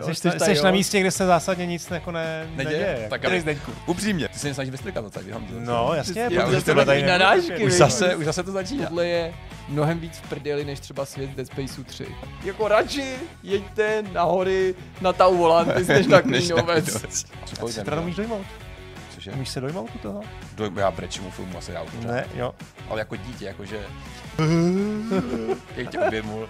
Jsi, 0.00 0.14
jsi, 0.14 0.56
jsi 0.56 0.62
na 0.64 0.70
místě, 0.70 1.00
kde 1.00 1.10
se 1.10 1.26
zásadně 1.26 1.66
nic 1.66 1.90
jako 1.90 2.10
ne, 2.10 2.46
Neděje? 2.56 2.78
neděje. 2.86 3.06
Tak 3.10 3.24
aby- 3.24 3.40
Zdeňku? 3.40 3.72
Upřímně, 3.86 4.28
ty 4.28 4.38
se 4.38 4.46
mě 4.46 4.54
snažíš 4.54 4.70
vystrkat 4.70 5.04
to 5.04 5.10
tady. 5.10 5.26
No, 5.58 5.94
jasně. 5.94 6.28
Já 6.30 6.44
protože 6.44 6.56
už 6.58 6.64
to 6.64 6.74
tady. 6.74 7.04
Už 7.64 7.72
zase, 7.72 8.16
už 8.16 8.24
zase 8.24 8.42
to 8.42 8.52
začíná. 8.52 8.86
Tohle 8.86 9.06
je 9.06 9.34
mnohem 9.68 9.98
víc 9.98 10.18
v 10.18 10.28
prdeli, 10.28 10.64
než 10.64 10.80
třeba 10.80 11.04
svět 11.04 11.30
Dead 11.30 11.46
Spaceu 11.46 11.84
3. 11.84 12.06
Jako 12.44 12.68
radši 12.68 13.14
jeďte 13.42 14.02
na 14.12 14.22
hory 14.22 14.74
na 15.00 15.12
Tau 15.12 15.36
Volantis, 15.36 15.88
než 15.88 16.06
na 16.06 16.22
Klínovec. 16.22 17.06
Co 17.44 17.68
Se 17.68 17.84
teda 17.84 18.00
umíš 18.00 18.16
dojmout? 18.16 18.46
Cože? 19.26 19.36
Umíš 19.36 19.48
se 19.48 19.60
dojmout 19.60 19.90
u 19.94 19.98
toho? 19.98 20.22
Do, 20.54 20.70
já 20.80 20.90
brečímu 20.90 21.30
filmu 21.30 21.58
asi 21.58 21.72
dál 21.72 21.86
pořád. 21.96 22.10
Ne, 22.10 22.26
jo. 22.34 22.54
Ale 22.88 23.00
jako 23.00 23.16
dítě, 23.16 23.44
jakože... 23.44 23.80
Jak 25.76 25.90
tě 25.90 25.98
objemul. 25.98 26.48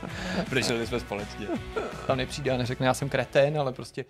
Brečeli 0.51 0.87
jsme 0.87 1.01
společně. 1.01 1.47
Tam 2.07 2.19
nepřijde 2.19 2.51
a 2.51 2.57
neřekne, 2.57 2.87
já 2.87 2.95
jsem 2.95 3.09
kretén, 3.09 3.61
ale 3.61 3.73
prostě 3.73 4.05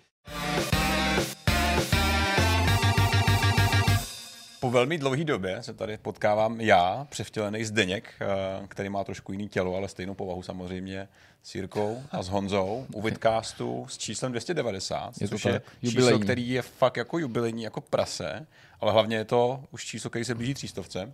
Po 4.59 4.71
velmi 4.71 4.97
dlouhé 4.97 5.23
době 5.23 5.63
se 5.63 5.73
tady 5.73 5.97
potkávám 5.97 6.61
já, 6.61 7.07
převtělený 7.09 7.65
Zdeněk, 7.65 8.13
eh, 8.21 8.67
který 8.67 8.89
má 8.89 9.03
trošku 9.03 9.31
jiný 9.31 9.49
tělo, 9.49 9.75
ale 9.75 9.87
stejnou 9.87 10.13
povahu 10.13 10.43
samozřejmě, 10.43 11.07
s 11.43 11.55
Jirkou 11.55 12.03
a 12.11 12.23
s 12.23 12.29
Honzou 12.29 12.85
u 12.93 13.01
Vidcastu 13.01 13.85
s 13.89 13.97
číslem 13.97 14.31
290, 14.31 15.13
Je 15.21 15.27
to 15.27 15.35
což 15.35 15.43
tak, 15.43 15.53
je 15.53 15.59
číslo, 15.59 15.79
jubilejní. 15.81 16.23
který 16.23 16.49
je 16.49 16.61
fakt 16.61 16.97
jako 16.97 17.19
jubilejní, 17.19 17.63
jako 17.63 17.81
prase, 17.81 18.45
ale 18.81 18.91
hlavně 18.91 19.17
je 19.17 19.25
to 19.25 19.63
už 19.71 19.85
číslo, 19.85 20.09
který 20.09 20.25
se 20.25 20.35
blíží 20.35 20.53
třístovce. 20.53 21.13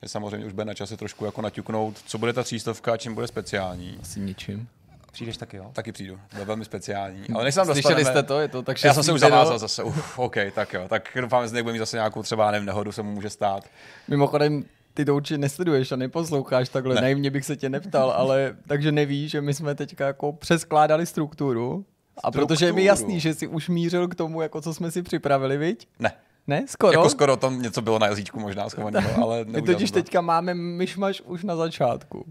Takže 0.00 0.10
samozřejmě 0.12 0.46
už 0.46 0.52
bude 0.52 0.64
na 0.64 0.74
čase 0.74 0.96
trošku 0.96 1.24
jako 1.24 1.42
naťuknout, 1.42 1.98
co 2.06 2.18
bude 2.18 2.32
ta 2.32 2.42
třístovka 2.42 2.92
a 2.92 2.96
čím 2.96 3.14
bude 3.14 3.26
speciální. 3.26 3.98
asi 4.02 4.20
ničím. 4.20 4.68
Přijdeš 5.16 5.36
taky, 5.36 5.56
jo? 5.56 5.70
Taky 5.72 5.92
přijdu, 5.92 6.18
bude 6.32 6.44
velmi 6.44 6.64
speciální. 6.64 7.24
Ale 7.34 7.44
než 7.44 7.54
Slyšeli 7.54 7.74
dostaneme, 7.82 8.04
jste 8.04 8.22
to? 8.22 8.40
Je 8.40 8.48
to 8.48 8.62
tak 8.62 8.84
já 8.84 8.94
jsem 8.94 9.02
se 9.02 9.12
už 9.12 9.20
zavázal 9.20 9.58
zase. 9.58 9.82
Uf, 9.82 10.18
OK, 10.18 10.34
tak 10.54 10.72
jo. 10.72 10.86
Tak 10.88 11.08
doufám, 11.20 11.48
že 11.48 11.54
někdo 11.54 11.64
bude 11.64 11.72
mít 11.72 11.78
zase 11.78 11.96
nějakou 11.96 12.22
třeba 12.22 12.50
nevím, 12.50 12.66
nehodu, 12.66 12.92
se 12.92 13.02
mu 13.02 13.10
může 13.12 13.30
stát. 13.30 13.64
Mimochodem, 14.08 14.64
ty 14.94 15.04
to 15.04 15.16
určitě 15.16 15.38
nesleduješ 15.38 15.92
a 15.92 15.96
neposloucháš 15.96 16.68
takhle, 16.68 16.94
Ne. 16.94 17.00
naivně 17.00 17.30
bych 17.30 17.44
se 17.44 17.56
tě 17.56 17.68
neptal, 17.68 18.10
ale 18.10 18.56
takže 18.68 18.92
nevíš, 18.92 19.30
že 19.30 19.40
my 19.40 19.54
jsme 19.54 19.74
teďka 19.74 20.06
jako 20.06 20.32
přeskládali 20.32 21.06
strukturu. 21.06 21.84
A 22.24 22.30
protože 22.30 22.66
je 22.66 22.72
mi 22.72 22.82
Strukturu. 22.82 22.86
jasný, 23.08 23.20
že 23.20 23.34
jsi 23.34 23.46
už 23.46 23.68
mířil 23.68 24.08
k 24.08 24.14
tomu, 24.14 24.40
jako 24.42 24.60
co 24.60 24.74
jsme 24.74 24.90
si 24.90 25.02
připravili, 25.02 25.56
viď? 25.56 25.88
Ne. 25.98 26.12
Ne, 26.46 26.64
skoro? 26.68 26.92
Jako 26.92 27.08
skoro 27.08 27.36
tam 27.36 27.62
něco 27.62 27.82
bylo 27.82 27.98
na 27.98 28.06
jazyčku 28.06 28.40
možná 28.40 28.68
schovaného, 28.68 29.10
ale 29.24 29.44
My 29.44 29.52
neudělal 29.52 29.74
totiž 29.74 29.90
to. 29.90 29.94
teďka 29.94 30.20
máme 30.20 30.54
myšmaš 30.54 31.20
už 31.20 31.44
na 31.44 31.56
začátku. 31.56 32.24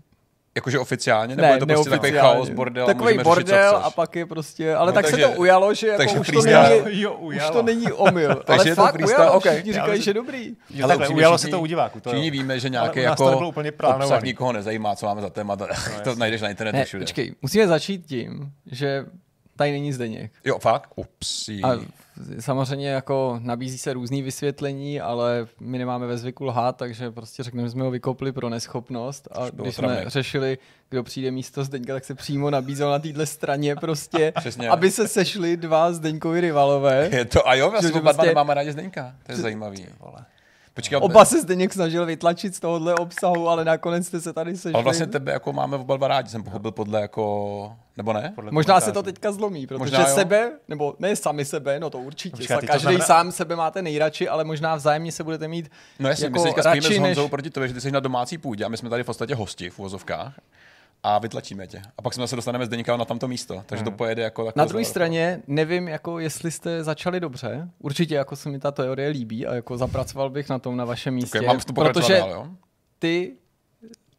Jakože 0.56 0.80
oficiálně? 0.80 1.36
Nebo 1.36 1.54
je 1.54 1.60
to 1.60 1.66
prostě 1.66 1.90
takový 1.90 2.12
chaos, 2.12 2.50
bordel 2.50 2.84
a 2.84 2.88
Takový 2.88 3.04
můžeme 3.18 3.24
řešit, 3.24 3.26
bordel 3.36 3.72
co 3.72 3.86
a 3.86 3.90
pak 3.90 4.16
je 4.16 4.26
prostě, 4.26 4.76
ale 4.76 4.86
No, 4.86 4.86
no, 4.86 4.94
tak 4.94 5.06
takže- 5.06 5.24
se 5.24 5.30
to 5.32 5.38
ujalo, 5.40 5.74
že 5.74 5.88
jako 5.88 5.98
takže 5.98 6.20
už 6.20 6.28
to, 6.28 6.42
není, 6.42 7.02
Jo, 7.02 7.14
už 7.14 7.36
ujalo. 7.36 7.54
to 7.54 7.62
není 7.62 7.92
omyl. 7.92 8.36
Takže 8.46 8.60
ale 8.62 8.70
je 8.70 8.76
to 8.76 8.82
fakt 8.82 8.94
freestyle, 8.94 9.24
ujalo, 9.26 9.40
všichni 9.40 9.58
Já 9.72 9.74
říkají, 9.74 9.92
myslím- 9.92 10.04
že 10.04 10.14
dobrý. 10.14 10.56
Jo, 10.70 10.86
Ale 10.86 10.98
takhle, 10.98 11.16
ujalo 11.16 11.38
všichni- 11.38 11.52
se 11.52 11.52
to 11.58 11.62
u 11.62 11.66
diváků. 11.66 12.00
To 12.00 12.10
Všichni 12.10 12.28
jo. 12.28 12.32
víme, 12.32 12.60
že 12.60 12.68
Ale 12.68 12.72
nějaký 12.72 13.00
jako 13.00 13.48
úplně 13.48 13.72
obsah 13.72 14.24
nikoho 14.24 14.52
nezajímá, 14.54 14.96
co 14.96 15.06
máme 15.06 15.22
za 15.22 15.30
téma, 15.30 15.56
to, 15.56 15.68
to 16.04 16.16
najdeš 16.16 16.42
na 16.42 16.50
internetu 16.50 16.78
Ne, 16.78 16.86
všude. 16.86 17.04
počkej, 17.04 17.36
musíme 17.42 17.68
začít 17.68 18.06
tím, 18.06 18.52
že 18.72 19.06
tady 19.56 19.72
není 19.72 19.94
Zdeněk. 19.94 20.32
Jo, 20.46 20.60
fakt? 20.60 20.90
Ups. 20.96 21.50
A 21.64 21.80
samozřejmě 22.40 22.90
jako 22.90 23.40
nabízí 23.44 23.78
se 23.78 23.94
různý 23.94 24.22
vysvětlení, 24.22 25.02
ale 25.02 25.48
my 25.60 25.78
nemáme 25.78 26.08
ve 26.08 26.18
zvyku 26.18 26.46
lhát, 26.46 26.78
takže 26.78 27.12
prostě 27.12 27.44
řekneme, 27.44 27.68
že 27.68 27.72
jsme 27.72 27.84
ho 27.84 27.92
vykopli 27.92 28.32
pro 28.32 28.50
neschopnost 28.50 29.28
a 29.32 29.50
když 29.50 29.76
jsme 29.76 30.04
řešili, 30.08 30.58
kdo 30.90 31.04
přijde 31.04 31.32
místo 31.32 31.64
Zdeňka, 31.64 31.94
tak 31.94 32.06
se 32.06 32.16
přímo 32.16 32.50
nabízel 32.50 32.92
na 32.92 33.00
téhle 33.00 33.26
straně 33.26 33.76
prostě, 33.76 34.34
Přesně. 34.40 34.70
aby 34.70 34.92
se 34.92 35.08
sešli 35.08 35.58
dva 35.58 35.94
Zdeňkovi 35.94 36.42
rivalové. 36.42 37.10
Je 37.12 37.26
to, 37.26 37.48
a 37.48 37.56
jo, 37.56 37.72
vlastně 37.72 37.90
Že 37.90 37.94
oba 37.94 38.02
dva 38.02 38.14
prostě- 38.14 38.30
nemáme 38.30 38.54
rádi 38.54 38.72
Zdeňka. 38.72 39.16
To 39.26 39.32
je 39.32 39.38
zajímavý. 39.38 39.86
Počkej, 40.76 41.00
Oba 41.02 41.26
se 41.26 41.42
Zdeněk 41.42 41.74
snažil 41.74 42.06
vytlačit 42.06 42.56
z 42.56 42.60
tohohle 42.60 42.96
obsahu, 42.96 43.50
ale 43.50 43.66
nakonec 43.66 44.08
jste 44.08 44.22
se 44.22 44.34
tady 44.34 44.58
sešli. 44.58 44.74
ale 44.74 44.84
vlastně 44.84 45.08
tebe 45.08 45.32
jako 45.32 45.54
máme 45.54 45.78
oba 45.78 45.98
dva 45.98 46.08
rádi, 46.08 46.30
jsem 46.30 46.44
pochopil 46.44 46.72
podle 46.72 47.02
jako, 47.02 47.76
nebo 47.98 48.14
ne? 48.14 48.32
Podle 48.36 48.52
Možná 48.52 48.80
se 48.80 48.86
to 48.86 48.92
komentářů. 48.94 49.14
teďka 49.14 49.32
zlomí, 49.32 49.68
protože 49.68 49.80
Možná 49.80 50.00
jo. 50.00 50.16
sebe, 50.16 50.52
nebo 50.68 50.96
ne 51.00 51.16
sami 51.16 51.46
sebe, 51.46 51.80
no 51.80 51.90
to 51.90 51.98
určitě, 51.98 52.38
Počkej, 52.38 52.58
každý 52.68 52.80
znamená- 52.82 53.06
sám 53.06 53.32
sebe 53.32 53.56
máte 53.56 53.82
nejradši, 53.82 54.30
ale 54.30 54.44
možná 54.44 54.76
vzájemně 54.76 55.12
se 55.12 55.24
budete 55.24 55.48
mít 55.48 55.72
No 56.00 56.10
jasně, 56.10 56.26
jako 56.26 56.34
my 56.34 56.40
se 56.40 56.46
teďka 56.48 56.62
spojíme 56.62 56.82
s 56.82 56.86
radši 56.86 57.00
Honzou 57.00 57.22
než... 57.22 57.30
proti 57.32 57.50
tobě, 57.50 57.68
že 57.68 57.74
ty 57.74 57.82
jsi 57.82 57.92
na 57.92 58.00
domácí 58.00 58.38
půdě 58.38 58.66
a 58.66 58.68
my 58.68 58.78
jsme 58.78 58.90
tady 58.90 59.04
v 59.04 59.06
podstatě 59.06 59.36
hosti 59.36 59.70
v 59.70 59.80
uvozovkách 59.80 60.34
a 61.08 61.20
vytlačíme 61.20 61.68
tě. 61.68 61.82
A 61.98 62.02
pak 62.02 62.14
se 62.14 62.22
zase 62.22 62.36
dostaneme 62.36 62.66
z 62.66 62.70
Deníka 62.70 62.98
na 62.98 63.06
tamto 63.06 63.28
místo, 63.28 63.64
takže 63.66 63.84
to 63.84 63.92
pojede 63.92 64.22
jako 64.22 64.52
Na 64.56 64.66
druhé 64.66 64.86
straně 64.86 65.42
nevím, 65.48 65.88
jako 65.88 66.20
jestli 66.20 66.52
jste 66.52 66.84
začali 66.84 67.20
dobře. 67.20 67.70
Určitě 67.80 68.16
jako 68.16 68.36
se 68.36 68.50
mi 68.50 68.60
ta 68.60 68.72
teorie 68.72 69.10
líbí 69.10 69.48
a 69.48 69.56
jako 69.56 69.78
zapracoval 69.78 70.30
bych 70.30 70.50
na 70.50 70.60
tom 70.60 70.78
na 70.78 70.86
vašem 70.86 71.14
místě. 71.14 71.38
Okay, 71.40 71.48
mám 71.48 71.58
pokračovat 71.58 71.94
protože 71.94 72.18
dál, 72.18 72.30
jo? 72.30 72.48
ty 73.00 73.34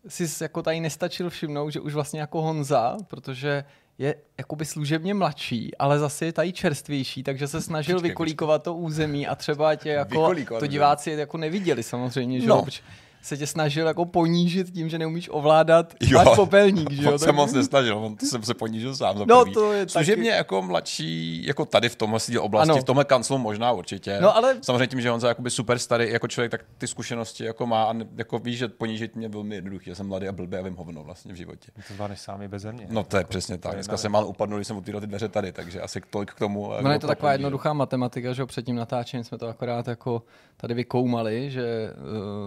jsi 0.09 0.45
jako 0.45 0.63
tady 0.63 0.81
nestačil 0.81 1.31
všimnout, 1.31 1.71
že 1.71 1.81
už 1.81 1.95
vlastně 1.95 2.21
jako 2.21 2.43
Honza, 2.43 2.97
protože 3.07 3.65
je 3.99 4.15
jakoby 4.39 4.65
služebně 4.65 5.15
mladší, 5.15 5.77
ale 5.77 5.99
zase 5.99 6.25
je 6.25 6.33
tady 6.33 6.53
čerstvější, 6.53 7.23
takže 7.23 7.49
se 7.49 7.61
snažil 7.61 7.97
Počkej, 7.97 8.11
vykolíkovat 8.11 8.63
to 8.63 8.75
území 8.75 9.27
a 9.27 9.35
třeba 9.35 9.75
tě 9.75 9.89
jako, 9.89 10.35
to 10.59 10.67
diváci 10.67 11.11
jako 11.11 11.37
neviděli 11.37 11.83
samozřejmě, 11.83 12.41
že 12.41 12.47
No. 12.47 12.63
protože 12.63 12.83
se 13.27 13.37
tě 13.37 13.47
snažil 13.47 13.87
jako 13.87 14.05
ponížit 14.05 14.71
tím, 14.71 14.89
že 14.89 14.99
neumíš 14.99 15.29
ovládat 15.33 15.95
Jo. 16.01 16.19
váš 16.25 16.37
popelník, 16.37 16.91
že 16.93 17.03
jo. 17.03 17.13
On 17.13 17.19
se 17.19 17.33
moc 17.33 17.53
nesnažil, 17.53 17.99
on 17.99 18.17
jsem 18.19 18.43
se 18.43 18.55
ponížil 18.55 18.97
sám 18.97 19.19
za 19.19 19.25
No, 19.29 19.43
prvý. 19.43 19.55
to 19.55 19.73
je 19.73 19.89
Služebně 19.89 20.31
taky- 20.31 20.37
jako 20.37 20.63
mladší, 20.63 21.47
jako 21.47 21.65
tady 21.65 21.89
v 21.89 21.97
tomhle 21.97 22.19
oblasti, 22.41 22.71
Ano. 22.73 22.81
v 22.81 22.85
tomhle 22.85 23.05
kanclu 23.05 23.39
možná 23.39 23.73
určitě. 23.73 24.19
No, 24.21 24.37
ale- 24.37 24.57
Samozřejmě 24.63 24.87
tím, 24.87 25.01
že 25.01 25.11
on 25.11 25.21
je 25.23 25.29
jakoby 25.29 25.51
super 25.51 25.79
starý 25.79 26.11
jako 26.11 26.29
člověk, 26.29 26.51
tak 26.51 26.65
ty 26.79 26.87
zkušenosti 26.87 27.45
jako 27.45 27.67
má 27.67 27.85
a 27.85 27.93
ne- 27.93 28.07
jako 28.17 28.39
víš, 28.39 28.59
že 28.59 28.69
ponížit 28.69 29.17
mě 29.17 29.29
velmi 29.29 29.55
jednoduchý. 29.55 29.91
Já 29.91 29.97
jsem 29.97 30.09
mladý 30.09 30.29
a 30.29 30.33
blbý 30.33 30.57
a 30.57 30.63
vím 30.63 30.77
hovno 30.77 31.05
vlastně 31.05 31.33
v 31.33 31.37
životě. 31.37 31.73
To 31.89 31.95
zvládneš 31.95 32.21
sám 32.21 32.43
i 32.43 32.49
beze 32.49 32.73
mě. 32.73 32.87
No 32.91 33.05
to 33.05 33.17
je 33.17 33.25
přesně 33.25 33.59
tak. 33.59 33.75
Dneska 33.75 33.97
jsem 33.97 34.13
mal 34.13 34.27
upadnul, 34.27 34.59
když 34.59 34.67
jsem 34.67 34.77
otvíral 34.77 35.01
ty 35.01 35.07
dveře 35.07 35.29
tady, 35.29 35.53
takže 35.53 35.81
asi 35.81 36.01
tolik 36.11 36.31
k 36.31 36.39
tomu. 36.39 36.71
No 36.81 36.93
je 36.93 36.99
to 36.99 37.07
taková 37.07 37.33
jednoduchá 37.33 37.73
matematika, 37.73 38.33
že 38.33 38.47
před 38.47 38.67
tím 38.67 38.77
natáčením 38.77 39.25
jsme 39.25 39.39
to 39.39 39.49
akorát 39.49 39.89
jako 39.89 40.23
tady 40.57 40.75
vykoumali, 40.75 41.51
že 41.51 41.91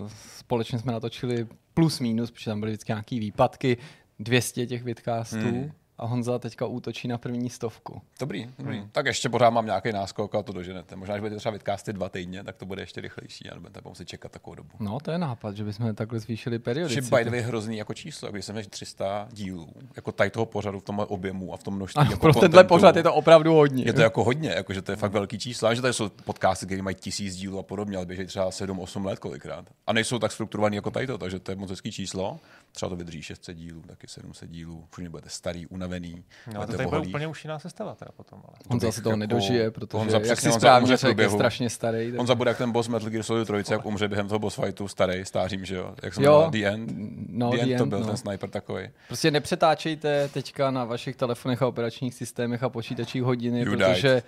uh, 0.03 0.09
společně 0.50 0.80
jsme 0.80 0.92
natočili 0.92 1.48
plus 1.74 2.00
minus, 2.00 2.32
protože 2.32 2.46
tam 2.46 2.60
byly 2.60 2.72
vždycky 2.72 2.92
nějaký 2.92 3.20
výpadky, 3.20 3.78
200 4.20 4.68
těch 4.68 4.84
vidcastů 4.84 5.38
Hmm. 5.38 5.72
A 6.00 6.06
Honza 6.06 6.40
teďka 6.40 6.66
útočí 6.66 7.08
na 7.08 7.18
první 7.18 7.50
stovku. 7.50 8.02
Dobrý, 8.20 8.50
dobrý. 8.58 8.78
Hmm. 8.78 8.90
Tak 8.92 9.06
ještě 9.06 9.30
pořád 9.30 9.50
mám 9.50 9.66
nějaký 9.66 9.92
náskok 9.92 10.36
a 10.36 10.44
to 10.44 10.54
doženete. 10.54 10.96
Možná, 10.96 11.16
že 11.16 11.22
budete 11.22 11.38
třeba 11.38 11.54
vidcasty 11.54 11.94
dva 11.94 12.10
týdně, 12.10 12.44
tak 12.44 12.56
to 12.56 12.66
bude 12.66 12.82
ještě 12.82 13.02
rychlejší 13.02 13.50
a 13.50 13.54
nebudete 13.54 13.82
muset 13.86 14.08
čekat 14.08 14.32
takovou 14.32 14.56
dobu. 14.56 14.70
No 14.80 15.00
to 15.00 15.12
je 15.12 15.18
nápad, 15.18 15.56
že 15.56 15.64
bychom 15.64 15.96
takhle 15.96 16.20
zvýšili 16.20 16.56
je 16.56 16.59
periodicitu. 16.59 17.16
by 17.16 17.24
the 17.24 17.32
way 17.32 17.42
hrozný 17.42 17.78
jako 17.78 17.94
číslo, 17.94 18.32
když 18.32 18.46
jsem 18.46 18.56
než 18.56 18.68
300 18.68 19.28
dílů, 19.32 19.68
jako 19.96 20.12
tady 20.12 20.30
toho 20.30 20.46
pořadu 20.46 20.80
v 20.80 20.84
tomhle 20.84 21.06
objemu 21.06 21.54
a 21.54 21.58
v 21.58 21.64
tom 21.64 21.76
množství. 21.76 22.02
Ano, 22.02 22.12
jako 22.12 22.22
pro 22.22 22.34
tenhle 22.34 22.64
pořad 22.64 22.96
je 22.96 23.04
to 23.04 23.14
opravdu 23.14 23.54
hodně. 23.54 23.84
je 23.86 23.94
to 23.94 24.02
jako 24.02 24.24
hodně, 24.24 24.50
jako, 24.50 24.74
že 24.74 24.82
to 24.82 24.92
je 24.92 24.96
fakt 24.96 25.12
velký 25.12 25.40
číslo. 25.40 25.68
A 25.68 25.74
že 25.74 25.82
tady 25.82 25.94
jsou 25.94 26.09
podcasty, 26.09 26.66
které 26.66 26.82
mají 26.82 26.96
tisíc 26.96 27.36
dílů 27.36 27.59
a 27.59 27.64
podobně, 27.64 27.98
ale 27.98 28.06
běží 28.06 28.26
třeba 28.26 28.50
7-8 28.50 29.06
let 29.06 29.20
kolikrát. 29.20 29.66
A 29.88 29.94
nejsou 29.94 30.20
tak 30.20 30.32
strukturovaný 30.32 30.76
jako 30.76 30.92
tady 30.92 31.08
to, 31.08 31.18
takže 31.18 31.40
to 31.40 31.52
je 31.52 31.56
moc 31.56 31.70
hezký 31.70 31.92
číslo. 31.92 32.40
Třeba 32.72 32.90
to 32.90 32.96
vydrží 32.96 33.22
600 33.22 33.57
dílů, 33.57 33.81
taky 33.81 34.07
700 34.07 34.50
dílů. 34.50 34.85
Všichni 34.91 35.09
budete 35.09 35.30
starý, 35.30 35.68
unavený. 35.68 36.24
No, 36.53 36.62
to 36.68 36.72
tady 36.72 36.85
bude 36.90 37.00
úplně 37.00 37.28
už 37.28 37.44
jiná 37.44 37.59
sestava 37.59 37.96
teda 37.96 38.12
potom. 38.12 38.40
Ale. 38.47 38.57
Honza 38.69 38.88
bych 38.88 38.96
se 38.96 39.02
toho 39.02 39.12
jako- 39.12 39.19
nedožije, 39.19 39.72
protože 39.72 39.97
Honza 39.97 40.18
jak 40.18 40.24
přesně, 40.24 40.52
si 40.52 40.59
správně 40.59 40.97
řekl, 40.97 41.22
je 41.22 41.29
strašně 41.29 41.69
starý. 41.69 42.12
tak- 42.12 42.19
On 42.19 42.28
zabude 42.28 42.50
jak 42.52 42.58
ten 42.58 42.72
boss 42.72 42.88
Metal 42.88 43.09
Gear 43.09 43.24
Solid 43.24 43.47
3, 43.63 43.74
jak 43.74 43.85
umře 43.85 44.08
během 44.08 44.28
toho 44.28 44.40
boss 44.40 44.56
fightu, 44.56 44.88
starý, 44.88 45.25
stářím, 45.25 45.66
že 45.66 45.75
jo? 45.75 45.96
Jak 46.03 46.13
se 46.13 46.24
Jo. 46.24 46.47
The 46.52 46.66
End? 46.66 46.91
No, 47.29 47.50
The 47.52 47.58
The 47.58 47.63
End 47.63 47.78
to 47.78 47.84
End, 47.84 47.90
byl 47.90 48.00
no. 48.00 48.06
ten 48.08 48.18
sniper 48.18 48.50
takový. 48.50 48.90
Prostě 49.08 49.31
nepřetáčejte 49.31 50.28
teďka 50.34 50.72
na 50.72 50.85
vašich 50.85 51.16
telefonech 51.16 51.62
a 51.62 51.68
operačních 51.68 52.13
systémech 52.13 52.63
a 52.63 52.69
počítačích 52.69 53.24
hodiny, 53.24 53.59
You 53.59 53.66
protože 53.72 54.24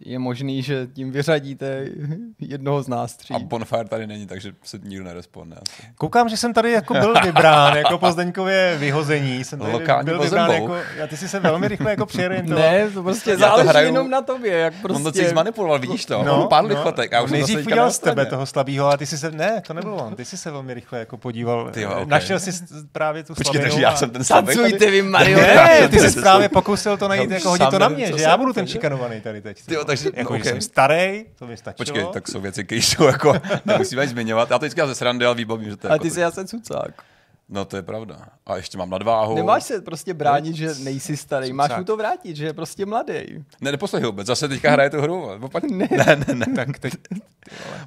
je 0.00 0.18
možný, 0.18 0.62
že 0.62 0.88
tím 0.92 1.12
vyřadíte 1.12 1.86
jednoho 2.38 2.82
z 2.82 2.88
nás 2.88 3.16
tří. 3.16 3.34
A 3.34 3.38
Bonfire 3.38 3.84
tady 3.84 4.06
není, 4.06 4.26
takže 4.26 4.52
se 4.62 4.78
nikdo 4.82 5.04
neresponde. 5.04 5.56
Asi. 5.56 5.82
Koukám, 5.94 6.28
že 6.28 6.36
jsem 6.36 6.52
tady 6.52 6.72
jako 6.72 6.94
byl 6.94 7.14
vybrán, 7.24 7.76
jako 7.76 7.98
po 7.98 8.12
Zdeňkově 8.12 8.76
vyhození. 8.78 9.44
Jsem 9.44 9.58
tady 9.58 9.72
Lokální 9.72 10.04
byl 10.04 10.20
vybrán 10.20 10.50
jako, 10.50 10.76
já 10.96 11.06
ty 11.06 11.16
jsi 11.16 11.28
se 11.28 11.40
velmi 11.40 11.68
rychle 11.68 11.90
jako 11.90 12.06
přiorientoval. 12.06 12.62
Ne, 12.62 12.90
to 12.90 13.02
prostě 13.02 13.30
Já 13.30 13.36
to 13.36 13.40
záleží 13.40 13.68
hraju- 13.68 13.86
jenom 13.86 14.10
na 14.10 14.22
tobě, 14.22 14.58
jak 14.58 14.74
Prostě... 14.74 14.96
On 14.96 15.02
to 15.02 15.02
prostě... 15.02 15.20
celý 15.20 15.30
zmanipuloval, 15.30 15.78
vidíš 15.78 16.04
to? 16.04 16.22
No, 16.22 16.42
on 16.42 16.48
pár 16.48 16.64
lichotek. 16.64 17.12
Já 17.12 17.22
už 17.22 17.30
nejdřív 17.30 17.66
udělal 17.66 17.90
z 17.90 17.98
tebe 17.98 18.26
toho 18.26 18.46
slabýho, 18.46 18.86
ale 18.86 18.98
ty 18.98 19.06
jsi 19.06 19.18
se, 19.18 19.30
ne, 19.30 19.62
to 19.66 19.74
nebyl 19.74 19.94
on, 19.94 20.14
ty 20.14 20.24
jsi 20.24 20.36
se 20.36 20.50
velmi 20.50 20.74
rychle 20.74 20.98
jako 20.98 21.16
podíval, 21.16 21.70
Ty 21.70 21.82
jo, 21.82 21.90
okay. 21.90 22.06
našel 22.06 22.38
jsi 22.38 22.50
právě 22.92 23.24
tu 23.24 23.34
Počkej, 23.34 23.60
takže 23.60 23.80
já 23.80 23.96
jsem 23.96 24.10
ten 24.10 24.24
slabý. 24.24 24.46
Tancujte 24.46 24.90
vy, 24.90 25.02
Mario! 25.02 25.40
Ne, 25.40 25.88
ty 25.88 25.98
jsi 25.98 26.20
právě 26.20 26.48
pokusil 26.48 26.96
to 26.96 27.08
najít, 27.08 27.30
Já 27.30 27.36
jako 27.36 27.48
hodit 27.48 27.70
to 27.70 27.78
na 27.78 27.88
mě, 27.88 28.06
že 28.06 28.22
já 28.22 28.36
budu 28.36 28.52
ten 28.52 28.66
šikanovaný 28.66 29.20
tady 29.20 29.42
teď. 29.42 29.62
Jo, 29.80 29.84
takže- 29.84 30.10
jako, 30.14 30.28
okay. 30.30 30.42
že 30.42 30.50
jsem 30.50 30.60
starý, 30.60 31.24
to 31.38 31.46
mi 31.46 31.56
stačilo. 31.56 31.76
Počkej, 31.76 32.06
tak 32.12 32.28
jsou 32.28 32.40
věci, 32.40 32.64
které 32.64 32.80
jsou 32.82 33.04
jako, 33.04 33.32
nemusíme 33.64 34.08
zmiňovat. 34.08 34.50
Já 34.50 34.58
to 34.58 34.64
vždycky 34.66 34.80
ze 34.86 34.94
srandy, 34.94 35.26
ale 35.26 35.34
výbavím, 35.34 35.70
že 35.70 35.76
to 35.76 35.86
je 35.86 35.88
Ale 35.88 35.94
jako 35.94 36.02
ty 36.02 36.10
jsi 36.10 36.24
asi 36.24 36.44
cucák. 36.46 37.04
No 37.52 37.64
to 37.64 37.76
je 37.76 37.82
pravda. 37.82 38.16
A 38.46 38.56
ještě 38.56 38.78
mám 38.78 38.90
nadváhu. 38.90 39.34
Nemáš 39.34 39.62
se 39.64 39.80
prostě 39.80 40.14
bránit, 40.14 40.56
že 40.56 40.74
nejsi 40.82 41.16
starý, 41.16 41.52
máš 41.52 41.66
Cucák. 41.66 41.78
mu 41.78 41.84
to 41.84 41.96
vrátit, 41.96 42.36
že 42.36 42.46
je 42.46 42.52
prostě 42.52 42.86
mladý. 42.86 43.14
Ne, 43.60 43.72
neposlech 43.72 44.04
vůbec, 44.04 44.26
zase 44.26 44.48
teďka 44.48 44.70
hraje 44.70 44.90
tu 44.90 45.00
hru. 45.00 45.30
Opak... 45.42 45.64
Ne. 45.70 45.88
ne, 45.90 46.16
ne, 46.34 46.34
ne. 46.34 46.46
tak 46.56 46.78
teď... 46.78 46.92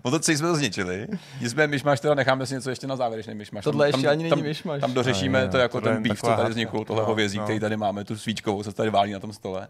O 0.01 0.11
to 0.11 0.19
celý 0.19 0.37
jsme 0.37 0.47
to 0.47 0.55
zničili. 0.55 1.07
Nicméně 1.41 1.67
myšmaš 1.67 1.99
teda 1.99 2.13
necháme 2.13 2.45
si 2.45 2.53
něco 2.53 2.69
ještě 2.69 2.87
na 2.87 2.95
závěrečný 2.95 3.35
myšmaš. 3.35 3.63
Tohle 3.63 3.87
ještě 3.89 4.07
ani 4.07 4.23
není 4.23 4.29
tam, 4.29 4.41
myšmaš. 4.41 4.81
Tam 4.81 4.93
dořešíme 4.93 5.39
Ne, 5.39 5.45
ne, 5.45 5.51
to 5.51 5.57
jako 5.57 5.81
ten 5.81 6.03
beef, 6.03 6.21
co 6.21 6.27
tady 6.27 6.49
vznikl, 6.49 6.83
tohle 6.85 7.01
No, 7.01 7.07
hovězí, 7.07 7.37
no. 7.37 7.43
který 7.43 7.59
tady 7.59 7.77
máme, 7.77 8.03
tu 8.05 8.17
svíčkovou, 8.17 8.63
co 8.63 8.71
se 8.71 8.75
tady 8.77 8.89
válí 8.89 9.11
na 9.11 9.19
tom 9.19 9.33
stole. 9.33 9.67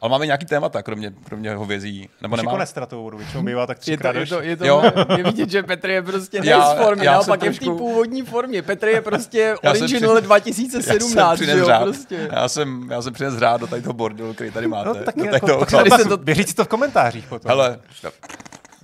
Ale 0.00 0.10
máme 0.10 0.26
nějaký 0.26 0.46
témata, 0.46 0.82
kromě, 0.82 1.12
kromě 1.24 1.54
hovězí. 1.54 2.08
Nebo 2.22 2.34
Už 2.36 2.42
tou 2.88 3.02
vodu, 3.02 3.18
většinou 3.18 3.42
bývá 3.42 3.66
tak 3.66 3.76
Je 3.76 3.80
to, 3.80 3.82
třikrát 3.82 4.16
je 4.16 4.26
to, 4.26 4.40
je 4.42 4.56
to 4.56 4.66
Jo. 4.66 4.82
je 5.16 5.24
vidět, 5.24 5.50
že 5.50 5.62
Petr 5.62 5.90
je 5.90 6.02
prostě 6.02 6.40
Já- 6.44 6.58
ne 6.58 6.64
z 6.74 6.78
formy, 6.84 7.04
já 7.04 7.12
naopak 7.12 7.40
jsem 7.40 7.46
je 7.46 7.52
v 7.52 7.58
té 7.58 7.64
původní 7.64 8.22
formě. 8.22 8.62
Petr 8.62 8.88
je 8.88 9.02
prostě 9.02 9.38
Já 9.62 9.74
jsem 9.74 9.82
original 9.82 10.16
při- 10.16 10.22
2017, 10.26 11.38
že 11.38 11.58
jo, 11.58 11.66
řád. 11.66 11.82
prostě. 11.82 12.28
Já 12.32 12.48
jsem, 12.48 12.88
já 12.90 13.02
jsem 13.02 13.12
přines 13.12 13.34
řád 13.38 13.60
do 13.60 13.66
tady 13.66 13.82
toho 13.82 13.92
bordelu, 13.92 14.34
který 14.34 14.50
tady 14.50 14.66
máte. 14.68 14.88
No, 14.88 14.94
tak, 14.94 15.16
do 15.16 15.24
jako, 15.24 15.46
toho- 15.46 15.66
Tady 15.66 15.90
se 15.90 16.04
to, 16.04 16.18
si 16.46 16.54
to 16.54 16.64
v 16.64 16.68
komentářích 16.68 17.26
potom. 17.26 17.48
Hele, 17.48 17.78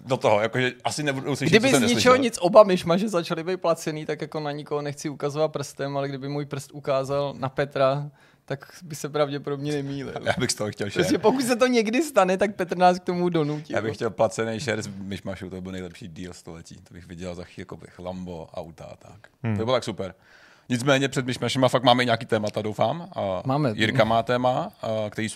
do 0.06 0.16
toho, 0.16 0.40
jakože 0.40 0.72
asi 0.84 1.02
nebudu 1.02 1.36
slyšet, 1.36 1.50
Kdyby 1.52 1.68
z 1.68 1.70
jsem 1.70 1.80
ničeho 1.82 1.94
neslyšel. 1.94 2.18
nic 2.18 2.38
oba 2.40 2.62
myšmaže 2.62 3.08
začaly 3.08 3.44
být 3.44 3.60
placený, 3.60 4.06
tak 4.06 4.20
jako 4.20 4.40
na 4.40 4.52
nikoho 4.52 4.82
nechci 4.82 5.08
ukazovat 5.08 5.48
prstem, 5.52 5.96
ale 5.96 6.08
kdyby 6.08 6.28
můj 6.28 6.46
prst 6.46 6.70
ukázal 6.72 7.34
na 7.38 7.48
Petra, 7.48 8.10
tak 8.44 8.66
by 8.82 8.94
se 8.96 9.08
pravděpodobně 9.08 9.72
nemýlil. 9.72 10.14
Já 10.24 10.32
bych 10.38 10.50
z 10.50 10.54
toho 10.54 10.70
chtěl 10.70 10.90
Prostě 10.90 11.10
šér. 11.10 11.20
pokud 11.20 11.42
se 11.44 11.56
to 11.56 11.66
někdy 11.66 12.02
stane, 12.02 12.36
tak 12.36 12.54
Petr 12.56 12.76
nás 12.76 12.98
k 12.98 13.04
tomu 13.04 13.28
donutí. 13.28 13.72
Já 13.72 13.82
bych 13.82 13.94
chtěl 13.94 14.10
placený 14.10 14.60
share 14.60 14.82
z 14.82 14.86
myšmašu, 14.86 15.50
to 15.50 15.56
by 15.56 15.60
byl 15.62 15.72
nejlepší 15.72 16.08
deal 16.08 16.32
století. 16.32 16.76
To 16.76 16.94
bych 16.94 17.06
viděl 17.06 17.34
za 17.34 17.44
chvíli, 17.44 17.62
jako 17.62 17.76
bych 17.76 17.98
Lambo, 17.98 18.48
auta 18.54 18.84
a 18.84 18.96
tak. 18.96 19.28
Hmm. 19.42 19.54
To 19.54 19.58
by 19.58 19.64
bylo 19.64 19.76
tak 19.76 19.84
super. 19.84 20.14
Nicméně 20.68 21.08
před 21.08 21.26
myšmašem 21.26 21.64
fakt 21.68 21.82
máme 21.82 22.04
nějaký 22.04 22.26
témata, 22.26 22.62
doufám. 22.62 23.08
A 23.16 23.42
Máme. 23.46 23.72
Jirka 23.76 24.04
má 24.04 24.22
téma, 24.22 24.72
který. 25.10 25.28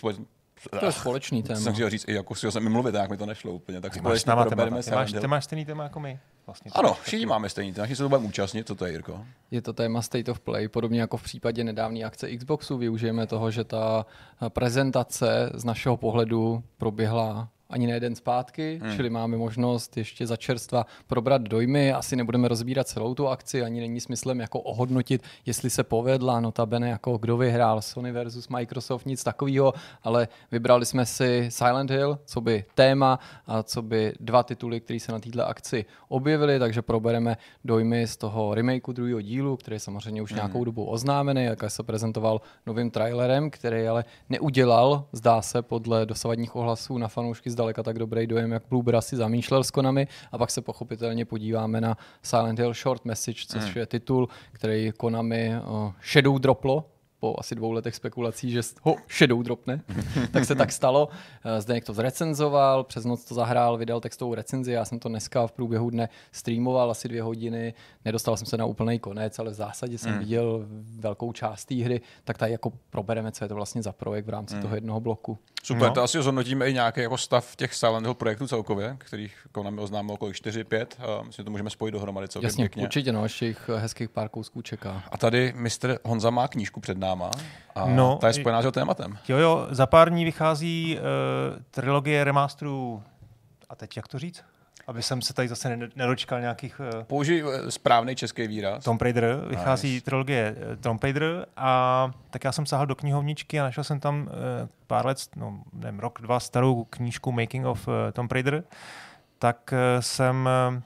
To 0.81 0.87
je 0.87 0.93
společný 0.93 1.43
téma. 1.43 1.61
Jsem 1.61 1.73
chtěl 1.73 1.91
říct, 1.91 2.09
i 2.09 2.15
jako 2.15 2.35
si 2.35 2.51
jsem 2.53 2.63
mi 2.63 2.71
mluvit, 2.71 2.95
jak 2.95 3.11
mi 3.11 3.17
to 3.17 3.27
nešlo 3.27 3.53
úplně, 3.53 3.81
tak 3.81 3.93
Ty 3.93 4.01
máš. 4.01 4.25
Ty 4.25 4.83
se. 4.83 4.95
máš, 4.95 5.13
ty 5.13 5.27
máš 5.27 5.45
stejný 5.45 5.65
téma 5.65 5.83
jako 5.83 6.01
my. 6.01 6.19
Vlastně. 6.47 6.71
Ano, 6.75 6.97
všichni 7.03 7.27
máme 7.27 7.49
stejný, 7.49 7.73
takže 7.73 7.97
se 7.97 8.03
to 8.03 8.09
budeme 8.09 8.27
účastnit, 8.29 8.67
co 8.67 8.75
to 8.75 8.87
je, 8.87 8.93
Jirko? 8.93 9.25
Je 9.51 9.63
to 9.63 9.73
téma 9.73 10.03
State 10.03 10.29
of 10.29 10.41
Play, 10.41 10.69
podobně 10.69 11.01
jako 11.01 11.17
v 11.17 11.23
případě 11.23 11.65
nedávné 11.65 12.01
akce 12.05 12.37
Xboxu. 12.37 12.79
Využijeme 12.79 13.27
toho, 13.27 13.51
že 13.51 13.65
ta 13.65 14.07
prezentace 14.49 15.51
z 15.55 15.65
našeho 15.65 15.97
pohledu 15.97 16.63
proběhla 16.79 17.49
ani 17.71 17.87
ne 17.87 18.01
den 18.01 18.15
zpátky, 18.15 18.81
hmm. 18.83 18.97
čili 18.97 19.11
máme 19.11 19.37
možnost 19.37 19.97
ještě 19.97 20.27
za 20.27 20.37
čerstva 20.37 20.87
probrat 21.07 21.43
dojmy. 21.43 21.93
Asi 21.93 22.17
nebudeme 22.17 22.49
rozbírat 22.49 22.89
celou 22.89 23.15
tu 23.15 23.29
akci, 23.29 23.63
ani 23.63 23.81
není 23.81 24.01
smyslem 24.01 24.41
jako 24.41 24.61
ohodnotit, 24.61 25.23
jestli 25.47 25.71
se 25.71 25.85
povedla, 25.85 26.41
notabene 26.41 26.89
jako 26.89 27.19
kdo 27.19 27.37
vyhrál 27.37 27.83
Sony 27.83 28.13
versus 28.13 28.49
Microsoft, 28.49 29.07
nic 29.07 29.25
takového, 29.25 29.75
ale 30.03 30.29
vybrali 30.53 30.87
jsme 30.87 31.07
si 31.07 31.47
Silent 31.49 31.91
Hill, 31.91 32.19
co 32.25 32.41
by 32.41 32.65
téma 32.75 33.19
a 33.47 33.63
co 33.63 33.83
by 33.83 34.13
dva 34.21 34.43
tituly, 34.43 34.81
které 34.81 35.01
se 35.01 35.13
na 35.13 35.19
této 35.19 35.49
akci 35.49 35.85
objevily, 36.09 36.59
takže 36.59 36.83
probereme 36.83 37.37
dojmy 37.65 38.07
z 38.07 38.17
toho 38.17 38.55
remakeu 38.55 38.93
druhého 38.93 39.21
dílu, 39.21 39.57
který 39.57 39.75
je 39.75 39.81
samozřejmě 39.81 40.23
už 40.23 40.33
nějakou 40.33 40.65
dobu 40.65 40.85
oznámený, 40.85 41.45
jak 41.45 41.71
se 41.71 41.83
prezentoval 41.83 42.41
novým 42.67 42.91
trailerem, 42.91 43.51
který 43.51 43.89
ale 43.89 44.05
neudělal, 44.29 45.05
zdá 45.13 45.43
se, 45.43 45.63
podle 45.63 46.07
dosavadních 46.07 46.57
ohlasů 46.57 46.99
na 46.99 47.09
fanoušky 47.09 47.51
zdaleka 47.59 47.83
tak 47.83 47.99
dobrý 47.99 48.27
dojem, 48.27 48.53
jak 48.53 48.63
Bloober 48.71 48.97
asi 48.97 49.17
zamýšlel 49.17 49.65
s 49.65 49.71
Konami. 49.71 50.07
A 50.33 50.39
pak 50.39 50.51
se 50.51 50.61
pochopitelně 50.61 51.25
podíváme 51.25 51.81
na 51.81 51.97
Silent 52.23 52.59
Hill 52.59 52.75
Short 52.75 53.05
Message, 53.05 53.43
což 53.47 53.77
je 53.77 53.87
titul, 53.87 54.29
který 54.53 54.93
Konami 54.97 55.53
uh, 55.59 55.93
shadow 56.03 56.39
droplo 56.39 56.85
po 57.21 57.35
asi 57.39 57.55
dvou 57.55 57.73
letech 57.73 57.95
spekulací, 57.95 58.51
že 58.51 58.61
ho 58.83 58.97
shadow 59.19 59.43
dropne, 59.43 59.81
tak 60.31 60.45
se 60.45 60.55
tak 60.55 60.73
stalo. 60.73 61.09
Eh, 61.45 61.61
Zdeněk 61.61 61.85
to 61.85 61.93
zrecenzoval, 61.93 62.85
přes 62.85 63.05
noc 63.05 63.25
to 63.25 63.35
zahrál, 63.35 63.77
vydal 63.77 64.01
textovou 64.01 64.35
recenzi, 64.35 64.73
já 64.73 64.85
jsem 64.85 64.99
to 64.99 65.09
dneska 65.09 65.47
v 65.47 65.53
průběhu 65.53 65.91
dne 65.91 66.09
streamoval 66.33 66.91
asi 66.91 67.09
dvě 67.09 67.23
hodiny, 67.23 67.75
nedostal 68.05 68.37
jsem 68.37 68.47
se 68.47 68.57
na 68.57 68.65
úplný 68.65 68.99
konec, 68.99 69.39
ale 69.39 69.51
v 69.51 69.55
zásadě 69.55 69.99
jsem 69.99 70.19
viděl 70.19 70.67
velkou 71.01 71.33
část 71.33 71.65
té 71.65 71.75
hry, 71.75 72.01
tak 72.25 72.39
tady 72.39 72.53
jako 72.53 72.73
probereme, 72.91 73.33
co 73.33 73.45
je 73.45 73.49
to 73.49 73.55
vlastně 73.55 73.83
za 73.83 73.93
projekt 73.93 74.27
v 74.27 74.29
rámci 74.29 74.61
toho 74.61 74.75
jednoho 74.75 75.01
bloku. 75.01 75.39
Super, 75.63 75.89
No. 75.89 75.95
to 75.95 76.03
asi 76.03 76.23
zhodnotíme 76.23 76.71
i 76.71 76.73
nějaký 76.75 77.01
jako 77.01 77.17
stav 77.19 77.57
těch 77.57 77.75
Silent 77.75 78.07
Hill 78.07 78.15
projektů 78.15 78.47
celkově, 78.49 78.97
kterých 79.01 79.47
Konami 79.53 79.81
oznámilo 79.81 80.17
kolik 80.17 80.37
4, 80.37 80.65
5. 80.65 80.97
A 81.01 81.23
myslím, 81.23 81.43
že 81.43 81.45
to 81.45 81.51
můžeme 81.51 81.71
spojit 81.71 81.93
dohromady 81.93 82.29
celkem 82.29 82.47
Jasně, 82.47 82.65
pěkně. 82.65 82.83
určitě, 82.83 83.13
no, 83.13 83.23
ještě 83.23 83.47
jich 83.47 83.71
eh, 83.75 83.79
hezkých 83.79 84.09
pár 84.11 84.29
kousků 84.29 84.63
čeká. 84.63 85.03
A 85.11 85.19
tady 85.19 85.53
mistr 85.57 85.99
Honza 86.05 86.31
má 86.31 86.49
knížku 86.49 86.81
před 86.81 86.99
náma 87.09 87.31
a 87.75 87.87
no, 87.87 88.17
ta 88.21 88.27
je 88.27 88.33
spojená 88.33 88.61
s 88.61 88.65
jeho 88.65 88.73
tématem. 88.73 89.19
Jo, 89.29 89.37
jo, 89.39 89.67
za 89.71 89.87
pár 89.87 90.11
dní 90.11 90.25
vychází 90.25 90.99
uh, 90.99 91.63
trilogie 91.71 92.25
remasterů. 92.25 93.03
A 93.69 93.75
teď 93.77 93.97
jak 93.97 94.09
to 94.09 94.19
říct? 94.19 94.45
Aby 94.87 95.03
jsem 95.03 95.23
se 95.23 95.35
tady 95.35 95.49
zase 95.49 95.77
ne- 95.77 95.89
nedočkal 95.97 96.41
nějakých... 96.41 96.81
Uh, 96.81 97.03
Použij 97.03 97.45
eh, 97.47 97.71
správný 97.71 98.17
český 98.17 98.47
výraz. 98.47 98.85
Tomb 98.85 99.03
Raider, 99.03 99.37
vychází 99.49 99.93
Nice. 99.95 100.05
trilogie 100.05 100.55
eh, 100.73 100.77
Tomb 100.77 101.03
Raider 101.03 101.47
a 101.57 102.11
tak 102.31 102.45
já 102.45 102.53
jsem 102.53 102.67
sahal 102.67 102.87
do 102.87 102.95
knihovničky 102.95 103.61
a 103.61 103.63
našel 103.63 103.85
jsem 103.85 104.01
tam 104.01 104.29
eh, 104.31 104.69
pár 104.87 105.07
let, 105.07 105.19
no 105.37 105.61
nevím, 105.73 106.01
rok, 106.01 106.21
dva 106.23 106.41
starou 106.41 106.85
knížku 106.85 107.33
Making 107.33 107.67
of 107.67 107.89
eh, 107.89 108.13
Tomb 108.13 108.33
Raider, 108.33 108.65
tak 109.39 109.73
eh, 109.73 110.03
jsem 110.03 110.49
eh, 110.49 110.83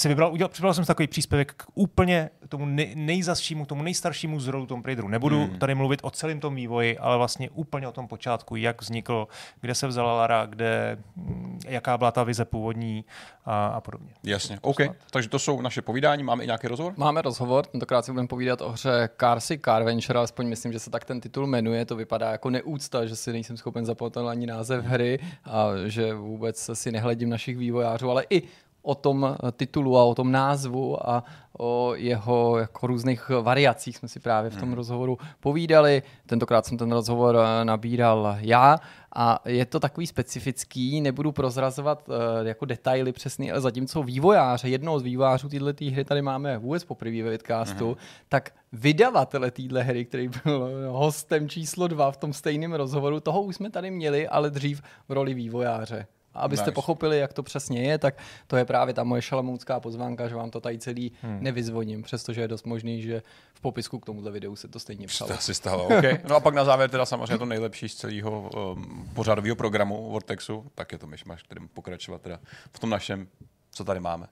si 0.00 0.08
vybral, 0.08 0.32
udělal, 0.32 0.48
připravil 0.48 0.74
jsem 0.74 0.84
si 0.84 0.88
takový 0.88 1.08
příspěvek 1.08 1.54
k 1.56 1.64
úplně 1.74 2.30
tomu 2.48 2.66
nej, 2.66 2.92
nejzasšímu, 2.96 3.66
tomu 3.66 3.82
nejstaršímu 3.82 4.40
zrodu 4.40 4.66
Tomb 4.66 4.86
Raideru. 4.86 5.08
Nebudu 5.08 5.44
Hmm. 5.44 5.58
tady 5.58 5.74
mluvit 5.74 6.00
o 6.02 6.10
celém 6.10 6.40
tom 6.40 6.54
vývoji, 6.54 6.98
ale 6.98 7.16
vlastně 7.16 7.50
úplně 7.50 7.88
o 7.88 7.92
tom 7.92 8.08
počátku, 8.08 8.56
jak 8.56 8.82
vznikl, 8.82 9.28
kde 9.60 9.74
se 9.74 9.86
vzala 9.86 10.14
Lara, 10.14 10.46
kde, 10.46 10.98
mm, 11.16 11.60
jaká 11.68 11.98
byla 11.98 12.10
ta 12.10 12.22
vize 12.24 12.44
původní 12.44 13.04
a, 13.44 13.66
a 13.66 13.80
podobně. 13.80 14.12
Jasně, 14.24 14.58
OK. 14.62 14.80
Takže 15.10 15.28
to 15.28 15.38
jsou 15.38 15.60
naše 15.60 15.82
povídání, 15.82 16.22
máme 16.22 16.44
i 16.44 16.46
nějaký 16.46 16.68
rozhovor? 16.68 16.92
Máme 16.96 17.22
rozhovor, 17.22 17.66
tentokrát 17.66 18.04
si 18.04 18.12
budeme 18.12 18.28
povídat 18.28 18.60
o 18.60 18.70
hře 18.70 19.08
Carsy 19.20 19.58
Car 19.64 19.82
Venture, 19.82 20.18
alespoň 20.18 20.48
myslím, 20.48 20.72
že 20.72 20.78
se 20.78 20.90
tak 20.90 21.04
ten 21.04 21.20
titul 21.20 21.46
jmenuje, 21.46 21.84
to 21.84 21.96
vypadá 21.96 22.30
jako 22.30 22.50
neúcta, 22.50 23.06
že 23.06 23.16
si 23.16 23.32
nejsem 23.32 23.56
schopen 23.56 23.86
zapamatovat 23.86 24.30
ani 24.30 24.46
název 24.46 24.84
hry 24.84 25.18
a 25.44 25.66
že 25.86 26.14
vůbec 26.14 26.70
si 26.72 26.92
nehledím 26.92 27.28
našich 27.28 27.56
vývojářů, 27.56 28.10
ale 28.10 28.24
i 28.30 28.42
o 28.82 28.94
tom 28.94 29.36
titulu 29.52 29.98
a 29.98 30.04
o 30.04 30.14
tom 30.14 30.32
názvu 30.32 31.10
a 31.10 31.24
o 31.58 31.94
jeho 31.96 32.58
jako 32.58 32.86
různých 32.86 33.30
variacích 33.42 33.96
jsme 33.96 34.08
si 34.08 34.20
právě 34.20 34.50
v 34.50 34.56
tom 34.56 34.72
rozhovoru 34.72 35.18
povídali. 35.40 36.02
Tentokrát 36.26 36.66
jsem 36.66 36.78
ten 36.78 36.92
rozhovor 36.92 37.36
eh, 37.36 37.64
nabíral 37.64 38.36
já 38.40 38.78
a 39.14 39.40
je 39.44 39.66
to 39.66 39.80
takový 39.80 40.06
specifický, 40.06 41.00
nebudu 41.00 41.32
prozrazovat 41.32 42.08
uh, 42.08 42.14
jako 42.46 42.64
detaily 42.64 43.12
přesný, 43.12 43.50
ale 43.50 43.60
zatímco 43.60 44.02
vývojáře, 44.02 44.68
jednoho 44.68 44.98
z 44.98 45.02
vývojářů 45.02 45.48
této 45.48 45.84
hry 45.84 46.04
tady 46.04 46.22
máme 46.22 46.58
vůbec 46.58 46.84
poprvé 46.84 47.22
ve 47.22 47.30
vidcastu, 47.30 47.96
tak 48.28 48.52
vydavatele 48.72 49.50
téhle 49.50 49.82
hry, 49.82 50.04
který 50.04 50.28
byl 50.28 50.86
hostem 50.88 51.48
číslo 51.48 51.88
dva 51.88 52.10
v 52.10 52.16
tom 52.16 52.32
stejném 52.32 52.72
rozhovoru, 52.72 53.20
toho 53.20 53.42
už 53.42 53.56
jsme 53.56 53.70
tady 53.70 53.90
měli, 53.90 54.28
ale 54.28 54.50
dřív 54.50 54.82
v 55.08 55.12
roli 55.12 55.34
vývojáře. 55.34 56.06
A 56.34 56.40
abyste 56.40 56.66
Nice. 56.66 56.74
pochopili, 56.74 57.18
jak 57.18 57.32
to 57.32 57.42
přesně 57.42 57.82
je, 57.82 57.98
tak 57.98 58.14
to 58.46 58.56
je 58.56 58.64
právě 58.64 58.94
ta 58.94 59.04
moje 59.04 59.22
šalamounská 59.22 59.80
pozvánka, 59.80 60.28
že 60.28 60.34
vám 60.34 60.50
to 60.50 60.60
tady 60.60 60.78
celý 60.78 61.12
hmm. 61.22 61.38
nevyzvoním, 61.42 62.02
přestože 62.02 62.40
je 62.40 62.48
dost 62.48 62.66
možný, 62.66 63.02
že 63.02 63.22
v 63.54 63.60
popisku 63.60 63.98
k 63.98 64.06
tomuhle 64.06 64.30
videu 64.30 64.56
se 64.56 64.68
to 64.68 64.78
stejně 64.78 65.06
psalo. 65.06 65.28
To 65.28 65.34
asi 65.34 65.54
stalo, 65.54 65.84
OK. 65.98 66.04
No 66.28 66.36
a 66.36 66.40
pak 66.40 66.54
na 66.54 66.64
závěr 66.64 66.90
teda 66.90 67.06
samozřejmě 67.06 67.38
to 67.38 67.46
nejlepší 67.46 67.88
z 67.88 67.94
celého 67.94 68.50
um, 68.74 69.10
pořádového 69.14 69.56
programu 69.56 70.10
Vortexu, 70.10 70.66
tak 70.74 70.92
je 70.92 70.98
to 70.98 71.06
myšmaš, 71.06 71.42
kterým 71.42 71.68
pokračovat 71.68 72.22
teda 72.22 72.40
v 72.72 72.78
tom 72.78 72.90
našem, 72.90 73.28
co 73.70 73.84
tady 73.84 74.00
máme. 74.00 74.26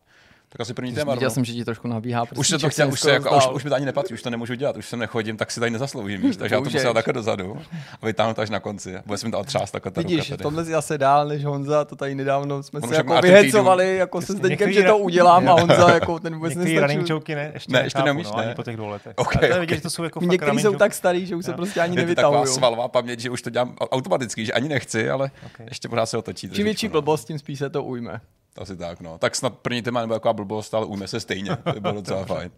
Tak 0.49 0.61
asi 0.61 0.75
první 0.75 0.93
téma. 0.93 1.13
Viděl 1.13 1.29
rovnou. 1.29 1.35
jsem, 1.35 1.45
že 1.45 1.53
ti 1.53 1.65
trošku 1.65 1.89
nabíhá. 1.89 2.25
Už 2.37 2.49
se 2.49 2.59
to 2.59 2.69
chtěl, 2.71 2.89
už, 2.89 3.01
se 3.01 3.11
jako, 3.11 3.37
už, 3.37 3.49
už 3.53 3.65
mi 3.65 3.71
to 3.71 3.77
ani 3.77 3.87
nepatří, 3.87 4.15
už 4.15 4.23
to 4.23 4.31
nemůžu 4.31 4.55
dělat, 4.55 4.77
už 4.77 4.89
sem 4.89 4.99
nechodím, 4.99 5.37
tak 5.37 5.51
si 5.51 5.61
tady 5.61 5.71
nezasloužím, 5.71 6.21
víš, 6.21 6.37
takže 6.37 6.55
já 6.55 6.61
to 6.61 6.71
musel 6.71 6.95
takhle 6.95 7.13
dozadu 7.13 7.59
a 8.03 8.07
vytáhnu 8.07 8.35
to 8.35 8.41
až 8.41 8.51
na 8.51 8.61
konci. 8.61 8.95
Bude 9.07 9.19
se 9.19 9.27
mi 9.27 9.33
to 9.33 9.45
třást 9.45 9.71
takhle 9.71 9.93
ta 9.93 10.01
Vidíš, 10.01 10.31
ruka 10.31 10.51
tady. 10.51 10.65
si 10.65 10.71
zase 10.71 10.99
dál 10.99 11.29
než 11.29 11.45
Honza, 11.45 11.85
to 11.85 11.97
tady 11.97 12.15
nedávno 12.15 12.63
jsme 12.63 12.81
On 12.81 12.89
se 12.89 12.95
jako 12.95 13.21
vyhecovali, 13.21 13.97
jako 13.97 14.23
se 14.23 14.33
Zdeňkem, 14.33 14.73
že 14.73 14.83
to 14.83 14.99
udělám 14.99 15.49
a 15.49 15.53
Honza 15.53 15.91
jako 15.95 16.19
ten 16.19 16.35
vůbec 16.35 16.55
Některý 16.55 16.79
running 16.79 16.99
nestačil. 17.01 17.17
joky 17.17 17.35
ne, 17.35 17.51
ještě 17.55 17.73
Ne, 17.73 17.79
ne, 17.79 17.87
ještě 17.87 17.99
nechápu, 17.99 18.07
neumíš, 18.07 18.27
no, 18.31 18.37
ne? 18.39 18.55
po 18.55 18.63
těch 18.63 18.77
dvou 18.77 18.89
letech. 18.89 19.13
Ok, 19.17 19.37
Ale 19.37 19.67
to 19.67 19.91
jsou 19.91 20.03
jako 20.03 20.21
fakt 20.21 20.31
Některý 20.31 20.59
jsou 20.59 20.75
tak 20.75 20.95
starý, 20.95 21.27
že 21.27 21.37
už 21.37 21.45
se 21.45 21.53
prostě 21.53 21.81
ani 21.81 21.97
to 21.97 22.01
taková 22.01 22.07
nevytahují. 22.07 22.47
svalová 22.55 22.89
paměť, 22.89 23.21
že 23.21 23.31
už 23.31 23.43
to 23.43 23.51
dělám 23.51 23.77
automaticky, 23.81 24.45
že 24.45 24.53
ani 24.53 24.69
nechci, 24.69 25.11
ale 25.11 25.31
ještě 25.69 25.89
pořád 25.89 26.07
se 26.07 26.19
otočí. 26.19 26.51
Čím 26.51 26.65
větší 26.65 26.87
no. 26.87 26.93
blbost, 26.93 27.25
tím 27.25 27.39
spíš 27.39 27.59
se 27.59 27.71
to 27.71 27.85
ujme. 27.85 28.21
Asi 28.57 28.77
tak, 28.77 29.01
no. 29.01 29.19
Tak 29.19 29.37
snad 29.37 29.59
první 29.59 29.83
téma 29.83 30.01
nebo 30.01 30.15
taková 30.15 30.33
blbost, 30.33 30.75
ale 30.75 30.87
ujme 30.87 31.09
se 31.09 31.21
stejně. 31.21 31.57
To 31.57 31.73
by 31.73 31.81
bylo 31.81 31.93
docela 31.93 32.25
fajn. 32.25 32.51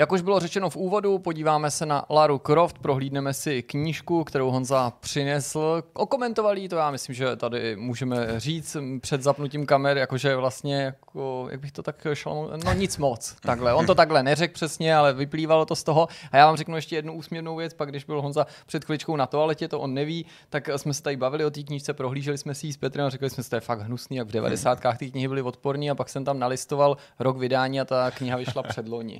Jak 0.00 0.12
už 0.12 0.20
bylo 0.20 0.40
řečeno 0.40 0.70
v 0.70 0.76
úvodu, 0.76 1.18
podíváme 1.18 1.70
se 1.70 1.86
na 1.86 2.04
Laru 2.10 2.38
Croft, 2.38 2.78
prohlídneme 2.78 3.34
si 3.34 3.62
knížku, 3.62 4.24
kterou 4.24 4.50
Honza 4.50 4.92
přinesl. 5.00 5.82
Okomentoval 5.92 6.54
to, 6.70 6.76
já 6.76 6.90
myslím, 6.90 7.14
že 7.14 7.36
tady 7.36 7.76
můžeme 7.76 8.40
říct 8.40 8.76
před 9.00 9.22
zapnutím 9.22 9.66
kamer, 9.66 9.98
jakože 9.98 10.36
vlastně, 10.36 10.82
jako, 10.82 11.48
jak 11.50 11.60
bych 11.60 11.72
to 11.72 11.82
tak 11.82 12.06
šel, 12.12 12.50
no 12.64 12.72
nic 12.72 12.98
moc, 12.98 13.36
takhle. 13.40 13.74
On 13.74 13.86
to 13.86 13.94
takhle 13.94 14.22
neřekl 14.22 14.54
přesně, 14.54 14.96
ale 14.96 15.12
vyplývalo 15.12 15.66
to 15.66 15.76
z 15.76 15.82
toho. 15.82 16.08
A 16.32 16.36
já 16.36 16.46
vám 16.46 16.56
řeknu 16.56 16.76
ještě 16.76 16.96
jednu 16.96 17.12
úsměvnou 17.12 17.56
věc, 17.56 17.74
pak 17.74 17.88
když 17.88 18.04
byl 18.04 18.22
Honza 18.22 18.46
před 18.66 18.84
chvíličkou 18.84 19.16
na 19.16 19.26
toaletě, 19.26 19.68
to 19.68 19.80
on 19.80 19.94
neví, 19.94 20.26
tak 20.50 20.68
jsme 20.76 20.94
se 20.94 21.02
tady 21.02 21.16
bavili 21.16 21.44
o 21.44 21.50
té 21.50 21.62
knížce, 21.62 21.92
prohlíželi 21.92 22.38
jsme 22.38 22.54
si 22.54 22.66
ji 22.66 22.72
s 22.72 22.76
Petrem 22.76 23.06
a 23.06 23.10
řekli 23.10 23.30
jsme 23.30 23.42
si, 23.42 23.50
to 23.50 23.56
je 23.56 23.60
fakt 23.60 23.80
hnusný, 23.80 24.16
jak 24.16 24.28
v 24.28 24.32
90. 24.32 24.80
ty 24.98 25.10
knihy 25.10 25.28
byly 25.28 25.42
odporní 25.42 25.90
a 25.90 25.94
pak 25.94 26.08
jsem 26.08 26.24
tam 26.24 26.38
nalistoval 26.38 26.96
rok 27.18 27.36
vydání 27.36 27.80
a 27.80 27.84
ta 27.84 28.10
kniha 28.10 28.36
vyšla 28.36 28.62
před 28.62 28.88
loni. 28.88 29.18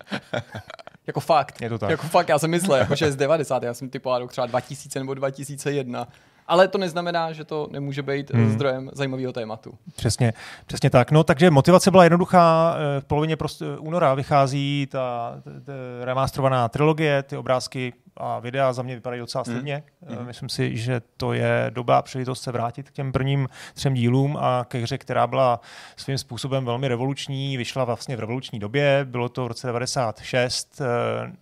Jako 1.07 1.21
fakt. 1.21 1.62
Je 1.62 1.69
to 1.69 1.78
tak. 1.78 1.90
Jako 1.90 2.07
fakt, 2.07 2.28
já 2.28 2.38
jsem 2.38 2.50
myslel, 2.50 2.78
jako, 2.78 2.95
že 2.95 3.04
je 3.04 3.12
z 3.12 3.16
90. 3.16 3.62
Já 3.62 3.75
jsem 3.75 3.90
typoval 3.90 4.28
třeba 4.28 4.47
2000 4.47 4.99
nebo 4.99 5.14
2001. 5.14 6.09
Ale 6.47 6.69
to 6.69 6.78
neznamená, 6.78 7.33
že 7.33 7.45
to 7.45 7.69
nemůže 7.71 8.02
být 8.02 8.30
hmm. 8.30 8.50
zdrojem 8.50 8.90
zajímavého 8.92 9.33
tématu. 9.33 9.75
Přesně, 9.97 10.33
přesně 10.66 10.90
tak. 10.90 11.11
No, 11.11 11.25
takže 11.25 11.50
motivace 11.50 11.90
byla 11.90 12.04
jednoduchá. 12.04 12.76
Eh, 12.76 13.00
v 13.00 13.04
polovině 13.04 13.37
prost, 13.37 13.62
února 13.78 14.14
vychází 14.14 14.88
ta, 14.90 15.35
ta, 15.45 15.50
ta 15.50 15.73
remasterovaná 16.00 16.69
trilogie, 16.69 17.23
ty 17.23 17.37
obrázky 17.37 17.92
a 18.20 18.38
videa 18.38 18.72
za 18.72 18.82
mě 18.82 18.94
vypadají 18.94 19.20
docela 19.20 19.44
mhm. 19.46 19.54
slibně. 19.54 19.82
Mm. 20.08 20.26
Myslím 20.26 20.48
si, 20.48 20.76
že 20.76 21.00
to 21.16 21.32
je 21.32 21.66
dobrá 21.70 22.02
příležitost 22.02 22.42
se 22.42 22.52
vrátit 22.52 22.90
k 22.90 22.92
těm 22.92 23.12
prvním 23.12 23.48
třem 23.74 23.94
dílům 23.94 24.36
a 24.40 24.64
ke 24.68 24.78
hře, 24.78 24.98
která 24.98 25.26
byla 25.26 25.60
svým 25.96 26.18
způsobem 26.18 26.64
velmi 26.64 26.88
revoluční, 26.88 27.56
vyšla 27.56 27.84
vlastně 27.84 28.16
v 28.16 28.20
revoluční 28.20 28.58
době, 28.58 29.00
bylo 29.04 29.28
to 29.28 29.44
v 29.44 29.46
roce 29.46 29.66
96, 29.66 30.80
eh, 30.80 30.84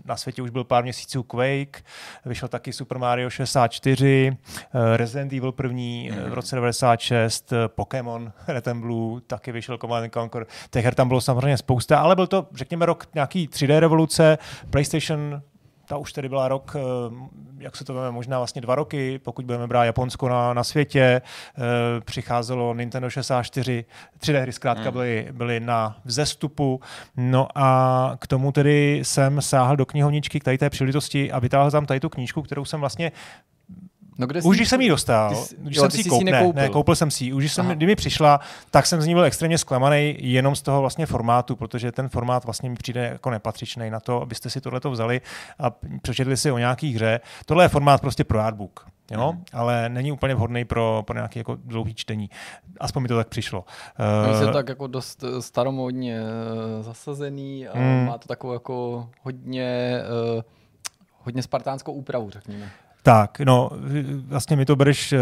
na 0.04 0.16
světě 0.16 0.42
už 0.42 0.50
byl 0.50 0.64
pár 0.64 0.82
měsíců 0.82 1.22
Quake, 1.22 1.84
vyšel 2.24 2.48
taky 2.48 2.72
Super 2.72 2.98
Mario 2.98 3.30
64, 3.30 4.36
eh, 4.74 4.96
Resident 4.96 5.32
Evil 5.32 5.52
první 5.52 6.10
mm. 6.10 6.30
v 6.30 6.34
roce 6.34 6.56
96, 6.56 7.52
Pokémon 7.66 8.32
Red 8.48 8.68
and 8.68 8.80
Blue, 8.80 9.20
taky 9.20 9.52
vyšel 9.52 9.78
Command 9.78 10.14
Conquer. 10.14 10.46
Těch 10.70 10.84
her 10.84 10.94
tam 10.94 11.08
bylo 11.08 11.20
samozřejmě 11.20 11.56
spousta, 11.56 12.00
ale 12.00 12.16
byl 12.16 12.26
to, 12.26 12.46
řekněme, 12.54 12.86
rok 12.86 13.06
nějaký 13.14 13.48
3D 13.48 13.78
revoluce, 13.78 14.38
PlayStation 14.70 15.42
ta 15.88 15.96
už 15.96 16.12
tedy 16.12 16.28
byla 16.28 16.48
rok, 16.48 16.76
eh, 16.76 16.80
jak 17.58 17.76
se 17.76 17.84
to 17.84 17.94
veme, 17.94 18.10
možná 18.10 18.38
vlastně 18.38 18.60
dva 18.60 18.74
roky, 18.74 19.18
pokud 19.18 19.44
budeme 19.44 19.66
brát 19.66 19.84
Japonsko 19.84 20.28
na, 20.28 20.54
na 20.54 20.64
světě, 20.64 21.00
eh, 21.00 22.00
přicházelo 22.00 22.74
Nintendo 22.74 23.10
64, 23.10 23.84
3D 24.20 24.40
hry 24.40 24.52
zkrátka 24.52 24.84
hmm. 24.84 24.92
byly, 24.92 25.28
byly 25.32 25.60
na 25.60 25.96
vzestupu, 26.04 26.80
no 27.16 27.48
a 27.54 28.12
k 28.18 28.26
tomu 28.26 28.52
tedy 28.52 29.00
jsem 29.02 29.42
sáhl 29.42 29.76
do 29.76 29.86
knihovničky 29.86 30.40
k 30.40 30.44
tady 30.44 30.58
té 30.58 30.70
příležitosti 30.70 31.32
a 31.32 31.38
vytáhl 31.38 31.70
tam 31.70 31.86
tady 31.86 32.00
tu 32.00 32.08
knížku, 32.08 32.42
kterou 32.42 32.64
jsem 32.64 32.80
vlastně 32.80 33.12
No 34.18 34.26
kde 34.26 34.42
už 34.42 34.56
když 34.56 34.68
jsem 34.68 34.80
ji 34.80 34.88
dostal, 34.88 35.34
jsi, 35.34 35.56
když 35.58 35.76
jo, 35.76 35.82
jsem 35.82 35.90
si 35.90 35.98
ji 35.98 36.04
koupil, 36.04 36.32
ne, 36.32 36.52
ne, 36.54 36.68
koupil 36.68 36.94
jsem 36.96 37.10
si 37.10 37.24
ji, 37.24 37.32
už 37.32 37.52
jsem, 37.52 37.66
kdy 37.66 37.86
mi 37.86 37.96
přišla, 37.96 38.40
tak 38.70 38.86
jsem 38.86 39.02
z 39.02 39.06
ní 39.06 39.14
byl 39.14 39.24
extrémně 39.24 39.58
zklamaný 39.58 40.16
jenom 40.18 40.56
z 40.56 40.62
toho 40.62 40.80
vlastně 40.80 41.06
formátu, 41.06 41.56
protože 41.56 41.92
ten 41.92 42.08
formát 42.08 42.44
vlastně 42.44 42.70
mi 42.70 42.76
přijde 42.76 43.08
jako 43.12 43.30
nepatřičný 43.30 43.90
na 43.90 44.00
to, 44.00 44.22
abyste 44.22 44.50
si 44.50 44.60
tohleto 44.60 44.90
vzali 44.90 45.20
a 45.58 45.70
přečetli 46.02 46.36
si 46.36 46.50
o 46.50 46.58
nějaký 46.58 46.94
hře. 46.94 47.20
Tohle 47.46 47.64
je 47.64 47.68
formát 47.68 48.00
prostě 48.00 48.24
pro 48.24 48.40
artbook. 48.40 48.86
Jo? 49.10 49.30
Hmm. 49.30 49.44
ale 49.52 49.88
není 49.88 50.12
úplně 50.12 50.34
vhodný 50.34 50.64
pro, 50.64 51.02
pro 51.06 51.14
nějaké 51.14 51.40
jako 51.40 51.58
dlouhé 51.64 51.94
čtení. 51.94 52.30
Aspoň 52.80 53.02
mi 53.02 53.08
to 53.08 53.16
tak 53.16 53.28
přišlo. 53.28 53.64
Uh, 54.30 54.46
je 54.46 54.52
tak 54.52 54.68
jako 54.68 54.86
dost 54.86 55.24
eh, 55.24 55.42
staromodně 55.42 56.20
uh, 56.20 56.82
zasazený 56.82 57.68
a 57.68 57.78
hmm. 57.78 58.06
má 58.06 58.18
to 58.18 58.28
takovou 58.28 58.52
jako 58.52 59.08
hodně, 59.22 60.00
uh, 60.36 60.42
hodně 61.18 61.42
spartánskou 61.42 61.92
úpravu, 61.92 62.30
řekněme. 62.30 62.70
Tak, 63.08 63.40
no, 63.40 63.70
vlastně 64.26 64.56
mi 64.56 64.64
to 64.64 64.76
bereš 64.76 65.12
eh, 65.12 65.18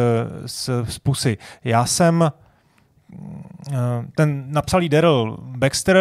z, 0.47 0.71
z 0.85 0.99
pusy. 0.99 1.38
Já 1.64 1.87
jsem 1.87 2.33
eh, 2.33 3.76
ten 4.16 4.45
napsalý 4.49 4.88
Daryl 4.88 5.37
Baxter, 5.40 5.99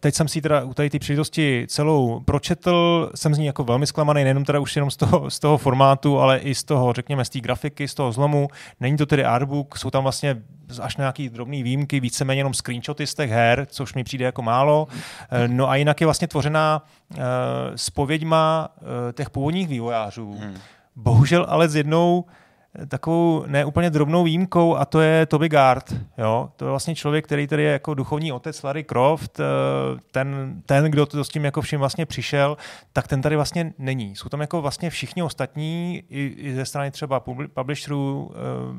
teď 0.00 0.14
jsem 0.14 0.28
si 0.28 0.40
teda 0.42 0.64
u 0.64 0.74
tady 0.74 0.90
ty 0.90 0.98
příležitosti 0.98 1.66
celou 1.68 2.20
pročetl, 2.20 3.10
jsem 3.14 3.34
z 3.34 3.38
ní 3.38 3.46
jako 3.46 3.64
velmi 3.64 3.86
zklamaný, 3.86 4.24
nejenom 4.24 4.44
teda 4.44 4.58
už 4.58 4.76
jenom 4.76 4.90
z 4.90 4.96
toho, 4.96 5.30
z 5.30 5.38
toho 5.38 5.58
formátu, 5.58 6.18
ale 6.18 6.38
i 6.38 6.54
z 6.54 6.64
toho, 6.64 6.92
řekněme, 6.92 7.24
z 7.24 7.28
té 7.28 7.40
grafiky, 7.40 7.88
z 7.88 7.94
toho 7.94 8.12
zlomu. 8.12 8.48
Není 8.80 8.96
to 8.96 9.06
tedy 9.06 9.24
artbook, 9.24 9.78
jsou 9.78 9.90
tam 9.90 10.02
vlastně 10.02 10.42
až 10.82 10.96
nějaký 10.96 11.28
drobný 11.28 11.62
výjimky, 11.62 12.00
víceméně 12.00 12.40
jenom 12.40 12.54
screenshoty 12.54 13.06
z 13.06 13.14
těch 13.14 13.30
her, 13.30 13.66
což 13.70 13.94
mi 13.94 14.04
přijde 14.04 14.24
jako 14.24 14.42
málo. 14.42 14.88
Eh, 15.30 15.48
no 15.48 15.70
a 15.70 15.76
jinak 15.76 16.00
je 16.00 16.06
vlastně 16.06 16.28
tvořená 16.28 16.82
spověďma 17.76 18.68
těch 19.14 19.30
původních 19.30 19.68
vývojářů. 19.68 20.36
Hmm 20.40 20.56
Bohužel 20.96 21.46
ale 21.48 21.68
s 21.68 21.76
jednou 21.76 22.24
takovou 22.88 23.44
neúplně 23.46 23.90
drobnou 23.90 24.24
výjimkou 24.24 24.76
a 24.76 24.84
to 24.84 25.00
je 25.00 25.26
Toby 25.26 25.48
Gard. 25.48 25.94
Jo? 26.18 26.50
To 26.56 26.64
je 26.64 26.70
vlastně 26.70 26.94
člověk, 26.94 27.24
který 27.24 27.46
tady 27.46 27.62
je 27.62 27.72
jako 27.72 27.94
duchovní 27.94 28.32
otec 28.32 28.62
Larry 28.62 28.84
Croft, 28.84 29.40
eh, 29.40 29.44
ten, 30.10 30.62
ten 30.66 30.84
kdo 30.84 31.06
to 31.06 31.24
s 31.24 31.28
tím 31.28 31.44
jako 31.44 31.60
vším 31.60 31.78
vlastně 31.78 32.06
přišel, 32.06 32.56
tak 32.92 33.08
ten 33.08 33.22
tady 33.22 33.36
vlastně 33.36 33.72
není. 33.78 34.16
Jsou 34.16 34.28
tam 34.28 34.40
jako 34.40 34.62
vlastně 34.62 34.90
všichni 34.90 35.22
ostatní, 35.22 36.02
i, 36.10 36.34
i 36.36 36.54
ze 36.54 36.64
strany 36.64 36.90
třeba 36.90 37.22
publisherů, 37.54 38.30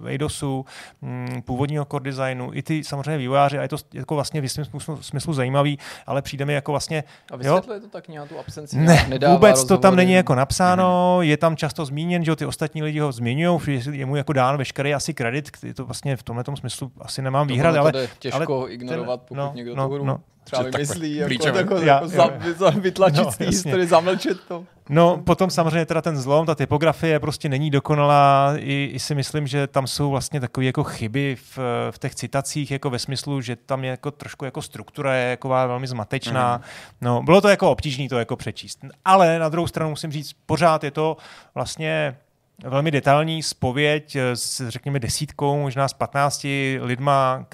uh, 0.02 0.08
Eidosu, 0.08 0.66
um, 1.02 1.42
původního 1.42 1.86
core 1.86 2.04
designu, 2.04 2.50
i 2.54 2.62
ty 2.62 2.84
samozřejmě 2.84 3.18
vývojáři 3.18 3.60
a 3.60 3.62
je 3.62 3.68
to 3.68 3.78
jako 3.94 4.16
vlastně 4.16 4.42
v 4.42 4.48
svém 4.48 4.66
smyslu, 4.66 4.98
smyslu 5.02 5.34
zajímavý, 5.34 5.80
ale 6.06 6.22
přijde 6.22 6.46
mi 6.46 6.54
jako 6.54 6.72
vlastně... 6.72 7.04
A 7.32 7.36
vysvětluje 7.36 7.80
to 7.80 7.88
tak 7.88 8.08
nějak 8.08 8.30
tu 8.30 8.40
absenci? 8.40 8.78
Ne, 8.78 9.08
vůbec 9.10 9.52
rozhovory. 9.52 9.68
to 9.68 9.78
tam 9.78 9.96
není 9.96 10.14
jako 10.14 10.36
napsáno, 10.36 11.18
mm-hmm. 11.20 11.22
je 11.22 11.38
tam 11.38 11.56
často 11.56 11.86
zmíněn, 11.86 12.26
že 12.26 12.36
ty 12.36 12.46
ostatní 12.46 12.84
lidi 12.84 13.00
ho 13.00 13.12
zmiňují, 13.12 13.60
je 13.92 14.06
mu 14.06 14.16
jako 14.16 14.34
dán 14.34 14.58
veškerý 14.58 14.94
asi 14.94 15.14
kredit, 15.14 15.52
to 15.74 15.86
vlastně 15.86 16.18
v 16.18 16.24
tomhle 16.24 16.44
smyslu 16.60 16.92
asi 17.00 17.22
nemám 17.22 17.48
výhrad, 17.48 17.76
ale... 17.76 18.08
těžko 18.20 18.60
ale 18.60 18.72
ignorovat, 18.72 19.22
pokud 19.22 19.38
no, 19.38 19.52
někdo 19.56 19.76
no, 19.76 19.90
to 19.90 20.04
no, 20.04 20.20
třeba 20.44 20.64
vymyslí, 20.64 21.16
jako, 21.16 21.58
jako, 21.58 21.76
já, 21.76 21.96
jako 21.96 22.08
za, 22.08 22.30
za, 22.58 22.70
vytlačit 22.70 23.26
no, 23.26 23.32
z 23.32 23.38
té 23.38 23.46
historie, 23.46 23.88
zamlčet 23.88 24.38
to. 24.48 24.66
No, 24.90 25.18
potom 25.18 25.50
samozřejmě 25.50 25.86
teda 25.86 26.02
ten 26.02 26.18
zlom, 26.18 26.46
ta 26.46 26.56
typografie 26.56 27.20
prostě 27.20 27.50
není 27.50 27.72
dokonalá, 27.72 28.54
I, 28.58 28.92
i 28.94 29.00
si 29.00 29.16
myslím, 29.16 29.48
že 29.48 29.68
tam 29.68 29.88
jsou 29.88 30.10
vlastně 30.10 30.40
takové 30.40 30.66
jako 30.66 30.84
chyby 30.84 31.36
v, 31.36 31.60
v 31.92 32.00
těch 32.00 32.16
citacích, 32.16 32.72
jako 32.72 32.90
ve 32.90 33.00
smyslu, 33.00 33.42
že 33.42 33.56
tam 33.56 33.84
je 33.84 33.90
jako 33.90 34.12
trošku 34.12 34.46
jako 34.46 34.62
struktura 34.62 35.16
je 35.16 35.30
jako 35.30 35.50
velmi 35.50 35.88
zmatečná. 35.88 36.58
Mm. 36.58 36.64
No, 37.02 37.24
bylo 37.24 37.42
to 37.42 37.48
jako 37.48 37.72
obtížné 37.72 38.10
to 38.10 38.20
jako 38.20 38.36
přečíst. 38.36 38.80
Ale 39.06 39.40
na 39.40 39.50
druhou 39.50 39.68
stranu 39.68 39.90
musím 39.90 40.12
říct, 40.12 40.34
pořád 40.46 40.84
je 40.84 40.92
to 40.92 41.18
vlastně 41.56 42.18
velmi 42.64 42.92
detailní 42.92 43.44
spověď 43.44 44.16
s, 44.16 44.70
řekněme, 44.70 45.00
desítkou, 45.00 45.60
možná 45.60 45.88
s 45.88 45.94
15 45.94 46.48
lidma, 46.82 47.46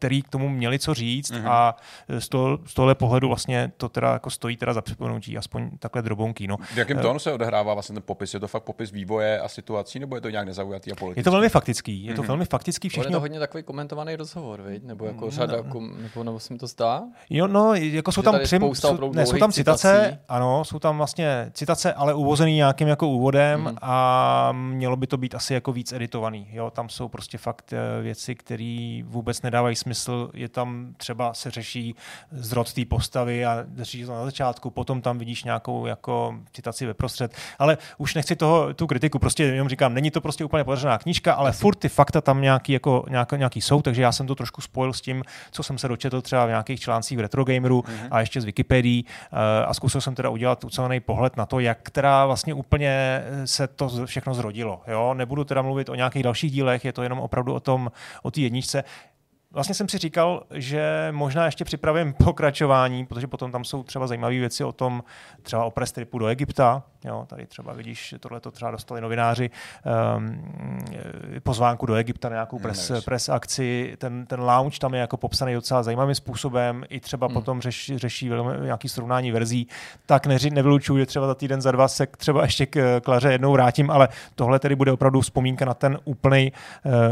který 0.00 0.22
k 0.22 0.28
tomu 0.28 0.48
měli 0.48 0.78
co 0.78 0.94
říct 0.94 1.32
mm-hmm. 1.32 1.50
a 1.50 1.76
z, 2.18 2.28
toho, 2.28 2.58
z 2.66 2.74
tohle 2.74 2.94
pohledu 2.94 3.28
vlastně 3.28 3.72
to 3.76 3.88
teda 3.88 4.12
jako 4.12 4.30
stojí 4.30 4.56
teda 4.56 4.72
za 4.72 4.82
připomenutí, 4.82 5.38
aspoň 5.38 5.70
takhle 5.78 6.02
drobounký. 6.02 6.46
No. 6.46 6.56
V 6.56 6.76
jakém 6.76 6.98
tónu 6.98 7.18
se 7.18 7.32
odehrává 7.32 7.74
vlastně 7.74 7.94
ten 7.94 8.02
popis? 8.02 8.34
Je 8.34 8.40
to 8.40 8.48
fakt 8.48 8.62
popis 8.62 8.90
vývoje 8.90 9.40
a 9.40 9.48
situací, 9.48 9.98
nebo 9.98 10.14
je 10.14 10.20
to 10.20 10.30
nějak 10.30 10.46
nezaujatý 10.46 10.92
a 10.92 10.94
politický? 10.94 11.20
Je 11.20 11.24
to 11.24 11.30
velmi 11.30 11.48
faktický. 11.48 12.04
Je 12.04 12.14
to 12.14 12.22
mm-hmm. 12.22 12.26
velmi 12.26 12.44
faktický. 12.44 12.88
Všichni... 12.88 13.08
Je 13.08 13.12
to 13.12 13.20
hodně 13.20 13.38
takový 13.38 13.62
komentovaný 13.62 14.16
rozhovor, 14.16 14.62
viď? 14.62 14.82
nebo 14.84 15.06
jako 15.06 15.24
no, 15.24 15.30
řada, 15.30 15.56
no. 15.56 15.80
nebo, 15.80 16.24
nebo 16.24 16.40
se 16.40 16.52
mi 16.52 16.58
to 16.58 16.66
zdá? 16.66 17.02
Jo, 17.30 17.46
no, 17.46 17.74
jako 17.74 18.12
jsou 18.12 18.22
tam, 18.22 18.38
přim, 18.42 18.62
jsou, 18.62 19.12
ne, 19.12 19.26
jsou 19.26 19.38
tam 19.38 19.52
citace, 19.52 20.00
citací. 20.04 20.24
ano, 20.28 20.64
jsou 20.64 20.78
tam 20.78 20.96
vlastně 20.96 21.50
citace, 21.52 21.92
ale 21.92 22.14
uvozený 22.14 22.54
nějakým 22.54 22.88
jako 22.88 23.08
úvodem 23.08 23.64
mm-hmm. 23.64 23.78
a 23.82 24.52
mělo 24.52 24.96
by 24.96 25.06
to 25.06 25.16
být 25.16 25.34
asi 25.34 25.54
jako 25.54 25.72
víc 25.72 25.92
editovaný. 25.92 26.48
Jo, 26.52 26.70
tam 26.70 26.88
jsou 26.88 27.08
prostě 27.08 27.38
fakt 27.38 27.72
eh, 27.72 28.02
věci, 28.02 28.34
které 28.34 29.00
vůbec 29.04 29.42
nedávají 29.42 29.76
smysl 29.76 29.89
smysl, 29.94 30.30
je 30.34 30.48
tam 30.48 30.94
třeba 30.96 31.34
se 31.34 31.50
řeší 31.50 31.94
zrod 32.30 32.72
té 32.72 32.84
postavy 32.84 33.46
a 33.46 33.64
řeší 33.76 34.04
to 34.04 34.12
na 34.12 34.24
začátku, 34.24 34.70
potom 34.70 35.02
tam 35.02 35.18
vidíš 35.18 35.44
nějakou 35.44 35.86
jako 35.86 36.34
citaci 36.52 36.86
ve 36.86 36.94
prostřed, 36.94 37.34
ale 37.58 37.78
už 37.98 38.14
nechci 38.14 38.36
toho, 38.36 38.74
tu 38.74 38.86
kritiku, 38.86 39.18
prostě 39.18 39.44
jenom 39.44 39.68
říkám, 39.68 39.94
není 39.94 40.10
to 40.10 40.20
prostě 40.20 40.44
úplně 40.44 40.64
podařená 40.64 40.98
knížka, 40.98 41.34
ale 41.34 41.52
furt 41.52 41.74
ty 41.74 41.88
fakta 41.88 42.20
tam 42.20 42.40
nějaký, 42.40 42.72
jako, 42.72 43.04
nějaký, 43.10 43.36
nějaký 43.36 43.60
jsou, 43.60 43.82
takže 43.82 44.02
já 44.02 44.12
jsem 44.12 44.26
to 44.26 44.34
trošku 44.34 44.60
spojil 44.60 44.92
s 44.92 45.00
tím, 45.00 45.22
co 45.50 45.62
jsem 45.62 45.78
se 45.78 45.88
dočetl 45.88 46.22
třeba 46.22 46.46
v 46.46 46.48
nějakých 46.48 46.80
článcích 46.80 47.18
v 47.18 47.20
Retro 47.20 47.44
Gameru 47.44 47.80
mm-hmm. 47.80 48.08
a 48.10 48.20
ještě 48.20 48.40
z 48.40 48.44
Wikipedii 48.44 49.04
eh, 49.04 49.64
a 49.64 49.74
zkusil 49.74 50.00
jsem 50.00 50.14
teda 50.14 50.28
udělat 50.28 50.64
ucelený 50.64 51.00
pohled 51.00 51.36
na 51.36 51.46
to, 51.46 51.60
jak 51.60 51.90
teda 51.90 52.26
vlastně 52.26 52.54
úplně 52.54 53.22
se 53.44 53.66
to 53.66 54.06
všechno 54.06 54.34
zrodilo. 54.34 54.82
Jo? 54.86 55.14
Nebudu 55.14 55.44
teda 55.44 55.62
mluvit 55.62 55.88
o 55.88 55.94
nějakých 55.94 56.22
dalších 56.22 56.52
dílech, 56.52 56.84
je 56.84 56.92
to 56.92 57.02
jenom 57.02 57.20
opravdu 57.20 57.54
o 57.54 57.60
tom, 57.60 57.90
o 58.22 58.30
té 58.30 58.40
jedničce 58.40 58.84
vlastně 59.52 59.74
jsem 59.74 59.88
si 59.88 59.98
říkal, 59.98 60.42
že 60.50 61.08
možná 61.10 61.44
ještě 61.44 61.64
připravím 61.64 62.12
pokračování, 62.12 63.06
protože 63.06 63.26
potom 63.26 63.52
tam 63.52 63.64
jsou 63.64 63.82
třeba 63.82 64.06
zajímavé 64.06 64.38
věci 64.38 64.64
o 64.64 64.72
tom, 64.72 65.02
třeba 65.42 65.64
o 65.64 65.70
press 65.70 65.92
tripu 65.92 66.18
do 66.18 66.26
Egypta. 66.26 66.82
Jo, 67.04 67.24
tady 67.26 67.46
třeba 67.46 67.72
vidíš, 67.72 68.14
tohle 68.20 68.40
to 68.40 68.50
třeba 68.50 68.70
dostali 68.70 69.00
novináři, 69.00 69.50
um, 70.16 70.44
pozvánku 71.42 71.86
do 71.86 71.94
Egypta 71.94 72.28
na 72.28 72.34
nějakou 72.34 72.58
press, 72.58 72.90
mm, 72.90 73.02
press 73.02 73.28
akci. 73.28 73.94
Ten, 73.98 74.26
ten 74.26 74.40
lounge 74.40 74.78
tam 74.78 74.94
je 74.94 75.00
jako 75.00 75.16
popsaný 75.16 75.54
docela 75.54 75.82
zajímavým 75.82 76.14
způsobem. 76.14 76.84
I 76.88 77.00
třeba 77.00 77.28
mm. 77.28 77.34
potom 77.34 77.60
řeš, 77.60 77.92
řeší 77.96 78.28
velmi, 78.28 78.64
nějaký 78.64 78.88
srovnání 78.88 79.32
verzí. 79.32 79.68
Tak 80.06 80.26
neři, 80.26 80.50
nevylučuju, 80.50 80.98
že 80.98 81.06
třeba 81.06 81.26
za 81.26 81.34
týden, 81.34 81.60
za 81.60 81.72
dva 81.72 81.88
se 81.88 82.06
třeba 82.06 82.42
ještě 82.42 82.66
k 82.66 83.00
Klaře 83.04 83.32
jednou 83.32 83.52
vrátím, 83.52 83.90
ale 83.90 84.08
tohle 84.34 84.58
tedy 84.58 84.74
bude 84.74 84.92
opravdu 84.92 85.20
vzpomínka 85.20 85.64
na 85.64 85.74
ten 85.74 85.98
úplný 86.04 86.52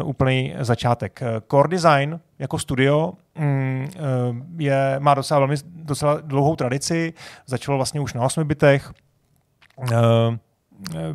uh, 0.01 0.09
úplný 0.09 0.55
začátek. 0.59 1.23
Core 1.51 1.69
Design 1.69 2.21
jako 2.39 2.59
studio 2.59 3.13
mm, 3.39 3.89
eh, 3.95 4.63
je, 4.63 4.97
má 4.99 5.15
docela, 5.15 5.41
velmi, 5.41 5.57
docela 5.65 6.21
dlouhou 6.21 6.57
tradici, 6.57 7.13
začalo 7.47 7.79
vlastně 7.79 8.01
už 8.01 8.15
na 8.15 8.23
8 8.23 8.45
bitech, 8.45 8.93
eh, 9.93 10.39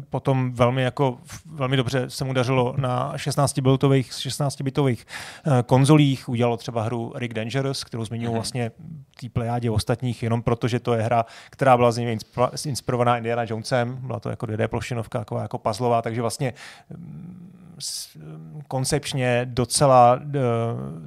potom 0.10 0.53
velmi 0.53 0.84
jako 0.84 1.18
velmi 1.46 1.77
dobře 1.77 2.10
se 2.10 2.24
mu 2.25 2.34
dařilo 2.34 2.75
na 2.77 3.13
16 3.15 3.60
bitových 3.60 4.13
16 4.13 4.62
bitových 4.62 5.06
konzolích, 5.65 6.30
udělalo 6.30 6.58
třeba 6.58 6.84
hru 6.84 7.13
Rick 7.15 7.34
Dangerous, 7.34 7.84
kterou 7.84 8.06
zmiňuji 8.06 8.27
mm-hmm. 8.27 8.34
vlastně 8.34 8.72
té 9.22 9.30
plejádě 9.30 9.72
ostatních, 9.72 10.24
jenom 10.24 10.42
proto, 10.42 10.68
že 10.68 10.80
to 10.80 10.94
je 10.94 11.01
hra, 11.01 11.25
která 11.50 11.77
byla 11.77 11.92
z 11.92 11.98
něj 11.98 12.18
inspirovaná 12.65 13.18
Indiana 13.18 13.46
Jonesem, 13.48 13.98
byla 14.01 14.20
to 14.20 14.30
jako 14.30 14.46
2D 14.46 14.68
plošinovka, 14.68 15.20
jako, 15.20 15.38
jako 15.38 15.58
puzzlová, 15.58 16.01
takže 16.01 16.22
vlastně 16.22 16.53
koncepčně 18.68 19.42
docela 19.50 20.20
eh, 20.36 20.39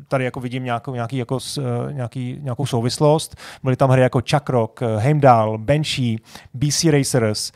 tady 0.08 0.24
jako 0.24 0.40
vidím 0.40 0.64
nějakou, 0.64 0.94
nějaký, 0.94 1.16
jako, 1.16 1.38
eh, 1.58 1.92
nějaký, 1.92 2.38
nějakou 2.40 2.66
souvislost. 2.66 3.36
Byly 3.62 3.76
tam 3.76 3.90
hry 3.90 4.02
jako 4.02 4.20
Chuck 4.30 4.48
Rock, 4.48 4.82
eh, 4.82 4.96
Heimdall, 4.96 5.58
Banshee, 5.58 6.16
BC 6.54 6.84
Racers. 6.90 7.52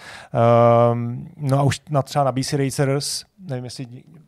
Um, 0.93 1.29
no 1.37 1.59
a 1.59 1.62
už 1.62 1.81
na, 1.90 2.02
třeba 2.02 2.25
na 2.25 2.33
BC 2.33 2.52
Racers, 2.52 3.25
nevím, 3.49 3.64
jestli 3.64 3.87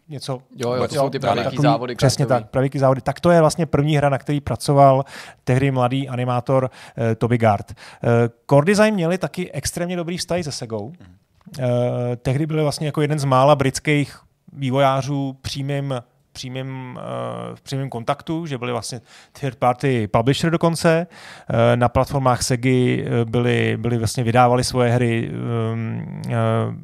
něco... 0.09 0.43
Jo, 0.57 0.73
jo, 0.73 0.89
to 0.89 0.95
jo, 0.95 1.03
jsou 1.03 1.11
ty 1.11 1.19
pravěký 1.19 1.57
závody. 1.57 1.95
Přesně 1.95 2.27
tak, 2.27 2.51
pravěký 2.51 2.79
závody. 2.79 3.01
Tak 3.01 3.21
to 3.21 3.31
je 3.31 3.41
vlastně 3.41 3.67
první 3.67 3.97
hra, 3.97 4.09
na 4.09 4.19
který 4.19 4.41
pracoval 4.41 5.05
tehdy 5.45 5.71
mladý 5.71 6.09
animátor 6.09 6.65
uh, 6.65 7.05
Toby 7.19 7.39
Gard. 7.39 7.71
Uh, 7.71 8.11
Core 8.51 8.67
Design 8.67 8.95
měli 8.95 9.19
taky 9.19 9.53
extrémně 9.53 9.97
dobrý 9.97 10.19
vztah 10.19 10.43
se 10.43 10.53
Segou. 10.53 10.87
Uh, 10.87 11.65
tehdy 12.23 12.47
byli 12.47 12.63
vlastně 12.63 12.87
jako 12.87 13.01
jeden 13.03 13.19
z 13.19 13.25
mála 13.25 13.57
britských 13.57 14.19
vývojářů 14.53 15.37
přímým 15.41 15.95
přímým, 16.33 16.97
uh, 16.97 17.55
v 17.55 17.61
přímém 17.63 17.91
kontaktu, 17.91 18.47
že 18.47 18.59
byli 18.59 18.73
vlastně 18.73 19.01
third 19.33 19.59
party 19.59 20.09
publisher 20.09 20.51
dokonce. 20.51 21.07
Uh, 21.07 21.57
na 21.75 21.89
platformách 21.89 22.43
Segy 22.43 23.07
byli, 23.25 23.77
byli 23.81 23.99
vlastně 23.99 24.25
vydávali 24.25 24.65
svoje 24.65 24.91
hry 24.91 25.31
uh, 25.31 26.75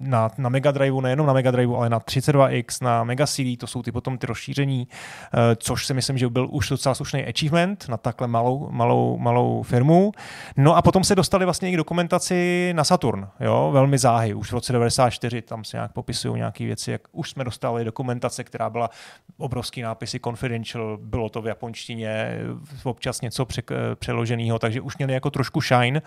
na, 0.00 0.30
na 0.38 0.48
Mega 0.48 0.70
Drive, 0.70 1.02
nejenom 1.02 1.26
na 1.26 1.32
Mega 1.32 1.50
Drive, 1.50 1.76
ale 1.76 1.90
na 1.90 2.00
32X, 2.00 2.84
na 2.84 3.04
Mega 3.04 3.26
CD, 3.26 3.58
to 3.58 3.66
jsou 3.66 3.82
ty 3.82 3.92
potom 3.92 4.18
ty 4.18 4.26
rozšíření, 4.26 4.88
uh, 4.88 5.40
což 5.56 5.86
si 5.86 5.94
myslím, 5.94 6.18
že 6.18 6.28
byl 6.28 6.48
už 6.50 6.68
docela 6.68 6.94
slušný 6.94 7.24
achievement 7.26 7.88
na 7.88 7.96
takhle 7.96 8.28
malou, 8.28 8.68
malou, 8.70 9.18
malou 9.18 9.62
firmu. 9.62 10.12
No 10.56 10.76
a 10.76 10.82
potom 10.82 11.04
se 11.04 11.14
dostali 11.14 11.44
vlastně 11.44 11.70
i 11.70 11.74
k 11.74 11.76
dokumentaci 11.76 12.70
na 12.76 12.84
Saturn, 12.84 13.28
jo, 13.40 13.70
velmi 13.72 13.98
záhy, 13.98 14.34
už 14.34 14.50
v 14.50 14.52
roce 14.52 14.72
94, 14.72 15.42
tam 15.42 15.64
se 15.64 15.76
nějak 15.76 15.92
popisují 15.92 16.36
nějaké 16.36 16.64
věci, 16.64 16.90
jak 16.90 17.02
už 17.12 17.30
jsme 17.30 17.44
dostali 17.44 17.84
dokumentace, 17.84 18.44
která 18.44 18.70
byla 18.70 18.90
obrovský 19.38 19.82
nápisy 19.82 20.20
confidential, 20.20 20.98
bylo 21.02 21.28
to 21.28 21.42
v 21.42 21.46
japonštině, 21.46 22.38
občas 22.84 23.20
něco 23.20 23.44
pře, 23.44 23.62
přeloženého, 23.94 24.58
takže 24.58 24.80
už 24.80 24.96
měli 24.96 25.12
jako 25.12 25.30
trošku 25.30 25.60
shine, 25.60 26.02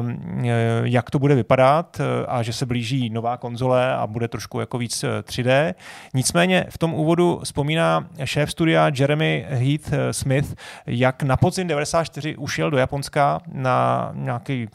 um, 0.00 0.44
jak 0.84 1.10
to 1.10 1.18
bude 1.18 1.34
vypadat 1.34 2.00
a 2.28 2.42
že 2.42 2.52
se 2.52 2.66
blíží 2.66 3.05
nová 3.10 3.36
konzole 3.36 3.94
a 3.94 4.06
bude 4.06 4.28
trošku 4.28 4.60
jako 4.60 4.78
víc 4.78 5.04
3D. 5.22 5.50
Eh, 5.50 5.74
Nicméně 6.14 6.66
v 6.70 6.78
tom 6.78 6.94
úvodu 6.94 7.40
vzpomíná 7.44 8.08
šéf 8.24 8.50
studia 8.50 8.90
Jeremy 8.98 9.46
Heath 9.48 9.92
eh, 9.92 10.12
Smith, 10.12 10.54
jak 10.86 11.22
na 11.22 11.36
podzim 11.36 11.66
94 11.66 12.36
ušel 12.36 12.70
do 12.70 12.78
Japonska 12.78 13.40
na 13.52 14.10
nějaký 14.14 14.68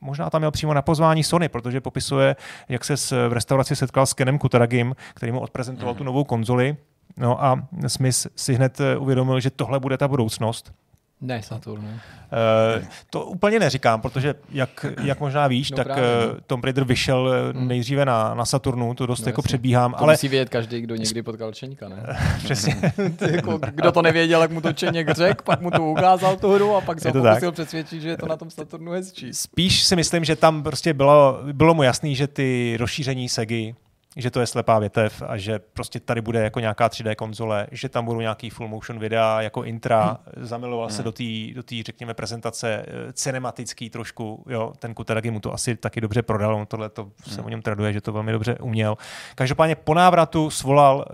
možná 0.00 0.30
tam 0.30 0.40
měl 0.40 0.50
přímo 0.50 0.74
na 0.74 0.82
pozvání 0.82 1.24
Sony, 1.24 1.48
protože 1.48 1.80
popisuje, 1.80 2.36
jak 2.68 2.84
se 2.84 2.94
v 3.28 3.32
restauraci 3.32 3.76
setkal 3.76 4.06
s 4.06 4.14
Kenem 4.14 4.38
Kutaragim, 4.38 4.94
který 5.14 5.32
mu 5.32 5.40
odprezentoval 5.40 5.94
mm. 5.94 5.98
tu 5.98 6.04
novou 6.04 6.24
konzoli. 6.24 6.76
No 7.16 7.44
a 7.44 7.62
Smith 7.86 8.26
si 8.36 8.54
hned 8.54 8.80
eh, 8.80 8.96
uvědomil, 8.96 9.40
že 9.40 9.50
tohle 9.50 9.80
bude 9.80 9.96
ta 9.98 10.08
budoucnost. 10.08 10.72
Ne, 11.20 11.42
Saturn. 11.42 11.84
Uh, 11.84 12.84
to 13.10 13.24
úplně 13.24 13.58
neříkám, 13.58 14.00
protože 14.00 14.34
jak, 14.50 14.86
jak 15.02 15.20
možná 15.20 15.46
víš, 15.46 15.70
no 15.70 15.76
tak 15.76 15.86
právě, 15.86 16.04
no. 16.04 16.34
Tomb 16.46 16.64
Raider 16.64 16.84
vyšel 16.84 17.30
hmm. 17.54 17.68
nejdříve 17.68 18.04
na, 18.04 18.34
na 18.34 18.44
Saturnu, 18.44 18.94
to 18.94 19.06
dost 19.06 19.20
no, 19.20 19.28
jako 19.28 19.38
jasně. 19.40 19.48
předbíhám. 19.48 19.92
To 19.92 20.02
ale... 20.02 20.12
musí 20.12 20.28
vědět 20.28 20.48
každý, 20.48 20.80
kdo 20.80 20.94
někdy 20.96 21.22
potkal 21.22 21.52
Čeňka, 21.52 21.88
ne? 21.88 22.02
Přesně. 22.44 22.76
jako, 23.30 23.58
kdo 23.74 23.92
to 23.92 24.02
nevěděl, 24.02 24.42
jak 24.42 24.50
mu 24.50 24.60
to 24.60 24.72
Čeněk 24.72 25.10
řekl, 25.10 25.44
pak 25.44 25.60
mu 25.60 25.70
to 25.70 25.84
ukázal 25.84 26.36
tu 26.36 26.52
hru 26.52 26.76
a 26.76 26.80
pak 26.80 27.00
se 27.00 27.08
ho 27.08 27.12
pokusil 27.12 27.50
tak. 27.50 27.54
přesvědčit, 27.54 28.02
že 28.02 28.08
je 28.08 28.16
to 28.16 28.26
na 28.26 28.36
tom 28.36 28.50
Saturnu 28.50 28.92
hezčí. 28.92 29.34
Spíš 29.34 29.84
si 29.84 29.96
myslím, 29.96 30.24
že 30.24 30.36
tam 30.36 30.62
prostě 30.62 30.94
bylo, 30.94 31.40
bylo 31.52 31.74
mu 31.74 31.82
jasný, 31.82 32.14
že 32.14 32.26
ty 32.26 32.76
rozšíření 32.80 33.28
Segy 33.28 33.74
že 34.18 34.30
to 34.30 34.40
je 34.40 34.46
slepá 34.46 34.78
větev 34.78 35.22
a 35.26 35.36
že 35.36 35.58
prostě 35.58 36.00
tady 36.00 36.20
bude 36.20 36.42
jako 36.42 36.60
nějaká 36.60 36.88
3D 36.88 37.14
konzole, 37.14 37.66
že 37.70 37.88
tam 37.88 38.04
budou 38.04 38.20
nějaký 38.20 38.50
full 38.50 38.68
motion 38.68 38.98
videa 38.98 39.42
jako 39.42 39.64
intra, 39.64 40.18
hmm. 40.36 40.46
zamiloval 40.46 40.86
hmm. 40.86 40.96
se 40.96 41.02
do 41.02 41.12
té, 41.12 41.24
do 41.54 41.62
tý, 41.62 41.82
řekněme, 41.82 42.14
prezentace 42.14 42.84
eh, 42.86 43.12
cinematický 43.12 43.90
trošku, 43.90 44.44
jo, 44.48 44.72
ten 44.78 44.94
Kutaragi 44.94 45.30
mu 45.30 45.40
to 45.40 45.52
asi 45.54 45.76
taky 45.76 46.00
dobře 46.00 46.22
prodal, 46.22 46.54
on 46.54 46.66
tohle 46.66 46.88
to 46.88 47.02
hmm. 47.02 47.12
se 47.34 47.42
o 47.42 47.48
něm 47.48 47.62
traduje, 47.62 47.92
že 47.92 48.00
to 48.00 48.12
velmi 48.12 48.32
dobře 48.32 48.56
uměl. 48.60 48.96
Každopádně 49.34 49.74
po 49.74 49.94
návratu 49.94 50.50
svolal 50.50 50.96
uh, 50.96 51.04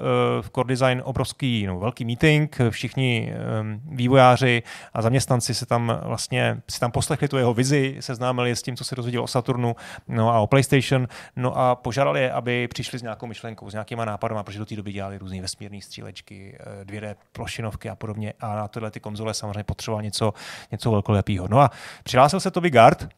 v 0.43 0.51
Core 0.51 0.69
Design 0.69 1.03
obrovský, 1.05 1.67
no, 1.67 1.79
velký 1.79 2.05
meeting, 2.05 2.59
všichni 2.71 3.33
um, 3.61 3.81
vývojáři 3.97 4.63
a 4.93 5.03
zaměstnanci 5.03 5.55
se 5.55 5.67
tam 5.67 6.01
vlastně 6.03 6.63
si 6.71 6.81
tam 6.81 6.93
poslechli 6.93 7.29
tu 7.29 7.37
jeho 7.37 7.55
vizi, 7.55 7.97
seznámili 8.01 8.57
s 8.57 8.63
tím, 8.63 8.77
co 8.77 8.85
se 8.85 8.97
dozvěděl 8.97 9.23
o 9.23 9.27
Saturnu 9.27 9.77
no 10.09 10.31
a 10.35 10.41
o 10.41 10.47
PlayStation, 10.47 11.09
no 11.37 11.59
a 11.59 11.75
požádali 11.75 12.21
je, 12.21 12.33
aby 12.33 12.69
přišli 12.69 12.94
přišli 12.95 12.99
s 12.99 13.03
nějakou 13.03 13.27
myšlenkou, 13.27 13.71
s 13.71 13.73
nějakýma 13.73 14.05
nápadama, 14.05 14.43
protože 14.43 14.59
do 14.59 14.67
té 14.67 14.77
doby 14.77 14.93
dělali 14.93 15.19
různé 15.19 15.41
vesmírné 15.41 15.81
střílečky, 15.81 16.59
2D 16.85 17.05
eh, 17.05 17.17
plošinovky 17.33 17.91
a 17.91 17.95
podobně. 17.95 18.33
A 18.41 18.57
na 18.57 18.69
tyhle 18.69 18.91
ty 18.91 19.01
konzole 19.01 19.35
samozřejmě 19.35 19.65
potřeboval 19.65 20.03
něco, 20.03 20.35
něco 20.71 20.91
velkolepého. 20.91 21.49
No 21.49 21.61
a 21.61 21.71
přihlásil 22.05 22.41
se 22.41 22.51
to 22.51 22.61
Vigard, 22.61 23.09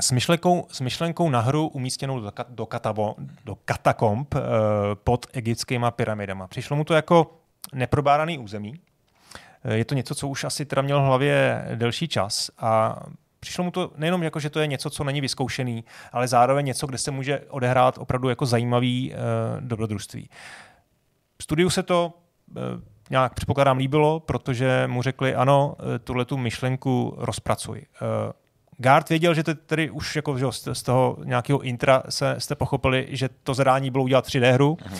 s 0.00 0.12
myšlenkou, 0.12 0.66
s 0.70 0.80
myšlenkou 0.80 1.30
na 1.30 1.40
hru 1.40 1.68
umístěnou 1.68 2.20
do, 2.20 2.32
do, 2.48 2.66
katavo, 2.66 3.14
do 3.44 3.54
katakomb 3.64 4.34
eh, 4.34 4.40
pod 4.94 5.26
egyptskými 5.32 5.86
pyramidama. 5.90 6.46
Přišlo 6.46 6.76
mu 6.76 6.84
to 6.84 6.94
jako 6.94 7.40
neprobáraný 7.72 8.38
území. 8.38 8.80
Eh, 9.64 9.76
je 9.76 9.84
to 9.84 9.94
něco, 9.94 10.14
co 10.14 10.28
už 10.28 10.44
asi 10.44 10.64
teda 10.64 10.82
měl 10.82 11.00
v 11.00 11.04
hlavě 11.04 11.64
delší 11.74 12.08
čas 12.08 12.50
a 12.58 12.96
přišlo 13.40 13.64
mu 13.64 13.70
to 13.70 13.92
nejenom 13.96 14.22
jako, 14.22 14.40
že 14.40 14.50
to 14.50 14.60
je 14.60 14.66
něco, 14.66 14.90
co 14.90 15.04
není 15.04 15.20
vyzkoušený, 15.20 15.84
ale 16.12 16.28
zároveň 16.28 16.66
něco, 16.66 16.86
kde 16.86 16.98
se 16.98 17.10
může 17.10 17.40
odehrát 17.48 17.98
opravdu 17.98 18.28
jako 18.28 18.46
zajímavý 18.46 19.12
uh, 19.12 19.16
dobrodružství. 19.60 20.30
Studiu 21.42 21.70
se 21.70 21.82
to 21.82 22.12
uh, 22.50 22.62
nějak 23.10 23.34
předpokládám 23.34 23.78
líbilo, 23.78 24.20
protože 24.20 24.84
mu 24.86 25.02
řekli, 25.02 25.34
ano, 25.34 25.76
eh, 25.78 25.98
tuhle 25.98 26.24
tu 26.24 26.36
myšlenku 26.36 27.14
rozpracuj. 27.18 27.78
Uh, 27.78 28.32
Gard 28.80 29.08
věděl, 29.08 29.34
že 29.34 29.42
to 29.42 29.54
tedy 29.54 29.90
už 29.90 30.16
jako, 30.16 30.38
že 30.38 30.46
z 30.72 30.82
toho 30.82 31.16
nějakého 31.24 31.60
intra 31.60 32.02
se, 32.08 32.34
jste 32.38 32.54
pochopili, 32.54 33.06
že 33.10 33.28
to 33.42 33.54
zadání 33.54 33.90
bylo 33.90 34.04
udělat 34.04 34.26
3D 34.26 34.52
hru. 34.52 34.78
Uh-huh. 34.80 34.98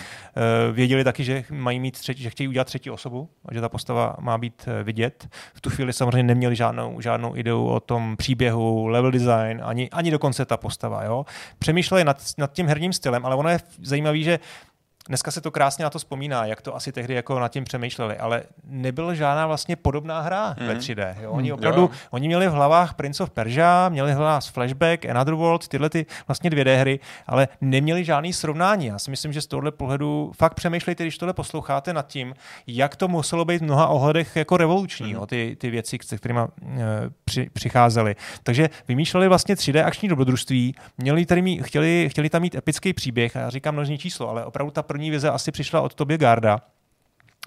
Věděli 0.73 1.05
taky, 1.05 1.25
že 1.25 1.45
mají 1.51 1.81
mít 1.81 1.99
třetí, 1.99 2.23
že 2.23 2.31
chtějí 2.31 2.49
udělat 2.49 2.65
třetí 2.65 2.91
osobu, 2.91 3.29
a 3.45 3.55
že 3.55 3.61
ta 3.61 3.69
postava 3.69 4.17
má 4.21 4.39
být 4.39 4.69
eh, 4.69 4.83
vidět. 4.83 5.29
V 5.55 5.61
tu 5.61 5.71
chvíli 5.71 5.93
samozřejmě 5.93 6.23
neměli 6.23 6.57
žádnou, 6.57 7.01
žádnou 7.01 7.37
ideu 7.37 7.67
o 7.67 7.81
tom 7.81 8.17
příběhu, 8.17 8.87
level 8.87 9.11
design, 9.11 9.61
ani, 9.65 9.91
ani 9.91 10.11
dokonce 10.11 10.45
ta 10.45 10.57
postava. 10.57 11.05
Jo? 11.05 11.27
Přemýšleli 11.59 12.05
nad, 12.05 12.23
nad 12.39 12.53
tím 12.53 12.67
herním 12.67 12.93
stylem, 12.93 13.27
ale 13.27 13.37
ono 13.37 13.49
je 13.49 13.59
zajímavé, 13.83 14.19
že 14.19 14.39
Dneska 15.09 15.31
se 15.31 15.41
to 15.41 15.51
krásně 15.51 15.83
na 15.83 15.91
to 15.91 15.99
vzpomíná, 15.99 16.45
jak 16.47 16.63
to 16.63 16.77
asi 16.77 16.93
tehdy 16.93 17.15
jako 17.15 17.39
nad 17.39 17.49
tím 17.49 17.65
přemýšleli, 17.65 18.17
ale 18.17 18.43
nebyla 18.65 19.15
žádná 19.15 19.47
vlastně 19.47 19.77
podobná 19.77 20.21
hra 20.21 20.57
mm. 20.61 20.67
ve 20.67 20.75
3D. 20.75 21.15
Jo? 21.21 21.31
Oni 21.31 21.49
mhm. 21.49 21.59
opravdu, 21.59 21.81
jo. 21.81 21.91
oni 22.11 22.27
měli 22.29 22.49
v 22.49 22.53
hlavách 22.53 22.95
Prince 22.95 23.23
of 23.23 23.31
Persia, 23.31 23.89
měli 23.89 24.13
v 24.13 24.17
hlavách 24.17 24.45
Flashback, 24.45 25.07
Another 25.07 25.35
World, 25.35 25.69
tyhle 25.69 25.91
ty 25.91 26.07
vlastně 26.29 26.51
dvě 26.51 26.65
d 26.65 26.77
hry, 26.77 27.01
ale 27.27 27.49
neměli 27.61 28.05
žádný 28.05 28.33
srovnání. 28.33 28.87
Já 28.87 28.99
si 28.99 29.11
myslím, 29.11 29.33
že 29.33 29.41
z 29.41 29.47
tohohle 29.47 29.71
pohledu 29.71 30.33
fakt 30.37 30.55
přemýšlejte, 30.55 31.05
když 31.05 31.19
tohle 31.19 31.33
posloucháte 31.33 31.93
nad 31.93 32.07
tím, 32.07 32.35
jak 32.67 32.97
to 32.97 33.09
muselo 33.09 33.45
být 33.45 33.59
v 33.59 33.65
mnoha 33.65 33.87
ohledech 33.87 34.37
jako 34.37 34.57
revoluční, 34.57 35.07
mm. 35.07 35.13
jo? 35.13 35.27
Ty, 35.27 35.57
ty 35.61 35.71
věci, 35.71 35.99
se 36.05 36.17
kterými 36.17 36.41
uh, 36.41 36.71
při, 37.25 37.51
přicházely. 37.53 38.17
Takže 38.43 38.71
vymýšleli 38.89 39.29
vlastně 39.29 39.55
3D 39.55 39.87
akční 39.87 40.09
dobrodružství, 40.09 40.75
měli 40.99 41.27
tady 41.27 41.43
mít, 41.43 41.63
chtěli, 41.63 42.09
chtěli 42.11 42.31
tam 42.31 42.43
mít 42.43 42.55
epický 42.55 42.93
příběh, 42.93 43.37
a 43.37 43.41
já 43.41 43.51
říkám 43.51 43.75
množní 43.75 43.99
číslo, 43.99 44.29
ale 44.29 44.45
opravdu 44.45 44.71
ta 44.71 44.83
první 44.99 45.11
vize 45.11 45.31
asi 45.31 45.53
přišla 45.53 45.81
od 45.81 45.95
Tobě 45.95 46.19
Garda, 46.19 46.61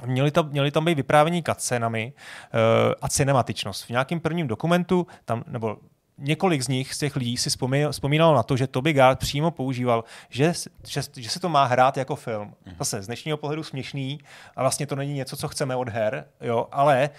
Měli 0.06 0.32
tam, 0.32 0.50
měli 0.50 0.72
tam 0.72 0.86
být 0.86 0.96
vyprávění 0.96 1.44
cutscenami 1.44 2.14
uh, 2.14 2.94
a 3.02 3.10
cinematičnost. 3.10 3.86
V 3.86 3.90
nějakém 3.90 4.20
prvním 4.20 4.48
dokumentu, 4.48 5.08
tam, 5.26 5.44
nebo 5.48 5.78
několik 6.18 6.62
z 6.62 6.68
nich, 6.68 6.94
z 6.94 6.98
těch 6.98 7.16
lidí, 7.16 7.38
si 7.38 7.50
vzpomínalo 7.92 8.36
na 8.36 8.44
to, 8.44 8.58
že 8.58 8.68
Toby 8.68 8.94
Gard 8.94 9.20
přímo 9.20 9.52
používal, 9.52 10.04
že, 10.30 10.54
že, 10.88 11.02
že 11.16 11.30
se 11.30 11.40
to 11.40 11.50
má 11.50 11.66
hrát 11.66 11.98
jako 11.98 12.16
film. 12.16 12.54
Mhm. 12.66 12.76
Zase 12.80 13.02
z 13.02 13.08
dnešního 13.08 13.38
pohledu 13.38 13.64
směšný 13.64 14.20
a 14.56 14.62
vlastně 14.62 14.88
to 14.88 14.96
není 14.96 15.14
něco, 15.14 15.38
co 15.38 15.48
chceme 15.48 15.76
od 15.76 15.90
her, 15.90 16.26
jo, 16.42 16.68
ale 16.72 17.10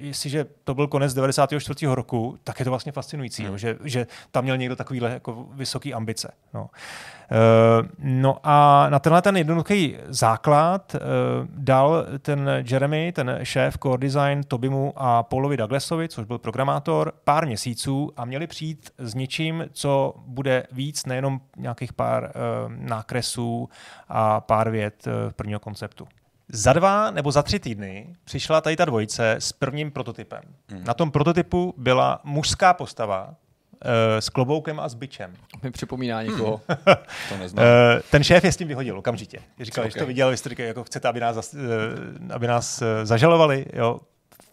jestliže 0.00 0.46
to 0.64 0.74
byl 0.74 0.86
konec 0.86 1.14
94. 1.14 1.86
roku, 1.86 2.38
tak 2.44 2.58
je 2.58 2.64
to 2.64 2.70
vlastně 2.70 2.92
fascinující, 2.92 3.42
hmm. 3.42 3.52
no, 3.52 3.58
že, 3.58 3.76
že 3.84 4.06
tam 4.30 4.44
měl 4.44 4.56
někdo 4.56 4.76
takovýhle 4.76 5.10
jako 5.10 5.46
vysoký 5.52 5.94
ambice. 5.94 6.32
No. 6.54 6.62
Uh, 6.62 7.88
no 7.98 8.38
a 8.42 8.86
na 8.90 8.98
tenhle 8.98 9.22
ten 9.22 9.36
jednoduchý 9.36 9.96
základ 10.08 10.94
uh, 10.94 11.00
dal 11.48 12.06
ten 12.22 12.50
Jeremy, 12.70 13.12
ten 13.12 13.38
šéf 13.42 13.78
core 13.82 13.98
design 13.98 14.42
Tobimu 14.42 14.92
a 14.96 15.22
Paulovi 15.22 15.56
Douglasovi, 15.56 16.08
což 16.08 16.24
byl 16.24 16.38
programátor, 16.38 17.12
pár 17.24 17.46
měsíců 17.46 18.12
a 18.16 18.24
měli 18.24 18.46
přijít 18.46 18.90
s 18.98 19.14
něčím, 19.14 19.64
co 19.72 20.14
bude 20.26 20.66
víc, 20.72 21.06
nejenom 21.06 21.40
nějakých 21.56 21.92
pár 21.92 22.22
uh, 22.24 22.72
nákresů 22.72 23.68
a 24.08 24.40
pár 24.40 24.70
vět 24.70 25.06
uh, 25.06 25.32
prvního 25.32 25.60
konceptu. 25.60 26.08
Za 26.52 26.72
dva 26.72 27.10
nebo 27.10 27.32
za 27.32 27.42
tři 27.42 27.58
týdny 27.58 28.14
přišla 28.24 28.60
tady 28.60 28.76
ta 28.76 28.84
dvojice 28.84 29.32
s 29.38 29.52
prvním 29.52 29.90
prototypem. 29.90 30.42
Hmm. 30.68 30.84
Na 30.84 30.94
tom 30.94 31.10
prototypu 31.10 31.74
byla 31.76 32.20
mužská 32.24 32.74
postava 32.74 33.28
uh, 33.28 33.34
s 34.18 34.28
kloboukem 34.28 34.80
a 34.80 34.88
s 34.88 34.94
byčem. 34.94 35.34
Mi 35.62 35.70
připomíná 35.70 36.22
někoho. 36.22 36.60
to 37.28 37.36
neznám. 37.38 37.66
Uh, 37.66 38.00
ten 38.10 38.24
šéf 38.24 38.44
je 38.44 38.52
s 38.52 38.56
tím 38.56 38.68
vyhodil 38.68 38.98
okamžitě. 38.98 39.38
Říkal, 39.60 39.82
okay. 39.82 39.90
že 39.90 39.98
to 39.98 40.06
viděl, 40.06 40.30
vy 40.30 40.36
jste 40.36 40.48
říkali, 40.48 40.66
jako 40.66 40.84
chcete, 40.84 41.08
aby 41.08 41.20
nás, 41.20 41.54
uh, 41.54 41.60
aby 42.30 42.46
nás 42.46 42.82
uh, 42.82 42.88
zažalovali. 43.04 43.66
Jo 43.72 44.00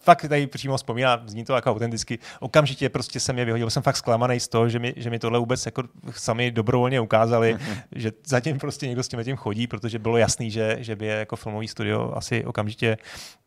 fakt 0.08 0.28
tady 0.28 0.46
přímo 0.46 0.76
vzpomíná, 0.76 1.22
zní 1.26 1.44
to 1.44 1.54
jako 1.54 1.70
autenticky. 1.70 2.18
Okamžitě 2.40 2.88
prostě 2.88 3.20
jsem 3.20 3.38
je 3.38 3.44
vyhodil, 3.44 3.70
jsem 3.70 3.82
fakt 3.82 3.96
zklamaný 3.96 4.40
z 4.40 4.48
toho, 4.48 4.68
že 4.68 4.78
mi, 4.78 4.94
že 4.96 5.10
mi 5.10 5.18
tohle 5.18 5.38
vůbec 5.38 5.66
jako 5.66 5.82
sami 6.10 6.50
dobrovolně 6.50 7.00
ukázali, 7.00 7.54
mm-hmm. 7.54 7.82
že 7.92 8.12
zatím 8.26 8.58
prostě 8.58 8.86
někdo 8.86 9.02
s 9.02 9.08
tím 9.08 9.24
tím 9.24 9.36
chodí, 9.36 9.66
protože 9.66 9.98
bylo 9.98 10.16
jasný, 10.16 10.50
že, 10.50 10.76
že 10.80 10.96
by 10.96 11.06
je 11.06 11.14
jako 11.14 11.36
filmový 11.36 11.68
studio 11.68 12.12
asi 12.16 12.44
okamžitě 12.44 12.96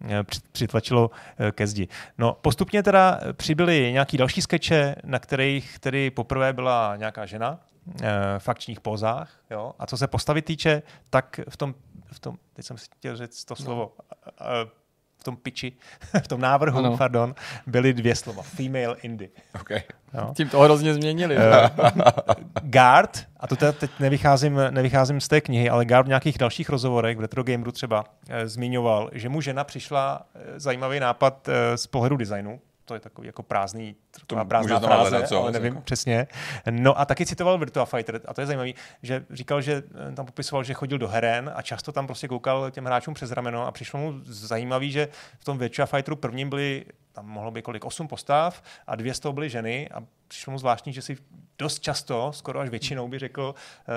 eh, 0.10 0.24
přitlačilo 0.52 1.12
eh, 1.38 1.52
ke 1.52 1.68
zdi. 1.68 1.88
No 2.18 2.38
postupně 2.42 2.84
teda 2.84 3.20
přibyly 3.34 3.92
nějaký 3.92 4.18
další 4.18 4.42
skeče, 4.42 4.96
na 5.04 5.20
kterých 5.20 5.80
tedy 5.80 6.12
poprvé 6.12 6.54
byla 6.54 6.96
nějaká 6.96 7.26
žena, 7.26 7.60
eh, 8.02 8.10
v 8.38 8.50
akčních 8.50 8.80
pozách. 8.80 9.30
Jo? 9.50 9.74
A 9.80 9.86
co 9.86 9.98
se 9.98 10.08
postavy 10.08 10.42
týče, 10.42 10.82
tak 11.10 11.40
v 11.50 11.58
tom, 11.58 11.76
v 12.12 12.20
tom 12.20 12.38
teď 12.54 12.66
jsem 12.66 12.78
si 12.78 12.86
chtěl 12.96 13.18
říct 13.18 13.46
to 13.46 13.56
no. 13.60 13.66
slovo, 13.66 13.94
no 13.98 14.81
v 15.22 15.24
tom 15.24 15.38
piči, 15.38 15.74
v 16.24 16.28
tom 16.28 16.42
návrhu, 16.42 16.78
ano. 16.78 16.98
pardon, 16.98 17.36
byly 17.68 17.94
dvě 17.94 18.16
slova. 18.16 18.44
Female 18.44 18.96
indie. 19.02 19.30
Okay. 19.62 19.82
No. 20.14 20.34
Tím 20.36 20.50
to 20.50 20.60
hrozně 20.60 20.94
změnili. 20.94 21.38
Uh, 21.38 21.44
Guard, 22.62 23.28
a 23.40 23.48
to 23.48 23.56
teď 23.56 23.92
nevycházím, 24.00 24.60
nevycházím 24.70 25.22
z 25.22 25.28
té 25.28 25.42
knihy, 25.42 25.70
ale 25.70 25.86
Guard 25.86 26.06
v 26.06 26.08
nějakých 26.08 26.38
dalších 26.38 26.70
rozhovorech, 26.70 27.18
v 27.18 27.22
Retro 27.22 27.44
Gameru 27.44 27.72
třeba, 27.72 28.04
eh, 28.30 28.48
zmiňoval, 28.48 29.10
že 29.14 29.30
mu 29.30 29.42
žena 29.42 29.64
přišla 29.64 30.22
eh, 30.36 30.60
zajímavý 30.60 31.00
nápad 31.00 31.48
eh, 31.50 31.78
z 31.78 31.88
pohledu 31.88 32.18
designu, 32.18 32.60
to 32.92 32.96
je 32.96 33.00
takový 33.00 33.28
jako 33.28 33.44
prázdný, 33.44 33.96
to 34.28 34.46
prázdná 34.46 34.80
fráze, 34.80 35.10
hledat, 35.10 35.28
co, 35.28 35.42
ale 35.42 35.52
nevím 35.52 35.74
jako. 35.74 35.82
přesně. 35.82 36.28
No 36.70 37.00
a 37.00 37.06
taky 37.06 37.26
citoval 37.26 37.58
Virtua 37.58 37.86
Fighter 37.86 38.22
a 38.26 38.34
to 38.34 38.42
je 38.42 38.48
zajímavý, 38.48 38.76
že 39.04 39.26
říkal, 39.30 39.62
že 39.62 39.84
eh, 40.10 40.16
tam 40.16 40.26
popisoval, 40.26 40.64
že 40.64 40.74
chodil 40.74 40.98
do 40.98 41.08
heren 41.08 41.52
a 41.56 41.62
často 41.62 41.92
tam 41.92 42.06
prostě 42.08 42.28
koukal 42.28 42.72
těm 42.72 42.86
hráčům 42.86 43.14
přes 43.14 43.32
rameno 43.32 43.68
a 43.68 43.72
přišlo 43.72 44.00
mu 44.00 44.14
zajímavý, 44.24 44.92
že 44.92 45.08
v 45.40 45.46
tom 45.46 45.58
Virtua 45.58 45.86
Fighteru 45.86 46.16
prvním 46.16 46.50
byli 46.50 46.86
tam 47.12 47.26
mohlo 47.26 47.52
být 47.52 47.62
kolik, 47.62 47.86
osm 47.86 48.08
postav 48.08 48.64
a 48.88 48.96
dvě 48.96 49.14
z 49.14 49.20
toho 49.20 49.34
byly 49.34 49.50
ženy 49.50 49.90
a 49.90 50.04
přišlo 50.32 50.52
mu 50.52 50.58
zvláštní, 50.58 50.94
že 50.94 51.02
si 51.02 51.18
dost 51.60 51.80
často, 51.80 52.32
skoro 52.34 52.60
až 52.60 52.70
většinou 52.70 53.08
by 53.08 53.20
řekl, 53.20 53.56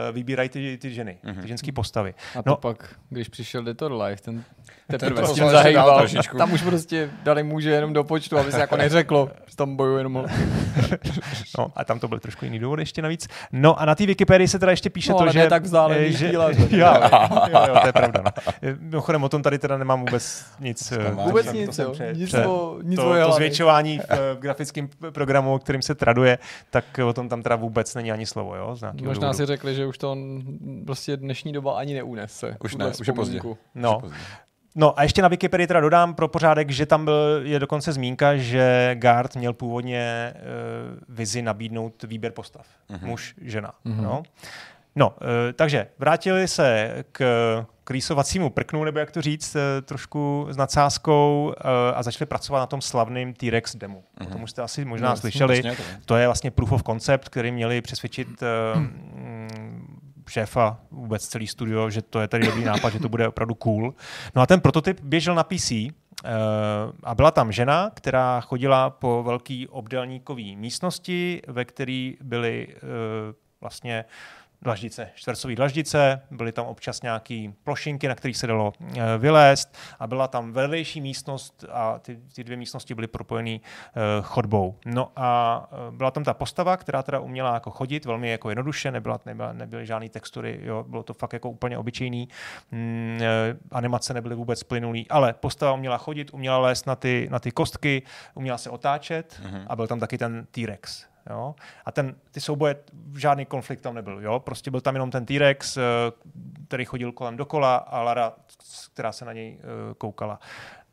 uh, 0.09 0.15
vybírají 0.15 0.49
ty, 0.49 0.79
ty 0.81 0.95
ženy, 0.95 1.19
mm-hmm. 1.25 1.43
ty 1.43 1.49
ženské 1.49 1.73
postavy. 1.73 2.15
A 2.39 2.43
to 2.43 2.51
no, 2.51 2.57
pak, 2.57 2.95
když 3.11 3.29
přišel 3.29 3.63
Dead 3.65 3.81
Life, 3.81 4.23
ten 4.23 4.45
teprve 4.91 5.27
s 5.27 5.33
tím 5.33 5.49
zahýbal, 5.49 6.07
tam 6.39 6.53
už 6.53 6.63
prostě 6.63 7.11
dali 7.23 7.43
muže 7.43 7.71
jenom 7.71 7.93
do 7.93 8.05
počtu, 8.05 8.39
aby 8.39 8.53
se 8.53 8.61
jako 8.61 8.77
neřeklo, 8.77 9.31
že 9.47 9.57
tam 9.57 9.77
bojují 9.77 10.01
jenom 10.01 10.27
No 11.59 11.73
a 11.77 11.85
tam 11.85 12.01
to 12.01 12.09
byl 12.09 12.21
trošku 12.21 12.45
jiný 12.45 12.59
důvod 12.59 12.79
ještě 12.79 13.03
navíc. 13.03 13.29
No 13.53 13.81
a 13.81 13.85
na 13.85 13.95
té 13.95 14.07
Wikipedii 14.07 14.49
se 14.49 14.59
teda 14.59 14.73
ještě 14.73 14.91
píše 14.91 15.13
no, 15.13 15.19
to, 15.19 15.33
že... 15.33 15.49
tak 15.49 15.63
vzdálený 15.63 16.13
že, 16.13 16.33
jo, 16.33 16.51
jo, 16.71 16.87
jo, 17.69 17.77
to 17.81 17.87
je 17.87 17.93
pravda. 17.93 18.23
No. 18.25 18.53
Mimochodem 18.79 19.25
o 19.25 19.29
tom 19.29 19.43
tady 19.43 19.59
teda 19.59 19.79
nemám 19.79 20.01
vůbec 20.01 20.45
nic. 20.61 20.93
Eh, 20.93 21.11
vůbec 21.11 21.53
nic, 21.53 21.79
jo. 21.79 21.95
Nic, 22.13 22.31
to, 22.31 22.79
nic 22.83 23.01
to, 23.01 23.15
to 23.27 23.33
zvětšování 23.33 24.01
v 24.35 24.39
grafickém 24.41 24.89
programu, 25.13 25.59
kterým 25.59 25.83
se 25.83 25.95
traduje, 25.95 26.24
tak 26.71 26.85
o 27.07 27.13
tom 27.13 27.29
tam 27.29 27.43
teda 27.43 27.57
vůbec 27.57 27.95
není 27.95 28.13
ani 28.13 28.27
slovo. 28.27 28.57
Jo, 28.57 28.67
Možná 28.69 28.93
důvodu. 28.93 29.33
si 29.33 29.47
řekli, 29.47 29.75
že 29.75 29.87
už 29.87 29.99
to 29.99 30.17
prostě 30.87 31.17
dnešní 31.17 31.53
doba 31.53 31.79
ani 31.79 31.95
neunese. 31.95 32.57
Už 32.65 32.77
ne, 32.77 32.93
už 33.01 33.07
je 33.07 33.13
pozdě. 33.13 33.41
No. 33.75 34.03
No 34.77 34.99
a 34.99 35.03
ještě 35.03 35.23
na 35.23 35.29
Wikipedii 35.29 35.67
teda 35.67 35.81
dodám 35.81 36.15
pro 36.15 36.29
pořádek, 36.29 36.71
že 36.71 36.87
tam 36.87 37.05
byl, 37.05 37.41
je 37.43 37.59
dokonce 37.59 37.93
zmínka, 37.93 38.37
že 38.37 38.97
Guard 38.99 39.37
měl 39.37 39.53
původně 39.53 40.35
uh, 40.35 40.99
vizi 41.09 41.43
nabídnout 41.43 42.03
výběr 42.03 42.33
postav. 42.33 42.67
Mm-hmm. 42.91 43.07
Muž, 43.07 43.35
žena. 43.41 43.73
Mm-hmm. 43.87 44.03
No. 44.03 44.23
No, 44.97 45.09
uh, 45.09 45.17
takže 45.57 45.87
vrátili 45.99 46.49
se 46.49 46.95
k 47.13 47.21
k 47.85 47.91
rýsovacímu 47.91 48.51
prknu, 48.51 48.85
nebo 48.85 48.99
jak 48.99 49.11
to 49.11 49.23
říct, 49.23 49.57
eh, 49.57 49.83
trošku 49.83 50.47
s 50.51 50.57
nadsázkou 50.57 51.55
a 51.95 52.03
začali 52.03 52.27
pracovat 52.27 52.59
na 52.59 52.67
tom 52.67 52.81
slavném 52.81 53.35
T-Rex 53.35 53.77
demo. 53.77 53.99
Mm-hmm. 53.99 54.27
O 54.27 54.31
tom 54.31 54.43
už 54.43 54.51
jste 54.51 54.63
asi 54.63 54.85
možná 54.85 55.11
no, 55.11 55.17
slyšeli. 55.17 55.63
To 56.05 56.17
je 56.17 56.27
vlastně 56.27 56.51
proof 56.51 56.73
of 56.73 56.83
concept, 56.83 57.29
který 57.29 57.53
měli 57.53 57.81
přesvědčit 57.81 58.29
uh, 58.43 58.83
šéfa 60.29 60.79
vůbec 60.91 61.29
celý 61.29 61.47
studio, 61.47 61.91
že 61.91 62.03
to 62.03 62.21
je 62.21 62.29
tady 62.29 62.47
dobrý 62.47 62.65
nápad, 62.65 62.93
že 62.93 62.99
to 62.99 63.09
bude 63.09 63.29
opravdu 63.29 63.55
cool. 63.55 63.95
No 64.35 64.43
a 64.43 64.47
ten 64.47 64.61
prototyp 64.61 65.01
běžel 65.01 65.35
na 65.35 65.45
PC, 65.45 65.73
eh, 65.73 65.91
a 67.03 67.15
byla 67.15 67.31
tam 67.31 67.53
žena, 67.53 67.91
která 67.95 68.41
chodila 68.41 68.91
po 68.91 69.23
velký 69.23 69.69
obdelníkový 69.69 70.57
místnosti, 70.57 71.43
ve 71.47 71.65
které 71.65 72.13
byly 72.21 72.69
vlastně 73.61 74.05
dlaždice, 74.65 75.11
čtvercové 75.15 75.55
dlaždice, 75.55 76.21
byly 76.31 76.53
tam 76.53 76.67
občas 76.67 77.03
nějaké 77.03 77.53
plošinky, 77.65 78.09
na 78.09 78.15
kterých 78.15 78.37
se 78.37 78.47
dalo 78.47 78.73
eh, 78.81 79.19
vylézt 79.19 79.77
a 79.99 80.07
byla 80.07 80.29
tam 80.29 80.53
vedlejší 80.53 81.01
místnost 81.01 81.65
a 81.73 81.99
ty, 81.99 82.19
ty 82.35 82.45
dvě 82.45 82.57
místnosti 82.57 82.95
byly 82.95 83.07
propojené 83.07 83.51
uh, 83.51 83.61
chodbou. 84.23 84.79
No 84.87 85.13
a 85.17 85.69
uh, 85.89 85.95
byla 85.95 86.11
tam 86.11 86.25
ta 86.25 86.35
postava, 86.35 86.77
která 86.77 87.03
teda 87.03 87.21
uměla 87.21 87.55
jako 87.55 87.71
chodit 87.71 88.05
velmi 88.05 88.31
jako 88.31 88.49
jednoduše, 88.49 88.91
nebyla, 88.91 89.21
nebyla, 89.27 89.53
nebyly 89.53 89.87
žádné 89.87 90.09
textury, 90.09 90.61
jo, 90.63 90.85
bylo 90.89 91.03
to 91.03 91.15
fakt 91.15 91.33
jako 91.33 91.51
úplně 91.51 91.79
obyčejný, 91.79 92.29
mm, 92.71 93.19
animace 93.71 94.15
nebyly 94.15 94.35
vůbec 94.35 94.63
plynulý, 94.63 95.07
ale 95.11 95.33
postava 95.33 95.73
uměla 95.73 95.99
chodit, 95.99 96.35
uměla 96.35 96.59
lézt 96.59 96.87
na 96.87 96.97
ty, 96.97 97.29
na 97.31 97.39
ty 97.39 97.51
kostky, 97.51 98.03
uměla 98.35 98.59
se 98.59 98.71
otáčet 98.71 99.41
mm-hmm. 99.43 99.65
a 99.67 99.77
byl 99.77 99.87
tam 99.87 100.01
taky 100.01 100.19
ten 100.19 100.47
T-Rex. 100.51 101.14
Jo? 101.31 101.55
A 101.85 101.93
ten, 101.93 102.15
ty 102.31 102.41
souboje, 102.41 102.77
žádný 103.17 103.47
konflikt 103.47 103.81
tam 103.81 103.95
nebyl. 103.95 104.21
Jo? 104.21 104.41
Prostě 104.41 104.71
byl 104.71 104.81
tam 104.81 104.95
jenom 104.95 105.11
ten 105.11 105.27
T-Rex, 105.27 105.77
eh, 105.77 105.81
který 106.69 106.85
chodil 106.85 107.13
kolem 107.13 107.37
dokola 107.37 107.77
a 107.77 108.03
Lara, 108.03 108.33
která 108.93 109.13
se 109.13 109.25
na 109.25 109.33
něj 109.33 109.59
eh, 109.59 109.95
koukala. 109.99 110.41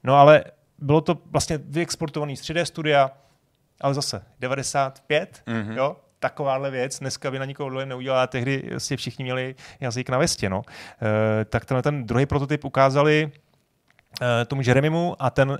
No 0.03 0.15
ale 0.15 0.43
bylo 0.77 1.01
to 1.01 1.17
vlastně 1.25 1.57
vyexportovaný 1.57 2.37
z 2.37 2.41
3D 2.41 2.63
studia, 2.63 3.11
ale 3.81 3.93
zase 3.93 4.25
95, 4.39 5.43
mm-hmm. 5.45 5.77
jo? 5.77 5.97
takováhle 6.19 6.71
věc, 6.71 6.99
dneska 6.99 7.31
by 7.31 7.39
na 7.39 7.45
nikoho 7.45 7.69
dole 7.69 7.85
neudělala, 7.85 8.27
tehdy 8.27 8.67
vlastně 8.69 8.97
všichni 8.97 9.23
měli 9.23 9.55
jazyk 9.79 10.09
na 10.09 10.17
vestě. 10.17 10.49
No. 10.49 10.61
E, 11.41 11.45
tak 11.45 11.65
tenhle 11.65 11.81
ten 11.81 12.05
druhý 12.05 12.25
prototyp 12.25 12.65
ukázali 12.65 13.31
Eh, 13.31 13.50
tomu 14.47 14.61
Jeremimu 14.65 15.15
a 15.19 15.29
ten 15.29 15.49
uh, 15.49 15.57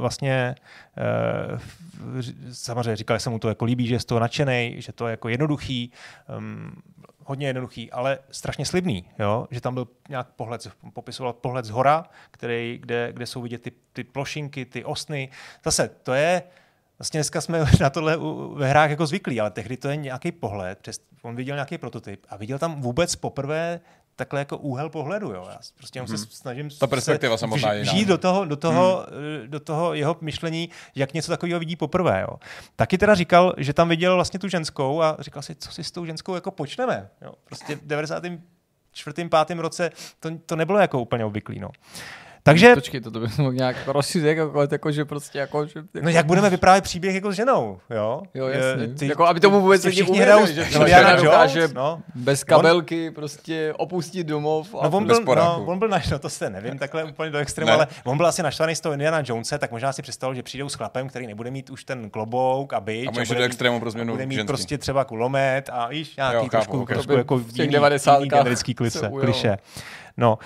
vlastně 0.00 0.54
uh, 1.52 1.60
samozřejmě 2.52 2.96
říkal, 2.96 3.16
že 3.16 3.20
se 3.20 3.30
mu 3.30 3.38
to 3.38 3.48
jako 3.48 3.64
líbí, 3.64 3.86
že 3.86 3.94
je 3.94 4.00
z 4.00 4.04
toho 4.04 4.20
nadšený, 4.20 4.74
že 4.78 4.92
to 4.92 5.06
je 5.06 5.10
jako 5.10 5.28
jednoduchý, 5.28 5.92
um, 6.38 6.72
hodně 7.24 7.46
jednoduchý, 7.46 7.92
ale 7.92 8.18
strašně 8.30 8.66
slibný, 8.66 9.04
jo? 9.18 9.46
že 9.50 9.60
tam 9.60 9.74
byl 9.74 9.88
nějak 10.08 10.26
pohled, 10.28 10.68
popisoval 10.92 11.32
pohled 11.32 11.64
z 11.64 11.70
hora, 11.70 12.04
který, 12.30 12.78
kde, 12.82 13.12
kde 13.12 13.26
jsou 13.26 13.42
vidět 13.42 13.62
ty, 13.62 13.72
ty 13.92 14.04
plošinky, 14.04 14.64
ty 14.64 14.84
osny. 14.84 15.28
Zase 15.64 15.88
to 16.02 16.14
je, 16.14 16.42
Vlastně 16.98 17.18
dneska 17.18 17.40
jsme 17.40 17.64
na 17.80 17.90
tohle 17.90 18.18
ve 18.54 18.68
hrách 18.68 18.90
jako 18.90 19.06
zvyklí, 19.06 19.40
ale 19.40 19.50
tehdy 19.50 19.76
to 19.76 19.88
je 19.88 19.96
nějaký 19.96 20.32
pohled. 20.32 20.78
Přes, 20.78 21.00
on 21.22 21.36
viděl 21.36 21.56
nějaký 21.56 21.78
prototyp 21.78 22.26
a 22.28 22.36
viděl 22.36 22.58
tam 22.58 22.80
vůbec 22.80 23.16
poprvé 23.16 23.80
takhle 24.18 24.40
jako 24.40 24.58
úhel 24.58 24.90
pohledu. 24.90 25.32
Jo. 25.32 25.46
Já 25.50 25.58
prostě 25.76 26.00
hmm. 26.00 26.08
se 26.08 26.14
mhm. 26.14 26.24
snažím 26.30 26.70
Ta 26.70 26.86
perspektiva 26.86 27.36
se 27.36 27.40
samotná 27.40 27.84
žít 27.84 28.08
do 28.08 28.18
toho, 28.18 28.44
do, 28.44 28.56
toho, 28.56 29.06
hmm. 29.10 29.50
do 29.50 29.60
toho 29.60 29.94
jeho 29.94 30.16
myšlení, 30.20 30.70
jak 30.94 31.14
něco 31.14 31.32
takového 31.32 31.60
vidí 31.60 31.76
poprvé. 31.76 32.20
Jo. 32.20 32.36
Taky 32.76 32.98
teda 32.98 33.14
říkal, 33.14 33.54
že 33.56 33.72
tam 33.72 33.88
viděl 33.88 34.14
vlastně 34.14 34.40
tu 34.40 34.48
ženskou 34.48 35.02
a 35.02 35.16
říkal 35.18 35.42
si, 35.42 35.54
co 35.54 35.72
si 35.72 35.84
s 35.84 35.90
tou 35.90 36.04
ženskou 36.04 36.34
jako 36.34 36.50
počneme. 36.50 37.08
Jo. 37.22 37.32
Prostě 37.44 37.76
v 37.76 37.86
94. 37.86 39.28
5. 39.46 39.58
roce 39.58 39.90
to, 40.20 40.30
to 40.46 40.56
nebylo 40.56 40.78
jako 40.78 41.00
úplně 41.00 41.24
obvyklý. 41.24 41.60
No. 41.60 41.68
Takže, 42.48 42.74
Počkej, 42.74 43.00
to, 43.00 43.10
to 43.10 43.20
bych 43.20 43.38
mohl 43.38 43.52
nějak 43.52 43.76
jako 43.76 43.92
rozšířit, 43.92 44.36
jako, 44.36 44.66
jako, 44.72 44.92
že 44.92 45.04
prostě 45.04 45.38
jako, 45.38 45.66
že, 45.66 45.72
jako, 45.94 46.04
no 46.04 46.10
jak 46.10 46.26
budeme 46.26 46.50
vyprávět 46.50 46.84
příběh 46.84 47.14
jako 47.14 47.32
s 47.32 47.34
ženou, 47.34 47.78
jo? 47.90 48.22
Jo, 48.34 48.46
jasně. 48.46 49.08
Jako, 49.08 49.26
aby 49.26 49.40
tomu 49.40 49.60
vůbec 49.60 49.84
lidi 49.84 49.94
všichni 49.94 50.12
uvědomili, 50.12 50.52
hrajou 50.52 50.68
že 50.70 50.78
Indiana 50.78 51.10
žena 51.10 51.22
dokáže 51.22 51.68
no. 51.74 52.02
bez 52.14 52.44
kabelky 52.44 53.10
prostě 53.10 53.74
opustit 53.76 54.26
domov 54.26 54.74
a 54.80 54.88
No 54.88 54.96
on, 54.96 55.06
byl, 55.06 55.20
no, 55.36 55.64
on 55.66 55.78
byl, 55.78 55.88
naš, 55.88 56.10
no 56.10 56.18
to 56.18 56.30
se 56.30 56.50
nevím, 56.50 56.78
takhle 56.78 57.04
úplně 57.04 57.30
do 57.30 57.38
extrému, 57.38 57.68
Ne. 57.68 57.74
ale 57.74 57.86
on 58.04 58.16
byl 58.16 58.26
asi 58.26 58.42
naštvaný 58.42 58.74
z 58.74 58.80
toho 58.80 58.92
Indiana 58.92 59.22
Jonese, 59.24 59.58
tak 59.58 59.70
možná 59.70 59.92
si 59.92 60.02
představil, 60.02 60.34
že 60.34 60.42
přijdou 60.42 60.68
s 60.68 60.74
chlapem, 60.74 61.08
který 61.08 61.26
nebude 61.26 61.50
mít 61.50 61.70
už 61.70 61.84
ten 61.84 62.10
klobouk 62.10 62.72
a 62.72 62.80
bič. 62.80 63.08
A 63.08 63.10
může 63.10 63.26
bude 63.26 63.38
do 63.38 63.44
extrému 63.44 63.80
pro 63.80 63.90
změnu 63.90 64.12
bude 64.12 64.26
mít 64.26 64.46
prostě 64.46 64.78
třeba 64.78 65.04
kulomet 65.04 65.70
a 65.72 65.88
víš, 65.88 66.16
nějaký 66.16 66.48
trošku, 66.48 66.86
To 67.06 67.12
jako 67.12 67.36
v 67.38 67.52
těch 67.52 67.70
jiný, 67.70 67.76
90kách 67.76 68.18
jiný 68.18 68.28
generický 68.28 68.74
se 68.88 69.10
kliše. 69.20 69.56
No, 70.18 70.38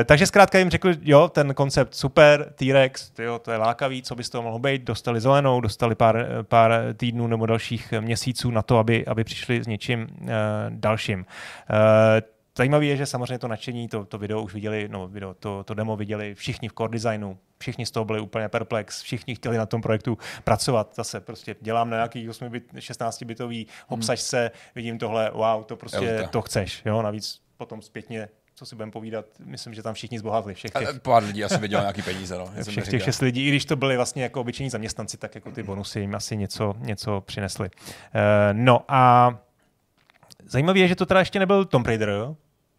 e, 0.00 0.04
takže 0.04 0.26
zkrátka 0.26 0.58
jim 0.58 0.70
řekl, 0.70 0.90
jo, 1.02 1.28
ten 1.28 1.54
koncept 1.54 1.94
super, 1.94 2.52
T-Rex, 2.54 3.12
jo, 3.18 3.38
to 3.38 3.50
je 3.50 3.58
lákavý, 3.58 4.02
co 4.02 4.14
by 4.14 4.24
z 4.24 4.30
toho 4.30 4.42
mohlo 4.42 4.58
být, 4.58 4.82
dostali 4.82 5.20
zelenou, 5.20 5.60
dostali 5.60 5.94
pár, 5.94 6.26
pár 6.42 6.72
týdnů 6.96 7.26
nebo 7.26 7.46
dalších 7.46 7.94
měsíců 8.00 8.50
na 8.50 8.62
to, 8.62 8.78
aby, 8.78 9.06
aby 9.06 9.24
přišli 9.24 9.62
s 9.62 9.66
něčím 9.66 10.06
e, 10.26 10.34
dalším. 10.70 11.26
E, 11.70 12.38
Zajímavé 12.58 12.84
je, 12.84 12.96
že 12.96 13.06
samozřejmě 13.06 13.38
to 13.38 13.48
nadšení, 13.48 13.88
to, 13.88 14.04
to 14.04 14.18
video 14.18 14.42
už 14.42 14.54
viděli, 14.54 14.88
no 14.88 15.08
video, 15.08 15.34
to, 15.34 15.64
to 15.64 15.74
demo 15.74 15.96
viděli 15.96 16.34
všichni 16.34 16.68
v 16.68 16.72
core 16.72 16.92
designu, 16.92 17.38
všichni 17.58 17.86
z 17.86 17.90
toho 17.90 18.04
byli 18.04 18.20
úplně 18.20 18.48
perplex, 18.48 19.02
všichni 19.02 19.34
chtěli 19.34 19.56
na 19.56 19.66
tom 19.66 19.80
projektu 19.80 20.18
pracovat. 20.44 20.94
Zase 20.94 21.20
prostě 21.20 21.56
dělám 21.60 21.90
na 21.90 21.96
nějaký 21.96 22.28
8 22.28 22.48
bit, 22.48 22.64
16 22.78 23.22
bitový 23.22 23.66
obsažce, 23.88 24.50
vidím 24.74 24.98
tohle, 24.98 25.30
wow, 25.30 25.64
to 25.64 25.76
prostě 25.76 26.28
to 26.30 26.42
chceš, 26.42 26.82
jo, 26.84 27.02
navíc 27.02 27.40
potom 27.56 27.82
zpětně 27.82 28.28
co 28.58 28.66
si 28.66 28.74
budeme 28.74 28.92
povídat, 28.92 29.24
myslím, 29.44 29.74
že 29.74 29.82
tam 29.82 29.94
všichni 29.94 30.18
zbohatli, 30.18 30.54
všech 30.54 30.70
těch, 30.70 30.88
A 30.88 30.98
Pár 31.02 31.24
lidí 31.24 31.44
asi 31.44 31.58
viděl 31.58 31.80
nějaký 31.80 32.02
peníze, 32.02 32.38
no. 32.38 32.50
všech 32.68 32.88
těch 32.88 33.02
šest 33.02 33.20
lidí, 33.20 33.46
i 33.46 33.48
když 33.48 33.64
to 33.64 33.76
byli 33.76 33.96
vlastně 33.96 34.22
jako 34.22 34.40
obyčejní 34.40 34.70
zaměstnanci, 34.70 35.16
tak 35.16 35.34
jako 35.34 35.50
ty 35.50 35.62
bonusy 35.62 36.00
jim 36.00 36.14
asi 36.14 36.36
něco, 36.36 36.74
něco 36.78 37.20
přinesly. 37.20 37.70
Eh, 38.14 38.52
no 38.52 38.80
a 38.88 39.34
zajímavé 40.46 40.78
je, 40.78 40.88
že 40.88 40.96
to 40.96 41.06
teda 41.06 41.20
ještě 41.20 41.38
nebyl 41.38 41.64
Tomb 41.64 41.86
Raider 41.86 42.10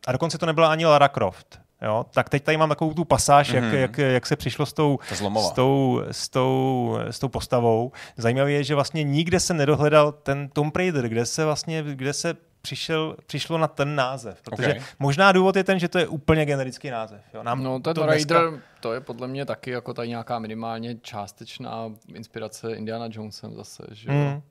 a 0.08 0.12
dokonce 0.12 0.38
to 0.38 0.46
nebyla 0.46 0.72
ani 0.72 0.86
Lara 0.86 1.08
Croft. 1.08 1.60
Jo? 1.82 2.06
Tak 2.12 2.30
teď 2.30 2.44
tady 2.44 2.58
mám 2.58 2.70
takovou 2.70 2.94
tu 2.94 3.06
pasáž, 3.06 3.54
mm-hmm. 3.54 3.64
jak, 3.64 3.74
jak, 3.74 3.98
jak 3.98 4.26
se 4.26 4.36
přišlo 4.36 4.66
s 4.66 4.74
tou, 4.74 5.00
s 5.12 5.52
tou, 5.52 6.02
s, 6.12 6.30
tou, 6.30 6.98
s 7.10 7.20
tou 7.20 7.28
postavou. 7.28 7.92
Zajímavé 8.18 8.52
je, 8.52 8.64
že 8.64 8.76
vlastně 8.76 9.04
nikde 9.04 9.40
se 9.40 9.54
nedohledal 9.54 10.12
ten 10.12 10.50
Tomb 10.50 10.76
Raider, 10.76 11.10
kde 11.10 11.26
se 11.26 11.46
vlastně, 11.46 11.84
kde 11.84 12.14
se 12.14 12.36
přišel, 12.62 13.16
přišlo 13.26 13.58
na 13.58 13.68
ten 13.68 13.96
název. 13.96 14.42
Protože 14.42 14.74
Ok. 14.74 14.82
možná 15.00 15.32
důvod 15.32 15.56
je 15.56 15.64
ten, 15.64 15.80
že 15.80 15.88
to 15.88 16.00
je 16.00 16.08
úplně 16.08 16.46
generický 16.46 16.90
název. 16.90 17.22
Jo? 17.34 17.44
Nám 17.44 17.64
No 17.64 17.80
ten 17.80 17.94
to 17.94 18.06
Raider, 18.06 18.62
to 18.80 18.94
je 18.94 19.02
podle 19.02 19.28
mě 19.28 19.46
taky 19.46 19.72
jako 19.72 19.94
tady 19.94 20.08
nějaká 20.08 20.40
minimálně 20.40 20.96
částečná 20.96 21.92
inspirace 22.14 22.74
Indiana 22.76 23.08
Jonesem 23.12 23.56
zase, 23.56 23.84
že 23.92 24.10
jo? 24.10 24.16
Mm. 24.16 24.42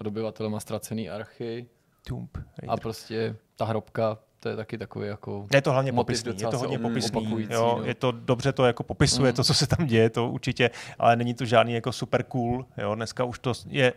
Od 0.00 0.06
obyvatelema 0.06 0.60
ztracený 0.60 1.10
archy 1.10 1.66
Tomb 2.08 2.36
Raider. 2.36 2.70
a 2.70 2.76
prostě 2.76 3.36
ta 3.56 3.64
hrobka, 3.64 4.18
to 4.40 4.48
je 4.48 4.56
taky 4.56 4.78
takový 4.78 5.06
jako... 5.08 5.46
Je 5.54 5.62
to 5.62 5.72
hlavně 5.72 5.92
popisný, 5.92 6.32
je 6.38 6.46
to 6.48 6.58
hodně 6.58 6.78
op- 6.78 6.82
popisný, 6.82 7.46
jo, 7.50 7.76
no. 7.78 7.84
je 7.84 7.94
to 7.94 8.12
dobře 8.12 8.52
to 8.52 8.66
jako 8.66 8.82
popisuje 8.82 9.32
Mm. 9.32 9.36
to, 9.36 9.44
co 9.44 9.54
se 9.54 9.66
tam 9.66 9.86
děje, 9.86 10.10
to 10.10 10.28
určitě, 10.28 10.70
ale 10.98 11.16
není 11.16 11.34
to 11.34 11.44
žádný 11.44 11.72
jako 11.74 11.92
super 11.92 12.22
cool, 12.22 12.66
jo, 12.78 12.94
dneska 12.94 13.24
už 13.24 13.38
to 13.38 13.52
je 13.66 13.92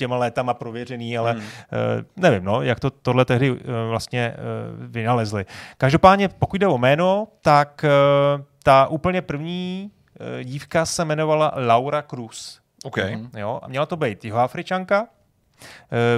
těma 0.00 0.16
létama 0.16 0.54
prověřený, 0.54 1.18
ale 1.18 1.32
Hmm. 1.32 1.40
mm. 1.40 1.46
uh, 1.46 2.04
nevím, 2.16 2.44
no, 2.44 2.62
jak 2.62 2.80
to 2.80 2.90
tohle 2.90 3.24
tehdy 3.24 3.50
uh, 3.50 3.58
vlastně 3.88 4.34
uh, 4.34 4.86
vynalezli. 4.86 5.44
Každopádně, 5.78 6.28
pokud 6.28 6.60
jde 6.60 6.66
o 6.66 6.78
jméno, 6.78 7.28
tak 7.42 7.84
ta 8.64 8.86
úplně 8.86 9.22
první 9.22 9.90
dívka 10.42 10.86
se 10.86 11.02
jmenovala 11.02 11.52
Laura 11.56 12.02
Cruz. 12.02 12.60
OK. 12.84 12.96
Mhm. 12.96 13.30
Jo, 13.36 13.60
a 13.62 13.68
měla 13.68 13.86
to 13.86 13.96
být 13.96 14.24
jihoafričanka, 14.24 15.06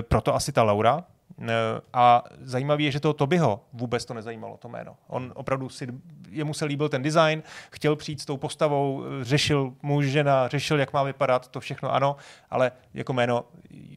proto 0.08 0.34
asi 0.34 0.52
ta 0.52 0.62
Laura. 0.62 1.04
E, 1.40 1.52
a 1.92 2.24
zajímavé 2.40 2.82
je, 2.82 2.90
že 2.90 3.00
toho 3.00 3.14
Tobyho 3.14 3.64
vůbec 3.72 4.04
to 4.04 4.14
nezajímalo, 4.14 4.56
to 4.56 4.68
jméno. 4.68 4.96
On 5.06 5.32
opravdu 5.34 5.68
si, 5.68 5.86
jemu 6.30 6.54
se 6.54 6.64
líbil 6.64 6.88
ten 6.88 7.02
design, 7.02 7.42
chtěl 7.70 7.96
přijít 7.96 8.20
s 8.20 8.24
tou 8.24 8.36
postavou, 8.36 9.04
e, 9.04 9.24
řešil 9.24 9.72
muž, 9.82 10.06
žena, 10.06 10.48
řešil, 10.48 10.80
jak 10.80 10.92
má 10.92 11.02
vypadat, 11.02 11.48
to 11.48 11.60
všechno 11.60 11.94
ano, 11.94 12.16
ale 12.50 12.72
jako 12.94 13.12
jméno 13.12 13.44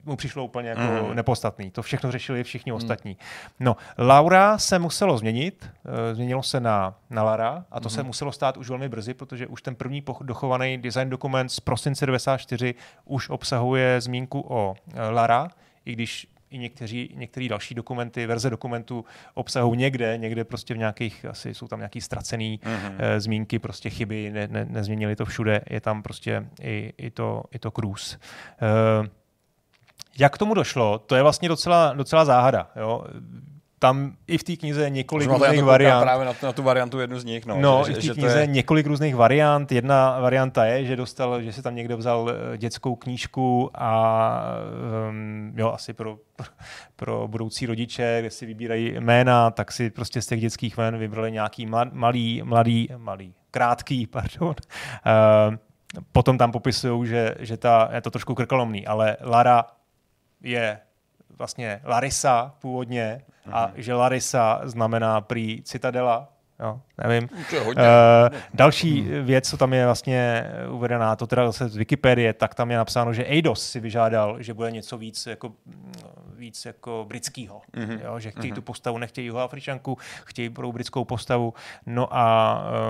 mu 0.05 0.15
přišlo 0.15 0.45
úplně 0.45 0.69
jako 0.69 0.81
Mhm. 0.81 1.07
mm. 1.07 1.15
nepodstatný. 1.15 1.71
To 1.71 1.81
všechno 1.81 2.11
řešili 2.11 2.43
všichni 2.43 2.71
mm. 2.71 2.75
ostatní. 2.75 3.17
No, 3.59 3.75
Laura 3.97 4.57
se 4.57 4.79
muselo 4.79 5.17
změnit, 5.17 5.69
e, 6.11 6.15
změnilo 6.15 6.43
se 6.43 6.59
na, 6.59 6.95
na 7.09 7.23
Lara 7.23 7.65
a 7.71 7.79
to 7.79 7.89
mm. 7.89 7.95
se 7.95 8.03
muselo 8.03 8.31
stát 8.31 8.57
už 8.57 8.69
velmi 8.69 8.89
brzy, 8.89 9.13
protože 9.13 9.47
už 9.47 9.61
ten 9.61 9.75
první 9.75 10.03
dochovaný 10.21 10.77
design 10.77 11.09
dokument 11.09 11.49
z 11.49 11.59
prosince 11.59 12.05
94 12.05 12.75
už 13.05 13.29
obsahuje 13.29 14.01
zmínku 14.01 14.45
o 14.47 14.75
Lara, 15.09 15.47
i 15.85 15.93
když 15.93 16.27
i 16.55 16.57
někteří, 16.57 17.09
některé 17.15 17.47
další 17.49 17.75
dokumenty, 17.75 18.27
verze 18.27 18.49
dokumentů 18.49 19.05
obsahují 19.33 19.79
někde, 19.79 20.17
někde 20.17 20.43
prostě 20.43 20.73
v 20.73 20.77
nějakých, 20.77 21.25
asi 21.25 21.53
jsou 21.53 21.67
tam 21.67 21.79
nějaký 21.79 22.01
ztracený 22.01 22.59
Mhm. 22.65 22.95
e, 22.97 23.19
zmínky, 23.19 23.59
prostě 23.59 23.89
chyby, 23.89 24.31
ne, 24.31 24.47
ne, 24.47 24.65
nezměnili 24.69 25.15
to 25.15 25.25
všude, 25.25 25.61
je 25.69 25.81
tam 25.81 26.03
prostě 26.03 26.47
i, 26.61 26.93
i, 26.97 27.11
to, 27.11 27.43
i 27.51 27.59
to 27.59 27.71
cruise. 27.71 28.17
E, 29.05 29.09
jak 30.17 30.33
k 30.33 30.37
tomu 30.37 30.53
došlo, 30.53 30.99
to 30.99 31.15
je 31.15 31.21
vlastně 31.21 31.49
docela, 31.49 31.93
docela 31.93 32.25
záhada. 32.25 32.71
Jo? 32.75 33.03
Tam 33.79 34.15
i 34.27 34.37
v 34.37 34.43
té 34.43 34.55
knize 34.55 34.83
je 34.83 34.89
několik 34.89 35.27
Možná 35.29 35.47
různých 35.47 35.63
variant. 35.63 36.01
Právě 36.01 36.25
na, 36.25 36.33
tu- 36.33 36.45
na 36.45 36.53
tu 36.53 36.63
variantu 36.63 36.99
jednu 36.99 37.19
z 37.19 37.23
nich. 37.23 37.45
No, 37.45 37.57
No, 37.61 37.83
že, 37.87 37.91
i 37.91 37.95
v 37.95 38.07
té 38.07 38.13
knize 38.13 38.39
je 38.39 38.47
několik 38.47 38.87
různých 38.87 39.15
variant. 39.15 39.71
Jedna 39.71 40.19
varianta 40.19 40.65
je, 40.65 40.85
že 40.85 40.95
dostal, 40.95 41.41
že 41.41 41.53
si 41.53 41.61
tam 41.61 41.75
někdo 41.75 41.97
vzal 41.97 42.31
eh, 42.53 42.57
dětskou 42.57 42.95
knížku 42.95 43.71
a 43.73 44.41
um, 45.09 45.53
jo, 45.55 45.71
asi 45.71 45.93
pro, 45.93 46.17
pro 46.95 47.27
budoucí 47.27 47.65
rodiče, 47.65 48.17
kde 48.19 48.29
si 48.29 48.45
vybírají 48.45 48.93
jména, 48.99 49.51
tak 49.51 49.71
si 49.71 49.89
prostě 49.89 50.21
z 50.21 50.27
těch 50.27 50.41
dětských 50.41 50.77
jmén 50.77 50.97
vybrali 50.97 51.31
nějaký 51.31 51.65
malý, 51.91 52.41
mladý, 52.43 52.89
malý, 52.97 53.33
krátký, 53.51 54.07
pardon. 54.11 54.55
Uh, 55.49 55.55
potom 56.11 56.37
tam 56.37 56.51
popisují, 56.51 57.07
že, 57.07 57.35
že 57.39 57.57
ta, 57.57 57.89
je 57.93 58.01
to 58.01 58.11
trošku 58.11 58.35
krkolomný, 58.35 58.87
ale 58.87 59.17
Lara 59.21 59.63
je 60.41 60.79
vlastně 61.37 61.81
Larisa 61.83 62.53
původně 62.59 63.21
a 63.51 63.71
že 63.75 63.93
Larisa 63.93 64.61
znamená 64.63 65.21
prý 65.21 65.61
citadela, 65.63 66.29
jo, 66.59 66.79
nevím. 67.03 67.29
to 67.49 67.55
je 67.55 67.61
hodně. 67.61 67.83
Uh, 67.83 68.37
další 68.53 69.01
věc, 69.01 69.49
co 69.49 69.57
tam 69.57 69.73
je 69.73 69.85
vlastně 69.85 70.51
uvedená, 70.69 71.15
to 71.15 71.27
teda 71.27 71.45
zase 71.45 71.69
z 71.69 71.75
Wikipedie, 71.75 72.33
tak 72.33 72.55
tam 72.55 72.71
je 72.71 72.77
napsáno, 72.77 73.13
že 73.13 73.25
Eidos 73.25 73.69
si 73.69 73.79
vyžádal, 73.79 74.41
že 74.41 74.53
bude 74.53 74.71
něco 74.71 74.97
víc 74.97 75.25
jako, 75.25 75.51
víc 76.45 76.65
jako 76.65 77.05
britského. 77.07 77.61
Mhm. 77.75 77.85
Mm-hmm. 77.85 77.99
Jo, 78.05 78.19
že 78.19 78.31
chtějí 78.31 78.51
mm-hmm. 78.51 78.55
tu 78.55 78.61
postavu, 78.61 78.97
nechtějí 78.97 79.27
jihoafričanku, 79.27 79.97
chtějí 80.25 80.49
pro 80.49 80.71
britskou 80.71 81.05
postavu. 81.05 81.53
No 81.85 82.07
a 82.11 82.25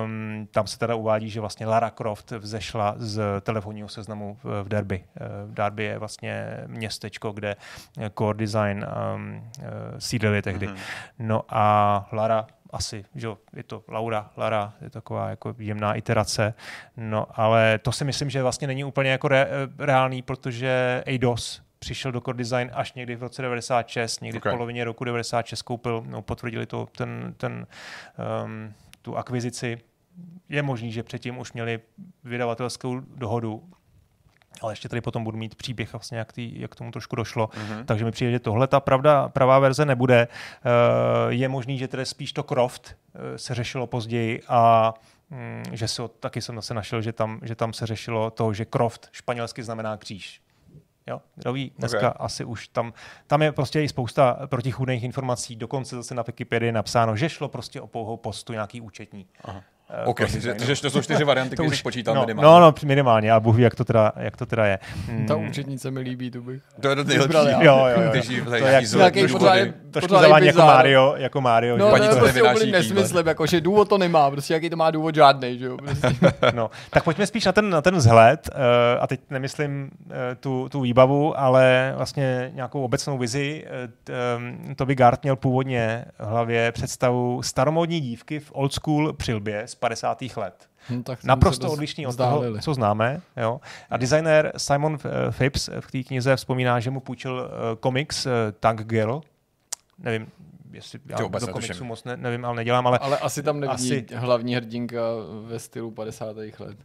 um, 0.04 0.48
tam 0.52 0.68
se 0.68 0.80
teda 0.80 0.96
uvádí, 0.96 1.30
že 1.30 1.40
vlastně 1.40 1.66
Lara 1.66 1.90
Croft 1.90 2.32
vzešla 2.32 2.96
z 2.98 3.22
telefonního 3.42 3.88
seznamu 3.88 4.38
v, 4.44 4.64
v 4.64 4.68
Derby. 4.68 5.04
Eh, 5.04 5.28
V 5.46 5.54
Derby 5.54 5.84
je 5.84 5.98
vlastně 5.98 6.58
městečko, 6.68 7.32
kde 7.32 7.56
eh, 7.56 8.12
core 8.18 8.38
design 8.38 8.86
um, 8.86 9.52
uh, 9.60 9.66
sídlili 10.00 10.42
tehdy. 10.42 10.68
Mhm. 10.68 10.78
No 11.20 11.42
a 11.50 12.08
Lara 12.12 12.48
asi, 12.70 13.06
že 13.16 13.28
jo, 13.28 13.38
je 13.54 13.64
to 13.64 13.84
Laura, 13.88 14.30
Lara, 14.38 14.74
je 14.82 14.90
taková 14.90 15.30
jako 15.30 15.56
jemná 15.58 15.94
iterace, 15.94 16.54
no 16.98 17.28
ale 17.32 17.80
to 17.80 17.92
si 17.92 18.06
myslím, 18.06 18.30
že 18.30 18.44
vlastně 18.44 18.68
není 18.68 18.84
úplně 18.84 19.12
jako 19.12 19.28
re, 19.28 19.48
reálný, 19.80 20.22
protože 20.22 21.04
Eidos 21.06 21.65
přišel 21.80 22.12
do 22.12 22.22
core 22.22 22.38
design 22.38 22.72
až 22.74 22.94
někdy 22.94 23.16
v 23.16 23.24
roce 23.24 23.42
96, 23.42 24.22
někdy 24.22 24.38
Okay. 24.40 24.52
v 24.52 24.56
polovině 24.56 24.84
roku 24.84 25.04
96 25.04 25.62
koupil, 25.62 26.04
no, 26.08 26.22
potvrdili 26.22 26.66
to 26.66 26.88
ten, 26.98 27.34
ten 27.38 27.68
um, 28.46 28.74
tu 29.02 29.18
akvizici. 29.18 29.78
Je 30.50 30.62
možný, 30.62 30.92
že 30.92 31.04
předtím 31.04 31.38
už 31.38 31.54
měli 31.54 31.80
vydavatelskou 32.24 33.00
dohodu, 33.00 33.64
ale 34.62 34.72
ještě 34.74 34.90
tady 34.90 35.02
potom 35.02 35.24
budu 35.24 35.38
mít 35.38 35.56
příběh 35.56 35.94
vlastně, 35.94 36.18
jak, 36.18 36.34
tý, 36.34 36.60
jak 36.60 36.76
tomu 36.76 36.92
trošku 36.92 37.16
došlo. 37.16 37.50
Mhm. 37.58 37.86
Takže 37.86 38.06
mi 38.06 38.12
přijde, 38.12 38.32
že 38.32 38.40
tohle 38.40 38.68
ta 38.68 38.80
pravda, 38.80 39.30
pravá 39.30 39.60
verze 39.60 39.86
nebude. 39.86 40.28
Eh, 40.28 41.34
Je 41.34 41.50
možný, 41.50 41.78
že 41.78 41.88
tedy 41.88 42.06
spíš 42.06 42.34
to 42.34 42.44
Croft 42.44 42.96
eh, 43.16 43.38
se 43.38 43.56
řešilo 43.56 43.88
později 43.88 44.42
a 44.48 44.94
mm, 45.30 45.64
že 45.72 45.88
se 45.88 46.02
taky 46.20 46.42
jsem 46.42 46.56
zase 46.56 46.74
našel, 46.74 47.02
že 47.02 47.14
tam, 47.14 47.40
že 47.44 47.56
tam 47.56 47.74
se 47.74 47.86
řešilo 47.86 48.32
to, 48.32 48.54
že 48.54 48.66
Croft 48.66 49.10
španělsky 49.12 49.64
znamená 49.64 49.98
kříž. 49.98 50.42
Jo, 51.08 51.22
kdo 51.36 51.54
dneska 51.78 52.10
Ok. 52.10 52.16
asi 52.20 52.46
už 52.46 52.68
tam, 52.68 52.94
tam 53.28 53.42
je 53.42 53.52
prostě 53.52 53.82
i 53.84 53.90
spousta 53.90 54.48
protichůdných 54.48 55.04
informací, 55.04 55.56
dokonce 55.56 55.96
zase 55.96 56.16
na 56.16 56.24
Wikipedii 56.24 56.68
je 56.68 56.72
napsáno, 56.72 57.16
že 57.16 57.30
šlo 57.30 57.50
prostě 57.50 57.82
o 57.82 57.88
pouhou 57.88 58.18
postu 58.18 58.54
nějaký 58.54 58.82
účetní. 58.82 59.28
Aha. 59.44 59.62
Eh, 59.90 60.06
OK, 60.06 60.20
takže, 60.20 60.82
to 60.82 60.90
jsou 60.90 61.02
čtyři 61.02 61.24
varianty, 61.24 61.56
které 61.56 61.70
jsi 61.70 61.84
počítal 61.84 62.16
no, 62.16 62.22
minimálně. 62.22 62.46
no, 62.46 62.60
no, 62.60 62.74
minimálně, 62.86 63.32
a 63.32 63.40
Bůh 63.40 63.56
ví, 63.56 63.64
jak 63.64 63.76
to 63.76 63.86
teda, 63.86 64.12
jak 64.16 64.38
to 64.38 64.46
teda 64.46 64.66
je. 64.66 64.80
Mm, 65.12 65.26
Ta 65.26 65.36
účetnice 65.36 65.92
mi 65.92 66.00
líbí, 66.00 66.32
tu 66.32 66.42
bych. 66.42 66.62
To 66.82 66.90
je 66.90 66.96
to 66.96 67.04
nejlepší. 67.04 67.38
já. 67.50 67.64
Jo, 67.64 67.86
jo, 67.96 68.02
jo. 68.02 68.12
Když 68.12 68.28
To 68.46 68.56
je 68.56 68.62
nějaký 68.62 69.22
trošku 69.92 70.14
pořádný 70.14 70.22
zavání 70.22 70.48
jako. 70.48 70.60
Mario, 70.62 71.14
jako 71.18 71.42
Mario. 71.42 71.78
No, 71.78 71.86
že 71.86 71.92
to 71.92 71.92
Paní, 71.92 72.06
je 72.06 72.12
co 72.14 72.20
prostě 72.20 72.44
úplný 72.44 72.72
nesmysl, 72.72 73.24
jako, 73.28 73.46
že 73.46 73.62
důvod 73.62 73.90
to 73.90 73.98
nemá, 73.98 74.32
prostě 74.32 74.54
jaký 74.54 74.70
to 74.70 74.76
má 74.76 74.92
důvod 74.92 75.16
žádný, 75.16 75.60
že 75.60 75.66
jo. 75.66 75.78
Prostě. 75.78 76.08
No, 76.54 76.70
tak 76.90 77.04
pojďme 77.04 77.28
spíš 77.28 77.46
na 77.46 77.52
ten, 77.52 77.70
na 77.70 77.82
ten 77.82 77.96
vzhled, 77.96 78.50
uh, 78.56 78.60
a 79.04 79.08
teď 79.08 79.20
nemyslím 79.30 79.90
uh, 80.06 80.12
tu, 80.40 80.70
tu 80.70 80.82
výbavu, 80.82 81.40
ale 81.40 81.94
vlastně 81.98 82.52
nějakou 82.54 82.84
obecnou 82.84 83.18
vizi. 83.18 83.66
Uh, 83.66 83.92
t- 84.04 84.14
um, 84.68 84.76
Toby 84.76 84.96
Gard 84.96 85.24
měl 85.24 85.36
původně 85.36 86.06
v 86.20 86.26
hlavě 86.26 86.72
představu 86.72 87.42
staromodní 87.44 88.00
dívky 88.00 88.40
v 88.40 88.52
old 88.54 88.74
school 88.74 89.14
přilbě 89.14 89.68
z 89.76 89.78
50. 89.78 90.22
let. 90.36 90.70
Hm, 90.90 91.04
tak 91.04 91.24
Naprosto 91.24 91.72
odlišný 91.72 92.08
od 92.08 92.16
toho, 92.16 92.44
co 92.62 92.74
známe. 92.74 93.22
Jo. 93.38 93.60
A 93.90 93.98
designer 93.98 94.52
Simon 94.58 94.98
eh, 95.06 95.32
Phipps 95.32 95.70
v 95.80 95.92
té 95.92 96.04
knize 96.04 96.36
vzpomíná, 96.36 96.80
že 96.80 96.92
mu 96.92 97.00
půjčil 97.00 97.34
uh, 97.34 97.80
komiks 97.80 98.26
uh, 98.26 98.32
Tank 98.60 98.84
Girl. 98.84 99.22
Nevím, 100.00 100.28
jestli 100.72 101.00
já 101.06 101.24
vůbec 101.24 101.46
do 101.46 101.54
komiksu 101.54 101.86
moc 101.86 102.04
ne, 102.04 102.18
nevím, 102.18 102.46
ale 102.46 102.56
nedělám, 102.56 102.88
ale 102.88 102.98
Ale 103.00 103.18
asi 103.18 103.44
tam 103.44 103.60
nevidí 103.60 103.92
asi... 103.92 104.06
hlavní 104.16 104.56
hrdinka 104.56 105.02
ve 105.46 105.60
stylu 105.60 105.92
50. 105.92 106.36
let. 106.38 106.78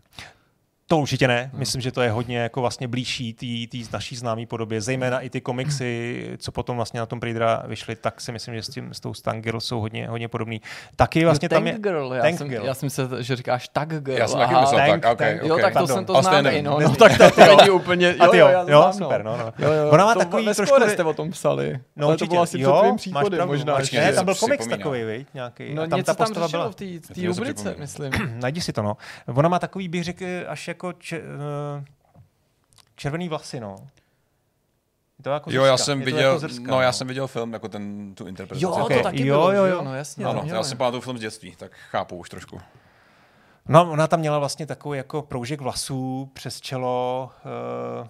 To 0.90 0.98
určitě 0.98 1.28
ne. 1.28 1.50
Myslím, 1.52 1.80
že 1.80 1.92
to 1.92 2.02
je 2.02 2.10
hodně 2.10 2.38
jako 2.38 2.60
vlastně 2.60 2.88
blížší 2.88 3.34
té 3.70 3.78
naší 3.92 4.16
známé 4.16 4.46
podobě. 4.46 4.80
Zejména 4.80 5.20
i 5.20 5.30
ty 5.30 5.40
komiksy, 5.40 6.24
co 6.38 6.52
potom 6.52 6.76
vlastně 6.76 7.00
na 7.00 7.06
tom 7.06 7.20
Predatora 7.20 7.62
vyšly, 7.66 7.96
tak 7.96 8.20
si 8.20 8.32
myslím, 8.32 8.54
že 8.54 8.62
s, 8.62 8.68
tím, 8.68 8.94
s 8.94 9.00
tou 9.00 9.14
Stang 9.14 9.44
Girl 9.44 9.60
jsou 9.60 9.80
hodně, 9.80 10.08
hodně 10.08 10.28
podobný. 10.28 10.60
Taky 10.96 11.24
vlastně 11.24 11.48
no, 11.52 11.56
tam 11.56 11.64
Tank 11.64 11.74
je... 11.74 11.80
Girl, 11.80 12.14
já, 12.14 12.22
Tank 12.22 12.38
jsem, 12.38 12.48
Girl. 12.48 12.66
já 12.66 12.74
jsem 12.74 12.86
myslel, 12.86 13.22
že 13.22 13.36
říkáš 13.36 13.68
Tag 13.68 13.88
Girl. 13.88 14.18
Já 14.18 14.28
jsem 14.28 14.38
taky 14.38 14.54
myslel 14.54 14.80
Tank, 14.86 15.02
tak, 15.02 15.12
ok, 15.12 15.18
tank. 15.18 15.42
Jo, 15.42 15.56
tak 15.56 15.72
to 15.72 15.78
Pardon. 15.78 15.96
jsem 15.96 16.04
to 16.04 16.22
znám, 16.22 16.44
no, 16.44 16.50
no, 16.62 16.78
Nezní. 16.78 16.96
tak 16.96 17.18
to, 17.18 17.30
to 17.30 17.56
není 17.56 17.70
úplně, 17.70 18.14
A 18.14 18.28
ty 18.28 18.36
jo, 18.36 18.48
jo, 18.48 18.64
jo, 18.66 18.92
super, 18.92 19.24
no, 19.24 19.36
no. 19.36 19.52
Jo, 19.58 19.72
jo, 19.72 19.90
Ona 19.90 20.04
má 20.04 20.14
to, 20.14 20.18
takový 20.18 20.44
trošku- 20.54 20.88
jste 20.88 21.04
o 21.04 21.14
tom 21.14 21.30
psali, 21.30 21.80
No, 21.96 22.06
ale 22.06 22.16
to 22.16 22.26
bylo 22.26 22.42
asi 22.42 22.58
před 22.58 22.72
tvým 22.80 22.96
příchodem 22.96 23.48
možná. 23.48 23.78
Ne, 23.92 24.12
tam 24.12 24.24
byl 24.24 24.34
komiks 24.34 24.66
takový, 24.66 25.04
viď, 25.04 25.28
nějaký. 25.34 25.74
No 25.74 25.84
něco 25.84 26.02
ta 26.02 26.14
tam 26.14 26.26
postava 26.26 26.46
řešilo 26.46 26.62
byla. 26.62 27.00
v 27.00 27.14
té 27.14 27.26
rubrice, 27.26 27.74
myslím. 27.78 28.12
Najdi 28.40 28.60
si 28.60 28.72
to, 28.72 28.82
no. 28.82 28.96
Ona 29.34 29.48
má 29.48 29.58
takový, 29.58 29.88
bych 29.88 30.04
řekl, 30.04 30.24
až 30.48 30.68
jako 30.80 30.92
če, 30.92 31.16
eh, 31.16 31.84
červený 32.96 33.28
vlasy, 33.28 33.60
no. 33.60 33.76
Je 35.18 35.22
to 35.24 35.30
jako 35.30 35.50
Jo, 35.52 35.64
já 35.64 35.76
jsem 35.76 36.00
viděl, 36.00 36.20
jako 36.20 36.38
zrska, 36.38 36.70
no 36.70 36.80
já 36.80 36.92
jsem 36.92 37.08
viděl 37.08 37.26
film, 37.26 37.52
jako 37.52 37.68
ten, 37.68 38.14
tu 38.14 38.26
interpretaci. 38.26 38.64
Jo, 38.64 38.70
Ok, 38.70 38.92
to 38.92 39.02
taky 39.02 39.26
jo, 39.26 39.38
bylo, 39.38 39.52
jo, 39.52 39.64
jo. 39.64 39.82
no 39.82 39.94
jasně. 39.94 40.24
Ano, 40.24 40.40
to 40.40 40.54
já 40.54 40.62
si 40.62 40.76
pamatuju 40.76 41.00
film 41.00 41.18
z 41.18 41.20
dětství, 41.20 41.56
tak 41.56 41.72
chápu 41.90 42.16
už 42.16 42.28
trošku. 42.28 42.60
No, 43.68 43.90
ona 43.90 44.06
tam 44.06 44.20
měla 44.20 44.38
vlastně 44.38 44.66
takový 44.66 44.98
jako 44.98 45.22
proužek 45.22 45.60
vlasů 45.60 46.30
přes 46.34 46.60
čelo, 46.60 47.30
uh, 48.02 48.08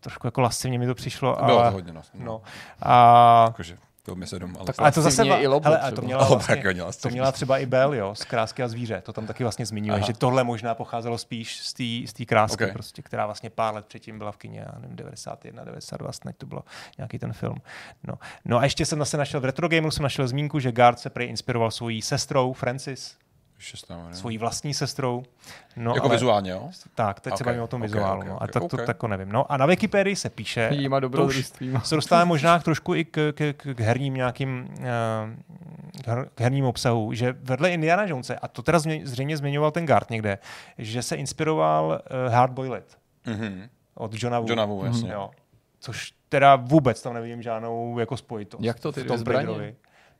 trošku 0.00 0.26
jako 0.26 0.40
lascivně 0.40 0.78
mi 0.78 0.86
to 0.86 0.94
přišlo. 0.94 1.36
Bylo 1.44 1.58
ale, 1.58 1.70
to 1.70 1.74
hodně, 1.74 1.92
no. 1.92 2.02
No. 2.14 2.42
A, 2.82 3.44
Jakože, 3.46 3.78
byl 4.04 4.14
mi 4.14 4.26
sedm, 4.26 4.56
ale... 4.56 4.66
Tak 4.66 4.74
ale 4.78 4.92
to 4.92 5.02
zase, 5.02 5.26
i 5.26 5.46
Lobo 5.46 5.64
hele, 5.64 5.78
a 5.78 5.86
třeba. 5.86 5.96
to 5.96 6.02
měla 6.02 6.28
vlastně, 6.28 6.56
taky 6.56 6.66
hodně 6.66 6.82
to 7.02 7.08
měla 7.08 7.32
třeba 7.32 7.58
i 7.58 7.66
Bell, 7.66 7.94
jo, 7.94 8.14
z 8.14 8.24
Krásky 8.24 8.62
a 8.62 8.68
zvíře, 8.68 9.02
to 9.04 9.12
tam 9.12 9.26
taky 9.26 9.44
vlastně 9.44 9.66
zmiňuje, 9.66 9.96
Aha. 9.96 10.06
že 10.06 10.12
tohle 10.12 10.44
možná 10.44 10.74
pocházelo 10.74 11.18
spíš 11.18 11.60
z 12.06 12.12
té 12.12 12.24
krásky, 12.24 12.64
Ok. 12.64 12.72
prostě, 12.72 13.02
která 13.02 13.26
vlastně 13.26 13.50
pár 13.50 13.74
let 13.74 13.86
předtím 13.86 14.18
byla 14.18 14.32
v 14.32 14.36
kině, 14.36 14.60
já 14.60 14.78
nevím, 14.80 14.96
91, 14.96 15.64
92, 15.64 16.12
snad 16.12 16.36
to 16.36 16.46
bylo 16.46 16.62
nějaký 16.98 17.18
ten 17.18 17.32
film. 17.32 17.56
No. 18.04 18.14
no 18.44 18.58
a 18.58 18.64
ještě 18.64 18.86
jsem 18.86 18.98
zase 18.98 19.16
našel 19.16 19.40
v 19.40 19.44
Retro 19.44 19.68
Gameru, 19.68 19.90
jsem 19.90 20.02
našel 20.02 20.28
zmínku, 20.28 20.58
že 20.58 20.72
Guard 20.72 20.98
se 20.98 21.10
prej 21.10 21.28
inspiroval 21.28 21.70
svojí 21.70 22.02
sestrou 22.02 22.52
Francis, 22.52 23.16
Šestá, 23.62 23.96
ne? 24.08 24.14
svojí 24.14 24.38
vlastní 24.38 24.74
sestrou. 24.74 25.22
No, 25.76 25.94
Jako 25.94 26.06
ale- 26.06 26.14
vizuálně, 26.16 26.50
jo? 26.50 26.70
Tak, 26.94 27.20
teď 27.20 27.32
okay, 27.32 27.38
se 27.38 27.44
bavíme 27.44 27.62
o 27.62 27.66
tom 27.66 27.80
ok, 27.82 27.86
vizuálu. 27.86 28.20
ok, 28.20 28.26
no. 28.26 28.34
ok, 28.36 28.42
a 28.42 28.46
tak 28.46 28.60
to 28.60 28.64
ok. 28.66 28.70
tak 28.76 28.88
jako 28.88 29.08
nevím. 29.08 29.32
No 29.32 29.52
a 29.52 29.56
na 29.56 29.66
Wikipedii 29.66 30.16
se 30.16 30.30
píše, 30.30 30.68
Jíma 30.72 30.96
to 30.96 30.98
už 30.98 31.02
dobrodružstvím. 31.02 31.80
se 31.84 31.94
dostáváme 31.94 32.24
možná 32.28 32.58
trošku 32.58 32.94
i 32.94 33.04
k, 33.04 33.32
k, 33.32 33.52
k, 33.56 33.74
k 33.74 33.80
herním 33.80 34.14
nějakým 34.14 34.68
uh, 34.78 34.84
k 36.02 36.08
her- 36.08 36.28
k 36.34 36.40
herním 36.40 36.64
obsahu, 36.64 37.12
že 37.12 37.34
vedle 37.42 37.70
Indiana 37.72 38.04
Jonese, 38.04 38.36
a 38.36 38.48
to 38.48 38.62
teda 38.62 38.78
změ, 38.78 39.00
zřejmě 39.04 39.36
zmiňoval 39.36 39.70
ten 39.70 39.86
Gard 39.86 40.10
někde, 40.10 40.38
že 40.78 41.02
se 41.02 41.16
inspiroval 41.16 41.86
uh, 42.26 42.32
Hard 42.32 42.52
Boiled 42.52 42.98
Mhm. 43.26 43.68
od 43.94 44.12
Johna 44.22 44.38
Woo. 44.40 44.48
Johna 44.48 44.64
Woo, 44.64 44.84
jasně. 44.84 45.12
Jo. 45.12 45.30
Což 45.80 46.12
teda 46.28 46.56
vůbec 46.56 47.02
tam 47.02 47.14
nevidím 47.14 47.42
žádnou 47.42 47.98
jako 47.98 48.16
spojitost. 48.16 48.64
Jak 48.64 48.80
to 48.80 48.92
ty 48.92 49.00
v 49.02 49.06
tom 49.06 49.18
zbraně? 49.18 49.74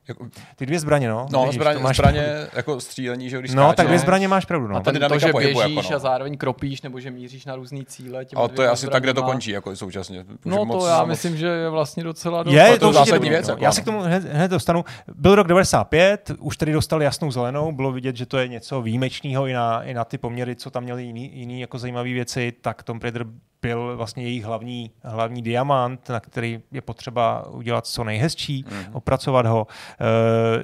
Jako, 0.07 0.27
Ty 0.55 0.65
dvě 0.65 0.79
zbraně, 0.79 1.09
no. 1.09 1.27
no, 1.31 1.41
Vidíš, 1.41 1.55
zbraně, 1.55 1.79
máš 1.79 1.95
zbraně 1.97 2.21
pravdu. 2.21 2.49
jako 2.53 2.79
střílení, 2.79 3.29
že 3.29 3.39
když 3.39 3.53
No, 3.53 3.63
tak 3.67 3.73
skáčeš. 3.75 3.87
dvě 3.87 3.99
zbraně 3.99 4.27
máš 4.27 4.45
pravdu, 4.45 4.67
no. 4.67 4.75
A 4.75 4.79
ten 4.79 4.99
to, 5.09 5.19
že 5.19 5.33
běžíš 5.33 5.57
jako 5.57 5.89
no. 5.89 5.95
a 5.95 5.99
zároveň 5.99 6.37
kropíš, 6.37 6.81
nebo 6.81 6.99
že 6.99 7.11
míříš 7.11 7.45
na 7.45 7.55
různý 7.55 7.85
cíle. 7.85 8.25
Ale 8.35 8.49
to 8.49 8.61
je 8.61 8.69
asi 8.69 8.87
tak, 8.87 9.03
kde 9.03 9.13
to 9.13 9.23
končí, 9.23 9.51
jako 9.51 9.75
současně. 9.75 10.25
No 10.45 10.57
to 10.57 10.65
moc, 10.65 10.87
já 10.87 10.99
moc- 10.99 11.07
myslím, 11.07 11.37
že 11.37 11.47
je 11.47 11.69
vlastně 11.69 12.03
docela 12.03 12.43
dost. 12.43 12.53
Je, 12.53 12.65
to 12.65 12.71
je 12.73 12.79
to 12.79 12.89
určitě 12.89 13.11
dobrý, 13.11 13.29
věc, 13.29 13.47
no. 13.47 13.51
jako 13.51 13.63
Já 13.63 13.67
ano. 13.69 13.73
si 13.73 13.81
k 13.81 13.85
tomu 13.85 14.01
hned, 14.01 14.23
hned 14.23 14.51
dostanu. 14.51 14.85
Byl 15.15 15.35
rok 15.35 15.47
95, 15.47 16.31
už 16.39 16.57
tady 16.57 16.71
dostali 16.71 17.05
jasnou 17.05 17.31
zelenou, 17.31 17.71
bylo 17.71 17.91
vidět, 17.91 18.15
že 18.15 18.25
to 18.25 18.37
je 18.37 18.47
něco 18.47 18.81
výjimečného 18.81 19.47
i 19.47 19.53
na, 19.53 19.83
i 19.83 19.93
na 19.93 20.05
ty 20.05 20.17
poměry, 20.17 20.55
co 20.55 20.69
tam 20.71 20.83
měli 20.83 21.03
jiný, 21.03 21.31
jiný 21.39 21.61
jako 21.61 21.79
zajímavé 21.79 22.09
věci, 22.13 22.53
tak 22.61 22.83
Tom 22.83 22.99
Raider 23.03 23.25
byl 23.61 23.97
vlastně 23.97 24.23
jejich 24.23 24.43
hlavní, 24.45 24.91
hlavní 25.03 25.41
diamant, 25.41 26.09
na 26.09 26.19
který 26.19 26.61
je 26.71 26.81
potřeba 26.81 27.47
udělat 27.49 27.87
co 27.87 28.03
nejhezčí, 28.03 28.65
Mhm. 28.69 28.79
mm. 28.87 28.95
opracovat 28.95 29.45
ho. 29.45 29.67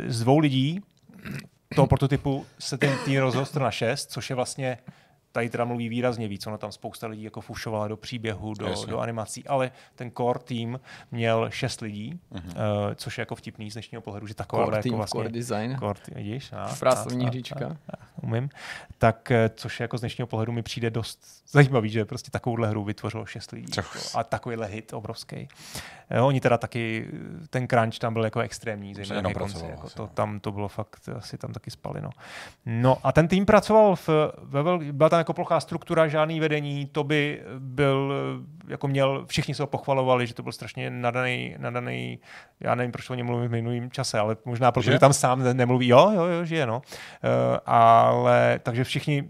E, 0.07 0.11
z 0.11 0.19
dvou 0.23 0.39
lidí 0.39 0.81
toho 1.75 1.87
prototypu 1.87 2.45
se 2.59 2.77
ten 2.77 2.93
tým 3.05 3.19
rozostr 3.19 3.61
na 3.61 3.71
šest, 3.71 4.11
což 4.11 4.29
je 4.29 4.35
vlastně 4.35 4.77
tady 5.31 5.49
teda 5.49 5.65
mluví 5.65 5.89
výrazně 5.89 6.27
víc, 6.27 6.47
ono 6.47 6.57
tam 6.57 6.71
spousta 6.71 7.07
lidí 7.07 7.23
jako 7.23 7.41
fušovala 7.41 7.87
do 7.87 7.97
příběhu, 7.97 8.53
do, 8.53 8.67
Jasně. 8.67 8.87
do 8.91 8.99
animací, 8.99 9.47
ale 9.47 9.71
ten 9.95 10.11
core 10.17 10.39
tým 10.39 10.79
měl 11.11 11.49
šest 11.49 11.81
lidí, 11.81 12.19
Mhm. 12.31 12.43
uh, 12.47 12.53
což 12.95 13.17
je 13.17 13.21
jako 13.21 13.35
vtipný 13.35 13.71
z 13.71 13.73
dnešního 13.73 14.01
pohledu, 14.01 14.27
že 14.27 14.33
taková 14.33 14.65
Core 14.65 14.77
jako 14.77 14.83
team, 14.83 14.95
vlastně... 14.95 15.17
core 15.19 15.29
design. 15.29 15.75
Core 15.79 15.99
team, 16.05 16.15
vidíš? 16.23 16.53
A, 16.53 16.67
Frásovní 16.67 17.25
hříčka. 17.25 17.77
Umím. 18.21 18.49
Tak, 18.97 19.31
eh, 19.31 19.49
což 19.55 19.79
je 19.79 19.83
jako 19.83 19.97
z 19.97 20.01
dnešního 20.01 20.27
pohledu 20.27 20.51
mi 20.51 20.61
přijde 20.63 20.89
dost 20.89 21.19
zajímavý, 21.51 21.89
že 21.89 22.05
prostě 22.05 22.31
takovouhle 22.31 22.67
hru 22.67 22.83
vytvořilo 22.83 23.25
šest 23.25 23.51
lidí. 23.51 23.71
Co? 23.71 23.79
Jako, 23.79 23.99
a 24.15 24.23
takovýhle 24.23 24.67
hit 24.67 24.93
obrovský. 24.93 25.47
Jo, 26.15 26.27
oni 26.27 26.41
teda 26.41 26.57
taky, 26.57 27.07
ten 27.49 27.67
crunch 27.67 27.99
tam 27.99 28.13
byl 28.13 28.23
jako 28.23 28.39
extrémní, 28.39 28.95
zejména 28.95 29.29
ke 29.29 29.33
konci. 29.33 29.65
Jako 29.65 29.89
to, 29.89 30.01
no. 30.01 30.07
tam 30.07 30.39
to 30.39 30.51
bylo 30.51 30.67
fakt, 30.67 31.09
asi 31.17 31.37
tam 31.37 31.53
taky 31.53 31.71
spali. 31.71 32.01
No, 32.01 32.09
no 32.65 32.97
a 33.03 33.11
ten 33.11 33.27
tým 33.27 33.45
pracoval, 33.45 33.95
v, 33.95 34.09
ve 34.43 34.63
vel, 34.63 34.79
byla 34.91 35.09
tam 35.09 35.17
jako 35.17 35.33
plochá 35.33 35.59
struktura, 35.59 36.07
žádný 36.07 36.39
vedení, 36.39 36.85
to 36.85 37.03
by 37.03 37.43
byl, 37.59 38.13
jako 38.67 38.87
měl, 38.87 39.25
všichni 39.25 39.53
se 39.53 39.63
ho 39.63 39.67
pochvalovali, 39.67 40.27
že 40.27 40.33
to 40.33 40.43
byl 40.43 40.51
strašně 40.51 40.89
nadaný, 40.89 41.55
nadaný 41.57 42.19
já 42.59 42.75
nevím, 42.75 42.91
proč 42.91 43.09
o 43.09 43.15
něm 43.15 43.25
mluvím 43.25 43.47
v 43.47 43.51
minulým 43.51 43.91
čase, 43.91 44.19
ale 44.19 44.37
možná 44.45 44.71
protože 44.71 44.91
Že? 44.91 44.99
tam 44.99 45.13
sám 45.13 45.43
ne- 45.43 45.53
nemluví, 45.53 45.87
jo, 45.87 46.11
jo, 46.13 46.25
jo, 46.25 46.45
žije, 46.45 46.65
no. 46.65 46.81
Uh, 46.81 47.57
ale, 47.65 48.59
takže 48.63 48.83
všichni 48.83 49.23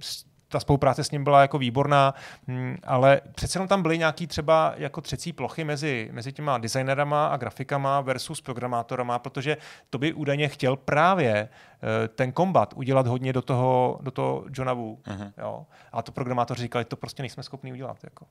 ta 0.50 0.60
spolupráce 0.60 1.04
s 1.04 1.12
ním 1.12 1.24
byla 1.24 1.42
jako 1.42 1.58
výborná, 1.58 2.14
mm, 2.48 2.78
ale 2.84 3.22
přece 3.36 3.58
jenom 3.58 3.68
tam 3.68 3.82
byly 3.82 3.98
nějaký 3.98 4.28
třeba 4.28 4.74
jako 4.78 5.02
třecí 5.02 5.34
plochy 5.34 5.64
mezi, 5.64 6.10
mezi 6.12 6.34
těma 6.34 6.58
designerama 6.58 7.28
a 7.28 7.38
grafikama 7.38 8.02
versus 8.02 8.42
programátorama, 8.42 9.20
protože 9.20 9.58
to 9.90 9.98
by 9.98 10.14
údajně 10.14 10.48
chtěl 10.48 10.76
právě 10.76 11.34
eh, 11.34 12.08
ten 12.08 12.32
kombat 12.32 12.74
udělat 12.76 13.08
hodně 13.08 13.34
do 13.34 13.42
toho, 13.42 14.00
do 14.02 14.12
toho 14.12 14.46
Johna 14.54 14.74
Woo. 14.74 14.98
Mhm. 15.08 15.34
Jo? 15.38 15.66
A 15.92 16.02
to 16.02 16.12
programátoři 16.12 16.62
říkali, 16.62 16.86
to 16.86 16.96
prostě 16.96 17.24
nejsme 17.24 17.44
schopni 17.44 17.72
udělat. 17.72 17.98
Jako. 18.04 18.26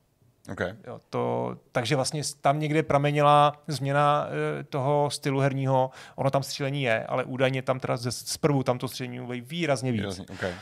Okay. 0.52 0.74
Jo, 0.86 1.00
to, 1.10 1.56
takže 1.72 1.96
vlastně 1.96 2.22
tam 2.40 2.60
někde 2.60 2.82
pramenila 2.82 3.52
změna 3.66 4.26
e, 4.60 4.64
toho 4.64 5.10
stylu 5.10 5.40
herního. 5.40 5.90
Ono 6.16 6.30
tam 6.30 6.42
střílení 6.42 6.82
je, 6.82 7.06
ale 7.06 7.24
údajně 7.24 7.62
tam 7.62 7.80
teda 7.80 7.96
ze, 7.96 8.12
zprvu 8.12 8.62
tam 8.62 8.78
to 8.78 8.88
střílení 8.88 9.18
mluví 9.18 9.40
výrazně 9.40 9.92
víc. 9.92 10.00
Výrazně, 10.00 10.26
okay. 10.32 10.54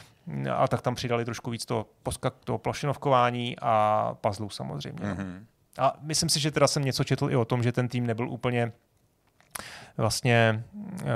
A 0.50 0.68
tak 0.68 0.82
tam 0.82 0.94
přidali 0.94 1.24
trošku 1.24 1.50
víc 1.50 1.64
toho, 1.64 1.86
poskak, 2.02 2.34
toho 2.44 2.58
plošinovkování 2.58 3.56
a 3.62 4.14
puzzlů 4.20 4.50
samozřejmě. 4.50 5.04
Mm-hmm. 5.04 5.18
Mhm. 5.18 5.46
A 5.78 5.96
myslím 6.00 6.28
si, 6.28 6.40
že 6.40 6.50
teda 6.50 6.66
jsem 6.66 6.84
něco 6.84 7.04
četl 7.04 7.30
i 7.30 7.36
o 7.36 7.44
tom, 7.44 7.62
že 7.62 7.72
ten 7.72 7.88
tým 7.88 8.06
nebyl 8.06 8.30
úplně 8.30 8.72
vlastně 9.96 10.64
e, 11.02 11.14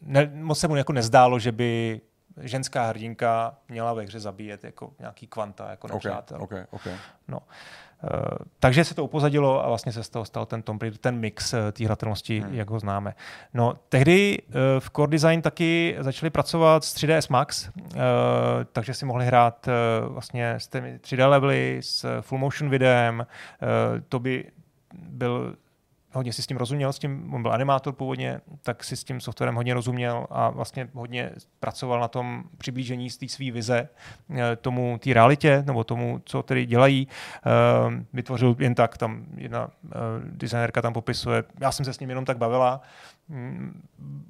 ne, 0.00 0.30
moc 0.34 0.58
se 0.58 0.68
mu 0.68 0.76
jako 0.76 0.92
nezdálo, 0.92 1.38
že 1.38 1.52
by 1.52 2.00
ženská 2.40 2.86
hrdinka 2.86 3.54
měla 3.68 3.92
ve 3.92 4.02
hře 4.02 4.20
zabíjet 4.20 4.64
jako 4.64 4.92
nějaký 4.98 5.26
kvanta, 5.26 5.70
jako 5.70 5.86
Okay, 5.86 5.94
nepřátel. 5.94 6.42
okay, 6.42 6.64
okay. 6.70 6.92
No. 7.28 7.38
Uh, 7.38 8.20
takže 8.60 8.84
se 8.84 8.94
to 8.94 9.04
upozadilo 9.04 9.64
a 9.64 9.68
vlastně 9.68 9.92
se 9.92 10.02
z 10.02 10.08
toho 10.08 10.24
stal 10.24 10.46
ten 10.46 10.62
Tomb 10.62 10.82
Raider, 10.82 10.98
ten 10.98 11.18
mix 11.18 11.52
uh, 11.52 11.58
té 11.72 11.84
hratelnosti, 11.84 12.40
hmm. 12.40 12.54
jak 12.54 12.70
ho 12.70 12.78
známe. 12.78 13.14
No, 13.54 13.74
tehdy 13.88 14.38
uh, 14.42 14.54
v 14.78 14.90
Core 14.90 15.10
Design 15.10 15.42
taky 15.42 15.96
začali 16.00 16.30
pracovat 16.30 16.84
s 16.84 16.94
3ds 16.94 17.26
Max, 17.30 17.70
takže 18.72 18.94
si 18.94 19.04
mohli 19.04 19.26
hrát 19.26 19.68
vlastně 20.08 20.54
s 20.54 20.68
těmi 20.68 20.98
3D 20.98 21.28
levely, 21.28 21.78
s 21.82 22.20
full 22.20 22.38
motion 22.38 22.70
videem, 22.70 23.26
to 24.08 24.18
by 24.18 24.50
byl 24.94 25.56
hodně 26.12 26.32
si 26.32 26.42
s 26.42 26.46
tím 26.46 26.56
rozuměl, 26.56 26.92
s 26.92 26.98
tím, 26.98 27.34
on 27.34 27.42
byl 27.42 27.52
animátor 27.52 27.94
původně, 27.94 28.40
tak 28.62 28.84
si 28.84 28.96
s 28.96 29.04
tím 29.04 29.20
softwarem 29.20 29.54
hodně 29.54 29.74
rozuměl 29.74 30.26
a 30.30 30.50
vlastně 30.50 30.88
hodně 30.94 31.30
pracoval 31.60 32.00
na 32.00 32.08
tom 32.08 32.44
přiblížení 32.58 33.10
z 33.10 33.16
té 33.16 33.28
své 33.28 33.50
vize 33.50 33.88
eh, 34.30 34.56
tomu, 34.56 34.98
té 34.98 35.14
realitě, 35.14 35.62
nebo 35.66 35.84
tomu, 35.84 36.20
co 36.24 36.42
tedy 36.42 36.66
dělají. 36.66 37.08
Eh, 37.36 38.04
vytvořil 38.12 38.56
jen 38.58 38.74
tak, 38.74 38.98
tam 38.98 39.24
jedna 39.36 39.70
designérka 40.24 40.82
tam 40.82 40.92
popisuje, 40.92 41.44
já 41.60 41.72
jsem 41.72 41.84
se 41.84 41.92
s 41.92 42.00
ním 42.00 42.08
jenom 42.08 42.24
tak 42.24 42.38
bavila, 42.38 42.80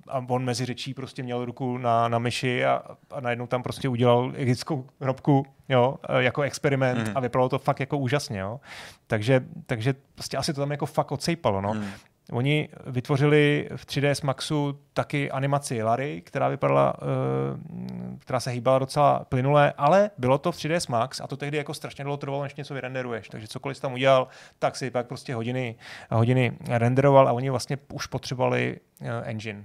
a 0.08 0.24
on 0.28 0.44
mezi 0.44 0.64
řečí 0.64 0.94
prostě 0.94 1.22
měl 1.22 1.44
ruku 1.44 1.78
na, 1.78 2.08
na 2.08 2.18
myši 2.18 2.64
a, 2.64 2.82
a 3.10 3.20
najednou 3.20 3.46
tam 3.46 3.62
prostě 3.62 3.88
udělal 3.88 4.32
egyptskou 4.34 4.86
hrobku 5.00 5.46
jo, 5.68 5.98
jako 6.18 6.42
experiment 6.42 7.08
mm. 7.08 7.16
a 7.16 7.20
vypadalo 7.20 7.48
to 7.48 7.58
fakt 7.58 7.80
jako 7.80 7.98
úžasně. 7.98 8.38
Jo. 8.38 8.60
Takže, 9.06 9.44
takže 9.66 9.94
prostě 10.14 10.36
asi 10.36 10.54
to 10.54 10.60
tam 10.60 10.70
jako 10.70 10.86
fakt 10.86 11.12
odsejpalo. 11.12 11.60
No. 11.60 11.74
Mm. 11.74 11.84
Oni 12.30 12.68
vytvořili 12.86 13.68
v 13.76 13.86
3ds 13.86 14.26
Maxu 14.26 14.78
taky 14.92 15.30
animaci 15.30 15.82
Larry, 15.82 16.22
která 16.24 16.48
vypadala, 16.48 16.94
uh, 17.02 18.18
která 18.18 18.40
se 18.40 18.50
hýbala 18.50 18.78
docela 18.78 19.24
plynule, 19.28 19.72
ale 19.76 20.10
bylo 20.18 20.38
to 20.38 20.52
v 20.52 20.56
3ds 20.56 20.90
Max 20.90 21.20
a 21.20 21.26
to 21.26 21.36
tehdy 21.36 21.56
jako 21.56 21.74
strašně 21.74 22.04
dlouho 22.04 22.16
trvalo, 22.16 22.42
než 22.42 22.54
něco 22.54 22.74
vyrenderuješ. 22.74 23.28
Takže 23.28 23.48
cokoliv 23.48 23.80
tam 23.80 23.92
udělal, 23.92 24.28
tak 24.58 24.76
si 24.76 24.90
pak 24.90 25.06
prostě 25.06 25.34
hodiny 25.34 25.74
hodiny 26.10 26.52
renderoval 26.68 27.28
a 27.28 27.32
oni 27.32 27.50
vlastně 27.50 27.78
už 27.92 28.06
potřebovali 28.06 28.80
uh, 29.00 29.08
engine. 29.24 29.64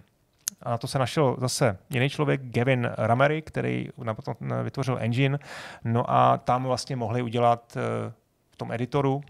A 0.62 0.70
na 0.70 0.78
to 0.78 0.88
se 0.88 1.00
našel 1.00 1.36
zase 1.40 1.78
jiný 1.90 2.10
člověk, 2.10 2.42
Gavin 2.44 2.90
Ramery, 2.98 3.42
který 3.42 3.90
vytvořil 4.64 4.98
engine. 5.02 5.40
No 5.84 6.12
a 6.12 6.38
tam 6.38 6.64
vlastně 6.64 6.96
mohli 6.96 7.22
udělat 7.22 7.78
v 8.50 8.56
tom 8.58 8.72
editoru 8.72 9.22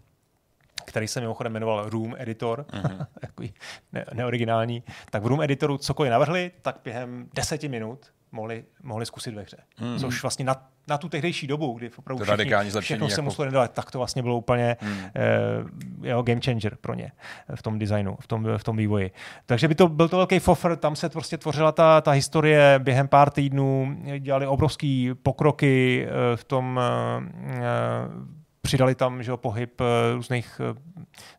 který 0.88 1.07
se 1.07 1.21
mimochodem 1.21 1.53
jmenoval 1.53 1.89
Room 1.89 2.15
Editor, 2.17 2.65
mm-hmm. 2.69 3.07
takový 3.21 3.53
ne- 3.93 4.05
neoriginální, 4.13 4.83
tak 5.11 5.23
v 5.23 5.27
Room 5.27 5.41
Editoru 5.41 5.77
cokoliv 5.77 6.11
navrhli, 6.11 6.51
tak 6.61 6.79
během 6.83 7.29
deseti 7.33 7.67
minut 7.67 8.11
mohli, 8.31 8.65
mohli 8.83 9.05
zkusit 9.05 9.35
ve 9.35 9.41
hře. 9.41 9.57
Mm-hmm. 9.79 9.99
Což 9.99 10.21
vlastně 10.21 10.45
na, 10.45 10.69
na 10.88 10.97
tu 10.97 11.09
tehdejší 11.09 11.47
dobu, 11.47 11.73
kdy 11.73 11.91
opravdu 11.97 12.25
to 12.25 12.31
všichni, 12.31 12.81
všechno 12.81 13.09
se 13.09 13.13
jako... 13.13 13.21
muselo 13.21 13.43
renderovat, 13.43 13.73
tak 13.73 13.91
to 13.91 13.97
vlastně 13.97 14.21
bylo 14.21 14.38
úplně 14.38 14.77
mm. 14.81 14.97
eh, 15.15 16.09
jo, 16.09 16.21
game 16.21 16.41
changer 16.45 16.75
pro 16.81 16.93
ně 16.93 17.11
v 17.55 17.63
tom 17.63 17.79
designu, 17.79 18.17
v 18.19 18.27
tom, 18.27 18.47
v 18.57 18.63
tom 18.63 18.77
vývoji. 18.77 19.11
Takže 19.45 19.67
by 19.67 19.75
to 19.75 19.88
byl 19.88 20.09
to 20.09 20.17
velký 20.17 20.39
fofr, 20.39 20.75
tam 20.75 20.95
se 20.95 21.09
prostě 21.09 21.38
tvořila 21.38 21.71
ta, 21.71 22.01
ta 22.01 22.11
historie 22.11 22.79
během 22.79 23.07
pár 23.07 23.29
týdnů, 23.29 23.97
dělali 24.19 24.47
obrovský 24.47 25.13
pokroky 25.13 26.07
eh, 26.07 26.38
v 26.38 26.43
tom 26.43 26.79
eh, 26.79 28.38
přidali 28.68 28.95
tam 28.95 29.24
že, 29.24 29.32
pohyb 29.38 29.82
eh, 29.82 30.13
různých 30.13 30.61
eh, 30.63 30.80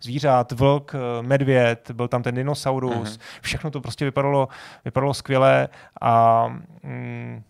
zvířat, 0.03 0.53
vlk, 0.53 0.95
eh, 0.95 1.23
medvěd, 1.23 1.91
byl 1.91 2.09
tam 2.09 2.23
ten 2.23 2.35
dinosaurus, 2.35 3.19
mm-hmm. 3.19 3.41
všechno 3.41 3.71
to 3.71 3.81
prostě 3.81 4.05
vypadalo, 4.05 4.49
vypadalo 4.85 5.15
skvěle 5.15 5.69
a 6.01 6.47
mm, 6.83 7.43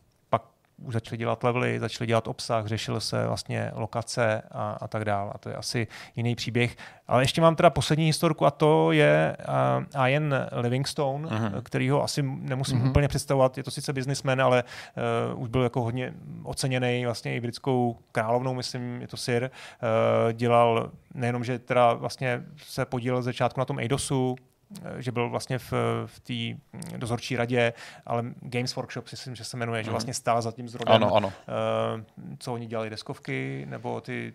už 0.83 0.95
začali 0.95 1.17
dělat 1.17 1.45
levely, 1.45 1.81
začali 1.81 2.07
dělat 2.07 2.29
obsah, 2.29 2.67
řešil 2.67 3.01
se 3.01 3.27
vlastně 3.27 3.71
lokace 3.75 4.43
a, 4.51 4.79
a 4.81 4.89
tak 4.89 5.05
dále. 5.05 5.31
A 5.35 5.39
to 5.39 5.49
je 5.49 5.55
asi 5.55 5.87
jiný 6.17 6.35
příběh. 6.35 6.77
Ale 7.09 7.23
ještě 7.23 7.41
mám 7.41 7.57
teda 7.57 7.71
poslední 7.71 8.05
historku 8.05 8.47
a 8.47 8.51
to 8.51 8.93
je 8.93 9.37
uh, 9.97 10.07
Ian 10.09 10.35
Livingstone, 10.53 11.29
uh-huh. 11.29 11.63
který 11.63 11.91
ho 11.91 12.03
asi 12.03 12.23
nemusím 12.23 12.83
uh-huh. 12.83 12.91
úplně 12.91 13.09
představovat. 13.09 13.57
Je 13.57 13.63
to 13.63 13.71
sice 13.71 13.93
businessman, 13.93 14.43
ale 14.43 14.65
uh, 15.35 15.43
už 15.43 15.49
byl 15.49 15.63
jako 15.63 15.83
hodně 15.83 16.15
oceněný 16.43 17.05
vlastně 17.05 17.37
i 17.37 17.41
britskou 17.41 17.97
královnou, 18.13 18.55
myslím, 18.55 19.01
je 19.01 19.09
to 19.09 19.17
Sir. 19.17 19.51
Uh, 19.83 20.33
dělal 20.33 20.91
nejenom, 21.15 21.45
že 21.45 21.59
teda 21.59 21.93
vlastně 21.93 22.43
se 22.57 22.85
podílel 22.85 23.23
začátku 23.23 23.61
na 23.61 23.65
tom 23.65 23.79
Eidosu, 23.79 24.37
že 24.99 25.13
byl 25.13 25.29
vlastně 25.29 25.59
v, 25.59 25.73
v 26.07 26.21
té 26.21 26.61
dozorčí 26.97 27.37
radě, 27.37 27.73
ale 28.07 28.25
Games 28.41 28.77
Workshop 28.77 29.09
si 29.09 29.13
myslím, 29.13 29.35
že 29.35 29.45
se 29.45 29.57
jmenuje, 29.57 29.81
mm. 29.81 29.85
že 29.85 29.91
mhm. 29.91 29.93
vlastně 29.93 30.15
stál 30.15 30.43
za 30.43 30.53
tím 30.53 30.69
zrodem, 30.69 30.95
ano, 30.95 31.15
ano. 31.15 31.29
Uh, 31.29 32.35
co 32.39 32.55
oni 32.55 32.67
dělali, 32.67 32.91
deskovky, 32.91 33.67
nebo 33.69 34.01
ty 34.01 34.35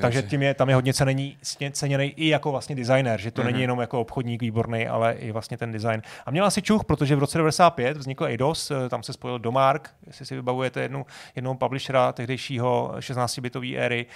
Takže 0.00 0.22
tím 0.22 0.42
je, 0.42 0.54
tam 0.54 0.68
je 0.68 0.74
hodně 0.74 0.94
ceněný, 0.94 1.36
ceněný 1.72 2.04
i 2.04 2.28
jako 2.28 2.50
vlastně 2.50 2.76
designer, 2.76 3.20
že 3.20 3.30
to 3.30 3.42
mm. 3.42 3.46
není 3.46 3.56
mhm. 3.56 3.62
jenom 3.62 3.80
jako 3.80 4.00
obchodník 4.00 4.42
výborný, 4.42 4.88
ale 4.88 5.12
i 5.12 5.32
vlastně 5.32 5.56
ten 5.56 5.72
design. 5.72 6.02
A 6.26 6.30
měl 6.30 6.44
asi 6.44 6.62
čuch, 6.62 6.84
protože 6.84 7.16
v 7.16 7.18
roce 7.18 7.38
95 7.38 7.96
vznikl 7.96 8.26
eidos, 8.26 8.70
eh, 8.70 8.88
tam 8.88 9.02
se 9.02 9.12
spojil 9.12 9.38
Domark, 9.38 9.90
jestli 10.06 10.26
si 10.26 10.34
vybavujete 10.34 10.82
jednu, 10.82 11.06
jednoho 11.36 11.54
publishera 11.54 12.12
tehdejšíího 12.12 12.94
16-bitové 12.98 13.76
éry, 13.76 14.06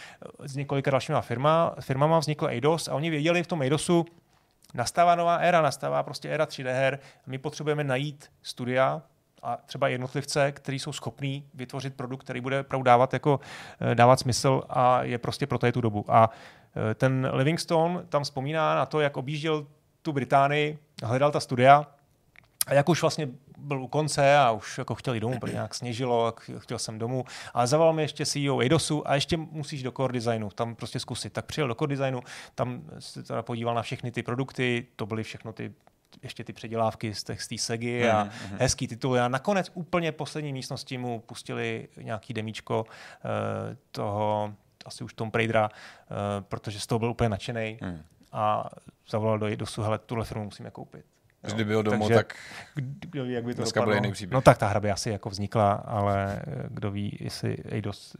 s 0.44 0.56
několika 0.56 0.90
dalšíma 0.90 1.20
firma, 1.20 1.74
firmama 1.80 2.18
vznikl 2.18 2.48
eidos 2.48 2.88
a 2.88 2.94
oni 2.94 3.10
věděli 3.10 3.42
v 3.42 3.46
tom 3.46 3.62
eidos 3.62 3.79
Windowsu 3.88 4.06
nastává 4.74 5.14
nová 5.14 5.36
éra, 5.36 5.62
nastává 5.62 6.02
prostě 6.02 6.28
éra 6.28 6.44
3D 6.44 6.72
her. 6.72 6.98
My 7.26 7.38
potřebujeme 7.38 7.84
najít 7.84 8.30
studia, 8.42 9.02
a 9.42 9.56
třeba 9.56 9.88
jednotlivce, 9.88 10.52
kteří 10.52 10.78
jsou 10.78 10.92
schopní 10.92 11.46
vytvořit 11.54 11.94
produkt, 11.94 12.24
který 12.24 12.40
bude 12.40 12.60
opravdu 12.60 12.82
dávat, 12.82 13.12
jako, 13.12 13.40
eh, 13.80 13.94
dávat 13.94 14.20
smysl 14.20 14.62
a 14.68 15.02
je 15.02 15.18
prostě 15.18 15.46
pro 15.46 15.58
tu 15.58 15.80
dobu. 15.80 16.04
A 16.08 16.30
eh, 16.90 16.94
ten 16.94 17.30
Livingstone 17.32 18.02
tam 18.08 18.22
vzpomíná 18.22 18.74
na 18.74 18.86
to, 18.86 19.00
jak 19.00 19.16
objížděl 19.16 19.66
tu 20.02 20.12
Británii, 20.12 20.78
hledal 21.02 21.30
ta 21.30 21.40
studia 21.40 21.86
a 22.70 22.74
jak 22.74 22.88
už 22.88 23.00
vlastně 23.00 23.28
byl 23.58 23.82
u 23.82 23.86
konce 23.86 24.36
a 24.36 24.50
už 24.50 24.78
jako 24.78 24.94
chtěl 24.94 25.14
jít 25.14 25.20
domů, 25.20 25.38
protože 25.40 25.52
nějak 25.52 25.74
sněžilo, 25.74 26.34
chtěl 26.58 26.78
jsem 26.78 26.98
domů, 26.98 27.24
ale 27.54 27.66
zavolal 27.66 27.92
mi 27.92 28.02
ještě 28.02 28.26
CEO 28.26 28.60
Eidosu 28.60 29.08
a 29.08 29.14
ještě 29.14 29.36
musíš 29.36 29.82
do 29.82 29.92
core 29.92 30.12
designu, 30.12 30.50
tam 30.50 30.74
prostě 30.74 31.00
zkusit. 31.00 31.32
Tak 31.32 31.46
přijel 31.46 31.68
do 31.68 31.74
core 31.74 31.96
designu, 31.96 32.20
tam 32.54 32.82
se 32.98 33.22
teda 33.22 33.42
podíval 33.42 33.74
na 33.74 33.82
všechny 33.82 34.10
ty 34.10 34.22
produkty, 34.22 34.86
to 34.96 35.06
byly 35.06 35.22
všechno 35.22 35.52
ty 35.52 35.72
ještě 36.22 36.44
ty 36.44 36.52
předělávky 36.52 37.14
z 37.14 37.24
té 37.24 37.36
Segy 37.56 38.10
a 38.10 38.24
mm-hmm. 38.24 38.56
hezký 38.58 38.88
titul. 38.88 39.20
A 39.20 39.28
nakonec 39.28 39.70
úplně 39.74 40.12
poslední 40.12 40.52
místnosti 40.52 40.98
mu 40.98 41.20
pustili 41.20 41.88
nějaký 41.96 42.34
demíčko 42.34 42.84
uh, 42.84 43.30
toho, 43.90 44.54
asi 44.86 45.04
už 45.04 45.14
Tom 45.14 45.30
Raidera, 45.34 45.70
uh, 45.70 46.16
protože 46.40 46.80
z 46.80 46.86
toho 46.86 46.98
byl 46.98 47.10
úplně 47.10 47.28
nadšený 47.28 47.78
mm. 47.82 48.02
a 48.32 48.70
zavolal 49.10 49.38
do 49.38 49.46
Eidosu, 49.46 49.82
hele, 49.82 49.98
tuhle 49.98 50.24
firmu 50.24 50.44
musíme 50.44 50.70
koupit. 50.70 51.04
Jo. 51.44 51.54
Kdyby 51.54 51.64
byl 51.64 51.82
domů, 51.82 52.08
Takže, 52.08 52.14
tak 52.14 52.34
kdo 53.10 53.24
ví, 53.24 53.32
jak 53.32 53.44
by 53.44 53.54
to 53.54 53.62
dneska 53.62 53.82
byl 53.82 53.94
jiný 53.94 54.12
příběh. 54.12 54.34
No 54.34 54.40
tak 54.40 54.58
ta 54.58 54.68
hra 54.68 54.80
by 54.80 54.90
asi 54.90 55.10
jako 55.10 55.30
vznikla, 55.30 55.72
ale 55.72 56.42
eh, 56.46 56.66
kdo 56.68 56.90
ví, 56.90 57.18
jestli 57.20 57.56
Eidos 57.70 58.16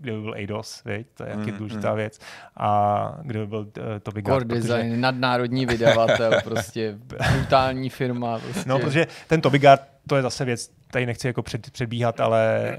kde 0.00 0.12
by 0.12 0.20
byl 0.20 0.34
Eidos, 0.34 0.84
viď? 0.84 1.06
to 1.14 1.24
je 1.24 1.36
mm, 1.36 1.58
důležitá 1.58 1.90
mm. 1.90 1.96
věc. 1.96 2.18
A 2.56 3.18
kde 3.22 3.38
by 3.38 3.46
byl 3.46 3.58
uh, 3.58 3.64
Toby 4.02 4.22
Core 4.22 4.34
Gard, 4.34 4.46
Design, 4.46 4.88
protože... 4.88 4.96
nadnárodní 4.96 5.66
vydavatel, 5.66 6.32
prostě 6.44 6.98
brutální 7.32 7.90
firma. 7.90 8.38
Prostě. 8.38 8.68
No, 8.68 8.78
protože 8.78 9.06
ten 9.26 9.40
Toby 9.40 9.58
Gard, 9.58 9.82
to 10.10 10.16
je 10.16 10.22
zase 10.22 10.44
věc, 10.44 10.70
tady 10.90 11.06
nechci 11.06 11.26
jako 11.26 11.42
před, 11.42 11.70
předbíhat, 11.70 12.20
ale 12.20 12.76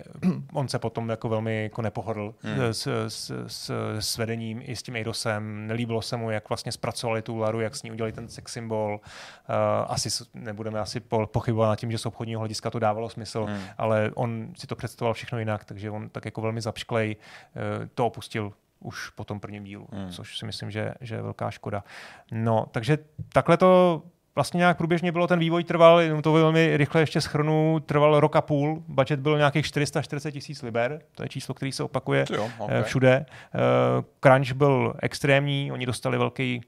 on 0.54 0.68
se 0.68 0.80
potom 0.80 1.10
jako 1.10 1.30
velmi 1.30 1.64
jako 1.64 1.82
nepohodl 1.82 2.36
hmm. 2.42 2.60
s, 2.60 2.88
s, 3.08 3.46
s, 3.48 3.72
s 4.00 4.18
vedením 4.18 4.62
i 4.64 4.76
s 4.76 4.84
tím 4.84 4.96
Eidosem. 4.96 5.68
Nelíbilo 5.68 6.02
se 6.02 6.18
mu, 6.18 6.32
jak 6.32 6.50
vlastně 6.50 6.72
zpracovali 6.72 7.22
tu 7.22 7.38
Laru, 7.38 7.60
jak 7.60 7.76
s 7.76 7.84
ní 7.84 7.92
udělali 7.92 8.12
ten 8.12 8.28
sex 8.28 8.54
symbol. 8.54 9.00
Uh, 9.00 9.56
asi 9.88 10.10
nebudeme 10.34 10.80
asi 10.80 11.00
pochybovat 11.26 11.68
nad 11.68 11.76
tím, 11.76 11.92
že 11.92 11.98
z 11.98 12.06
obchodního 12.06 12.40
hlediska 12.40 12.70
to 12.70 12.80
dávalo 12.80 13.10
smysl, 13.10 13.46
hmm. 13.46 13.62
ale 13.78 14.12
on 14.16 14.54
si 14.58 14.68
to 14.68 14.76
představoval 14.76 15.14
všechno 15.14 15.40
jinak, 15.40 15.66
takže 15.66 15.92
on 15.92 16.10
tak 16.10 16.26
jako 16.26 16.42
velmi 16.42 16.62
zapšklej 16.62 17.16
uh, 17.16 17.88
to 17.96 18.06
opustil 18.06 18.54
už 18.80 19.10
po 19.10 19.24
tom 19.24 19.40
prvním 19.40 19.64
dílu, 19.64 19.88
hmm. 19.92 20.10
což 20.10 20.38
si 20.38 20.46
myslím, 20.46 20.72
že, 20.72 20.94
že 21.02 21.16
je 21.16 21.22
velká 21.22 21.52
škoda. 21.52 21.84
No, 22.32 22.66
takže 22.72 22.98
takhle 23.34 23.58
to 23.58 24.04
vlastně 24.36 24.58
nějak 24.58 24.78
průběžně 24.78 25.12
bylo, 25.12 25.28
ten 25.28 25.40
vývoj 25.40 25.64
trval, 25.64 26.00
jenom 26.00 26.22
to 26.22 26.34
velmi 26.34 26.78
rychle 26.78 27.02
ještě 27.02 27.22
schrnu, 27.22 27.80
trval 27.80 28.20
rok 28.20 28.36
a 28.36 28.42
půl, 28.42 28.84
budget 28.88 29.20
byl 29.20 29.38
nějakých 29.38 29.66
440 29.66 30.32
tisíc 30.32 30.62
liber, 30.62 31.02
to 31.16 31.24
je 31.24 31.30
číslo, 31.30 31.54
který 31.54 31.72
se 31.72 31.84
opakuje 31.84 32.26
jo, 32.36 32.50
eh, 32.60 32.64
okay. 32.64 32.84
všude. 32.84 33.26
Eh, 33.26 33.60
crunch 34.20 34.52
byl 34.52 34.94
extrémní, 35.02 35.72
oni 35.72 35.86
dostali 35.86 36.18
velký 36.18 36.62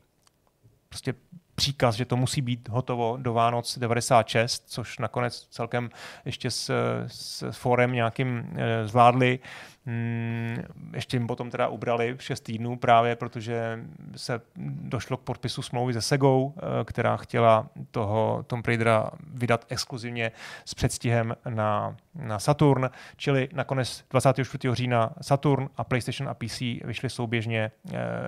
prostě 0.90 1.14
příkaz, 1.56 1.96
že 1.96 2.06
to 2.06 2.18
musí 2.18 2.42
být 2.42 2.70
hotovo 2.70 3.18
do 3.22 3.34
Vánoc 3.34 3.80
96, 3.80 4.64
což 4.68 5.00
nakonec 5.00 5.48
celkem 5.48 5.90
ještě 6.26 6.52
s, 6.52 6.72
s 7.08 7.52
forem 7.52 7.92
nějakým 7.92 8.54
e, 8.56 8.88
Hmm, 9.86 10.58
ještě 10.94 11.18
jim 11.18 11.28
potom 11.28 11.52
teda 11.52 11.68
ubrali 11.68 12.14
v 12.18 12.24
6 12.24 12.40
týdnů 12.40 12.78
právě, 12.78 13.16
protože 13.16 13.80
se 14.16 14.42
došlo 14.82 15.18
k 15.18 15.22
podpisu 15.22 15.62
smlouvy 15.62 15.94
se 15.94 16.02
Segou, 16.02 16.54
e, 16.58 16.86
která 16.86 17.18
chtěla 17.18 17.68
toho 17.92 18.44
Tom 18.48 18.62
Raidera 18.68 19.10
vydat 19.34 19.66
exkluzivně 19.70 20.32
s 20.66 20.74
předstihem 20.74 21.36
na, 21.50 21.96
na 22.16 22.40
Saturn, 22.40 22.90
čili 23.16 23.50
nakonec 23.54 24.04
24. 24.12 24.76
října 24.76 25.14
Saturn 25.22 25.70
a 25.78 25.84
PlayStation 25.84 26.30
a 26.30 26.34
PC 26.34 26.60
vyšly 26.84 27.10
souběžně 27.10 27.72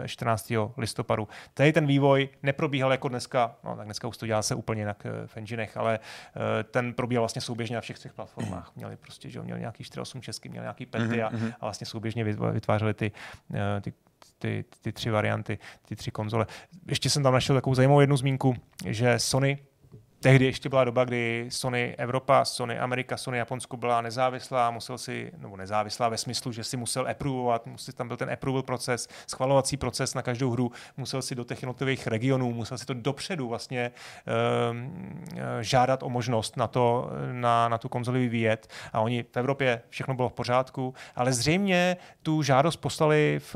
14. 0.05 0.51
E, 0.51 0.57
listopadu. 0.77 1.27
Tady 1.53 1.73
ten 1.73 1.87
vývoj 1.87 2.29
neprobíhal 2.43 2.91
jako 2.91 3.07
dneska, 3.07 3.55
no 3.63 3.75
tak 3.75 3.85
dneska 3.85 4.07
už 4.07 4.17
to 4.17 4.27
dělá 4.27 4.41
se 4.41 4.55
úplně 4.55 4.81
jinak 4.81 5.05
eh, 5.05 5.27
v 5.27 5.37
enginech, 5.37 5.77
ale 5.77 5.99
eh, 5.99 6.63
ten 6.63 6.93
probíhal 6.93 7.21
vlastně 7.21 7.41
souběžně 7.41 7.75
na 7.75 7.81
všech 7.81 7.99
třech 7.99 8.13
platformách. 8.13 8.71
Měli 8.75 8.95
prostě, 8.95 9.29
že 9.29 9.41
měli 9.41 9.59
nějaký 9.59 9.83
4.8 9.83 10.19
česky, 10.19 10.49
měli 10.49 10.63
nějaký 10.63 10.85
penty 10.85 11.15
mm-hmm. 11.15 11.44
A, 11.51 11.55
a 11.59 11.65
vlastně 11.65 11.87
souběžně 11.87 12.23
vytvářeli 12.51 12.93
ty, 12.93 13.11
eh, 13.53 13.81
ty 13.81 13.93
ty, 14.39 14.65
ty 14.81 14.91
tři 14.91 15.09
varianty, 15.09 15.59
ty 15.85 15.95
tři 15.95 16.11
konzole. 16.11 16.45
Ještě 16.87 17.09
jsem 17.09 17.23
tam 17.23 17.33
našel 17.33 17.55
takovou 17.55 17.75
zajímavou 17.75 17.99
jednu 17.99 18.17
zmínku, 18.17 18.55
že 18.85 19.19
Sony 19.19 19.57
tehdy 20.25 20.45
ještě 20.45 20.69
byla 20.69 20.83
doba, 20.83 21.05
kdy 21.05 21.45
Sony 21.49 21.95
Evropa, 21.97 22.45
Sony 22.45 22.79
Amerika, 22.79 23.17
Sony 23.17 23.37
Japonsko 23.37 23.77
byla 23.77 24.01
nezávislá, 24.01 24.71
musel 24.71 24.97
si, 24.97 25.31
nebo 25.37 25.57
nezávislá 25.57 26.09
ve 26.09 26.17
smyslu, 26.17 26.51
že 26.51 26.63
si 26.63 26.77
musel 26.77 27.07
approvovat, 27.07 27.67
musel, 27.67 27.93
tam 27.93 28.07
byl 28.07 28.17
ten 28.17 28.29
approval 28.29 28.63
proces, 28.63 29.07
schvalovací 29.27 29.77
proces 29.77 30.13
na 30.13 30.21
každou 30.21 30.51
hru, 30.51 30.71
musel 30.97 31.21
si 31.21 31.35
do 31.35 31.43
těch 31.43 31.61
jednotlivých 31.61 32.07
regionů, 32.07 32.53
musel 32.53 32.77
si 32.77 32.85
to 32.85 32.93
dopředu 32.93 33.47
vlastně 33.47 33.91
um, 34.71 35.25
žádat 35.61 36.03
o 36.03 36.09
možnost 36.09 36.57
na, 36.57 36.67
to, 36.67 37.09
na, 37.31 37.69
na 37.69 37.77
tu 37.77 37.89
konzoli 37.89 38.19
vyvíjet. 38.19 38.67
A 38.93 39.01
oni 39.01 39.23
v 39.23 39.37
Evropě 39.37 39.81
všechno 39.89 40.13
bylo 40.13 40.29
v 40.29 40.33
pořádku, 40.33 40.93
ale 41.15 41.33
zřejmě 41.33 41.97
tu 42.23 42.43
žádost 42.43 42.75
poslali 42.75 43.39
v 43.53 43.55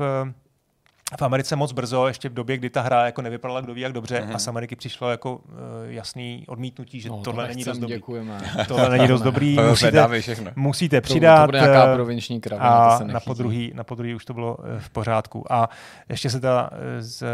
v 1.18 1.22
Americe 1.22 1.56
moc 1.56 1.72
brzo, 1.72 2.06
ještě 2.06 2.28
v 2.28 2.34
době, 2.34 2.56
kdy 2.56 2.70
ta 2.70 2.80
hra 2.80 3.06
jako 3.06 3.22
nevypadala 3.22 3.60
kdo 3.60 3.74
ví 3.74 3.80
jak 3.80 3.92
dobře 3.92 4.20
mm-hmm. 4.20 4.34
a 4.34 4.38
z 4.38 4.48
Ameriky 4.48 4.76
přišlo 4.76 5.10
jako 5.10 5.36
uh, 5.36 5.54
jasný 5.86 6.44
odmítnutí, 6.48 7.00
že 7.00 7.08
no, 7.08 7.22
tohle 7.22 7.44
to 7.44 7.48
není 7.48 7.64
dost 7.64 7.78
dobrý. 7.78 7.94
Děkujeme. 7.94 8.40
Tohle 8.68 8.88
není 8.88 9.08
dost 9.08 9.22
dobrý. 9.22 9.56
musíte, 9.68 10.08
musíte 10.56 11.00
přidat. 11.00 11.36
To, 11.36 11.42
to 11.42 11.46
bude 11.46 11.60
nějaká 11.60 11.92
eh, 11.92 11.94
provinční 11.94 12.40
kravina, 12.40 12.70
a 12.70 13.04
na 13.04 13.20
podruhý, 13.20 13.72
na 13.74 13.84
podruhý 13.84 14.14
už 14.14 14.24
to 14.24 14.34
bylo 14.34 14.56
eh, 14.60 14.80
v 14.80 14.90
pořádku. 14.90 15.52
A 15.52 15.68
ještě 16.08 16.30
se 16.30 16.40
teda 16.40 16.70
z, 16.98 17.26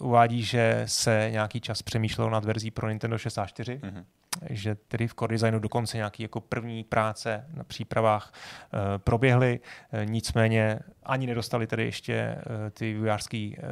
uvádí, 0.00 0.42
že 0.42 0.82
se 0.86 1.28
nějaký 1.32 1.60
čas 1.60 1.82
přemýšlelo 1.82 2.30
nad 2.30 2.44
verzí 2.44 2.70
pro 2.70 2.88
Nintendo 2.88 3.18
64. 3.18 3.80
Mm-hmm 3.82 4.04
že 4.50 4.74
tedy 4.74 5.08
v 5.08 5.14
core 5.14 5.34
designu 5.34 5.58
dokonce 5.58 5.96
nějaké 5.96 6.22
jako 6.22 6.40
první 6.40 6.84
práce 6.84 7.44
na 7.54 7.64
přípravách 7.64 8.32
uh, 8.32 8.80
proběhly, 8.98 9.60
uh, 9.92 10.10
nicméně 10.10 10.78
ani 11.06 11.26
nedostali 11.26 11.66
tedy 11.66 11.84
ještě 11.84 12.36
uh, 12.36 12.70
ty 12.70 12.92
vývojářské 12.92 13.48
uh, 13.48 13.64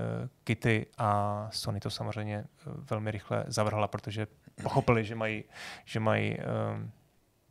kity 0.44 0.86
a 0.98 1.48
Sony 1.52 1.80
to 1.80 1.90
samozřejmě 1.90 2.44
velmi 2.90 3.10
rychle 3.10 3.44
zavrhla, 3.46 3.88
protože 3.88 4.26
pochopili, 4.62 5.04
že 5.04 5.14
mají, 5.14 5.44
že 5.84 6.00
mají 6.00 6.36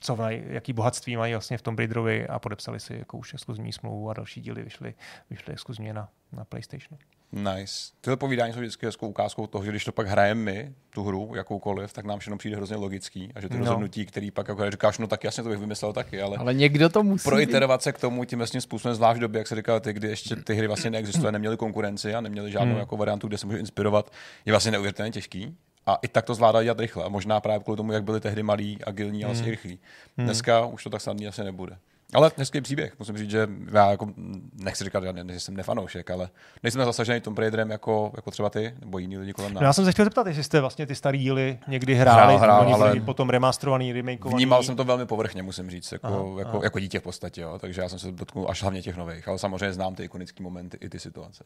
co 0.04 0.16
mají, 0.16 0.43
jaký 0.47 0.74
bohatství 0.74 1.18
mají 1.18 1.34
vlastně 1.34 1.58
v 1.58 1.62
tom 1.62 1.78
Raiderovi 1.78 2.28
a 2.28 2.39
podepsali 2.39 2.80
si 2.80 2.93
jako 2.97 3.18
už 3.18 3.34
exkluzivní 3.34 3.74
smlouvu 3.74 4.10
a 4.10 4.14
další 4.14 4.41
díly 4.41 4.64
vyšly, 4.64 4.93
vyšly 5.30 5.54
exkluzivně 5.54 5.93
na, 5.93 6.10
na 6.32 6.45
PlayStationu. 6.45 6.97
Nice. 7.32 7.91
Tyhle 8.01 8.18
povídání 8.18 8.54
jsou 8.54 8.60
vždycky 8.60 8.86
hezkou 8.86 9.08
ukázkou 9.08 9.47
toho, 9.47 9.66
že 9.66 9.72
když 9.72 9.86
to 9.86 9.91
pak 9.91 10.08
hrajeme 10.08 10.41
my, 10.41 10.74
tu 10.89 11.04
hru, 11.04 11.32
jakoukoliv, 11.36 11.93
tak 11.93 12.06
nám 12.06 12.20
všechno 12.20 12.38
přijde 12.38 12.56
hrozně 12.56 12.76
logický 12.76 13.32
a 13.36 13.41
že 13.41 13.49
ty 13.49 13.54
no. 13.54 13.60
rozhodnutí, 13.60 14.06
který 14.06 14.32
pak 14.32 14.47
jako 14.47 14.72
říkáš, 14.72 14.97
no 14.97 15.08
tak 15.08 15.24
jasně 15.24 15.43
to 15.43 15.49
bych 15.49 15.60
vymyslel 15.60 15.93
taky, 15.93 16.22
ale, 16.22 16.38
ale 16.38 16.54
někdo 16.54 16.89
to 16.89 17.04
musí. 17.04 17.30
Proiterovat 17.30 17.82
se 17.82 17.91
k 17.91 17.99
tomu 17.99 18.26
tím 18.26 18.39
vlastně 18.39 18.62
způsobem, 18.62 18.95
zvlášť 18.95 19.18
v 19.18 19.22
době, 19.22 19.39
jak 19.39 19.47
se 19.47 19.56
říkal, 19.56 19.80
ty, 19.80 19.93
kdy 19.93 20.08
ještě 20.08 20.36
ty 20.36 20.56
hry 20.56 20.68
vlastně 20.68 20.91
neexistovaly, 20.91 21.32
neměly 21.32 21.58
konkurenci 21.58 22.16
a 22.16 22.22
neměly 22.22 22.51
žádnou 22.51 22.72
hmm. 22.72 22.80
jako 22.80 22.97
variantu, 22.97 23.28
kde 23.28 23.38
se 23.38 23.45
může 23.45 23.60
inspirovat, 23.60 24.12
je 24.45 24.54
vlastně 24.54 24.72
neuvěřitelně 24.72 25.12
těžký. 25.12 25.58
A 25.86 25.96
i 26.02 26.08
tak 26.08 26.26
to 26.26 26.36
zvládá 26.36 26.64
dělat 26.64 26.80
rychle. 26.80 27.04
A 27.04 27.10
možná 27.10 27.40
právě 27.40 27.64
kvůli 27.64 27.78
tomu, 27.78 27.92
jak 27.92 28.04
byly 28.04 28.20
tehdy 28.20 28.44
malí, 28.44 28.78
agilní 28.84 29.24
a 29.24 29.28
vlastně 29.28 29.44
hmm. 29.44 29.52
rychlí. 29.52 29.80
Hmm. 30.18 30.28
Dneska 30.28 30.66
už 30.66 30.84
to 30.84 30.90
tak 30.90 31.02
snadný 31.02 31.28
asi 31.28 31.44
nebude. 31.44 31.78
Ale 32.14 32.32
hezký 32.38 32.61
příběh. 32.61 32.99
Musím 32.99 33.18
říct, 33.18 33.30
že 33.30 33.47
já 33.72 33.91
jako, 33.91 34.07
nechci 34.53 34.84
říkat, 34.84 35.03
že 35.30 35.39
jsem 35.39 35.57
nefanoušek, 35.57 36.11
ale 36.11 36.30
nejsem 36.64 36.86
zasažený 36.86 37.22
tom 37.22 37.36
Raiderem 37.36 37.70
jako, 37.70 38.11
jako 38.16 38.32
třeba 38.32 38.49
ty, 38.49 38.76
nebo 38.80 38.97
jiní 38.97 39.18
lidi 39.18 39.34
kolem 39.34 39.53
nás. 39.53 39.61
No 39.61 39.68
já 39.68 39.74
jsem 39.74 39.86
se 39.86 39.91
chtěl 39.91 40.05
zeptat, 40.05 40.28
jestli 40.28 40.43
jste 40.43 40.61
vlastně 40.61 40.86
ty 40.86 40.95
staré 40.95 41.18
díly 41.18 41.59
někdy 41.68 41.95
hráli, 41.95 42.38
hrál, 42.38 42.68
hrál, 42.68 42.74
ale 42.74 42.99
potom 42.99 43.30
remasterovaný, 43.30 43.93
remakeovaný. 43.93 44.36
Vnímal 44.36 44.64
jsem 44.64 44.76
to 44.76 44.84
velmi 44.84 45.05
povrchně, 45.05 45.43
musím 45.43 45.70
říct, 45.70 45.91
jako, 45.91 46.07
aha, 46.07 46.39
jako, 46.39 46.49
aha. 46.49 46.59
jako 46.64 46.80
dítě 46.80 46.99
v 46.99 47.03
podstatě, 47.03 47.41
jo. 47.41 47.59
takže 47.59 47.82
já 47.82 47.89
jsem 47.89 47.99
se 47.99 48.11
dotknul 48.11 48.45
až 48.49 48.61
hlavně 48.61 48.82
těch 48.82 48.97
nových, 48.97 49.28
ale 49.28 49.39
samozřejmě 49.39 49.74
znám 49.74 49.95
ty 49.95 50.03
ikonické 50.03 50.43
momenty 50.43 50.78
i 50.82 50.89
ty 50.89 50.99
situace. 50.99 51.43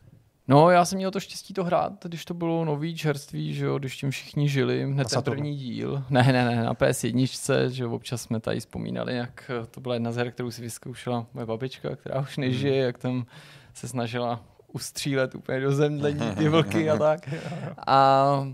No, 0.47 0.69
já 0.69 0.85
jsem 0.85 0.97
měl 0.97 1.11
to 1.11 1.19
štěstí 1.19 1.53
to 1.53 1.63
hrát, 1.63 2.05
když 2.05 2.25
to 2.25 2.33
bylo 2.33 2.65
nový 2.65 2.95
čerství, 2.95 3.53
že 3.53 3.65
jo, 3.65 3.79
když 3.79 3.97
tím 3.97 4.11
všichni 4.11 4.49
žili, 4.49 4.83
hned 4.83 5.09
ten 5.09 5.23
první 5.23 5.55
díl. 5.55 6.03
Ne, 6.09 6.23
ne, 6.23 6.45
ne, 6.45 6.63
na 6.63 6.73
PS1, 6.73 7.67
že 7.69 7.85
občas 7.85 8.21
jsme 8.21 8.39
tady 8.39 8.59
vzpomínali, 8.59 9.15
jak 9.15 9.51
to 9.71 9.81
byla 9.81 9.93
jedna 9.93 10.11
z 10.11 10.15
her, 10.15 10.31
kterou 10.31 10.51
si 10.57 10.61
vyzkoušela 10.61 11.25
moje 11.33 11.45
babička, 11.45 11.95
která 11.95 12.21
už 12.21 12.37
nežije, 12.37 12.73
hmm. 12.73 12.85
jak 12.85 12.97
tam 12.97 13.25
se 13.73 13.87
snažila 13.87 14.43
ustřílet 14.67 15.35
úplně 15.35 15.59
do 15.59 15.71
zemdlení 15.71 16.35
ty 16.37 16.49
vlky 16.49 16.89
a 16.89 16.97
tak. 16.97 17.29
A 17.87 18.47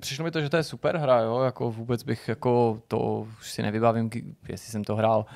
přišlo 0.00 0.24
mi 0.24 0.30
to, 0.30 0.40
že 0.40 0.48
to 0.48 0.56
je 0.56 0.62
super 0.62 0.96
hra, 0.96 1.20
jo, 1.20 1.40
jako 1.40 1.70
vůbec 1.70 2.02
bych 2.02 2.28
jako 2.28 2.82
to 2.88 3.26
už 3.38 3.50
si 3.50 3.62
nevybavím, 3.62 4.10
jestli 4.48 4.72
jsem 4.72 4.84
to 4.84 4.96
hrál 4.96 5.26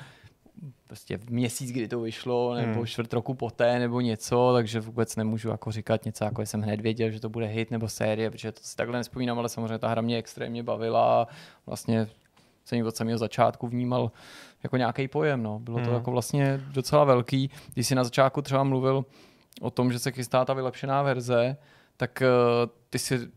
prostě 0.87 1.17
v 1.17 1.29
měsíc, 1.29 1.71
kdy 1.71 1.87
to 1.87 1.99
vyšlo, 1.99 2.55
nebo 2.55 2.73
hmm. 2.73 2.85
čtvrt 2.85 3.13
roku 3.13 3.33
poté, 3.33 3.79
nebo 3.79 4.01
něco, 4.01 4.51
takže 4.53 4.79
vůbec 4.79 5.15
nemůžu 5.15 5.49
jako 5.49 5.71
říkat 5.71 6.05
něco, 6.05 6.23
jako 6.23 6.41
jsem 6.41 6.61
hned 6.61 6.81
věděl, 6.81 7.11
že 7.11 7.19
to 7.19 7.29
bude 7.29 7.45
hit 7.45 7.71
nebo 7.71 7.89
série, 7.89 8.31
protože 8.31 8.51
to 8.51 8.59
si 8.63 8.75
takhle 8.75 8.97
nespomínám, 8.97 9.39
ale 9.39 9.49
samozřejmě 9.49 9.77
ta 9.77 9.87
hra 9.87 10.01
mě 10.01 10.17
extrémně 10.17 10.63
bavila. 10.63 11.27
Vlastně 11.65 12.07
jsem 12.67 12.85
od 12.85 12.95
samého 12.95 13.17
začátku 13.17 13.67
vnímal 13.67 14.11
jako 14.63 14.77
nějaký 14.77 15.07
pojem. 15.07 15.43
No. 15.43 15.59
Bylo 15.59 15.77
to 15.77 15.85
hmm. 15.85 15.93
jako 15.93 16.11
vlastně 16.11 16.61
docela 16.71 17.03
velký. 17.03 17.49
Když 17.73 17.87
si 17.87 17.95
na 17.95 18.03
začátku 18.03 18.41
třeba 18.41 18.63
mluvil 18.63 19.05
o 19.61 19.71
tom, 19.71 19.91
že 19.91 19.99
se 19.99 20.11
chystá 20.11 20.45
ta 20.45 20.53
vylepšená 20.53 21.01
verze, 21.01 21.57
tak 21.97 22.23
uh, 22.23 22.69
ty 22.89 22.99
si 22.99 23.27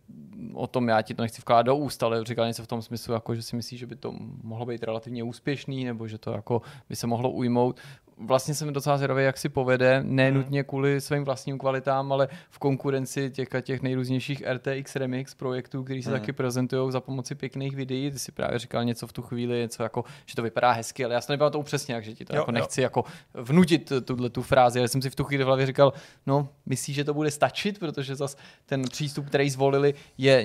o 0.54 0.66
tom, 0.66 0.88
já 0.88 1.02
ti 1.02 1.14
to 1.14 1.22
nechci 1.22 1.40
vkládat 1.40 1.66
do 1.66 1.76
úst, 1.76 2.02
ale 2.02 2.24
říkal 2.24 2.46
něco 2.46 2.62
v 2.62 2.66
tom 2.66 2.82
smyslu, 2.82 3.14
jako, 3.14 3.34
že 3.34 3.42
si 3.42 3.56
myslíš, 3.56 3.80
že 3.80 3.86
by 3.86 3.96
to 3.96 4.14
mohlo 4.42 4.66
být 4.66 4.82
relativně 4.82 5.22
úspěšný, 5.22 5.84
nebo 5.84 6.08
že 6.08 6.18
to 6.18 6.32
jako 6.32 6.62
by 6.88 6.96
se 6.96 7.06
mohlo 7.06 7.30
ujmout 7.30 7.80
vlastně 8.20 8.54
jsem 8.54 8.72
docela 8.72 8.96
zvědavý, 8.96 9.24
jak 9.24 9.38
si 9.38 9.48
povede, 9.48 10.02
nenutně 10.04 10.60
hmm. 10.60 10.64
kvůli 10.68 11.00
svým 11.00 11.24
vlastním 11.24 11.58
kvalitám, 11.58 12.12
ale 12.12 12.28
v 12.50 12.58
konkurenci 12.58 13.30
těch, 13.30 13.48
těch 13.62 13.82
nejrůznějších 13.82 14.42
RTX 14.52 14.96
Remix 14.96 15.34
projektů, 15.34 15.84
který 15.84 16.02
se 16.02 16.10
hmm. 16.10 16.20
taky 16.20 16.32
prezentují 16.32 16.92
za 16.92 17.00
pomoci 17.00 17.34
pěkných 17.34 17.76
videí. 17.76 18.10
Ty 18.10 18.18
si 18.18 18.32
právě 18.32 18.58
říkal 18.58 18.84
něco 18.84 19.06
v 19.06 19.12
tu 19.12 19.22
chvíli, 19.22 19.58
něco 19.58 19.82
jako, 19.82 20.04
že 20.26 20.36
to 20.36 20.42
vypadá 20.42 20.72
hezky, 20.72 21.04
ale 21.04 21.14
já 21.14 21.20
jsem 21.20 21.32
nebyl 21.32 21.50
to 21.50 21.62
přesně, 21.62 22.02
že 22.02 22.14
ti 22.14 22.24
to 22.24 22.36
jo, 22.36 22.40
jako 22.40 22.52
nechci 22.52 22.80
jo. 22.80 22.84
jako 22.84 23.04
vnutit 23.34 23.92
tuhle 24.04 24.30
tu 24.30 24.42
frázi, 24.42 24.78
ale 24.78 24.88
jsem 24.88 25.02
si 25.02 25.10
v 25.10 25.14
tu 25.14 25.24
chvíli 25.24 25.44
v 25.44 25.46
hlavě 25.46 25.66
říkal, 25.66 25.92
no, 26.26 26.48
myslíš, 26.66 26.96
že 26.96 27.04
to 27.04 27.14
bude 27.14 27.30
stačit, 27.30 27.78
protože 27.78 28.16
zas 28.16 28.36
ten 28.66 28.82
přístup, 28.82 29.26
který 29.26 29.50
zvolili, 29.50 29.94
je 30.18 30.42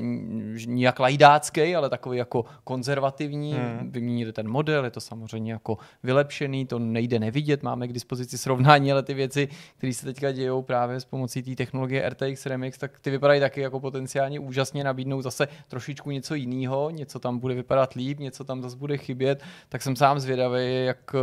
nijak 0.65 0.99
lajdácký, 0.99 1.76
ale 1.76 1.89
takový 1.89 2.17
jako 2.17 2.45
konzervativní. 2.63 3.53
Hmm. 3.53 3.91
Vyměnili 3.91 4.34
ten 4.34 4.49
model, 4.49 4.86
je 4.86 4.91
to 4.91 5.01
samozřejmě 5.01 5.51
jako 5.51 5.78
vylepšený, 6.03 6.65
to 6.65 6.80
nejde 6.80 7.19
nevidět, 7.19 7.63
máme 7.66 7.88
k 7.88 7.93
dispozici 7.93 8.38
srovnání, 8.38 8.91
ale 8.91 9.03
ty 9.03 9.13
věci, 9.13 9.47
které 9.78 9.93
se 9.93 10.05
teďka 10.05 10.32
dějou 10.32 10.61
právě 10.61 10.99
s 10.99 11.05
pomocí 11.05 11.43
té 11.43 11.55
technologie 11.55 12.09
RTX 12.09 12.45
Remix, 12.45 12.78
tak 12.78 12.99
ty 12.99 13.11
vypadají 13.11 13.39
taky 13.39 13.61
jako 13.61 13.80
potenciálně 13.80 14.39
úžasně, 14.39 14.84
nabídnou 14.84 15.22
zase 15.22 15.47
trošičku 15.68 16.11
něco 16.11 16.36
jiného, 16.36 16.89
něco 16.89 17.20
tam 17.20 17.39
bude 17.39 17.55
vypadat 17.55 17.93
líp, 17.93 18.20
něco 18.20 18.43
tam 18.43 18.61
zase 18.61 18.78
bude 18.78 18.97
chybět, 18.97 19.43
tak 19.70 19.82
jsem 19.82 19.95
sám 19.95 20.20
zvědavý, 20.20 20.86
jak 20.86 21.16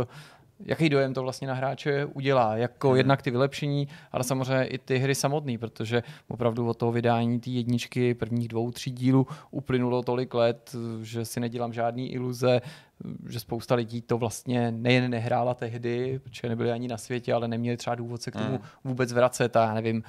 jaký 0.65 0.89
dojem 0.89 1.13
to 1.13 1.21
vlastně 1.21 1.47
na 1.47 1.53
hráče 1.53 2.05
udělá. 2.05 2.57
Jako 2.57 2.87
hmm. 2.87 2.97
jednak 2.97 3.21
ty 3.21 3.31
vylepšení, 3.31 3.87
ale 4.11 4.23
samozřejmě 4.23 4.65
i 4.65 4.77
ty 4.77 4.97
hry 4.97 5.15
samotné, 5.15 5.57
protože 5.57 6.03
opravdu 6.27 6.67
od 6.67 6.77
toho 6.77 6.91
vydání 6.91 7.39
té 7.39 7.49
jedničky 7.49 8.13
prvních 8.13 8.47
dvou, 8.47 8.71
tří 8.71 8.91
dílů 8.91 9.27
uplynulo 9.51 10.03
tolik 10.03 10.33
let, 10.33 10.75
že 11.01 11.25
si 11.25 11.39
nedělám 11.39 11.73
žádný 11.73 12.13
iluze, 12.13 12.61
že 13.29 13.39
spousta 13.39 13.75
lidí 13.75 14.01
to 14.01 14.17
vlastně 14.17 14.71
nejen 14.71 15.11
nehrála 15.11 15.53
tehdy, 15.53 16.19
protože 16.19 16.49
nebyli 16.49 16.71
ani 16.71 16.87
na 16.87 16.97
světě, 16.97 17.33
ale 17.33 17.47
neměli 17.47 17.77
třeba 17.77 17.95
důvod 17.95 18.21
se 18.21 18.31
k 18.31 18.35
tomu 18.35 18.49
hmm. 18.49 18.59
vůbec 18.83 19.13
vracet 19.13 19.55
a 19.55 19.65
já 19.65 19.73
nevím, 19.73 20.03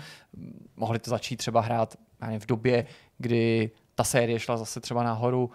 mohli 0.77 0.99
to 0.99 1.11
začít 1.11 1.37
třeba 1.37 1.61
hrát 1.61 1.97
nevím, 2.27 2.41
v 2.41 2.47
době, 2.47 2.87
kdy 3.19 3.71
ta 3.95 4.05
série 4.05 4.39
šla 4.39 4.57
zase 4.57 4.81
třeba 4.81 5.03
nahoru 5.03 5.51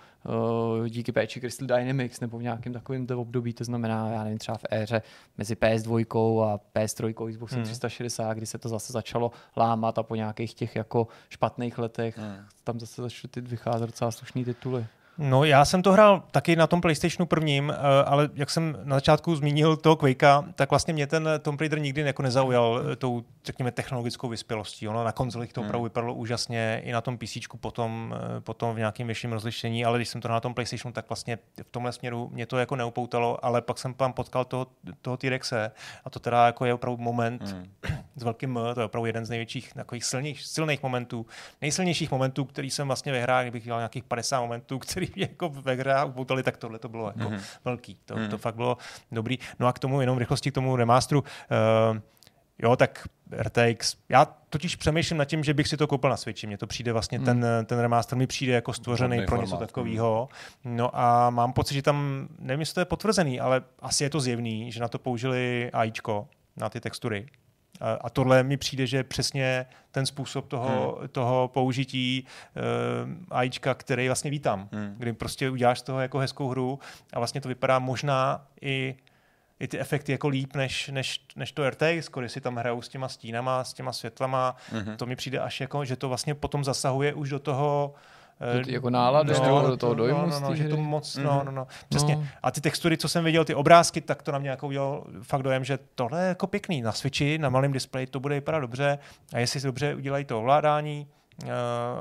uh, 0.79 0.87
díky 0.87 1.11
péči 1.11 1.39
Crystal 1.39 1.67
Dynamics 1.67 2.19
nebo 2.19 2.37
v 2.37 2.43
nějakém 2.43 2.73
takovém 2.73 3.07
období, 3.15 3.53
to 3.53 3.63
znamená, 3.63 4.09
já 4.09 4.23
nevím, 4.23 4.37
třeba 4.37 4.57
v 4.57 4.65
éře 4.71 5.01
mezi 5.37 5.55
PS2 5.55 6.43
a 6.43 6.59
PS3 6.75 7.29
Xbox 7.31 7.53
hmm. 7.53 7.63
360, 7.63 8.33
kdy 8.33 8.45
se 8.45 8.57
to 8.57 8.69
zase 8.69 8.93
začalo 8.93 9.31
lámat 9.57 9.97
a 9.97 10.03
po 10.03 10.15
nějakých 10.15 10.53
těch 10.53 10.75
jako 10.75 11.07
špatných 11.29 11.77
letech 11.77 12.17
hmm. 12.17 12.37
tam 12.63 12.79
zase 12.79 13.01
začaly 13.01 13.29
ty 13.29 13.41
vycházet 13.41 13.85
docela 13.85 14.11
slušný 14.11 14.45
tituly. 14.45 14.85
No, 15.22 15.43
já 15.43 15.65
jsem 15.65 15.82
to 15.82 15.91
hrál 15.91 16.24
taky 16.32 16.55
na 16.55 16.67
tom 16.67 16.82
PlayStationu 16.82 17.26
prvním, 17.26 17.70
eh, 17.70 18.03
ale 18.05 18.30
jak 18.36 18.49
jsem 18.49 18.78
na 18.84 18.95
začátku 18.95 19.36
zmínil 19.36 19.76
toho 19.76 19.95
Quakea, 19.95 20.43
tak 20.55 20.70
vlastně 20.70 20.93
mě 20.93 21.07
ten 21.07 21.30
Tomb 21.41 21.61
Raider 21.61 21.80
nikdy 21.80 22.01
jako 22.01 22.22
nezaujal 22.22 22.82
eh, 22.91 22.95
tou, 22.95 23.24
řekněme, 23.45 23.72
technologickou 23.72 24.30
vyspělostí. 24.30 24.88
Ono 24.88 25.03
na 25.03 25.11
konzolích 25.11 25.53
to 25.53 25.61
hmm. 25.61 25.67
opravdu 25.67 25.84
vypadalo 25.84 26.13
úžasně, 26.13 26.82
i 26.86 26.91
na 26.91 27.01
tom 27.01 27.17
PC 27.17 27.38
potom, 27.61 28.15
eh, 28.38 28.41
potom 28.41 28.76
v 28.76 28.78
nějakém 28.78 29.07
vyšším 29.07 29.34
rozlišení, 29.34 29.86
ale 29.86 29.97
když 29.97 30.09
jsem 30.09 30.22
to 30.22 30.28
na 30.28 30.39
tom 30.39 30.53
PlayStationu, 30.53 30.93
tak 30.93 31.09
vlastně 31.09 31.38
v 31.63 31.72
tomhle 31.72 31.91
směru 31.91 32.30
mě 32.34 32.45
to 32.45 32.57
jako 32.57 32.76
neupoutalo, 32.76 33.45
ale 33.45 33.61
pak 33.61 33.78
jsem 33.78 33.93
tam 33.93 34.13
potkal 34.13 34.45
toho, 34.45 34.67
toho 35.01 35.17
T-Rexe 35.17 35.72
a 36.05 36.09
to 36.09 36.20
teda 36.20 36.45
jako 36.45 36.65
je 36.65 36.74
opravdu 36.74 37.03
moment 37.03 37.41
hmm. 37.41 37.65
s 38.15 38.24
velkým 38.24 38.57
M, 38.57 38.74
to 38.74 38.80
je 38.82 38.86
opravdu 38.86 39.05
jeden 39.05 39.26
z 39.26 39.30
největších 39.30 39.74
takových 39.74 40.05
silných, 40.05 40.41
silných 40.41 40.84
momentů, 40.84 41.26
nejsilnějších 41.61 42.11
momentů, 42.11 42.45
který 42.45 42.70
jsem 42.70 42.88
vlastně 42.88 43.11
ve 43.11 43.22
hrách, 43.22 43.43
kdybych 43.43 43.63
dělal 43.63 43.80
nějakých 43.80 44.03
50 44.03 44.41
momentů, 44.41 44.80
který 44.80 45.09
jako 45.16 45.49
ve 45.49 45.76
hře 45.76 45.95
upoutali, 46.05 46.43
tak 46.43 46.57
tohle 46.57 46.80
to 46.80 46.89
bylo 46.89 47.07
jako 47.07 47.20
mm-hmm. 47.20 47.41
velký. 47.66 47.97
To, 48.05 48.16
mm-hmm. 48.16 48.30
to 48.30 48.38
fakt 48.38 48.55
bylo 48.55 48.78
dobrý. 49.12 49.38
No 49.60 49.68
a 49.68 49.74
k 49.74 49.80
tomu 49.80 50.01
jenom 50.01 50.18
rychlosti 50.18 50.51
k 50.51 50.53
tomu 50.53 50.76
remasteru. 50.76 51.24
Uh, 51.91 51.97
Jo, 52.64 52.76
tak 52.76 53.07
RTX. 53.32 53.95
Já 54.10 54.26
totiž 54.49 54.76
přemýšlím 54.76 55.18
nad 55.18 55.26
tím, 55.26 55.43
že 55.43 55.53
bych 55.53 55.68
si 55.68 55.78
to 55.78 55.88
koupil 55.88 56.10
na 56.10 56.18
Switchi. 56.18 56.47
Mně 56.47 56.57
to 56.57 56.68
přijde 56.68 56.93
vlastně, 56.93 57.18
hmm. 57.18 57.26
ten, 57.26 57.45
ten 57.66 57.80
remaster 57.80 58.18
mi 58.18 58.28
přijde 58.28 58.53
jako 58.53 58.74
stvořený 58.74 59.18
pro 59.18 59.28
formát. 59.28 59.45
něco 59.45 59.57
takového. 59.57 60.30
No 60.66 60.99
a 60.99 61.30
mám 61.30 61.53
pocit, 61.53 61.74
že 61.74 61.82
tam, 61.82 62.28
nevím, 62.39 62.60
jestli 62.60 62.74
to 62.74 62.82
je 62.82 62.86
potvrzený, 62.86 63.39
ale 63.39 63.62
asi 63.80 64.03
je 64.03 64.10
to 64.10 64.20
zjevný, 64.20 64.72
že 64.72 64.80
na 64.80 64.88
to 64.88 64.99
použili 64.99 65.70
AIčko, 65.74 66.28
na 66.57 66.70
ty 66.70 66.80
textury. 66.80 67.26
A 68.01 68.09
tohle 68.09 68.43
mi 68.43 68.57
přijde, 68.57 68.88
že 68.88 69.03
přesně 69.03 69.65
ten 69.91 70.05
způsob 70.05 70.47
toho, 70.47 70.97
hmm. 70.99 71.07
toho 71.07 71.47
použití 71.47 72.25
uh, 72.55 73.38
AIčka, 73.38 73.73
který 73.73 74.07
vlastně 74.07 74.32
vítám. 74.32 74.69
Hmm. 74.71 74.95
Kdy 74.97 75.13
prostě 75.13 75.49
uděláš 75.49 75.80
z 75.80 75.82
toho 75.82 75.99
jako 75.99 76.17
hezkou 76.17 76.47
hru 76.47 76.80
a 77.13 77.19
vlastně 77.19 77.41
to 77.41 77.47
vypadá 77.49 77.80
možná 77.80 78.45
i 78.61 78.95
i 79.59 79.67
ty 79.67 79.80
efekty 79.80 80.11
jako 80.11 80.27
líp 80.27 80.55
než, 80.55 80.88
než, 80.88 81.25
než 81.36 81.51
to 81.51 81.69
RTX, 81.69 82.09
když 82.19 82.32
si 82.32 82.41
tam 82.41 82.55
hrajou 82.55 82.82
s 82.82 82.89
těma 82.89 83.07
stínama, 83.07 83.63
s 83.63 83.73
těma 83.73 83.93
světlama. 83.93 84.55
Mm-hmm. 84.71 84.95
To 84.95 85.05
mi 85.05 85.15
přijde 85.15 85.39
až 85.39 85.61
jako, 85.61 85.86
že 85.86 85.95
to 85.95 86.07
vlastně 86.07 86.36
potom 86.36 86.63
zasahuje 86.63 87.13
už 87.13 87.30
do 87.30 87.39
toho 87.39 87.93
do 87.93 88.18
ty, 88.65 88.73
jako 88.73 88.89
nálady, 88.89 89.33
no, 89.33 89.67
do 89.67 89.77
toho 89.77 89.93
dojmu. 89.93 90.19
No, 90.19 90.27
no, 90.27 90.39
no, 90.39 90.55
že 90.55 90.69
to 90.69 90.77
moc, 90.77 91.15
mm-hmm. 91.15 91.23
no, 91.23 91.43
no, 91.45 91.51
no, 91.51 91.67
přesně. 91.89 92.15
No. 92.15 92.23
A 92.43 92.51
ty 92.51 92.61
textury, 92.61 92.97
co 92.97 93.09
jsem 93.09 93.23
viděl, 93.23 93.45
ty 93.45 93.55
obrázky, 93.55 94.01
tak 94.01 94.23
to 94.23 94.31
na 94.31 94.39
mě 94.39 94.49
jako 94.49 94.67
udělal 94.67 95.03
fakt 95.21 95.43
dojem, 95.43 95.63
že 95.63 95.79
tohle 95.95 96.21
je 96.21 96.27
jako 96.27 96.47
pěkný. 96.47 96.81
Na 96.81 96.91
Switchi, 96.91 97.37
na 97.37 97.49
malém 97.49 97.71
displeji 97.71 98.07
to 98.07 98.19
bude 98.19 98.35
vypadat 98.35 98.59
dobře 98.59 98.99
a 99.33 99.39
jestli 99.39 99.59
si 99.59 99.67
dobře 99.67 99.95
udělají 99.95 100.25
to 100.25 100.39
ovládání, 100.39 101.07
uh, 101.43 101.49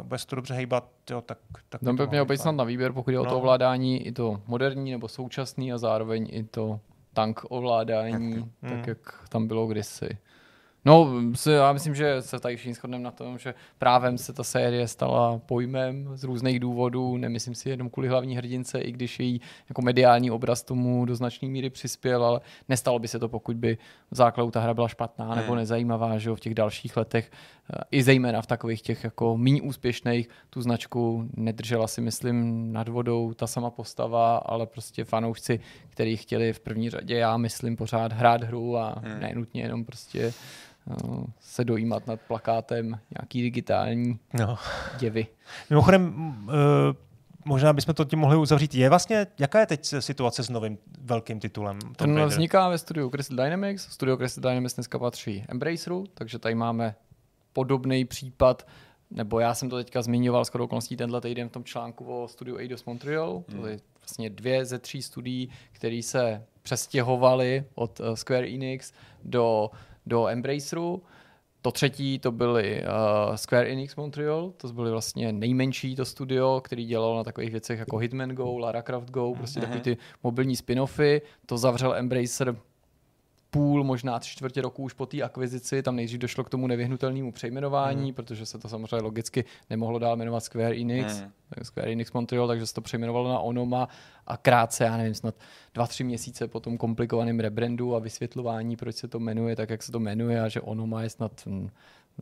bude 0.06 0.18
se 0.18 0.26
to 0.26 0.36
dobře 0.36 0.54
hejbat, 0.54 0.88
jo, 1.10 1.20
tak... 1.20 1.38
tak 1.68 1.80
Tam 1.80 1.96
by 1.96 2.06
měl 2.06 2.24
být 2.24 2.40
snad 2.40 2.52
na 2.52 2.64
výběr, 2.64 2.92
pokud 2.92 3.10
je 3.10 3.16
no. 3.16 3.22
o 3.22 3.26
to 3.26 3.30
no. 3.30 3.38
ovládání, 3.38 4.06
i 4.06 4.12
to 4.12 4.40
moderní 4.46 4.90
nebo 4.90 5.08
současný 5.08 5.72
a 5.72 5.78
zároveň 5.78 6.28
i 6.30 6.44
to 6.44 6.80
tank 7.12 7.40
ovládání, 7.48 8.34
tak, 8.34 8.44
tak 8.60 8.70
hmm. 8.70 8.84
jak 8.86 9.24
tam 9.28 9.46
bylo 9.48 9.66
kdysi. 9.66 10.18
No, 10.84 11.12
já 11.50 11.72
myslím, 11.72 11.94
že 11.94 12.22
se 12.22 12.40
tady 12.40 12.56
všichni 12.56 12.74
shodneme 12.74 13.04
na 13.04 13.10
tom, 13.10 13.38
že 13.38 13.54
právem 13.78 14.18
se 14.18 14.32
ta 14.32 14.44
série 14.44 14.88
stala 14.88 15.38
pojmem 15.38 16.10
z 16.14 16.24
různých 16.24 16.60
důvodů. 16.60 17.16
Nemyslím 17.16 17.54
si 17.54 17.70
jenom 17.70 17.90
kvůli 17.90 18.08
hlavní 18.08 18.36
hrdince, 18.36 18.80
i 18.80 18.92
když 18.92 19.20
její 19.20 19.40
jako 19.68 19.82
mediální 19.82 20.30
obraz 20.30 20.62
tomu 20.62 21.04
do 21.04 21.16
značné 21.16 21.48
míry 21.48 21.70
přispěl, 21.70 22.24
ale 22.24 22.40
nestalo 22.68 22.98
by 22.98 23.08
se 23.08 23.18
to, 23.18 23.28
pokud 23.28 23.56
by 23.56 23.78
v 24.10 24.16
základu 24.16 24.50
ta 24.50 24.60
hra 24.60 24.74
byla 24.74 24.88
špatná 24.88 25.34
nebo 25.34 25.54
nezajímavá, 25.54 26.18
že 26.18 26.30
v 26.30 26.40
těch 26.40 26.54
dalších 26.54 26.96
letech 26.96 27.30
eh, 27.30 27.84
i 27.90 28.02
zejména 28.02 28.42
v 28.42 28.46
takových 28.46 28.82
těch 28.82 29.04
jako 29.04 29.36
méně 29.36 29.62
úspěšných 29.62 30.28
tu 30.50 30.62
značku 30.62 31.28
nedržela 31.36 31.86
si, 31.86 32.00
myslím, 32.00 32.68
nad 32.72 32.88
vodou 32.88 33.34
ta 33.34 33.46
sama 33.46 33.70
postava, 33.70 34.36
ale 34.36 34.66
prostě 34.66 35.04
fanoušci, 35.04 35.60
kteří 35.88 36.16
chtěli 36.16 36.52
v 36.52 36.60
první 36.60 36.90
řadě, 36.90 37.16
já 37.16 37.36
myslím, 37.36 37.76
pořád 37.76 38.12
hrát 38.12 38.44
hru 38.44 38.76
a 38.76 38.94
hmm. 39.04 39.20
nenutně 39.20 39.62
jenom 39.62 39.84
prostě 39.84 40.32
se 41.40 41.64
dojímat 41.64 42.06
nad 42.06 42.20
plakátem 42.20 42.98
nějaký 43.18 43.42
digitální 43.42 44.18
no. 44.38 44.58
děvy. 44.98 45.26
Mimochodem, 45.70 46.14
uh, 46.46 46.52
možná 47.44 47.72
bychom 47.72 47.94
to 47.94 48.04
tím 48.04 48.18
mohli 48.18 48.36
uzavřít. 48.36 48.74
Je 48.74 48.88
vlastně, 48.88 49.26
jaká 49.38 49.60
je 49.60 49.66
teď 49.66 49.94
situace 49.98 50.42
s 50.42 50.50
novým 50.50 50.78
velkým 51.00 51.40
titulem? 51.40 51.78
Ten 51.96 52.14
Raider? 52.14 52.28
vzniká 52.28 52.68
ve 52.68 52.78
studiu 52.78 53.10
Crystal 53.10 53.36
Dynamics. 53.36 53.88
Studio 53.90 54.16
Crystal 54.16 54.42
Dynamics 54.42 54.74
dneska 54.74 54.98
patří 54.98 55.44
Embraceru, 55.48 56.04
takže 56.14 56.38
tady 56.38 56.54
máme 56.54 56.94
podobný 57.52 58.04
případ, 58.04 58.66
nebo 59.10 59.40
já 59.40 59.54
jsem 59.54 59.70
to 59.70 59.76
teďka 59.76 60.02
zmiňoval 60.02 60.44
skoro 60.44 60.64
okolností 60.64 60.96
tenhle 60.96 61.20
týden 61.20 61.48
v 61.48 61.52
tom 61.52 61.64
článku 61.64 62.04
o 62.04 62.28
studiu 62.28 62.58
Eidos 62.58 62.84
Montreal. 62.84 63.44
Hmm. 63.48 63.60
To 63.60 63.66
je 63.66 63.78
vlastně 64.00 64.30
dvě 64.30 64.64
ze 64.64 64.78
tří 64.78 65.02
studií, 65.02 65.50
které 65.72 66.02
se 66.02 66.44
přestěhovaly 66.62 67.64
od 67.74 68.00
uh, 68.00 68.14
Square 68.14 68.48
Enix 68.48 68.92
do 69.24 69.70
do 70.08 70.28
Embraceru. 70.28 71.02
To 71.62 71.70
třetí 71.72 72.18
to 72.18 72.32
byly 72.32 72.82
uh, 72.82 73.34
Square 73.34 73.68
Enix 73.68 73.96
Montreal, 73.96 74.52
to 74.56 74.68
byly 74.68 74.90
vlastně 74.90 75.32
nejmenší 75.32 75.96
to 75.96 76.04
studio, 76.04 76.60
který 76.64 76.86
dělal 76.86 77.16
na 77.16 77.24
takových 77.24 77.50
věcech 77.50 77.78
jako 77.78 77.96
Hitman 77.96 78.30
Go, 78.30 78.58
Lara 78.58 78.82
Croft 78.82 79.10
Go, 79.10 79.34
prostě 79.34 79.60
uh-huh. 79.60 79.62
takový 79.62 79.80
ty 79.80 79.96
mobilní 80.22 80.56
spin-offy. 80.56 81.20
To 81.46 81.58
zavřel 81.58 81.94
Embracer 81.94 82.56
půl, 83.50 83.84
možná 83.84 84.18
tři 84.18 84.30
čtvrtě 84.30 84.62
roku 84.62 84.82
už 84.82 84.92
po 84.92 85.06
té 85.06 85.22
akvizici. 85.22 85.82
Tam 85.82 85.96
nejdřív 85.96 86.20
došlo 86.20 86.44
k 86.44 86.50
tomu 86.50 86.66
nevyhnutelnému 86.66 87.32
přejmenování, 87.32 88.08
mm. 88.08 88.14
protože 88.14 88.46
se 88.46 88.58
to 88.58 88.68
samozřejmě 88.68 89.02
logicky 89.02 89.44
nemohlo 89.70 89.98
dál 89.98 90.16
jmenovat 90.16 90.44
Square 90.44 90.76
Enix, 90.80 91.20
mm. 91.20 91.30
Square 91.62 91.92
Enix 91.92 92.12
Montreal, 92.12 92.48
takže 92.48 92.66
se 92.66 92.74
to 92.74 92.80
přejmenovalo 92.80 93.28
na 93.28 93.38
Onoma 93.38 93.88
a 94.26 94.36
krátce, 94.36 94.84
já 94.84 94.96
nevím, 94.96 95.14
snad 95.14 95.34
dva, 95.74 95.86
tři 95.86 96.04
měsíce 96.04 96.48
po 96.48 96.60
tom 96.60 96.78
komplikovaném 96.78 97.40
rebrandu 97.40 97.94
a 97.94 97.98
vysvětlování, 97.98 98.76
proč 98.76 98.96
se 98.96 99.08
to 99.08 99.18
jmenuje 99.18 99.56
tak, 99.56 99.70
jak 99.70 99.82
se 99.82 99.92
to 99.92 100.00
jmenuje 100.00 100.40
a 100.40 100.48
že 100.48 100.60
Onoma 100.60 101.02
je 101.02 101.10
snad 101.10 101.32
hm, 101.46 101.68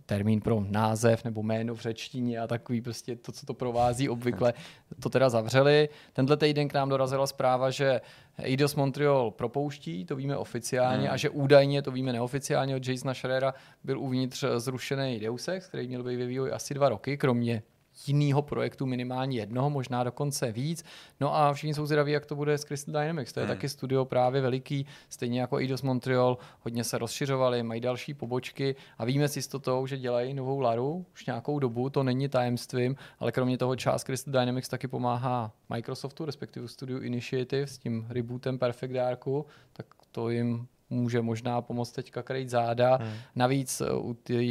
termín 0.07 0.41
pro 0.41 0.65
název 0.69 1.25
nebo 1.25 1.43
jméno 1.43 1.75
v 1.75 1.81
řečtině 1.81 2.39
a 2.39 2.47
takový 2.47 2.81
prostě 2.81 3.17
to, 3.17 3.33
co 3.33 3.47
to 3.47 3.55
provází 3.55 4.09
obvykle, 4.09 4.55
to 5.01 5.09
teda 5.09 5.29
zavřeli. 5.29 5.89
Tenhle 6.13 6.37
týden 6.37 6.69
k 6.69 6.75
nám 6.75 6.89
dorazila 6.89 7.27
zpráva, 7.27 7.71
že 7.71 8.01
Eidos 8.39 8.75
Montreal 8.75 9.31
propouští, 9.31 10.05
to 10.05 10.17
víme 10.17 10.37
oficiálně, 10.37 11.05
hmm. 11.05 11.15
a 11.15 11.17
že 11.17 11.31
údajně, 11.31 11.83
to 11.83 11.91
víme 11.91 12.13
neoficiálně 12.13 12.77
od 12.77 12.89
Jasona 12.89 13.15
Schreera, 13.15 13.55
byl 13.85 13.99
uvnitř 13.99 14.45
zrušený 14.57 15.21
Deus 15.21 15.49
Ex, 15.49 15.69
který 15.69 15.89
měl 15.89 16.03
být 16.03 16.17
ve 16.17 16.27
vývoji 16.27 16.53
asi 16.53 16.75
dva 16.75 16.89
roky, 16.89 17.17
kromě 17.17 17.63
jiného 18.07 18.43
projektu, 18.43 18.87
minimálně 18.87 19.39
jednoho, 19.39 19.71
možná 19.71 20.05
dokonce 20.05 20.53
víc. 20.53 20.85
No 21.21 21.37
a 21.37 21.53
všichni 21.53 21.75
jsou 21.75 21.87
zvědaví, 21.87 22.13
jak 22.13 22.27
to 22.27 22.37
bude 22.37 22.59
s 22.59 22.65
Crystal 22.65 23.01
Dynamics. 23.01 23.33
To 23.33 23.41
je 23.41 23.47
hmm. 23.47 23.55
taky 23.55 23.69
studio 23.69 24.05
právě 24.05 24.41
veliký, 24.41 24.87
stejně 25.09 25.41
jako 25.41 25.57
Eidos 25.57 25.83
Montreal, 25.83 26.39
hodně 26.61 26.85
se 26.85 26.99
rozšiřovali, 26.99 27.63
mají 27.63 27.81
další 27.81 28.15
pobočky 28.15 28.77
a 28.99 29.05
víme 29.05 29.29
s 29.29 29.37
jistotou, 29.37 29.87
že 29.87 29.99
dělají 29.99 30.35
novou 30.35 30.61
Laru 30.61 31.07
už 31.15 31.27
nějakou 31.27 31.59
dobu, 31.59 31.91
to 31.91 32.03
není 32.03 32.29
tajemstvím, 32.29 32.97
ale 33.19 33.33
kromě 33.33 33.59
toho 33.59 33.77
část 33.77 34.05
Crystal 34.05 34.33
Dynamics 34.33 34.69
taky 34.69 34.89
pomáhá 34.89 35.53
Microsoftu, 35.69 36.25
respektive 36.25 36.69
Studio 36.69 37.01
Initiative 37.01 37.67
s 37.67 37.79
tím 37.79 38.07
rebootem 38.09 38.59
Perfect 38.59 38.93
Darku, 38.93 39.47
tak 39.73 39.87
to 40.13 40.31
jim 40.31 40.69
může 40.91 41.23
možná 41.23 41.63
pomoct 41.63 41.93
teďka 41.93 42.23
krejt 42.23 42.51
záda. 42.51 42.97
Hmm. 42.97 43.13
Navíc 43.35 43.81
eh, 43.81 43.93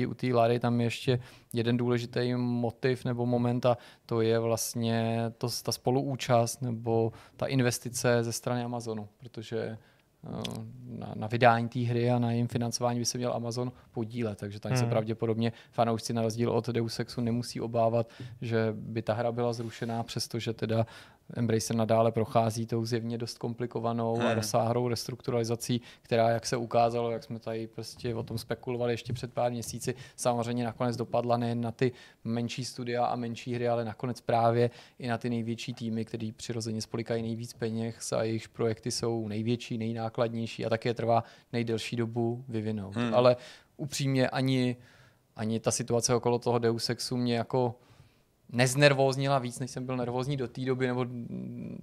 u 0.07 0.13
té 0.13 0.27
Lary 0.33 0.59
tam 0.59 0.81
ještě 0.81 1.19
jeden 1.53 1.77
důležitý 1.77 2.35
motiv 2.35 3.05
nebo 3.05 3.25
moment 3.25 3.65
a 3.65 3.77
to 4.05 4.21
je 4.21 4.39
vlastně 4.39 5.25
to, 5.37 5.47
ta 5.63 5.71
spoluúčast 5.71 6.61
nebo 6.61 7.13
ta 7.37 7.45
investice 7.45 8.23
ze 8.23 8.33
strany 8.33 8.63
Amazonu, 8.63 9.07
protože 9.17 9.57
eh, 9.59 9.77
na, 10.85 11.13
na 11.15 11.27
vydání 11.27 11.69
té 11.69 11.79
hry 11.79 12.11
a 12.11 12.19
na 12.19 12.31
jejím 12.31 12.47
financování 12.47 12.99
by 12.99 13.05
se 13.05 13.17
měl 13.17 13.33
Amazon 13.33 13.71
podílet, 13.91 14.39
takže 14.39 14.59
tam 14.59 14.71
hmm. 14.71 14.79
se 14.79 14.85
pravděpodobně 14.85 15.51
fanoušci 15.71 16.13
na 16.13 16.21
rozdíl 16.21 16.51
od 16.51 16.69
Deus 16.69 16.99
Exu 16.99 17.21
nemusí 17.21 17.61
obávat, 17.61 18.09
že 18.41 18.73
by 18.77 19.01
ta 19.01 19.13
hra 19.13 19.31
byla 19.31 19.53
zrušená, 19.53 20.03
přestože 20.03 20.53
teda 20.53 20.85
Embracer 21.33 21.75
nadále 21.75 22.11
prochází 22.11 22.65
tou 22.65 22.85
zjevně 22.85 23.17
dost 23.17 23.37
komplikovanou 23.37 24.15
hmm. 24.15 24.27
a 24.27 24.33
rozsáhlou 24.33 24.87
restrukturalizací, 24.87 25.81
která, 26.01 26.29
jak 26.29 26.45
se 26.45 26.57
ukázalo, 26.57 27.11
jak 27.11 27.23
jsme 27.23 27.39
tady 27.39 27.67
prostě 27.67 28.15
o 28.15 28.23
tom 28.23 28.37
spekulovali 28.37 28.93
ještě 28.93 29.13
před 29.13 29.33
pár 29.33 29.51
měsíci, 29.51 29.95
samozřejmě 30.15 30.63
nakonec 30.63 30.95
dopadla 30.95 31.37
nejen 31.37 31.61
na 31.61 31.71
ty 31.71 31.91
menší 32.23 32.65
studia 32.65 33.05
a 33.05 33.15
menší 33.15 33.53
hry, 33.53 33.67
ale 33.67 33.85
nakonec 33.85 34.21
právě 34.21 34.69
i 34.99 35.07
na 35.07 35.17
ty 35.17 35.29
největší 35.29 35.73
týmy, 35.73 36.05
který 36.05 36.31
přirozeně 36.31 36.81
spolikají 36.81 37.21
nejvíc 37.21 37.53
peněz 37.53 38.13
a 38.13 38.23
jejich 38.23 38.49
projekty 38.49 38.91
jsou 38.91 39.27
největší, 39.27 39.77
nejnákladnější 39.77 40.65
a 40.65 40.69
také 40.69 40.93
trvá 40.93 41.23
nejdelší 41.53 41.95
dobu 41.95 42.45
vyvinout. 42.47 42.95
Hmm. 42.95 43.13
Ale 43.13 43.35
upřímně 43.77 44.29
ani, 44.29 44.75
ani 45.35 45.59
ta 45.59 45.71
situace 45.71 46.15
okolo 46.15 46.39
toho 46.39 46.59
Deus 46.59 46.89
Exu 46.89 47.17
mě 47.17 47.35
jako 47.35 47.75
neznervóznila 48.55 49.39
víc, 49.39 49.59
než 49.59 49.71
jsem 49.71 49.85
byl 49.85 49.97
nervózní 49.97 50.37
do 50.37 50.47
té 50.47 50.61
doby, 50.61 50.87
nebo 50.87 51.05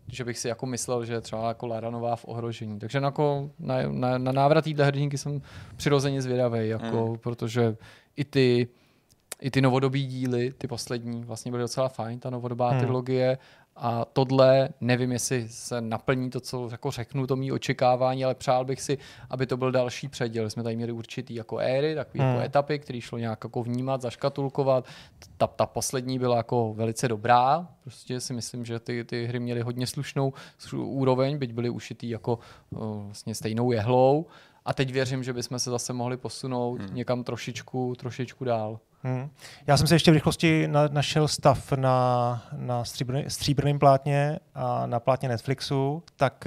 že 0.09 0.25
bych 0.25 0.39
si 0.39 0.49
jako 0.49 0.66
myslel, 0.66 1.05
že 1.05 1.20
třeba 1.20 1.49
jako 1.49 1.66
Lara 1.66 1.91
Nová 1.91 2.16
v 2.16 2.25
ohrožení. 2.25 2.79
Takže 2.79 2.99
jako 2.99 3.51
na, 3.59 3.75
na, 3.89 4.18
na 4.18 4.33
návrat 4.33 4.64
téhle 4.64 4.85
hrdinky 4.85 5.18
jsem 5.18 5.43
přirozeně 5.77 6.23
zvědavý, 6.23 6.68
jako, 6.68 7.07
mm. 7.07 7.18
protože 7.18 7.77
i 8.16 8.25
ty 8.25 8.68
i 9.43 9.51
ty 9.51 9.61
novodobí 9.61 10.07
díly, 10.07 10.53
ty 10.59 10.66
poslední, 10.66 11.25
vlastně 11.25 11.51
byly 11.51 11.62
docela 11.62 11.89
fajn, 11.89 12.20
ta 12.20 12.31
novodobá 12.31 12.70
hmm. 12.70 12.81
trilogie 12.81 13.39
a 13.77 14.05
tohle, 14.05 14.68
nevím, 14.81 15.12
jestli 15.12 15.49
se 15.49 15.81
naplní 15.81 16.31
to, 16.31 16.41
co 16.41 16.68
jako 16.73 16.91
řeknu, 16.91 17.27
to 17.27 17.37
mý 17.37 17.53
očekávání, 17.53 18.25
ale 18.25 18.35
přál 18.35 18.64
bych 18.64 18.81
si, 18.81 18.99
aby 19.31 19.47
to 19.47 19.57
byl 19.57 19.73
další 19.73 20.09
předěl. 20.09 20.51
Jsme 20.51 20.62
tady 20.62 20.77
měli 20.77 20.93
určitý 20.93 21.35
jako 21.35 21.59
éry, 21.59 21.95
takový 21.95 22.18
jako 22.18 22.29
hmm. 22.29 22.35
jako 22.35 22.47
etapy, 22.47 22.79
které 22.79 23.01
šlo 23.01 23.18
nějak 23.18 23.45
jako 23.45 23.62
vnímat, 23.62 24.03
zaškatulkovat. 24.03 24.85
Ta, 25.37 25.47
ta 25.47 25.66
poslední 25.66 26.18
byla 26.18 26.37
jako 26.37 26.75
velice 26.75 27.09
dobrá. 27.09 27.68
Prostě 27.83 28.20
si 28.20 28.33
myslím, 28.33 28.64
že 28.64 28.81
ty, 28.81 29.05
ty 29.05 29.27
hry 29.27 29.41
měly 29.41 29.61
hodně 29.61 29.87
slušnou 29.87 30.33
úroveň, 30.73 31.39
byť 31.39 31.53
byly 31.53 31.70
ušitý 31.70 32.11
jako 32.11 32.39
vlastně 32.70 33.35
stejnou 33.35 33.73
jehlou. 33.73 34.27
A 34.65 34.75
teď 34.75 34.93
věřím, 34.93 35.23
že 35.23 35.33
bychom 35.33 35.59
se 35.59 35.71
zase 35.71 35.93
mohli 35.93 36.17
posunout 36.17 36.81
hmm. 36.81 36.95
někam 36.95 37.25
trošičku, 37.25 37.95
trošičku 37.99 38.45
dál. 38.45 38.81
Hmm. 39.03 39.31
Já 39.67 39.77
jsem 39.77 39.87
se 39.87 39.95
ještě 39.95 40.11
v 40.11 40.15
rychlosti 40.15 40.69
na, 40.69 40.89
našel 40.89 41.29
stav 41.29 41.73
na, 41.73 42.43
na 42.57 42.85
stříbrný, 42.85 43.25
stříbrném 43.29 43.79
plátně 43.79 44.39
a 44.55 44.87
na 44.87 45.01
plátně 45.01 45.29
Netflixu, 45.29 46.03
tak 46.17 46.45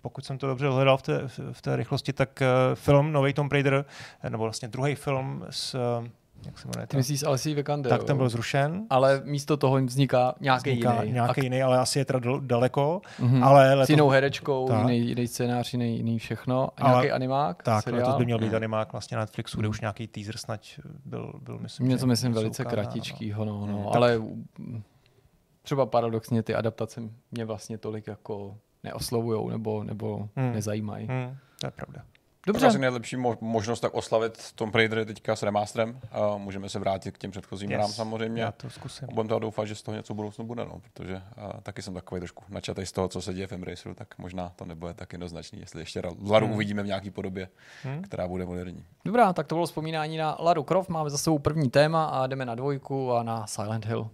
pokud 0.00 0.24
jsem 0.24 0.38
to 0.38 0.46
dobře 0.46 0.68
hledal 0.68 0.96
v 0.96 1.02
té, 1.02 1.28
v 1.52 1.62
té 1.62 1.76
rychlosti, 1.76 2.12
tak 2.12 2.42
film 2.74 3.12
Nový 3.12 3.32
Tomb 3.32 3.52
Raider, 3.52 3.84
nebo 4.28 4.42
vlastně 4.42 4.68
druhý 4.68 4.94
film 4.94 5.44
s 5.50 5.76
jak 6.44 6.58
se 6.58 6.68
jmenuje? 6.68 6.86
Ty 6.86 6.96
myslíš 6.96 7.22
Alessi 7.22 7.54
Vikander? 7.54 7.90
Tak 7.90 8.04
ten 8.04 8.16
byl 8.16 8.28
zrušen. 8.28 8.86
Ale 8.90 9.22
místo 9.24 9.56
toho 9.56 9.76
vzniká 9.76 10.34
nějaký 10.40 10.70
vzniká 10.70 11.02
jiný. 11.02 11.12
Nějaký 11.12 11.40
jiný, 11.40 11.62
ale 11.62 11.78
asi 11.78 11.98
je 11.98 12.04
teda 12.04 12.20
daleko. 12.40 13.00
Mm-hmm. 13.20 13.44
Ale 13.44 13.74
letos... 13.74 13.86
S 13.86 13.90
jinou 13.90 14.08
herečkou, 14.08 14.68
jiný, 14.78 15.08
jiný 15.08 15.26
scénář, 15.26 15.72
jiný, 15.72 15.96
jiný 15.96 16.18
všechno. 16.18 16.68
A 16.76 16.82
ale... 16.82 16.92
nějaký 16.92 17.10
animák? 17.10 17.62
Tak, 17.62 17.84
seriál? 17.84 18.02
letos 18.02 18.18
by 18.18 18.24
měl 18.24 18.38
být 18.38 18.54
animák 18.54 18.92
vlastně 18.92 19.16
na 19.16 19.22
Netflixu, 19.22 19.58
kde 19.58 19.68
už 19.68 19.80
nějaký 19.80 20.06
teaser 20.06 20.36
snad 20.36 20.60
byl, 21.04 21.32
byl 21.42 21.58
myslím, 21.58 21.86
Mě 21.86 21.98
to 21.98 22.06
myslím 22.06 22.32
velice 22.32 22.64
kratičkýho, 22.64 23.44
no, 23.44 23.66
no, 23.66 23.78
mm, 23.78 23.86
ale 23.86 24.22
třeba 25.62 25.86
paradoxně 25.86 26.42
ty 26.42 26.54
adaptace 26.54 27.00
mě 27.30 27.44
vlastně 27.44 27.78
tolik 27.78 28.06
jako 28.06 28.58
neoslovujou 28.84 29.48
nebo, 29.48 29.84
nebo 29.84 30.28
mm. 30.36 30.52
nezajímají. 30.52 31.06
Mm, 31.06 31.36
to 31.60 31.66
je 31.66 31.70
pravda. 31.70 32.02
Dobře. 32.46 32.66
Asi 32.66 32.78
nejlepší 32.78 33.16
možnost 33.40 33.80
tak 33.80 33.94
oslavit 33.94 34.52
Tom 34.54 34.70
Raider 34.70 35.04
teďka 35.04 35.36
s 35.36 35.42
remasterem. 35.42 36.00
A 36.12 36.36
můžeme 36.36 36.68
se 36.68 36.78
vrátit 36.78 37.14
k 37.14 37.18
těm 37.18 37.30
předchozím 37.30 37.70
yes. 37.70 37.78
hrám 37.78 37.90
samozřejmě. 37.90 38.42
Já 38.42 38.52
to 38.52 38.70
zkusím. 38.70 39.08
Budeme 39.12 39.28
to 39.28 39.38
doufat, 39.38 39.64
že 39.64 39.74
z 39.74 39.82
toho 39.82 39.96
něco 39.96 40.14
v 40.14 40.16
budoucnu 40.16 40.46
bude, 40.46 40.64
no, 40.64 40.80
protože 40.80 41.22
a, 41.36 41.60
taky 41.60 41.82
jsem 41.82 41.94
takový 41.94 42.20
trošku 42.20 42.44
načatý 42.48 42.86
z 42.86 42.92
toho, 42.92 43.08
co 43.08 43.22
se 43.22 43.34
děje 43.34 43.46
v 43.46 43.52
Embraceru, 43.52 43.94
tak 43.94 44.18
možná 44.18 44.52
to 44.56 44.64
nebude 44.64 44.94
tak 44.94 45.12
jednoznačný, 45.12 45.60
jestli 45.60 45.80
ještě 45.80 46.02
Laru 46.28 46.46
hmm. 46.46 46.54
uvidíme 46.54 46.82
v 46.82 46.86
nějaké 46.86 47.10
podobě, 47.10 47.48
hmm. 47.82 48.02
která 48.02 48.28
bude 48.28 48.46
moderní. 48.46 48.84
Dobrá, 49.04 49.32
tak 49.32 49.46
to 49.46 49.54
bylo 49.54 49.66
vzpomínání 49.66 50.16
na 50.16 50.36
Laru 50.40 50.62
Croft, 50.62 50.88
máme 50.88 51.10
za 51.10 51.18
sebou 51.18 51.38
první 51.38 51.70
téma 51.70 52.04
a 52.04 52.26
jdeme 52.26 52.44
na 52.44 52.54
dvojku 52.54 53.12
a 53.12 53.22
na 53.22 53.46
Silent 53.46 53.86
Hill. 53.86 54.10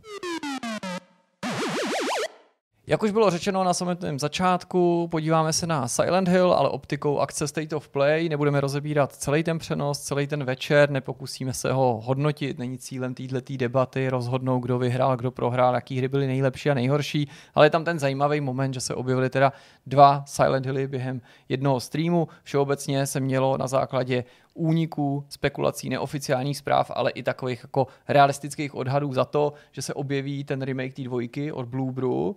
Jak 2.87 3.03
už 3.03 3.11
bylo 3.11 3.30
řečeno 3.30 3.64
na 3.64 3.74
samotném 3.74 4.18
začátku, 4.18 5.09
podíváme 5.11 5.53
se 5.53 5.66
na 5.66 5.89
Silent 5.89 6.28
Hill, 6.28 6.53
ale 6.53 6.68
optikou 6.68 7.18
akce 7.18 7.49
State 7.49 7.72
of 7.72 7.89
Play. 7.89 8.28
Nebudeme 8.28 8.61
rozebírat 8.61 9.12
celý 9.12 9.43
ten 9.43 9.59
přenos, 9.59 10.01
celý 10.01 10.26
ten 10.26 10.45
večer, 10.45 10.91
nepokusíme 10.91 11.53
se 11.53 11.72
ho 11.72 12.01
hodnotit. 12.05 12.59
Není 12.59 12.78
cílem 12.78 13.14
této 13.14 13.57
debaty 13.57 14.09
rozhodnout, 14.09 14.61
kdo 14.61 14.78
vyhrál, 14.78 15.16
kdo 15.16 15.30
prohrál, 15.30 15.74
jaký 15.74 15.99
hry 15.99 16.09
byly 16.09 16.26
nejlepší 16.26 16.70
a 16.70 16.74
nejhorší, 16.74 17.28
ale 17.55 17.66
je 17.66 17.70
tam 17.70 17.85
ten 17.85 17.99
zajímavý 17.99 18.41
moment, 18.41 18.74
že 18.74 18.80
se 18.80 18.95
objevily 18.95 19.30
teda 19.30 19.53
dva 19.87 20.24
Silent 20.26 20.66
Hilly 20.66 20.89
během 20.89 21.20
jednoho 21.49 21.80
streamu. 21.80 22.28
Všeobecně 22.43 23.07
se 23.07 23.20
mělo 23.20 23.59
na 23.59 23.66
základě 23.66 24.24
úniků, 24.55 25.24
spekulací, 25.28 25.89
neoficiálních 25.89 26.59
zpráv, 26.59 26.91
ale 26.95 27.11
i 27.11 27.22
takových 27.22 27.61
jako 27.62 27.87
realistických 28.09 28.74
odhadů 28.74 29.12
za 29.12 29.24
to, 29.24 29.53
že 29.72 29.83
se 29.83 29.95
objeví 29.95 30.45
ten 30.45 30.62
remake 30.62 30.95
té 30.95 31.03
dvojky 31.03 31.53
od 31.53 31.66
Blue 31.66 31.93
Brew 31.93 32.33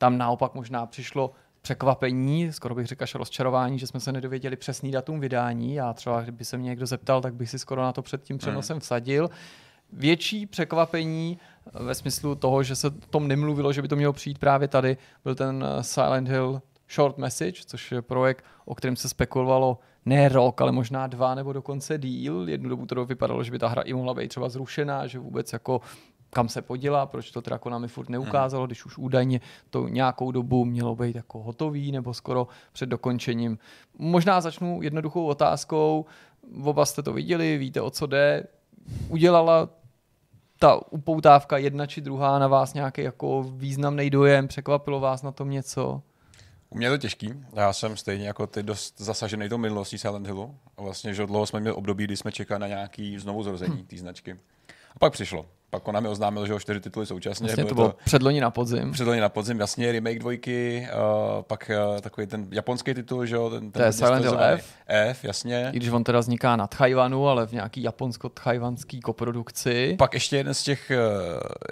tam 0.00 0.18
naopak 0.18 0.54
možná 0.54 0.86
přišlo 0.86 1.32
překvapení, 1.62 2.52
skoro 2.52 2.74
bych 2.74 2.86
řekl 2.86 3.04
až 3.04 3.14
rozčarování, 3.14 3.78
že 3.78 3.86
jsme 3.86 4.00
se 4.00 4.12
nedověděli 4.12 4.56
přesný 4.56 4.90
datum 4.90 5.20
vydání. 5.20 5.74
Já 5.74 5.92
třeba, 5.92 6.22
kdyby 6.22 6.44
se 6.44 6.58
mě 6.58 6.68
někdo 6.68 6.86
zeptal, 6.86 7.20
tak 7.20 7.34
bych 7.34 7.50
si 7.50 7.58
skoro 7.58 7.82
na 7.82 7.92
to 7.92 8.02
před 8.02 8.22
tím 8.22 8.38
přenosem 8.38 8.74
hmm. 8.74 8.80
vsadil. 8.80 9.30
Větší 9.92 10.46
překvapení 10.46 11.38
ve 11.72 11.94
smyslu 11.94 12.34
toho, 12.34 12.62
že 12.62 12.76
se 12.76 12.86
o 12.88 13.06
tom 13.10 13.28
nemluvilo, 13.28 13.72
že 13.72 13.82
by 13.82 13.88
to 13.88 13.96
mělo 13.96 14.12
přijít 14.12 14.38
právě 14.38 14.68
tady, 14.68 14.96
byl 15.24 15.34
ten 15.34 15.64
eh, 15.68 15.82
Silent 15.82 16.28
Hill 16.28 16.62
Short 16.90 17.18
Message, 17.18 17.62
což 17.66 17.92
je 17.92 18.02
projekt, 18.02 18.44
o 18.64 18.74
kterém 18.74 18.96
se 18.96 19.08
spekulovalo 19.08 19.78
ne 20.04 20.28
rok, 20.28 20.60
ale 20.60 20.72
možná 20.72 21.06
dva 21.06 21.34
nebo 21.34 21.52
dokonce 21.52 21.98
díl. 21.98 22.48
Jednu 22.48 22.68
dobu 22.68 22.86
to 22.86 23.04
vypadalo, 23.04 23.44
že 23.44 23.50
by 23.50 23.58
ta 23.58 23.68
hra 23.68 23.82
i 23.82 23.92
mohla 23.92 24.14
být 24.14 24.28
třeba 24.28 24.48
zrušená, 24.48 25.06
že 25.06 25.18
vůbec 25.18 25.52
jako 25.52 25.80
kam 26.30 26.48
se 26.48 26.62
podělá, 26.62 27.06
proč 27.06 27.30
to 27.30 27.42
teda 27.42 27.58
Konami 27.58 27.88
furt 27.88 28.08
neukázalo, 28.08 28.66
když 28.66 28.86
už 28.86 28.98
údajně 28.98 29.40
to 29.70 29.88
nějakou 29.88 30.32
dobu 30.32 30.64
mělo 30.64 30.96
být 30.96 31.16
jako 31.16 31.42
hotový 31.42 31.92
nebo 31.92 32.14
skoro 32.14 32.48
před 32.72 32.86
dokončením. 32.86 33.58
Možná 33.98 34.40
začnu 34.40 34.82
jednoduchou 34.82 35.26
otázkou, 35.26 36.04
oba 36.62 36.86
jste 36.86 37.02
to 37.02 37.12
viděli, 37.12 37.58
víte 37.58 37.80
o 37.80 37.90
co 37.90 38.06
jde, 38.06 38.46
udělala 39.08 39.68
ta 40.58 40.92
upoutávka 40.92 41.58
jedna 41.58 41.86
či 41.86 42.00
druhá 42.00 42.38
na 42.38 42.48
vás 42.48 42.74
nějaký 42.74 43.02
jako 43.02 43.42
významný 43.42 44.10
dojem, 44.10 44.48
překvapilo 44.48 45.00
vás 45.00 45.22
na 45.22 45.32
tom 45.32 45.50
něco? 45.50 46.02
U 46.70 46.76
mě 46.76 46.86
je 46.86 46.90
to 46.90 46.98
těžký. 46.98 47.34
Já 47.52 47.72
jsem 47.72 47.96
stejně 47.96 48.26
jako 48.26 48.46
ty 48.46 48.62
dost 48.62 49.00
zasažený 49.00 49.48
tou 49.48 49.58
minulostí 49.58 49.98
Silent 49.98 50.26
Hillu. 50.26 50.56
Vlastně, 50.76 51.14
že 51.14 51.26
dlouho 51.26 51.46
jsme 51.46 51.60
měli 51.60 51.76
období, 51.76 52.04
kdy 52.04 52.16
jsme 52.16 52.32
čekali 52.32 52.60
na 52.60 52.66
nějaký 52.66 53.18
znovu 53.18 53.42
zrození 53.42 53.84
té 53.84 53.96
značky. 53.96 54.36
A 54.94 54.98
pak 54.98 55.12
přišlo 55.12 55.46
pak 55.70 55.88
on 55.88 56.02
mi 56.02 56.08
oznámil, 56.08 56.46
že 56.46 56.54
o 56.54 56.60
čtyři 56.60 56.80
tituly 56.80 57.06
současně. 57.06 57.46
Vlastně 57.46 57.64
to 57.64 57.74
bylo 57.74 57.88
to 57.88 57.96
předloni 58.04 58.40
na 58.40 58.50
podzim. 58.50 58.92
Předloni 58.92 59.20
na 59.20 59.28
podzim, 59.28 59.60
jasně, 59.60 59.92
remake 59.92 60.18
dvojky, 60.18 60.88
uh, 61.36 61.42
pak 61.42 61.70
uh, 61.94 62.00
takový 62.00 62.26
ten 62.26 62.46
japonský 62.50 62.94
titul, 62.94 63.26
že 63.26 63.36
jo. 63.36 63.50
Ten, 63.50 63.60
ten 63.60 63.70
to 63.70 63.82
je 63.82 63.92
Silent 63.92 64.24
Hill 64.24 64.38
F. 64.40 64.64
F, 64.86 65.24
jasně. 65.24 65.70
I 65.72 65.76
když 65.76 65.88
on 65.90 66.04
teda 66.04 66.18
vzniká 66.20 66.56
na 66.56 66.66
Tchajvanu, 66.66 67.28
ale 67.28 67.46
v 67.46 67.52
nějaký 67.52 67.82
japonsko-tchajvanský 67.82 69.00
koprodukci. 69.00 69.96
Pak 69.98 70.14
ještě 70.14 70.36
jeden 70.36 70.54
z 70.54 70.62
těch... 70.62 70.92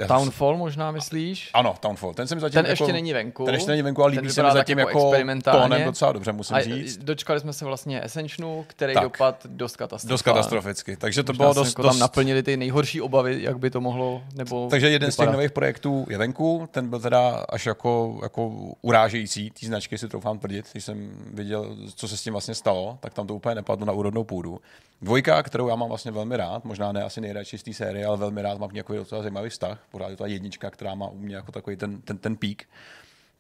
Uh, 0.01 0.07
Townfall 0.07 0.57
možná 0.57 0.91
myslíš? 0.91 1.51
Ano, 1.55 1.75
Townfall. 1.81 2.15
Ten 2.15 2.27
jsem 2.27 2.41
zatím 2.41 2.55
Ten 2.55 2.67
jako, 2.67 2.85
ještě 2.85 2.93
není 2.93 3.13
venku. 3.13 3.45
Ten 3.45 3.55
ještě 3.55 3.71
není 3.71 3.83
venku, 3.83 4.03
ale 4.03 4.13
líbí 4.13 4.31
se 4.31 4.43
mi 4.43 4.51
zatím 4.53 4.79
jako, 4.79 5.15
jako 5.15 5.51
tónem 5.51 5.85
docela 5.85 6.13
dobře, 6.13 6.33
musím 6.33 6.57
a 6.57 6.61
říct. 6.61 6.97
Dočkali 6.97 7.41
jsme 7.41 7.53
se 7.53 7.65
vlastně 7.65 8.01
Ascensionu, 8.01 8.65
který 8.67 8.95
tak. 8.95 9.03
dopad 9.03 9.47
dost 9.47 9.77
katastroficky. 9.77 10.13
Dost 10.13 10.23
katastroficky. 10.23 10.97
Takže 10.97 11.23
to 11.23 11.33
bylo 11.33 11.55
dost, 11.55 11.69
jako 11.69 11.83
dost... 11.83 11.93
tam 11.93 11.99
naplnili 11.99 12.43
ty 12.43 12.57
nejhorší 12.57 13.01
obavy, 13.01 13.43
jak 13.43 13.59
by 13.59 13.71
to 13.71 13.81
mohlo, 13.89 14.23
nebo 14.35 14.69
takže 14.71 14.87
jeden 14.87 15.07
vypadat. 15.07 15.13
z 15.13 15.17
těch 15.17 15.33
nových 15.33 15.53
projektů 15.53 16.07
je 16.11 16.19
venku, 16.19 16.69
ten 16.71 16.89
byl 16.89 17.01
teda 17.01 17.45
až 17.49 17.67
jako, 17.67 18.21
jako 18.23 18.49
urážející, 18.83 19.51
ty 19.51 19.67
značky 19.67 19.99
si 19.99 20.09
troufám 20.09 20.39
tvrdit, 20.39 20.67
když 20.73 20.85
jsem 20.85 21.11
viděl, 21.35 21.77
co 21.95 22.09
se 22.09 22.17
s 22.17 22.23
tím 22.23 22.33
vlastně 22.33 22.55
stalo, 22.55 22.99
tak 23.01 23.15
tam 23.15 23.27
to 23.27 23.35
úplně 23.35 23.55
nepadlo 23.55 23.87
na 23.87 23.93
úrodnou 23.93 24.25
půdu. 24.25 24.61
Dvojka, 25.03 25.43
kterou 25.43 25.69
já 25.69 25.77
mám 25.77 25.89
vlastně 25.89 26.11
velmi 26.11 26.37
rád, 26.37 26.65
možná 26.65 26.93
ne 26.93 27.03
asi 27.03 27.21
nejradši 27.21 27.59
z 27.59 27.63
té 27.63 27.73
série, 27.73 28.07
ale 28.07 28.17
velmi 28.17 28.43
rád 28.43 28.59
mám 28.59 28.71
nějaký 28.73 28.93
docela 28.93 29.23
zajímavý 29.23 29.51
vztah, 29.51 29.79
pořád 29.91 30.09
je 30.09 30.17
to 30.17 30.23
ta 30.23 30.29
jednička, 30.29 30.71
která 30.71 30.95
má 30.95 31.09
u 31.09 31.19
mě 31.19 31.37
jako 31.37 31.53
takový 31.53 31.77
ten, 31.77 32.01
ten, 32.01 32.19
ten 32.19 32.37
pík 32.37 32.69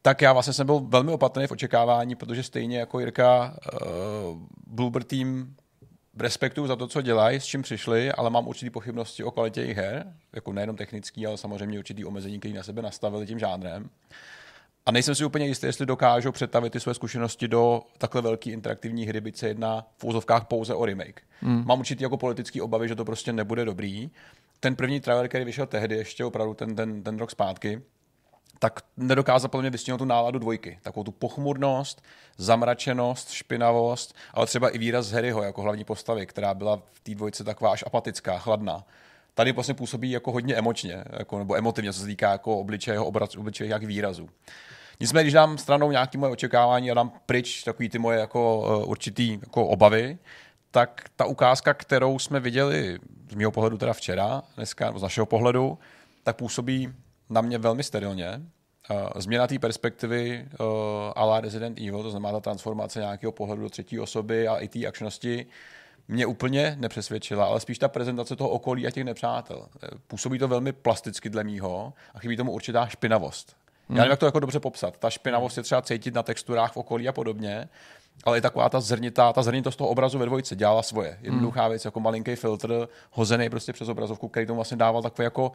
tak 0.02 0.22
já 0.22 0.32
vlastně 0.32 0.52
jsem 0.52 0.66
byl 0.66 0.80
velmi 0.80 1.12
opatrný 1.12 1.46
v 1.46 1.50
očekávání, 1.50 2.14
protože 2.14 2.42
stejně 2.42 2.78
jako 2.78 3.00
Jirka, 3.00 3.56
uh, 3.72 4.38
Bluebird 4.66 5.06
Team 5.06 5.54
respektu 6.20 6.66
za 6.66 6.76
to, 6.76 6.86
co 6.86 7.02
dělají, 7.02 7.40
s 7.40 7.44
čím 7.44 7.62
přišli, 7.62 8.12
ale 8.12 8.30
mám 8.30 8.48
určitý 8.48 8.70
pochybnosti 8.70 9.24
o 9.24 9.30
kvalitě 9.30 9.60
jejich 9.60 9.76
her, 9.76 10.12
jako 10.32 10.52
nejenom 10.52 10.76
technický, 10.76 11.26
ale 11.26 11.38
samozřejmě 11.38 11.78
určitý 11.78 12.04
omezení, 12.04 12.38
který 12.38 12.54
na 12.54 12.62
sebe 12.62 12.82
nastavili 12.82 13.26
tím 13.26 13.38
žánrem. 13.38 13.90
A 14.86 14.92
nejsem 14.92 15.14
si 15.14 15.24
úplně 15.24 15.46
jistý, 15.46 15.66
jestli 15.66 15.86
dokážou 15.86 16.32
přetavit 16.32 16.72
ty 16.72 16.80
své 16.80 16.94
zkušenosti 16.94 17.48
do 17.48 17.82
takhle 17.98 18.22
velké 18.22 18.50
interaktivní 18.50 19.06
hry, 19.06 19.20
byť 19.20 19.36
se 19.36 19.48
jedná 19.48 19.86
v 19.98 20.04
úzovkách 20.04 20.46
pouze 20.46 20.74
o 20.74 20.84
remake. 20.84 21.22
Hmm. 21.40 21.64
Mám 21.66 21.78
určitý 21.78 22.02
jako 22.02 22.16
politický 22.16 22.60
obavy, 22.60 22.88
že 22.88 22.94
to 22.94 23.04
prostě 23.04 23.32
nebude 23.32 23.64
dobrý. 23.64 24.10
Ten 24.60 24.76
první 24.76 25.00
trailer, 25.00 25.28
který 25.28 25.44
vyšel 25.44 25.66
tehdy, 25.66 25.96
ještě 25.96 26.24
opravdu 26.24 26.54
ten, 26.54 26.76
ten, 26.76 27.02
ten 27.02 27.18
rok 27.18 27.30
zpátky, 27.30 27.82
tak 28.58 28.80
nedokázal 28.96 29.48
podle 29.48 29.62
mě 29.62 29.70
vystihnout 29.70 29.98
tu 29.98 30.04
náladu 30.04 30.38
dvojky. 30.38 30.78
Takovou 30.82 31.04
tu 31.04 31.12
pochmurnost, 31.12 32.02
zamračenost, 32.38 33.30
špinavost, 33.30 34.14
ale 34.34 34.46
třeba 34.46 34.68
i 34.68 34.78
výraz 34.78 35.10
Harryho 35.10 35.42
jako 35.42 35.62
hlavní 35.62 35.84
postavy, 35.84 36.26
která 36.26 36.54
byla 36.54 36.76
v 36.92 37.00
té 37.00 37.14
dvojce 37.14 37.44
taková 37.44 37.72
až 37.72 37.84
apatická, 37.86 38.38
chladná. 38.38 38.84
Tady 39.34 39.52
vlastně 39.52 39.74
působí 39.74 40.10
jako 40.10 40.32
hodně 40.32 40.54
emočně, 40.54 41.04
jako, 41.10 41.38
nebo 41.38 41.56
emotivně, 41.56 41.92
co 41.92 42.00
se 42.00 42.06
týká 42.06 42.32
jako 42.32 42.58
obličeje, 42.58 43.00
obraz, 43.00 43.36
obličeje 43.36 43.70
jak 43.70 43.82
výrazu. 43.82 44.28
Nicméně, 45.00 45.24
když 45.24 45.34
dám 45.34 45.58
stranou 45.58 45.90
nějaké 45.90 46.18
moje 46.18 46.32
očekávání 46.32 46.90
a 46.90 46.94
dám 46.94 47.12
pryč 47.26 47.64
takový 47.64 47.88
ty 47.88 47.98
moje 47.98 48.18
jako 48.18 48.58
uh, 48.60 48.90
určitý 48.90 49.32
jako 49.32 49.66
obavy, 49.66 50.18
tak 50.70 51.04
ta 51.16 51.24
ukázka, 51.24 51.74
kterou 51.74 52.18
jsme 52.18 52.40
viděli 52.40 52.98
z 53.30 53.34
mého 53.34 53.50
pohledu 53.50 53.78
teda 53.78 53.92
včera, 53.92 54.42
dneska, 54.56 54.98
z 54.98 55.02
našeho 55.02 55.26
pohledu, 55.26 55.78
tak 56.22 56.36
působí 56.36 56.92
na 57.30 57.40
mě 57.40 57.58
velmi 57.58 57.82
sterilně. 57.82 58.42
Uh, 58.90 58.96
změna 59.16 59.46
té 59.46 59.58
perspektivy 59.58 60.48
uh, 60.60 60.66
a 61.16 61.24
la 61.24 61.40
Resident 61.40 61.78
Evil, 61.78 62.02
to 62.02 62.10
znamená 62.10 62.32
ta 62.32 62.40
transformace 62.40 63.00
nějakého 63.00 63.32
pohledu 63.32 63.62
do 63.62 63.70
třetí 63.70 64.00
osoby 64.00 64.48
a 64.48 64.56
i 64.56 64.68
té 64.68 64.86
akčnosti, 64.86 65.46
mě 66.08 66.26
úplně 66.26 66.76
nepřesvědčila, 66.78 67.44
ale 67.44 67.60
spíš 67.60 67.78
ta 67.78 67.88
prezentace 67.88 68.36
toho 68.36 68.50
okolí 68.50 68.86
a 68.86 68.90
těch 68.90 69.04
nepřátel. 69.04 69.66
Působí 70.06 70.38
to 70.38 70.48
velmi 70.48 70.72
plasticky 70.72 71.30
dle 71.30 71.44
mýho 71.44 71.92
a 72.14 72.18
chybí 72.18 72.36
tomu 72.36 72.52
určitá 72.52 72.86
špinavost. 72.86 73.56
Hmm. 73.88 73.96
Já 73.96 74.02
nevím, 74.02 74.10
jak 74.10 74.20
to 74.20 74.26
jako 74.26 74.40
dobře 74.40 74.60
popsat. 74.60 74.96
Ta 74.96 75.10
špinavost 75.10 75.56
je 75.56 75.62
třeba 75.62 75.82
cítit 75.82 76.14
na 76.14 76.22
texturách 76.22 76.72
v 76.72 76.76
okolí 76.76 77.08
a 77.08 77.12
podobně, 77.12 77.68
ale 78.24 78.38
i 78.38 78.40
taková 78.40 78.68
ta 78.68 78.80
zrnitá, 78.80 79.32
ta 79.32 79.42
zrnitost 79.42 79.78
toho 79.78 79.90
obrazu 79.90 80.18
ve 80.18 80.26
dvojce 80.26 80.56
dělala 80.56 80.82
svoje. 80.82 81.18
Jednoduchá 81.22 81.62
hmm. 81.62 81.70
věc, 81.70 81.84
jako 81.84 82.00
malinký 82.00 82.36
filtr, 82.36 82.88
hozený 83.10 83.50
prostě 83.50 83.72
přes 83.72 83.88
obrazovku, 83.88 84.28
který 84.28 84.46
tomu 84.46 84.56
vlastně 84.56 84.76
dával 84.76 85.02
takový 85.02 85.24
jako 85.24 85.52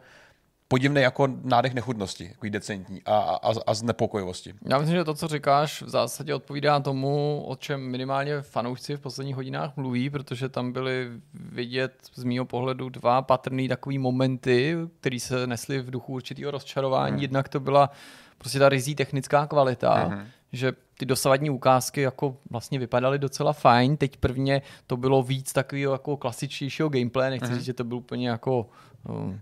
podivný 0.74 1.02
jako 1.02 1.28
nádech 1.42 1.74
nechudnosti, 1.74 2.24
jako 2.24 2.46
decentní 2.48 3.02
a, 3.04 3.16
a, 3.18 3.52
a 3.66 3.74
znepokojivosti. 3.74 4.54
Já 4.66 4.78
myslím, 4.78 4.96
že 4.96 5.04
to, 5.04 5.14
co 5.14 5.28
říkáš, 5.28 5.82
v 5.82 5.88
zásadě 5.88 6.34
odpovídá 6.34 6.80
tomu, 6.80 7.44
o 7.46 7.56
čem 7.56 7.80
minimálně 7.80 8.42
fanoušci 8.42 8.96
v 8.96 9.00
posledních 9.00 9.36
hodinách 9.36 9.76
mluví, 9.76 10.10
protože 10.10 10.48
tam 10.48 10.72
byly 10.72 11.10
vidět 11.34 11.92
z 12.14 12.24
mýho 12.24 12.44
pohledu 12.44 12.88
dva 12.88 13.22
patrný 13.22 13.68
takový 13.68 13.98
momenty, 13.98 14.76
které 15.00 15.20
se 15.20 15.46
nesly 15.46 15.80
v 15.80 15.90
duchu 15.90 16.12
určitého 16.12 16.50
rozčarování. 16.50 17.12
Hmm. 17.12 17.22
Jednak 17.22 17.48
to 17.48 17.60
byla 17.60 17.90
prostě 18.38 18.58
ta 18.58 18.68
rizí 18.68 18.94
technická 18.94 19.46
kvalita, 19.46 19.94
hmm. 19.94 20.26
že 20.52 20.72
ty 20.98 21.06
dosavadní 21.06 21.50
ukázky 21.50 22.00
jako 22.00 22.36
vlastně 22.50 22.78
vypadaly 22.78 23.18
docela 23.18 23.52
fajn. 23.52 23.96
Teď 23.96 24.16
prvně 24.16 24.62
to 24.86 24.96
bylo 24.96 25.22
víc 25.22 25.52
takového 25.52 25.92
jako 25.92 26.16
klasičtějšího 26.16 26.88
gameplay, 26.88 27.30
nechci 27.30 27.46
mm-hmm. 27.46 27.54
říct, 27.54 27.64
že 27.64 27.72
to 27.72 27.84
byl 27.84 27.96
úplně 27.96 28.28
jako 28.28 28.66
um, 29.08 29.40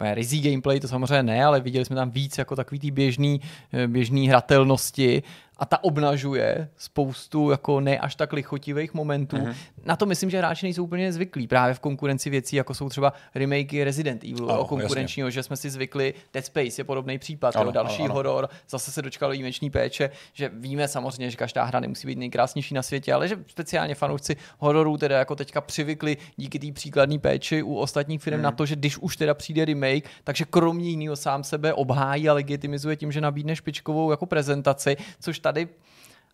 rizí 0.00 0.40
gameplay, 0.40 0.80
to 0.80 0.88
samozřejmě 0.88 1.22
ne, 1.22 1.44
ale 1.44 1.60
viděli 1.60 1.84
jsme 1.84 1.96
tam 1.96 2.10
víc 2.10 2.38
jako 2.38 2.56
takový 2.56 2.78
ty 2.78 2.90
běžný, 2.90 3.40
eh, 3.72 3.88
běžný 3.88 4.28
hratelnosti 4.28 5.22
a 5.62 5.64
ta 5.64 5.84
obnažuje 5.84 6.68
spoustu 6.76 7.50
jako 7.50 7.80
ne 7.80 7.98
až 7.98 8.14
tak 8.14 8.32
lichotivých 8.32 8.94
momentů. 8.94 9.36
Mm-hmm. 9.36 9.54
Na 9.84 9.96
to 9.96 10.06
myslím, 10.06 10.30
že 10.30 10.38
hráči 10.38 10.66
nejsou 10.66 10.84
úplně 10.84 11.12
zvyklí 11.12 11.46
právě 11.46 11.74
v 11.74 11.80
konkurenci 11.80 12.30
věcí, 12.30 12.56
jako 12.56 12.74
jsou 12.74 12.88
třeba 12.88 13.12
remakey 13.34 13.84
Resident 13.84 14.24
Evil, 14.24 14.50
ano, 14.50 14.64
konkurenčního, 14.64 15.28
jasně. 15.28 15.34
že 15.34 15.42
jsme 15.42 15.56
si 15.56 15.70
zvykli, 15.70 16.14
Dead 16.32 16.46
Space 16.46 16.80
je 16.80 16.84
podobný 16.84 17.18
případ, 17.18 17.56
ano, 17.56 17.64
jo, 17.64 17.72
další 17.72 18.02
ano, 18.02 18.14
horor, 18.14 18.48
zase 18.70 18.92
se 18.92 19.02
dočkal 19.02 19.30
výjimečný 19.30 19.70
péče, 19.70 20.10
že 20.32 20.50
víme 20.54 20.88
samozřejmě, 20.88 21.30
že 21.30 21.36
každá 21.36 21.64
hra 21.64 21.80
nemusí 21.80 22.06
být 22.06 22.18
nejkrásnější 22.18 22.74
na 22.74 22.82
světě, 22.82 23.14
ale 23.14 23.28
že 23.28 23.36
speciálně 23.46 23.94
fanoušci 23.94 24.36
hororů 24.58 24.96
teda 24.96 25.18
jako 25.18 25.36
teďka 25.36 25.60
přivykli 25.60 26.16
díky 26.36 26.58
té 26.58 26.72
příkladné 26.72 27.18
péči 27.18 27.62
u 27.62 27.74
ostatních 27.74 28.22
firm 28.22 28.36
mm. 28.36 28.42
na 28.42 28.50
to, 28.50 28.66
že 28.66 28.76
když 28.76 28.98
už 28.98 29.16
teda 29.16 29.34
přijde 29.34 29.64
remake, 29.64 30.04
takže 30.24 30.44
kromě 30.50 30.90
jiného 30.90 31.16
sám 31.16 31.44
sebe 31.44 31.74
obhájí 31.74 32.28
a 32.28 32.32
legitimizuje 32.34 32.96
tím, 32.96 33.12
že 33.12 33.20
nabídne 33.20 33.56
špičkovou 33.56 34.10
jako 34.10 34.26
prezentaci, 34.26 34.96
což 35.20 35.38
tady 35.38 35.51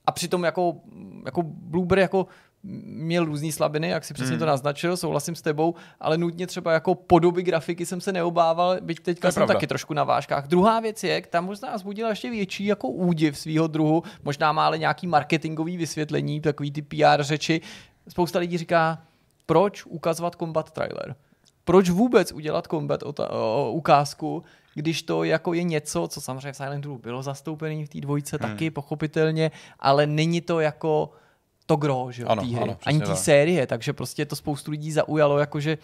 a 0.07 0.13
přitom 0.13 0.45
jako, 0.45 0.77
jako 1.25 1.43
Blueberry 1.43 2.01
jako 2.01 2.27
měl 2.63 3.25
různé 3.25 3.53
slabiny, 3.53 3.89
jak 3.89 4.05
si 4.05 4.15
přesně 4.15 4.31
hmm. 4.31 4.39
to 4.39 4.47
naznačil, 4.47 4.97
souhlasím 4.97 5.35
s 5.35 5.43
tebou, 5.43 5.75
ale 6.01 6.19
nutně 6.19 6.47
třeba 6.47 6.73
jako 6.73 6.95
podoby 6.95 7.43
grafiky 7.43 7.87
jsem 7.87 8.01
se 8.01 8.13
neobával, 8.13 8.77
byť 8.81 9.01
teďka 9.01 9.31
jsem 9.33 9.41
pravda. 9.41 9.55
taky 9.55 9.67
trošku 9.67 9.95
na 9.95 10.05
vážkách. 10.05 10.49
Druhá 10.49 10.81
věc 10.81 11.05
je, 11.05 11.23
tam 11.31 11.45
možná 11.45 11.77
vzbudila 11.77 12.11
ještě 12.11 12.31
větší 12.31 12.65
jako 12.65 12.89
údiv 12.89 13.39
svého 13.39 13.67
druhu, 13.67 14.03
možná 14.25 14.53
má 14.53 14.67
ale 14.67 14.79
nějaký 14.79 15.07
marketingový 15.07 15.77
vysvětlení, 15.77 16.41
takový 16.41 16.71
ty 16.71 16.83
PR 16.83 17.23
řeči. 17.23 17.61
Spousta 18.09 18.39
lidí 18.39 18.59
říká, 18.59 19.03
proč 19.47 19.87
ukazovat 19.87 20.35
combat 20.35 20.71
trailer? 20.71 21.17
Proč 21.65 21.91
vůbec 21.91 22.33
udělat 22.33 22.67
combat 22.67 23.01
ukázku, 23.71 24.43
když 24.79 25.03
to 25.03 25.25
jako 25.25 25.55
je 25.55 25.63
něco, 25.63 26.09
co 26.09 26.21
samozřejmě 26.21 26.53
v 26.53 26.57
Silent 26.57 26.85
Hill 26.85 26.99
bylo 26.99 27.23
zastoupené 27.23 27.87
v 27.87 27.89
té 27.89 28.01
dvojce 28.01 28.39
hmm. 28.41 28.51
taky, 28.51 28.71
pochopitelně, 28.71 29.51
ale 29.79 30.07
není 30.07 30.41
to 30.41 30.61
jako 30.61 31.11
to 31.67 31.77
gro, 31.77 32.09
že 32.11 32.23
jo, 32.23 32.29
ano, 32.29 32.43
hry, 32.43 32.63
ano, 32.63 32.77
ani 32.87 33.01
té 33.01 33.17
série, 33.17 33.67
takže 33.67 33.93
prostě 33.93 34.25
to 34.25 34.37
spoustu 34.37 34.71
lidí 34.71 34.93
zaujalo, 34.93 35.39
jakože 35.39 35.79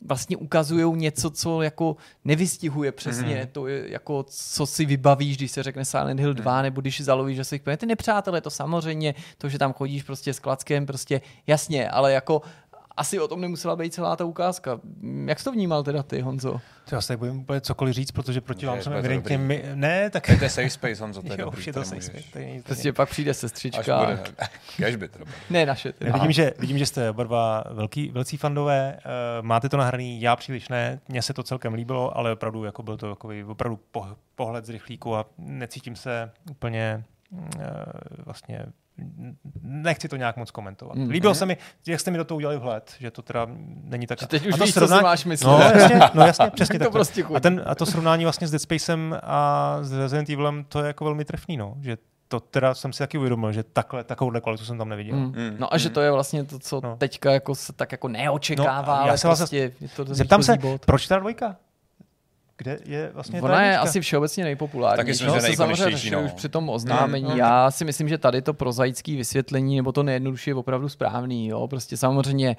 vlastně 0.00 0.36
ukazují 0.36 0.96
něco, 0.96 1.30
co 1.30 1.62
jako 1.62 1.96
nevystihuje 2.24 2.92
přesně 2.92 3.40
mm. 3.42 3.48
to, 3.52 3.66
je, 3.66 3.90
jako 3.90 4.24
co 4.28 4.66
si 4.66 4.84
vybavíš, 4.84 5.36
když 5.36 5.50
se 5.50 5.62
řekne 5.62 5.84
Silent 5.84 6.20
Hill 6.20 6.34
2, 6.34 6.56
mm. 6.56 6.62
nebo 6.62 6.80
když 6.80 7.00
zalovíš, 7.00 7.36
že 7.36 7.44
si 7.44 7.60
ty 7.76 7.86
nepřátelé, 7.86 8.40
to 8.40 8.50
samozřejmě, 8.50 9.14
to, 9.38 9.48
že 9.48 9.58
tam 9.58 9.72
chodíš 9.72 10.02
prostě 10.02 10.34
s 10.34 10.38
klackem, 10.38 10.86
prostě 10.86 11.20
jasně, 11.46 11.90
ale 11.90 12.12
jako 12.12 12.42
asi 12.96 13.20
o 13.20 13.28
tom 13.28 13.40
nemusela 13.40 13.76
být 13.76 13.94
celá 13.94 14.16
ta 14.16 14.24
ukázka. 14.24 14.80
Jak 15.26 15.38
jsi 15.38 15.44
to 15.44 15.52
vnímal 15.52 15.82
teda 15.82 16.02
ty, 16.02 16.20
Honzo? 16.20 16.60
To 16.88 16.94
já 16.94 17.00
se 17.00 17.16
budeme 17.16 17.38
úplně 17.38 17.60
cokoliv 17.60 17.94
říct, 17.94 18.10
protože 18.10 18.40
proti 18.40 18.66
vám 18.66 18.82
jsem 18.82 18.92
evidentně... 18.92 19.38
My... 19.38 19.64
Ne, 19.74 20.10
tak... 20.10 20.26
To 20.38 20.44
je 20.44 20.50
safe 20.50 20.70
space, 20.70 21.02
Honzo, 21.02 21.22
to 21.22 21.32
je 21.32 21.40
jo, 21.40 21.44
dobrý, 21.44 21.64
je 21.66 21.72
to 21.72 21.84
safe 21.84 22.00
space. 22.00 22.24
To 22.32 22.38
je 22.38 22.62
prostě 22.62 22.92
pak 22.92 23.08
přijde 23.08 23.34
sestřička. 23.34 23.96
Až 23.96 24.06
bude, 24.06 24.22
cashby 24.76 25.08
Ne, 25.50 25.66
naše. 25.66 25.92
Ne, 26.00 26.12
vidím, 26.12 26.32
že, 26.32 26.52
vidím, 26.58 26.78
že 26.78 26.86
jste 26.86 27.10
oba 27.10 27.24
dva 27.24 27.64
velký, 27.70 28.10
velcí 28.10 28.36
fandové, 28.36 28.96
uh, 28.96 29.46
máte 29.46 29.68
to 29.68 29.76
nahraný, 29.76 30.20
já 30.20 30.36
příliš 30.36 30.68
ne, 30.68 31.00
mně 31.08 31.22
se 31.22 31.32
to 31.32 31.42
celkem 31.42 31.74
líbilo, 31.74 32.16
ale 32.16 32.32
opravdu 32.32 32.64
jako 32.64 32.82
byl 32.82 32.96
to 32.96 33.10
takový 33.10 33.44
opravdu 33.44 33.80
pohled 34.34 34.66
z 34.66 34.70
rychlíku 34.70 35.16
a 35.16 35.26
necítím 35.38 35.96
se 35.96 36.30
úplně 36.50 37.04
uh, 37.30 37.40
vlastně 38.24 38.66
nechci 39.62 40.08
to 40.08 40.16
nějak 40.16 40.36
moc 40.36 40.50
komentovat. 40.50 40.96
Mm. 40.96 41.10
Líbilo 41.10 41.34
se 41.34 41.46
mi, 41.46 41.56
jak 41.86 42.00
jste 42.00 42.10
mi 42.10 42.18
do 42.18 42.24
toho 42.24 42.36
udělali 42.36 42.58
vhled, 42.58 42.94
že 43.00 43.10
to 43.10 43.22
teda 43.22 43.46
není 43.82 44.06
tak... 44.06 44.26
teď 44.26 44.46
už 44.46 44.54
a 44.54 44.56
to 44.56 44.64
víš, 44.64 44.74
srovnání... 44.74 45.00
co 45.00 45.06
máš 45.06 45.24
myslet. 45.24 45.50
No 45.50 45.58
jasně, 45.58 46.00
no 46.14 46.26
jasně 46.26 46.50
přesně 46.50 46.78
tak. 46.78 46.92
prostě 46.92 47.24
a, 47.34 47.40
ten, 47.40 47.62
a 47.66 47.74
to 47.74 47.86
srovnání 47.86 48.24
vlastně 48.24 48.46
s 48.46 48.50
Dead 48.50 48.62
Spacem 48.62 49.18
a 49.22 49.78
s 49.82 49.92
Resident 49.92 50.30
Evilem, 50.30 50.64
to 50.68 50.80
je 50.80 50.86
jako 50.86 51.04
velmi 51.04 51.24
trefný, 51.24 51.56
no. 51.56 51.74
Že 51.80 51.96
to 52.28 52.40
teda 52.40 52.74
jsem 52.74 52.92
si 52.92 52.98
taky 52.98 53.18
uvědomil, 53.18 53.52
že 53.52 53.62
takhle, 53.62 54.04
takovouhle 54.04 54.40
kvalitu 54.40 54.64
jsem 54.64 54.78
tam 54.78 54.88
neviděl. 54.88 55.16
Mm. 55.16 55.24
Mm. 55.24 55.56
No 55.58 55.74
a 55.74 55.78
že 55.78 55.90
to 55.90 56.00
je 56.00 56.10
vlastně 56.10 56.44
to, 56.44 56.58
co 56.58 56.80
no. 56.84 56.96
teďka 56.96 57.32
jako 57.32 57.54
se 57.54 57.72
tak 57.72 57.92
jako 57.92 58.08
neočekává, 58.08 59.00
no, 59.00 59.06
já 59.06 59.16
se 59.16 59.28
prostě 59.28 59.72
vlastně, 59.80 60.04
to 60.04 60.14
Zeptám 60.14 60.42
se, 60.42 60.56
bod. 60.56 60.86
proč 60.86 61.06
ta 61.06 61.18
dvojka? 61.18 61.56
Kde 62.58 62.78
je 62.84 63.10
vlastně 63.14 63.42
Ona 63.42 63.62
je 63.62 63.78
asi 63.78 64.00
všeobecně 64.00 64.44
nejpopulárnější. 64.44 65.24
Taky 65.24 65.32
no, 65.32 65.40
se 65.40 65.56
samozřejmě 65.56 66.10
no. 66.10 66.22
už 66.22 66.32
při 66.32 66.48
tom 66.48 66.68
oznámení. 66.68 67.26
Hmm. 67.28 67.38
Já 67.38 67.70
si 67.70 67.84
myslím, 67.84 68.08
že 68.08 68.18
tady 68.18 68.42
to 68.42 68.54
prozaické 68.54 69.16
vysvětlení, 69.16 69.76
nebo 69.76 69.92
to 69.92 70.02
nejjednodušší 70.02 70.50
je 70.50 70.54
opravdu 70.54 70.88
správný. 70.88 71.48
Jo? 71.48 71.68
Prostě 71.68 71.96
samozřejmě 71.96 72.56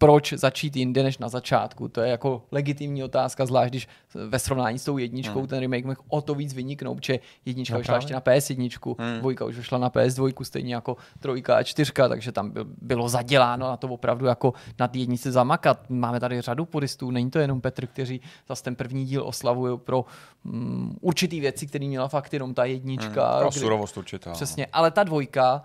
proč 0.00 0.32
začít 0.32 0.76
jinde 0.76 1.02
než 1.02 1.18
na 1.18 1.28
začátku. 1.28 1.88
To 1.88 2.00
je 2.00 2.10
jako 2.10 2.42
legitimní 2.52 3.04
otázka, 3.04 3.46
zvlášť 3.46 3.70
když 3.70 3.88
ve 4.14 4.38
srovnání 4.38 4.78
s 4.78 4.84
tou 4.84 4.98
jedničkou 4.98 5.38
hmm. 5.38 5.48
ten 5.48 5.60
remake 5.60 5.84
mohl 5.84 6.00
o 6.08 6.20
to 6.20 6.34
víc 6.34 6.54
vyniknout, 6.54 7.04
že 7.04 7.18
jednička 7.44 7.74
no, 7.74 7.78
vyšla 7.78 7.94
ještě 7.96 8.14
na 8.14 8.20
PS1, 8.20 8.94
hmm. 8.98 9.18
dvojka 9.18 9.44
už 9.44 9.56
vyšla 9.56 9.78
na 9.78 9.90
PS2, 9.90 10.44
stejně 10.44 10.74
jako 10.74 10.96
trojka 11.20 11.56
a 11.56 11.62
čtyřka, 11.62 12.08
takže 12.08 12.32
tam 12.32 12.52
bylo 12.82 13.08
zaděláno 13.08 13.66
na 13.68 13.76
to 13.76 13.88
opravdu 13.88 14.26
jako 14.26 14.54
na 14.78 14.88
té 14.88 14.98
jednice 14.98 15.32
zamakat. 15.32 15.90
Máme 15.90 16.20
tady 16.20 16.40
řadu 16.40 16.64
puristů, 16.64 17.10
není 17.10 17.30
to 17.30 17.38
jenom 17.38 17.60
Petr, 17.60 17.86
kteří 17.86 18.20
zase 18.48 18.62
ten 18.62 18.76
první 18.76 19.04
díl 19.04 19.22
oslavují 19.26 19.78
pro 19.78 20.04
um, 20.44 20.96
určitý 21.00 21.40
věci, 21.40 21.66
které 21.66 21.86
měla 21.86 22.08
fakt 22.08 22.32
jenom 22.32 22.54
ta 22.54 22.64
jednička. 22.64 23.30
Hmm. 23.30 23.40
Pro 23.40 23.52
surovost 23.52 23.96
určitá. 23.96 24.32
Přesně, 24.32 24.66
ale 24.72 24.90
ta 24.90 25.04
dvojka 25.04 25.62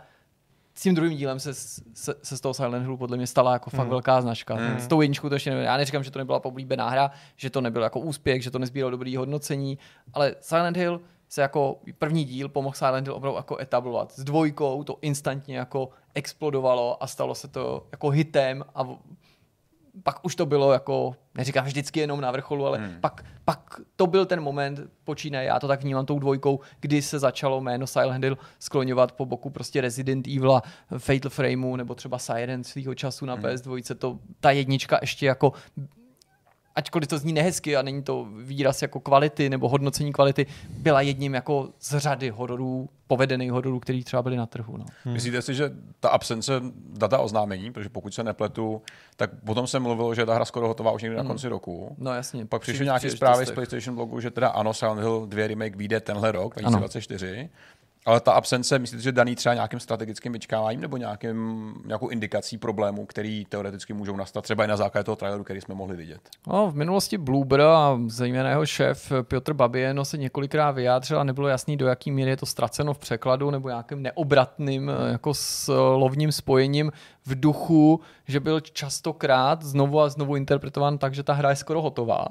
s 0.78 0.82
tím 0.82 0.95
druhým 0.95 1.17
dílem 1.17 1.39
se, 1.39 1.53
se, 1.53 2.15
se 2.23 2.38
z 2.38 2.41
toho 2.41 2.53
Silent 2.53 2.84
Hillu 2.84 2.97
podle 2.97 3.17
mě 3.17 3.28
stala 3.28 3.53
jako 3.53 3.69
fakt 3.69 3.86
mm. 3.86 3.89
velká 3.89 4.21
značka. 4.21 4.55
Mm. 4.55 4.80
S 4.80 4.88
tou 4.88 5.01
jedničkou 5.01 5.30
to 5.30 5.36
ještě 5.36 5.49
nevím. 5.49 5.65
Já 5.65 5.78
neříkám, 5.78 6.03
že 6.03 6.11
to 6.11 6.19
nebyla 6.19 6.39
poblíbená 6.39 6.89
hra, 6.89 7.11
že 7.36 7.49
to 7.49 7.61
nebyl 7.61 7.84
jako 7.84 7.99
úspěch, 7.99 8.43
že 8.43 8.51
to 8.51 8.59
nezbíralo 8.59 8.91
dobrý 8.91 9.15
hodnocení, 9.15 9.78
ale 10.13 10.36
Silent 10.39 10.78
Hill 10.78 11.01
se 11.30 11.41
jako 11.41 11.80
první 11.99 12.26
díl 12.26 12.49
pomohl 12.49 12.76
Silent 12.76 13.07
Hill 13.07 13.15
opravdu 13.15 13.38
jako 13.38 13.57
etablovat. 13.57 14.11
S 14.11 14.23
dvojkou 14.23 14.84
to 14.84 14.97
instantně 15.01 15.57
jako 15.57 15.89
explodovalo 16.13 17.03
a 17.03 17.07
stalo 17.07 17.36
se 17.36 17.47
to 17.47 17.88
jako 17.91 18.09
hitem 18.09 18.63
a 18.76 18.88
pak 20.03 20.25
už 20.25 20.35
to 20.35 20.45
bylo 20.45 20.73
jako, 20.73 21.15
neříkám 21.35 21.65
vždycky 21.65 21.99
jenom 21.99 22.21
na 22.21 22.31
vrcholu, 22.31 22.65
ale 22.65 22.77
hmm. 22.77 22.97
pak, 23.01 23.25
pak 23.45 23.81
to 23.95 24.07
byl 24.07 24.25
ten 24.25 24.41
moment, 24.41 24.79
počínaje, 25.03 25.47
já 25.47 25.59
to 25.59 25.67
tak 25.67 25.81
vnímám 25.81 26.05
tou 26.05 26.19
dvojkou, 26.19 26.59
kdy 26.79 27.01
se 27.01 27.19
začalo 27.19 27.61
jméno 27.61 27.87
Silent 27.87 28.23
Hill 28.23 28.37
skloňovat 28.59 29.11
po 29.11 29.25
boku 29.25 29.49
prostě 29.49 29.81
Resident 29.81 30.27
Evil, 30.27 30.61
Fatal 30.97 31.29
Frameu 31.29 31.75
nebo 31.75 31.95
třeba 31.95 32.19
Siren 32.19 32.63
svého 32.63 32.95
času 32.95 33.25
na 33.25 33.33
hmm. 33.33 33.43
PS2, 33.43 33.95
to, 33.97 34.19
ta 34.39 34.51
jednička 34.51 34.97
ještě 35.01 35.25
jako 35.25 35.53
ačkoliv 36.76 37.07
to 37.07 37.17
zní 37.17 37.34
nehezky 37.34 37.78
a 37.78 37.82
není 37.82 38.03
to 38.03 38.28
výraz 38.43 38.82
jako 38.82 38.99
kvality 38.99 39.49
nebo 39.49 39.69
hodnocení 39.69 40.13
kvality, 40.13 40.45
byla 40.69 41.01
jedním 41.01 41.34
jako 41.34 41.69
z 41.80 41.97
řady 41.97 42.30
hororů, 42.30 42.89
povedených 43.07 43.51
hororů, 43.51 43.80
který 43.80 44.03
třeba 44.03 44.21
byly 44.21 44.38
na 44.38 44.45
trhu. 44.45 44.78
No. 44.78 44.86
Hmm. 45.03 45.13
Myslíte 45.13 45.41
si, 45.41 45.53
že 45.53 45.71
ta 45.99 46.09
absence 46.09 46.61
data 46.97 47.19
oznámení, 47.19 47.71
protože 47.71 47.89
pokud 47.89 48.13
se 48.13 48.23
nepletu, 48.23 48.82
tak 49.15 49.30
potom 49.45 49.67
se 49.67 49.80
mluvilo, 49.80 50.15
že 50.15 50.26
ta 50.26 50.36
hra 50.36 50.45
skoro 50.45 50.67
hotová 50.67 50.91
už 50.91 51.01
někdy 51.01 51.17
hmm. 51.17 51.26
na 51.26 51.28
konci 51.28 51.47
roku. 51.47 51.95
No 51.97 52.13
jasně. 52.13 52.45
Pak 52.45 52.61
přišly 52.61 52.86
nějaké 52.86 53.11
zprávy 53.11 53.45
z 53.45 53.51
PlayStation 53.51 53.95
blogu, 53.95 54.19
že 54.19 54.32
teda 54.32 54.47
ano, 54.47 54.73
Silent 54.73 55.01
Hill 55.01 55.26
2 55.26 55.47
remake 55.47 55.76
vyjde 55.76 55.99
tenhle 55.99 56.32
rok, 56.32 56.55
2024. 56.55 57.39
Ano. 57.39 57.49
Ale 58.06 58.20
ta 58.20 58.32
absence, 58.32 58.80
myslíte, 58.80 59.03
že 59.03 59.12
daný 59.12 59.36
třeba 59.36 59.56
nějakým 59.56 59.80
strategickým 59.80 60.34
vyčkáváním 60.34 60.82
nebo 60.82 60.97
nějakým, 60.97 61.74
nějakou 61.86 62.08
indikací 62.08 62.58
problémů, 62.58 63.06
který 63.06 63.45
teoreticky 63.45 63.93
můžou 63.93 64.16
nastat 64.16 64.41
třeba 64.41 64.64
i 64.64 64.68
na 64.68 64.78
základě 64.78 65.03
toho 65.03 65.16
traileru, 65.16 65.43
který 65.43 65.62
jsme 65.62 65.76
mohli 65.76 65.97
vidět? 65.97 66.22
No, 66.47 66.72
v 66.72 66.76
minulosti 66.76 67.18
Bloober 67.18 67.62
a 67.62 67.99
zejména 68.08 68.49
jeho 68.49 68.66
šéf 68.66 69.12
Piotr 69.22 69.53
Babieno 69.53 70.06
se 70.06 70.18
několikrát 70.18 70.72
vyjádřil 70.72 71.20
a 71.20 71.24
nebylo 71.24 71.47
jasný, 71.47 71.78
do 71.78 71.88
jaký 71.88 72.12
míry 72.12 72.30
je 72.30 72.38
to 72.38 72.45
ztraceno 72.45 72.93
v 72.93 72.97
překladu 72.97 73.51
nebo 73.51 73.70
nějakým 73.70 74.01
neobratným 74.01 74.88
hmm. 74.88 75.12
jako 75.12 75.34
slovním 75.34 76.32
spojením 76.32 76.91
v 77.26 77.39
duchu, 77.39 77.99
že 78.28 78.39
byl 78.39 78.60
častokrát 78.60 79.64
znovu 79.64 80.01
a 80.01 80.10
znovu 80.10 80.36
interpretován 80.36 80.97
tak, 80.97 81.16
že 81.16 81.24
ta 81.24 81.34
hra 81.34 81.49
je 81.49 81.56
skoro 81.56 81.82
hotová 81.82 82.26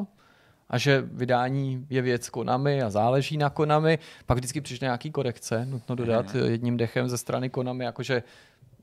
a 0.74 0.78
že 0.78 1.04
vydání 1.12 1.86
je 1.90 2.02
věc 2.02 2.28
Konami 2.28 2.82
a 2.82 2.90
záleží 2.90 3.36
na 3.36 3.50
Konami. 3.50 3.98
Pak 4.26 4.38
vždycky 4.38 4.60
přišly 4.60 4.84
nějaký 4.84 5.10
korekce, 5.10 5.66
nutno 5.66 5.94
dodat 5.94 6.34
mm. 6.34 6.40
jedním 6.44 6.76
dechem 6.76 7.08
ze 7.08 7.18
strany 7.18 7.50
Konami, 7.50 7.84
jakože 7.84 8.22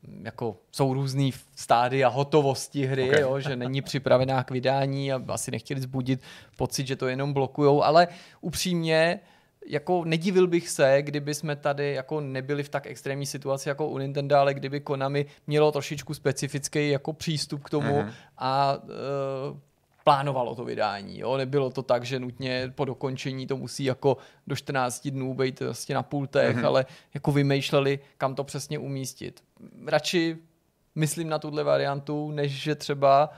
mm, 0.08 0.26
jako 0.26 0.58
jsou 0.72 0.94
různý 0.94 1.34
stády 1.56 2.04
a 2.04 2.08
hotovosti 2.08 2.86
hry, 2.86 3.10
okay. 3.10 3.22
jo, 3.22 3.40
že 3.40 3.56
není 3.56 3.82
připravená 3.82 4.44
k 4.44 4.52
vydání 4.52 5.14
a 5.14 5.22
asi 5.28 5.52
nechtěli 5.52 5.82
zbudit 5.82 6.22
pocit, 6.58 6.88
že 6.88 6.96
to 6.96 7.08
jenom 7.08 7.34
blokujou, 7.34 7.84
ale 7.84 8.08
upřímně 8.42 9.20
jako 9.68 10.06
nedivil 10.06 10.48
bych 10.48 10.70
se, 10.70 11.02
kdyby 11.02 11.34
jsme 11.34 11.56
tady 11.56 11.94
jako 11.94 12.22
nebyli 12.22 12.64
v 12.64 12.70
tak 12.70 12.88
extrémní 12.88 13.26
situaci 13.26 13.70
jako 13.70 13.88
u 13.88 13.98
Nintendo, 13.98 14.36
ale 14.36 14.54
kdyby 14.54 14.80
Konami 14.80 15.26
mělo 15.48 15.72
trošičku 15.72 16.14
specifický 16.14 16.90
jako 16.90 17.14
přístup 17.14 17.64
k 17.64 17.70
tomu 17.70 17.94
mm-hmm. 17.94 18.12
a 18.38 18.78
uh, 18.84 19.58
plánovalo 20.04 20.56
to 20.56 20.66
vydání. 20.66 21.20
Jo? 21.20 21.38
Nebylo 21.38 21.70
to 21.70 21.84
tak, 21.84 22.06
že 22.06 22.20
nutně 22.20 22.72
po 22.76 22.86
dokončení 22.86 23.48
to 23.48 23.58
musí 23.58 23.84
jako 23.84 24.18
do 24.48 24.56
14 24.56 25.08
dnů 25.08 25.34
být 25.34 25.60
vlastně 25.60 25.96
na 25.96 26.04
pultech, 26.04 26.58
mm-hmm. 26.58 26.68
ale 26.68 26.86
jako 27.14 27.32
vymýšleli, 27.32 28.00
kam 28.18 28.36
to 28.36 28.44
přesně 28.44 28.80
umístit. 28.80 29.44
Radši 29.88 30.38
myslím 30.96 31.30
na 31.30 31.40
tuhle 31.40 31.64
variantu, 31.64 32.32
než 32.32 32.52
že 32.52 32.76
třeba 32.76 33.30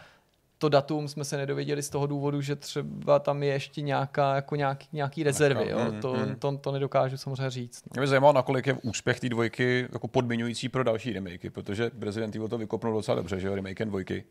to 0.63 0.69
datum 0.69 1.07
jsme 1.07 1.25
se 1.25 1.37
nedověděli 1.37 1.83
z 1.83 1.89
toho 1.89 2.07
důvodu, 2.07 2.41
že 2.41 2.55
třeba 2.55 3.19
tam 3.19 3.43
je 3.43 3.53
ještě 3.53 3.81
nějaká, 3.81 4.35
jako 4.35 4.55
nějaký, 4.55 4.87
nějaký 4.93 5.23
rezervy. 5.23 5.69
Jo? 5.69 5.79
Mm, 5.91 6.01
to, 6.01 6.13
mm. 6.13 6.35
To, 6.35 6.57
to, 6.57 6.71
nedokážu 6.71 7.17
samozřejmě 7.17 7.49
říct. 7.49 7.83
No. 7.85 7.89
Mě 7.93 8.01
by 8.01 8.07
zajímalo, 8.07 8.33
nakolik 8.33 8.67
je 8.67 8.73
úspěch 8.73 9.19
té 9.19 9.29
dvojky 9.29 9.87
jako 9.93 10.07
podmiňující 10.07 10.69
pro 10.69 10.83
další 10.83 11.13
remakey, 11.13 11.49
protože 11.49 11.91
Resident 12.01 12.35
Evil 12.35 12.47
to 12.47 12.57
vykopnul 12.57 12.93
docela 12.93 13.15
dobře, 13.15 13.39
že 13.39 13.47
jo, 13.47 13.55
remake 13.55 13.85
dvojky. 13.85 14.23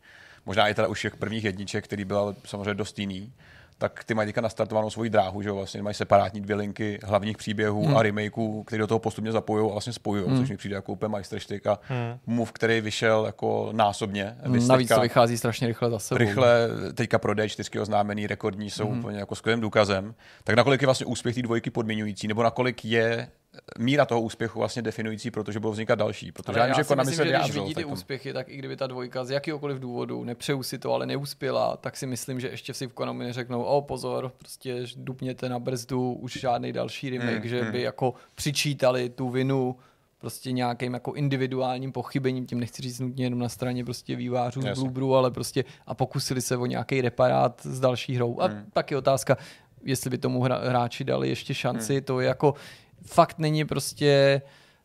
Možná 0.45 0.67
i 0.67 0.73
teda 0.73 0.87
už 0.87 1.01
těch 1.01 1.15
prvních 1.15 1.43
jedniček, 1.43 1.83
který 1.83 2.05
byl 2.05 2.35
samozřejmě 2.45 2.73
dost 2.73 2.99
jiný 2.99 3.33
tak 3.77 4.03
ty 4.03 4.13
mají 4.13 4.27
teďka 4.27 4.41
nastartovanou 4.41 4.89
svoji 4.89 5.09
dráhu, 5.09 5.41
že 5.41 5.49
jo, 5.49 5.55
vlastně 5.55 5.81
mají 5.81 5.93
separátní 5.93 6.41
dvě 6.41 6.55
linky 6.55 6.99
hlavních 7.03 7.37
příběhů 7.37 7.85
hmm. 7.85 7.97
a 7.97 8.03
remakeů, 8.03 8.63
které 8.63 8.79
do 8.79 8.87
toho 8.87 8.99
postupně 8.99 9.31
zapojují 9.31 9.69
a 9.69 9.71
vlastně 9.71 9.93
spojují, 9.93 10.27
hmm. 10.27 10.37
což 10.39 10.49
mi 10.49 10.57
přijde 10.57 10.75
jako 10.75 10.91
úplně 10.91 11.09
majstrštyk 11.09 11.67
a 11.67 11.79
hmm. 11.87 12.19
move, 12.25 12.51
který 12.53 12.81
vyšel 12.81 13.25
jako 13.25 13.69
násobně. 13.71 14.35
Hmm, 14.43 14.67
navíc 14.67 14.89
to 14.89 15.01
vychází 15.01 15.37
strašně 15.37 15.67
rychle 15.67 15.89
za 15.89 15.99
sebou. 15.99 16.17
Rychle, 16.17 16.69
teďka 16.93 17.19
pro 17.19 17.33
D4 17.33 17.81
oznámený 17.81 18.27
rekordní 18.27 18.69
jsou 18.69 18.89
hmm. 18.89 18.99
úplně 18.99 19.19
jako 19.19 19.35
skvělým 19.35 19.61
důkazem. 19.61 20.15
Tak 20.43 20.55
nakolik 20.55 20.81
je 20.81 20.87
vlastně 20.87 21.05
úspěch 21.05 21.35
té 21.35 21.41
dvojky 21.41 21.69
podmiňující, 21.69 22.27
nebo 22.27 22.43
nakolik 22.43 22.85
je 22.85 23.27
míra 23.79 24.05
toho 24.05 24.21
úspěchu 24.21 24.59
vlastně 24.59 24.81
definující, 24.81 25.31
protože 25.31 25.59
budou 25.59 25.71
vznikat 25.71 25.95
další. 25.95 26.31
Protože 26.31 26.59
ale 26.59 26.69
já, 26.69 26.77
já 26.77 26.83
si 26.83 26.95
myslím, 26.95 27.27
že 27.27 27.39
když 27.39 27.51
vidí 27.51 27.75
ty 27.75 27.85
úspěchy, 27.85 28.33
tak 28.33 28.49
i 28.49 28.57
kdyby 28.57 28.77
ta 28.77 28.87
dvojka 28.87 29.23
z 29.23 29.31
jakýkoliv 29.31 29.79
důvodu, 29.79 30.23
nepřeju 30.23 30.63
si 30.63 30.79
to, 30.79 30.93
ale 30.93 31.05
neuspěla, 31.05 31.77
tak 31.77 31.97
si 31.97 32.07
myslím, 32.07 32.39
že 32.39 32.49
ještě 32.49 32.73
si 32.73 32.87
v 32.87 32.93
Konami 32.93 33.23
neřeknou, 33.23 33.63
o 33.63 33.81
pozor, 33.81 34.31
prostě 34.37 34.85
dupněte 34.95 35.49
na 35.49 35.59
brzdu, 35.59 36.13
už 36.13 36.33
žádný 36.39 36.73
další 36.73 37.09
remake, 37.09 37.39
hmm, 37.39 37.47
že 37.47 37.61
hmm. 37.61 37.71
by 37.71 37.81
jako 37.81 38.13
přičítali 38.35 39.09
tu 39.09 39.29
vinu 39.29 39.75
prostě 40.19 40.51
nějakým 40.51 40.93
jako 40.93 41.13
individuálním 41.13 41.91
pochybením, 41.91 42.47
tím 42.47 42.59
nechci 42.59 42.81
říct 42.81 42.99
nutně 42.99 43.25
jenom 43.25 43.39
na 43.39 43.49
straně 43.49 43.85
prostě 43.85 44.15
vývářů 44.15 44.61
z 44.61 44.79
Bluebru, 44.79 45.15
ale 45.15 45.31
prostě 45.31 45.65
a 45.87 45.93
pokusili 45.93 46.41
se 46.41 46.57
o 46.57 46.65
nějaký 46.65 47.01
reparát 47.01 47.61
s 47.63 47.79
další 47.79 48.15
hrou. 48.15 48.41
A 48.41 48.47
hmm. 48.47 48.65
tak 48.73 48.91
je 48.91 48.97
otázka, 48.97 49.37
jestli 49.83 50.09
by 50.09 50.17
tomu 50.17 50.41
hráči 50.41 51.03
dali 51.03 51.29
ještě 51.29 51.53
šanci, 51.53 51.93
hmm. 51.93 52.03
to 52.03 52.19
je 52.19 52.27
jako 52.27 52.53
fakt 53.05 53.39
není 53.39 53.65
prostě 53.65 54.41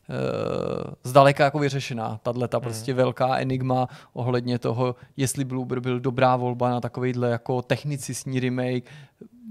uh, 0.09 0.93
zdaleka 1.03 1.43
jako 1.43 1.59
vyřešená. 1.59 2.19
Tahle 2.23 2.47
ta 2.47 2.59
prostě 2.59 2.93
mm. 2.93 2.97
velká 2.97 3.37
enigma 3.37 3.87
ohledně 4.13 4.59
toho, 4.59 4.95
jestli 5.17 5.45
Bloober 5.45 5.79
byl 5.79 5.99
dobrá 5.99 6.35
volba 6.35 6.69
na 6.69 6.81
takovýhle 6.81 7.29
jako 7.29 7.61
technicistní 7.61 8.39
remake. 8.39 8.91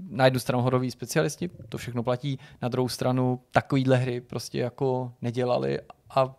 Na 0.09 0.25
jednu 0.25 0.39
stranu 0.39 0.63
horoví 0.63 0.91
specialisti, 0.91 1.49
to 1.69 1.77
všechno 1.77 2.03
platí, 2.03 2.39
na 2.61 2.67
druhou 2.67 2.89
stranu 2.89 3.39
takovýhle 3.51 3.97
hry 3.97 4.21
prostě 4.21 4.59
jako 4.59 5.13
nedělali 5.21 5.79
a 6.09 6.35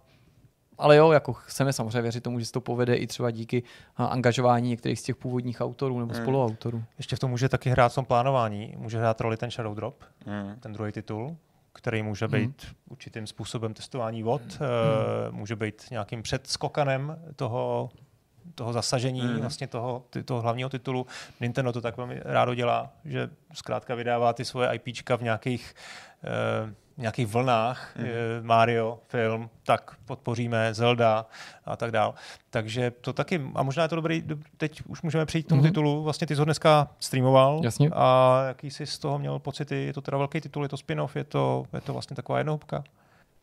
ale 0.78 0.96
jo, 0.96 1.10
jako 1.10 1.32
chceme 1.32 1.72
samozřejmě 1.72 2.02
věřit 2.02 2.22
tomu, 2.22 2.38
že 2.38 2.46
se 2.46 2.52
to 2.52 2.60
povede 2.60 2.94
i 2.94 3.06
třeba 3.06 3.30
díky 3.30 3.62
angažování 3.96 4.68
některých 4.68 5.00
z 5.00 5.02
těch 5.02 5.16
původních 5.16 5.60
autorů 5.60 5.98
nebo 5.98 6.14
mm. 6.14 6.22
spoluautorů. 6.22 6.84
Ještě 6.98 7.16
v 7.16 7.18
tom 7.18 7.30
může 7.30 7.48
taky 7.48 7.70
hrát 7.70 7.92
v 7.92 7.94
tom 7.94 8.04
plánování. 8.04 8.74
Může 8.78 8.98
hrát 8.98 9.20
roli 9.20 9.36
ten 9.36 9.50
Shadow 9.50 9.74
Drop, 9.74 10.04
mm. 10.26 10.56
ten 10.60 10.72
druhý 10.72 10.92
titul, 10.92 11.36
který 11.72 12.02
může 12.02 12.26
hmm. 12.26 12.32
být 12.32 12.64
hmm. 12.64 12.74
určitým 12.88 13.26
způsobem 13.26 13.74
testování 13.74 14.22
vod, 14.22 14.42
hmm. 14.42 14.60
uh, 15.28 15.34
může 15.34 15.56
být 15.56 15.86
nějakým 15.90 16.22
předskokanem 16.22 17.16
toho, 17.36 17.90
toho 18.54 18.72
zasažení 18.72 19.20
hmm. 19.20 19.40
vlastně 19.40 19.66
toho, 19.66 20.04
ty, 20.10 20.22
toho 20.22 20.40
hlavního 20.40 20.68
titulu. 20.68 21.06
Nintendo 21.40 21.72
to 21.72 21.80
tak 21.80 21.96
velmi 21.96 22.20
rádo 22.24 22.54
dělá, 22.54 22.92
že 23.04 23.30
zkrátka 23.54 23.94
vydává 23.94 24.32
ty 24.32 24.44
svoje 24.44 24.68
IPčka 24.74 25.16
v 25.16 25.22
nějakých 25.22 25.74
uh, 26.64 26.70
nějakých 27.00 27.26
vlnách, 27.26 27.96
mm. 27.96 28.46
Mario, 28.46 28.98
film, 29.08 29.50
tak 29.62 29.96
podpoříme, 30.04 30.74
Zelda 30.74 31.26
a 31.64 31.76
tak 31.76 31.90
dál. 31.90 32.14
Takže 32.50 32.90
to 32.90 33.12
taky, 33.12 33.42
a 33.54 33.62
možná 33.62 33.82
je 33.82 33.88
to 33.88 33.96
dobrý, 33.96 34.22
teď 34.56 34.82
už 34.86 35.02
můžeme 35.02 35.26
přejít 35.26 35.42
k 35.42 35.48
tomu 35.48 35.60
mm. 35.60 35.68
titulu, 35.68 36.02
vlastně 36.02 36.26
ty 36.26 36.34
jsi 36.34 36.38
ho 36.38 36.44
dneska 36.44 36.88
streamoval 37.00 37.60
Jasně. 37.64 37.90
a 37.92 38.38
jaký 38.48 38.70
jsi 38.70 38.86
z 38.86 38.98
toho 38.98 39.18
měl 39.18 39.38
pocity, 39.38 39.86
je 39.86 39.92
to 39.92 40.00
teda 40.00 40.18
velký 40.18 40.40
titul, 40.40 40.62
je 40.62 40.68
to 40.68 40.76
spin-off, 40.76 41.16
je 41.16 41.24
to, 41.24 41.64
je 41.72 41.80
to 41.80 41.92
vlastně 41.92 42.16
taková 42.16 42.38
jednohubka? 42.38 42.84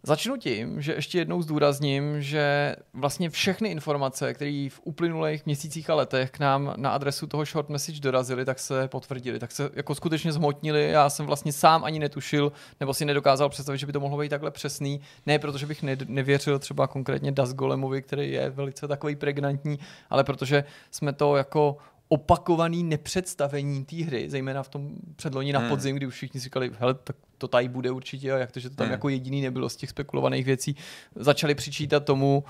Začnu 0.03 0.37
tím, 0.37 0.81
že 0.81 0.93
ještě 0.93 1.17
jednou 1.17 1.41
zdůrazním, 1.41 2.21
že 2.21 2.75
vlastně 2.93 3.29
všechny 3.29 3.69
informace, 3.69 4.33
které 4.33 4.67
v 4.71 4.79
uplynulých 4.83 5.45
měsících 5.45 5.89
a 5.89 5.95
letech 5.95 6.31
k 6.31 6.39
nám 6.39 6.73
na 6.77 6.89
adresu 6.89 7.27
toho 7.27 7.45
short 7.45 7.69
message 7.69 7.99
dorazily, 7.99 8.45
tak 8.45 8.59
se 8.59 8.87
potvrdili, 8.87 9.39
tak 9.39 9.51
se 9.51 9.69
jako 9.73 9.95
skutečně 9.95 10.31
zhmotnili. 10.31 10.89
Já 10.89 11.09
jsem 11.09 11.25
vlastně 11.25 11.53
sám 11.53 11.83
ani 11.83 11.99
netušil, 11.99 12.51
nebo 12.79 12.93
si 12.93 13.05
nedokázal 13.05 13.49
představit, 13.49 13.77
že 13.77 13.85
by 13.85 13.93
to 13.93 13.99
mohlo 13.99 14.17
být 14.17 14.29
takhle 14.29 14.51
přesný. 14.51 15.01
Ne 15.25 15.39
protože 15.39 15.65
bych 15.65 15.83
ne- 15.83 15.97
nevěřil 16.07 16.59
třeba 16.59 16.87
konkrétně 16.87 17.31
Das 17.31 17.53
Golemovi, 17.53 18.01
který 18.01 18.31
je 18.31 18.49
velice 18.49 18.87
takový 18.87 19.15
pregnantní, 19.15 19.79
ale 20.09 20.23
protože 20.23 20.63
jsme 20.91 21.13
to 21.13 21.35
jako 21.35 21.77
opakovaný 22.10 22.84
nepředstavení 22.84 23.86
té 23.86 23.95
hry, 23.95 24.30
zejména 24.30 24.64
v 24.64 24.70
tom 24.70 24.89
předloni 25.16 25.53
na 25.53 25.60
hmm. 25.60 25.70
podzim, 25.70 25.95
kdy 25.95 26.05
už 26.05 26.14
všichni 26.14 26.39
si 26.39 26.43
říkali, 26.43 26.72
hele, 26.80 26.93
tak 26.93 27.16
to 27.38 27.47
tady 27.47 27.68
bude 27.68 27.91
určitě 27.91 28.34
a 28.34 28.38
jak 28.38 28.51
to, 28.51 28.60
že 28.60 28.70
to 28.70 28.76
tam 28.76 28.86
hmm. 28.86 28.91
jako 28.91 29.10
jediný 29.10 29.41
nebylo 29.41 29.70
z 29.70 29.76
těch 29.76 29.89
spekulovaných 29.89 30.45
věcí, 30.45 30.76
začali 31.16 31.55
přičítat 31.55 32.05
tomu, 32.05 32.43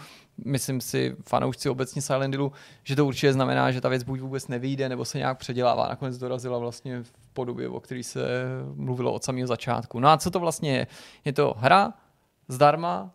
myslím 0.45 0.81
si, 0.81 1.15
fanoušci 1.27 1.69
obecně 1.69 2.01
Silent 2.01 2.33
Hillu, 2.33 2.51
že 2.83 2.95
to 2.95 3.05
určitě 3.05 3.33
znamená, 3.33 3.71
že 3.71 3.81
ta 3.81 3.89
věc 3.89 4.03
buď 4.03 4.19
vůbec 4.19 4.47
nevyjde, 4.47 4.89
nebo 4.89 5.05
se 5.05 5.17
nějak 5.17 5.37
předělává. 5.37 5.87
Nakonec 5.87 6.17
dorazila 6.17 6.57
vlastně 6.57 7.03
v 7.03 7.11
podobě, 7.33 7.69
o 7.69 7.79
které 7.79 8.03
se 8.03 8.25
mluvilo 8.75 9.13
od 9.13 9.23
samého 9.23 9.47
začátku. 9.47 9.99
No 9.99 10.09
a 10.09 10.17
co 10.17 10.31
to 10.31 10.39
vlastně 10.39 10.77
je? 10.77 10.87
Je 11.25 11.33
to 11.33 11.55
hra 11.57 11.93
zdarma, 12.47 13.11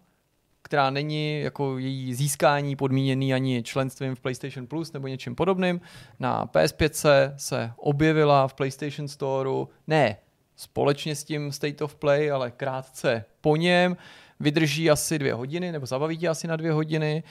která 0.72 0.90
není 0.90 1.40
jako 1.40 1.78
její 1.78 2.14
získání 2.14 2.76
podmíněný 2.76 3.34
ani 3.34 3.62
členstvím 3.62 4.14
v 4.14 4.20
PlayStation 4.20 4.66
Plus 4.66 4.92
nebo 4.92 5.08
něčím 5.08 5.34
podobným. 5.34 5.80
Na 6.20 6.46
PS5 6.46 7.32
se 7.36 7.72
objevila 7.76 8.48
v 8.48 8.54
PlayStation 8.54 9.08
Storeu, 9.08 9.68
ne 9.86 10.16
společně 10.56 11.16
s 11.16 11.24
tím 11.24 11.52
State 11.52 11.82
of 11.82 11.94
Play, 11.94 12.30
ale 12.30 12.50
krátce 12.50 13.24
po 13.40 13.56
něm. 13.56 13.96
Vydrží 14.42 14.90
asi 14.90 15.18
dvě 15.18 15.34
hodiny, 15.34 15.72
nebo 15.72 15.86
zabaví 15.86 16.18
tě 16.18 16.28
asi 16.28 16.48
na 16.48 16.56
dvě 16.56 16.72
hodiny. 16.72 17.22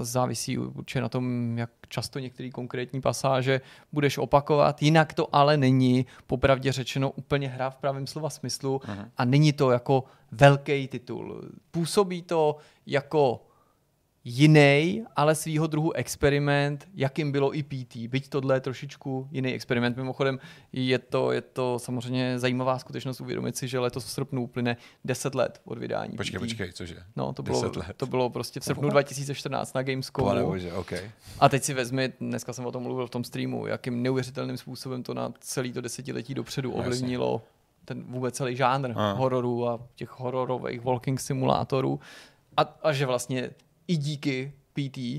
Závisí 0.00 0.58
určitě 0.58 1.00
na 1.00 1.08
tom, 1.08 1.58
jak 1.58 1.70
často 1.88 2.18
některé 2.18 2.50
konkrétní 2.50 3.00
pasáže 3.00 3.60
budeš 3.92 4.18
opakovat. 4.18 4.82
Jinak 4.82 5.14
to 5.14 5.28
ale 5.32 5.56
není, 5.56 6.06
popravdě 6.26 6.72
řečeno, 6.72 7.10
úplně 7.10 7.48
hra 7.48 7.70
v 7.70 7.76
pravém 7.76 8.06
slova 8.06 8.30
smyslu 8.30 8.78
uh-huh. 8.78 9.08
a 9.16 9.24
není 9.24 9.52
to 9.52 9.70
jako 9.70 10.04
velký 10.32 10.88
titul. 10.88 11.50
Působí 11.70 12.22
to 12.22 12.56
jako 12.86 13.46
jiný, 14.24 15.04
ale 15.16 15.34
svýho 15.34 15.66
druhu 15.66 15.92
experiment, 15.92 16.88
jakým 16.94 17.32
bylo 17.32 17.56
i 17.56 17.62
PT. 17.62 17.96
Byť 17.96 18.28
tohle 18.28 18.56
je 18.56 18.60
trošičku 18.60 19.28
jiný 19.30 19.54
experiment. 19.54 19.96
Mimochodem 19.96 20.38
je 20.72 20.98
to, 20.98 21.32
je 21.32 21.40
to 21.40 21.78
samozřejmě 21.78 22.38
zajímavá 22.38 22.78
skutečnost 22.78 23.20
uvědomit 23.20 23.56
si, 23.56 23.68
že 23.68 23.78
letos 23.78 24.04
v 24.04 24.10
srpnu 24.10 24.42
uplyne 24.42 24.76
10 25.04 25.34
let 25.34 25.60
od 25.64 25.78
vydání. 25.78 26.16
Počkej, 26.16 26.38
PT. 26.38 26.42
počkej, 26.42 26.72
cože? 26.72 26.96
No, 27.16 27.32
to 27.32 27.42
bylo, 27.42 27.62
let. 27.76 27.96
to 27.96 28.06
bylo 28.06 28.30
prostě 28.30 28.60
v 28.60 28.64
srpnu 28.64 28.88
2014 28.88 29.74
na 29.74 29.82
Gamescomu. 29.82 30.46
Bože, 30.46 30.72
okay. 30.72 31.10
A 31.40 31.48
teď 31.48 31.62
si 31.62 31.74
vezmi, 31.74 32.12
dneska 32.20 32.52
jsem 32.52 32.66
o 32.66 32.72
tom 32.72 32.82
mluvil 32.82 33.06
v 33.06 33.10
tom 33.10 33.24
streamu, 33.24 33.66
jakým 33.66 34.02
neuvěřitelným 34.02 34.56
způsobem 34.56 35.02
to 35.02 35.14
na 35.14 35.32
celý 35.40 35.72
to 35.72 35.80
desetiletí 35.80 36.34
dopředu 36.34 36.72
ovlivnilo 36.72 37.42
ten 37.84 38.02
vůbec 38.02 38.34
celý 38.36 38.56
žánr 38.56 38.92
a. 38.96 39.12
hororů 39.12 39.68
a 39.68 39.80
těch 39.94 40.20
hororových 40.20 40.84
walking 40.84 41.20
simulátorů. 41.20 42.00
A, 42.56 42.62
a 42.82 42.92
že 42.92 43.06
vlastně 43.06 43.50
i 43.88 43.96
díky 43.96 44.52
PT 44.72 44.98
uh, 44.98 45.12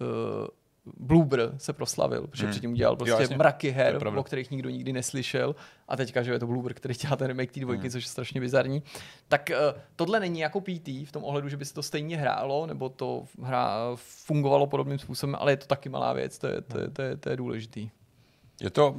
eh, 0.00 0.62
Bloober 0.96 1.52
se 1.56 1.72
proslavil, 1.72 2.26
protože 2.26 2.42
hmm. 2.42 2.50
předtím 2.50 2.72
udělal 2.72 2.96
prostě 2.96 3.22
jo, 3.30 3.36
mraky 3.36 3.70
her, 3.70 4.08
o 4.16 4.22
kterých 4.22 4.50
nikdo 4.50 4.70
nikdy 4.70 4.92
neslyšel 4.92 5.54
a 5.88 5.96
teďka, 5.96 6.22
že 6.22 6.32
je 6.32 6.38
to 6.38 6.46
Bloober, 6.46 6.74
který 6.74 6.94
dělá 6.94 7.16
ten 7.16 7.26
remake 7.26 7.52
té 7.52 7.60
dvojky, 7.60 7.82
hmm. 7.82 7.90
což 7.90 8.04
je 8.04 8.10
strašně 8.10 8.40
bizarní. 8.40 8.82
Tak 9.28 9.50
uh, 9.50 9.80
tohle 9.96 10.20
není 10.20 10.40
jako 10.40 10.60
PT 10.60 10.88
v 10.88 11.12
tom 11.12 11.24
ohledu, 11.24 11.48
že 11.48 11.56
by 11.56 11.64
se 11.64 11.74
to 11.74 11.82
stejně 11.82 12.16
hrálo, 12.16 12.66
nebo 12.66 12.88
to 12.88 13.24
hra 13.42 13.90
fungovalo 13.94 14.66
podobným 14.66 14.98
způsobem, 14.98 15.36
ale 15.38 15.52
je 15.52 15.56
to 15.56 15.66
taky 15.66 15.88
malá 15.88 16.12
věc, 16.12 16.38
to 16.38 16.46
je, 16.46 16.60
to 16.60 16.78
je, 16.78 16.90
to 16.90 17.02
je, 17.02 17.16
to 17.16 17.30
je 17.30 17.36
důležitý. 17.36 17.90
Je 18.60 18.70
to, 18.70 18.96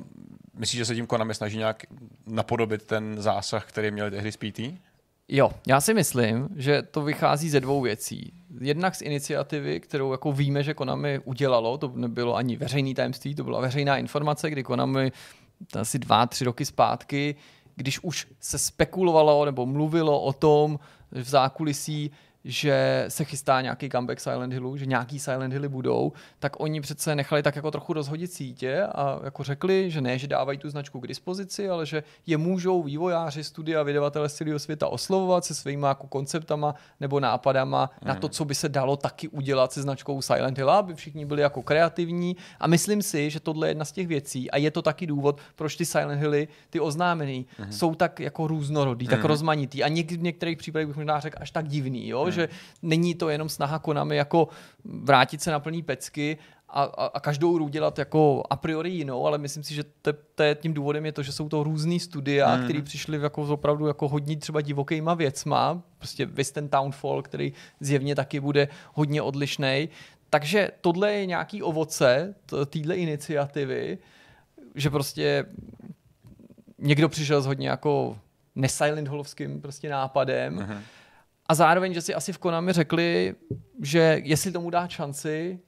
myslíš, 0.54 0.78
že 0.78 0.86
se 0.86 0.96
tím 0.96 1.08
Konami 1.08 1.34
snaží 1.36 1.58
nějak 1.58 1.84
napodobit 2.28 2.84
ten 2.84 3.22
zásah, 3.22 3.66
který 3.66 3.92
měli 3.92 4.12
tehdy 4.12 4.32
s 4.32 4.38
PT? 4.38 4.60
Jo, 5.28 5.52
já 5.68 5.82
si 5.82 5.94
myslím, 5.94 6.50
že 6.56 6.82
to 6.82 7.02
vychází 7.02 7.50
ze 7.50 7.60
dvou 7.60 7.82
věcí. 7.82 8.34
Jednak 8.62 8.96
z 8.96 9.02
iniciativy, 9.02 9.80
kterou 9.80 10.12
jako 10.12 10.32
víme, 10.32 10.64
že 10.64 10.74
Konami 10.74 11.20
udělalo, 11.26 11.78
to 11.78 11.92
nebylo 11.96 12.36
ani 12.36 12.58
veřejný 12.58 12.94
tajemství, 12.94 13.36
to 13.36 13.44
byla 13.44 13.62
veřejná 13.62 13.98
informace, 13.98 14.50
kdy 14.50 14.64
Konami 14.64 15.12
asi 15.80 16.00
dva, 16.00 16.26
tři 16.26 16.46
roky 16.46 16.66
zpátky, 16.66 17.36
když 17.76 18.00
už 18.04 18.28
se 18.40 18.58
spekulovalo 18.58 19.46
nebo 19.46 19.66
mluvilo 19.66 20.22
o 20.22 20.34
tom 20.34 20.80
v 21.12 21.30
zákulisí, 21.30 22.12
že 22.46 23.06
se 23.08 23.26
chystá 23.26 23.62
nějaký 23.62 23.90
comeback 23.90 24.20
Silent 24.20 24.54
Hillu, 24.54 24.78
že 24.78 24.86
nějaký 24.86 25.20
Silent 25.20 25.54
Hilly 25.54 25.70
budou, 25.70 26.12
tak 26.40 26.60
oni 26.60 26.82
přece 26.82 27.16
nechali 27.16 27.44
tak 27.44 27.56
jako 27.56 27.72
trochu 27.72 27.94
rozhodit 27.94 28.34
sítě 28.34 28.84
a 28.84 29.20
jako 29.24 29.44
řekli, 29.44 29.92
že 29.92 30.02
ne, 30.02 30.18
že 30.18 30.28
dávají 30.28 30.58
tu 30.58 30.70
značku 30.70 31.00
k 31.00 31.08
dispozici, 31.08 31.70
ale 31.70 31.86
že 31.86 32.04
je 32.28 32.38
můžou 32.38 32.84
vývojáři, 32.84 33.44
studia, 33.44 33.84
vydavatele 33.84 34.30
z 34.30 34.34
celého 34.34 34.60
světa 34.60 34.88
oslovovat 34.88 35.46
se 35.46 35.56
svými 35.56 35.86
jako 35.86 36.08
konceptama 36.08 36.76
nebo 37.00 37.20
nápadama 37.20 37.90
mm. 38.02 38.08
na 38.08 38.16
to, 38.16 38.30
co 38.30 38.46
by 38.46 38.56
se 38.56 38.70
dalo 38.70 38.98
taky 38.98 39.28
udělat 39.28 39.72
se 39.72 39.82
značkou 39.82 40.22
Silent 40.22 40.58
Hill, 40.58 40.72
aby 40.72 40.96
všichni 40.96 41.26
byli 41.26 41.42
jako 41.42 41.62
kreativní 41.62 42.36
a 42.60 42.68
myslím 42.68 43.02
si, 43.02 43.30
že 43.30 43.40
tohle 43.40 43.68
je 43.68 43.72
jedna 43.72 43.86
z 43.86 43.92
těch 43.92 44.08
věcí 44.08 44.52
a 44.52 44.58
je 44.58 44.72
to 44.72 44.82
taky 44.82 45.08
důvod, 45.08 45.42
proč 45.56 45.76
ty 45.76 45.86
Silent 45.86 46.22
Hilly, 46.22 46.48
ty 46.70 46.80
oznámený, 46.80 47.46
mm. 47.60 47.72
jsou 47.72 47.96
tak 47.96 48.20
jako 48.20 48.48
různorodý, 48.48 49.06
mm. 49.06 49.10
tak 49.10 49.24
rozmanitý 49.24 49.84
a 49.84 49.90
něk- 49.90 50.18
v 50.18 50.22
některých 50.22 50.58
případech 50.58 50.88
bych 50.88 50.96
možná 50.96 51.20
řekl 51.20 51.38
až 51.42 51.52
tak 51.52 51.68
divný, 51.68 52.08
jo? 52.08 52.33
Že 52.34 52.50
není 52.82 53.16
to 53.16 53.30
jenom 53.30 53.50
snaha 53.50 53.80
Konami 53.80 54.16
jako 54.16 54.48
vrátit 54.86 55.42
se 55.42 55.52
na 55.52 55.60
plný 55.60 55.82
pecky 55.82 56.38
a, 56.74 56.84
a, 56.84 57.06
a 57.06 57.20
každou 57.20 57.56
hru 57.56 57.68
dělat 57.68 58.00
jako 58.00 58.44
a 58.50 58.56
priori 58.56 58.90
jinou, 58.90 59.28
ale 59.28 59.38
myslím 59.38 59.64
si, 59.64 59.74
že 59.74 59.84
te, 60.02 60.14
te, 60.14 60.56
tím 60.56 60.74
důvodem 60.74 61.06
je 61.06 61.12
to, 61.12 61.24
že 61.24 61.32
jsou 61.32 61.50
to 61.50 61.64
různý 61.64 62.00
studia, 62.00 62.56
mm. 62.56 62.64
které 62.64 62.82
přišly 62.82 63.22
jako 63.22 63.42
opravdu 63.42 63.88
jako 63.88 64.08
hodně 64.08 64.38
třeba 64.38 64.62
divokýma 64.62 65.14
věcma, 65.14 65.82
prostě 65.98 66.26
Western 66.26 66.68
Townfall, 66.68 67.22
který 67.22 67.54
zjevně 67.80 68.16
taky 68.16 68.40
bude 68.40 68.68
hodně 68.94 69.22
odlišný. 69.22 69.90
Takže 70.30 70.72
tohle 70.82 71.14
je 71.14 71.26
nějaký 71.26 71.64
ovoce 71.64 72.36
téhle 72.70 72.96
iniciativy, 72.96 73.98
že 74.76 74.90
prostě 74.90 75.46
někdo 76.80 77.10
přišel 77.10 77.42
s 77.42 77.46
hodně 77.46 77.70
jako 77.70 78.18
nesilent 78.56 79.08
holovským 79.08 79.62
prostě 79.62 79.90
nápadem, 79.90 80.54
mm 80.54 80.80
a 81.50 81.56
zároveň, 81.56 81.94
že 81.94 82.02
si 82.02 82.14
asi 82.14 82.34
v 82.34 82.38
Konami 82.38 82.74
řekli, 82.74 83.36
že 83.82 84.22
jestli 84.24 84.52
tomu 84.52 84.70
dá 84.70 84.88
šanci, 84.88 85.60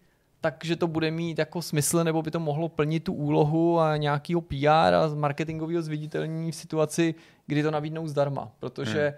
takže 0.41 0.75
to 0.75 0.87
bude 0.87 1.11
mít 1.11 1.39
jako 1.39 1.61
smysl, 1.61 2.03
nebo 2.03 2.21
by 2.21 2.31
to 2.31 2.39
mohlo 2.39 2.69
plnit 2.69 3.03
tu 3.03 3.13
úlohu 3.13 3.79
a 3.79 3.97
nějakýho 3.97 4.41
PR 4.41 4.93
a 4.93 5.15
marketingového 5.15 5.81
zviditelnění 5.81 6.51
v 6.51 6.55
situaci, 6.55 7.15
kdy 7.47 7.63
to 7.63 7.71
nabídnou 7.71 8.07
zdarma. 8.07 8.51
Protože 8.59 9.07
hmm. 9.07 9.17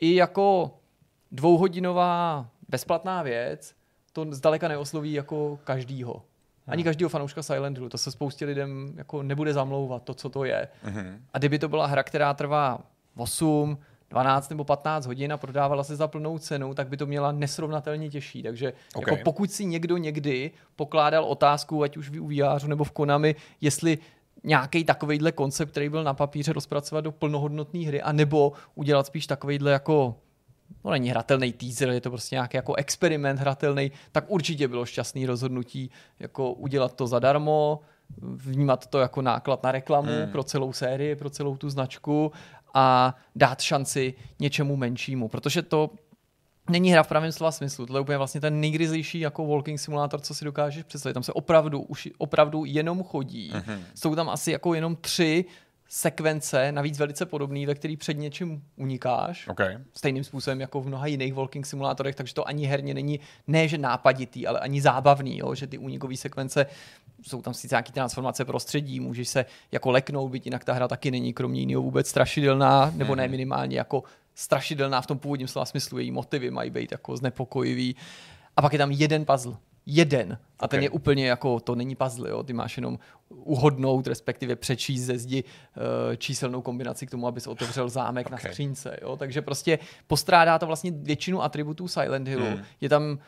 i 0.00 0.14
jako 0.14 0.74
dvouhodinová 1.32 2.48
bezplatná 2.68 3.22
věc 3.22 3.74
to 4.12 4.26
zdaleka 4.30 4.68
neosloví 4.68 5.12
jako 5.12 5.58
každýho. 5.64 6.12
Hmm. 6.12 6.22
Ani 6.72 6.84
každýho 6.84 7.08
fanouška 7.08 7.42
Silent 7.42 7.76
Hillu. 7.76 7.88
To 7.88 7.98
se 7.98 8.10
spoustě 8.10 8.44
lidem 8.44 8.92
jako 8.96 9.22
nebude 9.22 9.52
zamlouvat, 9.52 10.02
to, 10.02 10.14
co 10.14 10.28
to 10.28 10.44
je. 10.44 10.68
Hmm. 10.82 11.24
A 11.32 11.38
kdyby 11.38 11.58
to 11.58 11.68
byla 11.68 11.86
hra, 11.86 12.02
která 12.02 12.34
trvá 12.34 12.80
8, 13.16 13.78
12 14.10 14.48
nebo 14.48 14.64
15 14.64 15.06
hodin 15.06 15.32
a 15.32 15.36
prodávala 15.36 15.84
se 15.84 15.96
za 15.96 16.08
plnou 16.08 16.38
cenu, 16.38 16.74
tak 16.74 16.88
by 16.88 16.96
to 16.96 17.06
měla 17.06 17.32
nesrovnatelně 17.32 18.10
těžší. 18.10 18.42
Takže 18.42 18.72
okay. 18.94 19.14
jako 19.14 19.24
pokud 19.24 19.52
si 19.52 19.64
někdo 19.64 19.96
někdy 19.96 20.50
pokládal 20.76 21.24
otázku, 21.24 21.82
ať 21.82 21.96
už 21.96 22.08
v 22.08 22.28
vývářu 22.28 22.68
nebo 22.68 22.84
v 22.84 22.92
Konami, 22.92 23.34
jestli 23.60 23.98
nějaký 24.44 24.84
takovýhle 24.84 25.32
koncept, 25.32 25.70
který 25.70 25.88
byl 25.88 26.04
na 26.04 26.14
papíře, 26.14 26.52
rozpracovat 26.52 27.04
do 27.04 27.12
plnohodnotné 27.12 27.86
hry, 27.86 28.02
anebo 28.02 28.52
udělat 28.74 29.06
spíš 29.06 29.26
takovýhle 29.26 29.72
jako 29.72 30.14
no 30.84 30.90
není 30.90 31.10
hratelný 31.10 31.52
teaser, 31.52 31.88
je 31.88 32.00
to 32.00 32.10
prostě 32.10 32.36
nějaký 32.36 32.56
jako 32.56 32.74
experiment 32.74 33.40
hratelný, 33.40 33.92
tak 34.12 34.24
určitě 34.28 34.68
bylo 34.68 34.86
šťastný 34.86 35.26
rozhodnutí 35.26 35.90
jako 36.20 36.52
udělat 36.52 36.94
to 36.94 37.06
zadarmo, 37.06 37.80
vnímat 38.20 38.86
to 38.86 38.98
jako 38.98 39.22
náklad 39.22 39.62
na 39.62 39.72
reklamu 39.72 40.12
hmm. 40.12 40.32
pro 40.32 40.44
celou 40.44 40.72
sérii, 40.72 41.16
pro 41.16 41.30
celou 41.30 41.56
tu 41.56 41.70
značku 41.70 42.32
a 42.74 43.16
dát 43.36 43.60
šanci 43.60 44.14
něčemu 44.40 44.76
menšímu, 44.76 45.28
protože 45.28 45.62
to 45.62 45.90
není 46.70 46.92
hra 46.92 47.02
v 47.02 47.08
pravém 47.08 47.32
slova 47.32 47.52
smyslu. 47.52 47.86
To 47.86 47.96
je 47.96 48.00
úplně 48.00 48.18
vlastně 48.18 48.40
ten 48.40 48.60
nejgryzlejší 48.60 49.20
jako 49.20 49.46
walking 49.46 49.80
simulátor, 49.80 50.20
co 50.20 50.34
si 50.34 50.44
dokážeš 50.44 50.82
představit. 50.82 51.14
Tam 51.14 51.22
se 51.22 51.32
opravdu, 51.32 51.80
už 51.80 52.08
opravdu 52.18 52.64
jenom 52.64 53.02
chodí. 53.02 53.50
Uh-huh. 53.52 53.78
Jsou 53.94 54.14
tam 54.14 54.28
asi 54.28 54.52
jako 54.52 54.74
jenom 54.74 54.96
tři 54.96 55.44
sekvence, 55.88 56.72
navíc 56.72 56.98
velice 56.98 57.26
podobný, 57.26 57.66
ve 57.66 57.74
který 57.74 57.96
před 57.96 58.14
něčím 58.14 58.62
unikáš. 58.76 59.48
Okay. 59.48 59.78
Stejným 59.92 60.24
způsobem 60.24 60.60
jako 60.60 60.80
v 60.80 60.86
mnoha 60.86 61.06
jiných 61.06 61.34
walking 61.34 61.66
simulátorech, 61.66 62.14
takže 62.14 62.34
to 62.34 62.48
ani 62.48 62.66
herně 62.66 62.94
není, 62.94 63.20
ne 63.46 63.68
že 63.68 63.78
nápaditý, 63.78 64.46
ale 64.46 64.60
ani 64.60 64.80
zábavný, 64.80 65.38
jo? 65.38 65.54
že 65.54 65.66
ty 65.66 65.78
unikové 65.78 66.16
sekvence 66.16 66.66
jsou 67.22 67.42
tam 67.42 67.54
sice 67.54 67.74
nějaké 67.74 67.92
transformace 67.92 68.44
prostředí, 68.44 69.00
můžeš 69.00 69.28
se 69.28 69.44
jako 69.72 69.90
leknout, 69.90 70.30
byť 70.30 70.46
jinak 70.46 70.64
ta 70.64 70.72
hra 70.72 70.88
taky 70.88 71.10
není 71.10 71.32
kromě 71.32 71.60
jiného 71.60 71.82
vůbec 71.82 72.08
strašidelná, 72.08 72.92
nebo 72.94 73.14
ne 73.14 73.22
mhm. 73.22 73.30
minimálně 73.30 73.78
jako 73.78 74.02
strašidelná 74.34 75.00
v 75.00 75.06
tom 75.06 75.18
původním 75.18 75.48
slova 75.48 75.64
smyslu, 75.66 75.98
její 75.98 76.10
motivy 76.10 76.50
mají 76.50 76.70
být 76.70 76.92
jako 76.92 77.16
znepokojivý. 77.16 77.96
A 78.56 78.62
pak 78.62 78.72
je 78.72 78.78
tam 78.78 78.90
jeden 78.90 79.24
puzzle 79.24 79.56
jeden. 79.88 80.38
A 80.58 80.64
okay. 80.64 80.68
ten 80.68 80.82
je 80.82 80.90
úplně 80.90 81.26
jako, 81.26 81.60
to 81.60 81.74
není 81.74 81.94
puzzle, 81.94 82.30
jo? 82.30 82.42
ty 82.42 82.52
máš 82.52 82.76
jenom 82.76 82.98
uhodnout, 83.28 84.06
respektive 84.06 84.56
přečíst 84.56 85.02
ze 85.02 85.18
zdi 85.18 85.44
uh, 85.44 86.16
číselnou 86.16 86.62
kombinaci 86.62 87.06
k 87.06 87.10
tomu, 87.10 87.26
abys 87.26 87.46
otevřel 87.46 87.88
zámek 87.88 88.26
okay. 88.26 88.38
na 88.44 88.50
skřínce. 88.50 88.98
Jo? 89.02 89.16
Takže 89.16 89.42
prostě 89.42 89.78
postrádá 90.06 90.58
to 90.58 90.66
vlastně 90.66 90.90
většinu 90.90 91.42
atributů 91.42 91.88
Silent 91.88 92.28
Hillu. 92.28 92.46
Hmm. 92.46 92.62
Je 92.80 92.88
tam 92.88 93.18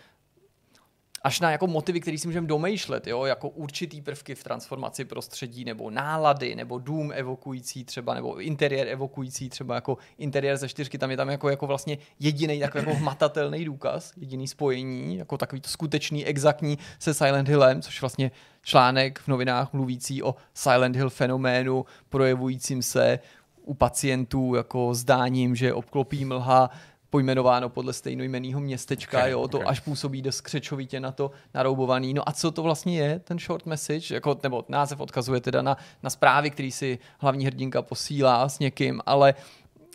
až 1.22 1.40
na 1.40 1.50
jako 1.50 1.66
motivy, 1.66 2.00
které 2.00 2.18
si 2.18 2.28
můžeme 2.28 2.46
domýšlet, 2.46 3.06
jo, 3.06 3.24
jako 3.24 3.48
určitý 3.48 4.00
prvky 4.00 4.34
v 4.34 4.44
transformaci 4.44 5.04
prostředí, 5.04 5.64
nebo 5.64 5.90
nálady, 5.90 6.54
nebo 6.54 6.78
dům 6.78 7.12
evokující 7.14 7.84
třeba, 7.84 8.14
nebo 8.14 8.40
interiér 8.40 8.88
evokující 8.88 9.48
třeba, 9.48 9.74
jako 9.74 9.98
interiér 10.18 10.56
ze 10.56 10.68
čtyřky, 10.68 10.98
tam 10.98 11.10
je 11.10 11.16
tam 11.16 11.28
jako, 11.28 11.48
jako 11.48 11.66
vlastně 11.66 11.98
jediný 12.18 12.60
takový 12.60 12.84
jako 12.86 12.98
hmatatelný 12.98 13.64
důkaz, 13.64 14.12
jediný 14.16 14.48
spojení, 14.48 15.16
jako 15.16 15.38
takový 15.38 15.60
to 15.60 15.68
skutečný, 15.68 16.26
exaktní 16.26 16.78
se 16.98 17.14
Silent 17.14 17.48
Hillem, 17.48 17.82
což 17.82 18.00
vlastně 18.00 18.30
článek 18.62 19.18
v 19.18 19.28
novinách 19.28 19.72
mluvící 19.72 20.22
o 20.22 20.34
Silent 20.54 20.96
Hill 20.96 21.10
fenoménu, 21.10 21.84
projevujícím 22.08 22.82
se 22.82 23.18
u 23.62 23.74
pacientů 23.74 24.54
jako 24.54 24.94
zdáním, 24.94 25.56
že 25.56 25.74
obklopí 25.74 26.24
mlha, 26.24 26.70
pojmenováno 27.10 27.68
podle 27.68 27.92
stejnojmenného 27.92 28.60
městečka, 28.60 29.18
okay, 29.18 29.30
jo, 29.30 29.48
to 29.48 29.58
okay. 29.58 29.70
až 29.70 29.80
působí 29.80 30.22
dost 30.22 30.40
křečovitě 30.40 31.00
na 31.00 31.12
to 31.12 31.30
naroubovaný. 31.54 32.14
No 32.14 32.28
a 32.28 32.32
co 32.32 32.50
to 32.50 32.62
vlastně 32.62 32.98
je, 32.98 33.18
ten 33.18 33.38
short 33.38 33.66
message, 33.66 34.14
jako, 34.14 34.38
nebo 34.42 34.64
název 34.68 35.00
odkazuje 35.00 35.40
teda 35.40 35.62
na, 35.62 35.76
na 36.02 36.10
zprávy, 36.10 36.50
který 36.50 36.72
si 36.72 36.98
hlavní 37.18 37.46
hrdinka 37.46 37.82
posílá 37.82 38.48
s 38.48 38.58
někým, 38.58 39.00
ale 39.06 39.34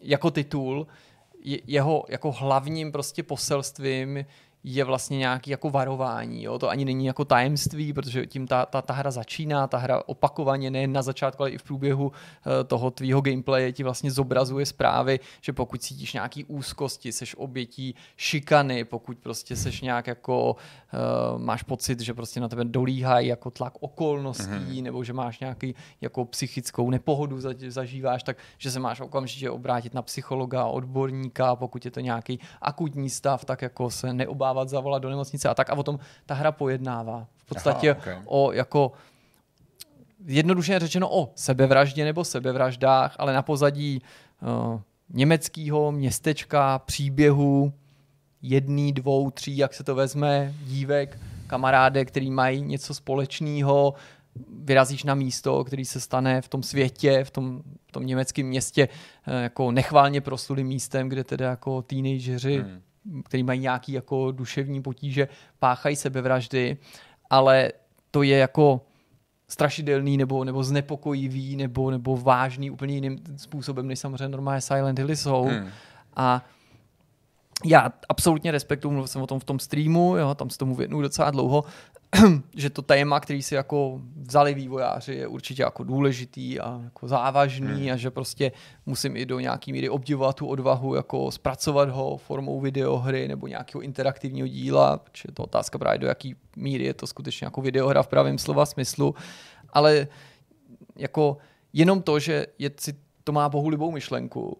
jako 0.03 0.31
titul 0.31 0.87
jeho 1.67 2.05
jako 2.09 2.31
hlavním 2.31 2.91
prostě 2.91 3.23
poselstvím 3.23 4.25
je 4.67 4.83
vlastně 4.83 5.17
nějaký 5.17 5.51
jako 5.51 5.69
varování. 5.69 6.43
Jo? 6.43 6.59
To 6.59 6.69
ani 6.69 6.85
není 6.85 7.05
jako 7.05 7.25
tajemství, 7.25 7.93
protože 7.93 8.25
tím 8.25 8.47
ta, 8.47 8.65
ta, 8.65 8.81
ta 8.81 8.93
hra 8.93 9.11
začíná, 9.11 9.67
ta 9.67 9.77
hra 9.77 10.03
opakovaně, 10.05 10.71
nejen 10.71 10.93
na 10.93 11.01
začátku, 11.01 11.43
ale 11.43 11.51
i 11.51 11.57
v 11.57 11.63
průběhu 11.63 12.05
uh, 12.05 12.13
toho 12.67 12.91
tvýho 12.91 13.21
gameplaye 13.21 13.71
ti 13.71 13.83
vlastně 13.83 14.11
zobrazuje 14.11 14.65
zprávy, 14.65 15.19
že 15.41 15.53
pokud 15.53 15.81
cítíš 15.81 16.13
nějaký 16.13 16.43
úzkosti, 16.45 17.11
seš 17.11 17.35
obětí 17.35 17.95
šikany, 18.17 18.83
pokud 18.83 19.17
prostě 19.17 19.55
seš 19.55 19.81
nějak 19.81 20.07
jako, 20.07 20.55
uh, 20.55 21.41
máš 21.41 21.63
pocit, 21.63 21.99
že 21.99 22.13
prostě 22.13 22.39
na 22.39 22.47
tebe 22.47 22.65
dolíhají 22.65 23.27
jako 23.27 23.51
tlak 23.51 23.73
okolností, 23.79 24.43
mm-hmm. 24.43 24.83
nebo 24.83 25.03
že 25.03 25.13
máš 25.13 25.39
nějaký 25.39 25.75
jako 26.01 26.25
psychickou 26.25 26.89
nepohodu 26.89 27.37
zažíváš, 27.67 28.23
tak 28.23 28.37
že 28.57 28.71
se 28.71 28.79
máš 28.79 29.01
okamžitě 29.01 29.49
obrátit 29.49 29.93
na 29.93 30.01
psychologa, 30.01 30.65
odborníka, 30.65 31.55
pokud 31.55 31.85
je 31.85 31.91
to 31.91 31.99
nějaký 31.99 32.39
akutní 32.61 33.09
stav, 33.09 33.45
tak 33.45 33.61
jako 33.61 33.89
se 33.89 34.13
neobává 34.13 34.54
dávat, 34.55 34.69
zavolat 34.69 35.01
do 35.01 35.09
nemocnice 35.09 35.49
a 35.49 35.53
tak. 35.53 35.69
A 35.69 35.73
o 35.73 35.83
tom 35.83 35.99
ta 36.25 36.33
hra 36.33 36.51
pojednává. 36.51 37.27
V 37.37 37.45
podstatě 37.45 37.91
Aha, 37.91 37.99
okay. 37.99 38.17
o 38.25 38.51
jako 38.51 38.91
jednoduše 40.25 40.79
řečeno 40.79 41.09
o 41.11 41.31
sebevraždě 41.35 42.05
nebo 42.05 42.23
sebevraždách, 42.23 43.15
ale 43.19 43.33
na 43.33 43.41
pozadí 43.41 44.01
uh, 44.41 44.81
německého 45.09 45.91
městečka, 45.91 46.79
příběhu 46.79 47.73
jedný, 48.41 48.93
dvou, 48.93 49.31
tří, 49.31 49.57
jak 49.57 49.73
se 49.73 49.83
to 49.83 49.95
vezme, 49.95 50.53
dívek, 50.63 51.19
kamaráde, 51.47 52.05
který 52.05 52.31
mají 52.31 52.61
něco 52.61 52.93
společného, 52.93 53.93
vyrazíš 54.63 55.03
na 55.03 55.15
místo, 55.15 55.63
který 55.63 55.85
se 55.85 55.99
stane 55.99 56.41
v 56.41 56.47
tom 56.47 56.63
světě, 56.63 57.23
v 57.23 57.31
tom, 57.31 57.61
v 57.87 57.91
tom 57.91 58.05
německém 58.05 58.45
městě 58.45 58.87
eh, 59.27 59.43
jako 59.43 59.71
nechválně 59.71 60.21
proslulým 60.21 60.67
místem, 60.67 61.09
kde 61.09 61.23
teda 61.23 61.49
jako 61.49 61.81
teenageři 61.81 62.57
hmm 62.57 62.81
který 63.23 63.43
mají 63.43 63.59
nějaký 63.59 63.91
jako 63.91 64.31
duševní 64.31 64.81
potíže, 64.81 65.27
páchají 65.59 65.95
sebevraždy, 65.95 66.77
ale 67.29 67.71
to 68.11 68.23
je 68.23 68.37
jako 68.37 68.81
strašidelný 69.47 70.17
nebo, 70.17 70.43
nebo 70.43 70.63
znepokojivý 70.63 71.55
nebo, 71.55 71.91
nebo 71.91 72.17
vážný 72.17 72.71
úplně 72.71 72.93
jiným 72.93 73.19
způsobem, 73.37 73.87
než 73.87 73.99
samozřejmě 73.99 74.29
normálně 74.29 74.61
Silent 74.61 74.99
Hilly 74.99 75.15
jsou. 75.15 75.43
Hmm. 75.43 75.69
A 76.15 76.45
já 77.65 77.91
absolutně 78.09 78.51
respektuju, 78.51 78.91
mluvil 78.91 79.07
jsem 79.07 79.21
o 79.21 79.27
tom 79.27 79.39
v 79.39 79.43
tom 79.43 79.59
streamu, 79.59 80.17
jo, 80.17 80.35
tam 80.35 80.49
se 80.49 80.57
tomu 80.57 80.75
věnuju 80.75 81.01
docela 81.01 81.31
dlouho, 81.31 81.63
že 82.55 82.69
to 82.69 82.81
téma, 82.81 83.19
který 83.19 83.43
si 83.43 83.55
jako 83.55 84.01
vzali 84.15 84.53
vývojáři, 84.53 85.13
je 85.13 85.27
určitě 85.27 85.63
jako 85.63 85.83
důležitý 85.83 86.59
a 86.59 86.81
jako 86.83 87.07
závažný 87.07 87.81
hmm. 87.81 87.91
a 87.91 87.95
že 87.95 88.11
prostě 88.11 88.51
musím 88.85 89.17
i 89.17 89.25
do 89.25 89.39
nějaký 89.39 89.71
míry 89.71 89.89
obdivovat 89.89 90.35
tu 90.35 90.47
odvahu, 90.47 90.95
jako 90.95 91.31
zpracovat 91.31 91.89
ho 91.89 92.17
formou 92.17 92.59
videohry 92.59 93.27
nebo 93.27 93.47
nějakého 93.47 93.81
interaktivního 93.81 94.47
díla, 94.47 94.97
protože 94.97 95.23
je 95.27 95.33
to 95.33 95.43
otázka 95.43 95.77
právě 95.77 95.99
do 95.99 96.07
jaký 96.07 96.35
míry 96.55 96.83
je 96.83 96.93
to 96.93 97.07
skutečně 97.07 97.45
jako 97.45 97.61
videohra 97.61 98.03
v 98.03 98.07
pravém 98.07 98.37
slova 98.37 98.65
smyslu, 98.65 99.15
ale 99.69 100.07
jako 100.95 101.37
jenom 101.73 102.01
to, 102.01 102.19
že 102.19 102.45
je, 102.59 102.71
si 102.79 102.93
to 103.23 103.31
má 103.31 103.49
bohulibou 103.49 103.91
myšlenku, 103.91 104.57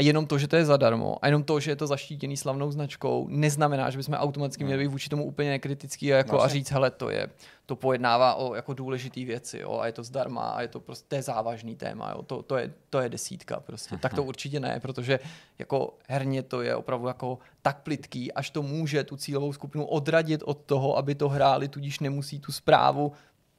a 0.00 0.02
jenom 0.02 0.26
to, 0.26 0.38
že 0.38 0.48
to 0.48 0.56
je 0.56 0.64
zadarmo 0.64 1.16
a 1.22 1.26
jenom 1.26 1.44
to, 1.44 1.60
že 1.60 1.70
je 1.70 1.76
to 1.76 1.86
zaštítěný 1.86 2.36
slavnou 2.36 2.70
značkou, 2.70 3.26
neznamená, 3.28 3.90
že 3.90 3.98
bychom 3.98 4.14
automaticky 4.14 4.64
měli 4.64 4.84
být 4.84 4.88
vůči 4.88 5.08
tomu 5.08 5.24
úplně 5.24 5.50
nekritický 5.50 6.12
a, 6.12 6.16
jako 6.16 6.42
a 6.42 6.48
říct, 6.48 6.70
hele, 6.70 6.90
to 6.90 7.10
je, 7.10 7.28
to 7.66 7.76
pojednává 7.76 8.34
o 8.34 8.54
jako 8.54 8.74
důležité 8.74 9.24
věci, 9.24 9.58
jo, 9.58 9.78
a 9.78 9.86
je 9.86 9.92
to 9.92 10.04
zdarma 10.04 10.50
a 10.50 10.62
je 10.62 10.68
to 10.68 10.80
prostě 10.80 11.06
to 11.08 11.14
je 11.14 11.22
závažný 11.22 11.76
téma, 11.76 12.12
jo, 12.16 12.22
to, 12.22 12.42
to, 12.42 12.56
je, 12.56 12.72
to 12.90 13.00
je 13.00 13.08
desítka 13.08 13.60
prostě. 13.60 13.96
Tak 13.96 14.14
to 14.14 14.22
určitě 14.22 14.60
ne, 14.60 14.80
protože 14.80 15.20
jako 15.58 15.94
herně 16.08 16.42
to 16.42 16.62
je 16.62 16.76
opravdu 16.76 17.06
jako 17.06 17.38
tak 17.62 17.82
plitký, 17.82 18.32
až 18.32 18.50
to 18.50 18.62
může 18.62 19.04
tu 19.04 19.16
cílovou 19.16 19.52
skupinu 19.52 19.84
odradit 19.84 20.42
od 20.44 20.58
toho, 20.66 20.96
aby 20.96 21.14
to 21.14 21.28
hráli, 21.28 21.68
tudíž 21.68 22.00
nemusí 22.00 22.40
tu 22.40 22.52
zprávu 22.52 23.12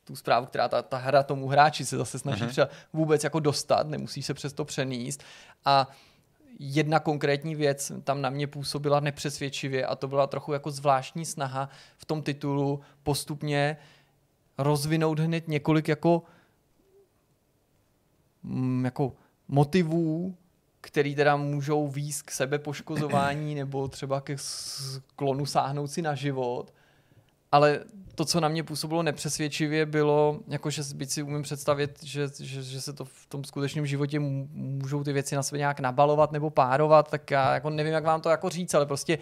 tu 0.04 0.16
zprávu, 0.16 0.46
která 0.46 0.68
ta, 0.68 0.82
ta 0.82 0.98
hra 0.98 1.24
tomu 1.24 1.48
hráči 1.48 1.86
se 1.86 1.98
zase 1.98 2.20
snaží 2.20 2.44
uh-huh. 2.44 2.68
vůbec 2.94 3.24
jako 3.24 3.40
dostat, 3.40 3.88
nemusí 3.88 4.24
se 4.24 4.34
přes 4.34 4.54
to 4.54 4.66
přenést. 4.66 5.24
A 5.66 5.88
jedna 6.64 7.00
konkrétní 7.00 7.56
věc 7.56 7.92
tam 8.04 8.22
na 8.22 8.30
mě 8.30 8.48
působila 8.48 9.00
nepřesvědčivě 9.00 9.86
a 9.86 9.96
to 9.96 10.08
byla 10.08 10.28
trochu 10.28 10.54
jako 10.54 10.72
zvláštní 10.72 11.26
snaha 11.26 11.70
v 11.98 12.06
tom 12.06 12.22
titulu 12.22 12.80
postupně 13.04 13.78
rozvinout 14.58 15.20
hned 15.20 15.48
několik 15.48 15.88
jako, 15.88 16.24
mm, 18.44 18.86
jako 18.86 19.14
motivů, 19.48 20.36
který 20.82 21.16
teda 21.16 21.36
můžou 21.36 21.88
výst 21.88 22.22
k 22.22 22.32
sebepoškozování 22.32 23.56
nebo 23.56 23.88
třeba 23.88 24.22
ke 24.22 24.38
sklonu 24.38 25.46
sáhnout 25.46 25.88
si 25.88 26.02
na 26.02 26.16
život 26.16 26.74
ale 27.52 27.80
to, 28.16 28.26
co 28.26 28.40
na 28.40 28.48
mě 28.48 28.64
působilo 28.64 29.04
nepřesvědčivě, 29.04 29.86
bylo, 29.86 30.40
jakože 30.48 30.82
byť 30.96 31.10
si 31.12 31.24
umím 31.24 31.42
představit, 31.42 32.04
že, 32.04 32.30
že, 32.40 32.64
že 32.64 32.82
se 32.82 32.94
to 32.94 33.06
v 33.06 33.26
tom 33.30 33.44
skutečném 33.44 33.86
životě 33.86 34.20
můžou 34.20 35.04
ty 35.04 35.14
věci 35.14 35.36
na 35.36 35.44
sebe 35.44 35.58
nějak 35.58 35.80
nabalovat 35.80 36.32
nebo 36.32 36.50
párovat, 36.50 37.10
tak 37.10 37.32
já 37.32 37.54
jako 37.54 37.70
nevím, 37.70 37.94
jak 37.94 38.04
vám 38.04 38.22
to 38.22 38.30
jako 38.30 38.50
říct, 38.50 38.74
ale 38.74 38.86
prostě 38.86 39.18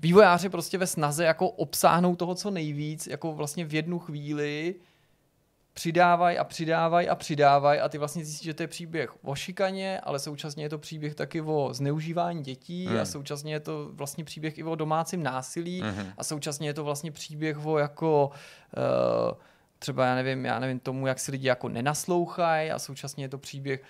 vývojáři 0.00 0.48
prostě 0.48 0.78
ve 0.78 0.86
snaze 0.86 1.24
jako 1.24 1.48
obsáhnout 1.48 2.16
toho 2.16 2.34
co 2.34 2.50
nejvíc, 2.50 3.06
jako 3.06 3.32
vlastně 3.32 3.64
v 3.64 3.74
jednu 3.74 3.98
chvíli 3.98 4.74
přidávají 5.74 6.38
a 6.38 6.44
přidávají 6.44 7.08
a 7.08 7.14
přidávají 7.14 7.80
a 7.80 7.88
ty 7.88 7.98
vlastně 7.98 8.24
zjistíš, 8.24 8.44
že 8.44 8.54
to 8.54 8.62
je 8.62 8.66
příběh 8.66 9.24
o 9.24 9.34
šikaně, 9.34 10.00
ale 10.00 10.18
současně 10.18 10.64
je 10.64 10.68
to 10.68 10.78
příběh 10.78 11.14
taky 11.14 11.40
o 11.40 11.68
zneužívání 11.72 12.42
dětí 12.42 12.88
mm. 12.88 12.96
a 12.96 13.04
současně 13.04 13.52
je 13.52 13.60
to 13.60 13.90
vlastně 13.92 14.24
příběh 14.24 14.58
i 14.58 14.64
o 14.64 14.74
domácím 14.74 15.22
násilí 15.22 15.82
mm. 15.82 16.12
a 16.18 16.24
současně 16.24 16.68
je 16.68 16.74
to 16.74 16.84
vlastně 16.84 17.12
příběh 17.12 17.66
o 17.66 17.78
jako 17.78 18.30
uh, 18.76 19.38
třeba 19.78 20.06
já 20.06 20.14
nevím, 20.14 20.44
já 20.44 20.58
nevím 20.58 20.80
tomu, 20.80 21.06
jak 21.06 21.18
si 21.18 21.30
lidi 21.30 21.48
jako 21.48 21.68
nenaslouchají 21.68 22.70
a 22.70 22.78
současně 22.78 23.24
je 23.24 23.28
to 23.28 23.38
příběh 23.38 23.82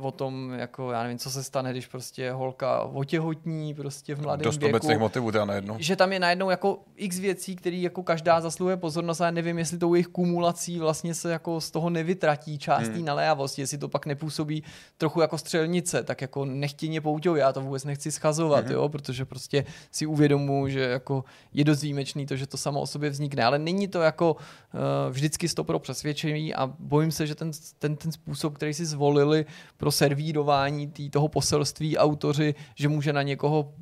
o 0.00 0.10
tom, 0.10 0.52
jako 0.56 0.92
já 0.92 1.02
nevím, 1.02 1.18
co 1.18 1.30
se 1.30 1.42
stane, 1.42 1.70
když 1.70 1.86
prostě 1.86 2.32
holka 2.32 2.82
otěhotní 2.82 3.74
prostě 3.74 4.14
v 4.14 4.22
mladém 4.22 4.44
Dost 4.44 4.60
věku. 4.60 4.76
obecných 4.76 4.98
motivů 4.98 5.32
teda 5.32 5.44
najednou. 5.44 5.76
Že 5.78 5.96
tam 5.96 6.12
je 6.12 6.20
najednou 6.20 6.50
jako 6.50 6.78
x 6.96 7.18
věcí, 7.18 7.56
které 7.56 7.76
jako 7.76 8.02
každá 8.02 8.40
zasluhuje 8.40 8.76
pozornost, 8.76 9.20
ale 9.20 9.32
nevím, 9.32 9.58
jestli 9.58 9.78
tou 9.78 9.94
jejich 9.94 10.06
kumulací 10.06 10.78
vlastně 10.78 11.14
se 11.14 11.32
jako 11.32 11.60
z 11.60 11.70
toho 11.70 11.90
nevytratí 11.90 12.58
část 12.58 12.88
hmm. 12.88 13.04
naléhavosti, 13.04 13.62
jestli 13.62 13.78
to 13.78 13.88
pak 13.88 14.06
nepůsobí 14.06 14.62
trochu 14.98 15.20
jako 15.20 15.38
střelnice, 15.38 16.02
tak 16.02 16.20
jako 16.20 16.44
nechtěně 16.44 17.00
pouťou, 17.00 17.34
já 17.34 17.52
to 17.52 17.60
vůbec 17.60 17.84
nechci 17.84 18.12
schazovat, 18.12 18.64
hmm. 18.64 18.74
jo, 18.74 18.88
protože 18.88 19.24
prostě 19.24 19.64
si 19.90 20.06
uvědomuji, 20.06 20.72
že 20.72 20.80
jako 20.80 21.24
je 21.52 21.64
dost 21.64 21.82
výjimečný 21.82 22.26
to, 22.26 22.36
že 22.36 22.46
to 22.46 22.56
samo 22.56 22.80
o 22.80 22.86
sobě 22.86 23.10
vznikne, 23.10 23.44
ale 23.44 23.58
není 23.58 23.88
to 23.88 24.00
jako 24.00 24.32
uh, 24.34 24.80
vždycky 25.10 25.48
stopro 25.48 25.78
přesvědčení 25.78 26.54
a 26.54 26.66
bojím 26.78 27.12
se, 27.12 27.26
že 27.26 27.34
ten, 27.34 27.50
ten, 27.78 27.96
ten 27.96 28.12
způsob, 28.12 28.54
který 28.54 28.74
si 28.74 28.86
zvolili, 28.86 29.46
pro 29.78 29.92
servírování 29.92 30.88
tý, 30.88 31.10
toho 31.10 31.28
poselství 31.28 31.98
autoři, 31.98 32.54
že 32.74 32.88
může 32.88 33.12
na 33.12 33.22
někoho 33.22 33.72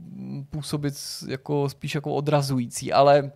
působit 0.50 0.94
jako 1.28 1.68
spíš 1.68 1.94
jako 1.94 2.14
odrazující, 2.14 2.92
ale 2.92 3.32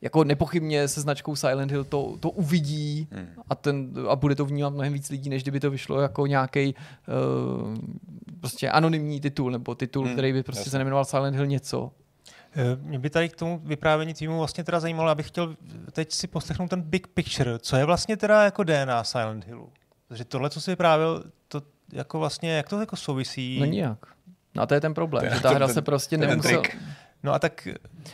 jako 0.00 0.24
nepochybně 0.24 0.88
se 0.88 1.00
značkou 1.00 1.36
Silent 1.36 1.70
Hill 1.70 1.84
to, 1.84 2.16
to 2.20 2.30
uvidí 2.30 3.08
hmm. 3.10 3.28
a, 3.48 3.54
ten, 3.54 3.92
a 4.08 4.16
bude 4.16 4.34
to 4.34 4.44
vnímat 4.44 4.70
mnohem 4.70 4.92
víc 4.92 5.10
lidí, 5.10 5.30
než 5.30 5.42
kdyby 5.42 5.60
to 5.60 5.70
vyšlo 5.70 6.00
jako 6.00 6.26
nějaký 6.26 6.74
uh, 6.74 7.76
prostě 8.40 8.70
anonymní 8.70 9.20
titul, 9.20 9.50
nebo 9.50 9.74
titul, 9.74 10.04
hmm. 10.04 10.12
který 10.12 10.32
by 10.32 10.42
prostě 10.42 10.60
Jasně. 10.60 10.70
se 10.70 10.78
nemenoval 10.78 11.04
Silent 11.04 11.36
Hill 11.36 11.46
něco. 11.46 11.92
Eh, 12.56 12.76
mě 12.82 12.98
by 12.98 13.10
tady 13.10 13.28
k 13.28 13.36
tomu 13.36 13.60
vyprávění 13.64 14.14
týmu 14.14 14.38
vlastně 14.38 14.64
teda 14.64 14.80
zajímalo, 14.80 15.10
abych 15.10 15.28
chtěl 15.28 15.56
teď 15.92 16.12
si 16.12 16.26
poslechnout 16.26 16.68
ten 16.68 16.82
big 16.82 17.06
picture. 17.06 17.58
Co 17.58 17.76
je 17.76 17.84
vlastně 17.84 18.16
teda 18.16 18.44
jako 18.44 18.64
DNA 18.64 19.04
Silent 19.04 19.46
Hillu? 19.46 19.72
Protože 20.08 20.24
tohle, 20.24 20.50
co 20.50 20.60
si 20.60 20.70
vyprávěl, 20.70 21.24
jako 21.92 22.18
vlastně, 22.18 22.56
jak 22.56 22.68
to 22.68 22.80
jako 22.80 22.96
souvisí? 22.96 23.60
No 23.60 23.66
nijak. 23.66 23.98
No 24.54 24.62
a 24.62 24.66
to 24.66 24.74
je 24.74 24.80
ten 24.80 24.94
problém, 24.94 25.28
to 25.28 25.34
že 25.34 25.40
ta 25.40 25.50
hra 25.50 25.66
ten, 25.66 25.74
se 25.74 25.82
prostě 25.82 26.16
nemusel... 26.16 26.62
No 27.22 27.32
a 27.32 27.38
tak 27.38 27.68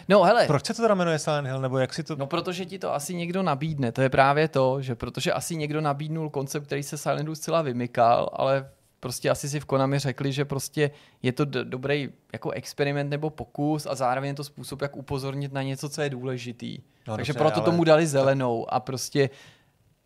no, 0.09 0.23
hele. 0.23 0.47
proč 0.47 0.67
se 0.67 0.75
to 0.75 0.83
teda 0.83 0.95
jmenuje 0.95 1.19
Silent 1.19 1.47
Hill, 1.49 1.61
nebo 1.61 1.79
jak 1.79 1.95
si 1.95 2.03
to... 2.03 2.17
No 2.17 2.27
protože 2.27 2.65
ti 2.65 2.79
to 2.79 2.95
asi 2.95 3.15
někdo 3.15 3.43
nabídne, 3.43 3.93
to 3.93 4.03
je 4.03 4.09
právě 4.09 4.49
to, 4.49 4.83
že 4.83 4.95
protože 4.95 5.33
asi 5.33 5.57
někdo 5.57 5.81
nabídnul 5.81 6.31
koncept, 6.31 6.67
který 6.67 6.83
se 6.83 6.99
Silent 6.99 7.23
Hill 7.23 7.37
zcela 7.37 7.63
vymykal, 7.63 8.31
ale 8.33 8.69
prostě 9.01 9.31
asi 9.31 9.49
si 9.49 9.61
v 9.61 9.65
Konami 9.65 9.99
řekli, 9.99 10.33
že 10.33 10.45
prostě 10.45 10.91
je 11.23 11.33
to 11.33 11.45
do, 11.45 11.65
dobrý 11.65 12.09
jako 12.33 12.51
experiment 12.51 13.11
nebo 13.11 13.31
pokus 13.31 13.87
a 13.87 13.95
zároveň 13.95 14.29
je 14.29 14.35
to 14.35 14.45
způsob, 14.45 14.83
jak 14.83 14.97
upozornit 14.97 15.53
na 15.53 15.63
něco, 15.63 15.89
co 15.89 16.03
je 16.03 16.11
důležitý. 16.11 16.79
No, 17.09 17.17
Takže 17.17 17.33
dobře, 17.33 17.39
proto 17.45 17.57
ale... 17.57 17.65
tomu 17.65 17.85
dali 17.85 18.07
zelenou 18.07 18.73
a 18.73 18.81
prostě 18.81 19.31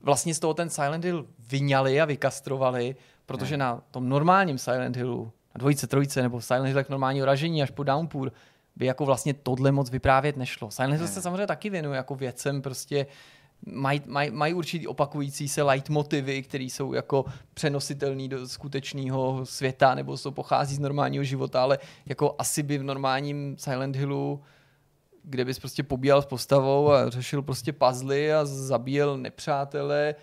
vlastně 0.00 0.34
z 0.34 0.38
toho 0.38 0.54
ten 0.54 0.70
Silent 0.70 1.04
Hill 1.04 1.26
vyňali 1.50 2.00
a 2.00 2.04
vykastrovali, 2.04 2.96
protože 3.28 3.54
hmm. 3.54 3.60
na 3.60 3.82
tom 3.90 4.08
normálním 4.08 4.58
Silent 4.58 4.96
Hillu, 4.96 5.32
na 5.54 5.58
dvojice, 5.58 5.86
trojice 5.86 6.22
nebo 6.22 6.40
Silent 6.40 6.66
Hill 6.66 6.84
normální 6.88 7.24
ražení 7.24 7.62
až 7.62 7.70
po 7.70 7.84
Downpour, 7.84 8.32
by 8.76 8.86
jako 8.86 9.04
vlastně 9.04 9.34
tohle 9.34 9.72
moc 9.72 9.90
vyprávět 9.90 10.36
nešlo. 10.36 10.70
Silent 10.70 10.94
Hill 10.94 11.06
hmm. 11.06 11.14
se 11.14 11.22
samozřejmě 11.22 11.46
taky 11.46 11.70
věnuje 11.70 11.96
jako 11.96 12.14
věcem, 12.14 12.62
prostě 12.62 13.06
mají 13.66 14.02
maj, 14.06 14.30
maj 14.30 14.54
určitý 14.54 14.86
opakující 14.86 15.48
se 15.48 15.62
light 15.62 15.88
motivy, 15.88 16.42
které 16.42 16.64
jsou 16.64 16.92
jako 16.92 17.24
přenositelné 17.54 18.28
do 18.28 18.48
skutečného 18.48 19.46
světa 19.46 19.94
nebo 19.94 20.16
to 20.16 20.32
pochází 20.32 20.74
z 20.74 20.78
normálního 20.78 21.24
života, 21.24 21.62
ale 21.62 21.78
jako 22.06 22.34
asi 22.38 22.62
by 22.62 22.78
v 22.78 22.82
normálním 22.82 23.56
Silent 23.58 23.96
Hillu 23.96 24.40
kde 25.22 25.44
bys 25.44 25.58
prostě 25.58 25.82
pobíjal 25.82 26.22
s 26.22 26.26
postavou 26.26 26.92
a 26.92 27.10
řešil 27.10 27.42
prostě 27.42 27.72
puzzly 27.72 28.32
a 28.32 28.44
zabíjel 28.44 29.18
nepřátele, 29.18 30.14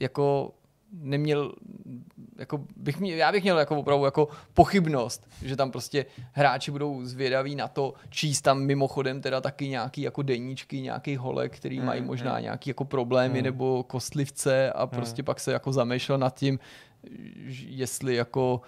jako 0.00 0.54
neměl, 0.92 1.52
jako 2.38 2.64
bych 2.76 3.00
měl, 3.00 3.18
já 3.18 3.32
bych 3.32 3.42
měl 3.42 3.58
jako 3.58 3.76
opravdu 3.76 4.04
jako 4.04 4.28
pochybnost, 4.54 5.28
že 5.42 5.56
tam 5.56 5.70
prostě 5.70 6.06
hráči 6.32 6.70
budou 6.70 7.04
zvědaví 7.04 7.56
na 7.56 7.68
to, 7.68 7.94
číst 8.08 8.40
tam 8.40 8.62
mimochodem 8.62 9.20
teda 9.20 9.40
taky 9.40 9.68
nějaký 9.68 10.02
jako 10.02 10.22
deníčky, 10.22 10.80
nějaký 10.80 11.16
holek, 11.16 11.56
který 11.56 11.76
hmm, 11.76 11.86
mají 11.86 12.02
možná 12.02 12.32
hmm. 12.32 12.42
nějaký 12.42 12.70
jako 12.70 12.84
problémy 12.84 13.34
hmm. 13.34 13.44
nebo 13.44 13.82
kostlivce 13.82 14.72
a 14.72 14.86
prostě 14.86 15.22
hmm. 15.22 15.26
pak 15.26 15.40
se 15.40 15.52
jako 15.52 15.72
zamýšlel 15.72 16.18
nad 16.18 16.34
tím, 16.34 16.58
jestli 17.66 18.14
jako 18.14 18.60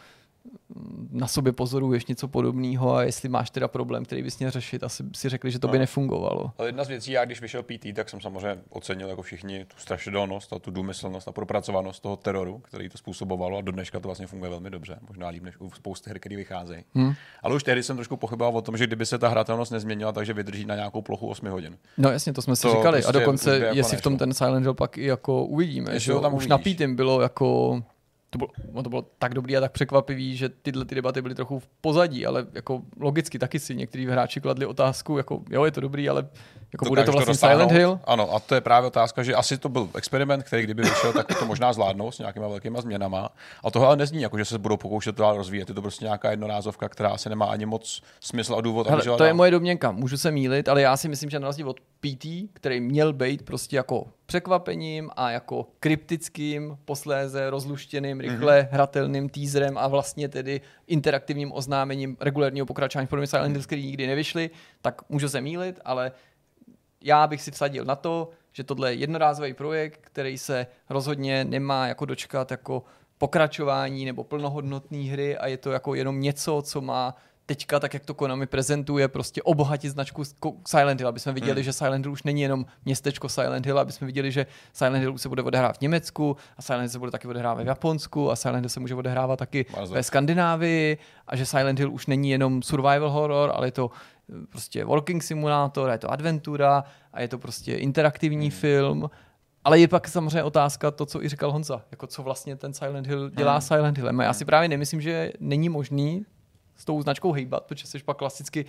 na 1.10 1.26
sobě 1.26 1.52
pozoruješ 1.52 2.06
něco 2.06 2.28
podobného 2.28 2.94
a 2.94 3.02
jestli 3.02 3.28
máš 3.28 3.50
teda 3.50 3.68
problém, 3.68 4.04
který 4.04 4.22
bys 4.22 4.38
měl 4.38 4.50
řešit, 4.50 4.82
asi 4.82 5.04
si 5.14 5.28
řekli, 5.28 5.50
že 5.50 5.58
to 5.58 5.68
by 5.68 5.78
no. 5.78 5.80
nefungovalo. 5.80 6.52
Ale 6.58 6.68
jedna 6.68 6.84
z 6.84 6.88
věcí, 6.88 7.12
já 7.12 7.24
když 7.24 7.40
vyšel 7.40 7.62
PT, 7.62 7.86
tak 7.94 8.08
jsem 8.08 8.20
samozřejmě 8.20 8.62
ocenil 8.70 9.08
jako 9.08 9.22
všichni 9.22 9.64
tu 9.64 9.76
strašidelnost 9.76 10.52
a 10.52 10.58
tu 10.58 10.70
důmyslnost 10.70 11.28
a 11.28 11.32
propracovanost 11.32 12.02
toho 12.02 12.16
teroru, 12.16 12.58
který 12.58 12.88
to 12.88 12.98
způsobovalo 12.98 13.58
a 13.58 13.60
do 13.60 13.72
dneška 13.72 14.00
to 14.00 14.08
vlastně 14.08 14.26
funguje 14.26 14.50
velmi 14.50 14.70
dobře, 14.70 14.98
možná 15.08 15.28
líp 15.28 15.42
než 15.42 15.60
u 15.60 15.70
spousty 15.70 16.10
her, 16.10 16.18
které 16.18 16.36
vycházejí. 16.36 16.84
Hmm. 16.94 17.12
Ale 17.42 17.54
už 17.54 17.62
tehdy 17.62 17.82
jsem 17.82 17.96
trošku 17.96 18.16
pochyboval 18.16 18.56
o 18.56 18.62
tom, 18.62 18.76
že 18.76 18.86
kdyby 18.86 19.06
se 19.06 19.18
ta 19.18 19.28
hratelnost 19.28 19.72
nezměnila, 19.72 20.12
takže 20.12 20.32
vydrží 20.32 20.64
na 20.64 20.74
nějakou 20.74 21.02
plochu 21.02 21.28
8 21.28 21.48
hodin. 21.48 21.78
No 21.98 22.10
jasně, 22.10 22.32
to 22.32 22.42
jsme 22.42 22.56
si 22.56 22.62
to 22.62 22.70
říkali. 22.70 23.02
Prostě 23.02 23.18
a 23.18 23.20
dokonce, 23.20 23.58
jako 23.58 23.76
jestli 23.76 23.96
v 23.96 24.02
tom 24.02 24.16
ten 24.16 24.34
Silent 24.34 24.64
Hill 24.64 24.74
pak 24.74 24.98
i 24.98 25.04
jako 25.04 25.44
uvidíme, 25.44 26.00
že 26.00 26.12
tam 26.12 26.34
už 26.34 26.46
uvidíš. 26.46 26.78
na 26.78 26.88
bylo 26.94 27.20
jako 27.20 27.82
to 28.32 28.38
bylo, 28.38 28.82
to 28.82 28.90
bylo 28.90 29.02
tak 29.18 29.34
dobrý 29.34 29.56
a 29.56 29.60
tak 29.60 29.72
překvapivý, 29.72 30.36
že 30.36 30.48
tyhle 30.48 30.84
ty 30.84 30.94
debaty 30.94 31.22
byly 31.22 31.34
trochu 31.34 31.58
v 31.58 31.68
pozadí, 31.80 32.26
ale 32.26 32.46
jako 32.52 32.82
logicky 33.00 33.38
taky 33.38 33.58
si 33.58 33.74
někteří 33.74 34.06
hráči 34.06 34.40
kladli 34.40 34.66
otázku, 34.66 35.16
jako 35.16 35.42
jo, 35.50 35.64
je 35.64 35.70
to 35.70 35.80
dobrý, 35.80 36.08
ale 36.08 36.28
Jako 36.72 36.84
bude 36.84 37.04
to 37.04 37.12
vlastně 37.12 37.32
dosáhnout? 37.32 37.68
Silent 37.68 37.72
Hill? 37.72 38.00
Ano, 38.04 38.34
a 38.34 38.40
to 38.40 38.54
je 38.54 38.60
právě 38.60 38.86
otázka, 38.86 39.22
že 39.22 39.34
asi 39.34 39.58
to 39.58 39.68
byl 39.68 39.88
experiment, 39.94 40.44
který 40.44 40.62
kdyby 40.62 40.82
vyšel, 40.82 41.12
tak 41.12 41.38
to 41.38 41.46
možná 41.46 41.72
zvládnou 41.72 42.12
s 42.12 42.18
nějakýma 42.18 42.48
velkýma 42.48 42.80
změnama. 42.80 43.28
A 43.64 43.70
tohle 43.70 43.88
ale 43.88 43.96
nezní, 43.96 44.22
jako 44.22 44.38
že 44.38 44.44
se 44.44 44.58
budou 44.58 44.76
pokoušet 44.76 45.16
to 45.16 45.22
dál 45.22 45.36
rozvíjet. 45.36 45.68
Je 45.68 45.74
to 45.74 45.82
prostě 45.82 46.04
nějaká 46.04 46.30
jednorázovka, 46.30 46.88
která 46.88 47.08
asi 47.08 47.28
nemá 47.28 47.46
ani 47.46 47.66
moc 47.66 48.02
smysl 48.20 48.54
a 48.54 48.60
důvod, 48.60 48.86
Hele, 48.90 49.02
to 49.18 49.24
je 49.24 49.32
moje 49.34 49.50
domněnka, 49.50 49.90
můžu 49.90 50.16
se 50.16 50.30
mýlit, 50.30 50.68
ale 50.68 50.82
já 50.82 50.96
si 50.96 51.08
myslím, 51.08 51.30
že 51.30 51.38
na 51.38 51.46
rozdíl 51.46 51.68
od 51.70 51.80
PT, 51.80 52.26
který 52.52 52.80
měl 52.80 53.12
být 53.12 53.42
prostě 53.42 53.76
jako 53.76 54.06
překvapením 54.26 55.10
a 55.16 55.30
jako 55.30 55.66
kryptickým, 55.80 56.76
posléze 56.84 57.50
rozluštěným, 57.50 58.20
rychle 58.20 58.58
Mhm. 58.58 58.68
hratelným 58.72 59.28
teaserem 59.28 59.78
a 59.78 59.88
vlastně 59.88 60.28
tedy 60.28 60.60
interaktivním 60.86 61.52
oznámením 61.52 62.16
regulárního 62.20 62.66
pokračování 62.66 63.06
v 63.06 63.10
podobě 63.10 63.26
Silent 63.26 63.52
Hills, 63.52 63.66
který 63.66 63.86
nikdy 63.86 64.06
nevyšly, 64.06 64.50
tak 64.82 65.02
můžu 65.08 65.28
se 65.28 65.40
mýlit, 65.40 65.80
ale 65.84 66.12
já 67.04 67.26
bych 67.26 67.42
si 67.42 67.50
vsadil 67.50 67.84
na 67.84 67.96
to, 67.96 68.30
že 68.52 68.64
tohle 68.64 68.92
je 68.92 68.98
jednorázový 68.98 69.54
projekt, 69.54 70.00
který 70.02 70.38
se 70.38 70.66
rozhodně 70.90 71.44
nemá 71.44 71.86
jako 71.86 72.04
dočkat 72.04 72.50
jako 72.50 72.82
pokračování 73.18 74.04
nebo 74.04 74.24
plnohodnotné 74.24 74.98
hry 74.98 75.36
a 75.36 75.46
je 75.46 75.56
to 75.56 75.70
jako 75.70 75.94
jenom 75.94 76.20
něco, 76.20 76.62
co 76.62 76.80
má 76.80 77.16
teďka, 77.46 77.80
tak 77.80 77.94
jak 77.94 78.04
to 78.06 78.14
Konami 78.14 78.46
prezentuje, 78.46 79.08
prostě 79.08 79.42
obohatit 79.42 79.90
značku 79.90 80.22
Silent 80.66 81.00
Hill, 81.00 81.08
aby 81.08 81.20
jsme 81.20 81.32
viděli, 81.32 81.52
Hmm. 81.60 81.62
že 81.64 81.72
Silent 81.72 82.04
Hill 82.06 82.12
už 82.12 82.22
není 82.22 82.42
jenom 82.42 82.66
městečko 82.84 83.28
Silent 83.28 83.66
Hill, 83.66 83.78
aby 83.78 83.92
jsme 83.92 84.06
viděli, 84.06 84.32
že 84.32 84.46
Silent 84.72 85.00
Hill 85.00 85.14
už 85.14 85.22
se 85.22 85.28
bude 85.28 85.42
odehrávat 85.42 85.78
v 85.78 85.80
Německu 85.80 86.36
a 86.56 86.62
Silent 86.62 86.82
Hill 86.82 86.88
se 86.88 86.98
bude 86.98 87.10
taky 87.10 87.28
odehrávat 87.28 87.64
v 87.64 87.66
Japonsku 87.68 88.30
a 88.30 88.36
Silent 88.36 88.62
Hill 88.64 88.68
se 88.68 88.80
může 88.80 88.94
odehrávat 88.94 89.38
taky 89.38 89.66
Bardzo. 89.74 89.94
ve 89.94 90.02
Skandinávii 90.02 90.98
a 91.26 91.36
že 91.36 91.46
Silent 91.46 91.78
Hill 91.78 91.92
už 91.92 92.06
není 92.06 92.30
jenom 92.30 92.62
survival 92.62 93.10
horror, 93.10 93.52
ale 93.54 93.66
je 93.66 93.72
to 93.72 93.90
eh, 94.30 94.46
prostě 94.50 94.84
walking 94.84 95.22
simulátor, 95.22 95.88
a 95.88 95.92
je 95.92 95.98
to 95.98 96.10
adventura 96.10 96.84
a 97.12 97.20
je 97.20 97.28
to 97.28 97.38
prostě 97.38 97.74
interaktivní 97.76 98.48
Hmm. 98.50 98.58
film. 98.58 99.10
Ale 99.64 99.78
je 99.78 99.88
pak 99.88 100.08
samozřejmě 100.08 100.42
otázka 100.42 100.90
to, 100.90 101.06
co 101.06 101.24
i 101.24 101.28
říkal 101.28 101.52
Honza, 101.52 101.82
jako 101.90 102.06
co 102.06 102.22
vlastně 102.22 102.56
ten 102.56 102.72
Silent 102.74 103.06
Hill 103.06 103.30
dělá 103.30 103.52
Hmm. 103.52 103.60
Silent 103.60 103.98
Hillem. 103.98 104.20
A 104.20 104.24
Já 104.24 104.32
si 104.32 104.44
právě 104.44 104.68
nemyslím, 104.68 105.00
že 105.00 105.32
není 105.40 105.68
možný 105.68 106.24
s 106.76 106.84
tou 106.84 107.02
značkou 107.02 107.32
hejbat, 107.32 107.64
protože 107.64 107.86
jsi 107.86 107.98
pak 107.98 108.16
klasicky 108.16 108.64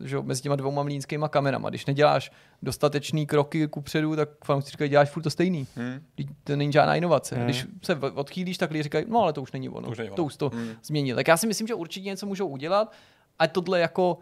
že 0.00 0.20
mezi 0.20 0.42
těma 0.42 0.56
dvouma 0.56 0.82
mlínskýma 0.82 1.28
kamenama. 1.28 1.68
Když 1.68 1.86
neděláš 1.86 2.32
dostatečný 2.62 3.26
kroky 3.26 3.68
kupředu, 3.68 4.16
tak 4.16 4.28
fanoušci 4.44 4.70
říkají, 4.70 4.90
děláš 4.90 5.10
furt 5.10 5.22
to 5.22 5.30
stejný. 5.30 5.66
Hmm. 5.76 6.00
To 6.44 6.56
není 6.56 6.72
žádná 6.72 6.96
inovace. 6.96 7.34
Hmm. 7.36 7.44
Když 7.44 7.66
se 7.82 7.96
odchýlíš, 7.96 8.58
tak 8.58 8.70
lidi 8.70 8.82
říkají, 8.82 9.04
no 9.08 9.22
ale 9.22 9.32
to 9.32 9.42
už 9.42 9.52
není 9.52 9.68
ono. 9.68 9.86
To 9.86 9.90
už 9.90 9.98
není 9.98 10.10
ono. 10.10 10.16
To 10.16 10.24
už 10.24 10.36
to 10.36 10.48
Hmm. 10.48 10.68
změnil. 10.84 11.16
Tak 11.16 11.28
já 11.28 11.36
si 11.36 11.46
myslím, 11.46 11.66
že 11.66 11.74
určitě 11.74 12.08
něco 12.08 12.26
můžou 12.26 12.48
udělat 12.48 12.92
a 13.38 13.46
tohle 13.46 13.80
jako 13.80 14.18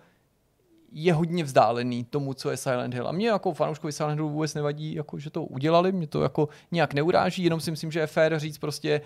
je 0.92 1.12
hodně 1.12 1.44
vzdálený 1.44 2.04
tomu, 2.04 2.34
co 2.34 2.50
je 2.50 2.56
Silent 2.56 2.94
Hill. 2.94 3.08
A 3.08 3.12
mě 3.12 3.28
jako 3.28 3.54
fanouškovi 3.54 3.92
Silent 3.92 4.18
Hill 4.20 4.28
vůbec 4.28 4.54
nevadí, 4.54 4.94
jako, 4.94 5.18
že 5.18 5.30
to 5.30 5.44
udělali, 5.44 5.92
mě 5.92 6.06
to 6.06 6.22
jako 6.22 6.48
nějak 6.70 6.94
neuráží, 6.94 7.44
jenom 7.44 7.60
si 7.60 7.70
myslím, 7.70 7.92
že 7.92 8.00
je 8.00 8.06
fér 8.06 8.38
říct 8.38 8.58
prostě 8.58 9.00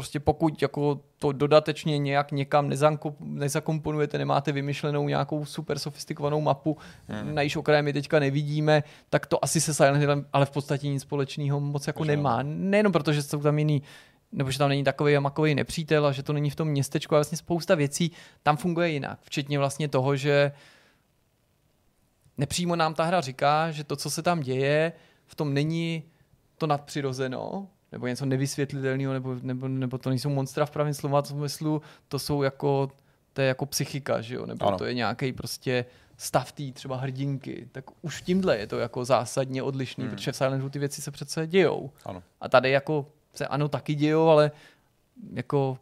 prostě 0.00 0.20
pokud 0.20 0.62
jako 0.62 1.00
to 1.18 1.32
dodatečně 1.32 1.98
nějak 1.98 2.32
někam 2.32 2.70
nezakomponujete, 3.20 4.18
nemáte 4.18 4.52
vymyšlenou 4.52 5.08
nějakou 5.08 5.44
super 5.44 5.78
sofistikovanou 5.78 6.40
mapu, 6.40 6.78
hmm. 7.08 7.34
na 7.34 7.42
jejíž 7.42 7.56
okraje 7.56 7.82
my 7.82 7.92
teďka 7.92 8.18
nevidíme, 8.18 8.82
tak 9.10 9.26
to 9.26 9.44
asi 9.44 9.60
se 9.60 9.74
Silent 9.74 9.98
Hillem, 9.98 10.26
ale 10.32 10.46
v 10.46 10.50
podstatě 10.50 10.88
nic 10.88 11.02
společného 11.02 11.60
moc 11.60 11.86
jako 11.86 11.98
Možná. 11.98 12.12
nemá. 12.12 12.42
Nejenom 12.42 12.92
proto, 12.92 13.12
že 13.12 13.22
jsou 13.22 13.40
tam 13.40 13.58
jiný 13.58 13.82
nebo 14.32 14.50
že 14.50 14.58
tam 14.58 14.68
není 14.68 14.84
takový 14.84 15.16
a 15.16 15.20
makový 15.20 15.54
nepřítel 15.54 16.06
a 16.06 16.12
že 16.12 16.22
to 16.22 16.32
není 16.32 16.50
v 16.50 16.56
tom 16.56 16.68
městečku 16.68 17.14
a 17.14 17.18
vlastně 17.18 17.38
spousta 17.38 17.74
věcí 17.74 18.12
tam 18.42 18.56
funguje 18.56 18.88
jinak. 18.88 19.18
Včetně 19.22 19.58
vlastně 19.58 19.88
toho, 19.88 20.16
že 20.16 20.52
nepřímo 22.38 22.76
nám 22.76 22.94
ta 22.94 23.04
hra 23.04 23.20
říká, 23.20 23.70
že 23.70 23.84
to, 23.84 23.96
co 23.96 24.10
se 24.10 24.22
tam 24.22 24.40
děje, 24.40 24.92
v 25.26 25.34
tom 25.34 25.54
není 25.54 26.02
to 26.58 26.66
nadpřirozeno, 26.66 27.68
nebo 27.92 28.06
něco 28.06 28.26
nevysvětlitelného, 28.26 29.12
nebo, 29.12 29.36
nebo, 29.42 29.68
nebo 29.68 29.98
to 29.98 30.10
nejsou 30.10 30.28
monstra 30.28 30.66
v 30.66 30.70
pravém 30.70 30.94
slova 30.94 31.22
smyslu, 31.22 31.82
to 32.08 32.18
jsou 32.18 32.42
jako, 32.42 32.90
to 33.32 33.40
je 33.40 33.48
jako 33.48 33.66
psychika, 33.66 34.20
že 34.20 34.34
jo? 34.34 34.46
nebo 34.46 34.66
Ano. 34.66 34.78
to 34.78 34.84
je 34.84 34.94
nějaký 34.94 35.32
prostě 35.32 35.84
stav 36.16 36.52
té 36.52 36.72
třeba 36.72 36.96
hrdinky, 36.96 37.68
tak 37.72 37.84
už 38.02 38.22
tímhle 38.22 38.58
je 38.58 38.66
to 38.66 38.78
jako 38.78 39.04
zásadně 39.04 39.62
odlišný, 39.62 40.02
Hmm. 40.02 40.08
hmm. 40.10 40.16
protože 40.16 40.32
v 40.32 40.36
Silent 40.36 40.56
Hillu 40.56 40.70
ty 40.70 40.78
věci 40.78 41.02
se 41.02 41.10
přece 41.10 41.46
dějou. 41.46 41.90
Ano. 42.04 42.22
A 42.40 42.48
tady 42.48 42.70
jako 42.70 43.06
se 43.34 43.46
ano 43.46 43.68
taky 43.68 43.94
dějou, 43.94 44.28
ale 44.28 44.50
jako 45.32 45.78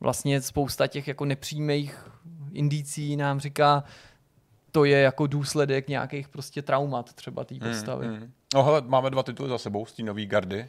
vlastně 0.00 0.40
spousta 0.42 0.86
těch 0.86 1.08
jako 1.08 1.24
nepřímých 1.24 2.08
indicí 2.52 3.16
nám 3.16 3.40
říká, 3.40 3.84
to 4.72 4.84
je 4.84 4.98
jako 5.00 5.26
důsledek 5.26 5.88
nějakých 5.88 6.28
prostě 6.28 6.62
traumat 6.62 7.12
třeba 7.12 7.44
té 7.44 7.54
postavy. 7.54 8.08
Mm, 8.08 8.14
mm. 8.14 8.32
No 8.54 8.62
hele, 8.64 8.82
máme 8.86 9.10
dva 9.10 9.22
tituly 9.22 9.48
za 9.48 9.58
sebou 9.58 9.86
z 9.86 9.92
té 9.92 10.02
nové 10.02 10.26
gardy. 10.26 10.68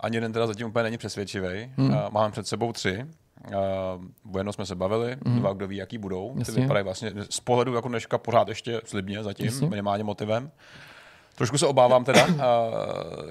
Ani 0.00 0.16
jeden 0.16 0.32
teda 0.32 0.46
zatím 0.46 0.66
úplně 0.66 0.82
není 0.82 0.98
přesvědčivý. 0.98 1.72
Mm. 1.76 1.84
Mm. 1.84 1.90
Uh, 1.90 2.00
máme 2.10 2.30
před 2.32 2.46
sebou 2.46 2.72
tři. 2.72 3.06
Uh, 3.48 4.34
o 4.34 4.38
jednom 4.38 4.52
jsme 4.52 4.66
se 4.66 4.74
bavili, 4.74 5.16
Mm. 5.24 5.38
dva, 5.38 5.52
kdo 5.52 5.68
ví, 5.68 5.76
jaký 5.76 5.98
budou. 5.98 6.32
Ty 6.34 6.38
Jasně. 6.40 6.62
vypadají 6.62 6.84
vlastně 6.84 7.12
z 7.30 7.40
pohledu 7.40 7.74
jako 7.74 7.88
dneška 7.88 8.18
pořád 8.18 8.48
ještě 8.48 8.80
slibně 8.84 9.22
zatím, 9.22 9.46
Jasně. 9.46 9.68
minimálně 9.68 10.04
motivem. 10.04 10.50
Trošku 11.34 11.58
se 11.58 11.66
obávám 11.66 12.04
teda, 12.04 12.26
uh, 12.26 12.34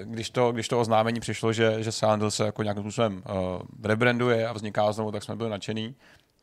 když, 0.04 0.30
to, 0.30 0.52
když 0.52 0.68
to 0.68 0.80
oznámení 0.80 1.20
přišlo, 1.20 1.52
že, 1.52 1.82
že 1.82 1.92
Silent 1.92 2.22
Hill 2.22 2.30
se 2.30 2.44
jako 2.46 2.62
nějakým 2.62 2.82
způsobem 2.82 3.22
uh, 3.30 3.62
rebranduje 3.84 4.48
a 4.48 4.52
vzniká 4.52 4.92
znovu, 4.92 5.12
tak 5.12 5.22
jsme 5.22 5.36
byli 5.36 5.50
nadšený. 5.50 5.94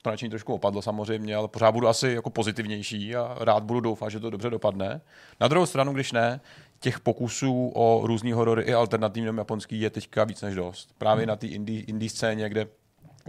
To 0.02 0.10
nadšení 0.10 0.30
trošku 0.30 0.54
opadlo 0.54 0.82
samozřejmě, 0.82 1.36
ale 1.36 1.48
pořád 1.48 1.72
budu 1.72 1.88
asi 1.88 2.08
jako 2.08 2.30
pozitivnější 2.30 3.16
a 3.16 3.36
rád 3.40 3.64
budu 3.64 3.80
doufat, 3.80 4.10
že 4.10 4.20
to 4.20 4.30
dobře 4.30 4.50
dopadne. 4.50 5.02
Na 5.40 5.48
druhou 5.48 5.66
stranu, 5.66 5.94
když 5.94 6.12
ne, 6.12 6.40
těch 6.86 7.00
pokusů 7.00 7.72
o 7.76 8.08
různý 8.08 8.32
horory 8.32 8.64
i 8.64 8.74
alternativní 8.74 9.38
japonský 9.38 9.82
je 9.82 9.90
teďka 9.90 10.24
víc 10.24 10.42
než 10.42 10.56
dost. 10.56 10.90
Právě 10.98 11.24
hmm. 11.24 11.28
na 11.28 11.36
té 11.36 11.48
indie, 11.48 11.84
indie 11.84 12.10
scéně, 12.10 12.50
kde 12.50 12.68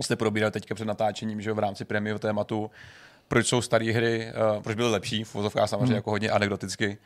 jste 0.01 0.17
probírali 0.17 0.53
teďka 0.53 0.75
před 0.75 0.85
natáčením, 0.85 1.41
že 1.41 1.53
v 1.53 1.59
rámci 1.59 1.85
prémio 1.85 2.19
tématu, 2.19 2.71
proč 3.29 3.47
jsou 3.47 3.63
staré 3.63 3.93
hry, 3.93 4.33
uh, 4.57 4.63
proč 4.63 4.77
byly 4.77 4.91
lepší, 4.91 5.25
v 5.25 5.35
vozovkách 5.35 5.69
samozřejmě 5.69 5.87
hmm. 5.87 5.95
jako 5.95 6.11
hodně 6.11 6.31
anekdoticky, 6.31 6.99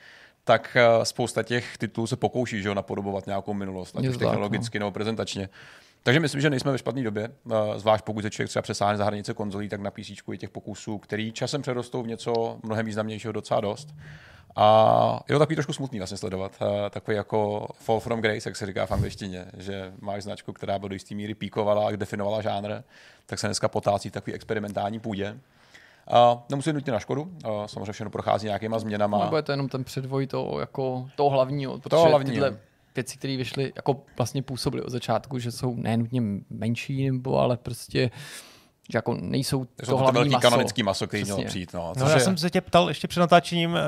tak 0.45 0.77
uh, 0.77 1.05
spousta 1.05 1.43
těch 1.43 1.79
titulů 1.79 2.07
se 2.07 2.17
pokouší 2.17 2.63
že 2.63 2.75
napodobovat 2.75 3.27
nějakou 3.27 3.55
minulost, 3.55 3.97
ať 3.97 4.07
už 4.07 4.17
technologicky 4.17 4.79
nebo 4.79 4.91
prezentačně. 4.91 5.49
Takže 6.03 6.21
myslím, 6.21 6.41
že 6.41 6.51
nejsme 6.51 6.73
ve 6.73 6.79
špatné 6.79 7.03
době, 7.03 7.29
uh, 7.45 7.53
zvlášť 7.77 8.05
pokud 8.05 8.23
se 8.23 8.31
člověk 8.31 8.49
třeba 8.49 8.63
přesáhne 8.63 8.97
za 8.97 9.05
hranice 9.05 9.35
konzolí, 9.35 9.69
tak 9.69 9.81
na 9.81 9.91
PC 9.91 10.11
je 10.33 10.39
těch 10.39 10.51
pokusů, 10.51 10.99
který 10.99 11.33
časem 11.33 11.63
přerostou 11.63 12.03
v 12.03 12.07
něco 12.07 12.59
mnohem 12.63 12.87
významnějšího 12.87 13.33
docela 13.33 13.61
dost. 13.61 13.95
A 14.57 15.21
je 15.29 15.35
to 15.35 15.39
takový 15.39 15.57
trošku 15.57 15.73
smutný 15.73 15.99
vlastně 15.99 16.19
sledovat. 16.19 16.53
Uh, 16.63 16.69
takový 16.91 17.17
jako 17.17 17.69
fall 17.75 18.01
from 18.01 18.21
grace, 18.21 18.49
jak 18.49 18.57
se 18.57 18.67
říká 18.67 18.87
v 18.87 18.93
angličtině, 18.93 19.45
že 19.59 19.93
máš 20.01 20.23
značku, 20.23 20.53
která 20.53 20.79
by 20.79 20.89
do 20.89 20.95
jisté 20.95 21.15
míry 21.15 21.35
píkovala 21.35 21.89
a 21.89 21.97
definovala 21.97 22.43
žánr, 22.43 22.83
tak 23.27 23.39
se 23.39 23.47
dneska 23.47 23.69
potácí 23.69 24.09
v 24.09 24.13
takový 24.13 24.35
experimentální 24.35 25.01
půdě. 25.01 25.39
Uh, 26.13 26.41
nemusí 26.49 26.73
nutně 26.73 26.93
na 26.93 26.99
škodu, 26.99 27.23
uh, 27.23 27.67
samozřejmě 27.67 27.93
všechno 27.93 28.11
prochází 28.11 28.47
nějakýma 28.47 28.79
změnama. 28.79 29.25
Nebo 29.25 29.37
je 29.37 29.43
to 29.43 29.53
jenom 29.53 29.69
ten 29.69 29.85
předvoj 29.85 30.27
toho, 30.27 30.61
jako, 30.61 31.09
toho 31.17 31.31
hlavního, 31.31 31.79
protože 31.79 31.91
Toho 31.91 32.09
hlavního. 32.09 32.33
tyhle 32.33 32.59
věci, 32.95 33.19
které 33.19 33.37
vyšly, 33.37 33.73
jako 33.77 34.03
vlastně 34.17 34.43
působily 34.43 34.83
od 34.83 34.91
začátku, 34.91 35.39
že 35.39 35.53
jsou 35.53 35.75
nenutně 35.77 36.21
menší, 36.51 37.11
nebo 37.11 37.39
ale 37.39 37.57
prostě 37.57 38.11
že 38.93 38.99
jako 38.99 39.15
nejsou 39.21 39.65
to, 39.65 39.71
Jsou 39.87 39.87
to, 39.87 39.91
to 39.91 39.97
hlavní 39.97 40.15
velký 40.19 40.31
maso. 40.31 40.43
kanonický 40.51 40.83
maso, 40.83 41.07
který 41.07 41.25
mělo 41.25 41.37
Přesně. 41.39 41.49
přijít. 41.49 41.73
No, 41.75 41.93
No, 41.97 42.09
já 42.09 42.15
je- 42.15 42.21
jsem 42.21 42.37
se 42.39 42.51
tě 42.51 42.61
ptal 42.61 42.89
ještě 42.89 43.09
před 43.09 43.21
natáčením, 43.21 43.77
eh, 43.77 43.81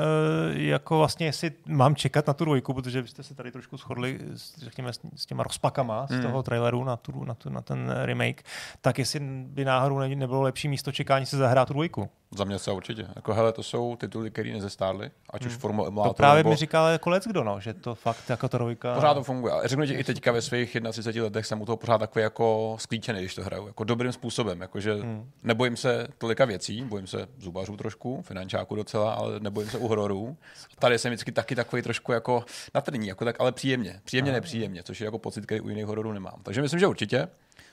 jako 0.53 0.97
vlastně, 0.97 1.25
jestli 1.25 1.51
mám 1.67 1.95
čekat 1.95 2.27
na 2.27 2.33
tu 2.33 2.45
dvojku, 2.45 2.73
protože 2.73 3.01
vy 3.01 3.07
jste 3.07 3.23
se 3.23 3.35
tady 3.35 3.51
trošku 3.51 3.77
shodli, 3.77 4.19
s, 4.35 4.57
řekněme, 4.57 4.93
s, 5.15 5.25
těma 5.25 5.43
rozpakama 5.43 6.07
z 6.07 6.09
Hmm. 6.11 6.21
toho 6.21 6.43
traileru 6.43 6.83
na, 6.83 6.97
tu, 6.97 7.23
na, 7.23 7.33
tu, 7.33 7.49
na 7.49 7.61
ten 7.61 7.93
remake, 8.05 8.43
tak 8.81 8.99
jestli 8.99 9.19
by 9.47 9.65
náhodou 9.65 9.99
ne- 9.99 10.15
nebylo 10.15 10.41
lepší 10.41 10.67
místo 10.67 10.91
čekání 10.91 11.25
se 11.25 11.37
zahrát 11.37 11.67
tu 11.67 11.73
dvojku. 11.73 12.09
Za 12.37 12.43
mě 12.43 12.59
se 12.59 12.71
určitě. 12.71 13.07
Jako, 13.15 13.33
hele, 13.33 13.51
to 13.53 13.63
jsou 13.63 13.95
tituly, 13.95 14.31
které 14.31 14.51
nezestárly, 14.53 15.11
ať 15.29 15.45
už 15.45 15.51
Hmm. 15.51 15.59
formou 15.59 15.83
To 15.83 15.87
emulátoru, 15.87 16.13
právě 16.13 16.39
nebo... 16.39 16.49
mi 16.49 16.55
říkal 16.55 16.87
jako 16.87 17.09
lec 17.09 17.27
kdo, 17.27 17.43
no, 17.43 17.59
že 17.59 17.73
to 17.73 17.95
fakt 17.95 18.29
jako 18.29 18.49
ta 18.49 18.57
dvojka... 18.57 18.93
Pořád 18.95 19.13
to 19.13 19.23
funguje. 19.23 19.53
A 19.53 19.67
řeknu 19.67 19.85
ti 19.85 19.93
i 19.93 20.03
teďka 20.03 20.31
ve 20.31 20.41
svých 20.41 20.77
31 20.91 21.23
letech 21.23 21.45
jsem 21.45 21.61
u 21.61 21.65
toho 21.65 21.77
pořád 21.77 21.97
takový 21.97 22.23
jako 22.23 22.75
sklíčený, 22.79 23.19
když 23.19 23.35
to 23.35 23.43
hraju. 23.43 23.67
Jako 23.67 23.83
dobrým 23.83 24.11
způsobem. 24.11 24.61
Jakože 24.61 24.92
Hmm. 25.01 25.31
nebojím 25.43 25.77
se 25.77 26.07
tolika 26.17 26.45
věcí, 26.45 26.83
bojím 26.83 27.07
se 27.07 27.27
zubařů 27.37 27.77
trošku, 27.77 28.21
finančáku 28.21 28.75
docela, 28.75 29.13
ale 29.13 29.39
nebojím 29.39 29.69
se 29.69 29.77
u 29.77 29.87
hororů. 29.87 30.37
Tady 30.79 30.99
jsem 30.99 31.11
vždycky 31.11 31.31
taky 31.31 31.55
takový 31.55 31.81
trošku 31.81 32.11
jako 32.11 32.45
natrní, 32.73 33.07
jako 33.07 33.25
tak, 33.25 33.35
ale 33.39 33.51
příjemně. 33.51 34.01
Příjemně, 34.03 34.31
Aha. 34.31 34.37
nepříjemně, 34.37 34.83
což 34.83 35.01
je 35.01 35.05
jako 35.05 35.19
pocit, 35.19 35.45
který 35.45 35.61
u 35.61 35.69
jiných 35.69 35.85
hororů 35.85 36.13
nemám. 36.13 36.39
Takže 36.43 36.61
myslím, 36.61 36.79
že 36.79 36.87
určitě. 36.87 37.27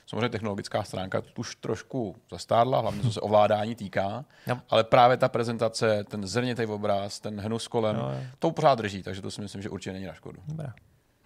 Samozřejmě 0.05 0.29
technologická 0.29 0.83
stránka 0.83 1.21
už 1.37 1.55
trošku 1.55 2.15
zastárla, 2.31 2.79
hlavně 2.79 3.01
co 3.01 3.11
se 3.13 3.21
ovládání 3.21 3.75
týká, 3.75 4.25
Jo. 4.47 4.57
ale 4.69 4.83
právě 4.83 5.17
ta 5.17 5.29
prezentace, 5.29 6.03
ten 6.03 6.27
zrnitý 6.27 6.65
obraz, 6.65 7.19
ten 7.19 7.41
hnus 7.41 7.67
kolem, 7.67 7.95
jo. 7.95 8.11
to 8.39 8.51
pořád 8.51 8.75
drží, 8.75 9.03
takže 9.03 9.21
to 9.21 9.31
si 9.31 9.41
myslím, 9.41 9.61
že 9.61 9.69
určitě 9.69 9.93
není 9.93 10.05
na 10.05 10.13
škodu. 10.13 10.39
Dobrá. 10.47 10.73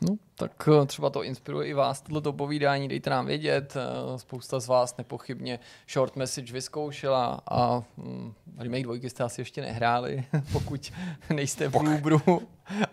No, 0.02 0.16
tak 0.36 0.70
eh, 0.82 0.86
třeba 0.86 1.10
to 1.10 1.24
inspiruje 1.24 1.68
i 1.68 1.74
vás, 1.74 2.02
tohleto 2.02 2.34
povídání, 2.34 2.88
dejte 2.88 3.10
nám 3.10 3.26
vědět. 3.26 3.74
Eh, 3.78 4.20
Spousta 4.20 4.60
z 4.60 4.68
vás 4.68 4.98
nepochybně 4.98 5.60
short 5.94 6.16
message 6.16 6.54
vyzkoušela 6.54 7.42
a 7.52 7.84
mm, 7.98 8.34
remake 8.58 8.84
dvojky 8.84 9.10
jste 9.10 9.24
asi 9.24 9.42
ještě 9.42 9.62
nehráli, 9.62 10.26
pokud 10.52 10.92
nejste 11.34 11.68
v 11.68 11.76
Rubru. 11.76 12.22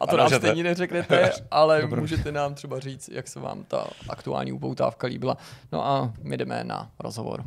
A 0.01 0.07
to 0.07 0.13
A 0.13 0.17
nám 0.17 0.17
nemůžete. 0.17 0.47
stejně 0.47 0.63
neřeknete, 0.63 1.33
ale 1.51 1.87
můžete 1.87 2.33
nám 2.33 2.55
třeba 2.55 2.81
říct, 2.81 3.09
jak 3.09 3.29
se 3.29 3.41
vám 3.41 3.65
ta 3.65 3.87
aktuální 4.09 4.53
upoutávka 4.53 5.07
líbila. 5.07 5.37
No 5.73 5.87
a 5.87 6.13
my 6.23 6.37
jdeme 6.37 6.65
na 6.65 6.91
rozhovor. 6.99 7.45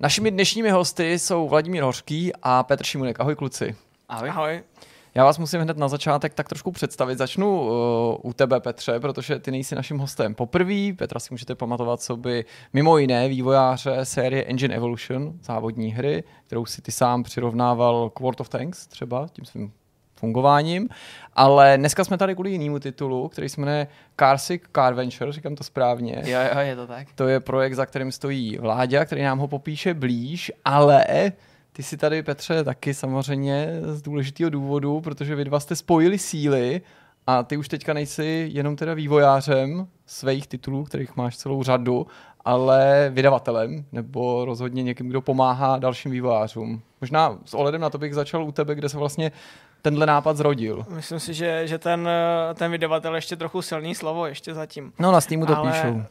Našimi 0.00 0.30
dnešními 0.30 0.70
hosty 0.70 1.18
jsou 1.18 1.48
Vladimír 1.48 1.82
Hořký 1.82 2.32
a 2.42 2.62
Petr 2.62 2.84
Šimunek. 2.84 3.20
Ahoj 3.20 3.34
kluci. 3.34 3.76
Ahoj. 4.08 4.30
Ahoj. 4.30 4.62
Já 5.16 5.24
vás 5.24 5.38
musím 5.38 5.60
hned 5.60 5.76
na 5.76 5.88
začátek 5.88 6.34
tak 6.34 6.48
trošku 6.48 6.72
představit. 6.72 7.18
Začnu 7.18 7.60
uh, 7.60 7.70
u 8.22 8.32
tebe, 8.32 8.60
Petře, 8.60 9.00
protože 9.00 9.38
ty 9.38 9.50
nejsi 9.50 9.74
naším 9.74 9.98
hostem 9.98 10.34
poprvé. 10.34 10.92
Petra 10.98 11.20
si 11.20 11.28
můžete 11.30 11.54
pamatovat, 11.54 12.00
co 12.00 12.16
by 12.16 12.44
mimo 12.72 12.98
jiné 12.98 13.28
vývojáře 13.28 14.04
série 14.04 14.44
Engine 14.44 14.74
Evolution, 14.74 15.32
závodní 15.42 15.92
hry, 15.92 16.24
kterou 16.46 16.66
si 16.66 16.82
ty 16.82 16.92
sám 16.92 17.22
přirovnával 17.22 18.10
k 18.10 18.20
World 18.20 18.40
of 18.40 18.48
Tanks 18.48 18.86
třeba, 18.86 19.26
tím 19.32 19.44
svým 19.44 19.72
fungováním. 20.14 20.88
Ale 21.32 21.78
dneska 21.78 22.04
jsme 22.04 22.18
tady 22.18 22.34
kvůli 22.34 22.50
jinému 22.50 22.78
titulu, 22.78 23.28
který 23.28 23.48
se 23.48 23.60
jmenuje 23.60 23.86
Carsick 24.20 24.68
Car 24.74 24.94
Venture, 24.94 25.32
říkám 25.32 25.54
to 25.54 25.64
správně. 25.64 26.22
Jo, 26.26 26.40
jo, 26.54 26.60
je 26.60 26.76
to 26.76 26.86
tak. 26.86 27.08
To 27.14 27.28
je 27.28 27.40
projekt, 27.40 27.74
za 27.74 27.86
kterým 27.86 28.12
stojí 28.12 28.58
Vláďa, 28.58 29.04
který 29.04 29.22
nám 29.22 29.38
ho 29.38 29.48
popíše 29.48 29.94
blíž, 29.94 30.52
ale 30.64 31.04
ty 31.76 31.82
si 31.82 31.96
tady, 31.96 32.22
Petře, 32.22 32.64
taky 32.64 32.94
samozřejmě 32.94 33.68
z 33.82 34.02
důležitého 34.02 34.50
důvodu, 34.50 35.00
protože 35.00 35.34
vy 35.34 35.44
dva 35.44 35.60
jste 35.60 35.76
spojili 35.76 36.18
síly 36.18 36.80
a 37.26 37.42
ty 37.42 37.56
už 37.56 37.68
teďka 37.68 37.92
nejsi 37.92 38.48
jenom 38.52 38.76
teda 38.76 38.94
vývojářem 38.94 39.86
svých 40.06 40.46
titulů, 40.46 40.84
kterých 40.84 41.16
máš 41.16 41.36
celou 41.36 41.62
řadu, 41.62 42.06
ale 42.44 43.10
vydavatelem, 43.14 43.84
nebo 43.92 44.44
rozhodně 44.44 44.82
někým, 44.82 45.08
kdo 45.08 45.20
pomáhá 45.20 45.78
dalším 45.78 46.10
vývojářům. 46.10 46.82
Možná 47.00 47.38
s 47.44 47.54
ohledem 47.54 47.80
na 47.80 47.90
to 47.90 47.98
bych 47.98 48.14
začal 48.14 48.44
u 48.44 48.52
tebe, 48.52 48.74
kde 48.74 48.88
se 48.88 48.98
vlastně 48.98 49.32
tenhle 49.82 50.06
nápad 50.06 50.36
zrodil. 50.36 50.86
Myslím 50.88 51.20
si, 51.20 51.34
že, 51.34 51.66
že 51.66 51.78
ten, 51.78 52.08
ten 52.54 52.70
vydavatel 52.70 53.14
ještě 53.14 53.36
trochu 53.36 53.62
silný 53.62 53.94
slovo 53.94 54.26
ještě 54.26 54.54
zatím. 54.54 54.92
No 54.98 55.12
na 55.12 55.20
Steamu 55.20 55.46
to 55.46 55.56
Ale- 55.56 55.72
píšou. 55.72 56.02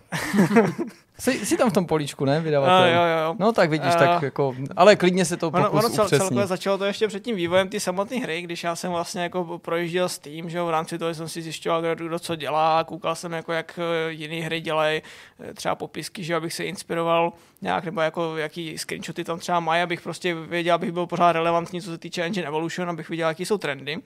jsi, 1.19 1.45
jsi 1.45 1.57
tam 1.57 1.69
v 1.69 1.73
tom 1.73 1.85
políčku, 1.85 2.25
ne, 2.25 2.41
vydavatel? 2.41 2.87
Jo, 2.87 2.93
jo, 3.01 3.17
jo. 3.25 3.35
No 3.39 3.53
tak 3.53 3.69
vidíš, 3.69 3.93
Eh, 3.95 3.99
tak 3.99 4.21
jako, 4.21 4.55
ale 4.75 4.95
klidně 4.95 5.25
se 5.25 5.37
to 5.37 5.47
Ono, 5.47 5.63
pokus 5.63 5.79
ono 5.79 5.89
cel, 5.89 6.03
upřesnit. 6.05 6.19
celkově 6.27 6.47
začalo 6.47 6.77
to 6.77 6.85
ještě 6.85 7.07
před 7.07 7.23
tím 7.23 7.35
vývojem 7.35 7.69
ty 7.69 7.79
samotné 7.79 8.17
hry, 8.17 8.41
když 8.41 8.63
já 8.63 8.75
jsem 8.75 8.91
vlastně 8.91 9.21
jako 9.21 9.59
projížděl 9.59 10.09
s 10.09 10.19
tím, 10.19 10.49
že 10.49 10.61
v 10.61 10.69
rámci 10.69 10.97
toho 10.97 11.13
jsem 11.13 11.27
si 11.29 11.41
zjišťoval, 11.41 11.81
kdo, 11.81 11.95
kdo 12.07 12.19
co 12.19 12.35
dělá, 12.35 12.83
koukal 12.83 13.15
jsem 13.15 13.33
jako 13.33 13.53
jak 13.53 13.79
eh, 14.07 14.11
jiné 14.11 14.45
hry 14.45 14.61
dělají, 14.61 15.01
eh, 15.49 15.53
třeba 15.53 15.75
popisky, 15.75 16.23
že 16.23 16.35
abych 16.35 16.53
se 16.53 16.63
inspiroval 16.63 17.33
nějak, 17.61 17.85
nebo 17.85 18.01
jako 18.01 18.37
jaký 18.37 18.77
screenshoty 18.77 19.23
tam 19.23 19.39
třeba 19.39 19.59
mají, 19.59 19.81
abych 19.83 20.01
prostě 20.01 20.35
věděl, 20.35 20.75
abych 20.75 20.91
byl 20.91 21.05
pořád 21.07 21.31
relevantní, 21.31 21.81
co 21.81 21.89
se 21.91 21.97
týče 21.97 22.23
Engine 22.23 22.47
Evolution, 22.47 22.89
abych 22.89 23.09
viděl, 23.09 23.27
jaký 23.27 23.45
jsou 23.45 23.57
trendy. 23.57 23.97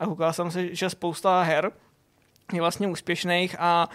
A 0.00 0.06
koukal 0.06 0.32
jsem 0.32 0.50
se, 0.50 0.74
že 0.74 0.90
spousta 0.90 1.42
her 1.42 1.70
je 2.52 2.60
vlastně 2.60 2.86
úspěšných 2.88 3.56
a 3.58 3.88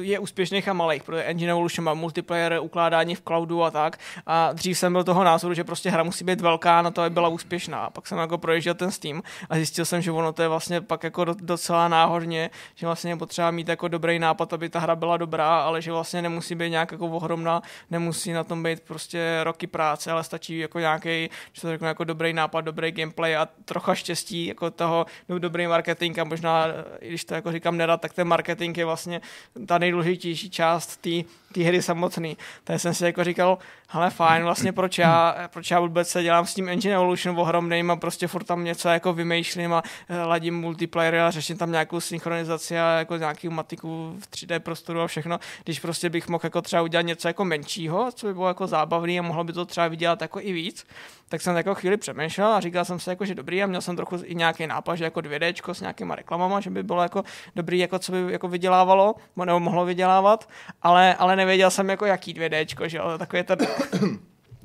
je 0.00 0.18
úspěšných 0.18 0.68
a 0.68 0.72
malých, 0.72 1.02
protože 1.02 1.22
Engine 1.22 1.50
Evolution 1.50 1.84
má 1.84 1.94
multiplayer, 1.94 2.58
ukládání 2.62 3.14
v 3.14 3.22
cloudu 3.22 3.64
a 3.64 3.70
tak. 3.70 3.98
A 4.26 4.52
dřív 4.52 4.78
jsem 4.78 4.92
byl 4.92 5.04
toho 5.04 5.24
názoru, 5.24 5.54
že 5.54 5.64
prostě 5.64 5.90
hra 5.90 6.02
musí 6.02 6.24
být 6.24 6.40
velká 6.40 6.82
na 6.82 6.90
to, 6.90 7.02
aby 7.02 7.10
byla 7.10 7.28
úspěšná. 7.28 7.78
A 7.78 7.90
pak 7.90 8.06
jsem 8.06 8.18
jako 8.18 8.38
projížděl 8.38 8.74
ten 8.74 8.90
Steam 8.90 9.22
a 9.50 9.56
zjistil 9.56 9.84
jsem, 9.84 10.02
že 10.02 10.12
ono 10.12 10.32
to 10.32 10.42
je 10.42 10.48
vlastně 10.48 10.80
pak 10.80 11.04
jako 11.04 11.24
do- 11.24 11.34
docela 11.40 11.88
náhodně, 11.88 12.50
že 12.74 12.86
vlastně 12.86 13.10
je 13.10 13.16
potřeba 13.16 13.50
mít 13.50 13.68
jako 13.68 13.88
dobrý 13.88 14.18
nápad, 14.18 14.52
aby 14.52 14.68
ta 14.68 14.78
hra 14.78 14.96
byla 14.96 15.16
dobrá, 15.16 15.60
ale 15.60 15.82
že 15.82 15.92
vlastně 15.92 16.22
nemusí 16.22 16.54
být 16.54 16.70
nějak 16.70 16.92
jako 16.92 17.06
ohromná, 17.06 17.62
nemusí 17.90 18.32
na 18.32 18.44
tom 18.44 18.62
být 18.62 18.80
prostě 18.80 19.40
roky 19.42 19.66
práce, 19.66 20.12
ale 20.12 20.24
stačí 20.24 20.58
jako 20.58 20.78
nějaký, 20.78 21.30
že 21.52 21.60
to 21.60 21.68
řeknu, 21.68 21.86
jako 21.86 22.04
dobrý 22.04 22.32
nápad, 22.32 22.60
dobrý 22.60 22.92
gameplay 22.92 23.36
a 23.36 23.48
trocha 23.64 23.94
štěstí 23.94 24.46
jako 24.46 24.70
toho, 24.70 25.06
no, 25.28 25.38
dobrý 25.38 25.66
marketing 25.66 26.18
a 26.18 26.24
možná, 26.24 26.66
i 27.00 27.08
když 27.08 27.24
to 27.24 27.34
jako 27.34 27.52
říkám 27.52 27.76
nerad, 27.76 28.00
tak 28.00 28.12
ten 28.12 28.28
marketing 28.28 28.78
je 28.78 28.84
vlastně 28.84 29.20
ta 29.66 29.78
nejdůležitější 29.78 30.50
část 30.50 30.96
té 30.96 31.10
té 31.54 31.62
hry 31.62 31.82
samotný. 31.82 32.36
Tak 32.64 32.80
jsem 32.80 32.94
si 32.94 33.04
jako 33.04 33.24
říkal, 33.24 33.58
hele 33.88 34.10
fajn, 34.10 34.42
vlastně 34.42 34.72
proč 34.72 34.98
já, 34.98 35.36
proč 35.52 35.70
já 35.70 35.80
vůbec 35.80 36.08
se 36.08 36.22
dělám 36.22 36.46
s 36.46 36.54
tím 36.54 36.68
Engine 36.68 36.94
Evolution 36.94 37.38
ohromným 37.38 37.90
a 37.90 37.96
prostě 37.96 38.26
furt 38.26 38.44
tam 38.44 38.64
něco 38.64 38.88
jako 38.88 39.12
vymýšlím 39.12 39.72
a 39.72 39.82
eh, 40.08 40.22
ladím 40.22 40.60
multiplayer 40.60 41.16
a 41.16 41.30
řeším 41.30 41.56
tam 41.56 41.70
nějakou 41.70 42.00
synchronizaci 42.00 42.78
a 42.78 42.98
jako 42.98 43.16
nějakou 43.16 43.50
matiku 43.50 44.16
v 44.18 44.30
3D 44.30 44.58
prostoru 44.58 45.00
a 45.00 45.06
všechno, 45.06 45.38
když 45.64 45.80
prostě 45.80 46.10
bych 46.10 46.28
mohl 46.28 46.40
jako 46.44 46.62
třeba 46.62 46.82
udělat 46.82 47.02
něco 47.02 47.28
jako 47.28 47.44
menšího, 47.44 48.12
co 48.12 48.26
by 48.26 48.34
bylo 48.34 48.48
jako 48.48 48.66
zábavný 48.66 49.18
a 49.18 49.22
mohlo 49.22 49.44
by 49.44 49.52
to 49.52 49.64
třeba 49.64 49.88
vydělat 49.88 50.22
jako 50.22 50.40
i 50.40 50.52
víc, 50.52 50.86
tak 51.28 51.40
jsem 51.40 51.56
jako 51.56 51.74
chvíli 51.74 51.96
přemýšlel 51.96 52.52
a 52.52 52.60
říkal 52.60 52.84
jsem 52.84 53.00
si 53.00 53.10
jako, 53.10 53.24
že 53.24 53.34
dobrý 53.34 53.62
a 53.62 53.66
měl 53.66 53.80
jsem 53.80 53.96
trochu 53.96 54.16
i 54.24 54.34
nějaký 54.34 54.66
nápad, 54.66 54.96
že 54.96 55.04
jako 55.04 55.20
2D 55.20 55.72
s 55.72 55.80
nějakýma 55.80 56.14
reklamama, 56.14 56.60
že 56.60 56.70
by 56.70 56.82
bylo 56.82 57.02
jako 57.02 57.24
dobrý, 57.56 57.78
jako 57.78 57.98
co 57.98 58.12
by 58.12 58.32
jako 58.32 58.48
vydělávalo, 58.48 59.14
nebo 59.44 59.60
mohlo 59.60 59.84
vydělávat, 59.84 60.48
ale, 60.82 61.14
ale 61.14 61.36
nevěděl 61.44 61.70
jsem 61.70 61.88
jako 61.88 62.06
jaký 62.06 62.34
2D, 62.34 62.88
že 62.88 62.98
jo, 62.98 63.18
takový 63.18 63.42
ten 63.42 63.58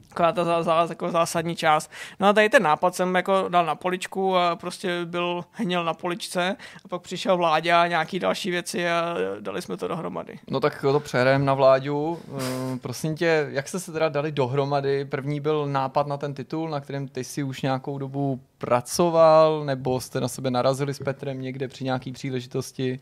taková 0.09 0.31
ta 0.31 0.63
zá, 0.63 0.63
zá, 0.63 0.95
zásadní 1.09 1.55
část. 1.55 1.91
No 2.19 2.27
a 2.27 2.33
tady 2.33 2.49
ten 2.49 2.63
nápad 2.63 2.95
jsem 2.95 3.15
jako 3.15 3.45
dal 3.49 3.65
na 3.65 3.75
poličku 3.75 4.37
a 4.37 4.55
prostě 4.55 5.05
byl 5.05 5.45
hněl 5.51 5.83
na 5.83 5.93
poličce 5.93 6.55
a 6.85 6.87
pak 6.87 7.01
přišel 7.01 7.37
vláďa 7.37 7.81
a 7.81 7.87
nějaký 7.87 8.19
další 8.19 8.51
věci 8.51 8.89
a 8.89 9.15
dali 9.39 9.61
jsme 9.61 9.77
to 9.77 9.87
dohromady. 9.87 10.39
No 10.49 10.59
tak 10.59 10.81
to 10.81 10.99
přejedeme 10.99 11.45
na 11.45 11.53
vláďu. 11.53 12.19
Uh, 12.27 12.39
prosím 12.81 13.15
tě, 13.15 13.47
jak 13.49 13.67
jste 13.67 13.79
se 13.79 13.91
teda 13.91 14.09
dali 14.09 14.31
dohromady? 14.31 15.05
První 15.05 15.39
byl 15.39 15.67
nápad 15.67 16.07
na 16.07 16.17
ten 16.17 16.33
titul, 16.33 16.69
na 16.69 16.79
kterém 16.79 17.07
ty 17.07 17.23
si 17.23 17.43
už 17.43 17.61
nějakou 17.61 17.97
dobu 17.97 18.41
pracoval, 18.57 19.65
nebo 19.65 20.01
jste 20.01 20.19
na 20.19 20.27
sebe 20.27 20.51
narazili 20.51 20.93
s 20.93 20.99
Petrem 20.99 21.41
někde 21.41 21.67
při 21.67 21.83
nějaký 21.83 22.11
příležitosti? 22.11 22.99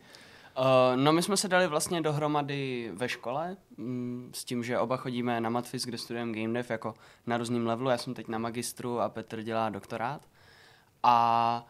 Uh, 0.58 0.64
no 0.96 1.14
my 1.14 1.24
jsme 1.24 1.38
se 1.38 1.48
dali 1.48 1.68
vlastně 1.68 2.02
dohromady 2.02 2.92
ve 2.94 3.10
škole, 3.10 3.58
mm, 3.78 4.32
s 4.36 4.46
tím, 4.46 4.64
že 4.64 4.80
oba 4.80 4.98
chodíme 4.98 5.42
na 5.42 5.50
Matfis, 5.50 5.86
kde 5.86 5.98
studujeme 5.98 6.42
game 6.42 6.54
dev 6.54 6.70
jako 6.70 6.94
na 7.26 7.38
různém 7.38 7.68
levelu. 7.68 7.90
Já 7.90 7.98
jsem 7.98 8.14
teď 8.14 8.28
na 8.28 8.38
magistru 8.38 9.00
a 9.00 9.10
Petr 9.10 9.42
dělá 9.42 9.70
doktorát. 9.70 10.22
A 11.04 11.66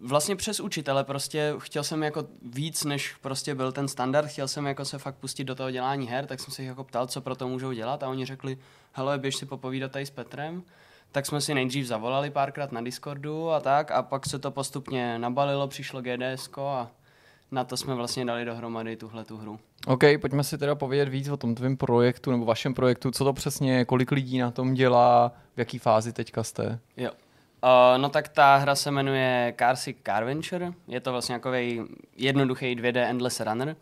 vlastně 0.00 0.36
přes 0.36 0.60
učitele 0.60 1.04
prostě 1.04 1.54
chtěl 1.58 1.84
jsem 1.84 2.02
jako 2.02 2.26
víc, 2.42 2.84
než 2.84 3.14
prostě 3.14 3.54
byl 3.54 3.72
ten 3.72 3.88
standard, 3.88 4.28
chtěl 4.28 4.48
jsem 4.48 4.66
jako 4.66 4.84
se 4.84 4.98
fakt 4.98 5.16
pustit 5.16 5.44
do 5.44 5.54
toho 5.54 5.70
dělání 5.70 6.06
her, 6.06 6.26
tak 6.26 6.40
jsem 6.40 6.54
se 6.54 6.62
jich 6.62 6.68
jako 6.68 6.84
ptal, 6.84 7.06
co 7.06 7.20
pro 7.20 7.36
to 7.36 7.48
můžou 7.48 7.72
dělat 7.72 8.02
a 8.02 8.08
oni 8.08 8.24
řekli, 8.24 8.58
hele, 8.92 9.18
běž 9.18 9.36
si 9.36 9.46
popovídat 9.46 9.92
tady 9.92 10.06
s 10.06 10.10
Petrem. 10.10 10.62
Tak 11.12 11.26
jsme 11.26 11.40
si 11.40 11.54
nejdřív 11.54 11.86
zavolali 11.86 12.30
párkrát 12.30 12.72
na 12.72 12.80
Discordu 12.80 13.50
a 13.50 13.60
tak 13.60 13.90
a 13.90 14.02
pak 14.02 14.26
se 14.26 14.38
to 14.38 14.50
postupně 14.50 15.18
nabalilo, 15.18 15.68
přišlo 15.68 16.02
GDS 16.02 16.48
a 16.58 16.90
na 17.52 17.64
to 17.64 17.76
jsme 17.76 17.94
vlastně 17.94 18.24
dali 18.24 18.44
dohromady 18.44 18.96
tuhle 18.96 19.24
tu 19.24 19.36
hru. 19.36 19.58
OK, 19.86 20.04
pojďme 20.20 20.44
si 20.44 20.58
teda 20.58 20.74
povědět 20.74 21.08
víc 21.08 21.28
o 21.28 21.36
tom 21.36 21.54
tvém 21.54 21.76
projektu 21.76 22.30
nebo 22.30 22.44
vašem 22.44 22.74
projektu, 22.74 23.10
co 23.10 23.24
to 23.24 23.32
přesně 23.32 23.76
je, 23.76 23.84
kolik 23.84 24.12
lidí 24.12 24.38
na 24.38 24.50
tom 24.50 24.74
dělá, 24.74 25.32
v 25.54 25.58
jaký 25.58 25.78
fázi 25.78 26.12
teďka 26.12 26.42
jste. 26.42 26.78
Jo. 26.96 27.10
Uh, 27.64 28.02
no 28.02 28.08
tak 28.08 28.28
ta 28.28 28.56
hra 28.56 28.74
se 28.74 28.90
jmenuje 28.90 29.54
Carsick 29.58 30.00
Car 30.06 30.24
Venture. 30.24 30.72
Je 30.88 31.00
to 31.00 31.12
vlastně 31.12 31.34
takový 31.34 31.82
jednoduchý 32.16 32.76
2D 32.76 33.10
Endless 33.10 33.40
Runner. 33.40 33.76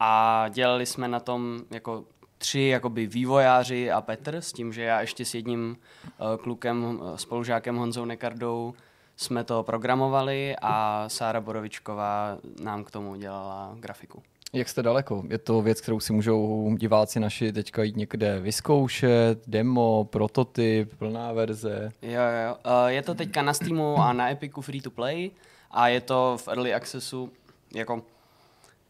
A 0.00 0.44
dělali 0.48 0.86
jsme 0.86 1.08
na 1.08 1.20
tom 1.20 1.60
jako 1.70 2.04
tři 2.38 2.60
jakoby 2.60 3.06
vývojáři 3.06 3.90
a 3.90 4.00
Petr, 4.00 4.36
s 4.36 4.52
tím, 4.52 4.72
že 4.72 4.82
já 4.82 5.00
ještě 5.00 5.24
s 5.24 5.34
jedním 5.34 5.76
uh, 6.18 6.42
klukem, 6.42 6.84
uh, 6.84 7.16
spolužákem 7.16 7.76
Honzou 7.76 8.04
Nekardou 8.04 8.74
jsme 9.16 9.44
to 9.44 9.62
programovali 9.62 10.56
a 10.62 11.04
Sára 11.08 11.40
Borovičková 11.40 12.38
nám 12.62 12.84
k 12.84 12.90
tomu 12.90 13.16
dělala 13.16 13.76
grafiku. 13.80 14.22
Jak 14.52 14.68
jste 14.68 14.82
daleko? 14.82 15.22
Je 15.28 15.38
to 15.38 15.62
věc, 15.62 15.80
kterou 15.80 16.00
si 16.00 16.12
můžou 16.12 16.70
diváci 16.76 17.20
naši 17.20 17.52
teďka 17.52 17.82
jít 17.82 17.96
někde 17.96 18.40
vyzkoušet, 18.40 19.42
demo, 19.46 20.04
prototyp, 20.04 20.98
plná 20.98 21.32
verze? 21.32 21.92
Jo, 22.02 22.20
jo. 22.46 22.56
Uh, 22.66 22.86
je 22.86 23.02
to 23.02 23.14
teďka 23.14 23.42
na 23.42 23.54
Steamu 23.54 23.96
a 23.98 24.12
na 24.12 24.30
Epiku 24.30 24.60
free 24.60 24.80
to 24.80 24.90
play 24.90 25.30
a 25.70 25.88
je 25.88 26.00
to 26.00 26.36
v 26.40 26.48
early 26.48 26.74
accessu, 26.74 27.30
jako 27.74 28.02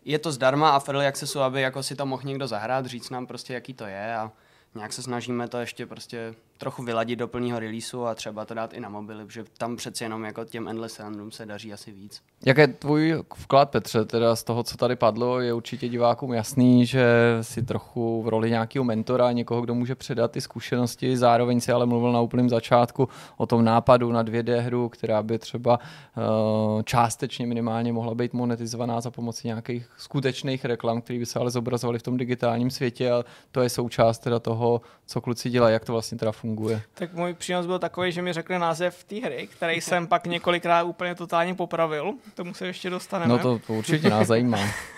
je 0.05 0.19
to 0.19 0.33
zdarma 0.33 0.71
a 0.71 0.79
v 0.79 0.89
early 0.89 1.07
accessu, 1.07 1.41
aby 1.41 1.61
jako 1.61 1.83
si 1.83 1.97
to 1.97 2.07
mohl 2.07 2.23
někdo 2.25 2.47
zahrát, 2.47 2.87
říct 2.87 3.11
nám 3.11 3.27
prostě, 3.27 3.55
jaký 3.55 3.75
to 3.75 3.87
je 3.87 4.17
a 4.17 4.33
nějak 4.75 4.93
se 4.93 5.03
snažíme 5.03 5.49
to 5.49 5.59
ještě 5.59 5.87
prostě 5.87 6.35
trochu 6.59 6.83
vyladit 6.83 7.19
do 7.19 7.29
plného 7.29 7.59
releaseu 7.59 8.05
a 8.05 8.15
třeba 8.15 8.45
to 8.45 8.55
dát 8.55 8.75
i 8.75 8.81
na 8.81 8.89
mobily, 8.89 9.25
protože 9.25 9.45
tam 9.59 9.77
přeci 9.77 10.05
jenom 10.05 10.25
jako 10.25 10.45
těm 10.45 10.69
Endless 10.69 11.01
Random 11.01 11.31
se 11.31 11.47
daří 11.47 11.73
asi 11.73 11.93
víc. 11.93 12.23
Jak 12.47 12.59
je 12.59 12.67
tvůj 12.67 13.23
vklad, 13.35 13.71
Petře, 13.71 14.05
teda 14.05 14.37
z 14.37 14.45
toho, 14.45 14.63
co 14.63 14.77
tady 14.77 14.97
padlo, 14.97 15.41
je 15.41 15.53
určitě 15.53 15.89
divákům 15.89 16.33
jasný, 16.33 16.87
že 16.87 17.07
si 17.41 17.63
trochu 17.63 18.23
v 18.23 18.29
roli 18.29 18.51
nějakého 18.51 18.85
mentora, 18.85 19.33
někoho, 19.33 19.61
kdo 19.61 19.75
může 19.75 19.95
předat 19.95 20.31
ty 20.31 20.41
zkušenosti, 20.41 21.17
zároveň 21.17 21.61
si 21.61 21.73
ale 21.73 21.87
mluvil 21.87 22.13
na 22.13 22.21
úplném 22.21 22.49
začátku 22.49 23.09
o 23.37 23.47
tom 23.47 23.65
nápadu 23.65 24.13
na 24.13 24.25
2D 24.25 24.59
hru, 24.59 24.89
která 24.89 25.23
by 25.23 25.39
třeba 25.39 25.79
uh, 25.79 26.83
částečně 26.83 27.47
minimálně 27.47 27.93
mohla 27.93 28.15
být 28.15 28.33
monetizovaná 28.33 29.01
za 29.01 29.11
pomoci 29.11 29.47
nějakých 29.47 29.91
skutečných 29.97 30.65
reklam, 30.65 31.01
které 31.01 31.19
by 31.19 31.27
se 31.27 31.39
ale 31.39 31.51
zobrazovaly 31.51 31.99
v 31.99 32.03
tom 32.03 32.17
digitálním 32.17 32.71
světě 32.71 33.11
a 33.11 33.25
to 33.53 33.61
je 33.61 33.69
součást 33.69 34.19
teda 34.19 34.39
toho, 34.39 34.81
co 35.07 35.21
kluci 35.21 35.51
dělají, 35.51 35.73
jak 35.73 35.85
to 35.85 35.93
vlastně 35.93 36.19
teda 36.19 36.33
funguje. 36.33 36.46
Tak 36.95 37.13
můj 37.13 37.35
přínos 37.35 37.67
byl 37.67 37.79
takový, 37.79 38.13
že 38.13 38.23
mi 38.23 38.33
řekli 38.33 38.59
název 38.59 39.05
té 39.05 39.17
hry, 39.17 39.49
který 39.53 39.81
jsem 39.81 40.07
pak 40.07 40.27
několikrát 40.27 40.83
úplně 40.83 41.15
totálně 41.15 41.55
popravil. 41.55 42.13
Tomu 42.35 42.55
se 42.55 42.67
ještě 42.67 42.91
dostaneme. 42.91 43.33
No 43.33 43.39
to, 43.39 43.59
to 43.59 43.73
určitě 43.73 44.11
nás 44.11 44.27
zajímá. 44.27 44.59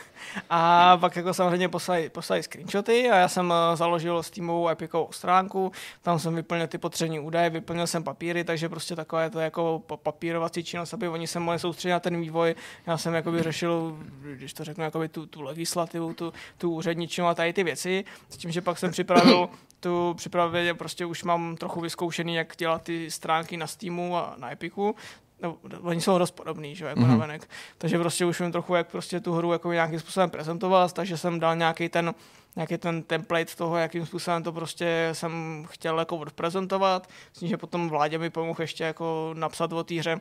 A 0.50 0.96
pak 0.96 1.16
jako 1.16 1.34
samozřejmě 1.34 1.68
poslali, 1.68 2.09
poslali 2.09 2.42
screenshoty 2.42 3.10
a 3.10 3.16
já 3.16 3.28
jsem 3.28 3.52
eh, 3.52 3.76
založil 3.76 4.22
Steamovou 4.22 4.68
Epicovou 4.68 5.09
stránku, 5.12 5.72
tam 6.02 6.18
jsem 6.18 6.34
vyplnil 6.34 6.66
ty 6.66 6.78
potřební 6.78 7.20
údaje, 7.20 7.50
vyplnil 7.50 7.86
jsem 7.86 8.05
papíry, 8.05 8.44
takže 8.44 8.68
prostě 8.68 8.96
takové 8.96 9.30
to 9.30 9.40
jako 9.40 9.82
papírovací 10.02 10.64
činnost, 10.64 10.94
aby 10.94 11.09
oni 11.09 11.26
se 11.26 11.40
mohli 11.40 11.59
soustředit 11.59 11.92
na 11.92 12.00
ten 12.00 12.20
vývoj. 12.20 12.55
Já 12.86 12.98
jsem 12.98 13.14
jakoby 13.14 13.42
řešil, 13.42 13.98
když 14.22 14.52
to 14.52 14.64
řeknu, 14.64 14.84
jakoby 14.84 15.09
tu, 15.09 15.26
tu 15.26 15.42
legislativu, 15.42 16.14
tu, 16.14 16.32
tu 16.59 16.70
úředničinu 16.70 17.26
a 17.26 17.34
tady 17.34 17.52
ty 17.52 17.64
věci, 17.64 18.05
s 18.28 18.36
tím, 18.36 18.50
že 18.50 18.60
pak 18.60 18.78
jsem 18.78 18.90
připravil 18.90 19.48
tu 19.80 20.14
připravil, 20.14 20.74
prostě 20.74 21.06
už 21.06 21.24
mám 21.24 21.56
trochu 21.56 21.80
vyzkoušený, 21.80 22.34
jak 22.34 22.56
dělat 22.56 22.82
ty 22.82 23.10
stránky 23.10 23.56
na 23.56 23.66
Steamu 23.66 24.16
a 24.16 24.34
na 24.38 24.52
Epiku, 24.52 24.94
no, 25.43 25.56
oni 25.81 26.01
jsou 26.01 26.19
dost 26.19 26.31
podobný, 26.31 26.77
že, 26.77 26.85
jako 26.85 27.01
mm-hmm. 27.01 27.09
navenek. 27.09 27.51
Takže 27.78 27.98
prostě 27.98 28.24
už 28.24 28.40
vím 28.40 28.52
trochu, 28.52 28.74
jak 28.74 28.90
prostě 28.90 29.20
tu 29.20 29.32
hru 29.32 29.52
jako 29.52 29.73
nějakým 29.73 30.01
způsobem 30.01 30.31
prezentovat, 30.31 30.93
takže 30.93 31.16
jsem 31.16 31.40
dal 31.40 31.56
nějaký 31.56 31.89
ten, 31.89 32.15
nějaký 32.56 32.78
ten 32.78 33.02
template 33.02 33.56
toho, 33.56 33.77
jakým 33.77 34.06
způsobem 34.06 34.43
to 34.43 34.52
prostě 34.52 35.09
jsem 35.12 35.65
chtěl 35.69 35.98
jako 35.98 36.16
odprezentovat, 36.16 37.09
s 37.32 37.39
tím, 37.39 37.48
že 37.48 37.56
potom 37.56 37.89
vládě 37.89 38.19
mi 38.19 38.31
pomohl 38.31 38.60
ještě 38.60 38.85
jako 38.85 39.35
napsat 39.36 39.73
o 39.73 39.85
té 39.85 39.94
hře 39.94 40.20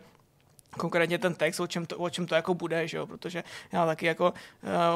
konkrétně 0.78 1.18
ten 1.18 1.34
text, 1.34 1.60
o 1.60 1.68
čem 1.68 1.86
to, 1.86 1.98
o 1.98 2.10
čem 2.10 2.26
to 2.26 2.36
jako 2.36 2.54
bude, 2.54 2.88
že 2.88 2.98
jo? 2.98 3.08
protože 3.08 3.44
já 3.72 3.86
taky 3.86 4.06
jako, 4.06 4.34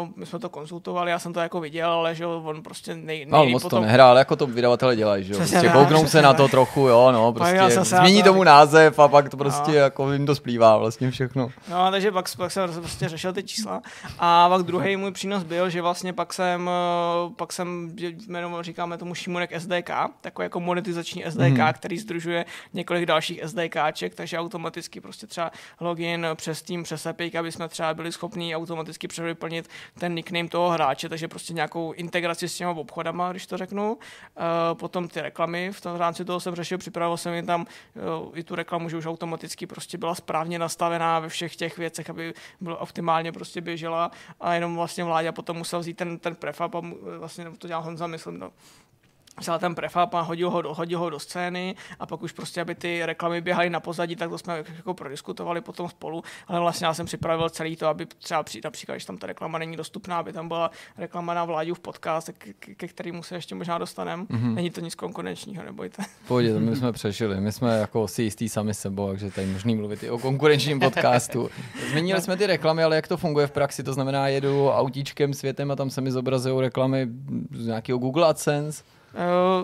uh, 0.01 0.09
my 0.15 0.25
jsme 0.25 0.39
to 0.39 0.49
konzultovali, 0.49 1.11
já 1.11 1.19
jsem 1.19 1.33
to 1.33 1.39
jako 1.39 1.59
viděl, 1.59 1.91
ale 1.91 2.15
že 2.15 2.23
jo, 2.23 2.41
on 2.45 2.63
prostě 2.63 2.95
nej, 2.95 3.03
nej 3.05 3.25
no, 3.27 3.45
moc 3.45 3.63
potom... 3.63 3.79
to 3.79 3.85
nehrál, 3.85 4.09
ale 4.09 4.19
jako 4.19 4.35
to 4.35 4.47
vydavatele 4.47 4.95
dělají, 4.95 5.23
že 5.23 5.33
jo, 5.33 5.39
prostě 5.39 5.69
kouknou 5.73 6.07
se 6.07 6.21
na 6.21 6.33
to 6.33 6.47
trochu, 6.47 6.79
jo, 6.87 7.11
no, 7.11 7.33
prostě 7.33 7.83
změní 7.83 8.23
tomu 8.23 8.43
název 8.43 8.99
a 8.99 9.07
pak 9.07 9.29
to 9.29 9.37
prostě 9.37 9.71
no. 9.71 9.77
jako 9.77 10.11
jim 10.11 10.25
to 10.25 10.35
splývá 10.35 10.77
vlastně 10.77 11.11
všechno. 11.11 11.49
No, 11.69 11.91
takže 11.91 12.11
pak, 12.11 12.25
pak 12.37 12.51
jsem 12.51 12.73
prostě 12.73 13.09
řešil 13.09 13.33
ty 13.33 13.43
čísla 13.43 13.81
a 14.19 14.49
pak 14.49 14.63
druhý 14.63 14.97
můj 14.97 15.11
přínos 15.11 15.43
byl, 15.43 15.69
že 15.69 15.81
vlastně 15.81 16.13
pak 16.13 16.33
jsem, 16.33 16.69
eh, 16.69 17.33
pak 17.35 17.53
jsem, 17.53 17.95
jmenom, 18.27 18.57
říkáme 18.61 18.97
tomu 18.97 19.13
Šimunek 19.13 19.51
SDK, 19.51 19.89
takový 20.21 20.45
jako 20.45 20.59
monetizační 20.59 21.25
SDK, 21.25 21.41
hmm. 21.41 21.73
který 21.73 21.97
združuje 21.97 22.45
několik 22.73 23.05
dalších 23.05 23.41
SDKček, 23.43 24.15
takže 24.15 24.39
automaticky 24.39 25.01
prostě 25.01 25.27
třeba 25.27 25.51
login 25.79 26.27
přes 26.35 26.61
tým, 26.61 26.83
přes 26.83 27.05
API, 27.05 27.37
aby 27.37 27.51
jsme 27.51 27.67
třeba 27.67 27.93
byli 27.93 28.11
schopni 28.11 28.55
automaticky 28.55 29.07
převyplnit 29.07 29.69
ten 29.99 30.15
nickname 30.15 30.49
toho 30.49 30.69
hráče, 30.69 31.09
takže 31.09 31.27
prostě 31.27 31.53
nějakou 31.53 31.91
integraci 31.91 32.49
s 32.49 32.57
těma 32.57 32.71
obchodama, 32.71 33.31
když 33.31 33.47
to 33.47 33.57
řeknu. 33.57 33.93
Uh, 33.93 33.97
potom 34.73 35.07
ty 35.07 35.21
reklamy, 35.21 35.71
v 35.71 35.81
tom 35.81 35.95
rámci 35.95 36.25
toho 36.25 36.39
jsem 36.39 36.55
řešil, 36.55 36.77
připravil 36.77 37.17
jsem 37.17 37.33
jim 37.33 37.45
tam 37.45 37.61
uh, 37.61 38.37
i 38.37 38.43
tu 38.43 38.55
reklamu, 38.55 38.89
že 38.89 38.97
už 38.97 39.05
automaticky 39.05 39.67
prostě 39.67 39.97
byla 39.97 40.15
správně 40.15 40.59
nastavená 40.59 41.19
ve 41.19 41.29
všech 41.29 41.55
těch 41.55 41.77
věcech, 41.77 42.09
aby 42.09 42.33
bylo 42.61 42.77
optimálně 42.77 43.31
prostě 43.31 43.61
běžela 43.61 44.11
a 44.39 44.53
jenom 44.53 44.75
vlastně 44.75 45.03
vládě 45.03 45.31
potom 45.31 45.57
musel 45.57 45.79
vzít 45.79 45.97
ten, 45.97 46.19
ten 46.19 46.35
prefab 46.35 46.75
a 46.75 46.81
vlastně 47.17 47.45
to 47.57 47.67
dělal 47.67 47.83
Honza, 47.83 48.07
myslím, 48.07 48.39
no, 48.39 48.51
vzal 49.39 49.59
ten 49.59 49.75
prefab 49.75 50.13
a 50.13 50.21
hodil 50.21 50.49
ho, 50.49 50.61
do, 50.61 50.73
hodil 50.73 50.99
ho 50.99 51.09
do 51.09 51.19
scény 51.19 51.75
a 51.99 52.05
pak 52.05 52.23
už 52.23 52.31
prostě, 52.31 52.61
aby 52.61 52.75
ty 52.75 53.05
reklamy 53.05 53.41
běhaly 53.41 53.69
na 53.69 53.79
pozadí, 53.79 54.15
tak 54.15 54.29
to 54.29 54.37
jsme 54.37 54.63
jako 54.75 54.93
prodiskutovali 54.93 55.61
potom 55.61 55.89
spolu, 55.89 56.23
ale 56.47 56.59
vlastně 56.59 56.87
já 56.87 56.93
jsem 56.93 57.05
připravil 57.05 57.49
celý 57.49 57.75
to, 57.75 57.87
aby 57.87 58.05
třeba 58.05 58.43
při, 58.43 58.61
například, 58.63 58.95
když 58.95 59.05
tam 59.05 59.17
ta 59.17 59.27
reklama 59.27 59.57
není 59.57 59.77
dostupná, 59.77 60.17
aby 60.17 60.33
tam 60.33 60.47
byla 60.47 60.71
reklama 60.97 61.33
na 61.33 61.45
vládě 61.45 61.73
v 61.73 61.79
podcast, 61.79 62.29
ke, 62.37 62.75
ke 62.75 62.87
kterému 62.87 63.23
se 63.23 63.35
ještě 63.35 63.55
možná 63.55 63.77
dostaneme. 63.77 64.23
Mm-hmm. 64.23 64.53
Není 64.53 64.69
to 64.69 64.81
nic 64.81 64.95
konkurenčního, 64.95 65.63
nebojte. 65.63 66.03
Pojď, 66.27 66.51
to 66.53 66.59
my 66.59 66.75
jsme 66.75 66.91
přešili, 67.01 67.41
my 67.41 67.51
jsme 67.51 67.77
jako 67.77 68.07
si 68.07 68.23
jistý 68.23 68.49
sami 68.49 68.73
sebou, 68.73 69.07
takže 69.07 69.31
tady 69.31 69.47
možný 69.47 69.75
mluvit 69.75 70.03
i 70.03 70.09
o 70.09 70.17
konkurenčním 70.17 70.79
podcastu. 70.79 71.49
Zmínili 71.91 72.21
jsme 72.21 72.37
ty 72.37 72.47
reklamy, 72.47 72.83
ale 72.83 72.95
jak 72.95 73.07
to 73.07 73.17
funguje 73.17 73.47
v 73.47 73.51
praxi? 73.51 73.83
To 73.83 73.93
znamená, 73.93 74.27
jedu 74.27 74.69
autíčkem 74.69 75.33
světem 75.33 75.71
a 75.71 75.75
tam 75.75 75.89
se 75.89 76.01
mi 76.01 76.11
zobrazují 76.11 76.61
reklamy 76.61 77.07
z 77.51 77.65
nějakého 77.65 77.99
Google 77.99 78.27
AdSense, 78.27 78.83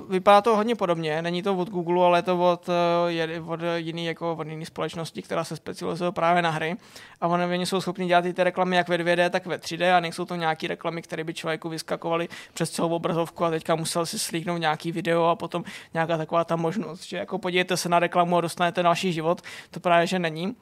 vypadá 0.09 0.41
to 0.41 0.55
hodně 0.55 0.75
podobně, 0.75 1.21
není 1.21 1.43
to 1.43 1.55
od 1.55 1.69
Google, 1.69 2.05
ale 2.05 2.17
je 2.17 2.23
to 2.23 2.51
od, 2.51 2.69
eh, 3.09 3.41
od 3.41 3.59
jiný, 3.75 4.05
jako 4.05 4.33
od 4.33 4.47
jiný 4.47 4.65
společnosti, 4.65 5.21
která 5.21 5.43
se 5.43 5.55
specializuje 5.55 6.11
právě 6.11 6.41
na 6.41 6.49
hry. 6.49 6.75
A 7.21 7.27
oni 7.27 7.65
jsou 7.65 7.81
schopni 7.81 8.07
dělat 8.07 8.25
i 8.25 8.33
ty 8.33 8.43
reklamy 8.43 8.75
jak 8.75 8.89
ve 8.89 8.97
2D, 8.97 9.29
tak 9.29 9.45
ve 9.45 9.57
3D 9.57 9.97
a 9.97 9.99
nejsou 9.99 10.25
to 10.25 10.35
nějaké 10.35 10.67
reklamy, 10.67 11.01
které 11.01 11.23
by 11.23 11.33
člověku 11.33 11.69
vyskakovaly 11.69 12.27
přes 12.53 12.69
celou 12.69 12.89
obrazovku 12.89 13.45
a 13.45 13.49
teďka 13.49 13.75
musel 13.75 14.05
si 14.05 14.19
slíknout 14.19 14.59
nějaký 14.59 14.91
video 14.91 15.23
a 15.23 15.35
potom 15.35 15.63
nějaká 15.93 16.17
taková 16.17 16.43
ta 16.43 16.55
možnost, 16.55 17.03
že 17.03 17.17
jako 17.17 17.37
podívejte 17.37 17.77
se 17.77 17.89
na 17.89 17.99
reklamu 17.99 18.37
a 18.37 18.41
dostanete 18.41 18.83
další 18.83 19.13
život. 19.13 19.41
To 19.71 19.79
právě, 19.79 20.07
že 20.07 20.19
není. 20.19 20.55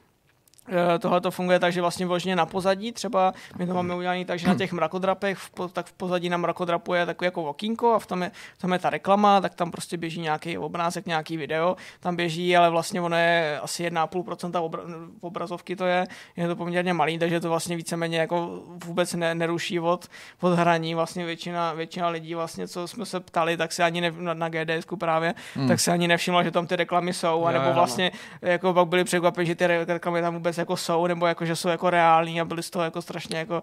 Eh, 0.68 0.98
tohle 0.98 1.20
to 1.20 1.30
funguje 1.30 1.58
tak, 1.58 1.72
že 1.72 1.80
vlastně 1.80 2.06
vložně 2.06 2.36
na 2.36 2.46
pozadí, 2.46 2.92
třeba 2.92 3.34
my 3.58 3.66
to 3.66 3.74
máme 3.74 3.94
udělané 3.94 4.24
tak, 4.24 4.38
že 4.38 4.48
na 4.48 4.54
těch 4.54 4.72
mrakodrapech, 4.72 5.38
v, 5.38 5.50
tak 5.72 5.86
v 5.86 5.92
pozadí 5.92 6.28
na 6.28 6.36
mrakodrapu 6.36 6.94
je 6.94 7.06
takový 7.06 7.26
jako 7.26 7.44
okýnko 7.44 7.94
a 7.94 7.98
v 7.98 8.06
tom 8.06 8.22
je, 8.22 8.30
tam 8.58 8.72
je 8.72 8.78
ta 8.78 8.90
reklama, 8.90 9.40
tak 9.40 9.54
tam 9.54 9.70
prostě 9.70 9.96
běží 9.96 10.20
nějaký 10.20 10.58
obrázek, 10.58 11.06
nějaký 11.06 11.36
video, 11.36 11.76
tam 12.00 12.16
běží, 12.16 12.56
ale 12.56 12.70
vlastně 12.70 13.00
ono 13.00 13.16
je 13.16 13.60
asi 13.62 13.90
1,5% 13.90 14.64
obra, 14.64 14.82
obrazovky 15.20 15.76
to 15.76 15.86
je, 15.86 16.06
je 16.36 16.48
to 16.48 16.56
poměrně 16.56 16.92
malý, 16.92 17.18
takže 17.18 17.40
to 17.40 17.48
vlastně 17.48 17.76
víceméně 17.76 18.18
jako 18.18 18.62
vůbec 18.84 19.14
ne, 19.14 19.34
neruší 19.34 19.80
od, 19.80 20.06
od 20.40 20.54
hraní, 20.54 20.94
vlastně 20.94 21.24
většina, 21.24 21.72
většina 21.72 22.08
lidí 22.08 22.34
vlastně, 22.34 22.68
co 22.68 22.88
jsme 22.88 23.06
se 23.06 23.20
ptali, 23.20 23.56
tak 23.56 23.72
se 23.72 23.84
ani 23.84 24.00
ne, 24.00 24.12
na, 24.18 24.34
na 24.34 24.48
GDSku 24.48 24.96
právě, 24.96 25.34
hmm. 25.54 25.68
tak 25.68 25.80
se 25.80 25.92
ani 25.92 26.08
nevšimlo, 26.08 26.44
že 26.44 26.50
tam 26.50 26.66
ty 26.66 26.76
reklamy 26.76 27.12
jsou, 27.12 27.44
anebo 27.44 27.72
vlastně 27.72 28.12
jako 28.42 28.74
pak 28.74 28.88
byli 28.88 29.04
překvapeni, 29.04 29.46
že 29.46 29.54
ty 29.54 29.66
reklamy 29.66 30.22
tam 30.22 30.34
vůbec 30.34 30.55
vůbec 30.56 30.58
jako 30.58 30.76
jsou, 30.76 31.06
nebo 31.06 31.26
jako, 31.26 31.44
že 31.44 31.56
jsou 31.56 31.68
jako 31.68 31.90
reální 31.90 32.40
a 32.40 32.44
byli 32.44 32.62
z 32.62 32.70
toho 32.70 32.84
jako 32.84 33.02
strašně 33.02 33.38
jako, 33.38 33.62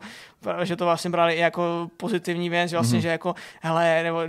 že 0.63 0.75
to 0.75 0.85
vlastně 0.85 1.09
brali 1.09 1.37
jako 1.37 1.89
pozitivní 1.97 2.49
věc, 2.49 2.69
že 2.69 2.77
vlastně, 2.77 2.99
mm-hmm. 2.99 3.01
že 3.01 3.07
jako, 3.07 3.35
hele, 3.61 4.03
nebo 4.03 4.21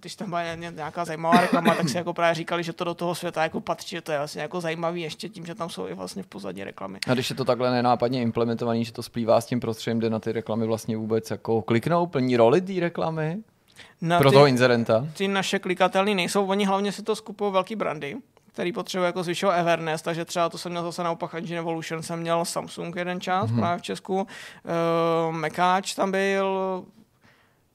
když, 0.00 0.16
tam 0.16 0.28
byla 0.28 0.54
nějaká 0.54 1.04
zajímavá 1.04 1.40
reklama, 1.40 1.74
tak 1.74 1.88
si 1.88 1.96
jako 1.96 2.12
právě 2.14 2.34
říkali, 2.34 2.62
že 2.62 2.72
to 2.72 2.84
do 2.84 2.94
toho 2.94 3.14
světa 3.14 3.42
jako 3.42 3.60
patří, 3.60 3.96
že 3.96 4.00
to 4.02 4.12
je 4.12 4.18
vlastně 4.18 4.42
jako 4.42 4.60
zajímavý 4.60 5.02
ještě 5.02 5.28
tím, 5.28 5.46
že 5.46 5.54
tam 5.54 5.70
jsou 5.70 5.88
i 5.88 5.94
vlastně 5.94 6.22
v 6.22 6.26
pozadí 6.26 6.64
reklamy. 6.64 6.98
A 7.06 7.14
když 7.14 7.30
je 7.30 7.36
to 7.36 7.44
takhle 7.44 7.70
nenápadně 7.70 8.22
implementovaný, 8.22 8.84
že 8.84 8.92
to 8.92 9.02
splývá 9.02 9.40
s 9.40 9.46
tím 9.46 9.60
prostředím, 9.60 9.98
kde 9.98 10.10
na 10.10 10.18
ty 10.18 10.32
reklamy 10.32 10.66
vlastně 10.66 10.96
vůbec 10.96 11.30
jako 11.30 11.62
kliknou, 11.62 12.06
plní 12.06 12.36
roli 12.36 12.60
té 12.60 12.80
reklamy? 12.80 13.38
Na 14.00 14.18
pro 14.18 14.30
ty, 14.30 14.34
toho 14.34 14.46
inzerenta? 14.46 15.06
Ty 15.16 15.28
naše 15.28 15.58
klikatelné 15.58 16.14
nejsou, 16.14 16.46
oni 16.46 16.64
hlavně 16.64 16.92
si 16.92 17.02
to 17.02 17.16
skupují 17.16 17.52
velký 17.52 17.76
brandy, 17.76 18.16
který 18.54 18.72
potřebuje 18.72 19.06
jako 19.06 19.22
zvyšovat 19.22 19.54
Everness, 19.54 20.02
takže 20.02 20.24
třeba 20.24 20.48
to 20.48 20.58
jsem 20.58 20.72
měl 20.72 20.82
zase 20.82 21.02
naopak 21.02 21.34
Engine 21.34 21.58
Evolution, 21.58 22.02
jsem 22.02 22.20
měl 22.20 22.44
Samsung 22.44 22.96
jeden 22.96 23.20
čas 23.20 23.50
mm-hmm. 23.50 23.58
právě 23.58 23.78
v 23.78 23.82
Česku, 23.82 24.14
uh, 24.16 25.34
Mekáč 25.36 25.94
tam 25.94 26.10
byl, 26.10 26.84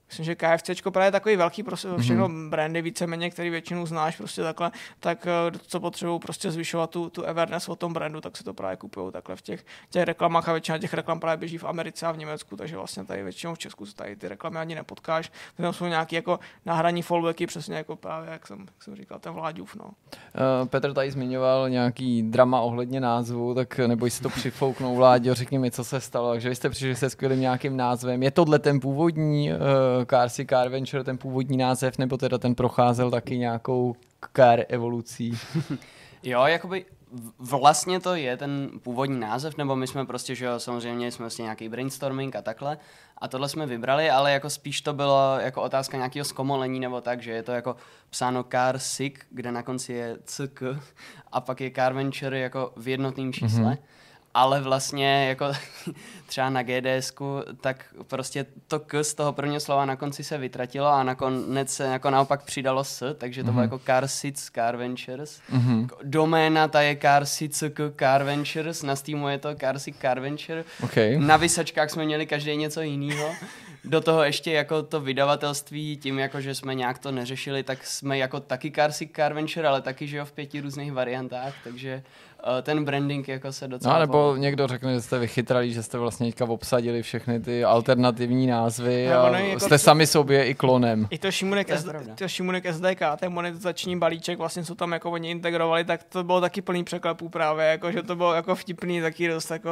myslím, 0.10 0.26
že 0.26 0.36
KFC 0.36 0.70
právě 0.90 1.08
je 1.08 1.12
takový 1.12 1.36
velký 1.36 1.64
prostě 1.64 1.88
mm-hmm. 1.88 2.02
všechno 2.02 2.30
brandy 2.50 2.82
víceméně, 2.82 3.30
který 3.30 3.50
většinu 3.50 3.86
znáš 3.86 4.18
prostě 4.18 4.44
takhle, 4.44 4.72
tak 5.00 5.28
eh, 5.28 5.58
co 5.68 5.80
potřebují 5.80 6.20
prostě 6.20 6.52
zvyšovat 6.52 6.90
tu, 6.90 7.10
tu 7.10 7.28
awareness 7.28 7.70
o 7.70 7.76
tom 7.76 7.94
brandu, 7.94 8.22
tak 8.22 8.38
se 8.38 8.44
to 8.44 8.54
právě 8.54 8.78
kupují 8.78 9.12
takhle 9.12 9.36
v 9.36 9.42
těch, 9.42 9.66
těch 9.90 10.04
reklamách 10.04 10.50
a 10.50 10.52
většina 10.52 10.78
těch 10.78 10.94
reklam 10.94 11.20
právě 11.20 11.38
běží 11.38 11.58
v 11.58 11.64
Americe 11.64 12.06
a 12.06 12.12
v 12.12 12.18
Německu, 12.18 12.58
takže 12.58 12.76
vlastně 12.76 13.06
tady 13.06 13.24
většinou 13.24 13.56
v 13.56 13.60
Česku 13.60 13.86
se 13.86 13.96
tady 13.96 14.16
ty 14.16 14.28
reklamy 14.28 14.58
ani 14.58 14.76
nepotkáš. 14.76 15.32
Tam 15.58 15.74
jsou 15.74 15.86
nějaký 15.86 16.16
jako 16.16 16.40
náhradní 16.66 17.02
fallbacky, 17.02 17.48
přesně 17.48 17.76
jako 17.76 17.96
právě, 17.96 18.30
jak 18.32 18.48
jsem, 18.48 18.60
jak 18.60 18.84
jsem 18.84 18.96
říkal, 18.96 19.20
ten 19.20 19.34
Vláďův. 19.34 19.76
No. 19.76 19.86
Uh, 19.86 20.68
Petr 20.68 20.94
tady 20.94 21.12
zmiňoval 21.12 21.70
nějaký 21.70 22.24
drama 22.24 22.62
ohledně 22.62 23.00
názvu, 23.00 23.56
tak 23.56 23.78
neboj 23.78 24.10
si 24.10 24.22
to 24.22 24.30
přifouknout, 24.30 24.98
Vláďo, 24.98 25.34
řekni 25.34 25.60
mi, 25.60 25.72
co 25.72 25.84
se 25.84 26.02
stalo. 26.02 26.32
Takže 26.32 26.50
vy 26.50 26.56
jste 26.56 26.70
přišli 26.70 26.96
se 26.96 27.10
skvělým 27.10 27.40
nějakým 27.40 27.78
názvem. 27.78 28.24
Je 28.24 28.32
tohle 28.32 28.60
ten 28.60 28.80
původní 28.80 29.52
uh, 29.52 29.58
Carsy 30.06 30.46
Car 30.46 30.70
Venture, 30.70 31.04
ten 31.04 31.18
původní 31.18 31.58
název, 31.58 31.98
nebo 31.98 32.18
teda 32.18 32.38
ten 32.38 32.56
procházel 32.56 33.12
taky 33.12 33.38
nějakou 33.38 33.96
car 34.36 34.66
evolucí? 34.70 35.38
jo, 36.24 36.44
jakoby 36.46 36.86
vlastně 37.40 38.00
to 38.00 38.16
je 38.16 38.38
ten 38.38 38.70
původní 38.84 39.20
název, 39.20 39.58
nebo 39.58 39.76
my 39.76 39.88
jsme 39.88 40.06
prostě, 40.06 40.36
že 40.36 40.46
jo, 40.46 40.60
samozřejmě 40.60 41.12
jsme 41.12 41.24
vlastně 41.24 41.44
nějaký 41.44 41.70
brainstorming 41.70 42.36
a 42.36 42.42
takhle. 42.42 42.78
A 43.18 43.28
tohle 43.28 43.50
jsme 43.50 43.66
vybrali, 43.66 44.10
ale 44.10 44.32
jako 44.32 44.50
spíš 44.50 44.82
to 44.82 44.94
bylo 44.94 45.38
jako 45.40 45.62
otázka 45.62 45.98
nějakého 45.98 46.26
zkomolení 46.26 46.80
nebo 46.80 47.02
tak, 47.02 47.22
že 47.22 47.32
je 47.32 47.44
to 47.44 47.52
jako 47.52 47.76
psáno 48.10 48.44
car 48.44 48.80
sick, 48.80 49.26
kde 49.30 49.52
na 49.52 49.64
konci 49.64 49.94
je 49.94 50.18
ck 50.24 50.64
a 51.32 51.42
pak 51.42 51.62
je 51.62 51.72
car 51.72 51.94
venture 51.94 52.40
jako 52.40 52.74
v 52.76 52.88
jednotném 52.88 53.34
čísle. 53.34 53.72
Mm-hmm 53.72 53.99
ale 54.40 54.62
vlastně 54.62 55.26
jako 55.30 55.46
třeba 56.28 56.50
na 56.50 56.64
gds 56.64 57.14
tak 57.62 57.86
prostě 58.08 58.46
to 58.68 58.80
k 58.80 59.04
z 59.04 59.14
toho 59.14 59.34
prvního 59.34 59.60
slova 59.60 59.86
na 59.86 59.96
konci 59.96 60.24
se 60.24 60.38
vytratilo 60.38 60.88
a 60.88 61.04
nakonec 61.04 61.74
se 61.74 61.84
jako 61.84 62.10
naopak 62.10 62.44
přidalo 62.44 62.84
s, 62.84 63.16
takže 63.18 63.44
to 63.44 63.50
mm-hmm. 63.50 63.54
bylo 63.54 63.64
mhm. 63.64 63.72
jako 63.72 63.80
Car 63.86 64.08
Seats 64.08 64.50
Car 64.50 64.76
Ventures. 64.78 65.42
Mm-hmm. 65.54 65.88
Doména 66.04 66.68
ta 66.68 66.82
je 66.82 66.98
Car 67.02 67.26
Seats 67.26 67.64
Car 68.00 68.24
Ventures, 68.24 68.84
na 68.84 68.96
Steamu 68.96 69.30
je 69.30 69.38
to 69.38 69.56
Car 69.56 69.80
Seats 69.80 70.00
Car 70.00 70.20
Venture. 70.20 70.64
Okay. 70.84 71.18
Na 71.18 71.38
vysačkách 71.38 71.90
jsme 71.90 72.06
měli 72.06 72.26
každý 72.26 72.58
něco 72.58 72.82
jiného. 72.82 73.36
Do 73.84 74.02
toho 74.02 74.24
ještě 74.24 74.52
jako 74.52 74.84
to 74.84 75.02
vydavatelství, 75.02 75.98
tím 75.98 76.20
jako, 76.20 76.42
že 76.42 76.56
jsme 76.56 76.76
nějak 76.76 76.98
to 76.98 77.12
neřešili, 77.12 77.64
tak 77.64 77.86
jsme 77.86 78.18
jako 78.18 78.40
taky 78.40 78.72
Car 78.72 78.92
Seats 78.92 79.14
Car 79.16 79.34
Venture, 79.34 79.68
ale 79.68 79.82
taky, 79.82 80.08
že 80.08 80.18
jo, 80.18 80.26
v 80.26 80.32
pěti 80.32 80.62
různých 80.62 80.92
variantách, 80.92 81.54
takže 81.64 82.04
ten 82.62 82.86
branding 82.86 83.28
jako 83.28 83.52
se 83.52 83.68
docela... 83.68 83.94
No, 83.94 84.00
nebo 84.00 84.14
povedl. 84.14 84.40
někdo 84.40 84.68
řekne, 84.68 84.94
že 84.94 85.02
jste 85.02 85.20
vychytrali, 85.20 85.74
že 85.74 85.84
jste 85.84 85.98
vlastně 85.98 86.28
teďka 86.28 86.46
obsadili 86.46 87.02
všechny 87.02 87.40
ty 87.40 87.64
alternativní 87.64 88.48
názvy 88.48 89.08
no, 89.12 89.24
a 89.24 89.40
jako 89.40 89.60
jste 89.60 89.78
sami 89.78 90.08
sobě 90.08 90.46
i 90.46 90.54
klonem. 90.54 91.08
I 91.10 91.18
to 91.18 91.32
Šimunek, 91.32 91.78
SD, 91.78 91.90
to 92.16 92.28
Šimunek 92.28 92.74
SDK, 92.74 93.02
ten 93.20 93.34
monetizační 93.34 94.00
balíček, 94.00 94.38
vlastně 94.38 94.64
co 94.64 94.76
tam 94.76 94.92
jako 94.92 95.12
oni 95.12 95.32
integrovali, 95.32 95.84
tak 95.84 96.04
to 96.04 96.24
bylo 96.24 96.42
taky 96.42 96.62
plný 96.62 96.84
překlepů 96.84 97.30
právě, 97.30 97.66
jako, 97.66 97.92
že 97.92 98.04
to 98.04 98.16
bylo 98.16 98.34
jako 98.34 98.56
vtipný, 98.56 99.02
taky 99.02 99.28
dost 99.28 99.52
jako 99.52 99.70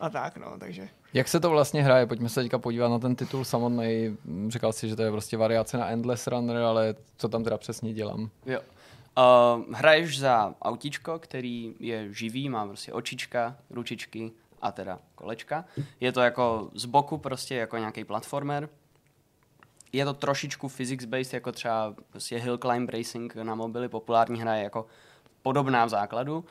a 0.00 0.10
tak, 0.10 0.36
no, 0.36 0.46
takže... 0.58 0.88
Jak 1.14 1.28
se 1.28 1.40
to 1.40 1.50
vlastně 1.50 1.82
hraje? 1.82 2.06
Pojďme 2.06 2.28
se 2.28 2.42
teďka 2.42 2.58
podívat 2.58 2.88
na 2.88 2.98
ten 2.98 3.16
titul 3.16 3.44
samotný. 3.44 4.16
Říkal 4.48 4.72
si, 4.72 4.88
že 4.88 4.96
to 4.96 5.02
je 5.02 5.10
prostě 5.10 5.36
variace 5.36 5.78
na 5.78 5.88
Endless 5.88 6.26
Runner, 6.26 6.56
ale 6.56 6.94
co 7.16 7.28
tam 7.28 7.44
teda 7.44 7.58
přesně 7.58 7.92
dělám? 7.92 8.30
Jo. 8.46 8.60
Uh, 9.18 9.74
hraješ 9.74 10.18
za 10.18 10.54
autíčko, 10.62 11.18
který 11.18 11.74
je 11.80 12.14
živý, 12.14 12.48
má 12.48 12.66
prostě 12.66 12.92
očička, 12.92 13.56
ručičky 13.70 14.32
a 14.62 14.72
teda 14.72 14.98
kolečka. 15.14 15.64
Je 16.00 16.12
to 16.12 16.20
jako 16.20 16.70
z 16.74 16.84
boku 16.84 17.18
prostě 17.18 17.54
jako 17.54 17.76
nějaký 17.76 18.04
platformer. 18.04 18.68
Je 19.92 20.04
to 20.04 20.14
trošičku 20.14 20.68
physics-based, 20.68 21.34
jako 21.34 21.52
třeba 21.52 21.94
prostě 22.10 22.38
Hill 22.38 22.58
Climb 22.58 22.90
Racing 22.90 23.34
na 23.34 23.54
mobily, 23.54 23.88
populární 23.88 24.40
hra 24.40 24.54
je 24.54 24.62
jako 24.62 24.86
podobná 25.42 25.84
v 25.84 25.88
základu. 25.88 26.44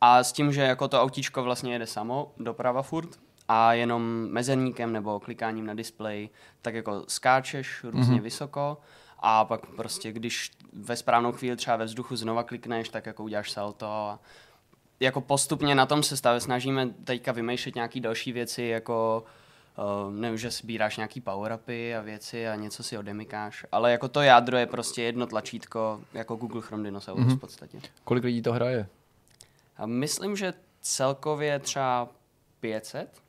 A 0.00 0.24
s 0.24 0.32
tím, 0.32 0.52
že 0.52 0.62
jako 0.62 0.88
to 0.88 1.02
autíčko 1.02 1.42
vlastně 1.42 1.72
jede 1.72 1.86
samo, 1.86 2.32
doprava 2.38 2.82
furt, 2.82 3.18
a 3.48 3.72
jenom 3.72 4.28
mezerníkem 4.30 4.92
nebo 4.92 5.20
klikáním 5.20 5.66
na 5.66 5.74
display, 5.74 6.28
tak 6.62 6.74
jako 6.74 7.04
skáčeš 7.08 7.84
různě 7.84 8.16
mm-hmm. 8.16 8.22
vysoko 8.22 8.78
a 9.22 9.44
pak 9.44 9.66
prostě, 9.66 10.12
když 10.12 10.50
ve 10.72 10.96
správnou 10.96 11.32
chvíli 11.32 11.56
třeba 11.56 11.76
ve 11.76 11.84
vzduchu 11.84 12.16
znova 12.16 12.42
klikneš, 12.42 12.88
tak 12.88 13.06
jako 13.06 13.24
uděláš 13.24 13.50
salto 13.50 13.86
a 13.86 14.18
jako 15.00 15.20
postupně 15.20 15.74
na 15.74 15.86
tom 15.86 16.02
se 16.02 16.16
stavě 16.16 16.40
snažíme 16.40 16.88
teďka 17.04 17.32
vymýšlet 17.32 17.74
nějaké 17.74 18.00
další 18.00 18.32
věci, 18.32 18.62
jako 18.62 19.24
uh, 20.06 20.14
nevím, 20.14 20.38
že 20.38 20.50
sbíráš 20.50 20.96
nějaký 20.96 21.20
power-upy 21.20 21.98
a 21.98 22.00
věci 22.00 22.48
a 22.48 22.54
něco 22.54 22.82
si 22.82 22.98
odemykáš, 22.98 23.66
ale 23.72 23.92
jako 23.92 24.08
to 24.08 24.20
jádro 24.20 24.56
je 24.56 24.66
prostě 24.66 25.02
jedno 25.02 25.26
tlačítko, 25.26 26.00
jako 26.12 26.36
Google 26.36 26.62
Chrome 26.62 26.84
Dinosaurus 26.84 27.26
mm-hmm. 27.26 27.36
v 27.36 27.40
podstatě. 27.40 27.80
Kolik 28.04 28.24
lidí 28.24 28.42
to 28.42 28.52
hraje? 28.52 28.86
A 29.76 29.86
myslím, 29.86 30.36
že 30.36 30.54
celkově 30.80 31.58
třeba 31.58 32.08
500. 32.60 33.22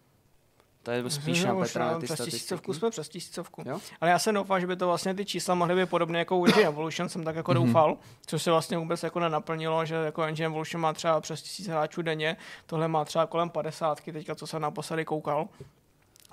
To 0.83 0.91
je 0.91 1.09
spíš 1.09 1.43
na 1.43 1.55
Petra 1.55 1.91
na 1.91 1.99
ty 1.99 2.05
přes 2.05 2.19
tisícovku 2.19 2.73
jsme 2.73 2.89
přes 2.89 3.09
tisícovku. 3.09 3.63
Jo? 3.65 3.79
Ale 4.01 4.11
já 4.11 4.19
se 4.19 4.31
doufám, 4.31 4.61
že 4.61 4.67
by 4.67 4.75
to 4.75 4.87
vlastně 4.87 5.13
ty 5.13 5.25
čísla 5.25 5.55
mohly 5.55 5.75
být 5.75 5.89
podobné 5.89 6.19
jako 6.19 6.37
u 6.37 6.45
Engine 6.45 6.67
Evolution, 6.67 7.09
jsem 7.09 7.23
tak 7.23 7.35
jako 7.35 7.51
mm-hmm. 7.51 7.65
doufal, 7.65 7.97
což 8.25 8.43
se 8.43 8.51
vlastně 8.51 8.77
vůbec 8.77 9.03
jako 9.03 9.19
nenaplnilo, 9.19 9.85
že 9.85 9.95
jako 9.95 10.23
Engine 10.23 10.45
Evolution 10.45 10.81
má 10.81 10.93
třeba 10.93 11.21
přes 11.21 11.41
tisíc 11.41 11.67
hráčů 11.67 12.01
denně, 12.01 12.37
tohle 12.65 12.87
má 12.87 13.05
třeba 13.05 13.25
kolem 13.25 13.49
50, 13.49 14.01
teďka 14.01 14.35
co 14.35 14.47
jsem 14.47 14.61
naposledy 14.61 15.05
koukal. 15.05 15.47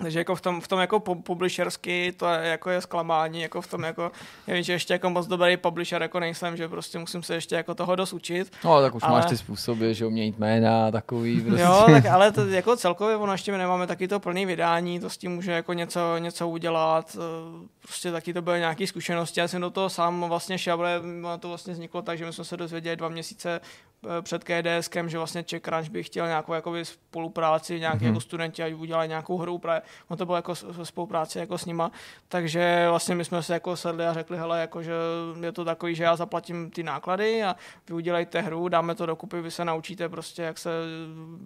Takže 0.02 0.18
jako 0.18 0.34
v 0.34 0.40
tom, 0.40 0.60
v 0.60 0.68
tom 0.68 0.80
jako 0.80 1.00
publishersky 1.00 2.12
to 2.16 2.28
je, 2.28 2.48
jako 2.48 2.70
je 2.70 2.80
zklamání, 2.80 3.42
jako 3.42 3.60
v 3.60 3.66
tom 3.66 3.82
jako, 3.82 4.12
já 4.46 4.54
vím, 4.54 4.62
že 4.62 4.72
ještě 4.72 4.92
jako 4.92 5.10
moc 5.10 5.26
dobrý 5.26 5.56
publisher 5.56 6.02
jako 6.02 6.20
nejsem, 6.20 6.56
že 6.56 6.68
prostě 6.68 6.98
musím 6.98 7.22
se 7.22 7.34
ještě 7.34 7.54
jako 7.54 7.74
toho 7.74 7.96
dost 7.96 8.12
učit. 8.12 8.52
No 8.64 8.80
tak 8.80 8.94
už 8.94 9.02
ale... 9.02 9.12
máš 9.12 9.26
ty 9.26 9.36
způsoby, 9.36 9.92
že 9.92 10.06
umějí 10.06 10.34
jména 10.38 10.90
takový 10.90 11.40
prostě. 11.40 11.62
Jo, 11.62 11.84
tak 11.86 12.06
ale 12.12 12.32
to, 12.32 12.46
jako 12.46 12.76
celkově 12.76 13.16
ono 13.16 13.32
ještě 13.32 13.52
my 13.52 13.58
nemáme 13.58 13.86
taky 13.86 14.08
to 14.08 14.20
plný 14.20 14.46
vydání, 14.46 15.00
to 15.00 15.10
s 15.10 15.16
tím 15.16 15.32
může 15.32 15.52
jako 15.52 15.72
něco, 15.72 16.18
něco 16.18 16.48
udělat, 16.48 17.16
eh, 17.16 17.68
prostě 17.82 18.12
taky 18.12 18.32
to 18.34 18.42
byly 18.42 18.58
nějaké 18.58 18.86
zkušenosti, 18.86 19.40
já 19.40 19.48
jsem 19.48 19.60
do 19.60 19.70
toho 19.70 19.90
sám 19.90 20.24
vlastně 20.28 20.58
šel, 20.58 20.80
ale 20.80 21.00
to 21.38 21.48
vlastně 21.48 21.72
vzniklo 21.72 22.02
tak, 22.02 22.18
že 22.18 22.26
my 22.26 22.32
jsme 22.32 22.44
se 22.44 22.56
dozvěděli 22.56 22.96
dva 22.96 23.08
měsíce 23.08 23.60
Eh, 24.06 24.22
před 24.22 24.44
KDSkem, 24.44 25.08
že 25.08 25.18
vlastně 25.18 25.42
Czech 25.42 25.62
Crunch 25.62 25.88
by 25.88 26.02
chtěl 26.02 26.26
nějakou 26.26 26.52
jakoby, 26.52 26.84
spolupráci, 26.84 27.80
nějaký 27.80 27.98
mm-hmm. 27.98 28.06
jako 28.06 28.20
studenti, 28.20 28.62
ať 28.62 28.72
udělali 28.72 29.08
nějakou 29.08 29.38
hru, 29.38 29.58
právě, 29.58 29.82
on 30.08 30.16
to 30.16 30.26
bylo 30.26 30.36
jako 30.36 30.54
spolupráce 30.82 31.40
jako 31.40 31.58
s 31.58 31.66
nima, 31.66 31.90
takže 32.28 32.86
vlastně 32.88 33.14
my 33.14 33.24
jsme 33.24 33.42
se 33.42 33.54
jako 33.54 33.76
sedli 33.76 34.06
a 34.06 34.12
řekli, 34.12 34.38
hele, 34.38 34.60
jako, 34.60 34.82
že 34.82 34.92
je 35.40 35.52
to 35.52 35.64
takový, 35.64 35.94
že 35.94 36.04
já 36.04 36.16
zaplatím 36.16 36.70
ty 36.70 36.82
náklady 36.82 37.42
a 37.42 37.56
vy 37.88 37.94
udělejte 37.94 38.40
hru, 38.40 38.68
dáme 38.68 38.94
to 38.94 39.06
dokupy, 39.06 39.40
vy 39.40 39.50
se 39.50 39.64
naučíte 39.64 40.08
prostě, 40.08 40.42
jak 40.42 40.58
se 40.58 40.70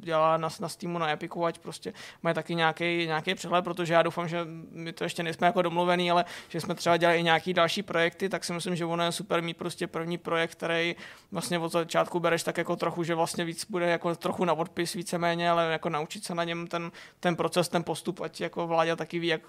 dělá 0.01 0.37
na, 0.37 0.49
na 0.61 0.69
Steamu, 0.69 0.99
na 0.99 1.11
Epiku, 1.11 1.45
ať 1.45 1.59
prostě 1.59 1.93
mají 2.23 2.35
taky 2.35 2.55
nějaký, 2.55 3.07
nějaký 3.07 3.35
přehled, 3.35 3.65
protože 3.65 3.95
já 3.95 4.03
doufám, 4.03 4.29
že 4.29 4.47
my 4.71 4.93
to 4.93 5.05
ještě 5.05 5.23
nejsme 5.23 5.47
jako 5.47 5.63
domluvený, 5.63 6.11
ale 6.11 6.25
že 6.49 6.61
jsme 6.61 6.75
třeba 6.75 6.97
dělali 6.97 7.19
i 7.19 7.23
nějaký 7.23 7.55
další 7.55 7.83
projekty, 7.83 8.29
tak 8.29 8.45
si 8.45 8.53
myslím, 8.53 8.77
že 8.77 8.85
ono 8.85 9.05
je 9.05 9.13
super 9.13 9.43
mít 9.43 9.57
prostě 9.57 9.87
první 9.87 10.19
projekt, 10.19 10.51
který 10.53 10.97
vlastně 11.33 11.59
od 11.59 11.73
začátku 11.73 12.21
bereš 12.21 12.43
tak 12.43 12.59
jako 12.59 12.77
trochu, 12.77 13.03
že 13.03 13.15
vlastně 13.15 13.45
víc 13.45 13.65
bude 13.71 13.91
jako 13.91 14.15
trochu 14.15 14.45
na 14.45 14.53
odpis 14.53 14.95
víceméně, 14.95 15.51
ale 15.51 15.73
jako 15.73 15.89
naučit 15.89 16.25
se 16.25 16.35
na 16.35 16.45
něm 16.45 16.67
ten, 16.67 16.93
ten 17.21 17.37
proces, 17.37 17.69
ten 17.69 17.85
postup, 17.85 18.21
ať 18.21 18.34
jako 18.41 18.67
vládě 18.67 18.97
taky 18.97 19.19
ví, 19.19 19.27
jak 19.27 19.41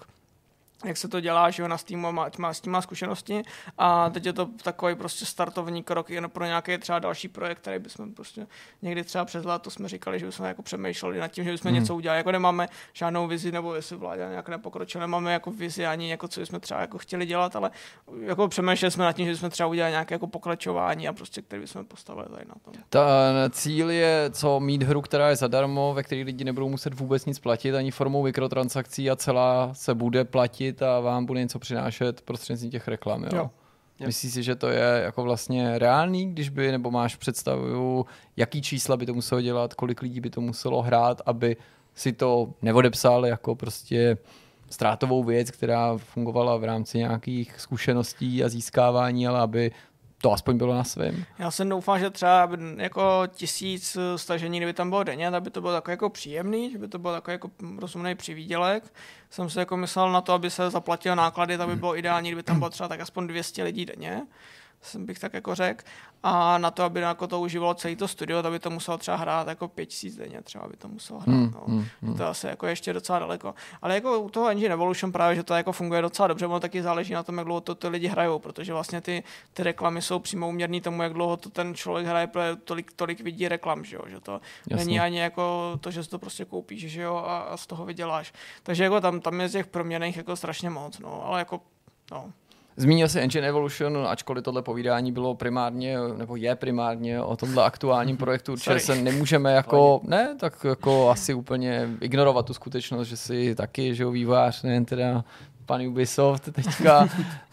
jak 0.84 0.96
se 0.96 1.08
to 1.08 1.20
dělá, 1.20 1.50
že 1.50 1.62
jo, 1.62 1.68
na 1.68 1.78
Steamu 1.78 2.12
má, 2.12 2.30
má, 2.38 2.54
s 2.54 2.60
tím 2.60 2.72
má 2.72 2.82
zkušenosti 2.82 3.42
a 3.78 4.10
teď 4.10 4.26
je 4.26 4.32
to 4.32 4.48
takový 4.62 4.94
prostě 4.94 5.26
startovní 5.26 5.82
krok 5.82 6.10
jen 6.10 6.30
pro 6.30 6.44
nějaký 6.44 6.78
třeba 6.78 6.98
další 6.98 7.28
projekt, 7.28 7.58
který 7.58 7.78
bychom 7.78 8.14
prostě 8.14 8.46
někdy 8.82 9.04
třeba 9.04 9.24
přes 9.24 9.44
léto 9.44 9.70
jsme 9.70 9.88
říkali, 9.88 10.18
že 10.18 10.26
bychom 10.26 10.46
jako 10.46 10.62
přemýšleli 10.62 11.18
nad 11.18 11.28
tím, 11.28 11.44
že 11.44 11.52
bychom 11.52 11.70
hmm. 11.70 11.80
něco 11.80 11.94
udělali, 11.94 12.18
jako 12.18 12.32
nemáme 12.32 12.68
žádnou 12.92 13.26
vizi, 13.26 13.52
nebo 13.52 13.74
jestli 13.74 13.96
vláda 13.96 14.30
nějak 14.30 14.48
nepokročila, 14.48 15.00
nemáme 15.00 15.32
jako 15.32 15.50
vizi 15.50 15.86
ani 15.86 16.10
jako 16.10 16.28
co 16.28 16.46
jsme 16.46 16.60
třeba 16.60 16.80
jako 16.80 16.98
chtěli 16.98 17.26
dělat, 17.26 17.56
ale 17.56 17.70
jako 18.20 18.48
přemýšleli 18.48 18.90
jsme 18.90 19.04
nad 19.04 19.12
tím, 19.12 19.26
že 19.26 19.32
bychom 19.32 19.50
třeba 19.50 19.66
udělali 19.66 19.92
nějaké 19.92 20.14
jako 20.14 20.26
pokračování 20.26 21.08
a 21.08 21.12
prostě, 21.12 21.42
který 21.42 21.62
bychom 21.62 21.84
postavili 21.84 22.28
tady 22.28 22.44
na 22.48 22.54
tom. 22.64 22.74
Ta 22.88 23.04
cíl 23.50 23.90
je, 23.90 24.30
co 24.30 24.60
mít 24.60 24.82
hru, 24.82 25.02
která 25.02 25.28
je 25.28 25.36
zadarmo, 25.36 25.94
ve 25.94 26.02
které 26.02 26.22
lidi 26.22 26.44
nebudou 26.44 26.68
muset 26.68 26.94
vůbec 26.94 27.26
nic 27.26 27.38
platit 27.38 27.74
ani 27.74 27.90
formou 27.90 28.22
mikrotransakcí 28.22 29.10
a 29.10 29.16
celá 29.16 29.74
se 29.74 29.94
bude 29.94 30.24
platit 30.24 30.65
platit 30.72 30.82
a 30.82 31.00
vám 31.00 31.26
bude 31.26 31.40
něco 31.40 31.58
přinášet 31.58 32.20
prostřednictvím 32.20 32.70
těch 32.70 32.88
reklam. 32.88 33.24
Jo? 33.24 33.50
Jo. 34.00 34.06
Myslíš 34.06 34.32
si, 34.32 34.42
že 34.42 34.54
to 34.54 34.68
je 34.68 35.02
jako 35.04 35.22
vlastně 35.22 35.78
reálný, 35.78 36.32
když 36.32 36.48
by, 36.48 36.72
nebo 36.72 36.90
máš 36.90 37.16
představu, 37.16 38.06
jaký 38.36 38.62
čísla 38.62 38.96
by 38.96 39.06
to 39.06 39.14
muselo 39.14 39.40
dělat, 39.40 39.74
kolik 39.74 40.02
lidí 40.02 40.20
by 40.20 40.30
to 40.30 40.40
muselo 40.40 40.82
hrát, 40.82 41.22
aby 41.26 41.56
si 41.94 42.12
to 42.12 42.52
neodepsali 42.62 43.28
jako 43.28 43.54
prostě 43.54 44.18
ztrátovou 44.70 45.24
věc, 45.24 45.50
která 45.50 45.96
fungovala 45.96 46.56
v 46.56 46.64
rámci 46.64 46.98
nějakých 46.98 47.60
zkušeností 47.60 48.44
a 48.44 48.48
získávání, 48.48 49.28
ale 49.28 49.40
aby 49.40 49.70
to 50.22 50.32
aspoň 50.32 50.56
bylo 50.56 50.74
na 50.74 50.84
svém. 50.84 51.24
Já 51.38 51.50
jsem 51.50 51.68
doufám, 51.68 51.98
že 51.98 52.10
třeba 52.10 52.50
jako 52.76 53.22
tisíc 53.26 53.96
stažení, 54.16 54.58
kdyby 54.58 54.72
tam 54.72 54.90
bylo 54.90 55.04
denně, 55.04 55.28
aby 55.28 55.50
to 55.50 55.60
bylo 55.60 55.72
takový 55.72 55.92
jako 55.92 56.10
příjemný, 56.10 56.72
že 56.72 56.78
by 56.78 56.88
to 56.88 56.98
byl 56.98 57.12
takový 57.12 57.32
jako 57.32 57.50
rozumný 57.78 58.14
přivídělek. 58.14 58.94
Jsem 59.30 59.50
si 59.50 59.58
jako 59.58 59.76
myslel 59.76 60.12
na 60.12 60.20
to, 60.20 60.32
aby 60.32 60.50
se 60.50 60.70
zaplatil 60.70 61.16
náklady, 61.16 61.58
tak 61.58 61.68
by 61.68 61.76
bylo 61.76 61.98
ideální, 61.98 62.28
kdyby 62.28 62.42
tam 62.42 62.58
bylo 62.58 62.70
třeba 62.70 62.88
tak 62.88 63.00
aspoň 63.00 63.26
200 63.26 63.62
lidí 63.62 63.86
denně 63.86 64.22
bych 64.94 65.18
tak 65.18 65.34
jako 65.34 65.54
řekl. 65.54 65.84
A 66.22 66.58
na 66.58 66.70
to, 66.70 66.82
aby 66.82 67.00
jako 67.00 67.26
to 67.26 67.40
užívalo 67.40 67.74
celý 67.74 67.96
to 67.96 68.08
studio, 68.08 68.42
tak 68.42 68.52
by 68.52 68.58
to 68.58 68.70
muselo 68.70 68.98
třeba 68.98 69.16
hrát 69.16 69.48
jako 69.48 69.68
5000 69.68 70.16
denně, 70.16 70.42
třeba 70.42 70.68
by 70.68 70.76
to 70.76 70.88
muselo 70.88 71.20
hrát. 71.20 71.32
Hmm, 71.32 71.50
no. 71.54 71.62
Hmm, 71.66 71.84
hmm. 72.02 72.16
To 72.16 72.26
asi 72.26 72.46
jako 72.46 72.66
ještě 72.66 72.92
docela 72.92 73.18
daleko. 73.18 73.54
Ale 73.82 73.94
jako 73.94 74.20
u 74.20 74.30
toho 74.30 74.48
Engine 74.48 74.72
Evolution 74.72 75.12
právě, 75.12 75.36
že 75.36 75.42
to 75.42 75.54
jako 75.54 75.72
funguje 75.72 76.02
docela 76.02 76.28
dobře, 76.28 76.46
ono 76.46 76.60
taky 76.60 76.82
záleží 76.82 77.12
na 77.12 77.22
tom, 77.22 77.38
jak 77.38 77.44
dlouho 77.44 77.60
to 77.60 77.74
ty 77.74 77.88
lidi 77.88 78.08
hrajou, 78.08 78.38
protože 78.38 78.72
vlastně 78.72 79.00
ty, 79.00 79.22
ty 79.52 79.62
reklamy 79.62 80.02
jsou 80.02 80.18
přímo 80.18 80.48
uměrné 80.48 80.80
tomu, 80.80 81.02
jak 81.02 81.12
dlouho 81.12 81.36
to 81.36 81.50
ten 81.50 81.74
člověk 81.74 82.06
hraje, 82.06 82.26
protože 82.26 82.56
tolik, 82.56 82.92
tolik 82.92 83.20
vidí 83.20 83.48
reklam, 83.48 83.84
že, 83.84 83.96
jo? 83.96 84.02
že 84.06 84.20
to 84.20 84.40
Jasně. 84.70 84.84
není 84.84 85.00
ani 85.00 85.18
jako 85.18 85.76
to, 85.80 85.90
že 85.90 86.04
si 86.04 86.10
to 86.10 86.18
prostě 86.18 86.44
koupíš, 86.44 86.90
že 86.90 87.02
jo, 87.02 87.16
a, 87.16 87.38
a 87.38 87.56
z 87.56 87.66
toho 87.66 87.84
vyděláš. 87.84 88.32
Takže 88.62 88.84
jako 88.84 89.00
tam, 89.00 89.20
tam 89.20 89.40
je 89.40 89.48
z 89.48 89.52
těch 89.52 89.66
proměných 89.66 90.16
jako 90.16 90.36
strašně 90.36 90.70
moc, 90.70 90.98
no, 90.98 91.26
ale 91.26 91.38
jako, 91.38 91.60
no. 92.10 92.32
Zmínil 92.76 93.08
se 93.08 93.20
Engine 93.20 93.48
Evolution, 93.48 94.06
ačkoliv 94.08 94.44
tohle 94.44 94.62
povídání 94.62 95.12
bylo 95.12 95.34
primárně, 95.34 95.96
nebo 96.16 96.36
je 96.36 96.54
primárně 96.56 97.22
o 97.22 97.36
tomhle 97.36 97.64
aktuálním 97.64 98.16
projektu, 98.16 98.52
určitě 98.52 98.80
se 98.80 98.94
nemůžeme 98.94 99.52
jako, 99.52 100.00
ne, 100.04 100.36
tak 100.40 100.64
jako 100.64 101.10
asi 101.10 101.34
úplně 101.34 101.88
ignorovat 102.00 102.46
tu 102.46 102.54
skutečnost, 102.54 103.08
že 103.08 103.16
si 103.16 103.54
taky, 103.54 103.94
že 103.94 104.02
jo, 104.02 104.10
vývojář, 104.10 104.62
nejen 104.62 104.84
teda 104.84 105.24
pan 105.66 105.86
Ubisoft 105.86 106.48
teďka 106.52 107.08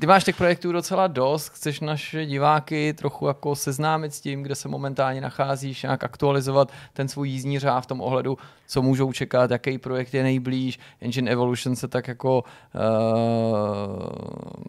ty 0.00 0.06
máš 0.06 0.24
těch 0.24 0.36
projektů 0.36 0.72
docela 0.72 1.06
dost, 1.06 1.48
chceš 1.48 1.80
naše 1.80 2.26
diváky 2.26 2.94
trochu 2.98 3.26
jako 3.26 3.56
seznámit 3.56 4.14
s 4.14 4.20
tím, 4.20 4.42
kde 4.42 4.54
se 4.54 4.68
momentálně 4.68 5.20
nacházíš, 5.20 5.82
nějak 5.82 6.04
aktualizovat 6.04 6.72
ten 6.92 7.08
svůj 7.08 7.28
jízdní 7.28 7.58
řád 7.58 7.80
v 7.80 7.86
tom 7.86 8.00
ohledu, 8.00 8.38
co 8.66 8.82
můžou 8.82 9.12
čekat, 9.12 9.50
jaký 9.50 9.78
projekt 9.78 10.14
je 10.14 10.22
nejblíž. 10.22 10.78
Engine 11.00 11.30
Evolution 11.30 11.76
se 11.76 11.88
tak 11.88 12.08
jako, 12.08 12.44
uh, 12.74 12.80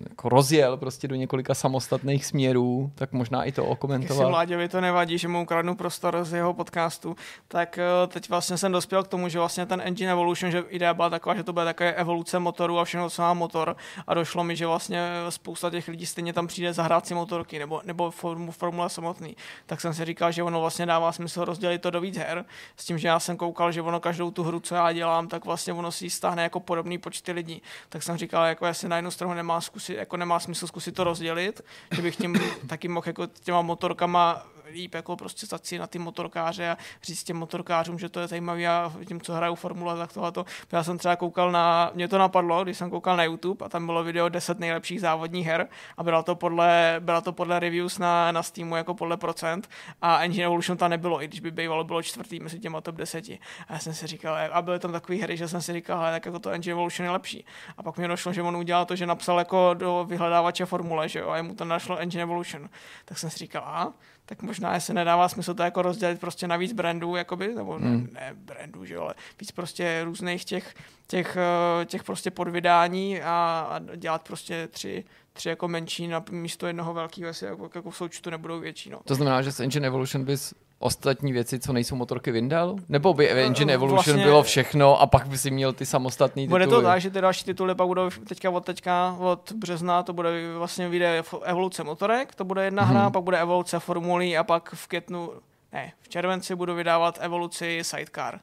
jako 0.10 0.30
rozjel 0.30 0.78
prostě 0.78 1.08
do 1.08 1.16
několika 1.16 1.53
samostatných 1.53 2.26
směrů, 2.26 2.91
tak 2.95 3.12
možná 3.12 3.44
i 3.44 3.52
to 3.52 3.66
okomentovat. 3.66 4.20
Jestli 4.20 4.32
Vláďovi 4.32 4.68
to 4.68 4.82
nevadí, 4.82 5.18
že 5.18 5.28
mu 5.28 5.41
ukradnu 5.41 5.76
prostor 5.76 6.24
z 6.24 6.34
jeho 6.34 6.53
podcastu, 6.53 7.16
tak 7.48 7.80
uh, 8.03 8.12
teď 8.12 8.30
vlastně 8.30 8.58
jsem 8.58 8.72
dospěl 8.72 9.03
k 9.03 9.08
tomu, 9.08 9.30
že 9.30 9.40
vlastně 9.40 9.66
ten 9.66 9.82
Engine 9.86 10.12
Evolution, 10.12 10.52
že 10.52 10.64
idea 10.70 10.94
byla 10.94 11.10
taková, 11.10 11.36
že 11.36 11.44
to 11.44 11.53
bude 11.53 11.66
také 11.66 11.94
evoluce 11.94 12.40
motoru 12.40 12.80
a 12.80 12.86
všechno, 12.86 13.10
co 13.10 13.22
má 13.22 13.34
motor 13.34 13.76
a 14.08 14.14
došlo 14.14 14.44
mi, 14.44 14.56
že 14.56 14.68
vlastně 14.68 15.20
spousta 15.30 15.69
těch 15.69 15.88
lidí 15.88 16.06
stejně 16.06 16.34
tam 16.34 16.48
přijde 16.48 16.73
zahrát 16.73 17.07
si 17.07 17.14
motorky 17.14 17.60
nebo, 17.60 17.81
nebo 17.85 18.11
formu, 18.11 18.52
formule 18.52 18.89
samotný. 18.89 19.35
Tak 19.65 19.81
jsem 19.81 19.93
si 19.93 20.06
říkal, 20.06 20.31
že 20.31 20.43
ono 20.43 20.61
vlastně 20.61 20.85
dává 20.85 21.11
smysl 21.11 21.45
rozdělit 21.45 21.80
to 21.80 21.89
do 21.89 22.02
víc 22.02 22.18
her, 22.18 22.45
s 22.77 22.85
tím, 22.85 22.98
že 22.98 23.07
já 23.07 23.19
jsem 23.19 23.38
koukal, 23.38 23.72
že 23.72 23.81
ono 23.81 23.99
každou 23.99 24.31
tu 24.31 24.43
hru, 24.43 24.60
co 24.60 24.76
já 24.76 24.91
dělám, 24.91 25.27
tak 25.27 25.45
vlastně 25.45 25.73
ono 25.73 25.91
si 25.91 26.10
stáhne 26.10 26.43
jako 26.43 26.60
podobný 26.60 26.98
počty 26.98 27.31
lidí. 27.31 27.61
Tak 27.89 28.03
jsem 28.03 28.18
říkal, 28.18 28.45
jako 28.45 28.65
jestli 28.65 28.89
na 28.89 28.95
jednu 28.95 29.11
stranu 29.11 29.34
nemá, 29.34 29.61
zkusit, 29.61 29.98
jako 29.98 30.18
nemá 30.18 30.39
smysl 30.39 30.68
zkusit 30.68 30.95
to 30.95 31.03
rozdělit, 31.03 31.61
že 31.95 32.02
bych 32.02 32.15
tím 32.15 32.39
taky 32.68 32.88
mohl 32.88 33.07
jako 33.07 33.27
těma 33.27 33.61
motorkama 33.61 34.45
líp 34.72 34.93
jako 34.93 35.15
prostě 35.15 35.45
zacít 35.45 35.77
na 35.77 35.88
ty 35.88 35.99
motorkáře 35.99 36.69
a 36.69 36.77
říct 37.03 37.23
těm 37.23 37.38
motorkářům, 37.38 37.99
že 37.99 38.10
to 38.10 38.19
je 38.19 38.27
zajímavé 38.27 38.68
a 38.68 38.93
tím, 39.07 39.22
co 39.22 39.34
hrajou 39.34 39.56
formule, 39.56 39.98
tak 39.98 40.14
tohle. 40.14 40.31
Já 40.72 40.84
jsem 40.84 40.98
třeba 40.98 41.15
koukal 41.15 41.52
na, 41.52 41.91
mě 41.93 42.07
to 42.07 42.18
napadlo, 42.18 42.64
když 42.64 42.77
jsem 42.77 42.89
koukal 42.89 43.18
na 43.18 43.23
YouTube 43.23 43.65
a 43.65 43.69
tam 43.69 43.85
bylo 43.85 44.03
video 44.03 44.30
10 44.30 44.60
nejlepších 44.60 45.02
závodních 45.02 45.48
her 45.48 45.68
a 45.98 46.03
byla 46.03 46.23
to 46.23 46.35
podle, 46.35 46.95
byla 46.99 47.22
to 47.22 47.31
podle 47.34 47.60
reviews 47.60 47.98
na, 47.98 48.31
na 48.31 48.43
Steamu 48.43 48.76
jako 48.76 48.93
podle 48.93 49.18
procent 49.18 49.69
a 50.02 50.19
Engine 50.19 50.45
Evolution 50.45 50.77
tam 50.77 50.89
nebylo, 50.89 51.23
i 51.23 51.27
když 51.27 51.39
by 51.39 51.52
bývalo 51.52 51.84
bylo 51.84 52.03
čtvrtý 52.03 52.39
mezi 52.39 52.60
těma 52.60 52.81
top 52.81 52.95
10. 52.95 53.30
A 53.30 53.39
já 53.69 53.80
jsem 53.80 53.93
si 53.93 54.07
říkal, 54.07 54.38
a 54.52 54.61
byly 54.61 54.80
tam 54.80 54.91
takové 54.91 55.18
hry, 55.18 55.38
že 55.38 55.48
jsem 55.48 55.61
si 55.61 55.73
říkal, 55.73 56.02
tak 56.02 56.26
jako 56.26 56.39
to 56.39 56.49
Engine 56.49 56.72
Evolution 56.72 57.06
je 57.06 57.11
lepší. 57.11 57.45
A 57.77 57.84
pak 57.84 57.98
mi 57.98 58.07
došlo, 58.07 58.34
že 58.34 58.41
on 58.41 58.56
udělal 58.56 58.85
to, 58.85 58.95
že 58.95 59.06
napsal 59.06 59.39
jako 59.39 59.73
do 59.73 60.06
vyhledávače 60.10 60.65
formule, 60.65 61.10
že 61.10 61.19
jo, 61.19 61.30
a 61.30 61.41
mu 61.41 61.56
to 61.56 61.65
našlo 61.65 61.98
Engine 61.98 62.23
Evolution. 62.23 62.69
Tak 63.06 63.18
jsem 63.18 63.30
si 63.30 63.38
říkal, 63.38 63.64
a 63.65 63.93
tak 64.32 64.41
možná 64.41 64.80
se 64.80 64.94
nedává 64.94 65.30
smysl 65.30 65.53
to 65.53 65.64
jako 65.64 65.82
rozdělit 65.82 66.20
prostě 66.20 66.48
na 66.48 66.58
víc 66.58 66.74
brandů, 66.74 67.16
jakoby, 67.16 67.56
nebo 67.56 67.80
ne, 67.80 67.90
hmm. 67.90 68.10
ne 68.14 68.32
brandů, 68.36 68.86
že 68.86 68.94
jo, 68.94 69.02
ale 69.02 69.14
víc 69.40 69.52
prostě 69.52 70.02
různých 70.03 70.45
těch, 70.45 70.74
těch, 71.08 71.38
eh, 71.38 71.86
těch 71.86 72.03
prostě 72.03 72.32
podvydání 72.32 73.22
a, 73.22 73.68
a 73.70 73.95
dělat 73.95 74.28
prostě 74.28 74.68
tři, 74.68 75.03
tři 75.34 75.49
jako 75.49 75.68
menší 75.68 76.08
na 76.08 76.24
místo 76.32 76.68
jednoho 76.68 76.94
velkého, 76.94 77.28
jestli 77.28 77.48
jako, 77.48 77.70
jako 77.76 77.91
v 77.91 77.98
součtu 77.98 78.30
nebudou 78.30 78.60
větší. 78.60 78.90
No. 78.90 78.99
To 79.06 79.16
znamená, 79.16 79.41
že 79.41 79.52
s 79.52 79.60
Engine 79.60 79.88
Evolution 79.88 80.26
bys 80.26 80.53
ostatní 80.82 81.34
věci, 81.34 81.60
co 81.60 81.74
nejsou 81.74 81.95
motorky 81.95 82.32
vyndal? 82.32 82.76
Nebo 82.90 83.14
by 83.14 83.30
Engine 83.30 83.74
Evolution 83.74 83.95
vlastně, 83.95 84.24
bylo 84.24 84.44
všechno 84.44 85.02
a 85.02 85.08
pak 85.08 85.28
by 85.28 85.38
si 85.38 85.52
měl 85.52 85.74
ty 85.74 85.86
samostatný 85.86 86.44
tituly? 86.44 86.66
Bude 86.66 86.76
to 86.76 86.82
tak, 86.82 87.02
že 87.02 87.10
ty 87.10 87.22
další 87.22 87.45
tituly 87.45 87.76
pak 87.76 87.88
budou 87.88 88.10
teďka 88.28 88.49
od 88.49 88.66
teďka, 88.66 89.16
od 89.20 89.52
března, 89.52 90.03
to 90.03 90.14
bude 90.14 90.30
vlastně 90.58 90.90
vyjde 90.90 91.24
evoluce 91.44 91.84
motorek, 91.84 92.36
to 92.36 92.45
bude 92.45 92.66
jedna 92.66 92.84
hmm. 92.84 92.95
hra, 92.95 93.10
pak 93.10 93.24
bude 93.24 93.40
evoluce 93.40 93.80
formulí 93.80 94.38
a 94.38 94.44
pak 94.44 94.70
v 94.74 94.88
květnu, 94.88 95.32
ne, 95.74 95.91
v 96.02 96.10
červenci 96.10 96.56
budu 96.56 96.76
vydávat 96.76 97.18
evoluci 97.22 97.80
sidecar. 97.82 98.40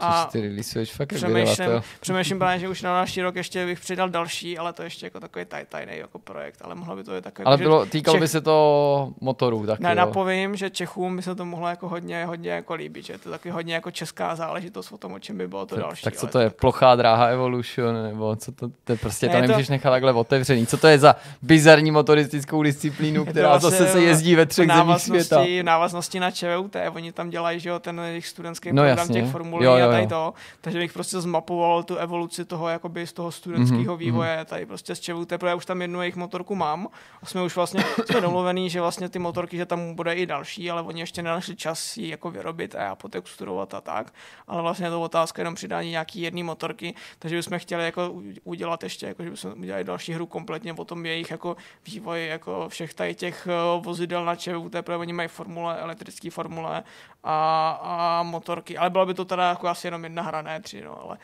A 0.00 0.28
ty 0.32 0.40
releaseuješ 0.40 0.92
fakt 0.92 1.14
přemýšlím, 1.14 1.68
přemýšlím 2.00 2.38
právě, 2.38 2.58
že 2.58 2.68
už 2.68 2.82
na 2.82 2.94
další 2.94 3.22
rok 3.22 3.36
ještě 3.36 3.66
bych 3.66 3.80
přidal 3.80 4.08
další, 4.08 4.58
ale 4.58 4.72
to 4.72 4.82
ještě 4.82 5.06
jako 5.06 5.20
takový 5.20 5.44
taj, 5.44 5.64
tajný 5.68 5.92
jako 5.98 6.18
projekt, 6.18 6.58
ale 6.64 6.74
mohlo 6.74 6.96
by 6.96 7.04
to 7.04 7.14
být 7.14 7.24
takový. 7.24 7.46
Ale 7.46 7.56
bylo, 7.56 7.86
týkalo 7.86 8.14
Čech... 8.14 8.20
by 8.20 8.28
se 8.28 8.40
to 8.40 9.12
motorů 9.20 9.66
taky, 9.66 9.82
Ne, 9.82 9.94
napovím, 9.94 10.56
že 10.56 10.70
Čechům 10.70 11.16
by 11.16 11.22
se 11.22 11.34
to 11.34 11.44
mohlo 11.44 11.68
jako 11.68 11.88
hodně, 11.88 12.24
hodně 12.24 12.50
jako 12.50 12.74
líbit, 12.74 13.06
že 13.06 13.12
je 13.12 13.18
to 13.18 13.30
taky 13.30 13.50
hodně 13.50 13.74
jako 13.74 13.90
česká 13.90 14.36
záležitost 14.36 14.92
o 14.92 14.98
tom, 14.98 15.12
o 15.12 15.18
čem 15.18 15.38
by 15.38 15.48
bylo 15.48 15.66
to 15.66 15.76
další. 15.76 16.04
Tak 16.04 16.16
co 16.16 16.26
to 16.26 16.38
je, 16.38 16.50
tak... 16.50 16.58
plochá 16.58 16.96
dráha 16.96 17.26
Evolution, 17.26 18.02
nebo 18.02 18.36
co 18.36 18.52
to, 18.52 18.68
to 18.84 18.92
je 18.92 18.98
prostě 18.98 19.26
ne, 19.26 19.32
to 19.32 19.40
nemůžeš 19.40 19.66
to... 19.66 19.72
nechat 19.72 19.90
takhle 19.90 20.12
otevřený. 20.12 20.66
Co 20.66 20.76
to 20.76 20.86
je 20.86 20.98
za 20.98 21.16
bizarní 21.42 21.90
motoristickou 21.90 22.62
disciplínu, 22.62 23.24
která 23.30 23.48
vlastně 23.48 23.70
zase 23.70 23.92
se 23.92 24.00
jezdí 24.00 24.34
ve 24.34 24.46
třech 24.46 24.68
zemích 24.68 24.98
světa? 24.98 25.44
Návaznosti 25.62 26.20
na 26.20 26.30
ČVUT, 26.30 26.76
oni 26.94 27.12
tam 27.12 27.30
dělají, 27.30 27.60
že 27.60 27.68
jo, 27.68 27.78
ten 27.78 28.00
jejich 28.00 28.26
studentský 28.26 28.68
no, 28.72 28.82
program 28.82 28.98
jasně. 28.98 29.20
těch 29.20 29.30
formulí 29.30 29.66
jo, 29.90 29.96
tady 29.96 30.06
to. 30.06 30.34
Takže 30.60 30.78
bych 30.78 30.92
prostě 30.92 31.20
zmapoval 31.20 31.82
tu 31.82 31.96
evoluci 31.96 32.44
toho 32.44 32.68
jakoby 32.68 33.06
z 33.06 33.12
toho 33.12 33.32
studentského 33.32 33.94
mm-hmm. 33.94 33.98
vývoje, 33.98 34.44
tady 34.44 34.66
prostě 34.66 34.94
z 34.94 35.00
protože 35.00 35.46
já 35.46 35.54
už 35.54 35.66
tam 35.66 35.82
jednu 35.82 36.00
jejich 36.00 36.16
motorku 36.16 36.54
mám. 36.54 36.88
A 37.22 37.26
jsme 37.26 37.42
už 37.42 37.56
vlastně 37.56 37.84
jsme 38.04 38.20
domluvený, 38.20 38.70
že 38.70 38.80
vlastně 38.80 39.08
ty 39.08 39.18
motorky, 39.18 39.56
že 39.56 39.66
tam 39.66 39.94
bude 39.94 40.14
i 40.14 40.26
další, 40.26 40.70
ale 40.70 40.82
oni 40.82 41.00
ještě 41.00 41.22
nenašli 41.22 41.56
čas 41.56 41.96
ji 41.96 42.08
jako 42.08 42.30
vyrobit 42.30 42.74
a 42.74 42.82
já 42.82 42.94
potexturovat 42.94 43.74
a 43.74 43.80
tak, 43.80 44.14
ale 44.46 44.62
vlastně 44.62 44.86
je 44.86 44.90
to 44.90 45.02
otázka 45.02 45.42
jenom 45.42 45.54
přidání 45.54 45.90
nějaký 45.90 46.20
jedné 46.20 46.42
motorky, 46.42 46.94
takže 47.18 47.36
bychom 47.36 47.58
chtěli 47.58 47.84
jako 47.84 48.14
udělat 48.44 48.82
ještě, 48.82 49.06
jako, 49.06 49.24
že 49.24 49.30
bychom 49.30 49.52
udělali 49.52 49.84
další 49.84 50.12
hru 50.12 50.26
kompletně 50.26 50.72
o 50.72 50.84
tom 50.84 51.06
jejich 51.06 51.30
jako 51.30 51.56
vývoj 51.86 52.26
jako 52.26 52.68
všech 52.68 52.94
tady 52.94 53.14
těch 53.14 53.48
eh, 53.50 53.80
vozidel 53.80 54.24
na 54.24 54.36
ČVUT, 54.36 54.72
protože 54.72 54.96
oni 54.96 55.12
mají 55.12 55.28
formule, 55.28 55.78
elektrické 55.78 56.30
formule 56.30 56.82
a, 57.24 57.70
a 57.82 58.22
motorky, 58.22 58.78
ale 58.78 58.90
byla 58.90 59.06
by 59.06 59.14
to 59.14 59.24
teda 59.24 59.48
jako 59.48 59.68
asi 59.68 59.86
jenom 59.86 60.04
jedna 60.04 60.22
hra, 60.22 60.42
ne 60.42 60.60
tři, 60.60 60.82
no, 60.82 61.02
ale, 61.02 61.18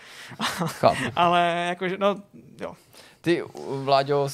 ale 1.17 1.67
jakože, 1.69 1.97
no, 1.99 2.15
jo. 2.61 2.75
Ty, 3.21 3.43
Vláďo, 3.83 4.29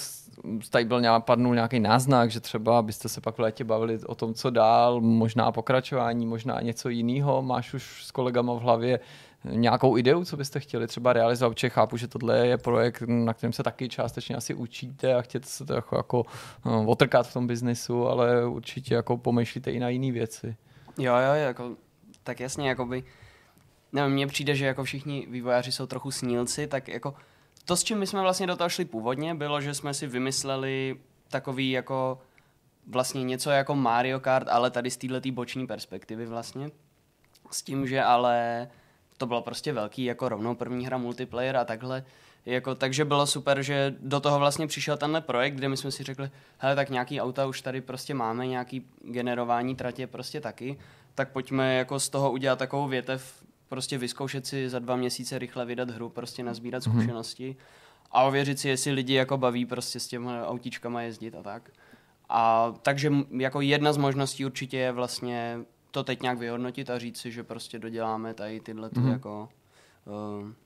tady 0.70 0.84
byl 0.84 1.00
nějak, 1.00 1.24
padnul 1.24 1.54
nějaký 1.54 1.80
náznak, 1.80 2.30
že 2.30 2.40
třeba 2.40 2.82
byste 2.82 3.08
se 3.08 3.20
pak 3.20 3.36
v 3.36 3.40
létě 3.40 3.64
bavili 3.64 3.98
o 4.06 4.14
tom, 4.14 4.34
co 4.34 4.50
dál, 4.50 5.00
možná 5.00 5.52
pokračování, 5.52 6.26
možná 6.26 6.60
něco 6.60 6.88
jiného. 6.88 7.42
Máš 7.42 7.74
už 7.74 8.04
s 8.04 8.10
kolegama 8.10 8.54
v 8.54 8.58
hlavě 8.58 9.00
nějakou 9.44 9.98
ideu, 9.98 10.24
co 10.24 10.36
byste 10.36 10.60
chtěli 10.60 10.86
třeba 10.86 11.12
realizovat, 11.12 11.54
protože 11.54 11.68
chápu, 11.68 11.96
že 11.96 12.08
tohle 12.08 12.46
je 12.46 12.58
projekt, 12.58 13.02
na 13.06 13.34
kterém 13.34 13.52
se 13.52 13.62
taky 13.62 13.88
částečně 13.88 14.36
asi 14.36 14.54
učíte 14.54 15.14
a 15.14 15.22
chtěete 15.22 15.46
se 15.46 15.64
to 15.64 15.74
jako, 15.74 15.96
jako 15.96 16.24
no, 16.64 16.84
otrkat 16.86 17.26
v 17.26 17.32
tom 17.32 17.46
biznesu, 17.46 18.08
ale 18.08 18.46
určitě 18.46 18.94
jako 18.94 19.16
pomýšlíte 19.16 19.70
i 19.72 19.80
na 19.80 19.88
jiné 19.88 20.12
věci. 20.12 20.56
Jo, 20.98 21.14
jo, 21.16 21.34
jako, 21.34 21.76
tak 22.22 22.40
jasně, 22.40 22.68
jakoby, 22.68 23.04
nevím, 23.92 24.12
mně 24.12 24.26
přijde, 24.26 24.54
že 24.54 24.66
jako 24.66 24.84
všichni 24.84 25.26
vývojáři 25.30 25.72
jsou 25.72 25.86
trochu 25.86 26.10
snílci, 26.10 26.66
tak 26.66 26.88
jako 26.88 27.14
to, 27.64 27.76
s 27.76 27.84
čím 27.84 27.98
my 27.98 28.06
jsme 28.06 28.20
vlastně 28.20 28.46
do 28.46 28.56
toho 28.56 28.68
šli 28.68 28.84
původně, 28.84 29.34
bylo, 29.34 29.60
že 29.60 29.74
jsme 29.74 29.94
si 29.94 30.06
vymysleli 30.06 31.00
takový 31.28 31.70
jako 31.70 32.20
vlastně 32.86 33.24
něco 33.24 33.50
jako 33.50 33.74
Mario 33.74 34.20
Kart, 34.20 34.48
ale 34.48 34.70
tady 34.70 34.90
z 34.90 34.96
této 34.96 35.32
boční 35.32 35.66
perspektivy 35.66 36.26
vlastně. 36.26 36.70
S 37.50 37.62
tím, 37.62 37.86
že 37.86 38.02
ale 38.02 38.68
to 39.18 39.26
bylo 39.26 39.42
prostě 39.42 39.72
velký, 39.72 40.04
jako 40.04 40.28
rovnou 40.28 40.54
první 40.54 40.86
hra 40.86 40.98
multiplayer 40.98 41.56
a 41.56 41.64
takhle. 41.64 42.04
Jako, 42.46 42.74
takže 42.74 43.04
bylo 43.04 43.26
super, 43.26 43.62
že 43.62 43.94
do 44.00 44.20
toho 44.20 44.38
vlastně 44.38 44.66
přišel 44.66 44.96
tenhle 44.96 45.20
projekt, 45.20 45.54
kde 45.54 45.68
my 45.68 45.76
jsme 45.76 45.90
si 45.90 46.02
řekli, 46.02 46.30
hele, 46.58 46.76
tak 46.76 46.90
nějaký 46.90 47.20
auta 47.20 47.46
už 47.46 47.62
tady 47.62 47.80
prostě 47.80 48.14
máme, 48.14 48.46
nějaký 48.46 48.86
generování 49.04 49.76
tratě 49.76 50.06
prostě 50.06 50.40
taky, 50.40 50.78
tak 51.14 51.32
pojďme 51.32 51.74
jako 51.74 52.00
z 52.00 52.08
toho 52.08 52.32
udělat 52.32 52.58
takovou 52.58 52.88
větev, 52.88 53.44
prostě 53.68 53.98
vyzkoušet 53.98 54.46
si 54.46 54.68
za 54.68 54.78
dva 54.78 54.96
měsíce 54.96 55.38
rychle 55.38 55.64
vydat 55.64 55.90
hru, 55.90 56.08
prostě 56.08 56.42
nazbírat 56.42 56.82
mm-hmm. 56.82 56.92
zkušenosti 56.92 57.56
a 58.10 58.22
ověřit 58.22 58.58
si, 58.58 58.68
jestli 58.68 58.92
lidi 58.92 59.14
jako 59.14 59.36
baví 59.36 59.66
prostě 59.66 60.00
s 60.00 60.08
těmi 60.08 60.30
autíčkama 60.42 61.02
jezdit 61.02 61.34
a 61.34 61.42
tak. 61.42 61.70
A 62.28 62.74
takže 62.82 63.12
jako 63.38 63.60
jedna 63.60 63.92
z 63.92 63.96
možností 63.96 64.46
určitě 64.46 64.76
je 64.76 64.92
vlastně 64.92 65.58
to 65.90 66.04
teď 66.04 66.22
nějak 66.22 66.38
vyhodnotit 66.38 66.90
a 66.90 66.98
říct 66.98 67.20
si, 67.20 67.32
že 67.32 67.42
prostě 67.42 67.78
doděláme 67.78 68.34
tady 68.34 68.60
tyhle 68.60 68.88
mm-hmm. 68.88 69.12
jako 69.12 69.48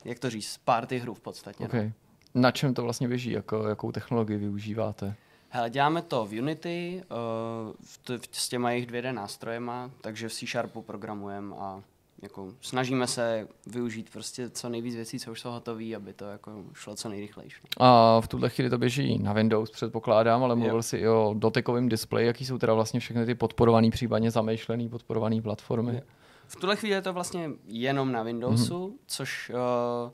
jak 0.04 0.18
to 0.18 0.30
říct, 0.30 0.60
party 0.64 0.98
hru 0.98 1.14
v 1.14 1.20
podstatě. 1.20 1.64
Okay. 1.64 1.92
No. 2.34 2.40
Na 2.40 2.50
čem 2.50 2.74
to 2.74 2.82
vlastně 2.82 3.08
běží? 3.08 3.30
Jako, 3.30 3.68
jakou 3.68 3.92
technologii 3.92 4.36
využíváte? 4.36 5.14
Hele, 5.48 5.70
děláme 5.70 6.02
to 6.02 6.26
v 6.26 6.40
Unity 6.40 7.02
uh, 7.10 7.72
v 7.84 7.98
t- 7.98 8.18
v, 8.18 8.28
s 8.32 8.48
těma 8.48 8.70
jejich 8.70 8.86
2D 8.86 9.14
nástrojema, 9.14 9.90
takže 10.00 10.28
v 10.28 10.32
C 10.32 10.46
Sharpu 10.46 10.82
programujeme 10.82 11.54
a 11.58 11.82
jako 12.22 12.52
snažíme 12.60 13.06
se 13.06 13.48
využít 13.66 14.10
prostě 14.12 14.50
co 14.50 14.68
nejvíc 14.68 14.94
věcí, 14.94 15.18
co 15.18 15.32
už 15.32 15.40
jsou 15.40 15.50
hotové, 15.50 15.94
aby 15.96 16.12
to 16.12 16.24
jako 16.24 16.64
šlo 16.74 16.96
co 16.96 17.08
nejrychleji. 17.08 17.50
A 17.76 18.20
v 18.20 18.28
tuhle 18.28 18.48
chvíli 18.48 18.70
to 18.70 18.78
běží 18.78 19.18
na 19.18 19.32
Windows, 19.32 19.70
předpokládám, 19.70 20.44
ale 20.44 20.56
mluvil 20.56 20.82
jsi 20.82 20.96
i 20.96 21.08
o 21.08 21.34
dotekovém 21.38 21.88
displeji, 21.88 22.26
jaký 22.26 22.46
jsou 22.46 22.58
teda 22.58 22.74
vlastně 22.74 23.00
všechny 23.00 23.26
ty 23.26 23.34
podporované, 23.34 23.90
případně 23.90 24.30
zamýšlené 24.30 24.88
podporované 24.88 25.42
platformy. 25.42 25.94
Je. 25.94 26.02
V 26.48 26.56
tuhle 26.56 26.76
chvíli 26.76 26.94
je 26.94 27.02
to 27.02 27.12
vlastně 27.12 27.50
jenom 27.66 28.12
na 28.12 28.22
Windowsu, 28.22 28.88
mm-hmm. 28.88 28.98
což 29.06 29.50
uh, 29.54 30.10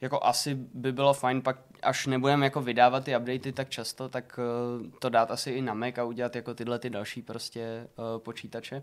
jako 0.00 0.20
asi 0.22 0.54
by 0.54 0.92
bylo 0.92 1.14
fajn 1.14 1.42
pak, 1.42 1.56
až 1.82 2.06
nebudeme 2.06 2.46
jako 2.46 2.60
vydávat 2.60 3.04
ty 3.04 3.16
updaty 3.16 3.52
tak 3.52 3.68
často, 3.68 4.08
tak 4.08 4.40
uh, 4.80 4.86
to 4.98 5.08
dát 5.08 5.30
asi 5.30 5.50
i 5.50 5.62
na 5.62 5.74
Mac 5.74 5.98
a 5.98 6.04
udělat 6.04 6.36
jako 6.36 6.54
tyhle 6.54 6.78
ty 6.78 6.90
další 6.90 7.22
prostě 7.22 7.88
uh, 7.96 8.22
počítače. 8.22 8.82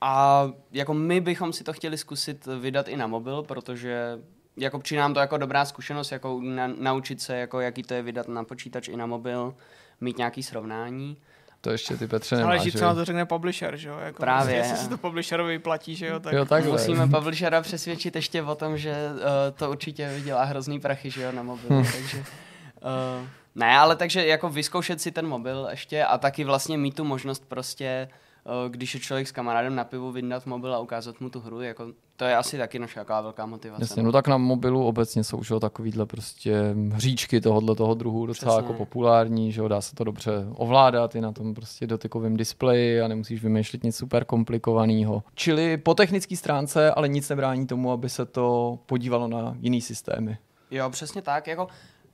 A 0.00 0.48
jako 0.72 0.94
my 0.94 1.20
bychom 1.20 1.52
si 1.52 1.64
to 1.64 1.72
chtěli 1.72 1.98
zkusit 1.98 2.46
vydat 2.46 2.88
i 2.88 2.96
na 2.96 3.06
mobil, 3.06 3.42
protože 3.42 4.18
jako 4.56 4.78
přijde 4.78 5.00
nám 5.00 5.14
to 5.14 5.20
jako 5.20 5.36
dobrá 5.36 5.64
zkušenost, 5.64 6.12
jako 6.12 6.40
na, 6.40 6.66
naučit 6.66 7.20
se, 7.20 7.36
jako 7.36 7.60
jaký 7.60 7.82
to 7.82 7.94
je 7.94 8.02
vydat 8.02 8.28
na 8.28 8.44
počítač 8.44 8.88
i 8.88 8.96
na 8.96 9.06
mobil, 9.06 9.54
mít 10.00 10.18
nějaký 10.18 10.42
srovnání. 10.42 11.16
To 11.64 11.70
ještě 11.70 11.96
ty 11.96 12.08
Petře 12.08 12.36
nemáš, 12.36 12.60
Ale 12.60 12.72
co 12.72 12.84
na 12.84 12.94
to 12.94 13.04
řekne 13.04 13.26
publisher, 13.26 13.76
že 13.76 13.88
jo? 13.88 13.98
Jako 13.98 14.20
Právě. 14.20 14.56
Jestli 14.56 14.76
se 14.76 14.88
to 14.88 14.98
publisherovi 14.98 15.52
vyplatí, 15.52 15.96
že 15.96 16.06
jo? 16.06 16.20
Tak... 16.20 16.32
Jo, 16.32 16.44
takhle. 16.44 16.72
Musíme 16.72 17.06
publishera 17.08 17.62
přesvědčit 17.62 18.16
ještě 18.16 18.42
o 18.42 18.54
tom, 18.54 18.78
že 18.78 18.94
uh, 19.12 19.18
to 19.54 19.70
určitě 19.70 20.08
vydělá 20.14 20.44
hrozný 20.44 20.80
prachy, 20.80 21.10
že 21.10 21.22
jo, 21.22 21.32
na 21.32 21.42
mobilu, 21.42 21.80
Hm. 21.80 21.86
takže... 21.92 22.18
Uh, 22.18 23.26
ne, 23.54 23.78
ale 23.78 23.96
takže 23.96 24.26
jako 24.26 24.48
vyzkoušet 24.48 25.00
si 25.00 25.12
ten 25.12 25.26
mobil 25.28 25.68
ještě 25.70 26.04
a 26.04 26.18
taky 26.18 26.44
vlastně 26.44 26.78
mít 26.78 26.96
tu 26.96 27.04
možnost 27.04 27.44
prostě, 27.48 28.08
uh, 28.44 28.70
když 28.70 28.94
je 28.94 29.00
člověk 29.00 29.28
s 29.28 29.32
kamarádem 29.32 29.74
na 29.74 29.84
pivu, 29.84 30.12
vyndat 30.12 30.46
mobil 30.46 30.74
a 30.74 30.78
ukázat 30.78 31.20
mu 31.20 31.30
tu 31.30 31.40
hru, 31.40 31.60
jako 31.60 31.86
to 32.22 32.26
je 32.26 32.36
asi 32.36 32.58
taky 32.58 32.78
naše 32.78 32.98
jaká 32.98 33.20
velká 33.20 33.46
motivace. 33.46 33.82
Jasně, 33.82 34.02
no 34.02 34.12
tak 34.12 34.28
na 34.28 34.36
mobilu 34.36 34.86
obecně 34.86 35.24
jsou 35.24 35.42
že, 35.42 35.54
jo, 35.54 35.60
takovýhle 35.60 36.06
prostě 36.06 36.74
hříčky 36.92 37.40
tohohle 37.40 37.74
toho 37.74 37.94
druhu 37.94 38.26
docela 38.26 38.52
Přesně. 38.52 38.66
jako 38.66 38.78
populární, 38.78 39.52
že 39.52 39.60
jo, 39.60 39.68
dá 39.68 39.80
se 39.80 39.94
to 39.94 40.04
dobře 40.04 40.32
ovládat 40.54 41.14
i 41.14 41.20
na 41.20 41.32
tom 41.32 41.54
prostě 41.54 41.86
dotykovém 41.86 42.36
displeji 42.36 43.00
a 43.00 43.08
nemusíš 43.08 43.42
vymýšlet 43.42 43.84
nic 43.84 43.96
super 43.96 44.24
komplikovaného. 44.24 45.22
Čili 45.34 45.76
po 45.76 45.94
technické 45.94 46.36
stránce, 46.36 46.90
ale 46.90 47.08
nic 47.08 47.28
nebrání 47.28 47.66
tomu, 47.66 47.92
aby 47.92 48.08
se 48.08 48.26
to 48.26 48.78
podívalo 48.86 49.28
na 49.28 49.56
jiný 49.60 49.80
systémy. 49.80 50.38
Jo, 50.70 50.90
přesně 50.90 51.22
tak. 51.22 51.46
Jako, 51.46 51.66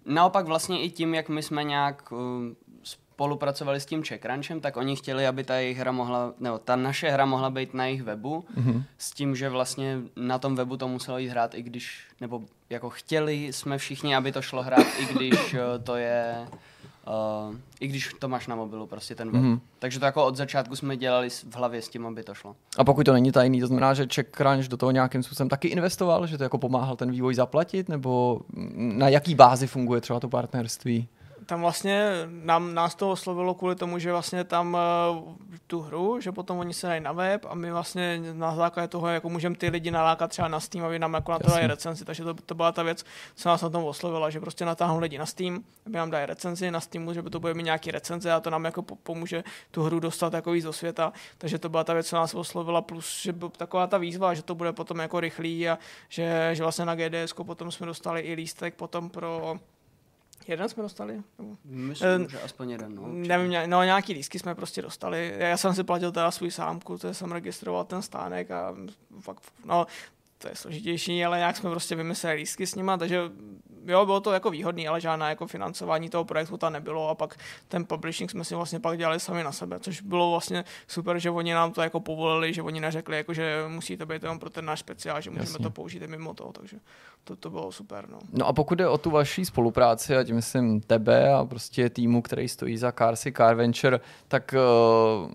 naopak 0.06 0.46
vlastně 0.46 0.82
i 0.82 0.90
tím, 0.90 1.14
jak 1.14 1.28
my 1.28 1.42
jsme 1.42 1.64
nějak 1.64 2.12
uh, 2.12 2.18
spolupracovali 3.22 3.80
s 3.80 3.86
tím 3.86 4.02
CheckRunchem, 4.02 4.60
tak 4.60 4.76
oni 4.76 4.96
chtěli, 4.96 5.26
aby 5.26 5.44
ta 5.44 5.54
jejich 5.56 5.78
hra 5.78 5.92
mohla, 5.92 6.32
nebo 6.40 6.58
ta 6.58 6.76
naše 6.76 7.10
hra 7.10 7.26
mohla 7.26 7.50
být 7.50 7.74
na 7.74 7.84
jejich 7.86 8.02
webu, 8.02 8.44
Mhm. 8.56 8.82
s 8.98 9.10
tím, 9.10 9.36
že 9.36 9.48
vlastně 9.48 9.98
na 10.16 10.38
tom 10.38 10.56
webu 10.56 10.76
to 10.76 10.88
muselo 10.88 11.18
jít 11.18 11.28
hrát, 11.28 11.54
i 11.54 11.62
když, 11.62 12.00
nebo 12.20 12.42
jako 12.70 12.90
chtěli 12.90 13.52
jsme 13.52 13.78
všichni, 13.78 14.16
aby 14.16 14.32
to 14.32 14.42
šlo 14.42 14.62
hrát, 14.62 14.86
i 14.98 15.14
když 15.14 15.54
uh, 15.54 15.58
to 15.84 15.96
je, 15.96 16.36
uh, 17.48 17.54
i 17.80 17.86
když 17.88 18.10
to 18.18 18.28
máš 18.28 18.46
na 18.46 18.56
mobilu, 18.56 18.86
prostě 18.86 19.14
ten 19.14 19.30
web. 19.30 19.42
Mhm. 19.42 19.60
Takže 19.78 19.98
to 19.98 20.04
jako 20.04 20.26
od 20.26 20.36
začátku 20.36 20.76
jsme 20.76 20.96
dělali 20.96 21.30
v 21.30 21.54
hlavě 21.56 21.82
s 21.82 21.88
tím, 21.88 22.06
aby 22.06 22.22
to 22.22 22.34
šlo. 22.34 22.56
A 22.78 22.84
pokud 22.84 23.04
to 23.04 23.12
není 23.12 23.32
tajný, 23.32 23.60
to 23.60 23.66
znamená, 23.66 23.94
že 23.94 24.06
CheckCrunch 24.14 24.68
do 24.68 24.76
toho 24.76 24.92
nějakým 24.92 25.22
způsobem 25.22 25.48
taky 25.48 25.68
investoval, 25.68 26.26
že 26.26 26.38
to 26.38 26.42
jako 26.42 26.58
pomáhal 26.58 26.96
ten 26.96 27.10
vývoj 27.10 27.34
zaplatit, 27.34 27.88
nebo 27.88 28.40
na 28.76 29.08
jaký 29.08 29.34
bázi 29.34 29.66
funguje 29.66 30.00
třeba 30.00 30.20
to 30.20 30.28
partnerství? 30.28 31.08
Tam 31.48 31.60
vlastně 31.60 32.10
nám, 32.28 32.74
nás 32.74 32.94
to 32.94 33.10
oslovilo 33.10 33.54
kvůli 33.54 33.76
tomu, 33.76 33.98
že 33.98 34.12
vlastně 34.12 34.44
tam 34.44 34.76
uh, 35.16 35.34
tu 35.66 35.80
hru, 35.80 36.20
že 36.20 36.32
potom 36.32 36.58
oni 36.58 36.74
se 36.74 36.86
dají 36.86 37.00
na 37.00 37.12
web 37.12 37.46
a 37.48 37.54
my 37.54 37.70
vlastně 37.72 38.20
na 38.32 38.54
základě 38.54 38.88
toho 38.88 39.08
jako 39.08 39.28
můžeme 39.28 39.56
ty 39.56 39.68
lidi 39.68 39.90
nalákat 39.90 40.30
třeba 40.30 40.48
na 40.48 40.60
Steam, 40.60 40.84
aby 40.84 40.98
nám 40.98 41.14
jako 41.14 41.32
na 41.32 41.38
to 41.38 41.50
dali 41.50 41.66
recenzi, 41.66 42.04
takže 42.04 42.24
to, 42.24 42.34
to 42.34 42.54
byla 42.54 42.72
ta 42.72 42.82
věc, 42.82 43.04
co 43.34 43.48
nás 43.48 43.62
na 43.62 43.70
tom 43.70 43.84
oslovila, 43.84 44.30
že 44.30 44.40
prostě 44.40 44.64
natáhnou 44.64 44.98
lidi 44.98 45.18
na 45.18 45.26
Steam, 45.26 45.64
aby 45.86 45.96
nám 45.96 46.10
dali 46.10 46.26
recenzi 46.26 46.70
na 46.70 46.80
Steamu, 46.80 47.12
že 47.12 47.22
by 47.22 47.30
to 47.30 47.40
bude 47.40 47.54
mít 47.54 47.62
nějaký 47.62 47.90
recenze 47.90 48.32
a 48.32 48.40
to 48.40 48.50
nám 48.50 48.64
jako 48.64 48.82
po- 48.82 48.96
pomůže 48.96 49.44
tu 49.70 49.82
hru 49.82 50.00
dostat 50.00 50.32
jako 50.32 50.50
víc 50.50 50.64
do 50.64 50.72
světa, 50.72 51.12
takže 51.38 51.58
to 51.58 51.68
byla 51.68 51.84
ta 51.84 51.92
věc, 51.94 52.08
co 52.08 52.16
nás 52.16 52.34
oslovila, 52.34 52.82
plus, 52.82 53.22
že 53.22 53.32
byla 53.32 53.50
taková 53.56 53.86
ta 53.86 53.98
výzva, 53.98 54.34
že 54.34 54.42
to 54.42 54.54
bude 54.54 54.72
potom 54.72 54.98
jako 54.98 55.20
rychlý 55.20 55.68
a 55.68 55.78
že, 56.08 56.50
že 56.52 56.62
vlastně 56.62 56.84
na 56.84 56.94
GDS 56.94 57.32
potom 57.32 57.72
jsme 57.72 57.86
dostali 57.86 58.20
i 58.20 58.34
lístek 58.34 58.74
potom 58.74 59.10
pro 59.10 59.58
Jeden 60.48 60.68
jsme 60.68 60.82
dostali? 60.82 61.22
Nebo- 61.38 61.56
Myslím, 61.64 62.08
Eh, 62.24 62.28
že 62.30 62.40
aspoň 62.40 62.70
jeden. 62.70 62.94
No, 62.94 63.02
určitě. 63.02 63.28
Nevím, 63.28 63.70
no 63.70 63.82
nějaký 63.84 64.12
lístky 64.12 64.38
jsme 64.38 64.54
prostě 64.54 64.82
dostali. 64.82 65.34
Já 65.38 65.56
jsem 65.56 65.74
si 65.74 65.84
platil 65.84 66.12
teda 66.12 66.30
svůj 66.30 66.50
sámku, 66.50 66.98
to 66.98 67.14
jsem 67.14 67.32
registroval 67.32 67.84
ten 67.84 68.02
stánek 68.02 68.50
a 68.50 68.74
fakt, 69.20 69.42
no, 69.64 69.86
to 70.38 70.48
je 70.48 70.54
složitější, 70.54 71.24
ale 71.24 71.38
nějak 71.38 71.56
jsme 71.56 71.70
prostě 71.70 71.94
vymysleli 71.94 72.36
lístky 72.36 72.66
s 72.66 72.74
nima, 72.74 72.96
takže 72.96 73.30
jo, 73.86 74.06
bylo 74.06 74.20
to 74.20 74.32
jako 74.32 74.50
výhodný, 74.50 74.88
ale 74.88 75.00
žádná 75.00 75.28
jako 75.28 75.46
financování 75.46 76.10
toho 76.10 76.24
projektu 76.24 76.56
tam 76.56 76.72
nebylo 76.72 77.08
a 77.08 77.14
pak 77.14 77.36
ten 77.68 77.84
publishing 77.84 78.30
jsme 78.30 78.44
si 78.44 78.54
vlastně 78.54 78.80
pak 78.80 78.98
dělali 78.98 79.20
sami 79.20 79.44
na 79.44 79.52
sebe, 79.52 79.80
což 79.80 80.00
bylo 80.00 80.30
vlastně 80.30 80.64
super, 80.86 81.18
že 81.18 81.30
oni 81.30 81.52
nám 81.52 81.72
to 81.72 81.82
jako 81.82 82.00
povolili, 82.00 82.54
že 82.54 82.62
oni 82.62 82.80
neřekli, 82.80 83.16
jako, 83.16 83.34
že 83.34 83.64
musí 83.68 83.96
to 83.96 84.06
být 84.06 84.22
jenom 84.22 84.38
pro 84.38 84.50
ten 84.50 84.64
náš 84.64 84.80
speciál, 84.80 85.20
že 85.20 85.30
můžeme 85.30 85.50
Jasně. 85.50 85.62
to 85.62 85.70
použít 85.70 86.02
i 86.02 86.06
mimo 86.06 86.34
toho, 86.34 86.52
takže 86.52 86.76
to, 87.24 87.36
to 87.36 87.50
bylo 87.50 87.72
super. 87.72 88.08
No. 88.08 88.18
No 88.32 88.46
a 88.46 88.52
pokud 88.52 88.74
jde 88.74 88.88
o 88.88 88.98
tu 88.98 89.10
vaší 89.10 89.44
spolupráci, 89.44 90.16
ať 90.16 90.30
myslím 90.30 90.80
tebe 90.80 91.34
a 91.34 91.44
prostě 91.44 91.90
týmu, 91.90 92.22
který 92.22 92.48
stojí 92.48 92.76
za 92.76 92.92
Carsy 92.92 93.32
Car 93.32 93.54
Venture, 93.54 94.00
tak 94.28 94.54
uh, 94.54 95.30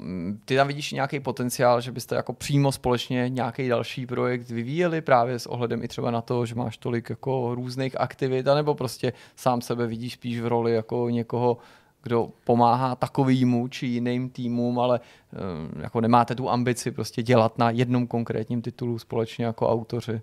ty 0.46 0.56
tam 0.56 0.68
vidíš 0.68 0.92
nějaký 0.92 1.20
potenciál, 1.20 1.82
že 1.82 1.92
byste 1.92 2.16
jako 2.16 2.34
přímo 2.34 2.72
společně 2.72 3.30
nějaký 3.30 3.68
další 3.68 4.06
projekt 4.06 4.50
vyvíjeli 4.50 4.93
právě 5.02 5.40
s 5.40 5.46
ohledem 5.46 5.84
i 5.84 5.88
třeba 5.88 6.12
na 6.12 6.22
to, 6.22 6.46
že 6.46 6.56
máš 6.56 6.78
tolik 6.78 7.10
jako 7.10 7.56
různých 7.56 8.02
aktivit, 8.02 8.48
anebo 8.48 8.76
prostě 8.76 9.14
sám 9.36 9.62
sebe 9.62 9.88
vidíš 9.88 10.14
spíš 10.14 10.40
v 10.40 10.48
roli 10.48 10.74
jako 10.74 11.10
někoho, 11.10 11.58
kdo 12.04 12.30
pomáhá 12.44 12.96
takovýmu 12.96 13.68
či 13.68 13.86
jiným 13.86 14.30
týmům, 14.30 14.80
ale 14.80 15.00
uh, 15.00 15.82
jako 15.82 16.02
nemáte 16.02 16.36
tu 16.36 16.50
ambici 16.50 16.92
prostě 16.92 17.24
dělat 17.24 17.58
na 17.58 17.70
jednom 17.70 18.08
konkrétním 18.08 18.62
titulu 18.62 19.00
společně 19.00 19.46
jako 19.46 19.70
autoři. 19.70 20.22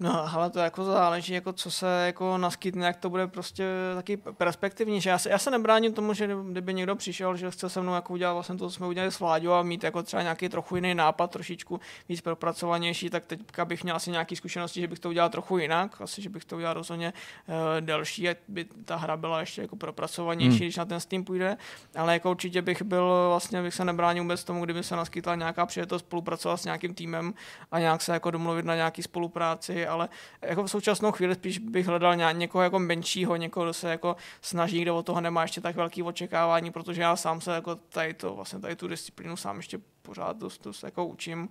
No, 0.00 0.34
ale 0.34 0.50
to 0.50 0.58
jako 0.58 0.84
záleží, 0.84 1.32
jako 1.32 1.52
co 1.52 1.70
se 1.70 2.02
jako 2.06 2.38
naskytne, 2.38 2.86
jak 2.86 2.96
to 2.96 3.10
bude 3.10 3.26
prostě 3.26 3.64
taky 3.94 4.16
perspektivní. 4.16 5.00
Že 5.00 5.10
já, 5.10 5.18
se, 5.18 5.30
já 5.30 5.38
se 5.38 5.50
nebráním 5.50 5.92
tomu, 5.92 6.14
že 6.14 6.28
kdyby 6.50 6.74
někdo 6.74 6.96
přišel, 6.96 7.36
že 7.36 7.50
chce 7.50 7.68
se 7.68 7.80
mnou 7.80 7.94
jako 7.94 8.12
udělat 8.12 8.32
vlastně 8.32 8.56
to, 8.56 8.68
co 8.68 8.74
jsme 8.74 8.86
udělali 8.86 9.12
s 9.12 9.20
Vláďou 9.20 9.52
a 9.52 9.62
mít 9.62 9.84
jako 9.84 10.02
třeba 10.02 10.22
nějaký 10.22 10.48
trochu 10.48 10.76
jiný 10.76 10.94
nápad, 10.94 11.30
trošičku 11.30 11.80
víc 12.08 12.20
propracovanější, 12.20 13.10
tak 13.10 13.26
teďka 13.26 13.64
bych 13.64 13.82
měl 13.84 13.96
asi 13.96 14.10
nějaké 14.10 14.36
zkušenosti, 14.36 14.80
že 14.80 14.88
bych 14.88 14.98
to 14.98 15.08
udělal 15.08 15.28
trochu 15.28 15.58
jinak, 15.58 16.00
asi, 16.00 16.22
že 16.22 16.28
bych 16.28 16.44
to 16.44 16.56
udělal 16.56 16.74
rozhodně 16.74 17.12
uh, 17.48 17.54
delší, 17.80 18.28
ať 18.28 18.36
by 18.48 18.64
ta 18.84 18.96
hra 18.96 19.16
byla 19.16 19.40
ještě 19.40 19.62
jako 19.62 19.76
propracovanější, 19.76 20.58
Hmm. 20.58 20.66
když 20.66 20.76
na 20.76 20.84
ten 20.84 21.00
Steam 21.00 21.24
půjde, 21.24 21.56
ale 21.96 22.12
jako 22.12 22.30
určitě 22.30 22.62
bych 22.62 22.82
byl, 22.82 23.26
vlastně 23.28 23.62
bych 23.62 23.74
se 23.74 23.84
nebránil 23.84 24.22
vůbec 24.22 24.44
tomu, 24.44 24.64
kdyby 24.64 24.82
se 24.82 24.96
naskytla 24.96 25.34
nějaká 25.34 25.66
příležitost 25.66 26.02
spolupracovat 26.02 26.56
s 26.56 26.64
nějakým 26.64 26.94
týmem 26.94 27.34
a 27.72 27.78
nějak 27.78 28.02
se 28.02 28.12
jako 28.12 28.30
domluvit 28.30 28.64
na 28.64 28.74
nějaký 28.74 29.02
spolupráci, 29.02 29.85
ale 29.86 30.08
jako 30.42 30.62
v 30.62 30.70
současnou 30.70 31.12
chvíli 31.12 31.34
spíš 31.34 31.58
bych 31.58 31.86
hledal 31.86 32.16
ně, 32.16 32.26
někoho 32.32 32.62
jako 32.62 32.78
menšího, 32.78 33.36
někoho, 33.36 33.64
kdo 33.64 33.72
se 33.72 33.90
jako 33.90 34.16
snaží, 34.40 34.82
kdo 34.82 34.96
od 34.96 35.06
toho 35.06 35.20
nemá 35.20 35.42
ještě 35.42 35.60
tak 35.60 35.76
velký 35.76 36.02
očekávání, 36.02 36.70
protože 36.70 37.02
já 37.02 37.16
sám 37.16 37.40
se 37.40 37.54
jako 37.54 37.74
tady 37.74 38.14
to, 38.14 38.34
vlastně 38.34 38.58
tady 38.58 38.76
tu 38.76 38.88
disciplínu 38.88 39.36
sám 39.36 39.56
ještě 39.56 39.78
pořád 40.02 40.36
dost, 40.36 40.64
dost 40.64 40.82
jako 40.82 41.06
učím. 41.06 41.48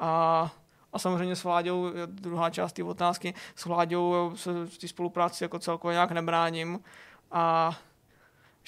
A 0.00 0.50
a 0.92 0.98
samozřejmě 0.98 1.36
s 1.36 1.44
Vláďou, 1.44 1.86
druhá 2.06 2.50
část 2.50 2.72
té 2.72 2.84
otázky, 2.84 3.34
s 3.56 3.64
Vláďou 3.64 4.32
se 4.34 4.52
v 4.66 4.78
té 4.78 4.88
spolupráci 4.88 5.44
jako 5.44 5.58
celkově 5.58 5.94
nějak 5.94 6.10
nebráním. 6.10 6.80
A 7.30 7.76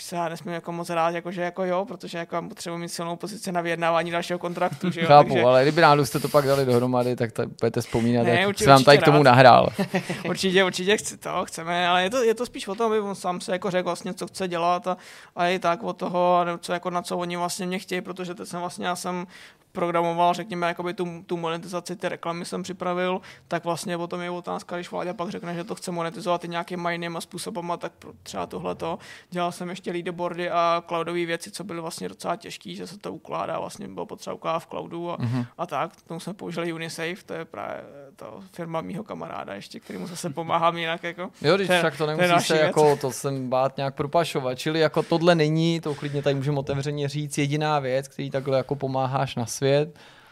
se 0.03 0.17
já 0.17 0.29
nesmím 0.29 0.55
jako 0.55 0.73
moc 0.73 0.91
rád, 0.91 1.11
jako, 1.11 1.33
že 1.33 1.43
jako 1.43 1.65
jo, 1.65 1.85
protože 1.85 2.19
jako 2.19 2.43
potřebuji 2.49 2.77
mít 2.79 2.89
silnou 2.89 3.17
pozici 3.17 3.53
na 3.53 3.61
vyjednávání 3.61 4.11
dalšího 4.11 4.39
kontraktu, 4.39 4.91
že 4.91 5.01
jo, 5.01 5.07
Chápu, 5.07 5.29
takže 5.29 5.43
ale 5.45 5.63
kdyby 5.63 5.81
náhodou 5.81 6.05
jste 6.05 6.21
to 6.21 6.29
pak 6.29 6.47
dali 6.47 6.65
dohromady, 6.65 7.17
tak 7.17 7.33
to 7.33 7.43
budete 7.61 7.81
vzpomínat, 7.81 8.23
Ne, 8.27 8.41
jak 8.41 8.49
určitě- 8.49 8.65
se 8.65 8.71
vám 8.71 8.85
tady 8.85 8.99
k 8.99 9.01
určitě 9.01 9.11
tomu 9.13 9.23
rád. 9.25 9.31
nahrál. 9.31 9.69
určitě, 10.29 10.65
určitě 10.65 10.97
chci 10.97 11.17
to, 11.17 11.45
chceme, 11.45 11.89
ale 11.89 12.03
je 12.03 12.11
to, 12.11 12.23
je 12.23 12.35
to 12.35 12.47
spíš 12.47 12.69
o 12.69 12.75
tom, 12.75 12.87
aby 12.93 13.01
on 13.01 13.15
sám 13.15 13.41
se 13.41 13.53
jako 13.53 13.71
řekl 13.71 13.85
vlastně, 13.89 14.15
co 14.15 14.27
chce 14.27 14.49
dělat 14.49 14.87
a, 14.87 14.97
a 15.37 15.47
i 15.49 15.59
tak 15.59 15.83
od 15.83 15.97
toho, 15.97 16.45
co, 16.61 16.73
jako 16.73 16.91
na 16.91 17.03
co 17.03 17.19
oni 17.19 17.37
vlastně 17.37 17.67
mě 17.67 17.79
chtějí, 17.79 18.01
protože 18.01 18.35
teď 18.35 18.49
jsem 18.49 18.61
vlastně, 18.61 18.87
já 18.87 18.97
jsem 18.97 19.27
programoval, 19.73 20.35
řekněme, 20.35 20.67
jakoby 20.67 20.95
tu, 20.95 21.23
tu 21.27 21.37
monetizaci, 21.37 21.97
ty 21.97 22.09
reklamy 22.09 22.45
jsem 22.45 22.63
připravil, 22.63 23.21
tak 23.49 23.65
vlastně 23.65 23.97
o 23.97 24.07
tom 24.07 24.21
je 24.21 24.31
otázka, 24.31 24.77
když 24.77 24.91
Vláďa 24.91 25.15
pak 25.15 25.31
řekne, 25.31 25.55
že 25.55 25.65
to 25.65 25.75
chce 25.75 25.91
monetizovat 25.91 26.45
i 26.45 26.49
nějakýma 26.49 26.91
jinýma 26.91 27.21
způsobama, 27.21 27.77
tak 27.77 27.93
třeba 28.23 28.47
tohleto. 28.47 28.99
Dělal 29.31 29.53
jsem 29.53 29.69
ještě 29.71 29.93
leaderboardy 29.93 30.51
a 30.51 30.83
cloudové 30.89 31.27
věci, 31.27 31.51
co 31.51 31.65
byly 31.65 31.81
vlastně 31.81 32.09
docela 32.09 32.37
těžké, 32.37 32.75
že 32.75 32.87
se 32.87 32.99
to 32.99 33.13
ukládá, 33.13 33.59
vlastně 33.61 33.89
bylo 33.89 34.07
potřeba 34.07 34.35
ukládat 34.35 34.59
v 34.59 34.67
cloudu 34.67 35.11
a, 35.11 35.17
Mhm. 35.21 35.45
a 35.59 35.67
tak. 35.67 35.93
K 35.97 36.03
tomu 36.03 36.21
jsme 36.21 36.35
použili 36.35 36.73
Unisafe, 36.73 37.15
to 37.27 37.35
je 37.35 37.45
právě 37.45 37.81
to 38.17 38.41
firma 38.53 38.81
mýho 38.81 39.05
kamaráda 39.05 39.55
ještě, 39.55 39.81
kterýmu 39.81 40.07
zase 40.07 40.31
pomáhám 40.31 40.77
jinak. 40.77 41.03
Jako. 41.03 41.31
Jo, 41.43 41.57
když 41.57 41.69
To 41.69 41.75
však 41.79 41.97
to 41.97 42.05
to 42.05 42.11
je 42.11 42.17
nemusí 42.17 42.29
další 42.31 42.47
se 42.47 42.55
věc. 42.55 42.67
jako 42.67 42.97
to 42.97 43.11
sem 43.13 43.49
bát 43.49 43.77
nějak 43.77 43.95
propašovat. 43.95 44.59
Čili 44.59 44.81
jako 44.81 45.03
tohle 45.03 45.35
není, 45.35 45.81
to 45.81 45.95
klidně 45.95 46.23
tady 46.23 46.35
můžeme 46.35 46.59
otevřeně 46.59 47.09
říct, 47.09 47.39
jediná 47.39 47.79
věc, 47.79 48.09
který 48.09 48.31
takhle 48.31 48.57
jako 48.59 48.75
pomáháš 48.77 49.37
na 49.37 49.47
svět, 49.47 49.62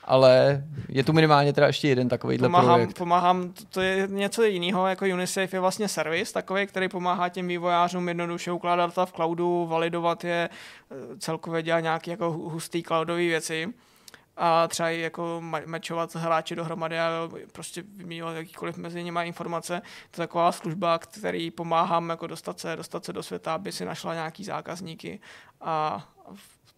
ale 0.05 0.65
je 0.89 1.05
tu 1.05 1.13
minimálně 1.13 1.53
teda 1.53 1.67
ještě 1.67 1.89
jeden 1.89 2.09
takovýhle 2.09 2.49
Pomáhám, 2.49 2.75
projekt. 2.75 2.99
pomáhám, 2.99 3.53
to, 3.53 3.65
to 3.71 3.81
je 3.81 4.09
něco 4.11 4.43
jiného, 4.43 4.87
jako 4.87 5.05
UNICEF 5.05 5.53
je 5.55 5.61
vlastně 5.61 5.89
servis 5.89 6.33
takový, 6.33 6.67
který 6.67 6.89
pomáhá 6.89 7.29
těm 7.29 7.49
vývojářům 7.49 8.09
jednoduše 8.09 8.53
ukládat 8.53 8.87
data 8.87 9.07
v 9.07 9.13
cloudu, 9.13 9.67
validovat 9.67 10.25
je, 10.25 10.49
eh, 10.91 10.95
celkově 11.19 11.63
dělat 11.63 11.81
nějaké 11.81 12.11
jako 12.11 12.31
hu- 12.31 12.51
hustý 12.51 12.83
cloudové 12.83 13.19
věci. 13.21 13.69
a 14.43 14.69
třeba 14.69 14.91
i 14.91 15.01
jako 15.01 15.43
mečovat 15.67 16.15
hráče 16.15 16.57
dohromady 16.57 16.99
a 17.01 17.11
prostě 17.53 17.83
vyměňovat 17.97 18.37
jakýkoliv 18.37 18.77
mezi 18.77 19.05
nimi 19.05 19.21
informace. 19.25 19.83
To 20.11 20.23
je 20.23 20.27
taková 20.29 20.53
služba, 20.53 20.99
který 20.99 21.51
pomáhám 21.51 22.11
jako 22.11 22.27
dostat 22.27 22.61
se, 22.61 22.77
dostat 22.77 23.05
se 23.05 23.13
do 23.13 23.23
světa, 23.23 23.55
aby 23.55 23.73
si 23.73 23.85
našla 23.85 24.15
nějaký 24.15 24.45
zákazníky 24.45 25.21
a 25.61 26.05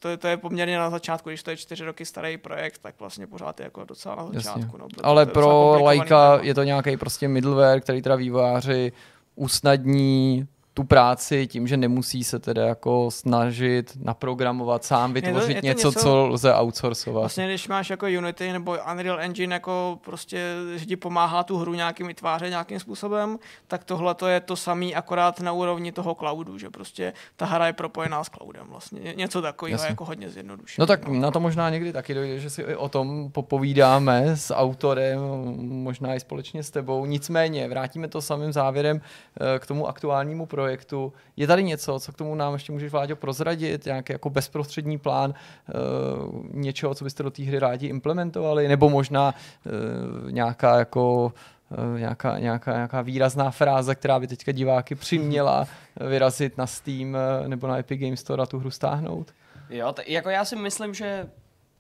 to 0.03 0.09
je, 0.09 0.17
to 0.17 0.29
je 0.29 0.37
poměrně 0.37 0.79
na 0.79 0.91
začátku, 0.91 1.29
když 1.29 1.43
to 1.43 1.51
je 1.51 1.57
čtyři 1.57 1.85
roky 1.85 2.05
starý 2.05 2.37
projekt, 2.37 2.79
tak 2.79 2.95
vlastně 3.01 3.27
pořád 3.27 3.61
je 3.61 3.65
jako 3.65 3.85
docela 3.85 4.17
na 4.17 4.29
začátku. 4.33 4.77
No, 4.79 4.87
Ale 5.03 5.27
pro 5.27 5.79
lajka 5.83 6.39
je 6.43 6.55
to 6.55 6.63
nějaký 6.63 6.97
prostě 6.97 7.29
middleware, 7.29 7.81
který 7.81 8.03
teda 8.03 8.17
vývojáři 8.17 8.93
usnadní 9.35 10.49
tu 10.75 10.85
práci 10.85 11.47
tím, 11.47 11.69
že 11.69 11.77
nemusí 11.77 12.25
se 12.25 12.39
teda 12.39 12.67
jako 12.67 13.11
snažit 13.11 13.99
naprogramovat 14.03 14.85
sám, 14.85 15.13
vytvořit 15.13 15.49
je 15.49 15.55
to, 15.55 15.57
je 15.57 15.61
to 15.61 15.67
něco, 15.67 15.89
něco, 15.89 16.01
co 16.01 16.27
lze 16.27 16.55
outsourcovat. 16.55 17.21
Vlastně, 17.21 17.47
když 17.47 17.69
máš 17.69 17.91
jako 17.91 18.07
Unity 18.19 18.53
nebo 18.53 18.77
Unreal 18.93 19.21
Engine 19.21 19.55
jako 19.55 19.99
prostě, 20.05 20.55
že 20.75 20.87
ti 20.87 20.97
pomáhá 20.97 21.43
tu 21.43 21.59
hru 21.59 21.75
nějakým 21.75 22.07
vytvářet 22.07 22.51
nějakým 22.51 22.81
způsobem, 22.81 23.39
tak 23.69 23.85
tohle 23.85 24.15
to 24.15 24.27
je 24.27 24.41
to 24.41 24.57
samý 24.57 24.95
akorát 24.95 25.41
na 25.41 25.53
úrovni 25.53 25.93
toho 25.93 26.15
cloudu, 26.15 26.59
že 26.59 26.71
prostě 26.71 27.13
ta 27.37 27.47
hra 27.47 27.67
je 27.67 27.73
propojená 27.73 28.25
s 28.25 28.31
cloudem 28.31 28.67
vlastně. 28.69 29.15
Něco 29.17 29.43
takového 29.43 29.75
Jasně. 29.75 29.89
jako 29.89 30.05
hodně 30.05 30.31
zjednodušené. 30.31 30.83
No 30.83 30.87
tak 30.87 31.09
no. 31.09 31.21
na 31.21 31.31
to 31.31 31.41
možná 31.41 31.71
někdy 31.71 31.93
taky 31.93 32.15
dojde, 32.15 32.39
že 32.39 32.51
si 32.51 32.77
o 32.77 32.89
tom 32.89 33.31
popovídáme 33.33 34.37
s 34.37 34.55
autorem, 34.55 35.21
možná 35.59 36.15
i 36.15 36.21
společně 36.21 36.63
s 36.63 36.71
tebou. 36.71 37.07
Nicméně, 37.07 37.69
vrátíme 37.69 38.09
to 38.09 38.23
samým 38.23 38.53
závěrem 38.53 39.01
eh, 39.01 39.59
k 39.59 39.67
tomu 39.67 39.89
aktuálnímu 39.89 40.47
projektu 40.47 40.62
projektu. 40.63 41.13
Je 41.37 41.47
tady 41.47 41.63
něco, 41.63 42.01
co 42.01 42.13
k 42.13 42.17
tomu 42.17 42.35
nám 42.35 42.53
ještě 42.53 42.73
můžeš, 42.73 42.93
Vláďo, 42.93 43.17
prozradit? 43.17 43.85
Nějaký 43.85 44.13
jako 44.13 44.31
bezprostřední 44.31 44.99
plán 44.99 45.35
uh, 45.35 46.47
něčeho, 46.53 46.95
co 46.95 47.05
byste 47.05 47.23
do 47.23 47.31
té 47.31 47.43
hry 47.43 47.59
rádi 47.59 47.87
implementovali? 47.87 48.69
Nebo 48.69 48.91
možná 48.91 49.35
uh, 49.35 50.31
nějaká 50.31 50.79
jako 50.79 51.33
uh, 51.71 51.99
nějaká, 51.99 52.39
nějaká, 52.39 52.73
nějaká 52.73 53.03
výrazná 53.03 53.51
fráze, 53.51 53.95
která 53.95 54.21
by 54.21 54.27
teďka 54.27 54.53
diváky 54.53 54.95
přiměla 54.95 55.67
vyrazit 56.09 56.59
na 56.59 56.67
Steam 56.67 57.17
nebo 57.47 57.67
na 57.67 57.79
Epic 57.79 58.01
Games 58.01 58.21
Store 58.21 58.43
a 58.43 58.47
tu 58.47 58.59
hru 58.59 58.71
stáhnout? 58.71 59.35
Jo, 59.71 59.93
t- 59.93 60.05
jako 60.07 60.31
já 60.31 60.45
si 60.45 60.57
myslím, 60.57 60.95
že 60.95 61.27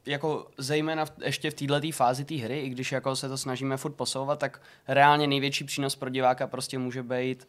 jako 0.06 0.46
zejména 0.58 1.04
v, 1.04 1.12
ještě 1.24 1.50
v 1.50 1.54
této 1.54 1.92
fázi 1.92 2.24
té 2.24 2.34
hry, 2.34 2.60
i 2.60 2.68
když 2.68 2.92
jako 2.92 3.16
se 3.16 3.28
to 3.28 3.38
snažíme 3.38 3.76
furt 3.76 3.92
posouvat, 3.92 4.38
tak 4.38 4.60
reálně 4.88 5.26
největší 5.26 5.64
přínos 5.64 5.96
pro 5.96 6.10
diváka 6.10 6.46
prostě 6.46 6.78
může 6.78 7.02
být 7.02 7.48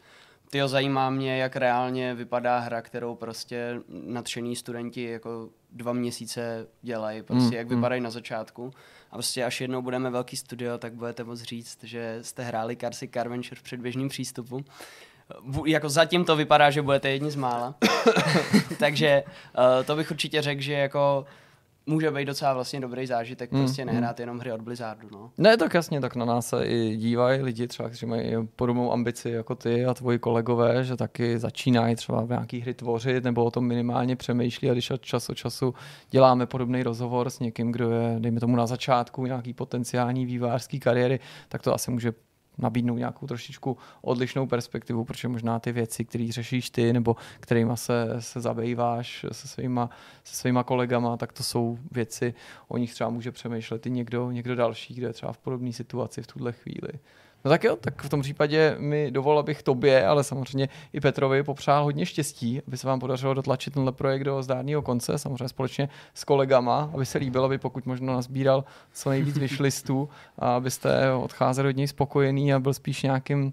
Tyjo, 0.54 0.68
zajímá 0.68 1.10
mě, 1.10 1.38
jak 1.38 1.56
reálně 1.56 2.14
vypadá 2.14 2.58
hra, 2.58 2.82
kterou 2.82 3.14
prostě 3.14 3.80
nadšení 3.88 4.56
studenti 4.56 5.02
jako 5.02 5.48
dva 5.72 5.92
měsíce 5.92 6.66
dělají, 6.82 7.22
prostě 7.22 7.46
mm, 7.46 7.52
jak 7.52 7.68
mm. 7.68 7.76
vypadají 7.76 8.00
na 8.00 8.10
začátku. 8.10 8.70
A 9.10 9.14
prostě 9.14 9.44
až 9.44 9.60
jednou 9.60 9.82
budeme 9.82 10.10
velký 10.10 10.36
studio, 10.36 10.78
tak 10.78 10.94
budete 10.94 11.24
moct 11.24 11.42
říct, 11.42 11.84
že 11.84 12.18
jste 12.22 12.42
hráli 12.42 12.76
Carsy 12.76 13.08
Carventure 13.08 13.60
v 13.60 13.62
předběžném 13.62 14.08
přístupu. 14.08 14.64
Jako 15.66 15.88
zatím 15.88 16.24
to 16.24 16.36
vypadá, 16.36 16.70
že 16.70 16.82
budete 16.82 17.10
jedni 17.10 17.30
z 17.30 17.36
mála. 17.36 17.74
Takže 18.78 19.24
uh, 19.26 19.84
to 19.84 19.96
bych 19.96 20.10
určitě 20.10 20.42
řekl, 20.42 20.60
že 20.60 20.72
jako 20.72 21.26
může 21.86 22.10
být 22.10 22.24
docela 22.24 22.54
vlastně 22.54 22.80
dobrý 22.80 23.06
zážitek, 23.06 23.52
mm, 23.52 23.60
prostě 23.60 23.84
nehrát 23.84 24.18
mm. 24.18 24.22
jenom 24.22 24.38
hry 24.38 24.52
od 24.52 24.60
Blizzardu. 24.60 25.08
No. 25.12 25.30
Ne, 25.38 25.56
tak 25.56 25.74
jasně, 25.74 26.00
tak 26.00 26.16
na 26.16 26.24
nás 26.24 26.46
se 26.46 26.66
i 26.66 26.96
dívají 26.96 27.42
lidi 27.42 27.66
třeba, 27.66 27.88
kteří 27.88 28.06
mají 28.06 28.32
podobnou 28.56 28.92
ambici 28.92 29.30
jako 29.30 29.54
ty 29.54 29.86
a 29.86 29.94
tvoji 29.94 30.18
kolegové, 30.18 30.84
že 30.84 30.96
taky 30.96 31.38
začínají 31.38 31.96
třeba 31.96 32.24
v 32.24 32.28
nějaký 32.28 32.60
hry 32.60 32.74
tvořit 32.74 33.24
nebo 33.24 33.44
o 33.44 33.50
tom 33.50 33.66
minimálně 33.66 34.16
přemýšlí 34.16 34.70
a 34.70 34.72
když 34.72 34.90
od 34.90 35.02
čas 35.02 35.28
od 35.28 35.34
času 35.34 35.74
děláme 36.10 36.46
podobný 36.46 36.82
rozhovor 36.82 37.30
s 37.30 37.40
někým, 37.40 37.72
kdo 37.72 37.90
je, 37.90 38.16
dejme 38.18 38.40
tomu 38.40 38.56
na 38.56 38.66
začátku 38.66 39.26
nějaký 39.26 39.52
potenciální 39.52 40.26
vývářský 40.26 40.80
kariéry, 40.80 41.20
tak 41.48 41.62
to 41.62 41.74
asi 41.74 41.90
může 41.90 42.12
nabídnout 42.58 42.96
nějakou 42.96 43.26
trošičku 43.26 43.76
odlišnou 44.02 44.46
perspektivu, 44.46 45.04
protože 45.04 45.28
možná 45.28 45.58
ty 45.58 45.72
věci, 45.72 46.04
které 46.04 46.28
řešíš 46.30 46.70
ty 46.70 46.92
nebo 46.92 47.16
kterými 47.40 47.72
se, 47.74 48.16
se 48.18 48.40
zabýváš 48.40 49.26
se 49.32 49.48
svýma, 49.48 49.90
se 50.24 50.36
svýma 50.36 50.62
kolegama, 50.62 51.16
tak 51.16 51.32
to 51.32 51.42
jsou 51.42 51.78
věci, 51.90 52.34
o 52.68 52.78
nich 52.78 52.94
třeba 52.94 53.10
může 53.10 53.32
přemýšlet 53.32 53.86
i 53.86 53.90
někdo, 53.90 54.30
někdo 54.30 54.54
další, 54.54 54.94
kdo 54.94 55.06
je 55.06 55.12
třeba 55.12 55.32
v 55.32 55.38
podobné 55.38 55.72
situaci 55.72 56.22
v 56.22 56.26
tuhle 56.26 56.52
chvíli. 56.52 56.92
No 57.44 57.48
tak 57.48 57.64
jo, 57.64 57.76
tak 57.76 58.02
v 58.02 58.08
tom 58.08 58.20
případě 58.20 58.76
mi 58.78 59.10
dovol, 59.10 59.38
abych 59.38 59.62
tobě, 59.62 60.06
ale 60.06 60.24
samozřejmě 60.24 60.68
i 60.92 61.00
Petrovi 61.00 61.42
popřál 61.42 61.84
hodně 61.84 62.06
štěstí, 62.06 62.62
aby 62.66 62.76
se 62.76 62.86
vám 62.86 63.00
podařilo 63.00 63.34
dotlačit 63.34 63.74
tenhle 63.74 63.92
projekt 63.92 64.24
do 64.24 64.42
zdárného 64.42 64.82
konce, 64.82 65.18
samozřejmě 65.18 65.48
společně 65.48 65.88
s 66.14 66.24
kolegama, 66.24 66.90
aby 66.94 67.06
se 67.06 67.18
líbilo, 67.18 67.44
aby 67.44 67.58
pokud 67.58 67.86
možno 67.86 68.12
nazbíral 68.12 68.64
co 68.92 69.10
nejvíc 69.10 69.38
vyšlistů 69.38 70.08
a 70.38 70.56
abyste 70.56 71.12
odcházeli 71.12 71.68
od 71.68 71.76
něj 71.76 71.88
spokojený 71.88 72.54
a 72.54 72.58
byl 72.58 72.74
spíš 72.74 73.02
nějakým 73.02 73.44
uh, 73.44 73.52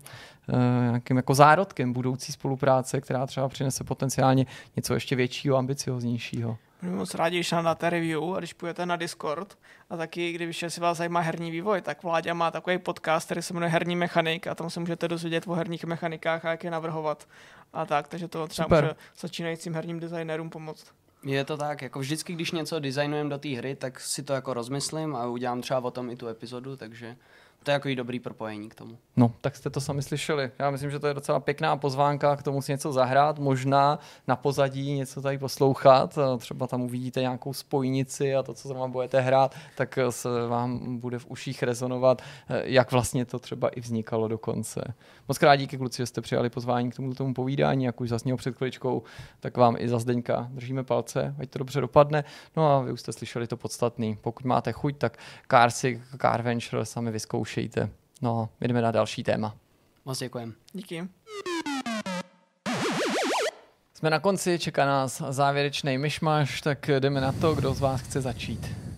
nějakým 0.81 1.18
jako 1.18 1.34
zárodkem 1.34 1.93
budoucí 1.93 2.31
spolupráce, 2.31 3.01
která 3.01 3.26
třeba 3.26 3.49
přinese 3.49 3.84
potenciálně 3.84 4.45
něco 4.76 4.93
ještě 4.93 5.15
většího, 5.15 5.57
ambicioznějšího. 5.57 6.57
Budu 6.81 6.95
moc 6.95 7.15
rádi, 7.15 7.37
když 7.37 7.51
nám 7.51 7.63
dáte 7.63 7.89
review 7.89 8.35
a 8.35 8.39
když 8.39 8.53
půjdete 8.53 8.85
na 8.85 8.95
Discord 8.95 9.57
a 9.89 9.97
taky, 9.97 10.33
když 10.33 10.65
si 10.67 10.81
vás 10.81 10.97
zajímá 10.97 11.19
herní 11.19 11.51
vývoj, 11.51 11.81
tak 11.81 12.03
Vláďa 12.03 12.33
má 12.33 12.51
takový 12.51 12.77
podcast, 12.77 13.25
který 13.25 13.41
se 13.41 13.53
jmenuje 13.53 13.69
Herní 13.69 13.95
mechanik 13.95 14.47
a 14.47 14.55
tam 14.55 14.69
se 14.69 14.79
můžete 14.79 15.07
dozvědět 15.07 15.43
o 15.47 15.53
herních 15.53 15.85
mechanikách 15.85 16.45
a 16.45 16.51
jak 16.51 16.63
je 16.63 16.71
navrhovat 16.71 17.27
a 17.73 17.85
tak, 17.85 18.07
takže 18.07 18.27
to 18.27 18.47
třeba 18.47 18.65
Super. 18.65 18.83
může 18.83 18.95
začínajícím 19.19 19.73
herním 19.73 19.99
designérům 19.99 20.49
pomoct. 20.49 20.93
Je 21.23 21.45
to 21.45 21.57
tak, 21.57 21.81
jako 21.81 21.99
vždycky, 21.99 22.33
když 22.33 22.51
něco 22.51 22.79
designujeme 22.79 23.29
do 23.29 23.37
té 23.37 23.49
hry, 23.49 23.75
tak 23.75 23.99
si 23.99 24.23
to 24.23 24.33
jako 24.33 24.53
rozmyslím 24.53 25.15
a 25.15 25.25
udělám 25.25 25.61
třeba 25.61 25.79
o 25.79 25.91
tom 25.91 26.09
i 26.09 26.15
tu 26.15 26.27
epizodu, 26.27 26.77
takže 26.77 27.15
to 27.63 27.71
je 27.71 27.73
jako 27.73 27.89
dobrý 27.95 28.19
propojení 28.19 28.69
k 28.69 28.75
tomu. 28.75 28.97
No, 29.15 29.31
tak 29.41 29.55
jste 29.55 29.69
to 29.69 29.81
sami 29.81 30.01
slyšeli. 30.01 30.51
Já 30.59 30.69
myslím, 30.69 30.91
že 30.91 30.99
to 30.99 31.07
je 31.07 31.13
docela 31.13 31.39
pěkná 31.39 31.77
pozvánka 31.77 32.35
k 32.35 32.43
tomu 32.43 32.61
si 32.61 32.71
něco 32.71 32.91
zahrát, 32.91 33.39
možná 33.39 33.99
na 34.27 34.35
pozadí 34.35 34.93
něco 34.93 35.21
tady 35.21 35.38
poslouchat, 35.38 36.17
třeba 36.38 36.67
tam 36.67 36.81
uvidíte 36.81 37.21
nějakou 37.21 37.53
spojnici 37.53 38.35
a 38.35 38.43
to, 38.43 38.53
co 38.53 38.73
tam 38.73 38.91
budete 38.91 39.21
hrát, 39.21 39.55
tak 39.77 39.99
se 40.09 40.29
vám 40.47 40.99
bude 40.99 41.19
v 41.19 41.25
uších 41.27 41.63
rezonovat, 41.63 42.21
jak 42.63 42.91
vlastně 42.91 43.25
to 43.25 43.39
třeba 43.39 43.69
i 43.69 43.81
vznikalo 43.81 44.27
dokonce. 44.27 44.93
Moc 45.27 45.38
krát 45.38 45.55
díky 45.55 45.77
kluci, 45.77 45.97
že 45.97 46.05
jste 46.05 46.21
přijali 46.21 46.49
pozvání 46.49 46.91
k 46.91 46.95
tomu, 46.95 47.13
tomu 47.13 47.33
povídání, 47.33 47.83
jak 47.83 48.01
už 48.01 48.09
zasnělo 48.09 48.38
před 48.38 48.55
chviličkou, 48.55 49.03
tak 49.39 49.57
vám 49.57 49.75
i 49.79 49.89
za 49.89 49.99
Zdeňka 49.99 50.47
držíme 50.51 50.83
palce, 50.83 51.35
ať 51.39 51.49
to 51.49 51.59
dobře 51.59 51.81
dopadne. 51.81 52.23
No 52.57 52.71
a 52.71 52.81
vy 52.81 52.91
už 52.91 53.01
jste 53.01 53.13
slyšeli 53.13 53.47
to 53.47 53.57
podstatný. 53.57 54.17
Pokud 54.21 54.45
máte 54.45 54.71
chuť, 54.71 54.97
tak 54.97 55.17
Carsy, 55.51 56.01
Carventure 56.21 56.85
sami 56.85 57.11
vyzkoušejte 57.11 57.50
zkoušejte. 57.51 57.89
No, 58.21 58.49
jdeme 58.61 58.81
na 58.81 58.91
další 58.91 59.23
téma. 59.23 59.55
Moc 60.05 60.19
děkujem. 60.19 60.53
Díky. 60.73 61.07
Jsme 63.93 64.09
na 64.09 64.19
konci, 64.19 64.59
čeká 64.59 64.85
nás 64.85 65.21
závěrečný 65.29 65.97
myšmaš, 65.97 66.61
tak 66.61 66.89
jdeme 66.99 67.21
na 67.21 67.31
to, 67.31 67.55
kdo 67.55 67.73
z 67.73 67.79
vás 67.79 68.01
chce 68.01 68.21
začít. 68.21 68.90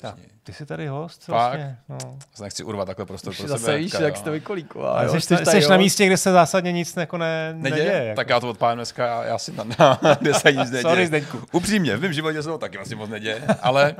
Tak, 0.00 0.14
ty 0.42 0.52
jsi 0.52 0.66
tady 0.66 0.86
host 0.86 1.28
vlastně. 1.28 1.78
No. 1.88 1.98
Nechci 2.40 2.64
urvat 2.64 2.86
takhle 2.86 3.06
prostor 3.06 3.34
pro 3.36 3.48
zase 3.48 3.64
sebe. 3.64 3.78
víš, 3.78 3.92
jak 4.00 4.16
jste 4.16 4.30
vykolíkoval. 4.30 4.98
Ale 4.98 5.20
jsi, 5.20 5.36
jsi, 5.36 5.62
jsi 5.62 5.68
na 5.70 5.76
místě, 5.76 6.06
kde 6.06 6.16
se 6.16 6.32
zásadně 6.32 6.72
nic 6.72 6.96
jako 6.96 7.18
ne, 7.18 7.54
neděje. 7.54 7.84
neděje 7.84 8.04
jako. 8.04 8.16
Tak 8.16 8.28
já 8.28 8.40
to 8.40 8.50
odpálím 8.50 8.76
dneska, 8.76 9.06
já, 9.06 9.24
já 9.24 9.38
si 9.38 9.52
na, 9.52 9.64
na 9.78 10.14
kde 10.20 10.34
se 10.34 10.52
nic 10.52 10.70
neděje. 10.70 10.82
Sorry, 10.82 11.06
Zdeňku. 11.06 11.42
Upřímně, 11.52 11.96
v 11.96 12.00
mém 12.00 12.12
životě 12.12 12.42
se 12.42 12.48
to 12.48 12.58
taky 12.58 12.76
vlastně 12.76 12.96
moc 12.96 13.10
neděje, 13.10 13.42
ale 13.62 13.96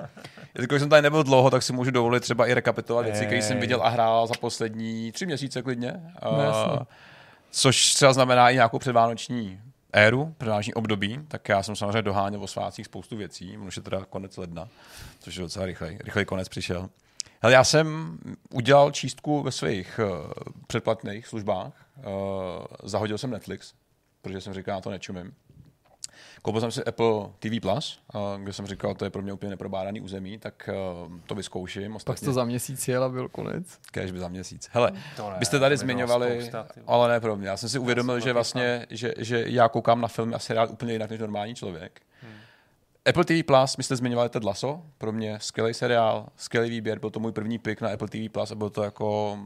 když 0.52 0.80
jsem 0.80 0.88
tady 0.88 1.02
nebyl 1.02 1.22
dlouho, 1.22 1.50
tak 1.50 1.62
si 1.62 1.72
můžu 1.72 1.90
dovolit 1.90 2.20
třeba 2.20 2.46
i 2.46 2.54
rekapitulovat 2.54 3.06
věci, 3.06 3.26
které 3.26 3.42
jsem 3.42 3.60
viděl 3.60 3.82
a 3.82 3.88
hrál 3.88 4.26
za 4.26 4.34
poslední 4.40 5.12
tři 5.12 5.26
měsíce 5.26 5.62
klidně. 5.62 5.92
No, 6.24 6.30
uh, 6.72 6.78
což 7.50 7.94
třeba 7.94 8.12
znamená 8.12 8.50
i 8.50 8.54
nějakou 8.54 8.78
předvánoční 8.78 9.60
éru, 9.96 10.34
předvánoční 10.38 10.74
období, 10.74 11.20
tak 11.28 11.48
já 11.48 11.62
jsem 11.62 11.76
samozřejmě 11.76 12.02
doháněl 12.02 12.42
o 12.42 12.46
svácích 12.46 12.86
spoustu 12.86 13.16
věcí, 13.16 13.58
už 13.58 13.76
je 13.76 13.82
teda 13.82 14.04
konec 14.04 14.36
ledna, 14.36 14.68
což 15.20 15.36
je 15.36 15.42
docela 15.42 15.66
rychlej, 15.66 15.98
rychlej 16.04 16.24
konec 16.24 16.48
přišel. 16.48 16.88
Ale 17.42 17.52
já 17.52 17.64
jsem 17.64 18.18
udělal 18.50 18.90
čístku 18.90 19.42
ve 19.42 19.52
svých 19.52 20.00
uh, 20.02 20.32
předplatných 20.66 21.26
službách, 21.26 21.72
uh, 21.96 22.04
zahodil 22.82 23.18
jsem 23.18 23.30
Netflix, 23.30 23.74
protože 24.22 24.40
jsem 24.40 24.54
říkal, 24.54 24.74
já 24.74 24.80
to 24.80 24.90
nečumím. 24.90 25.34
Koupil 26.42 26.60
jsem 26.60 26.70
si 26.70 26.84
Apple 26.84 27.28
TV+, 27.38 27.60
Plus, 27.60 28.00
kde 28.38 28.52
jsem 28.52 28.66
říkal, 28.66 28.94
to 28.94 29.04
je 29.04 29.10
pro 29.10 29.22
mě 29.22 29.32
úplně 29.32 29.50
neprobádaný 29.50 30.00
území, 30.00 30.38
tak 30.38 30.68
eh, 30.68 30.74
to 31.26 31.34
vyzkouším. 31.34 31.96
Ostatně... 31.96 32.20
Tak 32.20 32.24
to 32.24 32.32
za 32.32 32.44
měsíc 32.44 32.88
jel 32.88 33.04
a 33.04 33.08
byl 33.08 33.28
konec. 33.28 33.78
Kéž 33.90 34.12
by 34.12 34.18
za 34.18 34.28
měsíc. 34.28 34.68
Hele, 34.72 34.92
ne, 35.18 35.34
byste 35.38 35.58
tady 35.58 35.76
zmiňovali, 35.76 36.40
spousta, 36.40 36.68
ale 36.86 37.08
ne 37.08 37.20
pro 37.20 37.36
mě. 37.36 37.48
Já 37.48 37.56
jsem 37.56 37.68
si 37.68 37.78
uvědomil, 37.78 38.20
že 38.20 38.32
vlastně, 38.32 38.86
že, 38.90 39.14
že 39.18 39.44
já 39.46 39.68
koukám 39.68 40.00
na 40.00 40.08
filmy 40.08 40.34
a 40.34 40.38
seriál 40.38 40.68
úplně 40.70 40.92
jinak 40.92 41.10
než 41.10 41.20
normální 41.20 41.54
člověk. 41.54 42.00
Hmm. 42.22 42.32
Apple 43.08 43.24
TV 43.24 43.46
Plus, 43.46 43.76
my 43.76 43.84
jste 43.84 43.96
zmiňovali 43.96 44.28
Ted 44.28 44.44
Lasso, 44.44 44.82
pro 44.98 45.12
mě 45.12 45.38
skvělý 45.40 45.74
seriál, 45.74 46.28
skvělý 46.36 46.70
výběr, 46.70 46.98
byl 46.98 47.10
to 47.10 47.20
můj 47.20 47.32
první 47.32 47.58
pick 47.58 47.80
na 47.80 47.88
Apple 47.88 48.08
TV 48.08 48.32
Plus 48.32 48.50
a 48.50 48.54
byl 48.54 48.70
to 48.70 48.82
jako, 48.82 49.38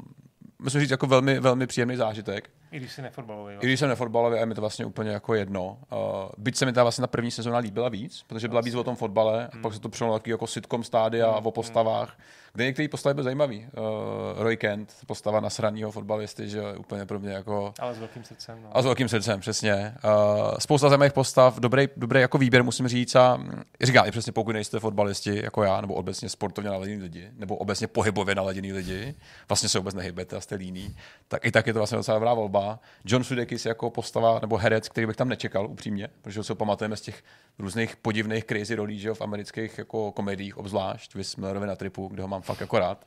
myslím 0.61 0.81
říct, 0.81 0.91
jako 0.91 1.07
velmi, 1.07 1.41
velmi 1.41 1.67
příjemný 1.67 1.97
zážitek. 1.97 2.51
I 2.73 2.77
když 2.77 2.93
si 2.93 3.03
nefotbalový. 3.03 3.55
I 3.55 3.67
když 3.67 3.81
jsem 3.81 3.89
nefotbalový, 3.89 4.37
a 4.37 4.41
je 4.41 4.47
mi 4.47 4.55
to 4.55 4.61
vlastně 4.61 4.85
úplně 4.85 5.11
jako 5.11 5.35
jedno. 5.35 5.79
Uh, 5.93 5.99
byť 6.39 6.57
se 6.57 6.67
mi 6.67 6.73
ta 6.73 6.83
vlastně 6.83 7.03
ta 7.03 7.07
první 7.07 7.31
sezóna 7.31 7.59
líbila 7.59 7.89
víc, 7.89 8.25
protože 8.27 8.49
byla 8.49 8.61
víc 8.61 8.75
o 8.75 8.85
tom 8.85 8.97
fotbale, 8.97 9.49
hmm. 9.53 9.63
pak 9.63 9.75
se 9.75 9.81
to 9.81 10.13
taky 10.13 10.31
jako 10.31 10.47
sitcom 10.47 10.85
stádia 10.85 11.31
hmm. 11.31 11.47
o 11.47 11.51
postavách, 11.51 12.17
kde 12.53 12.65
některé 12.65 12.89
postavy 12.89 13.15
byly 13.15 13.25
zajímavý. 13.25 13.59
Uh, 13.59 14.43
Roy 14.43 14.57
Kent, 14.57 14.95
postava 15.07 15.41
nasraného 15.41 15.91
fotbalisty, 15.91 16.49
že 16.49 16.63
úplně 16.79 17.07
pro 17.07 17.19
mě 17.19 17.33
jako... 17.33 17.75
Ale 17.79 17.95
s 17.95 17.99
velkým 17.99 18.25
srdcem. 18.25 18.59
No. 18.63 18.77
A 18.77 18.83
s 18.83 18.85
velkým 18.85 19.09
srdcem, 19.09 19.41
přesně. 19.41 19.95
Uh, 20.05 20.59
spousta 20.59 20.89
zajímavých 20.89 21.13
postav, 21.13 21.59
dobrý, 21.59 21.89
dobrý 21.97 22.21
jako 22.21 22.39
výběr, 22.39 22.65
musím 22.65 22.89
říct. 22.89 23.17
A 23.17 23.37
mm, 23.37 23.63
říkám, 23.81 24.07
i 24.07 24.11
přesně 24.11 24.33
pokud 24.33 24.53
nejste 24.53 24.81
fotbalisti 24.81 25.43
jako 25.45 25.63
já, 25.63 25.81
nebo 25.81 25.95
obecně 25.95 26.29
sportovně 26.29 26.71
naladění 26.71 27.03
lidi, 27.03 27.31
nebo 27.37 27.57
obecně 27.57 27.87
pohybově 27.87 28.35
naladění 28.35 28.73
lidi, 28.73 29.15
vlastně 29.49 29.69
se 29.69 29.79
vůbec 29.79 29.95
nehybete 29.95 30.37
a 30.37 30.41
jste 30.41 30.55
líní, 30.55 30.97
tak 31.29 31.45
i 31.45 31.51
tak 31.51 31.67
je 31.67 31.73
to 31.73 31.79
vlastně 31.79 31.97
docela 31.97 32.19
dobrá 32.19 32.35
volba. 32.35 32.79
John 33.05 33.25
Sudeikis 33.25 33.67
jako 33.67 33.91
postava 33.91 34.39
nebo 34.41 34.57
herec, 34.57 34.89
který 34.89 35.07
bych 35.07 35.17
tam 35.17 35.29
nečekal 35.29 35.67
upřímně, 35.67 36.09
protože 36.23 36.45
se 36.45 36.53
ho 36.53 36.57
pamatujeme 36.57 36.97
z 36.97 37.01
těch 37.01 37.23
různých 37.61 37.97
podivných 37.97 38.45
crazy 38.45 38.75
rolí, 38.75 38.99
že 38.99 39.09
jo, 39.09 39.15
v 39.15 39.21
amerických 39.21 39.79
jako 39.79 40.13
komediích 40.13 40.57
obzvlášť, 40.57 41.15
vys 41.15 41.37
na 41.67 41.77
tripu, 41.77 42.09
kde 42.09 42.23
ho 42.23 42.29
mám 42.29 42.43
fakt 42.43 42.61
jako 42.61 42.79
rád. 42.79 43.07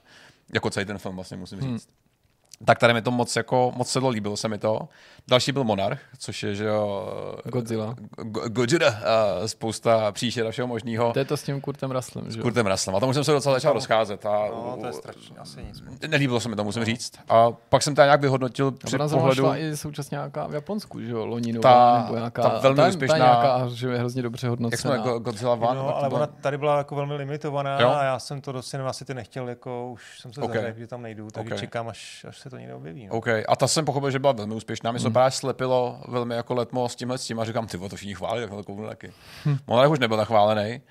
Jako 0.53 0.69
celý 0.69 0.85
ten 0.85 0.97
film 0.97 1.15
vlastně 1.15 1.37
musím 1.37 1.61
říct. 1.61 1.87
Hmm 1.87 2.02
tak 2.65 2.79
tady 2.79 2.93
mi 2.93 3.01
to 3.01 3.11
moc, 3.11 3.35
jako, 3.35 3.73
moc 3.75 3.89
sedlo, 3.89 4.09
líbilo 4.09 4.37
se 4.37 4.47
mi 4.47 4.57
to. 4.57 4.79
Další 5.27 5.51
byl 5.51 5.63
Monarch, 5.63 5.99
což 6.17 6.43
je, 6.43 6.55
že 6.55 6.65
jo... 6.65 7.13
Godzilla. 7.45 7.95
Godzilla 8.47 8.89
a 8.89 9.47
spousta 9.47 10.11
příšer 10.11 10.47
a 10.47 10.51
všeho 10.51 10.67
možného. 10.67 11.13
To 11.13 11.19
je 11.19 11.25
to 11.25 11.37
s 11.37 11.43
tím 11.43 11.61
Kurtem 11.61 11.91
Ruslem, 11.91 12.25
že 12.25 12.39
S 12.39 12.41
Kurtem 12.41 12.67
Ruslem. 12.67 12.95
A 12.95 12.99
tam 12.99 13.09
už 13.09 13.15
jsem 13.15 13.23
se 13.23 13.31
docela 13.31 13.55
začal 13.55 13.73
rozcházet. 13.73 14.25
A, 14.25 14.47
no, 14.51 14.77
to 14.81 14.87
je 14.87 14.93
strašně, 14.93 15.37
asi 15.37 15.63
nic. 15.63 15.83
Nelíbilo 16.07 16.39
se 16.39 16.49
mi 16.49 16.55
to, 16.55 16.63
musím 16.63 16.79
no. 16.79 16.85
říct. 16.85 17.13
A 17.29 17.51
pak 17.51 17.83
jsem 17.83 17.95
to 17.95 18.01
nějak 18.01 18.21
vyhodnotil 18.21 18.71
při 18.71 18.95
Ona 18.95 19.07
pohledu... 19.07 19.53
i 19.53 19.77
současně 19.77 20.15
nějaká 20.15 20.47
v 20.47 20.53
Japonsku, 20.53 21.01
že 21.01 21.11
jo, 21.11 21.25
Loninová, 21.25 22.01
nebo 22.01 22.15
nějaká... 22.15 22.41
Ta 22.41 22.59
velmi 22.59 22.77
ta, 22.77 22.87
úspěšná... 22.87 23.17
Ta 23.17 23.23
nějaká, 23.23 23.67
že 23.67 23.87
je 23.87 23.97
hrozně 23.97 24.21
dobře 24.21 24.47
hodnocená. 24.47 24.93
Jak 24.93 25.03
jsme 25.03 25.19
Godzilla 25.19 25.53
One. 25.53 25.79
No, 25.79 25.97
ale 25.97 26.09
ona 26.09 26.27
tady 26.27 26.57
byla 26.57 26.77
jako 26.77 26.95
velmi 26.95 27.13
limitovaná 27.15 27.81
jo? 27.81 27.89
a 27.89 28.03
já 28.03 28.19
jsem 28.19 28.41
to 28.41 28.51
do 28.51 28.61
cinema 28.61 28.89
asi 28.89 29.05
ty 29.05 29.13
nechtěl, 29.13 29.49
jako 29.49 29.91
už 29.91 30.19
jsem 30.19 30.33
se 30.33 30.41
okay. 30.41 30.61
zařekl, 30.61 30.79
že 30.79 30.87
tam 30.87 31.01
nejdu, 31.01 31.27
takže 31.31 31.47
okay. 31.47 31.59
čekám, 31.59 31.87
až, 31.87 32.25
až 32.29 32.39
se 32.39 32.49
to 32.53 32.57
někde 32.57 32.73
objeví. 32.73 33.07
No. 33.07 33.13
Okay. 33.13 33.43
A 33.47 33.55
ta 33.55 33.67
jsem 33.67 33.85
pochopil, 33.85 34.11
že 34.11 34.19
byla 34.19 34.33
velmi 34.33 34.53
úspěšná. 34.53 34.91
Mě 34.91 34.99
se 34.99 35.07
hmm. 35.07 35.13
právě 35.13 35.31
slepilo 35.31 36.01
velmi 36.07 36.35
jako 36.35 36.53
letmo 36.53 36.89
s 36.89 36.95
tímhle 36.95 37.17
s 37.17 37.25
tím 37.25 37.39
a 37.39 37.45
říkám, 37.45 37.67
ty 37.67 37.77
to 37.77 37.95
všichni 37.95 38.15
chválí, 38.15 38.41
tak 38.41 38.49
to 38.49 38.63
kouknu 38.63 38.87
taky. 38.87 39.11
Hmm. 39.43 39.57
Monarch 39.67 39.91
už 39.91 39.99
nebyl 39.99 40.17
nachválený. 40.17 40.81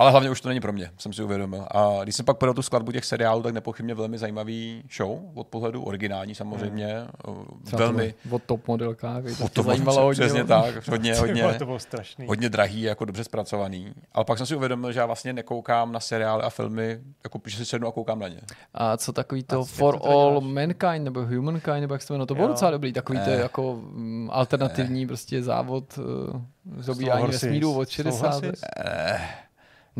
Ale 0.00 0.10
hlavně 0.10 0.30
už 0.30 0.40
to 0.40 0.48
není 0.48 0.60
pro 0.60 0.72
mě, 0.72 0.90
jsem 0.98 1.12
si 1.12 1.22
uvědomil. 1.22 1.66
A 1.70 1.98
když 2.02 2.16
jsem 2.16 2.26
pak 2.26 2.36
podal 2.36 2.54
tu 2.54 2.62
skladbu 2.62 2.92
těch 2.92 3.04
seriálů, 3.04 3.42
tak 3.42 3.54
nepochybně 3.54 3.94
velmi 3.94 4.18
zajímavý 4.18 4.82
show 4.96 5.18
od 5.34 5.46
pohledu, 5.46 5.82
originální 5.82 6.34
samozřejmě. 6.34 7.06
Hmm. 7.26 7.46
Velmi. 7.72 8.14
Od 8.30 8.42
top 8.42 8.68
modelkách, 8.68 9.22
od 9.44 9.52
to 9.52 9.62
zajímalo 9.62 10.02
hodně. 10.02 10.24
Přesně 10.24 10.44
tak, 10.44 10.88
hodně, 10.88 11.14
hodně, 11.18 11.54
to 11.58 11.64
bylo 11.64 11.78
strašný. 11.78 12.26
hodně 12.26 12.48
drahý, 12.48 12.82
jako 12.82 13.04
dobře 13.04 13.24
zpracovaný. 13.24 13.92
Ale 14.12 14.24
pak 14.24 14.38
jsem 14.38 14.46
si 14.46 14.56
uvědomil, 14.56 14.92
že 14.92 15.00
já 15.00 15.06
vlastně 15.06 15.32
nekoukám 15.32 15.92
na 15.92 16.00
seriály 16.00 16.42
a 16.42 16.50
filmy, 16.50 17.00
jako 17.24 17.40
že 17.46 17.56
si 17.56 17.64
sednu 17.64 17.88
a 17.88 17.92
koukám 17.92 18.18
na 18.18 18.28
ně. 18.28 18.40
A 18.74 18.96
co 18.96 19.12
takový 19.12 19.42
to 19.42 19.60
a 19.60 19.64
For 19.64 19.98
All 20.04 20.40
Mankind 20.40 21.04
nebo 21.04 21.20
Humankind, 21.24 21.80
nebo 21.80 21.94
jak 21.94 22.02
se 22.02 22.08
to 22.08 22.14
jmenuje, 22.14 22.26
to 22.26 22.34
bylo 22.34 22.48
docela 22.48 22.70
dobrý, 22.70 22.92
takový 22.92 23.18
ne. 23.18 23.24
to 23.24 23.30
jako 23.30 23.80
mm, 23.82 24.28
alternativní 24.32 25.00
ne. 25.00 25.06
prostě 25.06 25.42
závod 25.42 25.98
uh, 25.98 26.40
zabíjání 26.76 27.26
vesmíru 27.26 27.78
od 27.78 27.88
60. 27.88 28.44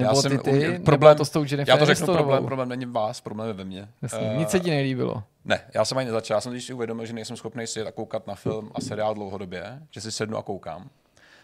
Nebo 0.01 0.23
já 0.25 0.31
ty, 0.31 0.39
ty, 0.39 0.79
problém, 0.79 1.17
to 1.17 1.25
s 1.25 1.31
tou 1.31 1.45
Já 1.67 1.77
to 1.77 1.87
řeknu, 1.87 2.07
problém, 2.07 2.45
problém 2.45 2.69
není 2.69 2.87
vás, 2.87 3.21
problém 3.21 3.49
je 3.49 3.55
ve 3.55 3.65
mně. 3.65 3.89
Jasně, 4.03 4.19
uh, 4.19 4.39
nic 4.39 4.51
se 4.51 4.61
ti 4.61 4.71
nelíbilo. 4.71 5.23
Ne, 5.45 5.61
já 5.75 5.85
jsem 5.85 5.99
ani 5.99 6.07
nezačal. 6.07 6.37
Já 6.37 6.41
jsem 6.41 6.61
si 6.61 6.73
uvědomil, 6.73 7.07
že 7.07 7.13
nejsem 7.13 7.37
schopný 7.37 7.67
si 7.67 7.83
a 7.83 7.93
koukat 7.93 8.27
na 8.27 8.35
film 8.35 8.71
a 8.75 8.81
seriál 8.81 9.15
dlouhodobě, 9.15 9.79
že 9.91 10.01
si 10.01 10.13
sednu 10.13 10.37
a 10.37 10.43
koukám. 10.43 10.91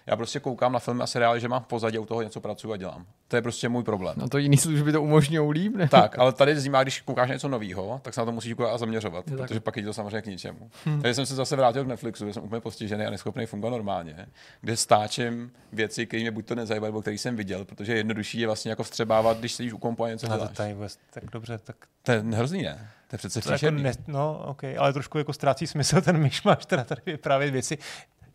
Já 0.07 0.17
prostě 0.17 0.41
koukám 0.41 0.73
na 0.73 0.79
filmy 0.79 1.03
a 1.03 1.07
seriály, 1.07 1.41
že 1.41 1.49
mám 1.49 1.63
v 1.63 1.67
pozadí 1.67 1.99
u 1.99 2.07
toho 2.07 2.23
něco 2.23 2.41
pracuji 2.41 2.73
a 2.73 2.77
dělám. 2.77 3.07
To 3.29 3.37
je 3.37 3.43
prostě 3.43 3.69
můj 3.69 3.85
problém. 3.85 4.15
No 4.19 4.29
to 4.29 4.39
jiný 4.39 4.57
služby 4.57 4.93
to 4.93 5.03
umožňují 5.03 5.51
líp, 5.51 5.77
ne? 5.77 5.89
Tak, 5.89 6.19
ale 6.19 6.33
tady 6.33 6.61
zima, 6.61 6.83
když 6.83 7.01
koukáš 7.01 7.31
něco 7.31 7.49
nového, 7.49 8.01
tak 8.03 8.15
se 8.15 8.21
na 8.21 8.25
to 8.25 8.33
musíš 8.33 8.55
koukat 8.55 8.75
a 8.75 8.79
zaměřovat, 8.79 9.31
je 9.31 9.37
protože 9.37 9.55
tak. 9.55 9.63
pak 9.63 9.77
je 9.77 9.83
to 9.83 9.93
samozřejmě 9.93 10.23
k 10.23 10.27
ničemu. 10.27 10.71
Hmm. 10.85 11.03
Takže 11.03 11.15
jsem 11.15 11.27
se 11.27 11.35
zase 11.35 11.57
vrátil 11.57 11.85
k 11.85 11.89
Netflixu, 11.89 12.25
kde 12.25 12.33
jsem 12.33 12.43
úplně 12.43 12.61
postižený 12.61 13.05
a 13.05 13.11
neschopný 13.11 13.47
fungovat 13.47 13.71
normálně, 13.71 14.27
kde 14.61 14.77
stáčím 14.77 15.53
věci, 15.73 16.07
které 16.07 16.21
mě 16.21 16.31
buď 16.31 16.47
to 16.47 16.55
nezajímají, 16.55 16.89
nebo 16.89 17.01
které 17.01 17.19
jsem 17.19 17.37
viděl, 17.37 17.65
protože 17.65 17.97
jednodušší 17.97 18.41
je 18.41 18.47
vlastně 18.47 18.71
jako 18.71 18.83
vstřebávat, 18.83 19.39
když 19.39 19.53
sedíš 19.53 19.73
u 19.73 19.79
kompu 19.79 20.05
a 20.05 20.09
něco 20.09 20.27
děláš. 20.27 20.51
Tady 20.57 20.77
tak 21.11 21.25
dobře, 21.33 21.59
tak... 21.59 21.77
To 22.03 22.13
je 22.13 22.19
hrozný, 22.21 22.63
ne? 22.63 22.89
To 23.09 23.15
je 23.15 23.19
přece 23.19 23.41
to 23.41 23.53
jako 23.53 23.71
ne, 23.71 23.93
No, 24.07 24.45
ok, 24.47 24.65
ale 24.79 24.93
trošku 24.93 25.19
jako 25.19 25.33
ztrácí 25.33 25.67
smysl 25.67 26.01
ten 26.01 26.19
myšmaš, 26.19 26.67
teda 26.67 26.85
tady 26.85 27.17
právě 27.17 27.51
věci. 27.51 27.79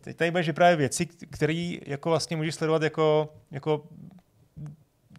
Teď 0.04 0.16
tady 0.16 0.30
budeš 0.30 0.50
právě 0.50 0.76
věci, 0.76 1.06
které 1.06 1.76
jako 1.86 2.08
vlastně 2.08 2.36
můžeš 2.36 2.54
sledovat 2.54 2.82
jako, 2.82 3.28
jako 3.50 3.84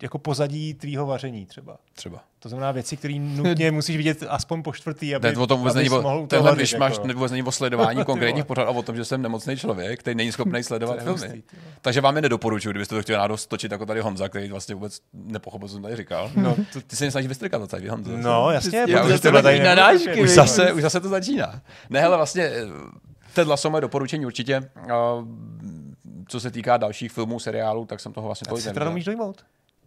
jako 0.04 0.20
pozadí 0.20 0.74
tvýho 0.74 1.06
vaření 1.06 1.46
třeba. 1.46 1.78
Třeba. 1.94 2.24
To 2.40 2.50
znamená 2.50 2.72
věci, 2.72 2.98
které 2.98 3.14
nutně 3.20 3.72
musíš 3.72 3.98
vidět 3.98 4.24
aspoň 4.30 4.64
po 4.64 4.74
čtvrtý, 4.74 5.16
aby, 5.16 5.28
ne, 5.28 5.38
o 5.38 5.48
tom 5.48 5.60
vůbec 5.60 5.76
není 5.76 5.90
o, 5.90 6.28
tenhle 6.28 6.56
když 6.56 6.76
máš 6.76 6.94
jako... 6.94 7.08
vůbec 7.14 7.32
není 7.32 7.44
o 7.44 7.52
sledování 7.52 8.06
konkrétních 8.06 8.46
pořadů 8.46 8.68
a 8.68 8.72
o 8.72 8.82
tom, 8.82 8.96
že 8.96 9.06
jsem 9.06 9.22
nemocný 9.22 9.58
člověk, 9.58 10.00
který 10.00 10.16
není 10.16 10.32
schopný 10.32 10.64
sledovat 10.64 11.04
filmy. 11.04 11.12
Hustý, 11.12 11.44
Takže 11.82 12.02
vám 12.02 12.16
je 12.16 12.22
nedoporučuji, 12.22 12.72
kdybyste 12.72 12.96
to 12.96 13.02
chtěli 13.02 13.18
náhodou 13.18 13.38
stočit 13.38 13.72
jako 13.72 13.86
tady 13.86 14.02
Honza, 14.02 14.30
který 14.30 14.50
vlastně 14.50 14.76
vůbec 14.76 15.00
nepochopil, 15.14 15.68
co 15.68 15.74
jsem 15.74 15.84
tady 15.84 15.96
říkal. 15.96 16.32
No, 16.36 16.56
to, 16.74 16.82
ty 16.82 16.96
se 16.96 17.12
snažíš 17.12 17.28
vystrkat 17.28 17.60
to 17.60 17.68
tady, 17.68 17.88
Honzo. 17.88 18.18
No, 18.18 18.52
jasně, 18.52 18.86
já 18.88 19.04
už, 19.06 19.20
tady 19.20 19.60
nadážky, 19.60 20.22
už, 20.22 20.30
zase, 20.30 20.74
už 20.74 20.82
zase 20.82 21.00
to 21.00 21.10
začíná. 21.10 21.62
Ne, 21.90 22.02
hele, 22.02 22.18
vlastně 22.18 22.52
Ted 23.34 23.48
Lasso 23.48 23.70
moje 23.70 23.82
doporučení 23.82 24.26
určitě. 24.26 24.70
co 26.28 26.40
se 26.40 26.52
týká 26.52 26.78
dalších 26.78 27.12
filmů, 27.12 27.40
seriálů, 27.40 27.86
tak 27.86 28.00
jsem 28.00 28.14
toho 28.14 28.28
vlastně 28.28 28.46
tolik 28.50 28.66
neviděl. 28.66 28.90
umíš 28.90 29.06
dojmout? 29.06 29.46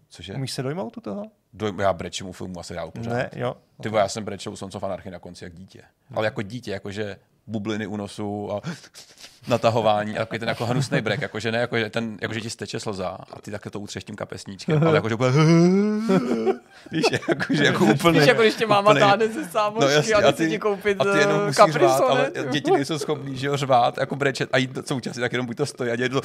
Cože? 0.09 0.35
Umíš 0.35 0.53
se 0.53 0.63
dojmout 0.63 0.97
u 0.97 1.01
toho? 1.01 1.25
Doj, 1.53 1.73
já 1.81 1.93
brečím 1.93 2.27
u 2.29 2.33
filmu 2.33 2.61
a 2.61 2.63
seriálu 2.63 2.91
pořád. 2.91 3.13
Ne, 3.13 3.31
jo. 3.37 3.57
Ty 3.83 3.89
okay. 3.89 4.01
já 4.01 4.09
jsem 4.09 4.25
brečel 4.25 4.53
u 4.53 4.57
Sons 4.57 4.75
of 4.75 4.85
Anarchy 4.85 5.11
na 5.11 5.19
konci 5.19 5.45
jak 5.45 5.55
dítě. 5.55 5.83
Ale 6.15 6.27
jako 6.27 6.43
dítě, 6.43 6.71
jakože 6.71 7.17
bubliny 7.47 7.87
u 7.87 7.97
nosu 7.97 8.53
a 8.53 8.61
natahování 9.49 10.17
a 10.17 10.19
takový 10.19 10.39
ten 10.39 10.49
jako 10.49 10.67
hnusný 10.67 11.01
brek, 11.01 11.23
jakože 11.23 11.53
ne, 11.53 11.59
jakože, 11.59 11.91
ten, 11.91 12.19
jakože 12.23 12.41
ti 12.41 12.51
steče 12.51 12.81
slza 12.81 13.09
a 13.09 13.41
ty 13.41 13.51
také 13.51 13.71
to 13.71 13.81
utřeš 13.81 14.05
tím 14.05 14.17
kapesníčkem, 14.17 14.87
ale 14.87 14.97
jakože 14.97 15.15
úplně 15.15 15.31
víš, 16.93 17.05
jakože 17.29 17.65
jako 17.65 17.85
úplně. 17.85 18.21
Víš, 18.21 18.29
jako 18.29 18.43
když 18.43 18.55
tě 18.55 18.67
máma 18.67 18.95
táhne 18.95 19.29
ze 19.29 19.45
sámošky 19.45 19.85
no, 19.85 19.89
jasně, 19.91 20.15
a 20.15 20.33
ty 20.33 20.49
ti 20.49 20.59
koupit 20.59 21.01
a 21.01 21.05
ty 21.05 21.19
jenom 21.19 21.47
musíš 21.47 21.75
řvát, 21.75 22.01
ale 22.01 22.33
děti 22.51 22.71
nejsou 22.71 22.99
schopný, 22.99 23.37
že 23.37 23.47
jo, 23.47 23.57
řvát, 23.57 23.99
jako 23.99 24.17
brečet 24.17 24.49
a 24.53 24.59
jít 24.59 24.79
současně, 24.87 25.21
tak 25.21 25.33
jenom 25.33 25.47
buď 25.47 25.57
to 25.57 25.67
stojí 25.67 25.91
a 25.91 25.97
dělat 25.97 26.25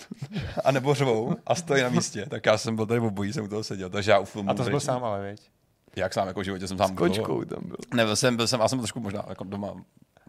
a 0.64 0.72
nebo 0.72 0.94
řvou 0.94 1.36
a 1.46 1.54
stojí 1.54 1.82
na 1.82 1.88
místě. 1.88 2.26
Tak 2.28 2.46
já 2.46 2.58
jsem 2.58 2.76
byl 2.76 2.86
tady 2.86 3.00
v 3.00 3.04
obojí, 3.04 3.32
jsem 3.32 3.44
u 3.44 3.48
toho 3.48 3.64
seděl, 3.64 3.90
takže 3.90 4.10
já 4.10 4.18
u 4.18 4.24
filmu. 4.24 4.50
A 4.50 4.54
to 4.54 4.64
jsi 4.64 4.70
byl 4.70 4.80
sám, 4.80 5.04
ale 5.04 5.22
věď? 5.22 5.40
Jak 5.96 6.14
sám, 6.14 6.28
jako 6.28 6.40
v 6.40 6.44
životě 6.44 6.68
jsem 6.68 6.78
sám. 6.78 6.88
S 6.88 6.98
kočkou 6.98 7.44
tam 7.44 7.62
byl. 7.64 7.76
Nebyl 7.94 8.16
jsem, 8.16 8.36
byl 8.36 8.46
jsem, 8.46 8.60
já 8.60 8.68
jsem 8.68 8.78
trošku 8.78 9.00
možná 9.00 9.24
jako 9.28 9.44
doma 9.44 9.74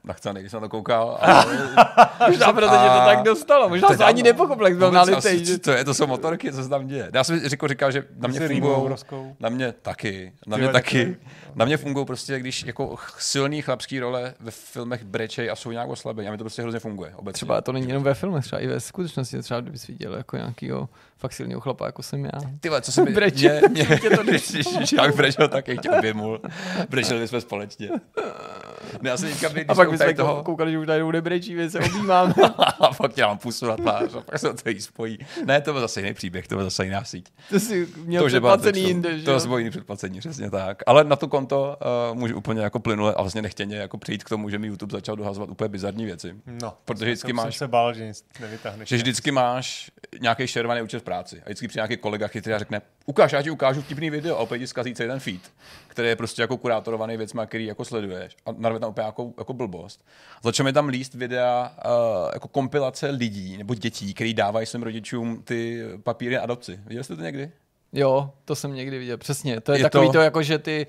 nachcený, 0.07 0.39
když 0.39 0.51
jsem 0.51 0.61
na 0.61 0.67
to 0.67 0.69
koukal. 0.69 1.19
možná 2.27 2.53
proto 2.53 2.75
tě 2.75 2.89
to 2.89 3.05
tak 3.05 3.23
dostalo, 3.23 3.69
možná 3.69 3.87
to 3.87 4.05
ani 4.05 4.23
nepochopil, 4.23 4.67
jak 4.67 4.77
byl 4.77 4.91
na 4.91 5.01
litej. 5.01 5.57
To, 5.59 5.71
je, 5.71 5.85
to 5.85 5.93
jsou 5.93 6.07
motorky, 6.07 6.51
co 6.51 6.63
se 6.63 6.69
tam 6.69 6.87
děje. 6.87 7.09
Já 7.13 7.23
jsem 7.23 7.39
Řiko 7.39 7.67
říkal, 7.67 7.91
že 7.91 8.03
na 8.17 8.27
mě 8.27 8.47
fungují, 8.47 8.95
na 9.39 9.49
mě 9.49 9.71
taky, 9.81 10.33
na 10.47 10.57
mě 10.57 10.67
taky, 10.67 11.17
na 11.55 11.65
mě 11.65 11.77
fungují 11.77 12.05
prostě, 12.05 12.39
když 12.39 12.63
jako 12.63 12.95
silný 13.17 13.61
chlapský 13.61 13.99
role 13.99 14.33
ve 14.39 14.51
filmech 14.51 15.03
brečej 15.03 15.49
a 15.49 15.55
jsou 15.55 15.71
nějak 15.71 15.89
oslabení. 15.89 16.27
A 16.29 16.31
mi 16.31 16.37
to 16.37 16.43
prostě 16.43 16.61
hrozně 16.61 16.79
funguje. 16.79 17.11
Obecně. 17.15 17.33
Třeba 17.33 17.61
to 17.61 17.71
není 17.71 17.87
jenom 17.87 18.03
ve 18.03 18.13
filmech, 18.13 18.45
třeba 18.45 18.61
i 18.61 18.67
ve 18.67 18.79
skutečnosti, 18.79 19.41
třeba 19.41 19.61
kdybys 19.61 19.87
viděl 19.87 20.15
jako 20.15 20.37
nějakýho 20.37 20.89
fakt 21.17 21.33
silného 21.33 21.61
chlapa, 21.61 21.85
jako 21.85 22.03
jsem 22.03 22.25
já. 22.25 22.31
Ty 22.59 22.69
co 22.81 22.91
se 22.91 23.03
mi... 23.03 23.11
Breče. 23.11 23.61
Mě, 23.69 23.83
mě, 23.83 23.99
mě 24.01 24.09
to 24.09 24.95
já 24.97 25.07
bych 25.07 25.15
brečel 25.15 25.47
taky, 25.47 25.77
tě 25.77 25.89
objemul. 25.89 26.41
Brečeli 26.89 27.19
bychom 27.19 27.41
společně. 27.41 27.89
Ne, 29.01 29.09
já 29.09 29.17
jsem 29.17 29.29
teďka, 29.29 29.49
a 29.67 29.75
pak 29.75 29.89
bychom 30.05 30.27
toho... 30.27 30.43
koukali, 30.43 30.71
že 30.71 30.79
už 30.79 30.87
tady 30.87 31.11
nebrečí, 31.11 31.55
my 31.55 31.69
se 31.69 31.79
objímáme. 31.79 32.33
a 32.79 32.93
pak 32.93 33.13
tě 33.13 33.21
mám 33.21 33.37
pusu 33.37 33.65
na 33.65 33.77
tvář 33.77 34.15
a 34.15 34.21
pak 34.21 34.39
se 34.39 34.53
to 34.53 34.69
jí 34.69 34.81
spojí. 34.81 35.17
Ne, 35.45 35.61
to 35.61 35.71
byl 35.71 35.81
zase 35.81 35.99
jiný 35.99 36.13
příběh, 36.13 36.47
to 36.47 36.55
byl 36.55 36.63
zase 36.63 36.85
jiná 36.85 37.03
síť. 37.03 37.33
To 37.49 37.59
si 37.59 37.87
měl 37.97 38.23
to, 38.23 38.27
předplacený 38.27 38.81
jinde, 38.81 39.19
že 39.19 39.25
To 39.25 39.39
bylo 39.39 39.57
jiný 39.57 39.69
předplacení, 39.69 40.19
přesně 40.19 40.49
tak. 40.49 40.83
Ale 40.87 41.03
na 41.03 41.15
to 41.15 41.27
konto 41.27 41.77
uh, 42.11 42.17
můžu 42.17 42.37
úplně 42.37 42.61
jako 42.61 42.79
plynule 42.79 43.13
a 43.13 43.21
vlastně 43.21 43.41
nechtěně 43.41 43.77
jako 43.77 43.97
přijít 43.97 44.23
k 44.23 44.29
tomu, 44.29 44.49
že 44.49 44.59
mi 44.59 44.67
YouTube 44.67 44.91
začal 44.91 45.15
dohazovat 45.15 45.49
úplně 45.49 45.69
bizarní 45.69 46.05
věci. 46.05 46.35
No, 46.61 46.73
protože 46.85 47.05
vždycky 47.05 47.33
máš... 47.33 47.57
Se 47.57 47.67
bál, 47.67 47.93
že 47.93 48.05
nic 48.05 48.25
nevytáhneš. 48.39 48.89
Že 48.89 48.95
vždycky 48.95 49.31
máš 49.31 49.91
nějaký 50.21 50.47
šervaný 50.47 50.81
účet 50.81 50.99
v 50.99 51.03
práci. 51.03 51.41
A 51.41 51.45
vždycky 51.45 51.67
přijde 51.67 51.79
nějaký 51.79 51.97
kolega 51.97 52.27
chytrý 52.27 52.53
a 52.53 52.59
řekne, 52.59 52.81
ukáž, 53.05 53.31
já 53.31 53.41
ti 53.41 53.49
ukážu 53.49 53.81
vtipný 53.81 54.09
video 54.09 54.35
a 54.35 54.39
opět 54.39 54.59
ti 54.59 54.67
zkazí 54.67 54.95
celý 54.95 55.09
ten 55.09 55.19
feed, 55.19 55.41
který 55.97 56.09
je 56.09 56.15
prostě 56.15 56.41
jako 56.41 56.57
kurátorovaný 56.57 57.17
věcma, 57.17 57.45
který 57.45 57.65
jako 57.65 57.85
sleduješ 57.85 58.37
a 58.45 58.51
narve 58.51 58.79
tam 58.79 58.89
opět 58.89 59.03
jako, 59.03 59.33
jako 59.37 59.53
blbost. 59.53 60.05
Začal 60.43 60.63
mi 60.63 60.73
tam 60.73 60.87
líst 60.87 61.13
videa 61.13 61.71
uh, 61.85 62.29
jako 62.33 62.47
kompilace 62.47 63.09
lidí 63.09 63.57
nebo 63.57 63.73
dětí, 63.73 64.13
který 64.13 64.33
dávají 64.33 64.65
svým 64.65 64.83
rodičům 64.83 65.41
ty 65.43 65.83
papíry 66.03 66.35
na 66.35 66.41
adopci. 66.41 66.79
Viděli 66.85 67.03
jste 67.03 67.15
to 67.15 67.21
někdy? 67.21 67.51
Jo, 67.93 68.31
to 68.45 68.55
jsem 68.55 68.73
někdy 68.73 68.99
viděl, 68.99 69.17
přesně. 69.17 69.61
To 69.61 69.71
je, 69.71 69.79
je 69.79 69.83
takový 69.83 70.07
to... 70.07 70.13
to, 70.13 70.19
jako 70.19 70.43
že 70.43 70.57
ty 70.57 70.87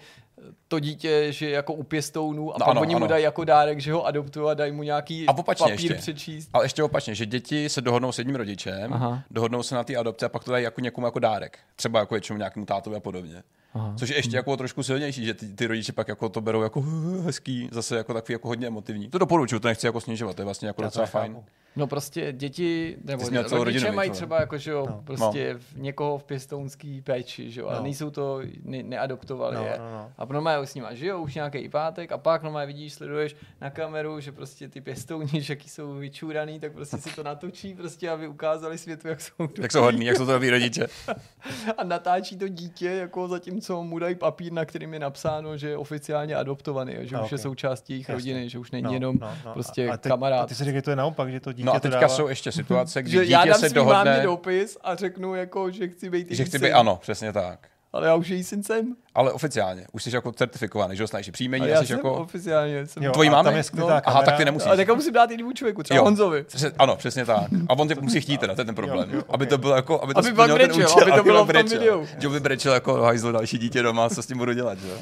to 0.69 0.79
dítě, 0.79 1.27
že 1.33 1.51
jako 1.51 1.73
u 1.73 1.83
pěstounů 1.83 2.51
a 2.55 2.57
No 2.59 2.65
pak 2.67 2.69
ano, 2.69 2.81
oni 2.81 2.95
mu 2.95 2.97
ano. 2.97 3.07
dají 3.07 3.25
jako 3.25 3.45
dárek, 3.45 3.81
že 3.81 3.93
ho 3.93 4.07
adoptují 4.07 4.51
a 4.51 4.55
dají 4.55 4.73
mu 4.73 4.83
nějaký 4.83 5.27
A 5.27 5.33
opačně 5.39 5.65
papír 5.73 5.81
ještě. 5.93 5.95
přečíst. 5.95 6.51
Ale 6.53 6.65
ještě 6.65 6.83
opačně, 6.83 7.15
že 7.15 7.27
děti 7.27 7.69
se 7.69 7.81
dohodnou 7.81 8.13
s 8.13 8.19
jedním 8.19 8.37
rodičem, 8.37 8.93
Aha. 8.93 9.23
Dohodnou 9.31 9.63
se 9.63 9.75
na 9.75 9.85
té 9.85 9.97
adopci 9.97 10.25
a 10.25 10.29
pak 10.29 10.45
to 10.45 10.51
dají 10.53 10.65
jako 10.65 10.81
někomu 10.81 11.07
jako 11.07 11.19
dárek. 11.19 11.59
Třeba 11.77 12.01
jako 12.01 12.15
většinou 12.15 12.37
nějakému 12.39 12.67
tátovi 12.67 12.97
a 12.97 13.01
podobně. 13.01 13.43
Aha. 13.75 13.95
Což 13.99 14.09
je 14.11 14.17
ještě 14.17 14.37
jako 14.37 14.57
trošku 14.57 14.83
silnější, 14.83 15.25
že 15.25 15.35
ty, 15.35 15.49
ty 15.49 15.67
rodiče 15.67 15.93
pak 15.93 16.09
jako 16.09 16.29
to 16.29 16.41
berou 16.41 16.63
jako 16.63 16.81
hezký, 17.25 17.69
zase 17.73 17.97
jako 17.97 18.15
takový 18.15 18.33
jako 18.33 18.49
hodně 18.49 18.67
emotivní. 18.67 19.09
To 19.09 19.19
doporučuju, 19.19 19.59
to 19.61 19.69
nechci 19.69 19.87
jako 19.87 20.01
snižovat, 20.01 20.37
to 20.37 20.43
je 20.43 20.45
vlastně 20.45 20.69
jako 20.69 20.83
Já 20.83 20.87
docela 20.87 21.07
fajn. 21.07 21.37
No 21.79 21.87
prostě 21.87 22.33
děti, 22.33 22.97
nebo 23.05 23.23
rodiče 23.29 23.57
rodinu, 23.65 23.93
mají 23.93 24.11
třeba 24.11 24.41
jako, 24.41 24.59
že 24.59 24.71
jo, 24.71 24.87
No. 24.91 25.03
prostě 25.05 25.55
v 25.55 25.77
někoho 25.77 26.19
v 26.19 26.25
pěstounský 26.25 27.01
péči, 27.03 27.51
že 27.51 27.61
jo, 27.61 27.67
ale 27.69 27.77
No. 27.77 27.83
nejsou 27.83 28.11
to, 28.11 28.41
ne, 28.65 28.83
neadoptovali 28.83 29.55
No, 29.57 29.65
je. 29.65 29.75
no, 29.79 29.91
no. 29.93 30.11
A 30.19 30.25
normálně 30.25 30.67
s 30.67 30.75
nima 30.75 30.95
žijou 30.95 31.23
už 31.23 31.35
nějaký 31.35 31.69
pátek 31.69 32.13
a 32.13 32.19
pak 32.19 32.43
normálně 32.43 32.67
vidíš, 32.67 32.93
sleduješ 32.93 33.37
na 33.61 33.71
kameru, 33.71 34.21
že 34.21 34.33
prostě 34.33 34.69
ty 34.69 34.81
pěstouni, 34.81 35.29
že 35.43 35.53
jaký 35.53 35.69
jsou 35.69 35.95
vyčúraný, 35.95 36.61
tak 36.61 36.73
prostě 36.73 36.97
si 36.99 37.11
to 37.17 37.23
natočí 37.23 37.75
prostě, 37.75 38.11
aby 38.11 38.29
ukázali 38.29 38.79
světu, 38.79 39.09
jak 39.09 39.21
jsou 39.21 39.35
Jak 39.63 39.73
jsou 39.73 39.83
hodný, 39.83 40.07
jak 40.07 40.17
jsou 40.17 40.27
to 40.27 40.33
dobrý 40.33 40.51
rodiče. 40.51 40.87
a 41.79 41.85
natáčí 41.85 42.37
to 42.37 42.49
dítě, 42.49 42.87
jako 42.91 43.29
zatímco 43.29 43.83
mu 43.83 43.99
dají 43.99 44.15
papír, 44.15 44.53
na 44.53 44.65
kterým 44.65 44.95
je 44.95 45.01
napsáno, 45.01 45.57
že 45.57 45.69
je 45.69 45.77
oficiálně 45.77 46.35
adoptovaný, 46.37 46.97
a 46.97 47.05
že 47.05 47.17
A, 47.17 47.25
už 47.25 47.33
je 47.33 47.39
ok. 47.39 47.43
součástí 47.43 47.93
jejich 47.93 48.09
Jasně. 48.09 48.15
rodiny, 48.15 48.49
že 48.49 48.59
už 48.59 48.71
není 48.71 48.95
jenom 48.95 49.19
prostě 49.53 49.89
a 49.91 49.97
ty, 49.97 50.09
kamarád. 50.09 50.43
A 50.43 50.47
ty 50.47 50.55
si 50.55 50.65
říkají, 50.65 50.79
že 50.79 50.83
to 50.83 50.91
je 50.91 50.97
naopak, 50.97 51.31
že 51.31 51.41
to 51.41 51.53
dítě 51.53 51.68
No 51.69 51.75
a 51.75 51.81
teďka 51.81 52.01
dává. 52.01 52.09
jsou 52.15 52.29
ještě 52.29 52.53
situace, 52.53 53.03
kdy 53.03 53.11
že 53.13 53.21
dítě 53.21 53.33
já 53.33 53.45
dám 53.45 53.61
se 53.61 53.69
dohodne, 53.69 54.21
dopis 54.23 54.79
a 54.85 54.95
řeknu 54.95 55.35
jako, 55.35 55.71
že 55.71 55.89
chci 55.89 56.11
být 56.11 56.27
že 56.31 56.45
chci 56.45 56.59
být, 56.59 56.73
ano, 56.73 56.99
přesně 57.03 57.33
tak. 57.33 57.59
Ale 57.93 58.07
já 58.07 58.15
už 58.15 58.29
její 58.29 58.45
syn 58.45 58.63
jsem. 58.63 58.97
Ale 59.15 59.33
oficiálně, 59.33 59.87
už 59.93 60.03
jsi 60.03 60.15
jako 60.15 60.33
certifikovaný, 60.33 60.97
že 60.97 61.03
dostaneš 61.03 61.31
příjmení, 61.31 61.63
Ale 61.63 61.71
a 61.73 61.75
já 61.75 61.81
jsi 61.81 61.87
jsem 61.87 61.97
jako... 61.97 62.15
oficiálně. 62.15 62.87
Jsem. 62.87 63.03
Jo, 63.03 63.13
Tvojí 63.13 63.31
skrytá 63.63 63.95
No. 63.95 64.01
Aha, 64.05 64.23
tak 64.23 64.37
ty 64.37 64.45
nemusíš. 64.45 64.67
Ale 64.67 64.77
tak 64.77 64.89
musím 64.97 65.13
dát 65.13 65.31
jinému 65.31 65.53
člověku, 65.53 65.83
třeba 65.83 65.97
Jo. 65.99 66.05
Honzovi. 66.05 66.43
Přesně, 66.45 66.71
ano, 66.79 66.97
přesně 66.97 67.25
tak. 67.25 67.49
A 67.69 67.73
on 67.79 67.89
tě 67.89 67.95
musí 68.01 68.21
chtít 68.21 68.41
teda, 68.41 68.55
to 68.55 68.61
je 68.61 68.65
ten 68.65 68.75
problém. 68.75 69.11
Jo, 69.11 69.17
jo, 69.17 69.23
Aby 69.29 69.45
ok. 69.45 69.51
to 69.51 69.59
bylo 69.59 69.77
jako, 69.77 70.03
aby 70.03 70.15
to 70.15 70.19
Aby 70.21 70.33
brečel, 70.33 70.77
účel, 70.77 71.03
aby 71.03 71.13
to 71.13 71.23
bylo 71.23 71.47
pak 71.47 71.57
v 71.57 71.59
tom 71.59 71.69
brečel. 71.69 71.99
videu. 72.01 72.07
Že 72.19 72.29
by 72.29 72.41
brečel 72.41 72.73
jako 72.75 72.95
hajzl 72.95 73.33
další 73.33 73.59
dítě 73.59 73.83
doma, 73.83 74.09
co 74.11 74.23
s 74.23 74.27
tím 74.27 74.39
budu 74.39 74.53
dělat, 74.53 74.79
že 74.79 74.89
jo? 74.89 74.99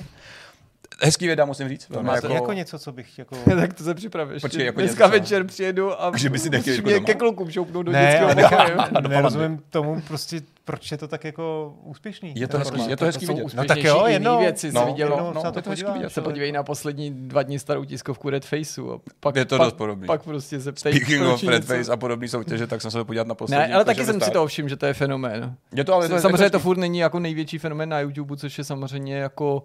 Hezký 1.03 1.27
věda, 1.27 1.45
musím 1.45 1.69
říct. 1.69 1.87
To 1.87 2.03
máte 2.03 2.33
jako 2.33 2.53
něco, 2.53 2.79
co 2.79 2.93
bych 2.93 3.19
jako... 3.19 3.37
tak 3.61 3.73
to 3.75 3.85
se 3.85 3.95
připravíš. 3.95 4.43
Počkej, 4.43 4.67
jako 4.67 4.81
Dneska 4.81 5.05
něco, 5.05 5.17
co? 5.17 5.21
večer 5.21 5.47
přijedu 5.47 6.03
a 6.03 6.13
Že 6.17 6.31
by 6.31 6.39
si 6.39 6.51
nechtěl 6.51 6.75
jít 6.75 6.85
mě 6.85 7.01
ke 7.01 7.15
klukům 7.15 7.51
šoupnout 7.51 7.87
do 7.87 7.93
Ne, 7.93 8.01
dětského 8.03 8.31
ale 8.31 8.43
pokoje. 8.75 9.01
do 9.01 9.09
nerozumím 9.09 9.63
tomu 9.71 10.03
prostě, 10.09 10.41
proč 10.65 10.91
je 10.93 10.99
to 10.99 11.09
tak 11.09 11.25
jako 11.25 11.75
úspěšný. 11.83 12.33
Je 12.37 12.49
to 12.49 12.53
ten 12.53 12.61
hezký, 12.61 12.91
je 12.91 12.97
to 12.97 13.05
hezký 13.05 13.27
vidět. 13.27 13.55
No 13.55 13.65
tak 13.65 13.79
jo, 13.79 13.99
jiný 13.99 14.13
jednou. 14.13 14.39
věci 14.39 14.73
No, 14.73 14.81
se 14.81 14.87
vidělo. 14.87 15.33
no, 15.35 15.41
se 15.41 15.47
na 15.47 15.53
je 15.57 15.63
to 15.63 15.71
hezký 15.71 15.93
vidět. 15.93 16.11
se 16.13 16.21
podívej 16.21 16.53
na 16.53 16.63
poslední 16.63 17.11
dva 17.11 17.43
dny 17.43 17.59
starou 17.59 17.85
tiskovku 17.85 18.31
Red 18.31 18.45
Faceu. 18.45 18.93
A 18.93 18.99
pak, 19.21 19.37
Je 19.37 19.45
to 19.45 19.57
pak, 19.59 19.67
dost 19.67 19.77
podobný. 19.77 20.07
Pak 20.07 20.23
prostě 20.23 20.61
se 20.61 20.73
ptej, 20.73 20.93
Speaking 20.93 21.23
of 21.27 21.43
Red 21.43 21.65
Face 21.65 21.93
a 21.93 21.97
podobný 21.97 22.29
soutěže, 22.29 22.67
tak 22.67 22.83
jsem 22.83 22.91
se 22.91 23.05
podívat 23.05 23.27
na 23.27 23.35
poslední. 23.35 23.69
Ne, 23.69 23.75
ale 23.75 23.85
taky 23.85 24.05
jsem 24.05 24.21
si 24.21 24.31
toho 24.31 24.47
všiml, 24.47 24.69
že 24.69 24.77
to 24.77 24.87
je 24.87 24.95
fenomén. 24.95 25.55
Je 25.73 25.85
to, 25.85 25.95
ale 25.95 26.09
to 26.09 26.21
Samozřejmě 26.21 26.51
to 26.51 26.59
furt 26.59 26.77
není 26.79 26.99
jako 26.99 27.19
největší 27.19 27.59
fenomén 27.59 27.89
na 27.89 28.01
YouTube, 28.01 28.37
což 28.37 28.59
je 28.59 28.65
samozřejmě 28.65 29.17
jako 29.17 29.63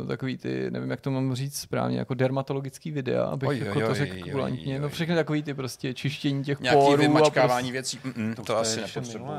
uh, 0.00 0.06
takový 0.08 0.36
ty, 0.38 0.70
nevím, 0.70 0.90
jak 0.90 1.00
to 1.00 1.10
mám 1.10 1.34
říct 1.34 1.56
správně, 1.60 1.98
jako 1.98 2.14
dermatologický 2.14 2.90
videa, 2.90 3.24
abych 3.24 3.48
Oj, 3.48 3.58
jako 3.58 3.78
oj, 3.78 3.84
to 3.84 3.94
řekl 3.94 4.16
oj, 4.24 4.30
kulantně. 4.32 4.74
oj, 4.74 4.80
No 4.80 4.88
všechny 4.88 5.14
takový 5.14 5.42
ty 5.42 5.54
prostě 5.54 5.94
čištění 5.94 6.44
těch 6.44 6.60
Nějaký 6.60 6.80
porů. 6.80 6.92
a 6.92 6.96
vymačkávání 6.96 7.72
prostě... 7.72 7.98
věcí, 8.02 8.18
mm, 8.20 8.34
to, 8.34 8.42
To 8.42 8.56
asi 8.56 8.80
nepotřebuji. 8.80 9.30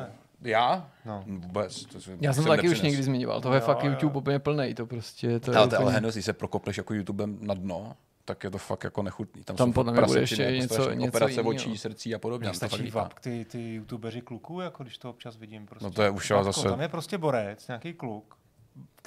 Já? 0.41 0.89
No. 1.05 1.23
Vůbec. 1.27 1.85
To 1.85 2.01
jsem, 2.01 2.17
Já 2.21 2.33
jsem 2.33 2.43
to 2.43 2.49
taky 2.49 2.61
už 2.61 2.69
nepřines. 2.69 2.83
někdy 2.91 3.03
zmiňoval, 3.03 3.41
to 3.41 3.53
je 3.53 3.59
Jo, 3.59 3.65
fakt 3.65 3.83
jo. 3.83 3.91
YouTube 3.91 4.17
úplně 4.17 4.39
plný, 4.39 4.73
to 4.75 4.85
prostě. 4.85 5.39
To 5.39 5.51
je 5.51 5.57
Ale, 5.57 5.67
to, 5.67 5.75
ale 5.75 5.85
úplně- 5.85 5.93
Henry, 5.95 6.11
když 6.11 6.25
se 6.25 6.33
prokopleš 6.33 6.77
jako 6.77 6.93
YouTubem 6.93 7.37
na 7.41 7.53
dno, 7.53 7.93
tak 8.25 8.43
je 8.43 8.49
to 8.51 8.57
fakt 8.57 8.83
jako 8.83 9.03
nechutný. 9.03 9.43
Tam, 9.43 9.55
Tam 9.55 9.67
jsou 9.67 9.73
podle 9.73 9.91
fakt 9.93 9.99
mě 10.01 10.07
bude 10.07 10.19
prasečiny, 10.19 10.43
ještě 10.55 10.73
jako 10.73 10.83
něco- 10.83 10.93
něco 10.93 11.07
operace 11.09 11.41
očí, 11.41 11.77
srdcí 11.77 12.15
a 12.15 12.19
podobně. 12.19 12.49
Mně 12.49 12.59
to 12.59 12.59
fakt 12.59 12.69
stačí 12.79 12.91
vap, 12.91 13.19
ty, 13.19 13.45
ty 13.45 13.73
youtubeři 13.73 14.21
kluků, 14.21 14.59
jako 14.61 14.83
když 14.83 14.97
to 14.97 15.09
občas 15.09 15.37
vidím. 15.37 15.65
Prostě. 15.65 15.85
No 15.85 15.91
to 15.91 16.01
je 16.03 16.09
už 16.09 16.31
zase- 16.43 16.69
Tam 16.69 16.81
je 16.81 16.87
prostě 16.87 17.17
borec, 17.17 17.67
nějaký 17.67 17.93
kluk, 17.93 18.35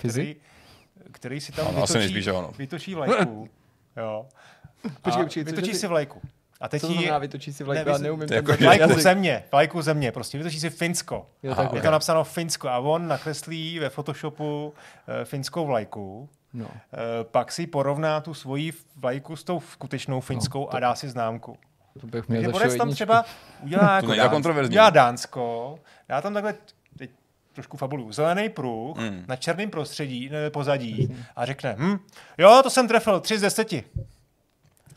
Fyzik? 0.00 0.38
který, 0.94 1.12
který 1.12 1.40
si 1.40 1.52
tam 1.52 1.68
Ano, 1.68 1.82
asi 1.82 1.92
vytočí, 1.92 1.98
nejspíš, 1.98 2.24
že 2.24 2.30
ano. 2.30 2.52
vytočí 2.58 2.94
vlajku. 2.94 3.48
jo. 3.96 4.26
Počkej, 5.02 5.20
A 5.22 5.24
počkej, 5.24 5.44
vytočí 5.44 5.66
že 5.66 5.72
ty- 5.72 5.78
si 5.78 5.86
vlajku. 5.86 6.20
A 6.60 6.68
teď 6.68 6.80
Co 6.80 6.86
to 6.86 6.92
jí- 6.92 6.98
znamená 6.98 7.18
vytočí 7.18 7.52
si 7.52 7.64
vlajku? 7.64 7.84
Ne, 7.88 7.92
Já 7.92 7.98
neumím 7.98 8.20
to 8.20 8.26
ten 8.28 8.36
jako, 8.36 8.52
že- 8.56 8.64
vlajku 8.64 8.82
jazyk. 8.82 8.98
země, 8.98 9.44
vlajku 9.52 9.82
země, 9.82 10.12
prostě 10.12 10.38
vytočí 10.38 10.60
si 10.60 10.70
Finsko. 10.70 11.26
Jo, 11.42 11.52
Aha. 11.52 11.70
Je 11.74 11.82
to 11.82 11.90
napsáno 11.90 12.24
Finsko 12.24 12.68
a 12.68 12.78
on 12.78 13.08
nakreslí 13.08 13.78
ve 13.78 13.90
Photoshopu 13.90 14.74
eh, 15.08 15.24
finskou 15.24 15.66
vlajku. 15.66 16.28
No. 16.52 16.66
Eh, 16.70 16.98
pak 17.24 17.52
si 17.52 17.66
porovná 17.66 18.20
tu 18.20 18.34
svoji 18.34 18.72
vlajku 18.96 19.36
s 19.36 19.44
tou 19.44 19.60
skutečnou 19.60 20.20
finskou 20.20 20.68
a 20.70 20.80
dá 20.80 20.94
si 20.94 21.08
známku. 21.08 21.56
To 22.00 22.06
bych 22.06 22.28
měl 22.28 22.52
Takže 22.52 22.76
tam 22.78 22.90
třeba 22.90 23.24
udělá, 23.60 24.00
jako 24.14 24.30
kontroverzní. 24.30 24.72
udělá 24.72 24.90
Dánsko, 24.90 25.78
dá 26.08 26.20
tam 26.20 26.34
takhle, 26.34 26.54
trošku 27.54 27.76
fabulu, 27.76 28.12
zelený 28.12 28.48
pruh 28.48 28.96
Mm. 28.98 29.24
na 29.28 29.36
černém 29.36 29.70
prostředí, 29.70 30.28
ne, 30.28 30.50
pozadí 30.50 31.16
a 31.36 31.46
řekne, 31.46 31.76
hm, 31.78 31.98
jo, 32.38 32.60
to 32.62 32.70
jsem 32.70 32.88
trefil, 32.88 33.20
tři 33.20 33.38
z 33.38 33.40
deseti. 33.40 33.84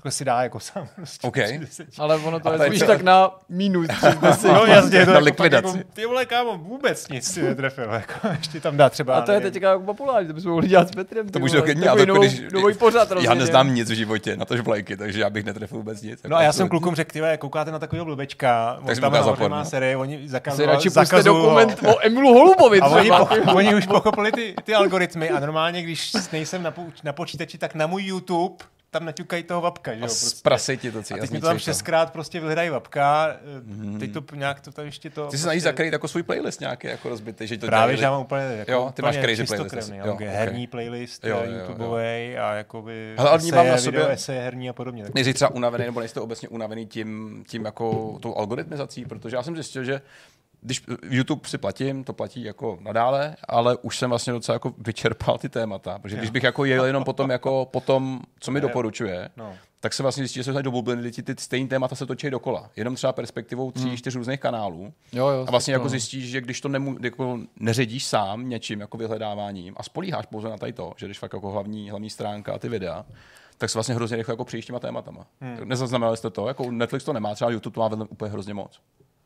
Takhle 0.07 0.17
si 0.17 0.25
dá 0.25 0.43
jako 0.43 0.59
sám. 0.59 0.87
Prostě 0.95 1.27
OK. 1.27 1.33
tři 1.33 1.57
z 1.57 1.59
deseti. 1.59 1.91
Ale 1.97 2.15
ono 2.15 2.39
to 2.39 2.49
A 2.49 2.53
je 2.53 2.69
spíš 2.69 2.79
tak 2.79 3.01
na 3.01 3.31
minus 3.49 3.87
30. 3.87 4.47
No 4.53 4.65
jasně, 4.65 4.99
to 4.99 5.05
Na 5.05 5.11
jako 5.11 5.25
likvidaci. 5.25 5.77
Jako, 5.77 5.89
ty 5.93 6.05
vole, 6.05 6.25
kámo, 6.25 6.57
vůbec 6.57 7.07
nic 7.07 7.33
si 7.33 7.41
netrefil. 7.41 7.83
Jako, 7.83 8.27
ještě 8.37 8.59
tam 8.61 8.77
dá 8.77 8.89
třeba, 8.89 9.15
A 9.15 9.21
to 9.21 9.31
je 9.31 9.41
teďka 9.41 9.69
jako 9.69 9.83
populární, 9.83 10.27
to 10.27 10.33
bychom 10.33 10.51
mohli 10.51 10.67
dělat 10.67 10.87
s 10.87 10.91
Petrem. 10.91 11.29
To 11.29 11.39
může 11.39 11.57
ale 11.57 11.99
jako 11.99 12.05
novou- 12.05 12.19
když, 12.19 12.41
nový 12.53 12.73
pořad 12.73 13.11
já 13.19 13.33
neznám 13.33 13.75
nic 13.75 13.89
v 13.89 13.93
životě, 13.93 14.37
na 14.37 14.45
tož 14.45 14.59
vlajky, 14.59 14.97
takže 14.97 15.21
já 15.21 15.29
bych 15.29 15.45
netrefil 15.45 15.77
vůbec 15.77 16.01
nic. 16.01 16.19
No 16.27 16.37
a 16.37 16.41
já 16.41 16.53
jsem 16.53 16.69
klukům 16.69 16.95
řekl, 16.95 17.11
ty 17.11 17.21
koukáte 17.37 17.71
na 17.71 17.79
takového 17.79 18.05
blbečka, 18.05 18.79
on 18.81 18.95
tam 18.95 19.13
nahoře 19.13 19.49
má 19.49 19.65
série, 19.65 19.97
oni 19.97 20.27
zakazují, 20.27 20.67
radši 20.67 20.89
dokument 21.23 21.79
o 21.87 22.05
Emilu 22.05 22.33
Holubovi 22.33 22.81
A 22.81 22.87
oni, 23.53 23.75
už 23.75 23.87
pochopili 23.87 24.31
ty, 24.31 24.55
ty 24.63 24.75
algoritmy 24.75 25.29
a 25.29 25.39
normálně, 25.39 25.81
když 25.81 26.11
nejsem 26.31 26.63
na, 26.63 26.73
na 27.03 27.13
počítači, 27.13 27.57
tak 27.57 27.75
na 27.75 27.87
můj 27.87 28.03
YouTube 28.03 28.55
tam 28.99 29.05
naťukají 29.05 29.43
toho 29.43 29.61
vapka, 29.61 29.93
že 29.93 29.99
jo? 29.99 30.05
A 30.05 30.39
Prostě. 30.43 30.77
ti 30.77 30.91
to, 30.91 30.99
A 30.99 31.17
teď 31.17 31.31
mi 31.31 31.39
to 31.39 31.47
tam 31.47 31.59
šestkrát 31.59 32.11
prostě 32.13 32.39
vyhledají 32.39 32.69
vapka, 32.69 33.35
mm. 33.63 33.99
teď 33.99 34.13
to 34.13 34.35
nějak 34.35 34.61
to 34.61 34.71
tam 34.71 34.85
ještě 34.85 35.09
to... 35.09 35.15
Ty 35.15 35.21
prostě, 35.21 35.37
se 35.37 35.43
snažíš 35.43 35.63
zakrýt 35.63 35.93
jako 35.93 36.07
svůj 36.07 36.23
playlist 36.23 36.59
nějaký 36.59 36.87
jako 36.87 37.09
rozbitý, 37.09 37.47
že 37.47 37.57
to 37.57 37.65
Právě, 37.65 37.83
dělají 37.83 37.97
že 37.97 38.03
já 38.03 38.11
mám 38.11 38.21
úplně, 38.21 38.41
jako 38.41 38.71
Jo, 38.71 38.91
ty 38.95 39.01
máš 39.01 39.15
crazy 39.17 39.43
playlist 39.43 39.89
jo, 39.89 40.13
okay. 40.13 40.27
ok. 40.27 40.33
herní 40.33 40.67
playlist 40.67 41.23
Jo, 41.25 41.37
jo, 41.37 41.43
jo, 41.45 41.51
jo. 41.51 41.59
YouTubeovej 41.59 42.39
a 42.39 42.53
jakoby 42.53 43.15
Hele, 43.17 43.35
eseje, 43.35 43.71
na 43.71 43.77
sobě- 43.77 43.91
video, 43.91 44.09
eseje 44.09 44.41
herní 44.41 44.69
a 44.69 44.73
podobně. 44.73 45.03
Tak. 45.03 45.13
Nejsi 45.13 45.33
třeba 45.33 45.51
unavený, 45.51 45.85
nebo 45.85 45.99
nejste 45.99 46.19
obecně 46.19 46.49
unavený 46.49 46.85
tím, 46.85 47.43
tím 47.47 47.65
jako 47.65 48.17
tou 48.21 48.35
algoritmizací, 48.35 49.05
protože 49.05 49.35
já 49.35 49.43
jsem 49.43 49.55
zjistil, 49.55 49.83
že 49.83 50.01
když 50.67 50.81
YouTube 51.09 51.49
si 51.49 51.57
platím, 51.57 52.03
to 52.03 52.13
platí 52.13 52.43
jako 52.43 52.77
nadále, 52.81 53.35
ale 53.47 53.77
už 53.81 53.97
jsem 53.97 54.09
vlastně 54.09 54.33
docela 54.33 54.53
jako 54.55 54.73
vyčerpal 54.77 55.37
ty 55.37 55.49
témata, 55.49 55.99
protože 55.99 56.15
když 56.17 56.29
bych 56.29 56.43
jako 56.43 56.65
jel 56.65 56.85
jenom 56.85 57.03
potom 57.03 57.29
jako 57.29 57.67
potom, 57.71 58.21
co 58.39 58.51
mi 58.51 58.61
doporučuje, 58.61 59.29
No. 59.37 59.53
tak 59.79 59.93
se 59.93 60.03
vlastně 60.03 60.21
zjistí, 60.21 60.37
že 60.37 60.43
se 60.53 60.63
do 60.63 60.71
bubliny, 60.71 61.01
kdy 61.01 61.11
ti 61.11 61.23
ty 61.23 61.35
stejné 61.39 61.69
témata 61.69 61.95
se 61.95 62.05
točí 62.05 62.29
dokola. 62.29 62.69
Jenom 62.75 62.95
třeba 62.95 63.13
perspektivou 63.13 63.71
tří, 63.71 63.83
Hmm. 63.87 63.97
čtyř 63.97 64.15
různých 64.15 64.39
kanálů. 64.39 64.93
Jo, 65.13 65.27
jo, 65.27 65.45
A 65.47 65.51
vlastně 65.51 65.73
jako 65.73 65.89
zjistíš, 65.89 66.29
že 66.29 66.41
když 66.41 66.61
to 66.61 66.69
nemu, 66.69 66.97
jako 67.01 67.39
neředíš 67.59 68.05
sám 68.05 68.49
něčím 68.49 68.79
jako 68.79 68.97
vyhledáváním 68.97 69.73
a 69.77 69.83
spolíháš 69.83 70.25
pouze 70.25 70.49
na 70.49 70.57
tady 70.57 70.73
to, 70.73 70.93
že 70.97 71.05
když 71.05 71.19
fakt 71.19 71.33
jako 71.33 71.51
hlavní, 71.51 71.89
hlavní 71.89 72.09
stránka 72.09 72.53
a 72.53 72.59
ty 72.59 72.69
videa, 72.69 73.05
tak 73.57 73.69
se 73.69 73.77
vlastně 73.77 73.95
hrozně 73.95 74.17
rychle 74.17 74.31
jako 74.33 74.45
přijíš 74.45 74.65
těma 74.65 74.79
tématama. 74.79 75.25
Hmm. 75.41 75.57
Nezaznamenali 75.63 76.17
jste 76.17 76.29
to? 76.29 76.47
Jako 76.47 76.71
Netflix 76.71 77.05
to 77.05 77.13
nemá, 77.13 77.35
třeba 77.35 77.51
YouTube 77.51 77.73
to 77.73 77.79
má 77.97 78.05
úplně 78.09 78.31
hrozně 78.31 78.53
moc. 78.53 78.79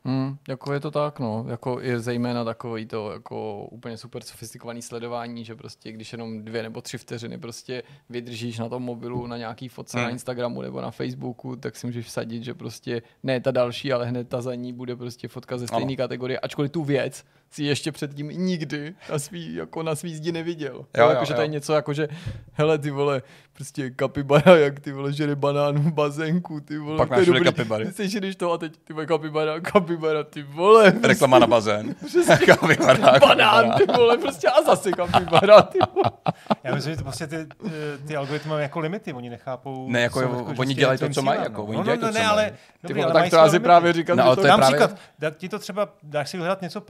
Hmm, 0.03 0.37
jako 0.47 0.73
je 0.73 0.79
to 0.79 0.91
tak, 0.91 1.19
no. 1.19 1.45
Jako 1.47 1.79
je 1.79 1.99
zejména 1.99 2.43
takový 2.43 2.85
to 2.85 3.11
jako 3.11 3.65
úplně 3.71 3.97
super 3.97 4.23
sofistikovaný 4.23 4.81
sledování, 4.81 5.45
že 5.45 5.55
prostě 5.55 5.91
když 5.91 6.11
jenom 6.11 6.45
dvě 6.45 6.63
nebo 6.63 6.81
tři 6.81 6.97
vteřiny 6.97 7.37
prostě 7.37 7.83
vydržíš 8.09 8.59
na 8.59 8.69
tom 8.69 8.83
mobilu 8.83 9.27
na 9.27 9.37
nějaký 9.37 9.67
fotce 9.67 9.97
Hmm. 9.97 10.05
na 10.05 10.11
Instagramu 10.11 10.61
nebo 10.61 10.81
na 10.81 10.91
Facebooku, 10.91 11.55
tak 11.55 11.75
si 11.75 11.87
můžeš 11.87 12.05
vsadit, 12.05 12.43
že 12.43 12.53
prostě 12.53 13.01
ne 13.23 13.39
ta 13.39 13.51
další, 13.51 13.93
ale 13.93 14.05
hned 14.05 14.29
ta 14.29 14.41
za 14.41 14.55
ní 14.55 14.73
bude 14.73 14.95
prostě 14.95 15.27
fotka 15.27 15.57
ze 15.57 15.67
stejné 15.67 15.95
kategorie, 15.95 16.39
ačkoliv 16.39 16.71
tu 16.71 16.83
věc 16.83 17.23
si 17.51 17.63
ještě 17.63 17.91
předtím 17.91 18.27
nikdy 18.29 18.93
na 19.11 19.19
svý, 19.19 19.55
jako 19.55 19.83
na 19.83 19.95
svý 19.95 20.15
zdi 20.15 20.31
neviděl. 20.31 20.75
Jo, 20.75 20.85
Jo, 20.97 21.03
jo, 21.03 21.09
jako, 21.09 21.25
že 21.25 21.33
to 21.33 21.41
je 21.41 21.47
jo. 21.47 21.51
něco 21.51 21.73
jako, 21.73 21.93
že 21.93 22.07
hele 22.53 22.77
ty 22.77 22.91
vole, 22.91 23.21
prostě 23.53 23.89
kapibara, 23.89 24.57
jak 24.57 24.79
ty 24.79 24.91
vole 24.91 25.13
žere 25.13 25.35
banán 25.35 25.79
v 25.79 25.93
bazénku, 25.93 26.59
ty 26.61 26.77
vole. 26.77 26.97
Pak 26.97 27.09
máš 27.09 27.25
dobrý. 27.25 27.43
kapibary. 27.43 27.85
Ty 27.85 27.91
seš 28.09 28.35
to 28.35 28.51
a 28.53 28.57
teď 28.57 28.77
ty 28.83 28.93
vole 28.93 29.05
kapibara, 29.05 29.59
kapibara, 29.59 30.23
ty 30.23 30.43
vole. 30.43 30.93
Reklama 31.03 31.39
na 31.39 31.47
bazén. 31.47 31.95
Kapibara, 32.45 33.19
Banán, 33.19 33.69
kapibara. 33.71 33.77
ty 33.77 33.85
vole, 33.85 34.17
prostě 34.17 34.47
a 34.47 34.61
zase 34.63 34.91
kapibara, 34.91 35.61
ty 35.61 35.79
vole. 35.93 36.11
Já 36.63 36.75
myslím, 36.75 36.93
že 36.93 36.97
to 36.97 37.03
prostě 37.03 37.27
ty, 37.27 37.45
ty, 37.45 37.69
ty 38.07 38.15
algoritmy 38.15 38.49
mají 38.49 38.61
jako 38.61 38.79
limity, 38.79 39.13
oni 39.13 39.29
nechápou... 39.29 39.89
Ne, 39.89 40.01
jako 40.01 40.21
jo, 40.21 40.45
že 40.51 40.55
oni 40.59 40.73
s 40.73 40.77
dělají 40.77 40.99
to, 40.99 41.09
co 41.09 41.21
mají, 41.21 41.39
jako, 41.43 41.61
no. 41.61 41.67
oni 41.67 41.77
no, 41.77 41.83
dělají 41.83 42.01
no, 42.01 42.07
to, 42.07 42.13
ne, 42.13 42.19
co 42.21 42.29
ale, 42.31 42.41
mají. 42.43 42.53
Ty 42.87 42.93
vole, 42.93 43.05
ale 43.05 43.13
tak 43.13 43.23
to 43.23 43.29
své 43.29 43.37
já 43.39 43.45
si 43.45 43.51
limity. 43.51 43.63
právě 43.63 43.93
říkám, 43.93 44.17
No, 44.17 44.29
že 44.29 44.35
to 44.35 44.41
je 44.41 44.47
Dám 44.47 44.59
právě- 44.59 44.77
příklad, 44.79 44.99
dá 45.19 45.29
ti 45.31 45.49
to 45.49 45.59
třeba, 45.59 45.89
dáš 46.03 46.29
si 46.29 46.37
vyhledat 46.37 46.61
něco 46.61 46.81
v 46.81 46.83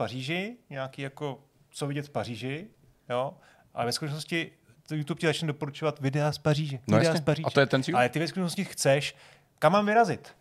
Nějaký 0.70 1.02
jako, 1.02 1.44
co 1.70 1.86
vidět 1.86 2.06
v 2.06 2.10
Paříži, 2.10 2.68
jo, 3.10 3.34
Ale 3.74 3.86
ve 3.86 3.92
skutečnosti 3.92 4.52
to 4.88 4.94
YouTube 4.94 5.20
ti 5.20 5.26
začne 5.26 5.46
doporučovat 5.46 6.00
videa 6.00 6.32
z 6.32 6.38
Paříže. 6.38 6.78
No 6.88 6.98
videa 6.98 7.10
jasně. 7.10 7.22
z 7.22 7.24
Paříže. 7.24 7.46
A 7.46 7.50
to 7.50 7.60
je 7.60 7.66
ten 7.66 7.82
cíl? 7.82 7.96
Ale 7.96 8.08
ty 8.08 8.18
ve 8.18 8.28
skutečnosti 8.28 8.64
chceš, 8.64 9.16
kam 9.58 9.72
mám 9.72 9.86
vyrazit? 9.86 10.36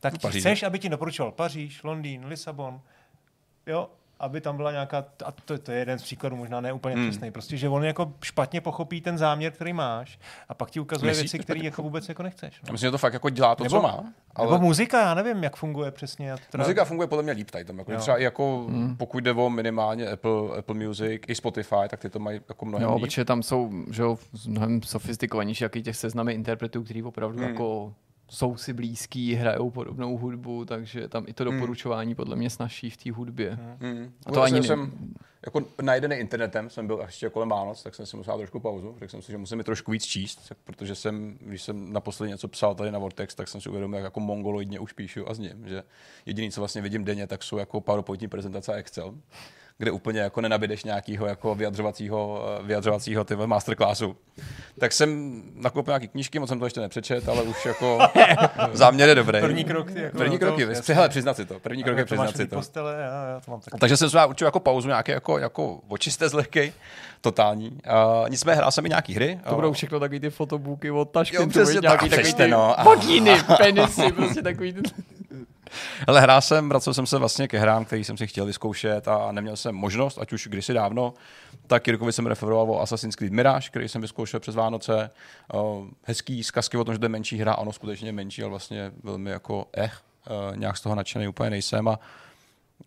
Tak 0.00 0.12
ti 0.12 0.18
Paříži. 0.18 0.40
chceš, 0.40 0.62
aby 0.62 0.78
ti 0.78 0.88
doporučoval 0.88 1.32
Paříž, 1.32 1.82
Londýn, 1.82 2.26
Lisabon, 2.26 2.80
jo, 3.66 3.90
aby 4.20 4.40
tam 4.40 4.56
byla 4.56 4.72
nějaká, 4.72 5.04
a 5.24 5.32
to, 5.32 5.58
to 5.58 5.72
je 5.72 5.78
jeden 5.78 5.98
z 5.98 6.02
příkladů, 6.02 6.36
možná 6.36 6.60
ne 6.60 6.72
úplně 6.72 6.94
Hmm. 6.94 7.04
hmm. 7.04 7.10
přesný, 7.10 7.30
prostě, 7.30 7.56
že 7.56 7.68
on 7.68 7.84
jako 7.84 8.12
špatně 8.22 8.60
pochopí 8.60 9.00
ten 9.00 9.18
záměr, 9.18 9.52
který 9.52 9.72
máš 9.72 10.18
a 10.48 10.54
pak 10.54 10.70
ti 10.70 10.80
ukazuje 10.80 11.10
Myslíš, 11.10 11.32
věci, 11.32 11.44
které 11.44 11.60
jako 11.64 11.82
vůbec 11.82 12.08
jako 12.08 12.22
nechceš. 12.22 12.60
No. 12.68 12.72
myslím, 12.72 12.86
že 12.86 12.90
to 12.90 12.98
fakt 12.98 13.12
jako 13.12 13.30
dělá 13.30 13.54
to, 13.54 13.64
Nebo- 13.64 13.76
co 13.76 13.82
má. 13.82 14.04
Ale... 14.34 14.52
Nebo 14.52 14.64
muzika, 14.64 15.00
já 15.00 15.14
nevím, 15.14 15.42
jak 15.44 15.56
funguje 15.56 15.90
přesně. 15.90 16.28
Já 16.28 16.36
to 16.36 16.42
teda... 16.50 16.64
muzika 16.64 16.84
funguje 16.84 17.08
podle 17.08 17.22
mě 17.22 17.32
líp 17.32 17.50
tady 17.50 17.64
tam. 17.64 17.78
Jako, 17.78 17.92
Jo. 17.92 17.98
třeba 17.98 18.18
i 18.18 18.22
jako, 18.22 18.66
pokud 18.96 19.24
jde 19.24 19.32
o 19.32 19.50
minimálně 19.50 20.08
Apple, 20.10 20.58
Apple 20.58 20.74
Music, 20.74 21.22
i 21.28 21.34
Spotify, 21.34 21.76
tak 21.88 22.00
ty 22.00 22.10
to 22.10 22.18
mají 22.18 22.40
jako 22.48 22.64
mnohem 22.64 22.88
Jo, 22.88 22.94
líp. 22.94 23.04
protože 23.04 23.24
tam 23.24 23.42
jsou 23.42 23.70
že 23.90 24.02
jo, 24.02 24.18
mnohem 24.46 24.82
sofistikovanější 24.82 25.64
jaký 25.64 25.82
těch 25.82 25.96
seznamy 25.96 26.32
interpretů, 26.32 26.82
který 26.84 27.02
opravdu 27.02 27.38
Hmm. 27.38 27.48
jako 27.48 27.94
jsou 28.28 28.56
si 28.56 28.72
blízký, 28.72 29.34
hrajou 29.34 29.70
podobnou 29.70 30.18
hudbu, 30.18 30.64
takže 30.64 31.08
tam 31.08 31.24
i 31.26 31.32
to 31.32 31.44
Hmm. 31.44 31.54
doporučování 31.54 32.14
podle 32.14 32.36
mě 32.36 32.50
snaží 32.50 32.90
v 32.90 32.96
té 32.96 33.12
hudbě. 33.12 33.58
Hmm. 33.80 34.12
A 34.26 34.32
to 34.32 34.42
ani 34.42 34.60
ne- 34.60 34.66
jsem 34.66 34.92
jako 35.46 35.62
najedený 35.82 36.16
internetem, 36.16 36.70
jsem 36.70 36.86
byl 36.86 36.98
ještě 37.06 37.30
kolem 37.30 37.48
Vánoc, 37.48 37.82
tak 37.82 37.94
jsem 37.94 38.06
si 38.06 38.16
musel 38.16 38.36
trošku 38.38 38.60
pauzu. 38.60 38.96
Řekl 38.98 39.10
jsem 39.10 39.22
si, 39.22 39.32
že 39.32 39.38
musím 39.38 39.60
i 39.60 39.64
trošku 39.64 39.90
víc 39.90 40.04
číst, 40.04 40.48
tak, 40.48 40.58
protože 40.64 40.94
jsem, 40.94 41.38
když 41.40 41.62
jsem 41.62 41.92
naposledy 41.92 42.30
něco 42.30 42.48
psal 42.48 42.74
tady 42.74 42.90
na 42.92 42.98
Vortex, 42.98 43.34
tak 43.34 43.48
jsem 43.48 43.60
si 43.60 43.68
uvědomil, 43.68 43.96
jak 43.98 44.04
jako 44.04 44.20
mongoloidně 44.20 44.80
už 44.80 44.92
píšu 44.92 45.28
a 45.28 45.34
zním, 45.34 45.68
že 45.68 45.82
jediný, 46.26 46.50
co 46.50 46.60
vlastně 46.60 46.82
vidím 46.82 47.04
denně, 47.04 47.26
tak 47.26 47.42
jsou 47.42 47.58
jako 47.58 47.80
PowerPointní 47.80 48.28
prezentace 48.28 48.72
a 48.74 48.76
Excel 48.76 49.14
kde 49.78 49.90
úplně 49.90 50.20
jako 50.20 50.40
nenabídeš 50.40 50.84
nějakého 50.84 51.26
jako 51.26 51.54
vyjadřovacího, 51.54 52.42
eh, 52.60 52.62
vyjadřovacího 52.62 53.24
tyhle 53.24 53.46
masterclassu. 53.46 54.16
Tak 54.80 54.92
jsem 54.92 55.42
nakoupil 55.54 55.92
nějaký 55.92 56.08
knížky, 56.08 56.38
moc 56.38 56.48
jsem 56.48 56.58
to 56.58 56.66
ještě 56.66 56.80
nepřečet, 56.80 57.28
ale 57.28 57.42
už 57.42 57.66
jako 57.66 57.98
záměr 58.72 59.08
je 59.08 59.14
dobrý. 59.14 59.40
První 59.40 59.64
krok, 59.64 59.90
ty, 59.90 60.00
jako 60.02 60.18
První 60.18 60.38
to- 60.38 60.46
krok 60.46 60.58
je, 60.58 60.66
jasně. 60.66 60.94
hele, 60.94 61.08
přiznat 61.08 61.36
si 61.36 61.44
to. 61.44 61.58
První 61.60 61.84
krok 61.84 61.98
je 61.98 62.04
to 62.04 62.06
přiznat 62.06 62.36
si 62.36 62.46
to. 62.46 62.56
Postele, 62.56 62.92
já, 63.00 63.28
já 63.28 63.40
to 63.40 63.50
mám 63.50 63.60
taky. 63.60 63.78
Takže 63.78 63.96
jsem 63.96 64.10
si 64.10 64.16
určitě 64.28 64.44
jako 64.44 64.60
pauzu, 64.60 64.88
nějaký 64.88 65.10
jako, 65.12 65.38
jako 65.38 65.80
očisté 65.88 66.28
zlehkej, 66.28 66.72
totální. 67.20 67.70
Uh, 67.70 68.28
nicméně 68.28 68.56
hrál 68.56 68.70
jsem 68.70 68.86
i 68.86 68.88
nějaký 68.88 69.14
hry. 69.14 69.40
To 69.48 69.54
budou 69.54 69.72
všechno 69.72 70.00
takový 70.00 70.20
ty 70.20 70.30
fotobooky 70.30 70.90
od 70.90 70.98
Jo, 70.98 71.04
Taškentu, 71.04 71.50
přesně 71.50 71.80
nějaký 71.82 72.08
tak, 72.08 72.18
takový 72.18 72.34
ty 72.34 72.48
no. 72.48 72.76
penisy, 73.56 74.12
prostě 74.12 74.42
takový 74.42 74.72
ty... 74.72 74.80
Ale 76.06 76.20
hrál 76.20 76.40
jsem, 76.40 76.68
vracel 76.68 76.94
jsem 76.94 77.06
se 77.06 77.18
vlastně 77.18 77.48
ke 77.48 77.58
hrám, 77.58 77.84
který 77.84 78.04
jsem 78.04 78.16
si 78.16 78.26
chtěl 78.26 78.46
vyzkoušet 78.46 79.08
a 79.08 79.32
neměl 79.32 79.56
jsem 79.56 79.74
možnost, 79.74 80.18
ať 80.18 80.32
už 80.32 80.48
kdysi 80.48 80.72
dávno, 80.72 81.14
tak 81.66 81.86
Jirkovi 81.86 82.12
jsem 82.12 82.26
referoval 82.26 82.70
o 82.70 82.80
Assassin's 82.80 83.16
Creed 83.16 83.32
Mirage, 83.32 83.68
který 83.68 83.88
jsem 83.88 84.00
vyzkoušel 84.00 84.40
přes 84.40 84.54
Vánoce. 84.54 85.10
Hezký 86.02 86.44
zkazky 86.44 86.76
o 86.76 86.84
tom, 86.84 86.94
že 86.94 86.98
to 86.98 87.04
je 87.04 87.08
menší 87.08 87.38
hra, 87.38 87.52
ano, 87.52 87.72
skutečně 87.72 88.12
menší, 88.12 88.42
ale 88.42 88.50
vlastně 88.50 88.92
velmi 89.02 89.30
jako 89.30 89.66
eh, 89.76 89.90
uh, 90.28 90.56
nějak 90.56 90.76
z 90.76 90.80
toho 90.80 90.94
nadšený 90.94 91.28
úplně 91.28 91.50
nejsem 91.50 91.88
a 91.88 91.98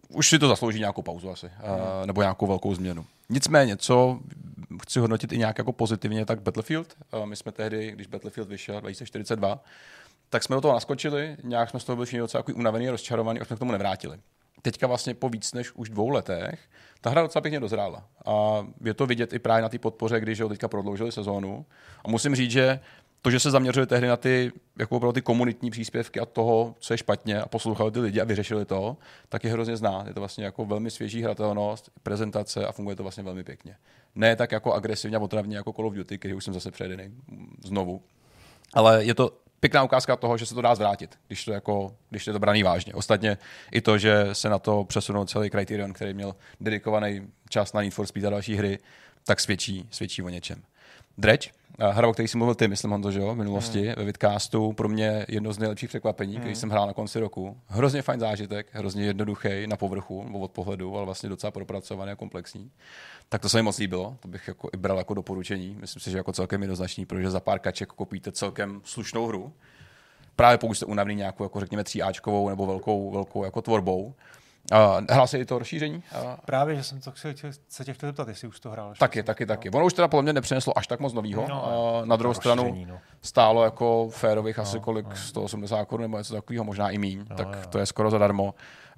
už 0.10 0.30
si 0.30 0.40
to 0.40 0.48
zaslouží 0.48 0.80
nějakou 0.80 1.02
pauzu 1.02 1.30
asi, 1.30 1.46
uh, 1.46 2.06
nebo 2.06 2.22
nějakou 2.22 2.48
velkou 2.48 2.76
změnu. 2.76 3.06
Nicméně, 3.30 3.78
co 3.78 4.20
chci 4.82 5.00
hodnotit 5.00 5.34
i 5.34 5.38
nějak 5.38 5.58
jako 5.58 5.72
pozitivně, 5.72 6.26
tak 6.26 6.42
Battlefield. 6.42 6.96
Uh, 7.14 7.26
my 7.26 7.36
jsme 7.36 7.52
tehdy, 7.52 7.92
když 7.92 8.08
Battlefield 8.08 8.50
vyšel 8.50 8.82
2042, 8.82 9.60
tak 10.32 10.44
jsme 10.44 10.56
do 10.56 10.62
toho 10.62 10.74
naskočili, 10.74 11.38
nějak 11.44 11.70
jsme 11.70 11.80
z 11.80 11.84
toho 11.84 11.96
byli 11.96 12.06
všichni 12.06 12.20
docela 12.20 12.44
unavený, 12.56 12.90
rozčarovaný 12.90 13.40
a 13.40 13.46
jsme 13.46 13.56
k 13.56 13.60
tomu 13.60 13.72
nevrátili. 13.72 14.20
Teďka 14.62 14.88
vlastně 14.88 15.14
po 15.14 15.30
víc 15.30 15.54
než 15.54 15.72
už 15.72 15.90
dvou 15.90 16.10
letech 16.10 16.60
ta 17.02 17.10
hra 17.10 17.22
docela 17.22 17.42
pěkně 17.42 17.60
dozrála. 17.60 18.04
A 18.26 18.68
je 18.84 18.94
to 18.94 19.06
vidět 19.06 19.34
i 19.34 19.40
právě 19.40 19.62
na 19.62 19.70
té 19.70 19.80
podpoře, 19.80 20.20
když 20.20 20.42
ho 20.42 20.50
teďka 20.50 20.68
prodloužili 20.68 21.12
sezónu. 21.12 21.66
A 22.06 22.10
musím 22.10 22.36
říct, 22.36 22.52
že 22.52 22.80
to, 23.22 23.32
že 23.32 23.40
se 23.40 23.52
zaměřili 23.52 23.88
tehdy 23.88 24.08
na 24.08 24.18
ty, 24.18 24.52
jako 24.80 24.96
opravdu 24.98 25.14
ty 25.14 25.22
komunitní 25.22 25.72
příspěvky 25.72 26.20
a 26.20 26.26
toho, 26.26 26.76
co 26.80 26.94
je 26.94 26.98
špatně 26.98 27.42
a 27.42 27.48
poslouchali 27.48 27.92
ty 27.92 28.00
lidi 28.00 28.22
a 28.22 28.24
vyřešili 28.24 28.66
to, 28.66 28.98
tak 29.30 29.44
je 29.44 29.52
hrozně 29.52 29.78
znát. 29.78 30.08
Je 30.08 30.14
to 30.14 30.20
vlastně 30.20 30.46
jako 30.46 30.66
velmi 30.66 30.92
svěží 30.92 31.24
hratelnost, 31.24 31.92
prezentace 32.04 32.68
a 32.68 32.72
funguje 32.72 32.96
to 32.96 33.04
vlastně 33.04 33.24
velmi 33.24 33.44
pěkně. 33.44 33.76
Ne 34.16 34.36
tak 34.36 34.52
jako 34.52 34.74
agresivně 34.74 35.18
a 35.18 35.20
otravně 35.20 35.58
jako 35.58 35.74
Call 35.74 35.88
of 35.88 35.94
Duty, 35.94 36.18
který 36.18 36.34
už 36.34 36.44
jsem 36.44 36.54
zase 36.54 36.72
přejedený 36.72 37.16
znovu. 37.66 38.02
Ale 38.74 39.06
je 39.06 39.14
to 39.14 39.41
pěkná 39.62 39.84
ukázka 39.84 40.16
toho, 40.16 40.38
že 40.38 40.46
se 40.46 40.56
to 40.56 40.62
dá 40.62 40.76
zvrátit, 40.76 41.20
když 41.28 41.46
to, 41.46 41.52
jako, 41.52 41.96
když 42.10 42.28
je 42.28 42.34
to 42.34 42.40
braný 42.40 42.64
vážně. 42.64 42.94
Ostatně 42.94 43.38
i 43.72 43.82
to, 43.82 43.98
že 43.98 44.26
se 44.34 44.50
na 44.50 44.60
to 44.60 44.84
přesunul 44.84 45.26
celý 45.26 45.50
Criterion, 45.50 45.94
který 45.94 46.14
měl 46.14 46.36
dedikovaný 46.60 47.28
čas 47.50 47.74
na 47.74 47.82
Need 47.82 47.94
for 47.94 48.08
Speed 48.08 48.26
a 48.26 48.30
další 48.30 48.56
hry, 48.56 48.80
tak 49.24 49.40
svědčí, 49.40 49.88
svědčí 49.92 50.24
o 50.24 50.30
něčem. 50.30 50.64
Eh, 51.80 51.92
hra, 51.92 52.08
o 52.08 52.14
který 52.14 52.28
jsi 52.28 52.38
mluvil 52.38 52.56
ty, 52.56 52.68
myslím, 52.68 52.92
Honzo, 52.92 53.12
že 53.12 53.20
jo, 53.20 53.34
v 53.34 53.38
minulosti, 53.38 53.82
hmm. 53.82 53.94
ve 53.98 54.04
Vidcastu, 54.04 54.74
pro 54.74 54.90
mě 54.90 55.26
jedno 55.28 55.54
z 55.54 55.60
nejlepších 55.60 55.90
překvapení, 55.90 56.34
hmm. 56.34 56.42
který 56.42 56.56
jsem 56.56 56.70
hrál 56.70 56.88
na 56.88 56.94
konci 56.94 57.20
roku. 57.20 57.58
Hrozně 57.68 58.02
fajn 58.02 58.20
zážitek, 58.20 58.68
hrozně 58.72 59.06
jednoduchý 59.06 59.68
na 59.68 59.78
povrchu, 59.78 60.24
nebo 60.24 60.40
od 60.40 60.52
pohledu, 60.52 60.96
ale 60.96 61.06
vlastně 61.06 61.30
docela 61.30 61.52
propracovaný 61.52 62.12
a 62.12 62.16
komplexní. 62.16 62.72
Tak 63.30 63.42
to 63.42 63.50
se 63.50 63.58
mi 63.58 63.64
moc 63.64 63.78
líbilo, 63.78 64.18
to 64.20 64.28
bych 64.28 64.48
jako 64.48 64.70
i 64.74 64.78
bral 64.78 64.98
jako 64.98 65.14
doporučení. 65.14 65.78
Myslím 65.80 66.02
si, 66.02 66.12
že 66.12 66.18
jako 66.18 66.32
celkem 66.32 66.62
jednoznačný, 66.62 67.06
protože 67.06 67.30
za 67.30 67.40
pár 67.40 67.60
kaček 67.60 67.90
kopíte 67.90 68.32
celkem 68.32 68.82
slušnou 68.84 69.28
hru. 69.28 69.54
Právě 70.36 70.58
pokud 70.58 70.74
jste 70.74 70.86
unavený 70.86 71.16
nějakou, 71.16 71.44
jako 71.44 71.60
řekněme, 71.60 71.84
tříáčkovou 71.84 72.50
nebo 72.50 72.66
velkou, 72.66 73.12
velkou 73.12 73.44
jako 73.44 73.62
tvorbou. 73.62 74.14
Uh, 74.72 75.06
hrál 75.10 75.28
se 75.28 75.40
i 75.40 75.46
to 75.46 75.60
rozšíření? 75.60 75.96
Uh, 76.24 76.30
Právě, 76.46 76.76
že 76.76 76.84
jsem 76.84 77.02
to 77.02 77.12
chtěl, 77.12 77.34
se 77.70 77.86
tě 77.86 77.94
chtěl 77.94 78.10
zeptat, 78.10 78.28
jestli 78.28 78.48
už 78.48 78.60
to 78.60 78.70
hrál. 78.72 78.94
taky, 79.00 79.24
taky, 79.24 79.46
taky. 79.46 79.70
Ono 79.70 79.86
už 79.86 79.94
teda 79.94 80.08
podle 80.08 80.24
mě 80.24 80.34
nepřineslo 80.34 80.78
až 80.78 80.88
tak 80.88 81.00
moc 81.00 81.14
novýho. 81.14 81.46
No, 81.50 81.66
No, 81.72 82.02
na 82.06 82.16
druhou 82.16 82.34
stranu 82.34 82.86
no. 82.88 83.00
stálo 83.22 83.64
jako 83.64 84.10
férových 84.10 84.60
asi 84.60 84.80
kolik, 84.80 85.06
180 85.18 85.86
korun 85.86 86.02
nebo 86.02 86.18
něco 86.18 86.34
takového, 86.34 86.64
možná 86.66 86.90
i 86.90 86.98
míň, 86.98 87.26
tak 87.26 87.48
jo. 87.48 87.70
to 87.70 87.80
je 87.80 87.86
skoro 87.86 88.10
zadarmo. 88.12 88.44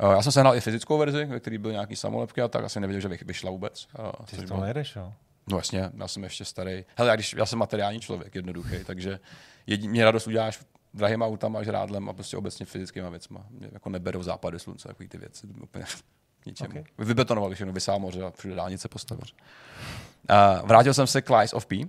Uh, 0.03 0.11
já 0.11 0.21
jsem 0.21 0.31
sehnal 0.31 0.55
i 0.55 0.61
fyzickou 0.61 0.97
verzi, 0.97 1.25
ve 1.25 1.39
které 1.39 1.57
byly 1.57 1.73
nějaký 1.73 1.95
samolepky 1.95 2.41
a 2.41 2.47
tak 2.47 2.65
asi 2.65 2.79
nevěděl, 2.79 3.01
že 3.01 3.07
vych- 3.07 3.25
vyšla 3.25 3.51
vůbec. 3.51 3.87
Uh, 3.99 4.05
Ty 4.25 4.37
to 4.37 4.43
bylo- 4.43 4.61
nejedeš, 4.61 4.95
jo? 4.95 5.13
No 5.47 5.57
jasně, 5.57 5.89
já 5.97 6.07
jsem 6.07 6.23
ještě 6.23 6.45
starý. 6.45 6.85
Hele, 6.95 7.09
já, 7.09 7.15
když, 7.15 7.33
já 7.33 7.45
jsem 7.45 7.59
materiální 7.59 7.99
člověk, 7.99 8.35
jednoduchý, 8.35 8.83
takže 8.85 9.19
jedin, 9.67 9.91
mě 9.91 10.05
radost 10.05 10.27
uděláš 10.27 10.59
drahýma 10.93 11.27
autama, 11.27 11.63
žrádlem 11.63 12.09
a 12.09 12.13
prostě 12.13 12.37
obecně 12.37 12.65
fyzickýma 12.65 13.09
věcma. 13.09 13.45
Mě 13.49 13.69
jako 13.71 13.89
neberou 13.89 14.23
západy 14.23 14.59
slunce, 14.59 14.87
takový 14.87 15.09
ty 15.09 15.17
věci, 15.17 15.47
úplně 15.63 15.85
k 16.39 16.45
ničemu. 16.45 16.69
Okay. 16.69 16.83
Vybetonovali 16.97 17.55
všechno, 17.55 17.73
vysál 17.73 17.99
moře 17.99 18.23
a 18.23 18.31
všude 18.31 18.55
dálnice 18.55 18.87
postavil. 18.87 19.23
Uh, 20.29 20.67
vrátil 20.67 20.93
jsem 20.93 21.07
se 21.07 21.21
k 21.21 21.29
Lies 21.29 21.53
of 21.53 21.65
P. 21.65 21.75
Uh, 21.75 21.85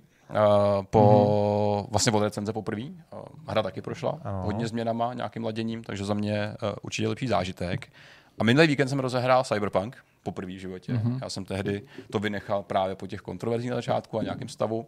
po 0.91 1.01
mm-hmm. 1.01 1.91
vlastně 1.91 2.13
od 2.13 2.23
recenze 2.23 2.53
poprvé. 2.53 2.83
Uh, 2.83 3.21
hra 3.47 3.63
taky 3.63 3.83
prošla 3.83 4.19
Ano. 4.25 4.43
hodně 4.43 4.69
změnama, 4.69 5.15
nějakým 5.15 5.45
laděním, 5.45 5.85
takže 5.85 6.05
za 6.05 6.15
mě 6.15 6.57
uh, 6.63 6.69
určitě 6.83 7.09
lepší 7.09 7.27
zážitek. 7.27 7.93
A 8.39 8.45
minulý 8.45 8.67
víkend 8.67 8.89
jsem 8.89 8.99
rozehrál 9.01 9.45
Cyberpunk 9.45 9.97
poprvé 10.23 10.53
v 10.53 10.59
životě. 10.59 10.93
Mm-hmm. 10.93 11.19
Já 11.23 11.31
jsem 11.31 11.45
tehdy 11.45 11.83
to 12.11 12.19
vynechal 12.19 12.63
právě 12.63 12.97
po 12.97 13.07
těch 13.07 13.21
kontroverzích 13.21 13.71
na 13.71 13.77
začátku 13.77 14.19
a 14.19 14.23
nějakém 14.23 14.49
stavu. 14.49 14.87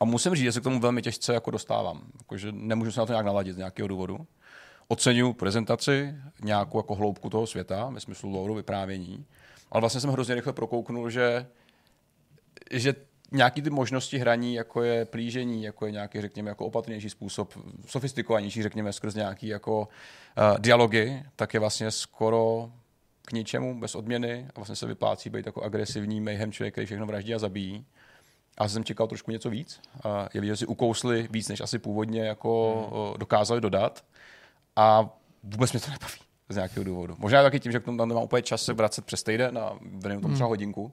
A 0.00 0.04
musím 0.04 0.34
říct, 0.34 0.44
že 0.44 0.52
se 0.52 0.60
k 0.60 0.64
tomu 0.64 0.80
velmi 0.80 1.02
těžce 1.02 1.34
jako 1.34 1.50
dostávám. 1.50 2.02
Jakože 2.18 2.52
nemůžu 2.52 2.92
se 2.92 3.00
na 3.00 3.06
to 3.06 3.12
nějak 3.12 3.26
naladit 3.26 3.54
z 3.54 3.58
nějakého 3.58 3.88
důvodu. 3.88 4.26
Oceňuji 4.88 5.32
prezentaci, 5.32 6.14
nějakou 6.42 6.78
jako 6.78 6.94
hloubku 6.94 7.30
toho 7.30 7.46
světa, 7.46 7.90
ve 7.92 8.00
smyslu 8.00 8.30
lore, 8.30 8.54
vyprávění. 8.54 9.26
Ale 9.70 9.80
vlastně 9.80 10.00
jsem 10.00 10.10
hrozně 10.10 10.34
rychle 10.34 10.52
prokouknul, 10.52 11.10
že, 11.10 11.46
že 12.70 12.94
nějaký 13.32 13.62
ty 13.62 13.70
možnosti 13.70 14.18
hraní, 14.18 14.54
jako 14.54 14.82
je 14.82 15.04
plížení, 15.04 15.62
jako 15.62 15.86
je 15.86 15.92
nějaký, 15.92 16.20
řekněme, 16.20 16.48
jako 16.48 16.66
opatrnější 16.66 17.10
způsob, 17.10 17.54
sofistikovanější, 17.86 18.62
řekněme, 18.62 18.92
skrz 18.92 19.14
nějaký 19.14 19.46
jako 19.46 19.80
uh, 19.80 20.58
dialogy, 20.58 21.22
tak 21.36 21.54
je 21.54 21.60
vlastně 21.60 21.90
skoro 21.90 22.72
k 23.22 23.32
ničemu, 23.32 23.80
bez 23.80 23.94
odměny 23.94 24.46
a 24.48 24.52
vlastně 24.56 24.76
se 24.76 24.86
vyplácí 24.86 25.30
být 25.30 25.46
jako 25.46 25.62
agresivní 25.62 26.20
mayhem 26.20 26.52
člověk, 26.52 26.74
který 26.74 26.86
všechno 26.86 27.06
vraždí 27.06 27.34
a 27.34 27.38
zabíjí. 27.38 27.86
Já 28.60 28.68
jsem 28.68 28.84
čekal 28.84 29.06
trošku 29.06 29.30
něco 29.30 29.50
víc. 29.50 29.80
A 30.04 30.28
je 30.34 30.40
vidět, 30.40 30.52
že 30.52 30.56
si 30.56 30.66
ukousli 30.66 31.28
víc, 31.30 31.48
než 31.48 31.60
asi 31.60 31.78
původně 31.78 32.20
jako 32.20 32.74
hmm. 32.92 33.18
dokázali 33.18 33.60
dodat. 33.60 34.04
A 34.76 35.08
vůbec 35.42 35.72
mě 35.72 35.80
to 35.80 35.90
nebaví 35.90 36.20
z 36.48 36.54
nějakého 36.54 36.84
důvodu. 36.84 37.16
Možná 37.18 37.42
taky 37.42 37.60
tím, 37.60 37.72
že 37.72 37.80
k 37.80 37.84
tomu 37.84 37.98
tam 37.98 38.08
nemám 38.08 38.24
úplně 38.24 38.42
čas 38.42 38.62
se 38.62 38.72
vracet 38.72 39.04
přes 39.04 39.22
týden 39.22 39.58
a 39.58 39.78
věnuju 39.82 40.20
tomu 40.20 40.34
třeba 40.34 40.48
hodinku. 40.48 40.92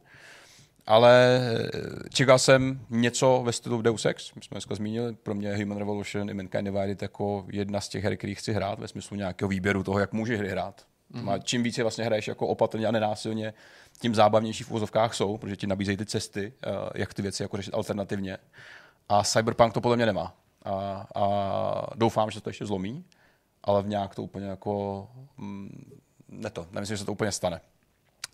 Ale 0.87 1.41
eh, 1.73 2.09
čekal 2.09 2.39
jsem 2.39 2.79
něco 2.89 3.41
ve 3.45 3.51
stylu 3.51 3.81
Deus 3.81 4.05
Ex, 4.05 4.33
my 4.33 4.41
jsme 4.41 4.55
dneska 4.55 4.75
zmínili, 4.75 5.13
pro 5.13 5.35
mě 5.35 5.57
Human 5.57 5.77
Revolution 5.77 6.29
i 6.29 6.33
Mankind 6.33 6.63
Divided 6.63 7.01
jako 7.01 7.45
jedna 7.51 7.81
z 7.81 7.89
těch 7.89 8.03
her, 8.03 8.17
který 8.17 8.35
chci 8.35 8.53
hrát, 8.53 8.79
ve 8.79 8.87
smyslu 8.87 9.17
nějakého 9.17 9.49
výběru 9.49 9.83
toho, 9.83 9.99
jak 9.99 10.13
může 10.13 10.37
hry 10.37 10.49
hrát. 10.49 10.85
Mm. 11.13 11.29
A 11.29 11.39
čím 11.39 11.63
více 11.63 11.81
vlastně 11.81 12.03
hraješ 12.05 12.27
jako 12.27 12.47
opatrně 12.47 12.87
a 12.87 12.91
nenásilně, 12.91 13.53
tím 13.99 14.15
zábavnější 14.15 14.63
v 14.63 14.71
úzovkách 14.71 15.13
jsou, 15.13 15.37
protože 15.37 15.55
ti 15.55 15.67
nabízejí 15.67 15.97
ty 15.97 16.05
cesty, 16.05 16.53
eh, 16.63 16.69
jak 16.95 17.13
ty 17.13 17.21
věci 17.21 17.43
jako 17.43 17.57
řešit 17.57 17.73
alternativně. 17.73 18.37
A 19.09 19.23
Cyberpunk 19.23 19.73
to 19.73 19.81
podle 19.81 19.95
mě 19.97 20.05
nemá. 20.05 20.35
A, 20.65 21.07
a 21.15 21.25
doufám, 21.95 22.31
že 22.31 22.41
to 22.41 22.49
ještě 22.49 22.65
zlomí, 22.65 23.05
ale 23.63 23.83
v 23.83 23.87
nějak 23.87 24.15
to 24.15 24.23
úplně 24.23 24.45
jako... 24.45 25.07
Mm, 25.37 25.99
ne 26.29 26.49
to, 26.49 26.67
nemyslím, 26.71 26.97
že 26.97 26.99
se 26.99 27.05
to 27.05 27.11
úplně 27.11 27.31
stane. 27.31 27.61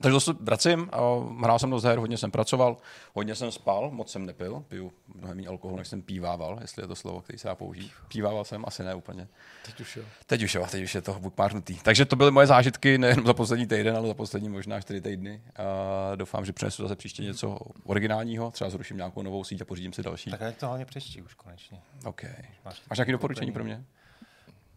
Takže 0.01 0.13
dosud 0.13 0.38
vracím, 0.41 0.89
a 0.91 0.97
hrál 1.43 1.59
jsem 1.59 1.69
do 1.69 1.80
her, 1.80 1.99
hodně 1.99 2.17
jsem 2.17 2.31
pracoval, 2.31 2.77
hodně 3.13 3.35
jsem 3.35 3.51
spal, 3.51 3.91
moc 3.91 4.11
jsem 4.11 4.26
nepil, 4.26 4.65
piju 4.67 4.91
mnohem 5.15 5.38
méně 5.38 5.47
alkoholu, 5.47 5.77
než 5.77 5.88
jsem 5.88 6.01
pívával, 6.01 6.57
jestli 6.61 6.84
je 6.84 6.88
to 6.88 6.95
slovo, 6.95 7.21
který 7.21 7.39
se 7.39 7.47
dá 7.47 7.55
použít. 7.55 7.91
Pívával 8.07 8.45
jsem, 8.45 8.63
asi 8.67 8.84
ne 8.84 8.95
úplně. 8.95 9.27
Teď 9.65 9.80
už 9.80 9.97
jo. 9.97 10.03
Teď 10.26 10.43
už 10.43 10.55
jo, 10.55 10.65
teď 10.71 10.84
už 10.84 10.95
je 10.95 11.01
to 11.01 11.13
bukmárnutý. 11.19 11.80
Takže 11.84 12.05
to 12.05 12.15
byly 12.15 12.31
moje 12.31 12.47
zážitky 12.47 12.97
nejen 12.97 13.26
za 13.26 13.34
poslední 13.34 13.67
týden, 13.67 13.97
ale 13.97 14.07
za 14.07 14.13
poslední 14.13 14.49
možná 14.49 14.81
čtyři 14.81 15.01
týdny. 15.01 15.41
A 15.55 16.15
doufám, 16.15 16.45
že 16.45 16.53
přinesu 16.53 16.84
zase 16.84 16.95
příště 16.95 17.23
něco 17.23 17.57
originálního, 17.84 18.51
třeba 18.51 18.69
zruším 18.69 18.97
nějakou 18.97 19.21
novou 19.21 19.43
síť 19.43 19.61
a 19.61 19.65
pořídím 19.65 19.93
si 19.93 20.03
další. 20.03 20.31
Tak 20.31 20.57
to 20.57 20.67
hlavně 20.67 20.85
přečti 20.85 21.21
už 21.21 21.34
konečně. 21.34 21.81
OK. 22.05 22.23
Máš 22.65 22.97
nějaké 22.97 23.11
doporučení 23.11 23.51
pro 23.51 23.63
mě? 23.63 23.85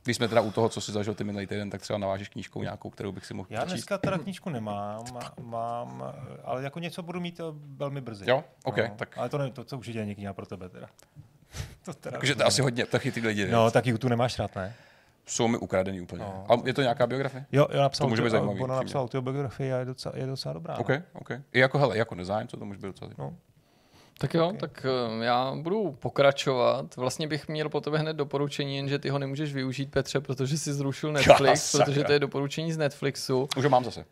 Když 0.05 0.17
jsme 0.17 0.29
teda 0.29 0.41
u 0.41 0.51
toho, 0.51 0.69
co 0.69 0.81
si 0.81 0.93
zažil 0.93 1.15
ty 1.15 1.25
minulý 1.25 1.47
týden, 1.47 1.71
tak 1.71 1.81
třeba 1.81 1.99
navážeš 1.99 2.29
knížkou 2.29 2.63
nějakou, 2.63 2.91
kterou 2.91 3.13
bych 3.13 3.27
si 3.27 3.35
mohl 3.35 3.47
Já 3.51 3.61
přečíst. 3.61 3.73
dneska 3.75 3.99
teda 3.99 4.19
knížku 4.19 4.51
nemám, 4.51 5.05
mám, 5.43 6.13
ale 6.45 6.63
jako 6.63 6.79
něco 6.79 7.03
budu 7.03 7.21
mít 7.21 7.41
eh, 7.41 7.45
velmi 7.77 8.01
brzy. 8.01 8.25
Jo? 8.29 8.45
OK, 8.65 8.77
no, 8.79 8.95
tak- 8.97 9.19
Ale 9.19 9.29
to, 9.29 9.39
ne, 9.39 9.51
to, 9.51 9.65
to 9.65 9.79
určitě 9.79 9.99
není 9.99 10.15
kniha 10.15 10.33
pro 10.33 10.47
tebe 10.47 10.69
teda. 10.69 10.87
To 11.85 11.95
teda 11.95 12.19
Takže 12.19 12.35
to 12.35 12.47
asi 12.47 12.63
hodně, 12.63 12.87
taky 12.87 13.13
ty 13.13 13.21
lidi. 13.21 13.49
No, 13.51 13.71
tak 13.71 13.87
YouTube 13.87 14.11
nemáš 14.11 14.39
rád, 14.39 14.55
ne? 14.57 14.75
Jsou 15.27 15.49
mi 15.49 15.57
ukradený 15.59 16.01
úplně. 16.01 16.23
No. 16.25 16.47
A 16.49 16.57
je 16.67 16.75
to 16.75 16.83
nějaká 16.83 17.07
biografie? 17.07 17.47
Jo, 17.53 17.67
jo 17.73 17.81
napsal, 17.83 18.05
To 18.05 18.09
může 18.09 18.23
být 18.23 18.31
zajímavý, 18.31 18.59
Bono 18.59 18.75
upřímně. 18.75 18.85
napsal 18.85 19.03
autobiografii 19.03 19.73
a 19.73 19.79
je 19.79 19.85
docela, 19.85 20.15
je 20.17 20.27
docela 20.27 20.53
dobrá. 20.53 20.75
no. 20.75 20.81
OK, 20.81 20.91
OK. 21.13 21.31
I 21.53 21.59
jako, 21.59 21.79
hele, 21.79 21.99
jako 21.99 22.15
nezájem, 22.15 22.49
co 22.49 22.57
to 22.57 22.65
může 22.65 22.79
být 22.79 22.87
docela 22.87 23.11
No. 23.19 23.37
Tak 24.23 24.35
jo, 24.35 24.47
okay. 24.47 24.59
tak 24.59 24.87
eh, 25.21 25.25
já 25.25 25.55
budu 25.55 25.93
pokračovat. 25.93 26.97
Vlastně 26.97 27.29
bych 27.29 27.49
měl 27.49 27.69
po 27.69 27.81
tebe 27.81 27.99
hned 27.99 28.17
doporučení, 28.17 28.77
jenže 28.77 28.99
ty 28.99 29.09
ho 29.09 29.19
nemůžeš 29.19 29.55
využít, 29.55 29.91
Petře, 29.91 30.21
protože 30.21 30.59
jsi 30.59 30.73
zrušil 30.73 31.13
Netflix, 31.13 31.63
sakra. 31.71 31.85
protože 31.85 32.05
to 32.05 32.13
je 32.13 32.19
doporučení 32.19 32.73
z 32.73 32.79
Netflixu. 32.79 33.49
Už 33.57 33.65
ho 33.65 33.71
mám 33.71 33.85
zase. 33.85 34.05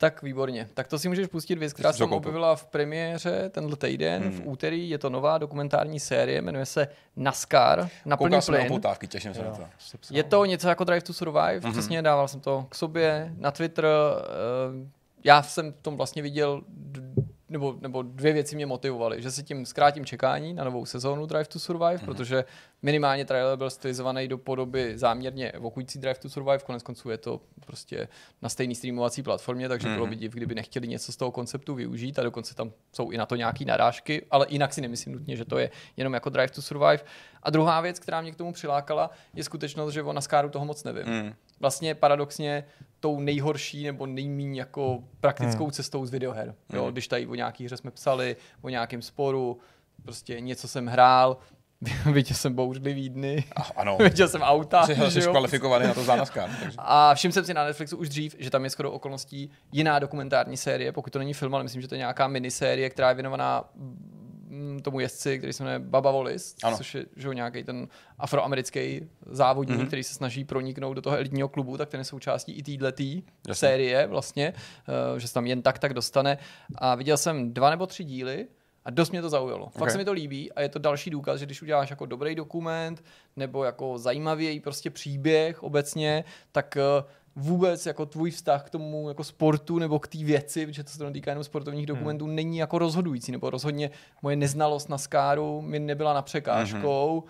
Tak 0.00 0.22
výborně. 0.22 0.68
Tak 0.74 0.88
to 0.88 0.98
si 0.98 1.08
můžeš 1.08 1.26
pustit 1.26 1.58
věc, 1.58 1.72
která 1.72 1.92
se 1.92 2.04
objevila 2.04 2.56
v 2.56 2.66
premiéře 2.66 3.50
tenhle 3.54 3.76
týden, 3.76 4.22
Hmm. 4.22 4.32
v 4.32 4.42
úterý. 4.46 4.90
Je 4.90 4.98
to 4.98 5.10
nová 5.10 5.38
dokumentární 5.38 6.00
série, 6.00 6.42
jmenuje 6.42 6.66
se 6.66 6.88
NASCAR 7.16 7.88
na 8.04 8.16
plný 8.16 8.28
Koukal 8.30 8.42
jsem 8.42 8.52
na 8.54 8.58
plyn. 8.58 8.68
poutávky, 8.68 9.06
těším 9.06 9.34
se 9.34 9.42
na 9.44 9.50
to. 9.50 9.62
Je 10.10 10.22
to 10.22 10.44
něco 10.44 10.68
jako 10.68 10.84
Drive 10.84 11.00
to 11.02 11.12
Survive, 11.12 11.54
Mhm. 11.56 11.62
mm-hmm. 11.62 11.72
přesně 11.72 12.02
dával 12.02 12.28
jsem 12.28 12.40
to 12.40 12.66
k 12.68 12.74
sobě 12.74 13.32
na 13.38 13.50
Twitter. 13.50 13.84
eh, 13.86 14.88
Já 15.24 15.42
jsem 15.42 15.72
v 15.72 15.76
tom 15.82 15.96
vlastně 15.96 16.22
viděl, 16.22 16.62
d- 16.68 17.02
nebo, 17.48 17.76
nebo 17.80 18.02
dvě 18.02 18.32
věci 18.32 18.56
mě 18.56 18.66
motivovaly, 18.66 19.22
že 19.22 19.30
se 19.30 19.42
tím 19.42 19.66
zkrátím 19.66 20.04
čekání 20.04 20.54
na 20.54 20.64
novou 20.64 20.86
sezónu 20.86 21.26
Drive 21.26 21.44
to 21.44 21.58
Survive, 21.58 21.92
Mhm. 21.94 22.00
mm-hmm. 22.02 22.06
protože 22.06 22.44
minimálně 22.82 23.24
trailer 23.24 23.58
byl 23.58 23.70
stylizovaný 23.70 24.28
do 24.28 24.38
podoby 24.38 24.98
záměrně 24.98 25.50
evokující 25.50 25.98
Drive 25.98 26.14
to 26.14 26.28
Survive, 26.28 26.58
konec 26.58 26.82
konců 26.82 27.10
je 27.10 27.18
to 27.18 27.40
prostě 27.66 28.08
na 28.42 28.48
stejné 28.48 28.74
streamovací 28.74 29.22
platformě, 29.22 29.68
takže 29.68 29.88
mm-hmm. 29.88 29.94
bylo 29.94 30.06
Mhm. 30.06 30.10
by 30.10 30.16
div, 30.16 30.32
kdyby 30.32 30.54
nechtěli 30.54 30.88
něco 30.88 31.12
z 31.12 31.16
toho 31.16 31.30
konceptu 31.30 31.74
využít 31.74 32.18
a 32.18 32.22
dokonce 32.22 32.54
tam 32.54 32.72
jsou 32.92 33.10
i 33.10 33.16
na 33.16 33.26
to 33.26 33.36
nějaký 33.36 33.64
narážky, 33.64 34.26
ale 34.30 34.46
jinak 34.48 34.72
si 34.72 34.80
nemyslím 34.80 35.12
nutně, 35.12 35.36
že 35.36 35.44
to 35.44 35.58
je 35.58 35.70
jenom 35.96 36.14
jako 36.14 36.30
Drive 36.30 36.48
to 36.48 36.62
Survive. 36.62 36.98
A 37.42 37.50
druhá 37.50 37.80
věc, 37.80 37.98
která 37.98 38.20
mě 38.20 38.32
k 38.32 38.36
tomu 38.36 38.52
přilákala, 38.52 39.10
je 39.34 39.44
skutečnost, 39.44 39.92
že 39.92 40.02
o 40.02 40.12
NASCARu 40.12 40.48
toho 40.48 40.64
moc 40.64 40.84
nevím 40.84 41.04
Mm. 41.06 41.34
vlastně 41.60 41.94
paradoxně 41.94 42.64
tou 43.00 43.20
nejhorší 43.20 43.84
nebo 43.84 44.06
nejméně 44.06 44.60
jako 44.60 45.04
praktickou 45.20 45.64
hmm. 45.64 45.72
cestou 45.72 46.06
z 46.06 46.10
videoher. 46.10 46.54
Jo? 46.72 46.82
Hmm. 46.82 46.92
Když 46.92 47.08
tady 47.08 47.26
o 47.26 47.34
nějaký 47.34 47.64
hře 47.64 47.76
jsme 47.76 47.90
psali, 47.90 48.36
o 48.60 48.68
nějakém 48.68 49.02
sporu, 49.02 49.58
prostě 50.02 50.40
něco 50.40 50.68
jsem 50.68 50.86
hrál, 50.86 51.36
viděl 52.12 52.36
jsem 52.36 52.54
bouřlivý 52.54 53.08
dny, 53.08 53.44
ano. 53.76 53.96
viděl 54.02 54.28
jsem 54.28 54.42
auta, 54.42 54.86
Jsi, 54.86 54.94
jsi 55.10 55.20
kvalifikovaný 55.20 55.86
na 55.86 55.94
to 55.94 56.04
za 56.04 56.16
NASCAR. 56.16 56.50
Takže. 56.60 56.76
A 56.78 57.14
všiml 57.14 57.32
jsem 57.32 57.44
si 57.44 57.54
na 57.54 57.64
Netflixu 57.64 57.96
už 57.96 58.08
dřív, 58.08 58.36
že 58.38 58.50
tam 58.50 58.64
je 58.64 58.70
skoro 58.70 58.92
okolností 58.92 59.50
jiná 59.72 59.98
dokumentární 59.98 60.56
série, 60.56 60.92
pokud 60.92 61.12
to 61.12 61.18
není 61.18 61.34
film, 61.34 61.54
ale 61.54 61.62
myslím, 61.64 61.82
že 61.82 61.88
to 61.88 61.94
je 61.94 61.98
nějaká 61.98 62.28
minisérie, 62.28 62.90
která 62.90 63.08
je 63.08 63.14
věnovaná 63.14 63.64
mm, 63.74 64.80
tomu 64.82 65.00
jezdci, 65.00 65.38
který 65.38 65.52
se 65.52 65.62
jmenuje 65.62 65.78
Baba 65.78 66.10
Wallis, 66.10 66.56
Ano. 66.62 66.76
což 66.76 66.94
je 66.94 67.06
že 67.16 67.28
nějaký 67.34 67.64
ten 67.64 67.88
afroamerický 68.18 69.00
závodník, 69.30 69.76
Mhm. 69.76 69.84
mm-hmm. 69.84 69.88
který 69.88 70.04
se 70.04 70.14
snaží 70.14 70.44
proniknout 70.44 70.94
do 70.94 71.02
toho 71.02 71.16
elitního 71.16 71.48
klubu, 71.48 71.76
tak 71.76 71.88
ten 71.88 72.00
je 72.00 72.04
součástí 72.04 72.52
i 72.52 72.62
této 72.62 72.78
Jasně. 73.48 73.68
série 73.68 74.06
vlastně, 74.06 74.52
eh, 75.16 75.20
že 75.20 75.28
se 75.28 75.34
tam 75.34 75.46
jen 75.46 75.62
tak 75.62 75.78
tak 75.78 75.94
dostane. 75.94 76.38
A 76.74 76.94
viděl 76.94 77.16
jsem 77.16 77.54
dva 77.54 77.70
nebo 77.70 77.86
tři 77.86 78.04
díly 78.04 78.46
a 78.88 78.90
dost 78.90 79.10
mě 79.10 79.22
to 79.22 79.28
zaujalo. 79.28 79.68
Fakt 79.68 79.82
Ok. 79.82 79.90
se 79.90 79.98
mi 79.98 80.04
to 80.04 80.12
líbí 80.12 80.52
a 80.52 80.60
je 80.60 80.68
to 80.68 80.78
další 80.78 81.10
důkaz, 81.10 81.40
že 81.40 81.46
když 81.46 81.62
uděláš 81.62 81.90
jako 81.90 82.06
dobrý 82.06 82.34
dokument 82.34 83.04
nebo 83.36 83.64
jako 83.64 83.98
zajímavý 83.98 84.60
prostě 84.60 84.90
příběh 84.90 85.62
obecně, 85.62 86.24
tak 86.52 86.76
eh, 86.76 87.04
vůbec 87.36 87.86
jako 87.86 88.06
tvůj 88.06 88.30
vztah 88.30 88.66
k 88.66 88.70
tomu 88.70 89.08
jako 89.08 89.24
sportu 89.24 89.78
nebo 89.78 89.98
k 89.98 90.08
té 90.08 90.18
věci, 90.18 90.66
protože 90.66 90.84
to 90.84 90.90
se 90.90 90.98
to 90.98 91.04
netýká 91.04 91.30
jenom 91.30 91.44
sportovních 91.44 91.86
dokumentů, 91.86 92.24
hmm. 92.24 92.34
není 92.34 92.58
jako 92.58 92.78
rozhodující, 92.78 93.32
nebo 93.32 93.50
rozhodně 93.50 93.90
moje 94.22 94.36
neznalost 94.36 94.88
na 94.88 94.98
skáru 94.98 95.60
mi 95.62 95.78
nebyla 95.78 96.14
na 96.14 96.22
překážkou. 96.22 97.24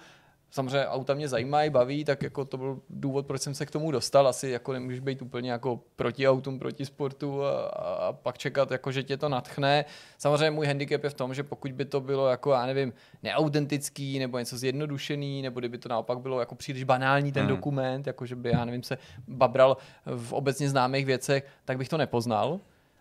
Samozřejmě 0.50 0.86
auta 0.86 1.14
mě 1.14 1.28
zajímají, 1.28 1.70
baví, 1.70 2.04
tak 2.04 2.22
jako 2.22 2.44
to 2.44 2.56
byl 2.56 2.80
důvod, 2.90 3.26
proč 3.26 3.42
jsem 3.42 3.54
se 3.54 3.66
k 3.66 3.70
tomu 3.70 3.90
dostal. 3.90 4.28
Asi 4.28 4.48
jako 4.48 4.72
nemůžeš 4.72 5.00
být 5.00 5.22
úplně 5.22 5.50
jako 5.50 5.80
proti 5.96 6.28
autům, 6.28 6.58
proti 6.58 6.86
sportu 6.86 7.44
a, 7.44 7.60
a 7.68 8.12
pak 8.12 8.38
čekat, 8.38 8.70
jako, 8.70 8.92
že 8.92 9.02
tě 9.02 9.16
to 9.16 9.28
natchne. 9.28 9.84
Samozřejmě 10.18 10.50
můj 10.50 10.66
handicap 10.66 11.04
je 11.04 11.10
v 11.10 11.14
tom, 11.14 11.34
že 11.34 11.42
pokud 11.42 11.72
by 11.72 11.84
to 11.84 12.00
bylo 12.00 12.28
jako, 12.28 12.50
já 12.50 12.66
nevím, 12.66 12.92
neautentický 13.22 14.18
nebo 14.18 14.38
něco 14.38 14.58
zjednodušený, 14.58 15.42
nebo 15.42 15.60
kdyby 15.60 15.78
to 15.78 15.88
naopak 15.88 16.18
bylo 16.18 16.40
jako 16.40 16.54
příliš 16.54 16.84
banální 16.84 17.32
ten 17.32 17.46
Hmm. 17.46 17.56
dokument, 17.56 18.06
jako 18.06 18.26
že 18.26 18.36
by, 18.36 18.50
já 18.50 18.64
nevím, 18.64 18.82
se 18.82 18.98
babral 19.28 19.76
v 20.06 20.32
obecně 20.32 20.68
známých 20.68 21.06
věcech, 21.06 21.46
tak 21.64 21.78
bych 21.78 21.88
to 21.88 21.96
nepoznal. 21.96 22.60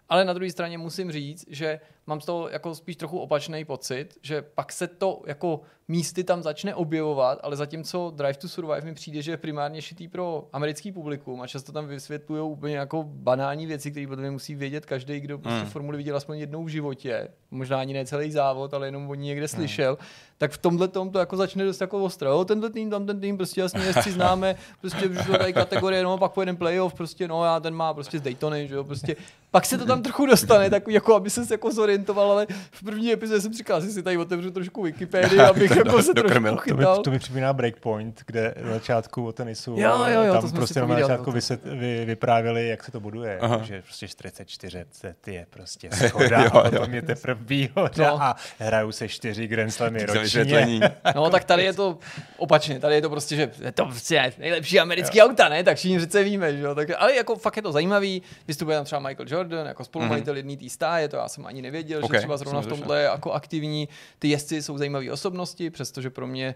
Ale 0.10 0.26
na 0.26 0.34
druhé 0.34 0.52
straně 0.52 0.78
musím 0.78 1.12
říct, 1.12 1.46
že 1.50 1.80
mám 2.08 2.22
z 2.22 2.26
toho 2.26 2.50
jako 2.50 2.76
spíš 2.76 2.96
trochu 2.96 3.20
opačný 3.20 3.66
pocit, 3.66 4.18
že 4.22 4.42
pak 4.42 4.72
se 4.72 4.88
to 4.88 5.22
jako 5.26 5.62
místy 5.88 6.24
tam 6.24 6.44
začne 6.44 6.76
objevovat, 6.76 7.40
ale 7.44 7.56
zatímco 7.56 8.14
Drive 8.16 8.34
to 8.34 8.50
Survive 8.50 8.82
mi 8.82 8.94
přijde, 8.94 9.22
že 9.22 9.32
je 9.32 9.38
primárně 9.38 9.82
šitý 9.82 10.08
pro 10.08 10.48
americký 10.54 10.92
publikum 10.92 11.42
a 11.42 11.48
často 11.48 11.72
tam 11.72 11.88
vysvětlují 11.88 12.42
úplně 12.42 12.76
jako 12.78 13.04
banální 13.08 13.66
věci, 13.66 13.92
které 13.92 14.08
potom 14.08 14.32
musí 14.32 14.56
vědět 14.56 14.86
každý, 14.86 15.20
kdo 15.20 15.38
prostě 15.38 15.60
Hmm. 15.60 15.70
formuli 15.70 15.98
viděl 15.98 16.18
aspoň 16.18 16.38
jednou 16.38 16.64
v 16.64 16.68
životě. 16.68 17.28
Možná 17.52 17.80
ani 17.80 17.94
ne 17.94 18.06
celý 18.06 18.32
závod, 18.32 18.74
ale 18.74 18.88
jenom 18.88 19.10
o 19.10 19.16
ní 19.16 19.28
někde 19.28 19.48
slyšel. 19.48 19.98
Tak 20.38 20.52
v 20.52 20.58
tomhle 20.58 20.88
tom 20.88 21.10
to 21.10 21.20
jako 21.20 21.38
začne 21.38 21.66
dost 21.66 21.82
jako 21.82 22.04
ostro. 22.04 22.30
Jo, 22.30 22.46
tenhle 22.46 22.70
tým, 22.70 22.90
tam 22.90 23.06
ten 23.06 23.20
tým, 23.20 23.38
prostě 23.38 23.62
jasně 23.62 23.82
jezdci 23.84 24.12
známe, 24.18 24.56
prostě 24.82 25.08
už 25.08 25.18
tady 25.38 25.54
kategorie, 25.54 26.04
no 26.04 26.18
pak 26.18 26.32
pojedeme 26.32 26.58
playoff, 26.58 26.94
prostě 26.94 27.28
no 27.28 27.46
já 27.46 27.60
ten 27.60 27.74
má 27.74 27.94
prostě 27.94 28.20
z 28.20 28.22
Daytony, 28.22 28.68
že 28.68 28.76
jo, 28.76 28.84
prostě 28.84 29.16
pak 29.52 29.66
se 29.66 29.78
to 29.78 29.86
tam 29.86 30.04
trochu 30.04 30.26
dostane, 30.26 30.70
tak 30.70 30.88
jako 30.88 31.16
aby 31.16 31.30
se 31.30 31.42
jako 31.52 31.72
zorientoval, 31.98 32.32
ale 32.32 32.48
v 32.72 32.84
první 32.84 33.12
epizodě 33.14 33.42
jsem 33.42 33.54
říkal, 33.54 33.82
že 33.82 33.88
si 33.88 34.04
tady 34.04 34.18
otevřu 34.18 34.52
trošku 34.52 34.82
Wikipedii, 34.84 35.40
abych 35.50 35.72
To 35.72 35.78
jako 35.78 36.02
se 36.02 36.14
dokrmil. 36.14 36.52
trošku 36.52 36.70
To 36.70 36.78
mi, 36.78 36.86
to 37.04 37.12
mi 37.12 37.20
připomíná 37.20 37.54
Breakpoint, 37.54 38.22
kde 38.26 38.56
na 38.62 38.74
začátku 38.74 39.28
o 39.28 39.32
tenisu 39.32 39.76
Jo, 39.78 40.06
jo, 40.08 40.22
jo, 40.24 40.34
to 40.34 40.42
tam 40.42 40.50
jsme 40.50 40.58
prostě 40.58 40.82
na 40.82 41.00
začátku 41.00 41.32
vyset, 41.32 41.66
vy, 41.66 42.06
vyprávěli, 42.06 42.68
jak 42.68 42.84
se 42.84 42.92
to 42.92 43.00
buduje. 43.00 43.40
Aha. 43.42 43.60
Že 43.64 43.82
prostě 43.82 44.08
44 44.08 44.86
set 44.92 45.28
je 45.28 45.46
prostě 45.50 45.90
schoda 46.08 46.44
Jo, 46.44 46.50
a 46.54 46.66
jo. 46.66 46.72
potom 46.72 46.94
je 46.94 47.02
teprve 47.02 47.40
výhoda 47.44 48.08
No. 48.08 48.22
a 48.24 48.36
hrajou 48.60 48.92
se 48.92 49.08
čtyři 49.08 49.48
Grand 49.48 49.74
Slamy 49.74 50.06
ročně. 50.06 50.92
No 51.16 51.30
tak 51.30 51.44
tady 51.44 51.64
je 51.64 51.74
to 51.74 51.98
opačně, 52.38 52.80
tady 52.80 52.96
je 52.96 53.02
to 53.02 53.10
prostě, 53.10 53.36
že 53.36 53.52
je 53.62 53.72
to 53.72 53.86
prostě 53.86 54.34
nejlepší 54.38 54.80
americký 54.80 55.22
auta, 55.22 55.50
ne? 55.50 55.64
Tak 55.64 55.78
všichni 55.78 55.98
přece 55.98 56.24
víme, 56.24 56.58
že 56.58 56.64
jo? 56.64 56.76
Tak, 56.76 56.88
ale 56.98 57.16
jako 57.16 57.36
fakt 57.36 57.56
je 57.56 57.62
to 57.62 57.72
zajímavý, 57.72 58.22
vystupuje 58.48 58.78
tam 58.78 58.86
třeba 58.86 59.00
Michael 59.00 59.28
Jordan 59.30 59.68
jako 59.68 59.84
spolumajitel 59.84 60.34
mm-hmm. 60.34 60.38
jedné 60.38 60.58
té 60.58 60.70
stáje, 60.70 61.08
to 61.10 61.16
já 61.18 61.28
jsem 61.28 61.46
ani 61.46 61.62
nevěděl, 61.62 61.87
Ok, 61.96 62.14
že 62.14 62.18
třeba 62.18 62.38
zrovna 62.38 62.62
v 62.62 62.68
tomhle 62.68 63.00
je 63.00 63.04
jako 63.04 63.32
aktivní. 63.32 63.90
Ty 64.20 64.28
jezdci 64.28 64.62
jsou 64.62 64.78
zajímavé 64.78 65.12
osobnosti, 65.12 65.70
přestože 65.70 66.10
pro 66.10 66.28
mě 66.28 66.56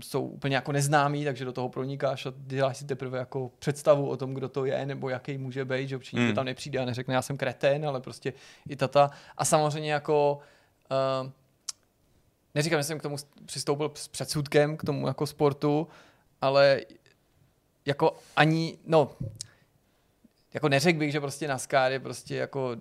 jsou 0.00 0.22
úplně 0.22 0.56
jako 0.56 0.72
neznámí, 0.72 1.24
takže 1.24 1.44
do 1.44 1.52
toho 1.52 1.68
pronikáš 1.68 2.26
a 2.26 2.32
děláš 2.36 2.76
si 2.76 2.84
teprve 2.84 3.18
jako 3.18 3.50
představu 3.58 4.08
o 4.08 4.16
tom, 4.16 4.34
kdo 4.34 4.48
to 4.48 4.64
je, 4.64 4.86
nebo 4.86 5.08
jaký 5.08 5.38
může 5.38 5.64
být, 5.64 5.88
že 5.88 5.96
určitě 5.96 6.20
Mm. 6.20 6.26
mm. 6.26 6.34
tam 6.34 6.44
nepřijde 6.44 6.78
a 6.78 6.84
neřekne, 6.84 7.14
já 7.14 7.22
jsem 7.22 7.36
kretén, 7.36 7.86
ale 7.86 8.00
prostě 8.00 8.32
i 8.68 8.76
tata. 8.76 9.10
A 9.36 9.44
samozřejmě 9.44 9.92
jako 9.92 10.38
uh, 11.22 11.30
neříkám, 12.54 12.80
že 12.80 12.84
jsem 12.84 12.98
k 12.98 13.02
tomu 13.02 13.16
přistoupil 13.46 13.90
s 13.94 14.08
předsudkem, 14.08 14.76
k 14.76 14.84
tomu 14.84 15.06
jako 15.06 15.26
sportu, 15.26 15.88
ale 16.40 16.80
jako 17.86 18.16
ani, 18.36 18.78
no, 18.86 19.10
jako 20.54 20.68
neřekl 20.68 20.98
bych, 20.98 21.12
že 21.12 21.20
prostě 21.20 21.48
NASCAR 21.48 21.92
je 21.92 22.00
prostě 22.00 22.36
jako 22.36 22.76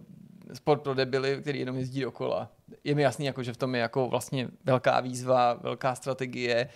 sport 0.53 0.82
pro 0.82 0.94
debily, 0.94 1.38
který 1.41 1.60
jenom 1.60 1.78
jezdí 1.78 2.02
dokola. 2.02 2.52
Je 2.84 2.95
mi 2.95 3.02
jasný, 3.02 3.26
jako, 3.26 3.44
že 3.44 3.53
v 3.53 3.57
tom 3.57 3.76
je 3.76 3.82
jako 3.82 4.10
vlastně 4.10 4.48
velká 4.64 4.99
výzva, 4.99 5.53
velká 5.53 5.95
strategie, 5.95 6.69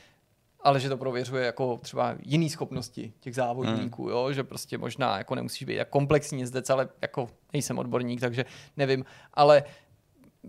ale 0.63 0.79
že 0.79 0.89
to 0.89 0.97
prověřuje 0.97 1.45
jako 1.45 1.77
třeba 1.77 2.15
jiný 2.21 2.49
schopnosti 2.49 3.13
těch 3.19 3.35
závodníků, 3.35 4.03
hmm. 4.03 4.11
jo? 4.11 4.33
že 4.33 4.43
prostě 4.43 4.77
možná 4.77 5.17
jako 5.17 5.35
nemusíš 5.35 5.63
být 5.63 5.75
jak 5.75 5.89
komplexní 5.89 6.39
jezdec, 6.39 6.69
ale 6.69 6.89
jako 7.01 7.29
nejsem 7.53 7.79
odborník, 7.79 8.21
takže 8.21 8.45
nevím, 8.77 9.05
ale 9.33 9.63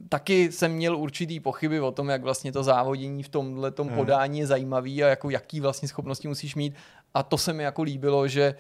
taky 0.08 0.52
jsem 0.52 0.72
měl 0.72 0.96
určitý 0.96 1.40
pochyby 1.40 1.80
o 1.80 1.92
tom, 1.92 2.08
jak 2.08 2.22
vlastně 2.22 2.52
to 2.52 2.62
závodění 2.62 3.22
v 3.22 3.28
tomhle 3.28 3.70
tom 3.70 3.86
Hmm. 3.86 3.96
podání 3.96 4.38
je 4.38 4.46
zajímavý 4.46 5.04
a 5.04 5.08
jako 5.08 5.30
jaký 5.30 5.60
vlastně 5.60 5.88
schopnosti 5.88 6.28
musíš 6.28 6.54
mít 6.54 6.74
a 7.14 7.22
to 7.22 7.38
se 7.38 7.52
mi 7.52 7.62
jako 7.62 7.82
líbilo, 7.82 8.28
že 8.28 8.54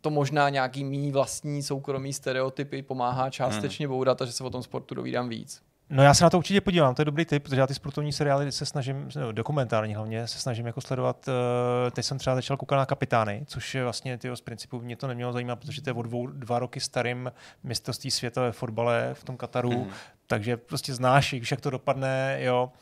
to 0.00 0.10
možná 0.10 0.48
nějaký 0.48 0.84
mý 0.84 1.12
vlastní 1.12 1.62
soukromý 1.62 2.12
stereotypy 2.12 2.82
pomáhá 2.82 3.30
částečně 3.30 3.88
bourat 3.88 4.22
a 4.22 4.24
že 4.26 4.32
se 4.32 4.44
o 4.44 4.50
tom 4.50 4.62
sportu 4.62 4.94
dovídám 4.94 5.28
víc. 5.28 5.62
No 5.90 6.02
já 6.02 6.14
se 6.14 6.24
na 6.24 6.30
to 6.30 6.38
určitě 6.38 6.60
podívám, 6.60 6.94
to 6.94 7.00
je 7.02 7.04
dobrý 7.06 7.24
tip, 7.24 7.42
protože 7.42 7.60
já 7.60 7.66
ty 7.66 7.74
sportovní 7.74 8.12
seriály 8.12 8.52
se 8.52 8.66
snažím, 8.66 9.08
no, 9.16 9.32
dokumentární 9.32 9.94
hlavně, 9.94 10.26
se 10.26 10.38
snažím 10.38 10.66
jako 10.66 10.80
sledovat. 10.80 11.28
eh, 11.28 11.90
Teď 11.90 12.04
jsem 12.04 12.18
třeba 12.18 12.36
začal 12.36 12.56
koukat 12.56 12.76
na 12.78 12.86
Kapitány, 12.86 13.42
což 13.46 13.74
je 13.74 13.82
vlastně 13.84 14.18
tyho, 14.18 14.36
z 14.36 14.40
principu 14.40 14.80
mě 14.80 14.96
to 14.96 15.06
nemělo 15.06 15.32
zajímat, 15.32 15.56
protože 15.56 15.82
to 15.82 15.90
je 15.90 15.94
o 15.94 16.02
dvou, 16.02 16.26
dva 16.26 16.58
roky 16.58 16.80
starým 16.80 17.32
mistrovství 17.62 18.10
světa 18.10 18.40
ve 18.42 18.52
fotbale 18.52 19.10
v 19.12 19.24
tom 19.24 19.36
Kataru, 19.36 19.70
Mhm. 19.72 19.90
takže 20.26 20.56
prostě 20.56 20.94
znáš, 20.94 21.34
když 21.34 21.50
jak 21.50 21.60
to 21.60 21.70
dopadne, 21.70 22.38
jo, 22.40 22.72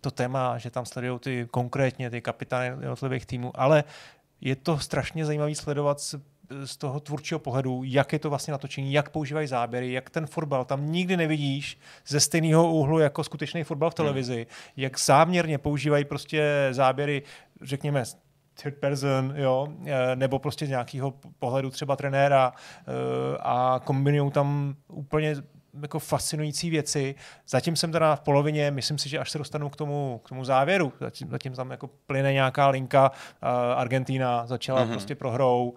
to 0.00 0.10
téma, 0.10 0.58
že 0.58 0.70
tam 0.70 0.86
sledují 0.86 1.18
ty 1.18 1.46
konkrétně 1.50 2.10
ty 2.10 2.20
kapitány 2.20 2.66
jednotlivých 2.66 3.26
týmů, 3.26 3.52
ale 3.54 3.84
je 4.44 4.56
to 4.56 4.78
strašně 4.78 5.26
zajímavý 5.26 5.54
sledovat 5.54 6.00
z, 6.00 6.14
z 6.64 6.76
toho 6.76 7.00
tvůrčího 7.00 7.38
pohledu, 7.38 7.82
jak 7.84 8.12
je 8.12 8.18
to 8.18 8.30
vlastně 8.30 8.52
natočení, 8.52 8.92
jak 8.92 9.10
používají 9.10 9.46
záběry, 9.46 9.92
jak 9.92 10.10
ten 10.10 10.26
fotbal 10.26 10.64
tam 10.64 10.92
nikdy 10.92 11.16
nevidíš 11.16 11.78
ze 12.06 12.20
stejného 12.20 12.72
úhlu 12.72 12.98
jako 12.98 13.24
skutečný 13.24 13.64
fotbal 13.64 13.90
v 13.90 13.94
televizi, 13.94 14.46
jak 14.76 15.00
záměrně 15.00 15.58
používají 15.58 16.04
prostě 16.04 16.68
záběry, 16.70 17.22
řekněme, 17.62 18.04
third 18.62 18.76
person, 18.76 19.34
jo, 19.36 19.68
eh, 19.86 20.16
nebo 20.16 20.38
prostě 20.38 20.66
z 20.66 20.68
nějakého 20.68 21.14
pohledu 21.38 21.70
třeba 21.70 21.96
trenéra 21.96 22.52
eh, 22.54 22.90
a 23.40 23.80
kombinují 23.84 24.30
tam 24.30 24.74
úplně 24.88 25.36
jako 25.82 25.98
fascinující 25.98 26.70
věci. 26.70 27.14
Zatím 27.48 27.76
jsem 27.76 27.92
teda 27.92 28.16
v 28.16 28.20
polovině, 28.20 28.70
myslím 28.70 28.98
si, 28.98 29.08
že 29.08 29.18
až 29.18 29.30
se 29.30 29.38
dostanu 29.38 29.68
k 29.68 29.76
tomu, 29.76 30.20
k 30.24 30.28
tomu 30.28 30.44
závěru, 30.44 30.92
zatím, 31.00 31.30
zatím 31.30 31.52
tam 31.52 31.70
jako 31.70 31.86
plyne 32.06 32.32
nějaká 32.32 32.68
linka, 32.68 33.10
uh, 33.10 33.48
Argentína 33.76 34.46
začala 34.46 34.80
Mhm. 34.80 34.88
mm-hmm. 34.88 34.92
prostě 34.92 35.14
prohrou, 35.14 35.74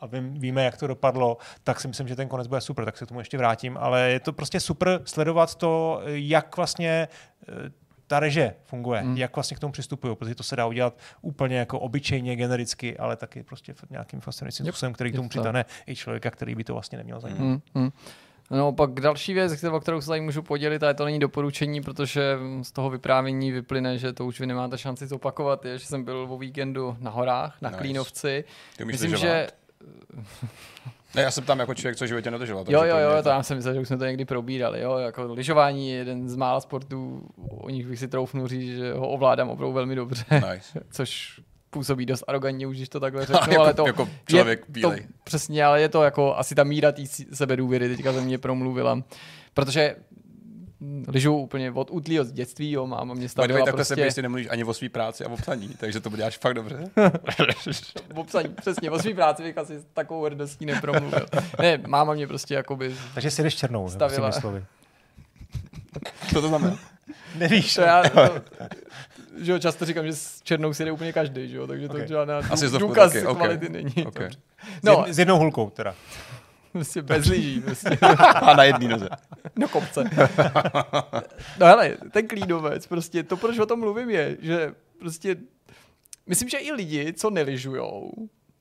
a 0.00 0.06
vím, 0.06 0.34
víme, 0.34 0.64
jak 0.64 0.76
to 0.76 0.86
dopadlo, 0.86 1.36
tak 1.64 1.80
si 1.80 1.88
myslím, 1.88 2.08
že 2.08 2.16
ten 2.16 2.28
konec 2.28 2.46
bude 2.46 2.60
super, 2.60 2.84
tak 2.84 2.96
se 2.98 3.04
k 3.04 3.08
tomu 3.08 3.20
ještě 3.20 3.38
vrátím, 3.38 3.76
ale 3.80 4.10
je 4.10 4.20
to 4.20 4.32
prostě 4.32 4.60
super 4.60 5.00
sledovat 5.04 5.54
to, 5.54 6.02
jak 6.06 6.56
vlastně 6.56 7.08
eh, 7.48 7.70
ta 8.06 8.20
reže 8.20 8.54
funguje, 8.64 9.02
mm. 9.02 9.16
jak 9.16 9.36
vlastně 9.36 9.56
k 9.56 9.60
tomu 9.60 9.72
přistupují, 9.72 10.16
protože 10.16 10.34
to 10.34 10.42
se 10.42 10.56
dá 10.56 10.66
udělat 10.66 10.98
úplně 11.20 11.56
jako 11.56 11.80
obyčejně, 11.80 12.36
genericky, 12.36 12.98
ale 12.98 13.16
taky 13.16 13.42
prostě 13.42 13.74
nějakým 13.90 14.20
fascinujícím 14.20 14.66
způsobem, 14.66 14.92
který 14.92 15.12
k 15.12 15.16
tomu 15.16 15.28
přitane 15.28 15.64
i 15.86 15.96
člověka, 15.96 16.30
který 16.30 16.54
by 16.54 16.64
to 16.64 16.72
vlastně 16.72 16.98
neměl 16.98 17.20
zajímat. 17.20 17.40
Hmm, 17.40 17.60
hmm. 17.74 17.90
No 18.52 18.72
pak 18.72 18.90
další 19.00 19.34
věc, 19.34 19.56
kterou, 19.56 19.76
o 19.76 19.80
kterou 19.80 20.00
se 20.00 20.08
tady 20.08 20.20
můžu 20.20 20.42
podělit, 20.42 20.82
a 20.82 20.94
to 20.94 21.04
není 21.04 21.18
doporučení, 21.18 21.80
protože 21.82 22.38
z 22.62 22.72
toho 22.72 22.90
vyprávění 22.90 23.52
vyplyne, 23.52 23.98
že 23.98 24.12
to 24.12 24.26
už 24.26 24.40
vy 24.40 24.46
nemáte 24.46 24.78
šanci 24.78 25.06
zopakovat, 25.06 25.64
je, 25.64 25.78
že 25.78 25.86
jsem 25.86 26.04
byl 26.04 26.26
o 26.30 26.38
víkendu 26.38 26.96
na 27.00 27.10
horách, 27.10 27.56
na 27.60 27.70
Nice. 27.70 27.80
Klínovci. 27.80 28.44
Ty 28.76 28.84
Myslím, 28.84 29.12
lyžovat? 29.12 29.32
že 29.32 29.46
Ne, 31.14 31.22
já 31.22 31.30
jsem 31.30 31.44
tam 31.44 31.58
jako 31.58 31.74
člověk, 31.74 31.96
co 31.96 32.06
životě 32.06 32.30
nedožil. 32.30 32.64
Jo, 32.68 32.82
jo, 32.84 32.96
jo, 32.98 33.22
to 33.22 33.28
já 33.28 33.42
jsem 33.42 33.56
myslel, 33.56 33.74
že 33.74 33.80
už 33.80 33.88
jsme 33.88 33.98
to 33.98 34.04
někdy 34.04 34.24
probírali. 34.24 34.80
Jo, 34.80 34.96
jako 34.96 35.32
lyžování 35.32 35.90
je 35.90 35.96
jeden 35.96 36.28
z 36.28 36.36
mála 36.36 36.60
sportů, 36.60 37.26
o 37.50 37.70
nich 37.70 37.86
bych 37.86 37.98
si 37.98 38.08
troufnul 38.08 38.48
říct, 38.48 38.76
že 38.76 38.92
ho 38.92 39.08
ovládám 39.08 39.48
opravdu 39.50 39.72
velmi 39.72 39.94
dobře, 39.94 40.24
Nice. 40.32 40.80
což 40.90 41.40
působí 41.72 42.06
dost 42.06 42.24
arrogantně, 42.28 42.66
už 42.66 42.76
když 42.76 42.88
to 42.88 43.00
takhle 43.00 43.26
Ale 43.26 43.38
řeknu, 43.40 43.52
jako, 43.52 43.62
ale 43.62 43.74
to 43.74 43.86
jako 43.86 44.08
člověk 44.28 44.60
je 44.60 44.64
bílej. 44.68 45.00
To, 45.00 45.06
přesně, 45.24 45.64
ale 45.64 45.80
je 45.80 45.88
to 45.88 46.02
jako 46.02 46.36
asi 46.36 46.54
ta 46.54 46.64
míra 46.64 46.92
té 46.92 47.02
sebedůvěry, 47.32 47.88
teďka 47.88 48.12
ze 48.12 48.20
mě 48.20 48.38
promluvila. 48.38 49.02
Protože 49.54 49.96
lyžu 51.08 51.36
úplně 51.36 51.72
od 51.72 51.90
útlýho 51.90 52.24
z 52.24 52.32
dětství, 52.32 52.70
jo, 52.70 52.86
máma 52.86 53.14
mě 53.14 53.28
stavila 53.28 53.58
takhle 53.58 53.72
prostě... 53.72 53.94
se 53.94 54.00
prostě 54.00 54.22
nemluvíš 54.22 54.46
ani 54.50 54.64
o 54.64 54.74
své 54.74 54.88
práci 54.88 55.24
a 55.24 55.28
o 55.28 55.36
psaní, 55.36 55.68
takže 55.78 56.00
to 56.00 56.16
děláš 56.16 56.38
fakt 56.38 56.54
dobře. 56.54 56.90
v 58.14 58.18
obsaní, 58.18 58.48
přesně, 58.48 58.90
o 58.90 58.98
svý 58.98 59.14
práci 59.14 59.42
bych 59.42 59.58
asi 59.58 59.78
s 59.78 59.84
takovou 59.92 60.24
hrdostí 60.24 60.66
nepromluvil. 60.66 61.26
Ne, 61.60 61.78
máma 61.86 62.14
mě 62.14 62.26
prostě 62.26 62.54
jakoby... 62.54 62.94
Takže 63.14 63.30
si 63.30 63.42
jdeš 63.42 63.54
černou, 63.54 63.88
Stavila. 63.88 64.32
Stavila. 64.32 64.40
slovy. 64.40 64.64
Co 66.34 66.40
to 66.40 66.48
znamená? 66.48 66.78
Nevíš, 67.36 67.74
To 67.74 67.80
já, 67.80 68.02
to, 68.02 68.20
že 69.36 69.52
jo, 69.52 69.58
často 69.58 69.84
říkám, 69.84 70.06
že 70.06 70.12
s 70.12 70.42
černou 70.42 70.72
si 70.74 70.84
jde 70.84 70.92
úplně 70.92 71.12
každý, 71.12 71.48
že 71.48 71.56
jo, 71.56 71.66
takže 71.66 71.88
to 71.88 71.98
Ok. 71.98 72.06
žádná 72.06 72.38
Asi 72.38 72.64
dů, 72.64 72.70
to 72.70 72.78
důkaz 72.78 73.12
taky, 73.12 73.26
ok. 73.26 73.36
kvality 73.36 73.68
není. 73.68 73.94
Ok. 74.06 74.14
Dobře. 74.18 74.30
no. 74.82 74.92
No, 74.92 75.04
s, 75.04 75.06
jed, 75.06 75.14
s 75.14 75.18
jednou 75.18 75.38
hulkou 75.38 75.70
teda. 75.70 75.94
prostě 76.72 77.02
bez 77.02 77.26
lyží, 77.26 77.60
prostě. 77.60 77.88
A 78.34 78.56
na 78.56 78.64
jedné 78.64 78.88
noze. 78.88 79.08
do 79.56 79.68
kopce. 79.68 80.10
No 81.58 81.66
hele, 81.66 81.96
ten 82.10 82.28
klínovec, 82.28 82.86
prostě 82.86 83.22
to, 83.22 83.36
proč 83.36 83.58
o 83.58 83.66
tom 83.66 83.80
mluvím, 83.80 84.10
je, 84.10 84.36
že 84.40 84.74
prostě 84.98 85.36
myslím, 86.26 86.48
že 86.48 86.58
i 86.58 86.72
lidi, 86.72 87.12
co 87.12 87.30
nelyžujou, 87.30 88.12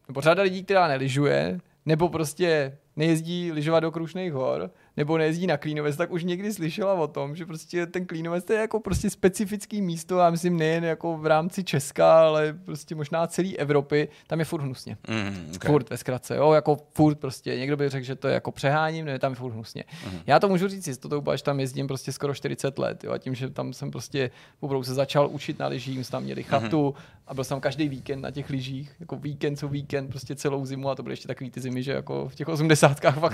nebo 0.07 0.21
řada 0.21 0.43
lidí, 0.43 0.63
která 0.63 0.87
nelyžuje, 0.87 1.59
nebo 1.85 2.09
prostě 2.09 2.77
nejezdí 2.95 3.51
lyžovat 3.51 3.79
do 3.79 3.91
Krušných 3.91 4.33
hor, 4.33 4.71
nebo 4.97 5.17
nejezdí 5.17 5.47
na 5.47 5.57
Klínovec, 5.57 5.97
tak 5.97 6.11
už 6.11 6.23
někdy 6.23 6.53
slyšela 6.53 6.93
o 6.93 7.07
tom, 7.07 7.35
že 7.35 7.45
prostě 7.45 7.85
ten 7.85 8.05
Klínovec 8.05 8.43
to 8.45 8.53
je 8.53 8.59
jako 8.59 8.79
prostě 8.79 9.09
specifický 9.09 9.81
místo, 9.81 10.17
já 10.17 10.29
myslím 10.29 10.57
nejen 10.57 10.83
jako 10.83 11.17
v 11.17 11.25
rámci 11.25 11.63
Česka, 11.63 12.19
ale 12.27 12.53
prostě 12.65 12.95
možná 12.95 13.27
celé 13.27 13.49
Evropy, 13.57 14.07
tam 14.27 14.39
je 14.39 14.45
furt 14.45 14.61
hnusně. 14.61 14.97
Mm, 15.07 15.51
Okay. 15.55 15.71
Furt 15.71 15.89
ve 15.89 15.97
zkratce, 15.97 16.35
jo, 16.35 16.51
jako 16.51 16.77
furt 16.93 17.15
prostě, 17.15 17.57
někdo 17.59 17.77
by 17.77 17.89
řekl, 17.89 18.05
že 18.05 18.15
to 18.15 18.27
je 18.27 18.33
jako 18.33 18.51
přeháním, 18.51 19.05
ne, 19.05 19.19
tam 19.19 19.31
je 19.31 19.35
furt 19.35 19.51
hnusně. 19.53 19.83
Mhm. 20.07 20.19
Já 20.27 20.39
to 20.39 20.47
můžu 20.49 20.67
říct 20.67 20.87
jistotou, 20.87 21.23
až 21.29 21.41
tam 21.41 21.59
jezdím 21.59 21.87
prostě 21.87 22.11
skoro 22.11 22.33
40 22.33 22.79
let, 22.79 23.03
jo, 23.03 23.11
a 23.11 23.17
tím, 23.17 23.35
že 23.35 23.49
tam 23.49 23.73
jsem 23.73 23.91
prostě 23.91 24.31
opravdu 24.59 24.83
se 24.83 24.93
začal 24.93 25.29
učit 25.31 25.59
na 25.59 25.67
lyžích, 25.67 26.05
jsme 26.05 26.11
tam 26.11 26.23
měli 26.23 26.43
chatu 26.43 26.85
Mhm. 26.85 27.03
a 27.27 27.33
byl 27.33 27.43
jsem 27.43 27.55
tam 27.55 27.61
každý 27.61 27.89
víkend 27.89 28.21
na 28.21 28.31
těch 28.31 28.49
lyžích, 28.49 28.91
jako 28.99 29.15
víkend 29.15 29.55
co 29.55 29.67
víkend, 29.67 30.07
prostě 30.07 30.35
celou 30.35 30.65
zimu 30.65 30.89
a 30.89 30.95
to 30.95 31.03
byly 31.03 31.13
ještě 31.13 31.27
takový 31.27 31.49
ty 31.51 31.61
zimy, 31.61 31.83
že 31.83 31.91
jako 31.91 32.29
v 32.29 32.35
těch 32.35 32.47
80. 32.47 32.99
fakt 33.19 33.33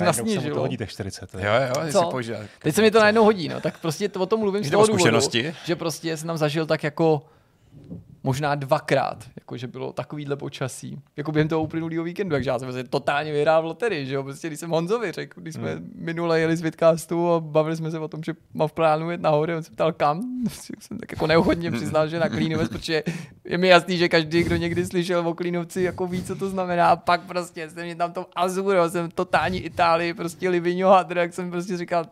to 0.55 0.67
těch 0.77 0.89
40. 0.89 1.33
Jo, 1.47 1.53
jo, 1.67 1.91
Co? 1.91 1.99
si 1.99 2.05
použil. 2.11 2.37
Teď 2.59 2.75
se 2.75 2.81
mi 2.81 2.91
to 2.91 2.99
najednou 2.99 3.23
hodí, 3.23 3.47
no, 3.47 3.61
tak 3.61 3.79
prostě 3.79 4.09
to, 4.09 4.19
o 4.19 4.25
tom 4.25 4.39
mluvím 4.39 4.63
z 4.63 4.71
toho 4.71 4.83
o 4.83 4.87
důvodu, 4.87 4.99
zkušenosti? 4.99 5.55
že 5.65 5.75
prostě 5.75 6.17
jsem 6.17 6.27
tam 6.27 6.37
zažil 6.37 6.65
tak 6.65 6.83
jako 6.83 7.21
možná 8.27 8.55
dvakrát, 8.55 9.23
jako 9.35 9.57
že 9.57 9.67
bylo 9.67 9.93
takovýhle 9.93 10.35
počasí, 10.35 11.01
jako 11.17 11.31
během 11.31 11.47
toho 11.47 11.63
uplynulého 11.63 12.03
víkendu, 12.03 12.35
takže 12.35 12.49
já 12.49 12.59
jsem 12.59 12.67
prostě 12.67 12.83
totálně 12.83 13.31
vyhrál 13.31 13.61
v 13.61 13.65
loterii, 13.65 14.05
že 14.05 14.15
jo, 14.15 14.23
prostě 14.23 14.47
když 14.47 14.59
jsem 14.59 14.69
Honzovi 14.69 15.11
řekl, 15.11 15.41
když 15.41 15.53
jsme 15.55 15.73
hmm. 15.73 15.91
minule 15.95 16.39
jeli 16.39 16.57
z 16.57 16.61
Vidcastu 16.61 17.33
a 17.33 17.39
bavili 17.39 17.75
jsme 17.75 17.91
se 17.91 17.99
o 17.99 18.07
tom, 18.07 18.23
že 18.23 18.33
mám 18.53 18.67
v 18.67 18.71
plánu 18.71 19.11
jet 19.11 19.21
nahoře, 19.21 19.55
on 19.55 19.63
se 19.63 19.71
ptal 19.71 19.93
kam, 19.93 20.21
jsem 20.79 20.97
tak 20.97 21.11
jako 21.11 21.27
neochotně 21.27 21.71
přiznal, 21.71 22.07
že 22.07 22.19
na 22.19 22.29
Klínovec, 22.29 22.69
protože 22.69 23.03
je 23.45 23.57
mi 23.57 23.67
jasný, 23.67 23.97
že 23.97 24.09
každý, 24.09 24.43
kdo 24.43 24.55
někdy 24.55 24.85
slyšel 24.85 25.27
o 25.27 25.33
Klínovci, 25.33 25.81
jako 25.81 26.07
ví, 26.07 26.23
co 26.23 26.35
to 26.35 26.49
znamená, 26.49 26.89
a 26.89 26.95
pak 26.95 27.21
prostě 27.21 27.69
jsem 27.69 27.85
mě 27.85 27.95
tam 27.95 28.11
to 28.11 28.25
Azuro, 28.35 28.89
jsem 28.89 29.11
totální 29.11 29.59
Itálii, 29.59 30.13
prostě 30.13 30.49
Livigno 30.49 30.89
Hadr, 30.89 31.17
jak 31.17 31.33
jsem 31.33 31.51
prostě 31.51 31.77
říkal, 31.77 32.05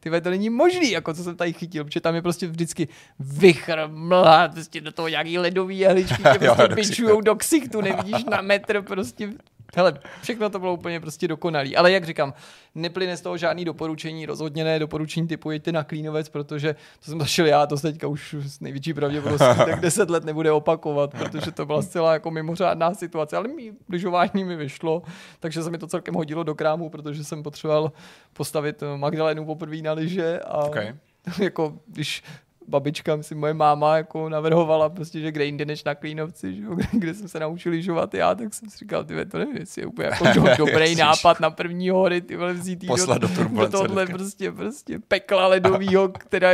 ty 0.00 0.20
to 0.20 0.30
není 0.30 0.50
možný, 0.50 0.90
jako 0.90 1.14
co 1.14 1.24
jsem 1.24 1.36
tady 1.36 1.52
chytil, 1.52 1.84
protože 1.84 2.00
tam 2.00 2.14
je 2.14 2.22
prostě 2.22 2.46
vždycky 2.46 2.88
vychr, 3.20 3.80
mlha, 3.86 4.48
prostě 4.48 4.80
do 4.80 4.92
toho 4.92 5.08
nějaký 5.08 5.38
ledový 5.38 5.78
jehličky, 5.78 6.22
tě 6.32 6.38
prostě 6.38 6.68
bičujou 6.74 7.20
do 7.20 7.36
ksichtu, 7.36 7.80
nevidíš 7.80 8.24
na 8.24 8.40
metr, 8.40 8.82
prostě 8.82 9.32
Hele, 9.76 9.98
všechno 10.22 10.50
to 10.50 10.58
bylo 10.58 10.74
úplně 10.74 11.00
prostě 11.00 11.28
dokonalý. 11.28 11.76
Ale 11.76 11.92
jak 11.92 12.04
říkám, 12.04 12.34
neplyne 12.74 13.16
z 13.16 13.20
toho 13.20 13.36
žádný 13.36 13.64
doporučení, 13.64 14.26
rozhodně 14.26 14.64
ne 14.64 14.78
doporučení 14.78 15.28
typu 15.28 15.50
jeďte 15.50 15.72
na 15.72 15.84
Klínovec, 15.84 16.28
protože 16.28 16.74
to 17.04 17.10
jsem 17.10 17.20
zašel 17.20 17.46
já, 17.46 17.66
to 17.66 17.76
se 17.76 17.92
teďka 17.92 18.06
už 18.06 18.34
s 18.34 18.60
největší 18.60 18.94
pravděpodobností 18.94 19.58
tak 19.64 19.80
10 19.80 20.10
let 20.10 20.24
nebude 20.24 20.52
opakovat, 20.52 21.10
protože 21.10 21.52
to 21.52 21.66
byla 21.66 21.82
zcela 21.82 22.12
jako 22.12 22.30
mimořádná 22.30 22.94
situace, 22.94 23.36
ale 23.36 23.48
mý 23.48 23.72
lyžování 23.88 24.44
mi 24.44 24.56
vyšlo, 24.56 25.02
takže 25.40 25.62
se 25.62 25.70
mi 25.70 25.78
to 25.78 25.86
celkem 25.86 26.14
hodilo 26.14 26.42
do 26.42 26.54
krámu, 26.54 26.90
protože 26.90 27.24
jsem 27.24 27.42
potřeboval 27.42 27.92
postavit 28.32 28.82
Magdalenu 28.96 29.44
poprvé 29.44 29.76
na 29.76 29.92
lyže 29.92 30.40
a 30.40 30.58
Okay. 30.68 30.94
jako 31.38 31.78
když 31.86 32.22
babička, 32.68 33.16
myslím, 33.16 33.38
moje 33.38 33.54
máma 33.54 33.96
jako 33.96 34.28
navrhovala 34.28 34.88
prostě, 34.88 35.20
že 35.20 35.32
kde 35.32 35.44
jinde 35.44 35.64
než 35.64 35.84
na 35.84 35.94
Klínovci, 35.94 36.54
že 36.54 36.62
jo, 36.62 36.74
kde, 36.74 36.86
kde, 36.92 37.14
jsem 37.14 37.28
se 37.28 37.40
naučil 37.40 37.72
lyžovat 37.72 38.14
já, 38.14 38.34
tak 38.34 38.54
jsem 38.54 38.70
si 38.70 38.78
říkal, 38.78 39.04
ty 39.04 39.26
to 39.26 39.38
nevím, 39.38 39.56
jestli 39.56 39.82
je 39.82 39.86
úplně 39.86 40.08
jako 40.08 40.24
do, 40.34 40.56
dobrý 40.58 40.94
nápad 40.94 41.40
na 41.40 41.50
první 41.50 41.90
hory, 41.90 42.20
ty 42.20 42.36
vole, 42.36 42.52
vzít 42.52 42.84
do 42.84 43.18
do 43.18 43.28
turbulence 43.28 43.76
tohle 43.76 44.06
prostě, 44.06 44.52
prostě 44.52 44.98
pekla 45.08 45.46
ledovýho, 45.46 46.08
která 46.08 46.50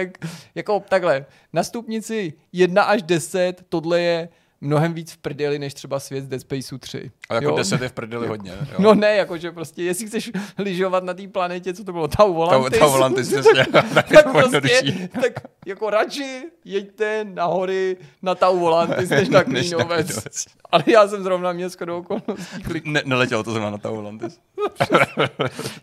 jako 0.54 0.82
takhle, 0.88 1.26
na 1.52 1.62
stupnici 1.62 2.32
1 2.52 2.82
až 2.82 3.02
10, 3.02 3.64
tohle 3.68 4.00
je 4.00 4.28
mnohem 4.64 4.94
víc 4.94 5.12
v 5.12 5.16
prdeli, 5.16 5.58
než 5.58 5.74
třeba 5.74 6.00
svět 6.00 6.24
z 6.24 6.28
Dead 6.28 6.40
Spaceu 6.40 6.78
3. 6.78 7.10
A 7.28 7.34
jako 7.34 7.44
jo? 7.48 7.56
10 7.56 7.82
je 7.82 7.88
v 7.88 7.92
prdeli 7.92 8.26
hodně. 8.28 8.50
Jo. 8.50 8.76
No 8.78 8.94
ne, 8.94 9.16
jakože 9.16 9.52
prostě, 9.52 9.82
jestli 9.82 10.06
chceš 10.06 10.30
lyžovat 10.58 11.04
na 11.04 11.14
té 11.14 11.28
planetě, 11.28 11.74
co 11.74 11.84
to 11.84 11.92
bylo, 11.92 12.08
Tau 12.08 12.34
Volantis, 12.34 12.78
Ta 12.78 12.86
Volantis, 12.86 13.28
přesně. 13.32 13.66
Tak 13.72 13.94
tak 14.08 14.24
to 14.24 14.30
prostě, 14.30 15.08
tak 15.22 15.32
jako 15.66 15.90
radši 15.90 16.42
jeďte 16.64 17.24
na 17.24 17.44
hory 17.44 17.96
na 18.22 18.34
Tau 18.34 18.58
Volantis, 18.58 19.10
než 19.10 19.28
na 19.28 19.44
Klínovec. 19.44 20.24
Ale 20.72 20.84
já 20.86 21.08
jsem 21.08 21.22
zrovna 21.22 21.52
měl 21.52 21.68
shodou 21.68 21.98
okolností 21.98 22.62
klik. 22.62 22.86
Ne, 22.86 23.02
neletělo 23.04 23.42
to 23.42 23.52
zrovna 23.52 23.70
na 23.70 23.78
ta 23.78 23.90
Volantis. 23.90 24.40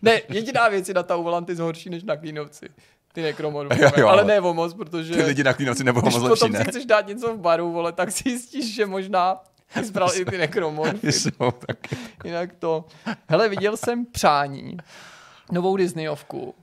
Ne, 0.01 0.21
jediná 0.29 0.67
věc 0.69 0.87
je 0.87 0.93
na 0.93 1.03
Tau 1.03 1.23
Volantis 1.23 1.59
horší 1.59 1.89
než 1.89 2.03
na 2.03 2.15
Klínovci. 2.17 2.65
Ty 3.13 3.21
nekromorfové. 3.21 3.81
Jo, 3.81 3.91
jo, 3.97 4.07
ale 4.07 4.25
ne 4.25 4.41
o 4.41 4.53
moc, 4.53 4.73
protože 4.73 5.13
Ty 5.13 5.23
lidi 5.23 5.43
na 5.43 5.53
Klínovci 5.53 5.83
nebudou 5.83 6.07
když 6.07 6.15
moc 6.15 6.23
lepší, 6.23 6.39
potom 6.39 6.51
ne? 6.51 6.59
si 6.59 6.65
chceš 6.65 6.85
dát 6.85 7.07
něco 7.07 7.35
v 7.35 7.39
baru, 7.39 7.71
vole, 7.71 7.91
tak 7.91 8.11
si 8.11 8.29
jistíš, 8.29 8.75
že 8.75 8.85
možná 8.85 9.41
Ty 9.73 9.85
jsi 9.85 9.91
bral 9.91 10.09
i 10.15 10.25
ty 10.25 10.37
nekromorfy. 10.37 11.11
Jsou 11.11 11.51
taky. 11.51 11.97
Jinak 12.23 12.49
to... 12.59 12.85
Hele, 13.27 13.49
viděl 13.49 13.77
jsem 13.77 14.05
Přání, 14.05 14.77
novou 15.51 15.77
Disneyovku. 15.77 16.55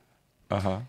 Aha. 0.50 0.84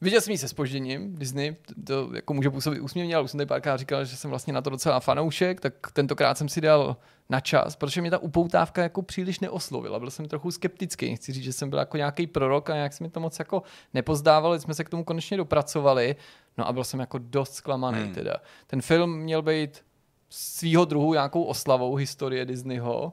Viděl 0.00 0.20
jsem 0.20 0.32
ji 0.32 0.38
se 0.38 0.48
spožděním, 0.48 1.16
Disney, 1.18 1.56
to 1.86 2.10
jako 2.14 2.34
může 2.34 2.50
působit 2.50 2.80
úsměvně, 2.80 3.14
ale 3.14 3.24
už 3.24 3.30
jsem 3.30 3.38
tady 3.38 3.48
párkrát 3.48 3.76
říkal, 3.76 4.04
že 4.04 4.16
jsem 4.16 4.30
vlastně 4.30 4.52
na 4.52 4.62
to 4.62 4.70
docela 4.70 5.00
fanoušek, 5.00 5.60
tak 5.60 5.74
tentokrát 5.92 6.38
jsem 6.38 6.48
si 6.48 6.60
dal 6.60 6.96
na 7.30 7.40
čas, 7.40 7.76
protože 7.76 8.00
mě 8.00 8.10
ta 8.10 8.18
upoutávka 8.18 8.82
jako 8.82 9.02
příliš 9.02 9.40
neoslovila. 9.40 9.98
Byl 9.98 10.10
jsem 10.10 10.28
trochu 10.28 10.50
skeptický, 10.50 11.16
chci 11.16 11.32
říct, 11.32 11.44
že 11.44 11.52
jsem 11.52 11.70
byl 11.70 11.78
jako 11.78 11.96
nějaký 11.96 12.26
prorok 12.26 12.70
a 12.70 12.74
nějak 12.74 12.92
se 12.92 13.04
mi 13.04 13.10
to 13.10 13.20
moc 13.20 13.38
jako 13.38 13.62
nepozdávalo, 13.94 14.58
jsme 14.58 14.74
se 14.74 14.84
k 14.84 14.88
tomu 14.88 15.04
konečně 15.04 15.36
dopracovali, 15.36 16.16
no 16.58 16.68
a 16.68 16.72
byl 16.72 16.84
jsem 16.84 17.00
jako 17.00 17.18
dost 17.18 17.54
zklamaný 17.54 17.98
Hmm. 18.02 18.14
teda. 18.14 18.36
Ten 18.66 18.82
film 18.82 19.18
měl 19.18 19.42
být 19.42 19.84
svýho 20.30 20.84
druhu 20.84 21.12
nějakou 21.12 21.42
oslavou 21.42 21.94
historie 21.94 22.44
Disneyho 22.44 23.12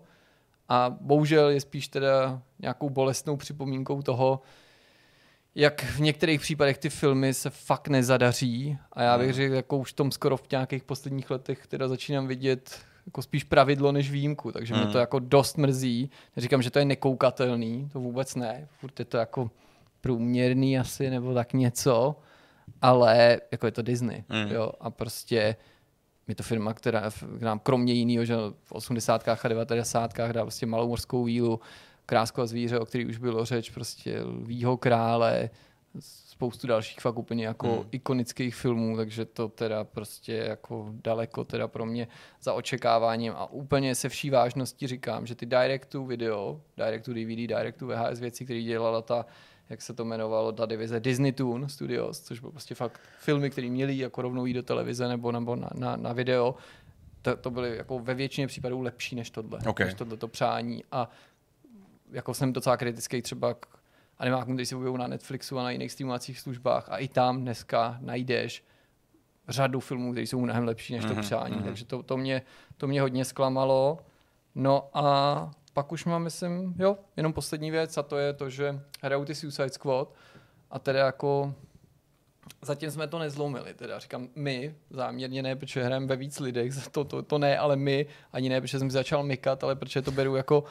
a 0.69 0.97
bohužel 1.01 1.49
je 1.49 1.61
spíš 1.61 1.87
teda 1.87 2.41
nějakou 2.59 2.89
bolestnou 2.89 3.37
připomínkou 3.37 4.01
toho, 4.01 4.41
jak 5.55 5.83
v 5.83 5.99
některých 5.99 6.41
případech 6.41 6.77
ty 6.77 6.89
filmy 6.89 7.33
se 7.33 7.49
fakt 7.49 7.87
nezadaří 7.87 8.77
a 8.93 9.01
já 9.01 9.17
bych 9.17 9.27
Hmm. 9.27 9.35
řekl, 9.35 9.53
jako 9.55 9.77
už 9.77 9.89
v 9.91 9.95
tom 9.95 10.11
skoro 10.11 10.37
v 10.37 10.43
nějakých 10.51 10.83
posledních 10.83 11.31
letech 11.31 11.67
teda 11.67 11.87
začínám 11.87 12.27
vidět 12.27 12.79
jako 13.05 13.21
spíš 13.21 13.43
pravidlo 13.43 13.91
než 13.91 14.11
výjimku, 14.11 14.51
takže 14.51 14.73
mě 14.73 14.83
Hmm. 14.83 14.91
to 14.91 14.97
jako 14.97 15.19
dost 15.19 15.57
mrzí. 15.57 16.09
Neříkám, 16.35 16.61
že 16.61 16.71
to 16.71 16.79
je 16.79 16.85
nekoukatelný, 16.85 17.89
to 17.93 17.99
vůbec 17.99 18.35
ne, 18.35 18.67
furt 18.79 18.99
je 18.99 19.05
to 19.05 19.17
jako 19.17 19.51
průměrný 20.01 20.79
asi 20.79 21.09
nebo 21.09 21.33
tak 21.33 21.53
něco, 21.53 22.15
ale 22.81 23.41
jako 23.51 23.65
je 23.65 23.71
to 23.71 23.81
Disney, 23.81 24.23
Hmm. 24.29 24.51
jo, 24.51 24.71
a 24.79 24.89
prostě 24.89 25.55
je 26.27 26.35
to 26.35 26.43
firma, 26.43 26.73
která 26.73 27.09
k 27.39 27.41
nám 27.41 27.59
kromě 27.59 27.93
jiného, 27.93 28.25
že 28.25 28.35
v 28.63 28.71
80. 28.71 29.27
a 29.45 29.47
90. 29.47 30.31
dá 30.31 30.41
prostě 30.41 30.65
malou 30.65 30.87
morskou 30.87 31.23
vílu, 31.23 31.59
Krásku 32.05 32.41
a 32.41 32.45
zvíře, 32.45 32.79
o 32.79 32.85
který 32.85 33.05
už 33.05 33.17
bylo 33.17 33.45
řeč, 33.45 33.69
prostě 33.69 34.21
Lvího 34.21 34.77
krále, 34.77 35.49
spoustu 35.99 36.67
dalších 36.67 36.99
fakt 36.99 37.17
úplně 37.17 37.45
jako 37.45 37.67
Hmm. 37.67 37.87
ikonických 37.91 38.55
filmů, 38.55 38.97
takže 38.97 39.25
to 39.25 39.47
teda 39.47 39.83
prostě 39.83 40.33
jako 40.33 40.89
daleko 40.91 41.43
teda 41.43 41.67
pro 41.67 41.85
mě 41.85 42.07
za 42.41 42.53
očekáváním 42.53 43.33
a 43.35 43.51
úplně 43.51 43.95
se 43.95 44.09
vší 44.09 44.29
vážností 44.29 44.87
říkám, 44.87 45.25
že 45.27 45.35
ty 45.35 45.45
direct 45.45 45.89
to 45.89 46.05
video, 46.05 46.61
direct 46.77 47.05
to 47.05 47.13
DVD, 47.13 47.47
direct 47.47 47.79
to 47.79 47.87
VHS 47.87 48.19
věci, 48.19 48.43
které 48.45 48.61
dělala 48.61 49.01
ta 49.01 49.25
jak 49.69 49.81
se 49.81 49.93
to 49.93 50.03
jmenovalo, 50.03 50.51
ta 50.51 50.65
divize 50.65 50.99
Disney 50.99 51.31
Toon 51.31 51.69
Studios, 51.69 52.21
což 52.21 52.39
byl 52.39 52.51
prostě 52.51 52.75
fakt 52.75 53.01
filmy, 53.19 53.49
které 53.49 53.69
měly 53.69 53.97
jako 53.97 54.21
rovnou 54.21 54.45
jít 54.45 54.53
do 54.53 54.63
televize 54.63 55.07
nebo, 55.07 55.31
nebo 55.31 55.55
na, 55.55 55.69
na, 55.73 55.95
na 55.95 56.13
video, 56.13 56.55
to, 57.21 57.35
to 57.37 57.51
byly 57.51 57.77
jako 57.77 57.99
ve 57.99 58.13
většině 58.13 58.47
případů 58.47 58.81
lepší 58.81 59.15
než 59.15 59.29
tohle, 59.29 59.59
Ok. 59.67 59.79
než 59.79 59.93
tohle 59.93 60.17
to 60.17 60.27
přání 60.27 60.83
a 60.91 61.09
jako 62.11 62.33
jsem 62.33 62.53
docela 62.53 62.77
kritický 62.77 63.21
třeba 63.21 63.53
k 63.53 63.65
animákům, 64.19 64.55
který 64.55 64.65
se 64.65 64.75
objevují 64.75 64.99
na 64.99 65.07
Netflixu 65.07 65.59
a 65.59 65.63
na 65.63 65.71
jiných 65.71 65.91
streamovacích 65.91 66.39
službách 66.39 66.89
a 66.89 66.97
i 66.97 67.07
tam 67.07 67.41
dneska 67.41 67.97
najdeš 68.01 68.63
řadu 69.49 69.79
filmů, 69.79 70.11
které 70.11 70.27
jsou 70.27 70.41
mnohem 70.41 70.63
lepší 70.65 70.93
než 70.93 71.05
to 71.05 71.13
Mhm, 71.13 71.21
přání, 71.21 71.55
mhm. 71.55 71.63
takže 71.63 71.85
to, 71.85 72.03
to, 72.03 72.17
mě, 72.17 72.41
to 72.77 72.87
mě 72.87 73.01
hodně 73.01 73.25
zklamalo. 73.25 73.99
No 74.55 74.89
a 74.93 75.51
pak 75.73 75.91
už 75.91 76.05
mám, 76.05 76.23
myslím, 76.23 76.75
jo, 76.79 76.97
jenom 77.17 77.33
poslední 77.33 77.71
věc 77.71 77.97
a 77.97 78.03
to 78.03 78.17
je 78.17 78.33
to, 78.33 78.49
že 78.49 78.79
hrajou 79.01 79.25
ty 79.25 79.35
Suicide 79.35 79.69
Squad 79.69 80.13
a 80.71 80.79
teda 80.79 81.05
jako 81.05 81.53
zatím 82.61 82.91
jsme 82.91 83.07
to 83.07 83.19
nezlomili, 83.19 83.73
teda 83.73 83.99
říkám 83.99 84.27
my, 84.35 84.75
záměrně 84.89 85.43
ne, 85.43 85.55
protože 85.55 85.83
hrajeme 85.83 86.05
ve 86.05 86.15
víc 86.15 86.39
lidech, 86.39 86.87
to, 86.91 87.03
to, 87.03 87.21
to 87.21 87.37
ne, 87.37 87.57
ale 87.57 87.75
my, 87.75 88.05
ani 88.33 88.49
ne, 88.49 88.61
protože 88.61 88.79
jsem 88.79 88.91
začal 88.91 89.23
mykat, 89.23 89.63
ale 89.63 89.75
protože 89.75 90.01
to 90.01 90.11
beru 90.11 90.35
jako 90.35 90.63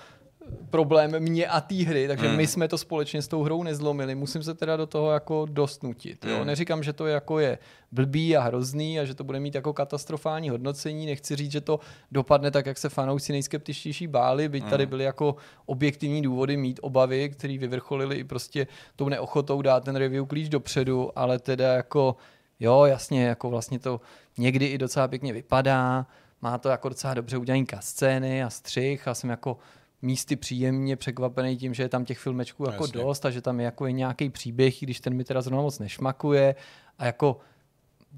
problém 0.71 1.21
mě 1.21 1.47
a 1.47 1.61
té 1.61 1.75
hry, 1.75 2.09
takže 2.09 2.29
Mm. 2.29 2.37
my 2.37 2.47
jsme 2.47 2.69
to 2.69 2.79
společně 2.79 3.23
s 3.23 3.29
tou 3.29 3.43
hrou 3.43 3.63
nezlomili. 3.63 4.15
Musím 4.15 4.43
se 4.43 4.55
teda 4.55 4.77
do 4.77 4.87
toho 4.87 5.11
jako 5.13 5.47
dost 5.51 5.83
nutit. 5.83 6.25
Jo? 6.25 6.39
Mm. 6.39 6.47
Neříkám, 6.47 6.83
že 6.83 6.93
to 6.93 7.07
jako 7.07 7.39
je 7.39 7.59
blbý 7.93 8.37
a 8.37 8.41
hrozný 8.43 9.01
a 9.01 9.05
že 9.05 9.15
to 9.15 9.25
bude 9.25 9.41
mít 9.41 9.55
jako 9.55 9.73
katastrofální 9.73 10.51
hodnocení. 10.51 11.07
Nechci 11.07 11.37
říct, 11.37 11.53
že 11.53 11.61
to 11.61 11.81
dopadne 12.13 12.51
tak, 12.51 12.67
jak 12.67 12.79
se 12.79 12.89
fanoušci 12.89 13.33
nejskeptičtější 13.33 14.07
báli, 14.07 14.49
byť 14.49 14.65
tady 14.71 14.87
Mm. 14.87 14.91
byly 14.91 15.05
jako 15.05 15.37
objektivní 15.67 16.23
důvody 16.23 16.57
mít 16.57 16.81
obavy, 16.83 17.29
které 17.31 17.59
vyvrcholily 17.59 18.17
i 18.17 18.25
prostě 18.25 18.67
tou 18.97 19.09
neochotou 19.09 19.63
dát 19.63 19.85
ten 19.85 19.97
review 19.97 20.27
klíč 20.27 20.49
dopředu, 20.49 21.19
ale 21.19 21.39
teda 21.39 21.73
jako 21.73 22.17
jo, 22.61 22.85
jasně, 22.85 23.25
jako 23.25 23.51
vlastně 23.51 23.79
to 23.79 24.01
někdy 24.39 24.67
i 24.67 24.79
docela 24.79 25.09
pěkně 25.09 25.33
vypadá, 25.33 26.07
má 26.43 26.59
to 26.59 26.69
jako 26.69 26.89
docela 26.89 27.15
dobře 27.15 27.37
udělaný 27.39 27.67
scény 27.81 28.45
a 28.45 28.51
střih 28.51 29.09
a 29.09 29.15
jsem 29.15 29.31
jako 29.31 29.57
místy 30.03 30.37
příjemně 30.37 30.97
překvapený 30.97 31.57
tím, 31.57 31.75
že 31.75 31.83
je 31.83 31.89
tam 31.89 32.05
těch 32.05 32.19
filmečků 32.19 32.65
jako 32.71 32.85
Jasně. 32.85 33.01
dost 33.01 33.27
a 33.27 33.31
že 33.31 33.41
tam 33.41 33.61
je 33.61 33.65
jako 33.65 33.87
je 33.87 33.93
nějaký 33.93 34.31
příběh, 34.31 34.83
i 34.83 34.87
když 34.87 35.01
ten 35.01 35.15
mi 35.15 35.25
teda 35.25 35.43
zrovna 35.43 35.63
moc 35.63 35.79
nešmakuje 35.79 36.55
a 36.99 37.07
jako 37.07 37.37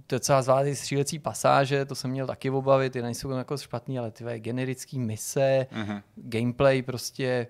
docela 0.08 0.42
zvláštní 0.42 0.74
střílecí 0.74 1.18
pasáže, 1.18 1.84
to 1.84 1.94
jsem 1.94 2.10
měl 2.10 2.26
taky 2.26 2.50
obavy, 2.50 2.90
ty 2.90 3.02
nejsou 3.02 3.30
jako 3.30 3.56
špatný, 3.58 3.98
ale 3.98 4.10
ty 4.10 4.24
generický 4.38 4.98
mise, 4.98 5.66
Mhm. 5.72 6.00
gameplay 6.16 6.82
prostě 6.82 7.46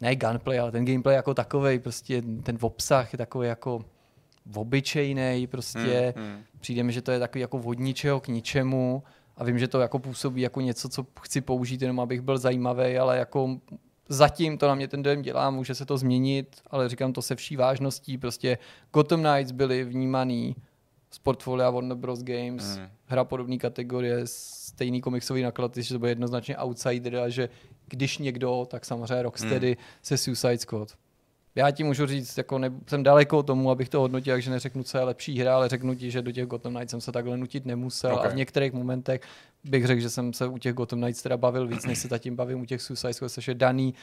ne 0.00 0.16
gunplay, 0.16 0.58
ale 0.60 0.72
ten 0.72 0.84
gameplay 0.84 1.16
jako 1.16 1.34
takový, 1.34 1.78
prostě 1.78 2.22
ten 2.42 2.58
obsah 2.60 3.12
je 3.12 3.16
takový 3.16 3.48
jako 3.48 3.84
obyčejný, 4.54 5.46
prostě 5.46 6.14
Mm, 6.16 6.22
mm. 6.22 6.42
přijde 6.60 6.82
mi, 6.82 6.92
že 6.92 7.02
to 7.02 7.10
je 7.10 7.18
takový 7.18 7.40
jako 7.40 7.58
od 7.58 7.78
ničeho 7.78 8.20
k 8.20 8.28
ničemu 8.28 9.02
a 9.36 9.44
vím, 9.44 9.58
že 9.58 9.68
to 9.68 9.80
jako 9.80 9.98
působí 9.98 10.40
jako 10.40 10.60
něco, 10.60 10.88
co 10.88 11.06
chci 11.20 11.40
použít 11.40 11.82
jenom, 11.82 12.00
abych 12.00 12.20
byl 12.20 12.38
zajímavý, 12.38 12.98
ale 12.98 13.18
jako 13.18 13.58
zatím 14.08 14.58
to 14.58 14.68
na 14.68 14.74
mě 14.74 14.88
ten 14.88 15.02
dojem 15.02 15.22
dělá, 15.22 15.50
může 15.50 15.74
se 15.74 15.86
to 15.86 15.98
změnit, 15.98 16.56
ale 16.70 16.88
říkám 16.88 17.12
to 17.12 17.22
se 17.22 17.34
vší 17.36 17.56
vážností, 17.56 18.18
prostě 18.18 18.58
Gotham 18.92 19.22
Knights 19.22 19.52
byli 19.52 19.84
vnímaný 19.84 20.56
z 21.10 21.18
portfolia 21.18 21.70
Warner 21.70 21.96
Bros. 21.96 22.22
Games, 22.22 22.76
Mm. 22.78 22.88
hra 23.04 23.24
podobné 23.24 23.56
kategorie, 23.58 24.20
stejný 24.24 25.00
komiksový 25.00 25.42
naklad, 25.42 25.76
že 25.76 25.94
to 25.94 25.98
bude 25.98 26.10
jednoznačně 26.10 26.56
outsider 26.56 27.16
a 27.16 27.28
že 27.28 27.48
když 27.88 28.18
někdo, 28.18 28.66
tak 28.70 28.84
samozřejmě 28.84 29.22
Rocksteady 29.22 29.66
Hmm. 29.66 29.84
se 30.02 30.18
Suicide 30.18 30.58
Squad. 30.58 30.92
Já 31.56 31.70
ti 31.70 31.84
můžu 31.84 32.06
říct, 32.06 32.38
jako 32.38 32.58
ne, 32.58 32.72
jsem 32.86 33.02
daleko 33.02 33.42
tomu, 33.42 33.70
abych 33.70 33.88
to 33.88 34.00
hodnotil, 34.00 34.34
takže 34.34 34.50
neřeknu, 34.50 34.82
co 34.82 34.98
je 34.98 35.04
lepší 35.04 35.38
hra, 35.40 35.54
ale 35.56 35.68
řeknu 35.68 35.94
ti, 35.94 36.10
že 36.10 36.22
do 36.22 36.32
těch 36.32 36.46
Gotham 36.46 36.74
Knights 36.74 36.90
jsem 36.90 37.00
se 37.00 37.12
takhle 37.12 37.36
nutit 37.36 37.66
nemusel 37.66 38.14
Ok. 38.14 38.24
a 38.24 38.28
v 38.28 38.34
některých 38.34 38.72
momentech 38.72 39.20
bych 39.64 39.86
řekl, 39.86 40.00
že 40.00 40.10
jsem 40.10 40.32
se 40.32 40.46
u 40.46 40.58
těch 40.58 40.74
Gotham 40.74 41.00
Knights 41.00 41.22
teda 41.22 41.36
bavil 41.36 41.66
víc, 41.68 41.86
než 41.86 41.98
se 41.98 42.08
zatím 42.08 42.36
bavím 42.36 42.60
u 42.60 42.64
těch 42.64 42.82
Suicide 42.82 43.12
Squad, 43.12 43.32
což 43.32 43.48
je 43.48 43.54
daný, 43.54 43.94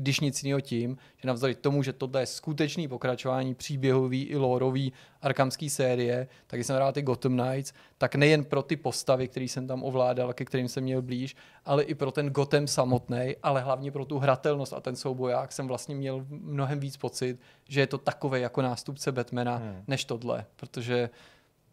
když 0.00 0.20
nic 0.20 0.42
jiného 0.42 0.60
tím, 0.60 0.98
že 1.16 1.28
navzdory 1.28 1.54
tomu, 1.54 1.82
že 1.82 1.92
tohle 1.92 2.22
je 2.22 2.26
skutečný 2.26 2.88
pokračování 2.88 3.54
příběhový 3.54 4.22
i 4.22 4.36
lórový 4.36 4.92
arkamský 5.22 5.70
série, 5.70 6.28
tak 6.46 6.60
jsem 6.60 6.76
hrál 6.76 6.92
ty 6.92 7.02
Gotham 7.02 7.38
Knights, 7.38 7.72
tak 7.98 8.14
nejen 8.14 8.44
pro 8.44 8.62
ty 8.62 8.76
postavy, 8.76 9.28
které 9.28 9.44
jsem 9.44 9.66
tam 9.66 9.82
ovládal, 9.84 10.32
ke 10.32 10.44
kterým 10.44 10.68
jsem 10.68 10.82
měl 10.84 11.02
blíž, 11.02 11.36
ale 11.64 11.82
i 11.82 11.94
pro 11.94 12.10
ten 12.10 12.30
Gotham 12.30 12.66
samotný, 12.66 13.36
ale 13.42 13.60
hlavně 13.60 13.90
pro 13.92 14.04
tu 14.04 14.18
hratelnost 14.18 14.72
a 14.72 14.80
ten 14.80 14.96
souboják 14.96 15.52
jsem 15.52 15.68
vlastně 15.68 15.94
měl 15.94 16.26
mnohem 16.28 16.80
víc 16.80 16.96
pocit, 16.96 17.40
že 17.68 17.80
je 17.80 17.86
to 17.86 17.98
takové 17.98 18.40
jako 18.40 18.62
nástupce 18.62 19.12
Batmana, 19.12 19.56
Hmm. 19.56 19.82
než 19.86 20.04
tohle, 20.04 20.44
protože 20.56 21.10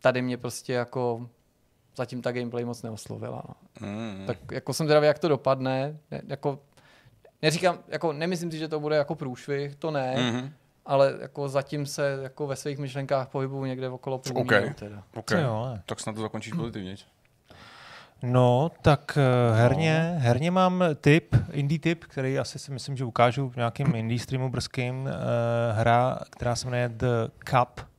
tady 0.01 0.21
mě 0.21 0.37
prostě 0.37 0.73
jako 0.73 1.29
zatím 1.95 2.21
ta 2.21 2.31
gameplay 2.31 2.65
moc 2.65 2.81
neoslovila. 2.81 3.43
No. 3.47 3.87
Mm. 3.87 4.23
Tak 4.27 4.37
jako 4.51 4.73
jsem 4.73 4.85
zvědavý, 4.85 5.07
jak 5.07 5.19
to 5.19 5.27
dopadne. 5.27 5.99
Ne, 6.11 6.21
jako, 6.27 6.59
neříkám, 7.43 7.79
jako 7.87 8.13
nemyslím 8.13 8.51
si, 8.51 8.57
že 8.57 8.67
to 8.67 8.79
bude 8.79 8.95
jako 8.95 9.15
průšvih, 9.15 9.75
to 9.75 9.91
ne, 9.91 10.15
mm. 10.17 10.37
Mhm. 10.37 10.53
ale 10.85 11.13
jako 11.21 11.49
zatím 11.49 11.85
se 11.85 12.19
jako 12.23 12.47
ve 12.47 12.55
svých 12.55 12.77
myšlenkách 12.77 13.27
pohybuju 13.27 13.65
někde 13.65 13.89
okolo 13.89 14.17
průměru. 14.19 14.67
OK. 14.67 14.75
Teda. 14.75 15.03
OK. 15.15 15.25
To 15.25 15.37
jo, 15.37 15.53
ale. 15.53 15.81
Tak 15.85 15.99
snad 15.99 16.15
to 16.15 16.21
zakončíš 16.21 16.53
pozitivně. 16.53 16.95
No, 18.25 18.71
tak 18.81 19.17
eh, 19.17 19.55
herně, 19.55 20.15
herně 20.17 20.51
mám 20.51 20.83
tip, 21.01 21.35
indie 21.51 21.79
tip, 21.79 22.03
který 22.03 22.39
asi 22.39 22.59
si 22.59 22.71
myslím, 22.71 22.97
že 22.97 23.05
ukážu 23.05 23.49
v 23.49 23.55
nějakém 23.55 23.95
indie 23.95 24.19
streamu 24.19 24.49
brzkým. 24.49 25.01
Uh, 25.01 25.09
hra, 25.71 26.19
která 26.29 26.55
se 26.55 26.65
jmenuje 26.67 26.89
The 26.89 27.27
Cup. 27.49 27.92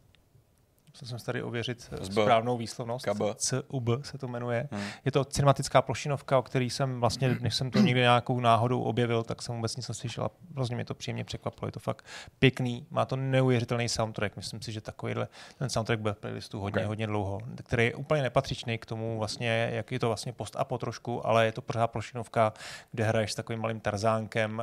Musel 0.94 1.08
jsem 1.08 1.18
si 1.18 1.26
tady 1.26 1.42
ověřit 1.42 1.88
eh, 1.92 2.04
Z 2.04 2.08
B. 2.08 2.22
správnou 2.22 2.56
výslovnost. 2.56 3.06
KB. 3.06 3.22
CUB 3.36 3.88
se 4.02 4.18
to 4.18 4.28
jmenuje. 4.28 4.68
Hmm. 4.72 4.82
Je 5.04 5.12
to 5.12 5.24
cinematická 5.24 5.82
plošinovka, 5.82 6.38
o 6.38 6.42
který 6.42 6.70
jsem 6.70 7.00
vlastně, 7.00 7.36
než 7.40 7.54
jsem 7.54 7.70
to 7.70 7.78
někde 7.78 8.00
nějakou 8.00 8.40
náhodou 8.40 8.82
objevil, 8.82 9.22
tak 9.22 9.42
jsem 9.42 9.54
vůbec 9.54 9.76
nic 9.76 9.88
neslyšel 9.88 10.24
a 10.24 10.30
hrozně 10.54 10.76
mě 10.76 10.84
to 10.84 10.94
příjemně 10.94 11.24
překvapilo. 11.24 11.68
Je 11.68 11.72
to 11.72 11.80
fakt 11.80 12.04
pěkný, 12.38 12.86
má 12.90 13.04
to 13.04 13.16
neuvěřitelný 13.16 13.88
soundtrack. 13.88 14.36
Myslím 14.36 14.62
si, 14.62 14.72
že 14.72 14.80
takovýhle 14.80 15.28
ten 15.58 15.70
soundtrack 15.70 16.00
byl 16.00 16.14
v 16.14 16.18
playlistu 16.18 16.60
hodně, 16.60 16.80
Ok. 16.82 16.86
hodně 16.86 17.06
dlouho, 17.06 17.40
který 17.64 17.84
je 17.84 17.94
úplně 17.94 18.22
nepatřičný 18.22 18.78
k 18.78 18.86
tomu 18.86 19.18
vlastně, 19.18 19.70
jak 19.72 19.92
je 19.92 19.98
to 19.98 20.06
vlastně 20.06 20.32
post 20.32 20.56
a 20.58 20.64
po 20.64 20.78
trošku, 20.78 21.26
ale 21.26 21.46
je 21.46 21.52
to 21.52 21.62
pořád 21.62 21.86
plošinovka, 21.86 22.52
kde 22.92 23.04
hraješ 23.04 23.32
s 23.32 23.34
takovým 23.34 23.60
malým 23.60 23.80
tarzánkem 23.80 24.62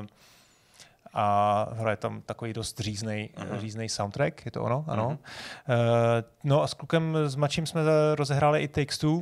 uh, 0.00 0.06
a 1.18 1.68
hraje 1.72 1.96
tam 1.96 2.22
takový 2.22 2.52
dost 2.52 2.80
říznej, 2.80 3.28
Aha. 3.36 3.58
říznej 3.58 3.88
soundtrack, 3.88 4.44
je 4.44 4.50
to 4.50 4.62
ono? 4.62 4.84
Ano. 4.88 5.08
Mhm. 5.08 5.12
Uh, 5.12 5.16
no 6.44 6.62
a 6.62 6.66
s 6.66 6.74
klukem, 6.74 7.16
s 7.26 7.36
Mačím 7.36 7.66
jsme 7.66 7.82
rozehráli 8.14 8.60
i 8.60 8.68
Takes 8.68 8.98
Two, 8.98 9.20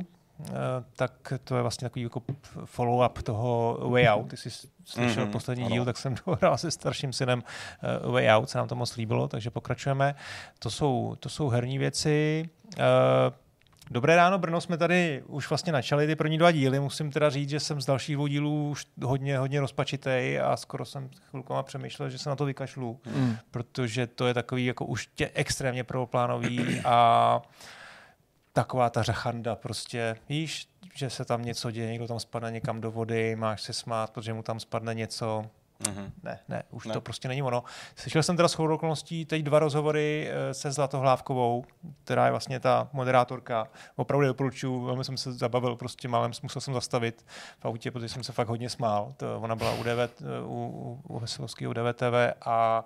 tak 0.95 1.33
to 1.43 1.55
je 1.55 1.61
vlastně 1.61 1.85
takový 1.85 2.03
jako 2.03 2.21
follow-up 2.65 3.21
toho 3.23 3.77
Way 3.89 4.07
Out. 4.09 4.29
Ty 4.29 4.37
jsi 4.37 4.49
slyšel 4.85 5.25
mm-hmm, 5.25 5.31
poslední 5.31 5.63
ano. 5.63 5.73
díl, 5.73 5.85
tak 5.85 5.97
jsem 5.97 6.15
dohrál 6.25 6.57
se 6.57 6.71
starším 6.71 7.13
synem 7.13 7.43
uh, 8.05 8.11
Way 8.11 8.29
Out, 8.31 8.49
se 8.49 8.57
nám 8.57 8.67
to 8.67 8.75
moc 8.75 8.95
líbilo, 8.95 9.27
takže 9.27 9.49
pokračujeme. 9.49 10.15
To 10.59 10.69
jsou, 10.71 11.15
to 11.19 11.29
jsou 11.29 11.49
herní 11.49 11.77
věci. 11.77 12.49
Uh, 12.77 12.83
Dobré 13.91 14.15
ráno, 14.15 14.37
Brno, 14.37 14.61
jsme 14.61 14.77
tady 14.77 15.23
už 15.27 15.49
vlastně 15.49 15.73
načali 15.73 16.07
ty 16.07 16.15
první 16.15 16.37
dva 16.37 16.51
díly. 16.51 16.79
Musím 16.79 17.11
teda 17.11 17.29
říct, 17.29 17.49
že 17.49 17.59
jsem 17.59 17.81
z 17.81 17.85
dalších 17.85 18.15
dvou 18.15 18.27
dílů 18.27 18.69
už 18.69 18.85
hodně, 19.03 19.37
hodně 19.37 19.59
rozpačitej 19.59 20.41
a 20.41 20.57
skoro 20.57 20.85
jsem 20.85 21.09
chvilkama 21.29 21.63
přemýšlel, 21.63 22.09
že 22.09 22.17
se 22.17 22.29
na 22.29 22.35
to 22.35 22.45
vykašlu, 22.45 22.99
mm. 23.15 23.37
protože 23.51 24.07
to 24.07 24.27
je 24.27 24.33
takový 24.33 24.65
jako 24.65 24.85
už 24.85 25.09
tě 25.15 25.31
extrémně 25.33 25.83
prvoplánový 25.83 26.81
a 26.85 27.41
taková 28.53 28.89
ta 28.89 29.03
řachanda 29.03 29.55
prostě, 29.55 30.15
víš, 30.29 30.67
že 30.95 31.09
se 31.09 31.25
tam 31.25 31.45
něco 31.45 31.71
děje, 31.71 31.91
někdo 31.91 32.07
tam 32.07 32.19
spadne 32.19 32.51
někam 32.51 32.81
do 32.81 32.91
vody, 32.91 33.35
máš 33.35 33.61
se 33.61 33.73
smát, 33.73 34.09
protože 34.09 34.33
mu 34.33 34.43
tam 34.43 34.59
spadne 34.59 34.93
něco, 34.93 35.45
Mm-hmm. 35.83 36.11
Ne, 36.23 36.39
ne, 36.47 36.63
už 36.71 36.85
ne. 36.85 36.93
to 36.93 37.01
prostě 37.01 37.27
není 37.27 37.43
ono. 37.43 37.63
Slyšel 37.95 38.23
jsem 38.23 38.35
teda 38.35 38.47
shodou 38.47 38.75
okolností 38.75 39.25
teď 39.25 39.43
dva 39.43 39.59
rozhovory 39.59 40.29
eh, 40.29 40.53
se 40.53 40.71
Zlatohlávkovou, 40.71 41.65
která 42.03 42.25
je 42.25 42.31
vlastně 42.31 42.59
ta 42.59 42.89
moderátorka. 42.93 43.67
Opravdu 43.95 44.27
doporučuji, 44.27 44.85
velmi 44.85 45.03
jsem 45.03 45.17
se 45.17 45.33
zabavil, 45.33 45.75
prostě 45.75 46.07
málem 46.07 46.31
musel 46.43 46.61
jsem 46.61 46.73
zastavit 46.73 47.25
v 47.59 47.65
autě, 47.65 47.91
protože 47.91 48.09
jsem 48.09 48.23
se 48.23 48.31
fakt 48.31 48.47
hodně 48.47 48.69
smál. 48.69 49.13
To, 49.17 49.39
ona 49.39 49.55
byla 49.55 49.73
u, 49.73 49.83
DV, 49.83 50.21
u, 50.45 50.65
u, 50.65 51.01
u 51.07 51.19
Veselovského 51.19 51.73
DVTV 51.73 52.33
a 52.41 52.85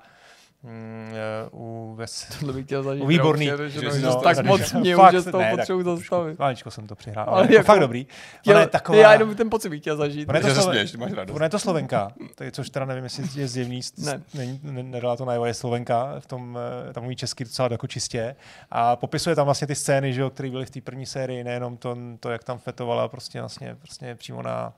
Mm, 0.64 1.12
eh, 1.14 1.50
u, 1.52 1.94
ves... 1.96 2.28
Tohle 2.40 2.54
bych 2.54 2.66
chtěl 2.66 2.84
zažít. 2.84 3.04
U 3.04 3.08
výborný. 3.08 3.46
Že, 3.46 3.70
že, 3.70 3.80
že, 3.80 4.00
no, 4.00 4.16
tak 4.16 4.46
moc 4.46 4.74
mě 4.74 4.96
už, 4.96 5.12
že 5.12 5.22
z 5.22 5.32
toho 5.32 5.44
potřebuji 5.56 5.84
zastavit. 5.84 6.40
Maličko 6.40 6.72
jsem 6.72 6.88
to 6.88 6.96
přihrál, 6.96 7.26
ale, 7.30 7.44
ale 7.44 7.54
jako, 7.54 7.66
fakt 7.66 7.80
dobrý. 7.80 8.08
Chtěl, 8.40 8.60
je 8.60 8.68
taková... 8.68 8.98
Já 8.98 9.14
jenom 9.14 9.36
ten 9.36 9.50
pocit 9.50 9.70
bych 9.70 9.82
chtěl 9.82 9.98
zažít. 9.98 10.30
Ona 10.30 10.38
je 10.38 10.44
to, 10.44 10.62
Sloven... 10.62 10.88
směš, 10.88 11.00
máš 11.00 11.12
radost. 11.12 11.36
Ona 11.36 11.46
je 11.46 11.50
to 11.50 11.60
Slovenka, 11.60 12.12
což 12.52 12.70
teda 12.70 12.86
nevím, 12.86 13.04
jestli 13.04 13.42
je 13.42 13.48
zjevný, 13.48 13.82
ne. 13.98 14.22
ne, 14.34 14.84
nedala 14.84 15.16
to 15.16 15.26
najevo, 15.26 15.46
je 15.46 15.54
Slovenka, 15.54 16.16
v 16.20 16.26
tom, 16.26 16.58
eh, 16.90 16.94
tam 16.94 17.04
mluví 17.04 17.16
česky 17.16 17.44
docela 17.44 17.70
jako 17.72 17.88
čistě 17.88 18.36
a 18.72 18.96
popisuje 18.96 19.36
tam 19.36 19.46
vlastně 19.46 19.68
ty 19.68 19.76
scény, 19.76 20.14
že, 20.14 20.30
které 20.30 20.50
byly 20.50 20.66
v 20.66 20.70
té 20.70 20.82
první 20.82 21.06
sérii, 21.06 21.44
nejenom 21.44 21.78
to, 21.78 21.98
to, 22.20 22.30
jak 22.30 22.44
tam 22.44 22.58
fetovala 22.58 23.08
prostě 23.08 23.40
vlastně, 23.40 23.78
vlastně 23.82 24.16
přímo 24.16 24.42
na, 24.42 24.74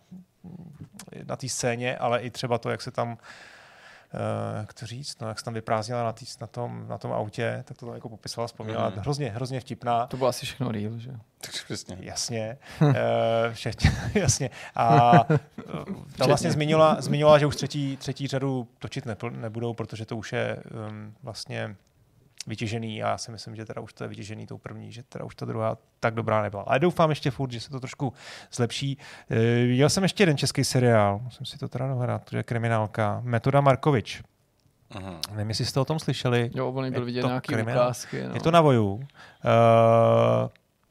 na 1.28 1.36
té 1.36 1.50
scéně, 1.50 1.98
ale 1.98 2.20
i 2.20 2.30
třeba 2.30 2.58
to, 2.58 2.70
jak 2.70 2.82
se 2.82 2.92
tam 2.92 3.18
jak 4.58 4.74
to 4.74 4.86
říct, 4.86 5.22
no, 5.22 5.28
jak 5.28 5.40
se 5.40 5.46
tam 5.46 5.54
vyprázdnila 5.54 6.04
na, 6.04 6.12
tý, 6.12 6.26
na, 6.42 6.48
tom, 6.48 6.86
na 6.88 6.98
tom 6.98 7.12
autě, 7.12 7.64
tak 7.68 7.78
to 7.78 7.86
tam 7.86 7.96
jako 7.96 8.10
popisovala, 8.10 8.48
vzpomněla, 8.48 8.90
mm. 8.90 8.96
hrozně, 8.98 9.30
hrozně 9.30 9.60
vtipná. 9.60 10.08
To 10.08 10.18
bylo 10.18 10.30
asi 10.30 10.46
všechno 10.46 10.72
real, 10.72 10.98
že? 10.98 11.12
Tak 11.42 11.66
přesně. 11.66 11.98
Jasně, 12.00 12.58
uh, 12.82 12.90
všechny, 13.52 13.92
jasně. 14.22 14.50
A 14.76 15.12
eh, 15.32 15.40
tam 16.18 16.28
vlastně 16.28 16.52
zmiňovala, 16.52 17.02
zmiňovala, 17.02 17.40
že 17.40 17.46
už 17.46 17.56
třetí, 17.56 17.98
třetí 17.98 18.28
řadu 18.28 18.68
točit 18.80 19.06
ne, 19.06 19.16
nebudou, 19.32 19.74
protože 19.74 20.06
to 20.06 20.18
už 20.18 20.34
je 20.34 20.64
um, 20.90 21.14
vlastně 21.24 21.76
vytěžený 22.48 23.04
a 23.04 23.10
já 23.10 23.18
si 23.18 23.32
myslím, 23.32 23.56
že 23.56 23.66
teda 23.66 23.82
už 23.82 23.94
to 23.94 24.04
je 24.04 24.08
vytěžený 24.08 24.48
tou 24.48 24.58
první, 24.58 24.92
že 24.92 25.04
teda 25.04 25.26
už 25.26 25.36
ta 25.36 25.46
druhá 25.46 25.78
tak 26.00 26.14
dobrá 26.14 26.42
nebyla. 26.42 26.64
Ale 26.64 26.80
doufám 26.80 27.10
ještě 27.10 27.32
furt, 27.32 27.52
že 27.52 27.60
se 27.60 27.70
to 27.70 27.80
trošku 27.80 28.14
zlepší. 28.52 28.98
E, 29.32 29.66
viděl 29.66 29.90
jsem 29.90 30.04
ještě 30.04 30.24
jeden 30.24 30.38
český 30.38 30.64
seriál, 30.64 31.20
musím 31.24 31.46
si 31.46 31.58
to 31.58 31.68
teda 31.68 31.88
dohledat, 31.88 32.24
to 32.30 32.38
je 32.38 32.44
kriminálka, 32.44 33.22
Metoda 33.24 33.62
Markovič. 33.62 34.24
Aha. 34.92 35.20
Nevím, 35.32 35.50
jestli 35.50 35.66
jste 35.66 35.80
o 35.80 35.86
tom 35.86 36.00
slyšeli. 36.00 36.52
Jo, 36.56 36.72
oni 36.72 36.92
byl 36.92 37.06
vidět 37.06 37.26
nějaký 37.26 37.56
ukázky. 37.56 38.24
No. 38.28 38.34
Je 38.34 38.42
to 38.42 38.52
na 38.52 38.62
voju. 38.62 38.94
Uh, 38.94 39.04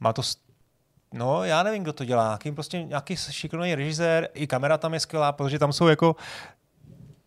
má 0.00 0.12
to 0.12 0.22
No, 1.12 1.44
já 1.44 1.62
nevím, 1.62 1.82
kdo 1.82 1.92
to 1.92 2.04
dělá. 2.04 2.24
Nějaký, 2.24 2.52
prostě 2.52 2.82
nějaký 2.82 3.16
šikovný 3.16 3.74
režisér, 3.74 4.28
i 4.34 4.46
kamera 4.46 4.78
tam 4.78 4.94
je 4.94 5.00
skvělá, 5.00 5.32
protože 5.32 5.58
tam 5.58 5.72
jsou 5.72 5.86
jako 5.86 6.16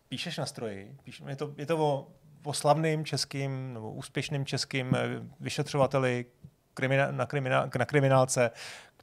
píšeš 0.08 0.38
na 0.38 0.46
stroji, 0.46 0.96
píš, 1.02 1.22
je, 1.28 1.36
to, 1.36 1.52
je 1.56 1.66
to 1.66 1.78
o 1.78 2.08
po 2.46 2.52
slavným 2.52 3.04
českým 3.04 3.74
nebo 3.74 3.90
úspěšným 3.92 4.46
českým 4.46 4.94
eh, 4.94 5.00
vyšetřovateli 5.40 6.26
krimina, 6.74 7.10
na, 7.10 7.26
krimina, 7.26 7.70
na 7.78 7.84
kriminálce, 7.84 8.50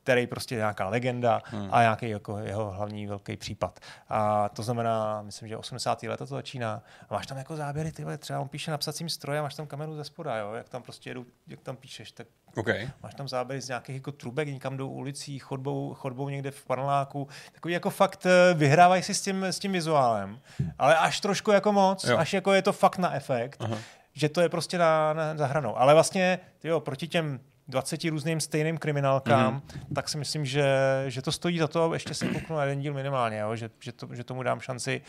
který 0.03 0.27
prostě 0.27 0.55
je 0.55 0.59
nějaká 0.59 0.89
legenda 0.89 1.41
hmm. 1.45 1.69
a 1.71 1.81
nějaký 1.81 2.09
jako 2.09 2.37
jeho 2.37 2.71
hlavní 2.71 3.07
velký 3.07 3.37
případ. 3.37 3.79
A 4.09 4.49
to 4.49 4.63
znamená, 4.63 5.21
myslím, 5.21 5.49
že 5.49 5.57
80. 5.57 6.03
leta 6.03 6.25
to 6.25 6.35
začíná. 6.35 6.83
A 7.09 7.13
máš 7.13 7.27
tam 7.27 7.37
jako 7.37 7.55
záběry, 7.55 7.91
ty 7.91 8.05
třeba 8.17 8.39
on 8.39 8.47
píše 8.47 8.71
na 8.71 8.77
psacím 8.77 9.09
stroji 9.09 9.39
a 9.39 9.41
máš 9.41 9.55
tam 9.55 9.67
kameru 9.67 9.95
ze 9.95 10.03
spoda, 10.03 10.37
jo? 10.37 10.53
jak 10.53 10.69
tam 10.69 10.83
prostě 10.83 11.09
jedu, 11.09 11.25
jak 11.47 11.61
tam 11.61 11.75
píšeš, 11.75 12.11
tak 12.11 12.27
Okay. 12.55 12.89
Máš 13.03 13.15
tam 13.15 13.27
záběry 13.27 13.61
z 13.61 13.67
nějakých 13.67 13.95
jako 13.95 14.11
trubek, 14.11 14.47
někam 14.47 14.77
do 14.77 14.87
ulicí, 14.87 15.39
chodbou, 15.39 15.93
chodbou 15.93 16.29
někde 16.29 16.51
v 16.51 16.65
paneláku. 16.65 17.27
Takový 17.51 17.73
jako 17.73 17.89
fakt 17.89 18.25
eh, 18.25 18.53
vyhrávají 18.53 19.03
si 19.03 19.13
s 19.13 19.21
tím, 19.21 19.43
s 19.43 19.59
tím 19.59 19.71
vizuálem, 19.71 20.39
ale 20.79 20.97
až 20.97 21.19
trošku 21.19 21.51
jako 21.51 21.71
moc, 21.71 22.03
jo. 22.03 22.17
až 22.17 22.33
jako 22.33 22.53
je 22.53 22.61
to 22.61 22.73
fakt 22.73 22.97
na 22.97 23.15
efekt, 23.15 23.57
Aha. 23.63 23.77
že 24.13 24.29
to 24.29 24.41
je 24.41 24.49
prostě 24.49 24.77
na, 24.77 25.13
na, 25.13 25.37
za 25.37 25.47
hranou. 25.47 25.77
Ale 25.77 25.93
vlastně, 25.93 26.39
jo, 26.63 26.79
proti 26.79 27.07
těm 27.07 27.39
20 27.67 28.03
různým 28.03 28.39
stejným 28.39 28.77
kriminálkám, 28.77 29.61
mm-hmm. 29.67 29.93
tak 29.95 30.09
si 30.09 30.17
myslím, 30.17 30.45
že, 30.45 30.65
že 31.07 31.21
to 31.21 31.31
stojí 31.31 31.59
za 31.59 31.67
to, 31.67 31.93
ještě 31.93 32.13
se 32.13 32.27
kouknu 32.27 32.55
na 32.55 32.63
jeden 32.63 32.79
díl 32.79 32.93
minimálně, 32.93 33.39
jo, 33.39 33.55
že, 33.55 33.69
že, 33.79 33.91
to, 33.91 34.07
že 34.11 34.23
tomu 34.23 34.43
dám 34.43 34.59
šanci, 34.59 35.01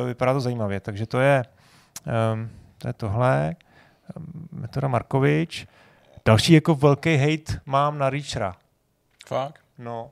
uh, 0.00 0.06
vypadá 0.06 0.32
to 0.32 0.40
zajímavě. 0.40 0.80
Takže 0.80 1.06
to 1.06 1.20
je, 1.20 1.44
um, 2.32 2.50
to 2.78 2.88
je 2.88 2.92
tohle. 2.92 3.56
Metoda 4.52 4.88
Markovič. 4.88 5.66
Další 6.24 6.52
jako 6.52 6.74
velký 6.74 7.16
hate 7.16 7.60
mám 7.66 7.98
na 7.98 8.10
Reachera. 8.10 8.56
Fakt? 9.26 9.60
No, 9.78 10.10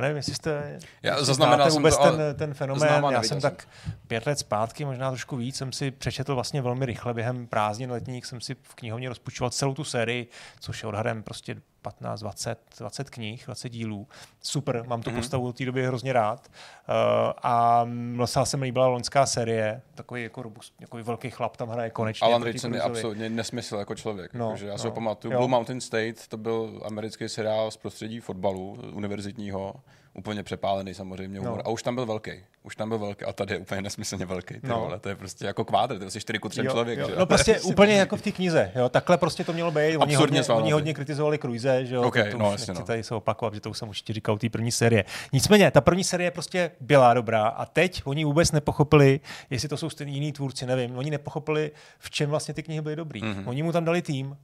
nevím, 0.00 0.16
jestli 0.16 0.34
jste 0.34 0.78
já 1.02 1.24
zaznamenal 1.24 1.70
vůbec 1.70 1.96
to, 1.96 2.02
ten, 2.02 2.36
ten 2.36 2.54
fenomén. 2.54 3.04
Já 3.10 3.22
jsem 3.22 3.40
tak 3.40 3.68
pět 4.06 4.26
let 4.26 4.38
zpátky, 4.38 4.84
možná 4.84 5.10
trošku 5.10 5.36
víc, 5.36 5.56
jsem 5.56 5.72
si 5.72 5.90
přečetl 5.90 6.34
vlastně 6.34 6.62
velmi 6.62 6.86
rychle 6.86 7.14
během 7.14 7.46
prázdnin 7.46 7.90
letních, 7.90 8.26
jsem 8.26 8.40
si 8.40 8.54
v 8.54 8.74
knihovně 8.74 9.08
rozpočíval 9.08 9.50
celou 9.50 9.74
tu 9.74 9.84
sérii, 9.84 10.28
což 10.60 10.82
je 10.82 10.88
odhadem 10.88 11.22
prostě 11.22 11.56
15, 11.82 12.20
20, 12.20 12.58
20 12.78 13.10
knih, 13.10 13.42
20 13.46 13.68
dílů. 13.68 14.08
Super, 14.42 14.84
mám 14.86 15.02
tu 15.02 15.10
mm-hmm. 15.10 15.16
postavu 15.16 15.46
od 15.46 15.56
té 15.56 15.64
doby 15.64 15.86
hrozně 15.86 16.12
rád. 16.12 16.48
Uh, 16.48 16.94
a 17.42 17.86
docela 18.16 18.44
se 18.44 18.56
mi 18.56 18.64
líbila 18.64 18.86
loňská 18.86 19.26
série, 19.26 19.82
takový 19.94 20.22
jako 20.22 20.42
robust, 20.42 20.74
takový 20.80 21.02
velký 21.02 21.30
chlap 21.30 21.56
tam 21.56 21.68
hraje 21.68 21.90
konečně. 21.90 22.26
Alan 22.26 22.42
Ritchson 22.42 22.74
je 22.74 22.80
absolutně 22.80 23.30
nesmysl 23.30 23.76
jako 23.76 23.94
člověk. 23.94 24.34
No, 24.34 24.54
já 24.64 24.78
si 24.78 24.84
no, 24.84 24.90
ho 24.90 24.94
pamatuju. 24.94 25.36
Blue 25.36 25.48
Mountain 25.48 25.80
State, 25.80 26.28
to 26.28 26.36
byl 26.36 26.80
americký 26.84 27.28
seriál 27.28 27.70
z 27.70 27.76
prostředí 27.76 28.20
fotbalu 28.20 28.78
univerzitního 28.92 29.74
úplně 30.14 30.42
přepálený 30.42 30.94
samozřejmě 30.94 31.38
humor. 31.38 31.58
No. 31.58 31.66
A 31.66 31.68
už 31.68 31.82
tam 31.82 31.94
byl 31.94 32.06
velký. 32.06 32.30
Už 32.62 32.76
tam 32.76 32.88
byl 32.88 32.98
velký. 32.98 33.24
A 33.24 33.32
tady 33.32 33.54
je 33.54 33.58
úplně 33.58 33.82
nesmyslně 33.82 34.26
velký. 34.26 34.54
Ty 34.54 34.66
no. 34.66 34.80
vole. 34.80 34.98
To 34.98 35.08
je 35.08 35.14
prostě 35.14 35.46
jako 35.46 35.64
kvádr, 35.64 35.96
to 35.96 36.04
je 36.04 36.06
asi 36.06 36.20
4 36.20 36.38
ku 36.38 36.48
3 36.48 36.60
jo, 36.60 36.72
člověk. 36.72 36.98
Jo. 36.98 37.08
Že? 37.08 37.16
No 37.16 37.26
prostě 37.26 37.60
úplně 37.60 37.94
jako 37.94 38.16
v 38.16 38.22
té 38.22 38.32
knize. 38.32 38.72
Jo. 38.74 38.88
Takhle 38.88 39.18
prostě 39.18 39.44
to 39.44 39.52
mělo 39.52 39.70
být. 39.70 39.96
Oni 39.96 40.14
hodně, 40.14 40.42
oni 40.44 40.72
hodně 40.72 40.94
kritizovali 40.94 41.38
Cruise, 41.38 41.86
že 41.86 41.94
jo. 41.94 42.02
Okay, 42.02 42.30
to 42.30 42.38
no, 42.38 42.46
už 42.46 42.52
jasně, 42.52 42.74
no. 42.74 42.84
tady 42.84 43.02
se 43.02 43.14
opakovat, 43.14 43.54
že 43.54 43.60
to 43.60 43.70
už 43.70 43.78
jsem 43.78 43.88
už 43.88 44.02
ti 44.02 44.12
říkal 44.12 44.38
té 44.38 44.48
první 44.48 44.72
série. 44.72 45.04
Nicméně, 45.32 45.70
ta 45.70 45.80
první 45.80 46.04
série 46.04 46.30
prostě 46.30 46.70
byla 46.80 47.14
dobrá 47.14 47.48
a 47.48 47.64
teď 47.64 48.02
oni 48.04 48.24
vůbec 48.24 48.52
nepochopili, 48.52 49.20
jestli 49.50 49.68
to 49.68 49.76
jsou 49.76 49.90
stejní 49.90 50.14
jiní 50.14 50.32
tvůrci, 50.32 50.66
nevím. 50.66 50.98
Oni 50.98 51.10
nepochopili, 51.10 51.70
v 51.98 52.10
čem 52.10 52.30
vlastně 52.30 52.54
ty 52.54 52.62
knihy 52.62 52.80
byly 52.80 52.96
dobrý. 52.96 53.22
Mm-hmm. 53.22 53.48
Oni 53.48 53.62
mu 53.62 53.72
tam 53.72 53.84
dali 53.84 54.02
tým, 54.02 54.36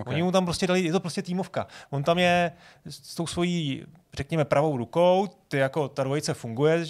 Okay. 0.00 0.14
Oni 0.14 0.22
mu 0.22 0.32
tam 0.32 0.44
prostě 0.44 0.66
dali, 0.66 0.80
je 0.80 0.92
to 0.92 1.00
prostě 1.00 1.22
týmovka. 1.22 1.66
On 1.90 2.02
tam 2.02 2.18
je 2.18 2.52
s 2.84 3.14
tou 3.14 3.26
svojí, 3.26 3.84
řekněme, 4.16 4.44
pravou 4.44 4.76
rukou, 4.76 5.28
ty 5.48 5.56
jako 5.56 5.88
ta 5.88 6.04
dvojice 6.04 6.34
funguje, 6.34 6.84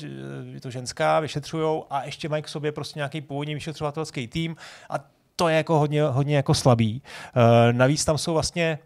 je 0.52 0.60
to 0.60 0.70
ženská, 0.70 1.20
vyšetřujou 1.20 1.86
a 1.91 2.05
ještě 2.05 2.28
mají 2.28 2.42
k 2.42 2.49
sobě 2.49 2.73
prostě 2.73 2.99
nějaký 2.99 3.20
původní 3.20 3.55
vyšetřovatelský 3.55 4.28
tým 4.28 4.57
a 4.91 4.94
to 5.36 5.49
je 5.49 5.57
jako 5.57 5.78
hodně, 5.78 6.02
hodně 6.02 6.36
jako 6.36 6.55
slabý. 6.55 7.02
Uh, 7.36 7.73
navíc 7.73 8.05
tam 8.05 8.18
jsou 8.18 8.33
vlastně, 8.33 8.78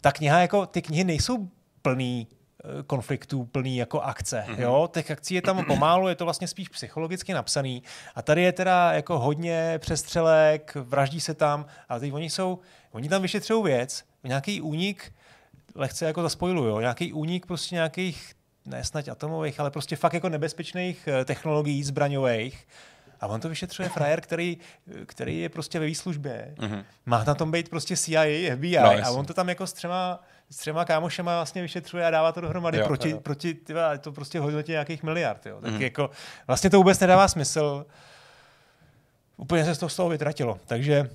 ta 0.00 0.12
kniha, 0.12 0.38
jako, 0.38 0.66
ty 0.66 0.82
knihy 0.82 1.04
nejsou 1.04 1.48
plný 1.82 2.26
eh, 2.30 2.82
konfliktů 2.82 3.44
plný 3.44 3.76
jako 3.76 4.00
akce. 4.00 4.44
Mm-hmm. 4.48 4.60
Jo? 4.60 4.88
Těch 4.92 5.10
akcí 5.10 5.34
je 5.34 5.42
tam 5.42 5.64
pomálu, 5.66 6.08
je 6.08 6.14
to 6.14 6.24
vlastně 6.24 6.48
spíš 6.48 6.68
psychologicky 6.68 7.32
napsaný. 7.32 7.82
A 8.14 8.22
tady 8.22 8.42
je 8.42 8.52
teda 8.52 8.92
jako 8.92 9.18
hodně 9.18 9.78
přestřelek, 9.78 10.74
vraždí 10.74 11.20
se 11.20 11.34
tam, 11.34 11.66
a 11.88 11.98
teď 11.98 12.12
oni 12.12 12.30
jsou, 12.30 12.58
Oni 12.92 13.08
tam 13.08 13.22
vyšetřují 13.22 13.64
věc, 13.64 14.04
nějaký 14.24 14.60
únik, 14.60 15.12
lehce 15.78 16.04
jako 16.04 16.22
zaspojilují, 16.22 16.80
nějaký 16.80 17.12
únik 17.12 17.46
prostě 17.46 17.74
nějakých, 17.74 18.32
ne 18.66 18.84
snad 18.84 19.08
atomových, 19.08 19.60
ale 19.60 19.70
prostě 19.70 19.96
fakt 19.96 20.12
jako 20.12 20.28
nebezpečných 20.28 21.08
eh, 21.08 21.24
technologií 21.24 21.84
zbraňových. 21.84 22.66
A 23.20 23.26
on 23.26 23.40
to 23.40 23.48
vyšetřuje 23.48 23.88
frajer, 23.88 24.20
který, 24.20 24.58
který 25.06 25.40
je 25.40 25.48
prostě 25.48 25.78
ve 25.78 25.86
výslužbě. 25.86 26.54
Mm-hmm. 26.56 26.84
Má 27.06 27.24
na 27.24 27.34
tom 27.34 27.50
být 27.50 27.68
prostě 27.68 27.96
CIA, 27.96 28.56
FBI 28.56 28.76
no, 28.82 29.06
a 29.06 29.10
on 29.10 29.26
to 29.26 29.34
tam 29.34 29.48
jako 29.48 29.66
s 29.66 29.72
třema, 29.72 30.22
s 30.50 30.56
třema 30.56 30.84
kámošema 30.84 31.36
vlastně 31.36 31.62
vyšetřuje 31.62 32.06
a 32.06 32.10
dává 32.10 32.32
to 32.32 32.40
dohromady 32.40 32.78
jo, 32.78 32.86
proti, 32.86 33.10
jo. 33.10 33.20
proti 33.20 33.54
tyva, 33.54 33.98
to 33.98 34.12
prostě 34.12 34.40
hodnotě 34.40 34.72
nějakých 34.72 35.02
miliard. 35.02 35.46
Jo. 35.46 35.60
Tak 35.60 35.72
mm-hmm. 35.72 35.82
jako 35.82 36.10
vlastně 36.46 36.70
to 36.70 36.76
vůbec 36.76 37.00
nedává 37.00 37.28
smysl. 37.28 37.86
Úplně 39.36 39.64
se 39.64 39.74
z 39.74 39.78
toho 39.78 39.90
z 39.90 39.96
toho 39.96 40.08
vytratilo. 40.08 40.60
Takže 40.66 41.10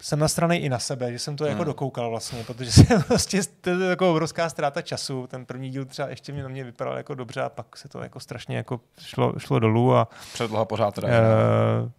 jsem 0.00 0.18
nasranej 0.18 0.62
i 0.64 0.68
na 0.68 0.78
sebe, 0.78 1.12
že 1.12 1.18
jsem 1.18 1.36
to 1.36 1.44
jako 1.44 1.56
Hmm. 1.56 1.66
dokoukal 1.66 2.10
vlastně, 2.10 2.44
protože 2.44 2.72
jsem 2.84 3.02
prostě, 3.02 3.40
to 3.60 3.70
je 3.70 3.90
jako 3.90 4.10
obrovská 4.10 4.48
ztráta 4.50 4.82
času. 4.82 5.26
Ten 5.26 5.46
první 5.46 5.70
díl 5.70 5.84
třeba 5.84 6.08
ještě 6.08 6.32
mě 6.32 6.42
na 6.42 6.48
mě 6.48 6.64
vypadal 6.64 6.96
jako 6.96 7.14
dobře 7.14 7.42
a 7.42 7.48
pak 7.48 7.76
se 7.76 7.88
to 7.88 8.02
jako 8.02 8.20
strašně 8.20 8.56
jako 8.56 8.80
šlo, 8.98 9.34
šlo 9.38 9.58
dolů 9.58 9.94
a 9.94 10.08
Předloha 10.32 10.64
pořád 10.64 10.94
teda. 10.94 11.08
Uh, 11.08 11.90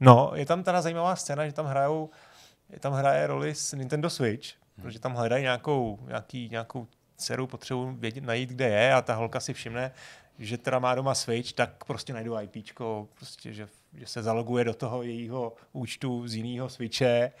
no, 0.00 0.32
je 0.34 0.46
tam 0.46 0.62
teda 0.62 0.82
zajímavá 0.82 1.16
scéna, 1.16 1.46
že 1.46 1.52
tam 1.52 1.66
hrajou, 1.66 2.10
je 2.70 2.80
tam 2.80 2.92
hraje 2.92 3.26
roli 3.26 3.54
s 3.54 3.72
Nintendo 3.72 4.10
Switch, 4.10 4.48
protože 4.82 4.98
tam 4.98 5.14
hledají 5.14 5.42
nějakou, 5.42 5.98
nějaký, 6.06 6.48
nějakou 6.50 6.86
dceru, 7.16 7.46
potřebují 7.46 7.96
vědět, 7.96 8.24
najít, 8.24 8.50
kde 8.50 8.68
je 8.68 8.94
a 8.94 9.02
ta 9.02 9.14
holka 9.14 9.40
si 9.40 9.54
všimne, 9.54 9.92
že 10.38 10.58
teda 10.58 10.78
má 10.78 10.94
doma 10.94 11.14
Switch, 11.14 11.52
tak 11.52 11.84
prostě 11.84 12.12
najdu 12.12 12.40
IPčko, 12.40 13.08
prostě, 13.14 13.52
že, 13.52 13.68
že 13.94 14.06
se 14.06 14.22
zaloguje 14.22 14.64
do 14.64 14.74
toho 14.74 15.02
jejího 15.02 15.52
účtu 15.72 16.28
z 16.28 16.34
jiného 16.34 16.68
Switche 16.68 17.32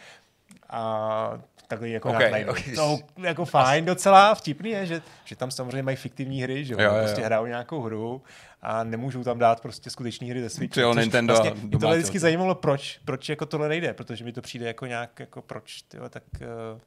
a 0.70 1.40
takhle 1.68 1.88
jako 1.88 2.08
Okay, 2.10 2.44
okay. 2.50 2.74
To 2.74 2.98
jako 3.22 3.44
fajn 3.44 3.84
docela, 3.84 4.34
vtipný 4.34 4.70
je, 4.70 4.86
že, 4.86 5.02
že 5.24 5.36
tam 5.36 5.50
samozřejmě 5.50 5.82
mají 5.82 5.96
fiktivní 5.96 6.42
hry, 6.42 6.64
že 6.64 6.72
jo, 6.74 6.80
Jo, 6.80 6.88
jo, 6.90 6.94
jo. 6.96 7.02
prostě 7.04 7.22
hrajou 7.22 7.46
nějakou 7.46 7.80
hru 7.82 8.22
a 8.62 8.84
nemůžou 8.84 9.24
tam 9.24 9.38
dát 9.38 9.60
prostě 9.60 9.90
skutečné 9.90 10.26
hry 10.26 10.42
ze 10.42 10.48
Switche. 10.48 10.70
Přijel 10.72 10.94
což 10.94 11.02
Nintendo 11.04 11.34
vlastně, 11.34 11.60
mě 11.62 11.70
tohle 11.78 11.94
to- 11.94 11.98
vždycky 11.98 12.18
zajímalo, 12.18 12.54
proč, 12.54 13.00
proč 13.04 13.28
jako 13.28 13.46
tohle 13.46 13.68
nejde, 13.68 13.94
protože 13.94 14.24
mi 14.24 14.32
to 14.32 14.40
přijde 14.42 14.66
jako 14.66 14.86
nějak, 14.86 15.20
jako 15.20 15.42
proč, 15.42 15.82
tyjo, 15.82 16.08
tak 16.08 16.22
uh, 16.40 16.80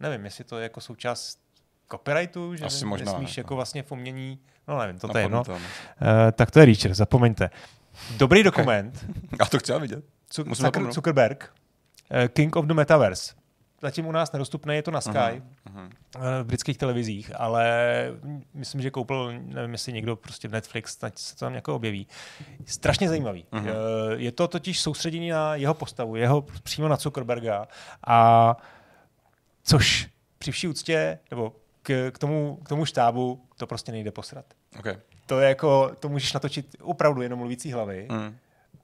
nevím, 0.00 0.24
jestli 0.24 0.44
to 0.44 0.58
je 0.58 0.62
jako 0.62 0.80
součást 0.80 1.38
copyrightu, 1.90 2.56
že 2.56 2.64
Asi 2.64 2.84
ne- 2.84 2.88
možná, 2.88 3.12
nesmíš 3.12 3.36
ne, 3.36 3.40
jako 3.40 3.54
no. 3.54 3.56
vlastně 3.56 3.82
v 3.82 3.92
umění, 3.92 4.38
no 4.68 4.78
nevím, 4.78 4.98
to, 4.98 5.08
to 5.08 5.18
je 5.18 5.24
jedno. 5.24 5.38
Napadnutelné. 5.38 5.68
Uh, 6.24 6.30
tak 6.32 6.50
to 6.50 6.58
je 6.60 6.64
Reacher, 6.66 6.94
zapomeňte. 6.94 7.50
Dobrý 8.16 8.42
dokument, 8.42 9.06
Já 9.40 9.46
to 9.46 9.58
chtěl 9.58 9.80
vidět. 9.80 10.04
Zucker. 10.34 10.92
Zuckerberg, 10.92 11.52
eh, 12.10 12.28
King 12.28 12.56
of 12.56 12.64
the 12.66 12.74
Metaverse. 12.74 13.34
Zatím 13.82 14.06
u 14.06 14.12
nás 14.12 14.32
nedostupné, 14.32 14.74
je 14.76 14.82
to 14.82 14.90
na 14.90 15.00
Sky, 15.00 15.18
Mhm, 15.18 15.44
mhm. 15.80 15.90
eh, 16.16 16.42
v 16.42 16.46
britských 16.46 16.78
televizích, 16.78 17.32
ale 17.36 17.66
myslím, 18.54 18.80
že 18.82 18.90
koupil, 18.90 19.32
nevím, 19.40 19.72
jestli 19.72 19.92
někdo 19.92 20.16
prostě 20.16 20.48
v 20.48 20.52
Netflix, 20.52 20.92
snad 20.94 21.18
se 21.18 21.34
to 21.34 21.38
tam 21.44 21.54
jako 21.54 21.74
objeví. 21.76 22.06
Strašně 22.66 23.08
zajímavý. 23.08 23.46
Eh, 23.52 23.62
Je 24.14 24.32
to 24.32 24.48
totiž 24.48 24.80
soustředění 24.80 25.30
na 25.30 25.54
jeho 25.54 25.74
postavu, 25.74 26.16
jeho 26.16 26.42
přímo 26.62 26.88
na 26.88 26.96
Zuckerberga 26.96 27.68
a 28.06 28.56
což 29.64 30.08
při 30.38 30.52
vší 30.52 30.68
úctě, 30.68 31.18
nebo 31.30 31.52
k, 31.82 32.10
k, 32.14 32.18
tomu, 32.18 32.56
k 32.64 32.68
tomu 32.68 32.84
štábu 32.84 33.44
to 33.56 33.66
prostě 33.66 33.92
nejde 33.92 34.10
posrat. 34.10 34.44
Okay. 34.78 34.96
To 35.32 35.40
je 35.40 35.48
jako, 35.48 35.90
to 36.00 36.08
můžeš 36.08 36.32
natočit 36.32 36.66
opravdu 36.82 37.22
jenom 37.22 37.38
mluvící 37.38 37.72
hlavy 37.72 38.06
Mm. 38.10 38.36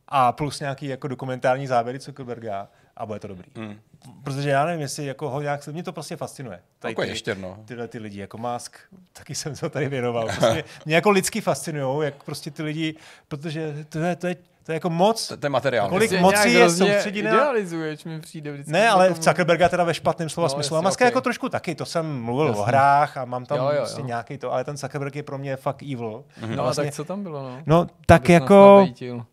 a 0.08 0.32
plus 0.32 0.60
nějaký 0.60 0.86
jako 0.86 1.08
dokumentární 1.08 1.66
záběry 1.66 1.98
Zuckerberga 1.98 2.68
a 2.96 3.06
bude 3.06 3.18
to 3.20 3.28
dobrý. 3.28 3.44
Mm. 3.54 3.80
Protože 4.24 4.50
já 4.50 4.64
nevím, 4.64 4.80
jestli 4.80 5.06
jako 5.06 5.30
ho 5.30 5.40
nějak, 5.40 5.66
mě 5.66 5.82
to 5.82 5.92
prostě 5.92 6.16
fascinuje. 6.16 6.60
Tady 6.78 6.92
Jako 6.92 7.02
ty, 7.02 7.08
ještě, 7.08 7.34
no. 7.34 7.58
tyhle 7.64 7.88
ty 7.88 7.98
lidi, 7.98 8.20
jako 8.20 8.38
Musk, 8.38 8.78
taky 9.12 9.34
jsem 9.34 9.56
se 9.56 9.70
tady 9.70 9.88
věnoval. 9.88 10.26
Prostě 10.26 10.64
mě 10.86 10.94
jako 10.94 11.10
lidsky 11.10 11.40
fascinují, 11.40 12.04
jak 12.04 12.22
prostě 12.24 12.50
ty 12.50 12.62
lidi, 12.62 12.94
protože 13.28 13.84
to 13.88 13.98
je, 13.98 14.16
to 14.16 14.16
je, 14.16 14.16
to 14.16 14.26
je 14.26 14.36
jako 14.72 14.90
moc. 14.90 15.28
To, 15.28 15.36
to 15.36 15.46
je 15.46 15.50
materiál. 15.50 15.88
Kolik 15.88 16.20
mocí 16.20 16.34
nějak 16.34 16.48
je 16.48 16.70
soustředěná- 16.70 17.30
Idealizuješ, 17.30 18.04
mi 18.04 18.20
přijde 18.20 18.52
vždycky. 18.52 18.72
Ne, 18.72 18.88
ale 18.88 19.10
v 19.10 19.22
Zuckerberga 19.22 19.68
teda 19.68 19.84
ve 19.84 19.94
špatném 19.94 20.28
slova 20.28 20.46
No, 20.46 20.54
smyslu. 20.54 20.76
A 20.76 20.78
jasně, 20.78 20.86
Muska 20.88 21.04
ok. 21.04 21.06
jako 21.06 21.20
trošku 21.20 21.48
taky, 21.48 21.74
to 21.74 21.84
jsem 21.86 22.22
mluvil 22.22 22.46
Jasně. 22.46 22.60
o 22.62 22.64
hrách 22.64 23.16
a 23.16 23.24
mám 23.24 23.44
tam 23.46 23.58
Jo, 23.58 23.64
jo, 23.64 23.76
prostě 23.76 24.00
jo. 24.00 24.06
nějaký 24.06 24.38
to, 24.38 24.52
ale 24.52 24.64
ten 24.64 24.76
Zuckerberg 24.76 25.16
je 25.16 25.22
pro 25.22 25.38
mě 25.38 25.56
fakt 25.56 25.82
evil. 25.82 26.24
No 26.46 26.60
a 26.60 26.62
vlastně- 26.62 26.84
tak 26.84 26.94
co 26.94 27.04
tam 27.04 27.22
bylo, 27.22 27.42
no? 27.42 27.58
No, 27.66 27.86
tak 28.06 28.28
jako... 28.28 28.76
nabejtil. 28.78 29.24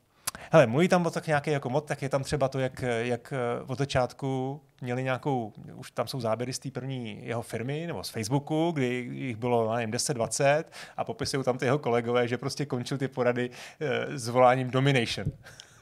Hele, 0.51 0.67
mluví 0.67 0.88
tam 0.88 1.06
o 1.06 1.09
tak 1.09 1.27
nějaký 1.27 1.51
jako 1.51 1.69
mod, 1.69 1.85
tak 1.85 2.01
je 2.01 2.09
tam 2.09 2.24
třeba 2.24 2.48
to, 2.48 2.59
jak, 2.59 2.83
jak 2.98 3.33
eh, 3.33 3.64
od 3.67 3.77
začátku 3.77 4.61
měli 4.82 5.03
nějakou, 5.03 5.53
už 5.74 5.91
tam 5.91 6.07
jsou 6.07 6.19
záběry 6.19 6.53
z 6.53 6.59
té 6.59 6.72
první 6.72 7.19
jeho 7.22 7.41
firmy, 7.41 7.88
nebo 7.88 8.03
z 8.03 8.09
Facebooku, 8.09 8.72
kdy 8.72 8.88
jich 9.11 9.35
bylo, 9.35 9.75
nevím, 9.75 9.91
10-20 9.91 10.64
a 10.98 11.03
popisují 11.03 11.43
tam 11.43 11.57
ty 11.57 11.65
jeho 11.65 11.80
kolegové, 11.80 12.27
že 12.27 12.38
prostě 12.38 12.65
končil 12.65 12.98
ty 12.98 13.07
porady 13.07 13.49
eh, 13.80 14.19
s 14.19 14.27
voláním 14.27 14.69
domination. 14.72 15.27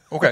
OK. 0.09 0.23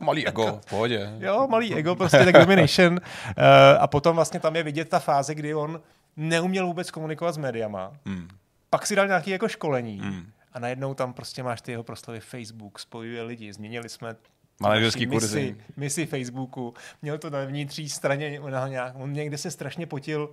Malý 0.00 0.26
ego, 0.26 0.60
v 0.66 0.70
pohodě. 0.70 1.10
Jo, 1.18 1.46
malý 1.50 1.74
ego, 1.74 1.96
prostě 1.96 2.24
tak 2.24 2.34
domination. 2.34 3.00
Eh, 3.36 3.78
a 3.78 3.86
potom 3.86 4.16
vlastně 4.16 4.40
tam 4.40 4.56
je 4.56 4.62
vidět 4.62 4.88
ta 4.88 4.98
fáze, 4.98 5.34
kdy 5.34 5.54
on 5.54 5.80
neuměl 6.16 6.66
vůbec 6.66 6.90
komunikovat 6.90 7.32
s 7.32 7.36
médiama. 7.38 7.92
Mm. 8.04 8.28
Pak 8.70 8.86
si 8.86 8.96
dal 8.96 9.06
nějaké 9.06 9.30
jako 9.30 9.48
školení. 9.48 10.00
Mm. 10.04 10.30
A 10.58 10.60
najednou 10.60 10.94
tam 10.94 11.12
prostě 11.12 11.42
máš 11.42 11.60
ty 11.60 11.70
jeho 11.70 11.82
proslovy 11.82 12.20
Facebook, 12.20 12.78
spojuje 12.78 13.22
lidi, 13.22 13.52
změnili 13.52 13.88
jsme 13.88 14.16
Manažerský 14.60 15.06
misi, 15.06 15.20
kurzy. 15.20 15.56
misi 15.76 16.06
Facebooku. 16.06 16.74
Měl 17.02 17.18
to 17.18 17.30
na 17.30 17.44
vnitřní 17.44 17.88
straně, 17.88 18.40
na 18.50 18.68
nějak, 18.68 18.92
on 18.96 19.12
někde 19.12 19.38
se 19.38 19.50
strašně 19.50 19.86
potil, 19.86 20.30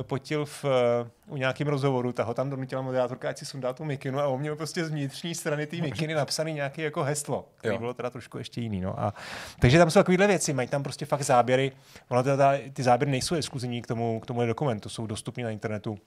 eh, 0.00 0.02
potil 0.02 0.44
v, 0.44 0.64
eh, 0.64 1.10
u 1.26 1.36
nějakém 1.36 1.68
rozhovoru, 1.68 2.12
ta 2.12 2.22
ho 2.24 2.34
tam 2.34 2.50
donutila 2.50 2.82
moderátorka, 2.82 3.28
ať 3.28 3.38
si 3.38 3.46
sundá 3.46 3.72
tu 3.72 3.84
mikinu 3.84 4.18
a 4.18 4.26
on 4.26 4.40
měl 4.40 4.56
prostě 4.56 4.84
z 4.84 4.90
vnitřní 4.90 5.34
strany 5.34 5.66
té 5.66 5.76
mikiny 5.76 6.14
napsaný 6.14 6.52
nějaké 6.52 6.82
jako 6.82 7.02
heslo, 7.02 7.48
které 7.56 7.74
Jo. 7.74 7.78
bylo 7.78 7.94
teda 7.94 8.10
trošku 8.10 8.38
ještě 8.38 8.60
jiný. 8.60 8.80
No. 8.80 9.00
A, 9.00 9.14
takže 9.58 9.78
tam 9.78 9.90
jsou 9.90 10.00
takovéhle 10.00 10.26
věci, 10.26 10.52
mají 10.52 10.68
tam 10.68 10.82
prostě 10.82 11.06
fakt 11.06 11.22
záběry. 11.22 11.72
Ono 12.08 12.22
teda, 12.22 12.52
ty 12.72 12.82
záběry 12.82 13.10
nejsou 13.10 13.34
exkluzivní 13.34 13.82
k 13.82 13.86
tomu, 13.86 14.20
k 14.20 14.26
tomu 14.26 14.46
dokumentu, 14.46 14.88
jsou 14.88 15.06
dostupné 15.06 15.44
na 15.44 15.50
internetu 15.50 15.98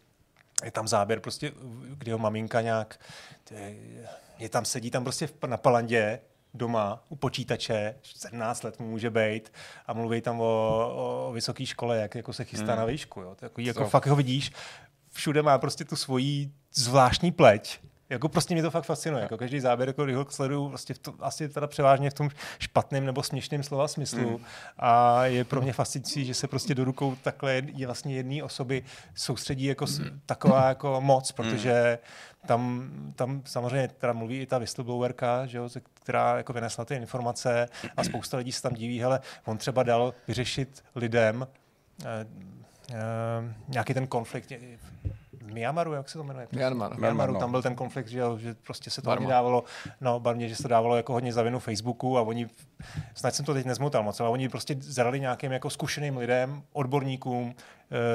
je 0.63 0.71
tam 0.71 0.87
záběr 0.87 1.19
prostě, 1.19 1.51
kdy 1.97 2.11
ho 2.11 2.17
maminka 2.17 2.61
nějak, 2.61 2.99
je, 3.51 3.75
je 4.39 4.49
tam, 4.49 4.65
sedí 4.65 4.91
tam 4.91 5.03
prostě 5.03 5.29
na 5.47 5.57
palandě 5.57 6.19
doma 6.53 7.03
u 7.09 7.15
počítače, 7.15 7.95
17 8.03 8.63
let 8.63 8.79
mu 8.79 8.89
může 8.89 9.09
být 9.09 9.53
a 9.87 9.93
mluví 9.93 10.21
tam 10.21 10.41
o, 10.41 10.45
o, 10.45 11.31
vysoké 11.33 11.65
škole, 11.65 11.97
jak 11.97 12.15
jako 12.15 12.33
se 12.33 12.43
chystá 12.43 12.67
Hmm. 12.67 12.77
na 12.77 12.85
výšku. 12.85 13.21
Jo. 13.21 13.35
Takový, 13.35 13.65
jako 13.67 13.83
Co? 13.83 13.89
fakt 13.89 14.05
ho 14.05 14.15
vidíš, 14.15 14.51
všude 15.11 15.41
má 15.41 15.57
prostě 15.57 15.85
tu 15.85 15.95
svoji 15.95 16.51
zvláštní 16.73 17.31
pleť. 17.31 17.79
Jako 18.09 18.29
prostě 18.29 18.53
mě 18.53 18.63
to 18.63 18.71
fakt 18.71 18.83
fascinuje. 18.85 19.21
Jako 19.23 19.37
každý 19.37 19.59
záběr, 19.59 19.89
jako 19.89 20.05
ho 20.15 20.25
sleduju, 20.29 20.69
prostě 20.69 20.93
v 20.93 20.99
tom, 20.99 21.15
asi 21.19 21.49
teda 21.49 21.67
převážně 21.67 22.09
v 22.09 22.13
tom 22.13 22.29
špatném 22.59 23.05
nebo 23.05 23.23
směšném 23.23 23.63
slova 23.63 23.87
smyslu. 23.87 24.29
Hmm. 24.29 24.45
A 24.77 25.25
je 25.25 25.43
pro 25.43 25.61
mě 25.61 25.73
fascinující, 25.73 26.25
že 26.25 26.33
se 26.33 26.47
prostě 26.47 26.75
do 26.75 26.83
rukou 26.83 27.15
takhle 27.23 27.53
je 27.75 27.85
vlastně 27.85 28.15
jedné 28.15 28.43
osoby 28.43 28.83
soustředí 29.15 29.65
jako 29.65 29.87
s- 29.87 30.01
taková 30.25 30.67
jako 30.69 31.01
moc, 31.01 31.31
protože 31.31 31.99
tam, 32.47 32.89
tam 33.15 33.41
samozřejmě 33.45 33.87
teda 33.87 34.13
mluví 34.13 34.41
i 34.41 34.45
ta 34.45 34.57
whistleblowerka, 34.57 35.45
že 35.45 35.57
jo, 35.57 35.69
která 35.93 36.37
jako 36.37 36.53
vynesla 36.53 36.85
ty 36.85 36.95
informace 36.95 37.69
a 37.97 38.03
spousta 38.03 38.37
lidí 38.37 38.51
se 38.51 38.61
tam 38.61 38.73
diví, 38.73 38.99
hele, 39.01 39.19
on 39.45 39.57
třeba 39.57 39.83
dal 39.83 40.13
vyřešit 40.27 40.83
lidem 40.95 41.47
eh, 42.05 42.25
eh, 42.93 42.95
nějaký 43.67 43.93
ten 43.93 44.07
konflikt 44.07 44.51
Myanmaru, 45.51 45.93
jak 45.93 46.09
se 46.09 46.17
to 46.17 46.23
jmenuje? 46.23 46.47
Myanmar. 46.51 46.99
Myanmaru, 46.99 47.33
no. 47.33 47.39
tam 47.39 47.51
byl 47.51 47.61
ten 47.61 47.75
konflikt, 47.75 48.07
že, 48.07 48.21
že 48.37 48.55
prostě 48.55 48.89
se 48.89 49.01
to 49.01 49.05
Barma. 49.05 49.21
hodně 49.21 49.33
dávalo, 49.33 49.63
no 50.01 50.19
barmě, 50.19 50.49
že 50.49 50.55
se 50.55 50.61
to 50.63 50.67
dávalo 50.67 50.95
jako 50.97 51.13
hodně 51.13 51.33
za 51.33 51.43
vinu 51.43 51.59
Facebooku 51.59 52.17
a 52.17 52.21
oni, 52.21 52.47
snad 53.15 53.35
jsem 53.35 53.45
to 53.45 53.53
teď 53.53 53.65
nezmotal 53.65 54.03
moc, 54.03 54.19
ale 54.19 54.29
oni 54.29 54.49
prostě 54.49 54.75
zadali 54.79 55.19
nějakým 55.19 55.51
jako 55.51 55.69
zkušeným 55.69 56.17
lidem, 56.17 56.63
odborníkům 56.73 57.55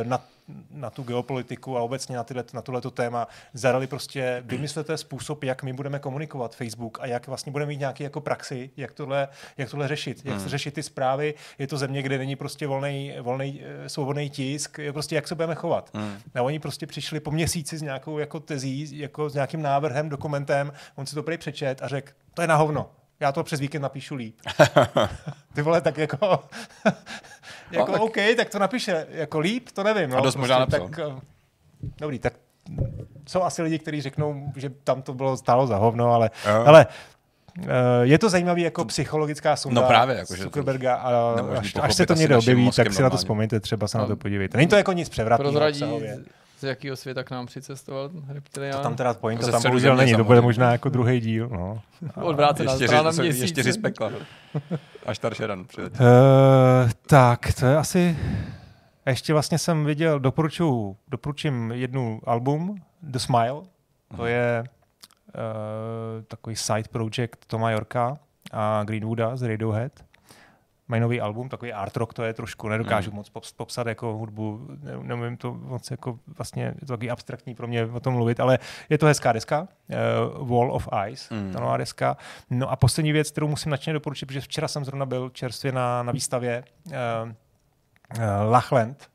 na, 0.04 0.24
na 0.70 0.90
tu 0.90 1.02
geopolitiku 1.02 1.78
a 1.78 1.82
obecně 1.82 2.16
na, 2.16 2.24
tyhle, 2.24 2.44
na 2.52 2.62
tohleto 2.62 2.90
téma, 2.90 3.28
zadali 3.52 3.86
prostě, 3.86 4.42
vymyslete 4.46 4.96
způsob, 4.96 5.44
jak 5.44 5.62
my 5.62 5.72
budeme 5.72 5.98
komunikovat 5.98 6.56
Facebook 6.56 6.98
a 7.00 7.06
jak 7.06 7.26
vlastně 7.26 7.52
budeme 7.52 7.68
mít 7.68 7.80
nějaký 7.80 8.02
jako 8.02 8.20
praxi, 8.20 8.70
jak 8.76 8.92
tohle, 8.92 9.28
jak 9.58 9.70
tohle 9.70 9.88
řešit, 9.88 10.20
jak 10.24 10.38
Hmm. 10.38 10.48
řešit 10.48 10.74
ty 10.74 10.82
zprávy, 10.82 11.34
je 11.58 11.66
to 11.66 11.78
země, 11.78 12.02
kde 12.02 12.18
není 12.18 12.36
prostě 12.36 12.66
volný, 12.66 13.14
volný, 13.20 13.62
eh, 13.64 13.88
svobodný 13.88 14.30
tisk, 14.30 14.78
je 14.78 14.92
prostě 14.92 15.14
jak 15.14 15.28
se 15.28 15.34
budeme 15.34 15.54
chovat. 15.54 15.90
Mm. 15.94 16.16
A 16.34 16.42
oni 16.42 16.58
prostě 16.58 16.86
přišli 16.86 17.20
po 17.20 17.30
měsíci 17.30 17.78
s 17.78 17.82
nějakou 17.82 18.18
jako 18.18 18.40
tezí, 18.40 18.98
jako 18.98 19.30
s 19.30 19.34
nějakým 19.34 19.62
návrhem, 19.62 20.08
dokumentem, 20.08 20.72
on 20.96 21.06
si 21.06 21.14
to 21.14 21.22
prý 21.22 21.38
přečet 21.38 21.82
a 21.82 21.88
řekl, 21.88 22.12
to 22.34 22.42
je 22.42 22.48
na 22.48 22.56
hovno. 22.56 22.90
Já 23.20 23.32
to 23.32 23.44
přes 23.44 23.60
víkend 23.60 23.82
napíšu 23.82 24.14
líp. 24.14 24.36
Ty 25.54 25.62
vole, 25.62 25.80
tak 25.80 25.98
jako, 25.98 26.44
jako 27.70 27.92
tak- 27.92 28.00
OK, 28.00 28.16
tak 28.36 28.50
to 28.50 28.58
napíše 28.58 29.06
jako 29.10 29.38
líp, 29.38 29.68
to 29.74 29.82
nevím. 29.82 30.10
No, 30.10 30.16
A 30.16 30.20
dost 30.20 30.36
možná 30.36 30.58
napsal. 30.58 30.88
tak, 30.88 30.98
eh, 30.98 31.20
dobrý, 32.00 32.18
tak 32.18 32.32
jsou 33.28 33.42
asi 33.42 33.62
lidi, 33.62 33.78
kteří 33.78 34.00
řeknou, 34.00 34.52
že 34.56 34.70
tam 34.84 35.02
to 35.02 35.14
bylo 35.14 35.36
stálo 35.36 35.66
za 35.66 35.76
hovno, 35.76 36.12
ale, 36.14 36.30
Jo. 36.48 36.62
ale 36.66 36.86
eh, 37.62 37.66
je 38.02 38.18
to 38.18 38.28
zajímavý 38.28 38.62
jako 38.62 38.84
psychologická 38.84 39.56
sonda 39.56 39.80
No 39.80 39.86
právě, 39.88 40.16
jako, 40.16 40.36
že 40.36 40.42
Zuckerberga 40.42 40.94
a 40.94 41.34
až, 41.58 41.74
až 41.80 41.94
se 41.94 42.06
to 42.06 42.14
někde 42.14 42.36
objeví, 42.36 42.70
tak 42.70 42.74
si 42.74 42.82
na 42.82 42.92
to 42.94 43.02
normálně. 43.02 43.16
vzpomeňte, 43.16 43.60
třeba 43.60 43.88
se 43.88 43.98
na 43.98 44.04
No. 44.04 44.08
to 44.08 44.16
podívejte. 44.16 44.56
Není 44.58 44.68
to 44.68 44.76
jako 44.76 44.92
nic 44.92 45.08
převratného 45.08 45.50
Prozradí, 45.52 45.82
obsahově. 45.82 46.18
Z 46.64 46.66
jakého 46.66 46.96
světa 46.96 47.24
k 47.24 47.30
nám 47.30 47.46
přicestoval 47.46 48.10
reptilián. 48.28 48.76
To 48.76 48.82
tam 48.82 48.96
teda 48.96 49.14
pointa 49.14 49.44
Ze 49.44 49.50
tam 49.50 49.60
středu 49.60 49.72
bohužel 49.72 49.96
není, 49.96 50.14
to 50.14 50.24
bude 50.24 50.40
možná 50.40 50.72
jako 50.72 50.88
druhý 50.88 51.20
díl. 51.20 51.48
No. 51.48 51.82
Odvrácená 52.22 52.72
Ještě, 52.72 52.86
strana 52.88 53.10
měsíce. 53.10 53.44
ještě 53.44 53.72
z 53.72 53.78
pekla. 53.78 54.10
Až 55.06 55.18
Taršeran 55.18 55.64
přijde. 55.64 55.90
Uh, 55.90 56.90
tak, 57.06 57.52
to 57.60 57.66
je 57.66 57.76
asi... 57.76 58.18
A 59.06 59.10
ještě 59.10 59.32
vlastně 59.32 59.58
jsem 59.58 59.84
viděl, 59.84 60.20
doporučuji, 60.20 60.96
doporučím 61.08 61.72
jednu 61.72 62.20
album, 62.24 62.76
The 63.02 63.18
Smile. 63.18 63.62
To 64.16 64.26
je 64.26 64.64
uh, 64.64 66.24
takový 66.24 66.56
side 66.56 66.88
project 66.92 67.46
Toma 67.46 67.70
Yorka 67.70 68.18
a 68.52 68.84
Greenwooda 68.84 69.36
z 69.36 69.42
Radiohead. 69.42 69.92
Mají 70.88 71.00
nový 71.02 71.20
album, 71.20 71.48
takový 71.48 71.72
art 71.72 71.96
rock 71.96 72.14
to 72.14 72.22
je 72.22 72.32
trošku, 72.32 72.68
nedokážu 72.68 73.10
mm. 73.10 73.16
moc 73.16 73.30
popsat 73.56 73.86
jako 73.86 74.12
hudbu, 74.12 74.68
ne, 75.02 75.36
to 75.36 75.54
moc 75.54 75.90
jako 75.90 76.18
vlastně, 76.26 76.64
je 76.64 76.86
to 76.86 76.92
taky 76.96 77.10
abstraktní 77.10 77.54
pro 77.54 77.66
mě 77.66 77.86
o 77.86 78.00
tom 78.00 78.14
mluvit, 78.14 78.40
ale 78.40 78.58
je 78.88 78.98
to 78.98 79.06
hezká 79.06 79.32
deska, 79.32 79.68
uh, 80.40 80.48
Wall 80.48 80.72
of 80.72 80.88
Ice, 81.08 81.34
mm. 81.34 81.52
ta 81.52 81.60
nová 81.60 81.76
deska. 81.76 82.16
No 82.50 82.70
a 82.70 82.76
poslední 82.76 83.12
věc, 83.12 83.30
kterou 83.30 83.48
musím 83.48 83.70
nadšeně 83.70 83.94
doporučit, 83.94 84.26
protože 84.26 84.40
včera 84.40 84.68
jsem 84.68 84.84
zrovna 84.84 85.06
byl 85.06 85.30
čerstvě 85.30 85.72
na, 85.72 86.02
na 86.02 86.12
výstavě 86.12 86.64
uh, 86.86 86.92
uh, 86.92 88.22
Lachland, 88.50 89.10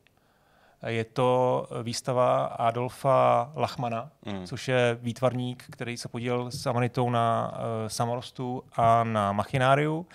je 0.86 1.04
to 1.04 1.66
výstava 1.82 2.44
Adolfa 2.44 3.52
Lachmana, 3.56 4.10
mm. 4.26 4.46
což 4.46 4.68
je 4.68 4.98
výtvarník, 5.02 5.64
který 5.70 5.96
se 5.96 6.08
podílel 6.08 6.50
s 6.50 6.66
Amanitou 6.66 7.10
na 7.10 7.52
uh, 7.52 7.88
samorostu 7.88 8.62
a 8.76 9.04
na 9.04 9.32
machináriu 9.32 10.06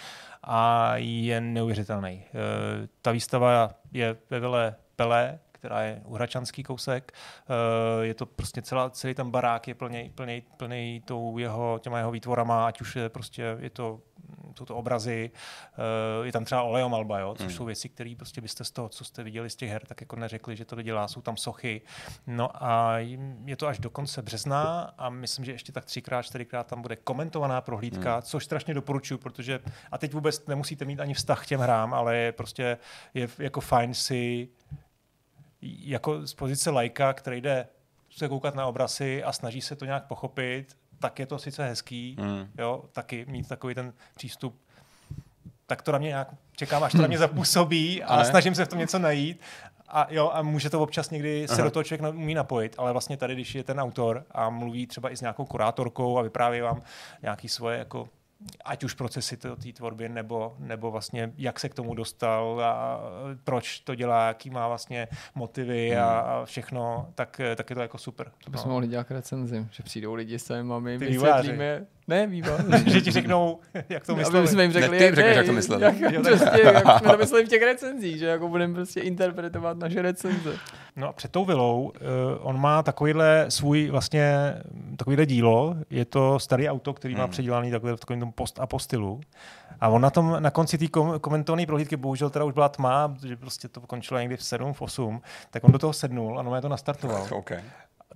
a 0.45 0.93
je 0.95 1.41
neuvěřitelný. 1.41 2.23
Uh, 2.33 2.87
ta 3.01 3.11
výstava 3.11 3.71
je 3.91 4.17
ve 4.29 4.39
Vile 4.39 4.75
Pelé, 4.95 5.39
která 5.51 5.81
je 5.81 6.01
uhračanský 6.05 6.63
kousek. 6.63 7.13
Uh, 7.49 8.03
je 8.03 8.13
to 8.13 8.25
prostě 8.25 8.61
celá, 8.61 8.89
celý 8.89 9.13
ten 9.13 9.31
barák 9.31 9.67
je 9.67 9.75
plný, 9.75 10.11
plný, 10.15 10.43
plný 10.57 11.01
tou 11.05 11.37
jeho, 11.37 11.79
těma 11.81 11.97
jeho 11.97 12.11
výtvorama, 12.11 12.67
ať 12.67 12.81
už 12.81 12.95
je 12.95 13.09
prostě, 13.09 13.57
je 13.59 13.69
to 13.69 13.99
jsou 14.57 14.65
to 14.65 14.75
obrazy, 14.75 15.31
uh, 16.19 16.25
je 16.25 16.31
tam 16.31 16.45
třeba 16.45 16.63
oleomalba, 16.63 17.19
jo, 17.19 17.35
což 17.37 17.45
mm. 17.45 17.51
jsou 17.53 17.65
věci, 17.65 17.89
které 17.89 18.13
prostě 18.17 18.41
byste 18.41 18.63
z 18.63 18.71
toho, 18.71 18.89
co 18.89 19.03
jste 19.03 19.23
viděli 19.23 19.49
z 19.49 19.55
těch 19.55 19.69
her, 19.69 19.85
tak 19.85 20.01
jako 20.01 20.15
neřekli, 20.15 20.55
že 20.55 20.65
to 20.65 20.81
dělá, 20.81 21.07
jsou 21.07 21.21
tam 21.21 21.37
sochy. 21.37 21.81
No 22.27 22.63
a 22.63 22.97
je 23.45 23.55
to 23.55 23.67
až 23.67 23.79
do 23.79 23.89
konce 23.89 24.21
března 24.21 24.93
a 24.97 25.09
myslím, 25.09 25.45
že 25.45 25.51
ještě 25.51 25.71
tak 25.71 25.85
třikrát, 25.85 26.21
čtyřikrát 26.21 26.67
tam 26.67 26.81
bude 26.81 26.95
komentovaná 26.95 27.61
prohlídka, 27.61 28.15
mm. 28.15 28.21
což 28.21 28.45
strašně 28.45 28.73
doporučuji, 28.73 29.17
protože 29.17 29.59
a 29.91 29.97
teď 29.97 30.13
vůbec 30.13 30.47
nemusíte 30.47 30.85
mít 30.85 30.99
ani 30.99 31.13
vztah 31.13 31.43
k 31.43 31.47
těm 31.47 31.59
hrám, 31.59 31.93
ale 31.93 32.17
je 32.17 32.31
prostě 32.31 32.77
je 33.13 33.29
jako 33.39 33.61
fajn 33.61 33.93
si 33.93 34.49
jako 35.61 36.27
z 36.27 36.33
pozice 36.33 36.69
lajka, 36.69 37.13
který 37.13 37.41
jde 37.41 37.67
se 38.09 38.27
koukat 38.27 38.55
na 38.55 38.65
obrazy 38.65 39.23
a 39.23 39.33
snaží 39.33 39.61
se 39.61 39.75
to 39.75 39.85
nějak 39.85 40.05
pochopit, 40.05 40.77
tak 41.05 41.19
je 41.19 41.25
to 41.25 41.39
sice 41.39 41.67
hezký, 41.67 42.15
mm. 42.19 42.47
jo, 42.57 42.83
taky 42.91 43.25
mít 43.25 43.47
takový 43.47 43.75
ten 43.75 43.93
přístup, 44.15 44.61
tak 45.65 45.81
to 45.81 45.91
na 45.91 45.97
mě 45.97 46.07
nějak 46.07 46.27
čekám, 46.55 46.83
až 46.83 46.91
to 46.91 46.97
na 46.97 47.07
mě 47.07 47.17
zapůsobí 47.17 48.03
a 48.03 48.07
ale... 48.07 48.25
snažím 48.25 48.55
se 48.55 48.65
v 48.65 48.67
tom 48.67 48.79
něco 48.79 48.99
najít. 48.99 49.41
A 49.87 50.07
jo, 50.09 50.31
a 50.33 50.41
může 50.41 50.69
to 50.69 50.81
občas 50.81 51.09
někdy 51.09 51.45
Aha. 51.47 51.55
se 51.55 51.61
do 51.61 51.71
toho 51.71 51.83
člověk 51.83 52.15
umí 52.15 52.33
napojit, 52.33 52.75
ale 52.77 52.91
vlastně 52.91 53.17
tady, 53.17 53.33
když 53.33 53.55
je 53.55 53.63
ten 53.63 53.79
autor 53.79 54.25
a 54.31 54.49
mluví 54.49 54.87
třeba 54.87 55.11
i 55.11 55.17
s 55.17 55.21
nějakou 55.21 55.45
kurátorkou 55.45 56.17
a 56.17 56.21
vypráví 56.21 56.61
vám 56.61 56.81
nějaký 57.21 57.49
svoje 57.49 57.77
jako 57.77 58.09
ať 58.65 58.83
už 58.83 58.93
procesy 58.93 59.37
té 59.37 59.55
tvorby, 59.73 60.09
nebo, 60.09 60.55
nebo 60.59 60.91
vlastně 60.91 61.33
jak 61.37 61.59
se 61.59 61.69
k 61.69 61.73
tomu 61.73 61.95
dostal 61.95 62.61
a 62.63 62.99
proč 63.43 63.79
to 63.79 63.95
dělá, 63.95 64.27
jaký 64.27 64.49
má 64.49 64.67
vlastně 64.67 65.07
motivy 65.35 65.89
hmm. 65.89 66.03
a 66.03 66.45
všechno, 66.45 67.11
tak, 67.15 67.41
tak 67.55 67.69
je 67.69 67.75
to 67.75 67.81
jako 67.81 67.97
super. 67.97 68.31
To 68.43 68.51
bychom 68.51 68.69
no. 68.69 68.73
mohli 68.73 68.87
dělat 68.87 69.11
recenzi, 69.11 69.67
že 69.71 69.83
přijdou 69.83 70.13
lidi 70.13 70.39
s 70.39 70.63
mami, 70.63 70.97
vysvětlíme, 70.97 71.85
ne, 72.07 72.27
vývoj. 72.27 72.57
že 72.85 73.01
ti 73.01 73.11
řeknou, 73.11 73.59
jak 73.89 74.05
to 74.05 74.15
mysleli. 74.15 74.39
Aby 74.39 74.47
jsme 74.47 74.63
jim 74.63 74.71
řekli, 74.71 74.99
ne, 74.99 75.09
ty 75.09 75.15
řekneš, 75.15 75.37
jak 75.37 75.45
to 75.45 75.53
mysleli. 75.53 75.83
Jak, 75.83 75.99
jo, 75.99 76.21
prostě, 76.23 76.61
jak 76.63 76.97
jsme 76.99 77.11
to 77.11 77.17
mysleli 77.17 77.45
v 77.45 77.49
těch 77.49 77.61
recenzích, 77.61 78.17
že 78.19 78.25
jako 78.25 78.47
budeme 78.47 78.73
prostě 78.73 79.01
interpretovat 79.01 79.77
naše 79.77 80.01
recenze. 80.01 80.57
No 80.95 81.07
a 81.07 81.13
před 81.13 81.31
tou 81.31 81.45
vilou 81.45 81.81
uh, 81.83 81.91
on 82.39 82.59
má 82.59 82.83
takovýhle 82.83 83.45
svůj 83.49 83.89
vlastně, 83.89 84.55
takovýhle 84.97 85.25
dílo, 85.25 85.75
je 85.89 86.05
to 86.05 86.39
starý 86.39 86.69
auto, 86.69 86.93
který 86.93 87.13
hmm. 87.13 87.21
má 87.21 87.27
předělaný 87.27 87.71
takhle 87.71 87.93
v 87.95 87.99
takovém 87.99 88.19
tom 88.19 88.31
post 88.31 88.59
a 88.59 88.65
postylu. 88.67 89.21
A 89.81 89.87
on 89.87 90.01
na 90.01 90.09
tom, 90.09 90.37
na 90.39 90.51
konci 90.51 90.77
té 90.77 90.87
kom- 90.87 91.19
komentované 91.19 91.65
prohlídky, 91.65 91.97
bohužel 91.97 92.29
teda 92.29 92.45
už 92.45 92.53
byla 92.53 92.69
tma, 92.69 93.07
protože 93.07 93.35
prostě 93.35 93.67
to 93.67 93.81
končilo 93.81 94.19
někdy 94.19 94.37
v 94.37 94.43
7, 94.43 94.73
v 94.73 94.81
8, 94.81 95.21
tak 95.51 95.63
on 95.63 95.71
do 95.71 95.79
toho 95.79 95.93
sednul 95.93 96.39
a 96.39 96.43
no 96.43 96.61
to 96.61 96.69
nastartoval. 96.69 97.27
okay. 97.31 97.61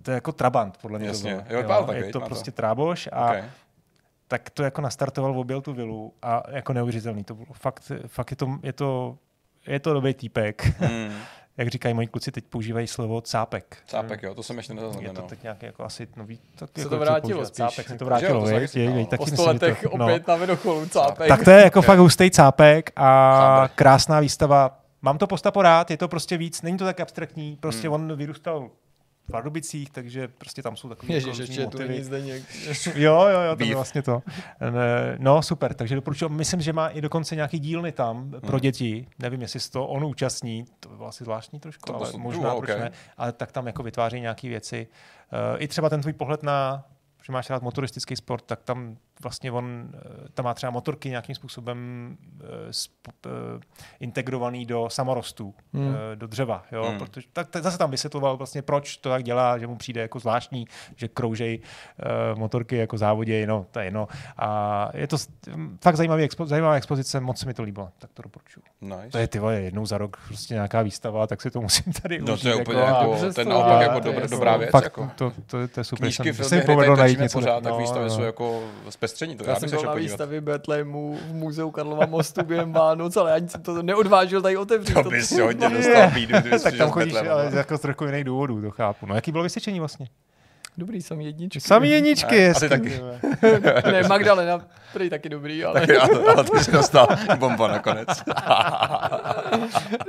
To 0.02 0.12
je 0.12 0.16
jako 0.16 0.32
Trabant, 0.32 0.78
podle 0.82 1.00
mě 1.00 1.08
Jasně. 1.08 1.36
to 1.36 1.42
bylo. 1.48 1.62
Jo, 1.62 1.86
jo, 1.88 1.94
je 1.94 2.12
to 2.12 2.20
prostě 2.20 2.52
to. 2.52 2.56
tráboš 2.56 3.10
a 3.12 3.26
okay 3.26 3.44
tak 4.30 4.50
to 4.50 4.64
jako 4.64 4.82
nastartoval, 4.82 5.40
objel 5.40 5.62
tu 5.62 5.74
vilu 5.74 6.14
a 6.22 6.44
jako 6.52 6.74
neuvěřitelný. 6.74 7.24
To 7.24 7.34
bylo 7.34 7.54
fakt, 7.54 7.92
fakt 8.08 8.32
je 8.32 8.38
to, 8.38 8.60
je 8.64 8.74
to, 8.74 9.18
je 9.68 9.80
to 9.80 9.94
dobrý 9.94 10.14
týpek. 10.14 10.80
Mm. 10.80 11.14
Jak 11.58 11.68
říkají 11.68 11.94
moji 11.94 12.08
kluci, 12.08 12.32
teď 12.32 12.44
používají 12.46 12.88
slovo 12.88 13.22
cápek. 13.22 13.78
Cápek, 13.88 14.24
jo, 14.24 14.36
to 14.36 14.44
jsem 14.44 14.58
ještě 14.58 14.74
nezaznamenal. 14.74 15.16
Je 15.16 15.22
to 15.22 15.28
teď 15.28 15.44
nějaký 15.44 15.66
jako 15.66 15.84
asi 15.84 16.08
nový... 16.16 16.40
Tak 16.56 16.70
se 16.76 16.82
jako 16.82 16.90
to 16.90 17.00
vrátilo 17.00 17.46
spíš. 17.46 17.58
Cápek 17.58 17.88
se 17.88 17.98
to 17.98 18.06
vrátilo, 18.06 18.48
že, 18.48 18.68
to 18.68 18.80
je, 18.80 18.90
no. 18.90 19.18
Po 19.18 19.26
sto 19.26 19.46
letech 19.46 19.82
to, 19.82 19.98
no. 19.98 20.06
opět 20.06 20.28
na 20.28 20.36
vidocholu 20.36 20.86
cápek. 20.86 21.28
Tak 21.28 21.44
to 21.44 21.52
je 21.52 21.64
jako 21.64 21.82
fakt 21.90 22.00
hustý 22.00 22.32
cápek 22.32 22.92
a 22.96 23.32
Chápek. 23.38 23.72
krásná 23.76 24.20
výstava. 24.20 24.80
Mám 25.02 25.18
to 25.18 25.28
postapo 25.28 25.62
rád, 25.62 25.92
je 25.92 25.98
to 25.98 26.08
prostě 26.08 26.38
víc, 26.38 26.62
není 26.62 26.78
to 26.78 26.86
tak 26.86 27.00
abstraktní, 27.00 27.58
prostě 27.60 27.88
hmm. 27.88 27.94
on 27.94 28.16
vyrůstal 28.16 28.70
Pardubicích, 29.30 29.90
takže 29.90 30.28
prostě 30.28 30.64
tam 30.64 30.76
jsou 30.76 30.90
takové 30.90 31.14
Ježiš, 31.14 31.38
ještě 31.38 31.64
motivy. 31.64 31.84
tu 31.84 31.90
není 31.90 32.04
Zdeněk. 32.04 32.44
jo, 32.96 33.28
jo, 33.32 33.42
jo, 33.42 33.56
to 33.56 33.64
je 33.64 33.76
vlastně 33.76 34.02
to. 34.02 34.24
No, 35.18 35.42
super, 35.42 35.74
takže 35.74 35.96
doporučuji. 35.96 36.30
Myslím, 36.30 36.62
že 36.62 36.74
má 36.74 36.88
i 36.88 37.02
dokonce 37.02 37.36
nějaký 37.36 37.60
dílny 37.60 37.92
tam 37.92 38.18
hmm. 38.18 38.42
pro 38.42 38.60
děti. 38.60 39.08
Nevím, 39.20 39.42
jestli 39.42 39.60
se 39.60 39.72
to 39.72 39.88
on 39.88 40.06
účastní, 40.06 40.66
to 40.80 40.90
bylo 40.90 41.08
asi 41.08 41.24
zvláštní 41.24 41.60
trošku, 41.60 41.88
to 41.88 41.96
ale 41.96 42.12
možná, 42.18 42.56
proč 42.56 42.70
okay. 42.70 42.80
ne. 42.80 42.92
Ale 43.18 43.32
tak 43.32 43.52
tam 43.52 43.68
jako 43.68 43.84
vytváří 43.84 44.20
nějaké 44.20 44.50
věci. 44.50 44.88
Uh, 45.54 45.62
I 45.62 45.68
třeba 45.68 45.90
ten 45.90 46.02
tvůj 46.02 46.14
pohled 46.14 46.44
na, 46.44 46.86
že 47.24 47.34
máš 47.34 47.50
rád 47.50 47.64
motoristický 47.64 48.16
sport, 48.16 48.44
tak 48.46 48.64
tam 48.64 48.98
vlastně 49.24 49.52
on 49.52 49.92
eh, 49.94 50.00
tam 50.34 50.46
má 50.46 50.54
třeba 50.54 50.70
motorky 50.70 51.10
nějakým 51.10 51.36
způsobem 51.36 52.18
uh, 53.26 53.32
integrovaný 54.00 54.66
do 54.66 54.90
samorostů, 54.90 55.56
hmm. 55.74 55.88
uh, 55.88 55.94
do 56.16 56.28
dřeva. 56.28 56.64
Jo? 56.72 56.86
Hmm. 56.90 57.00
Protože, 57.00 57.28
tak, 57.34 57.50
tak 57.50 57.64
zase 57.64 57.78
tam 57.78 57.92
vysvětloval 57.92 58.38
vlastně, 58.38 58.62
proč 58.62 58.98
to 58.98 59.10
tak 59.10 59.24
dělá, 59.24 59.58
že 59.58 59.68
mu 59.68 59.76
přijde 59.76 60.02
jako 60.02 60.20
zvláštní, 60.20 60.68
že 60.96 61.08
kroužej 61.08 61.60
uh, 61.62 62.40
motorky 62.40 62.76
jako 62.76 62.98
závodě, 62.98 63.48
no, 63.48 63.66
to 63.72 63.80
je 63.80 63.86
jedno. 63.86 64.08
A 64.38 64.90
je 64.94 65.08
to 65.08 65.18
fakt 65.84 65.96
zajímavý 65.96 66.24
expo, 66.24 66.46
zajímavá 66.46 66.76
expozice, 66.76 67.20
moc 67.20 67.40
se 67.40 67.46
mi 67.46 67.54
to 67.54 67.64
líbilo, 67.64 67.90
tak 68.00 68.14
to 68.14 68.22
doporučuji. 68.22 68.62
Nice. 68.82 69.10
To 69.10 69.18
je 69.18 69.28
ty 69.28 69.40
vole, 69.40 69.62
jednou 69.62 69.86
za 69.86 69.98
rok 69.98 70.18
prostě 70.28 70.54
nějaká 70.54 70.82
výstava, 70.82 71.28
tak 71.28 71.42
si 71.42 71.52
to 71.52 71.62
musím 71.62 71.94
tady 71.94 72.20
No 72.20 72.34
užít, 72.34 72.44
to 72.44 72.50
je 72.50 72.56
úplně 72.56 72.80
jako, 72.80 73.14
jako 73.14 73.34
ten 73.34 73.50
naopak 73.50 73.82
jako 73.82 74.00
dobrá, 74.00 74.28
dobrá 74.28 74.58
věc. 74.58 74.72
Fakt, 74.72 74.84
jako. 74.84 75.12
To, 75.16 75.32
to, 75.46 75.68
to, 75.68 75.80
je 75.80 75.84
super. 75.84 76.06
Knížky, 76.06 76.34
filmy, 76.34 76.86
hry, 76.86 76.98
najít 76.98 77.20
něco. 77.20 77.40
Pořád, 77.40 77.64
tak 77.64 77.78
výstavy 77.78 78.10
jsou 78.10 78.22
jako 78.22 78.64
zpestření. 79.10 79.36
To 79.36 79.44
já, 79.44 79.50
já 79.50 79.56
jsem 79.56 79.70
byl 79.70 79.82
na 79.82 79.94
výstavě 79.94 80.42
Betlému 80.42 81.20
v 81.30 81.34
muzeu 81.34 81.72
Karlova 81.72 82.06
mostu 82.06 82.44
během 82.44 82.74
Vánoc, 82.74 83.18
ale 83.18 83.34
ani 83.34 83.50
jsem 83.50 83.62
to 83.62 83.84
neodvážil 83.84 84.42
tady 84.42 84.58
otevřít. 84.58 84.94
To 84.94 85.10
bys 85.10 85.30
si 85.30 85.42
hodně 85.42 85.70
dostal 85.70 86.12
bídu, 86.12 86.34
Tak 86.64 86.78
tam 86.78 86.90
chodíš, 86.90 87.16
ale 87.16 87.52
jako 87.54 87.78
z 87.78 87.82
trochu 87.82 88.06
jiných 88.06 88.24
důvodů, 88.24 88.62
to 88.62 88.72
chápu. 88.72 89.06
No 89.06 89.16
jaký 89.16 89.32
bylo 89.32 89.44
vysvědčení 89.44 89.80
vlastně? 89.80 90.08
Dobrý, 90.78 91.02
samý 91.02 91.26
jedničky. 91.26 91.60
Samý 91.60 91.90
jedničky, 91.90 92.50
a, 92.50 92.52
a 92.52 92.70
taky. 92.70 93.02
ne, 93.92 94.04
Magdalena, 94.08 94.66
prý 94.94 95.10
taky 95.10 95.30
dobrý, 95.30 95.66
ale... 95.66 95.80
Taky, 95.80 95.98
ale, 95.98 96.34
ale 96.34 96.44
ty 96.44 96.64
jsi 96.64 96.72
dostal 96.72 97.08
bomba 97.36 97.68
nakonec. 97.68 98.08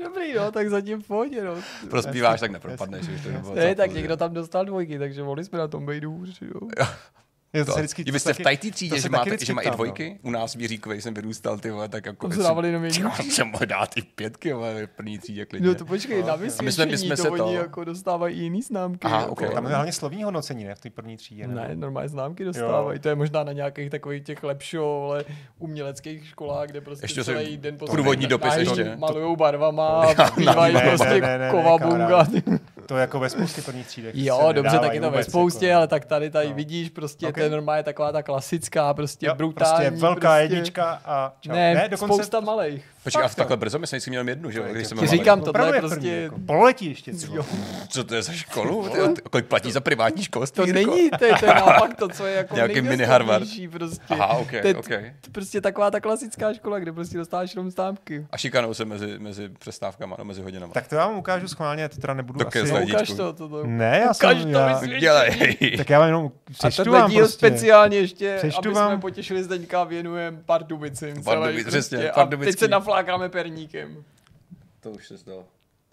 dobrý, 0.04 0.34
no, 0.34 0.52
tak 0.52 0.68
zatím 0.68 1.02
v 1.02 1.06
pohodě, 1.06 1.44
no. 1.44 1.54
Prospíváš, 1.90 2.40
tak 2.40 2.50
nepropadneš. 2.50 3.06
to 3.44 3.54
ne, 3.54 3.74
tak 3.74 3.92
někdo 3.92 4.16
tam 4.16 4.34
dostal 4.34 4.64
dvojky, 4.64 4.98
takže 4.98 5.22
mohli 5.22 5.44
jsme 5.44 5.58
na 5.58 5.68
tom 5.68 5.86
být 5.86 6.04
hůř, 6.04 6.42
jo. 6.42 6.60
Je 7.52 7.64
to, 7.64 7.72
to 7.72 7.78
vždycky, 7.78 8.04
to 8.04 8.18
jste 8.18 8.34
v 8.34 8.38
tajtý 8.38 8.70
třídě, 8.70 9.00
že, 9.00 9.08
máte, 9.08 9.44
že 9.44 9.54
má 9.54 9.62
i 9.62 9.70
dvojky? 9.70 10.18
No. 10.22 10.28
U 10.28 10.30
nás 10.30 10.54
v 10.54 10.60
Jiříkově 10.60 11.02
jsem 11.02 11.14
vyrůstal, 11.14 11.58
ty 11.58 11.70
vole, 11.70 11.88
tak 11.88 12.06
jako... 12.06 12.28
To 12.28 12.34
se 12.34 12.42
dávali 12.42 12.68
jenom 12.68 12.84
jedničky. 12.84 13.22
jsem 13.30 13.48
mohl 13.48 13.66
dát 13.66 13.96
i 13.96 14.02
pětky, 14.02 14.52
ale 14.52 14.86
v 14.86 14.90
první 14.90 15.18
třídě 15.18 15.46
klidně. 15.46 15.68
No 15.68 15.74
to 15.74 15.84
počkej, 15.84 16.22
na 16.22 16.36
vysvědčení, 16.36 16.66
my 16.66 16.72
jsme, 16.72 16.86
my 16.86 16.98
jsme 16.98 17.16
to, 17.16 17.22
se 17.22 17.28
to 17.28 17.44
oni 17.44 17.54
jako 17.54 17.84
dostávají 17.84 18.36
i 18.36 18.42
jiný 18.42 18.62
známky. 18.62 19.06
Aha, 19.06 19.20
jako. 19.20 19.32
okay. 19.32 19.48
Tam 19.48 19.64
je 19.64 19.70
hlavně 19.70 19.92
slovní 19.92 20.24
hodnocení, 20.24 20.64
ne, 20.64 20.74
v 20.74 20.80
té 20.80 20.90
první 20.90 21.16
třídě. 21.16 21.46
Ne, 21.46 21.54
ne 21.54 21.76
normálně 21.76 22.08
známky 22.08 22.44
dostávají. 22.44 22.96
Jo. 22.98 23.02
To 23.02 23.08
je 23.08 23.14
možná 23.14 23.44
na 23.44 23.52
nějakých 23.52 23.90
takových 23.90 24.22
těch 24.22 24.42
lepšího, 24.42 25.04
ale 25.04 25.24
uměleckých 25.58 26.26
školách, 26.28 26.68
kde 26.68 26.80
prostě 26.80 27.04
ještě 27.04 27.24
celý 27.24 27.56
den 27.56 27.78
průvodní 27.78 28.26
dopis 28.26 28.56
ještě. 28.56 28.96
Malujou 28.98 29.36
barvama, 29.36 30.14
zpívají 30.26 30.76
prostě 30.88 31.22
kovabunga. 31.50 32.26
To 32.90 32.96
jako 32.96 33.20
ve 33.20 33.28
spoustě 33.30 33.62
prvních 33.62 33.86
třídech. 33.86 34.14
Jo, 34.16 34.48
dobře, 34.52 34.78
tak 34.78 34.94
je 34.94 35.00
to 35.00 35.10
ve 35.10 35.24
spoustě, 35.24 35.66
jako- 35.66 35.76
ale 35.76 35.88
tak 35.88 36.04
tady 36.04 36.30
tady 36.30 36.52
vidíš 36.52 36.88
prostě, 36.88 37.32
to 37.32 37.40
je 37.40 37.50
normálně 37.50 37.82
taková 37.82 38.12
ta 38.12 38.22
klasická, 38.22 38.94
prostě 38.94 39.26
jo, 39.26 39.34
brutální. 39.34 39.86
Prostě 39.86 40.02
velká 40.02 40.20
prostě... 40.28 40.42
jednička 40.42 41.00
a 41.04 41.32
čau. 41.40 41.52
Ne, 41.52 41.74
ne 41.74 41.88
dokonce... 41.88 42.14
spousta 42.14 42.40
malých. 42.40 42.84
Počkej, 43.04 43.24
a 43.24 43.28
v 43.28 43.34
takhle 43.34 43.56
brzo, 43.56 43.78
myslím, 43.78 44.00
že 44.00 44.10
měl 44.10 44.28
jednu, 44.28 44.50
že 44.50 44.58
jo? 44.58 44.64
Když 44.70 44.86
jsem 44.86 45.06
říkám, 45.06 45.40
to 45.40 45.52
je 45.74 45.80
prostě... 45.80 46.10
Jako 46.10 46.38
pololetí 46.46 46.86
ještě. 46.86 47.12
Jo. 47.32 47.46
Co 47.88 48.04
to 48.04 48.14
je 48.14 48.22
za 48.22 48.32
školu? 48.32 48.88
Kolik 49.30 49.46
platí 49.46 49.72
za 49.72 49.80
privátní 49.80 50.24
školství? 50.24 50.72
To 50.72 50.78
jako? 50.78 50.90
není, 50.90 51.10
to 51.10 51.24
je, 51.24 51.34
to 51.40 51.46
je 51.46 51.54
naopak 51.54 51.94
to, 51.94 52.08
co 52.08 52.26
je 52.26 52.34
jako 52.34 52.54
Nějaký 52.54 52.80
mini 52.80 53.04
Harvard. 53.04 53.48
Prostě. 53.70 54.00
Aha, 54.08 54.26
ok, 54.26 54.50
to 54.50 54.92
je 54.92 55.14
prostě 55.32 55.60
taková 55.60 55.90
ta 55.90 56.00
klasická 56.00 56.54
škola, 56.54 56.78
kde 56.78 56.92
prostě 56.92 57.18
dostáváš 57.18 57.54
jenom 57.54 57.70
stámky. 57.70 58.26
A 58.30 58.36
šikanou 58.36 58.74
se 58.74 58.84
mezi, 58.84 59.18
mezi 59.18 59.48
přestávkama, 59.48 60.16
no, 60.18 60.24
mezi 60.24 60.42
hodinama. 60.42 60.72
Tak 60.72 60.88
to 60.88 60.94
já 60.94 61.06
vám 61.06 61.18
ukážu 61.18 61.48
schválně, 61.48 61.88
to 61.88 61.96
teda 61.96 62.14
nebudu 62.14 62.38
tak 62.38 62.56
asi... 62.56 62.72
Ukáž 62.72 63.08
to, 63.08 63.32
to, 63.32 63.48
to. 63.48 63.66
Ne, 63.66 64.00
já 64.06 64.14
jsem... 64.14 64.48
Já... 64.48 64.80
Dělej. 64.98 65.56
Tak 65.76 65.90
já 65.90 65.98
vám 65.98 66.08
jenom 66.08 66.30
přečtu 66.58 66.92
vám 66.92 67.12
prostě. 67.12 67.32
speciálně 67.32 67.96
ještě, 67.96 68.40
aby 68.58 68.74
jsme 68.74 68.98
potěšili 69.00 69.44
Zdeňka, 69.44 69.84
věnujeme 69.84 70.38
Pardubicím. 70.46 71.22
Pardubic, 71.22 71.66
přesně. 71.66 72.10
A 72.10 72.26
teď 72.26 72.58
se 72.58 72.68
na 72.90 72.96
naflákáme 72.96 73.28
perníkem. 73.28 74.04
To 74.80 74.90
už 74.90 75.06
se 75.08 75.18
stalo. 75.18 75.44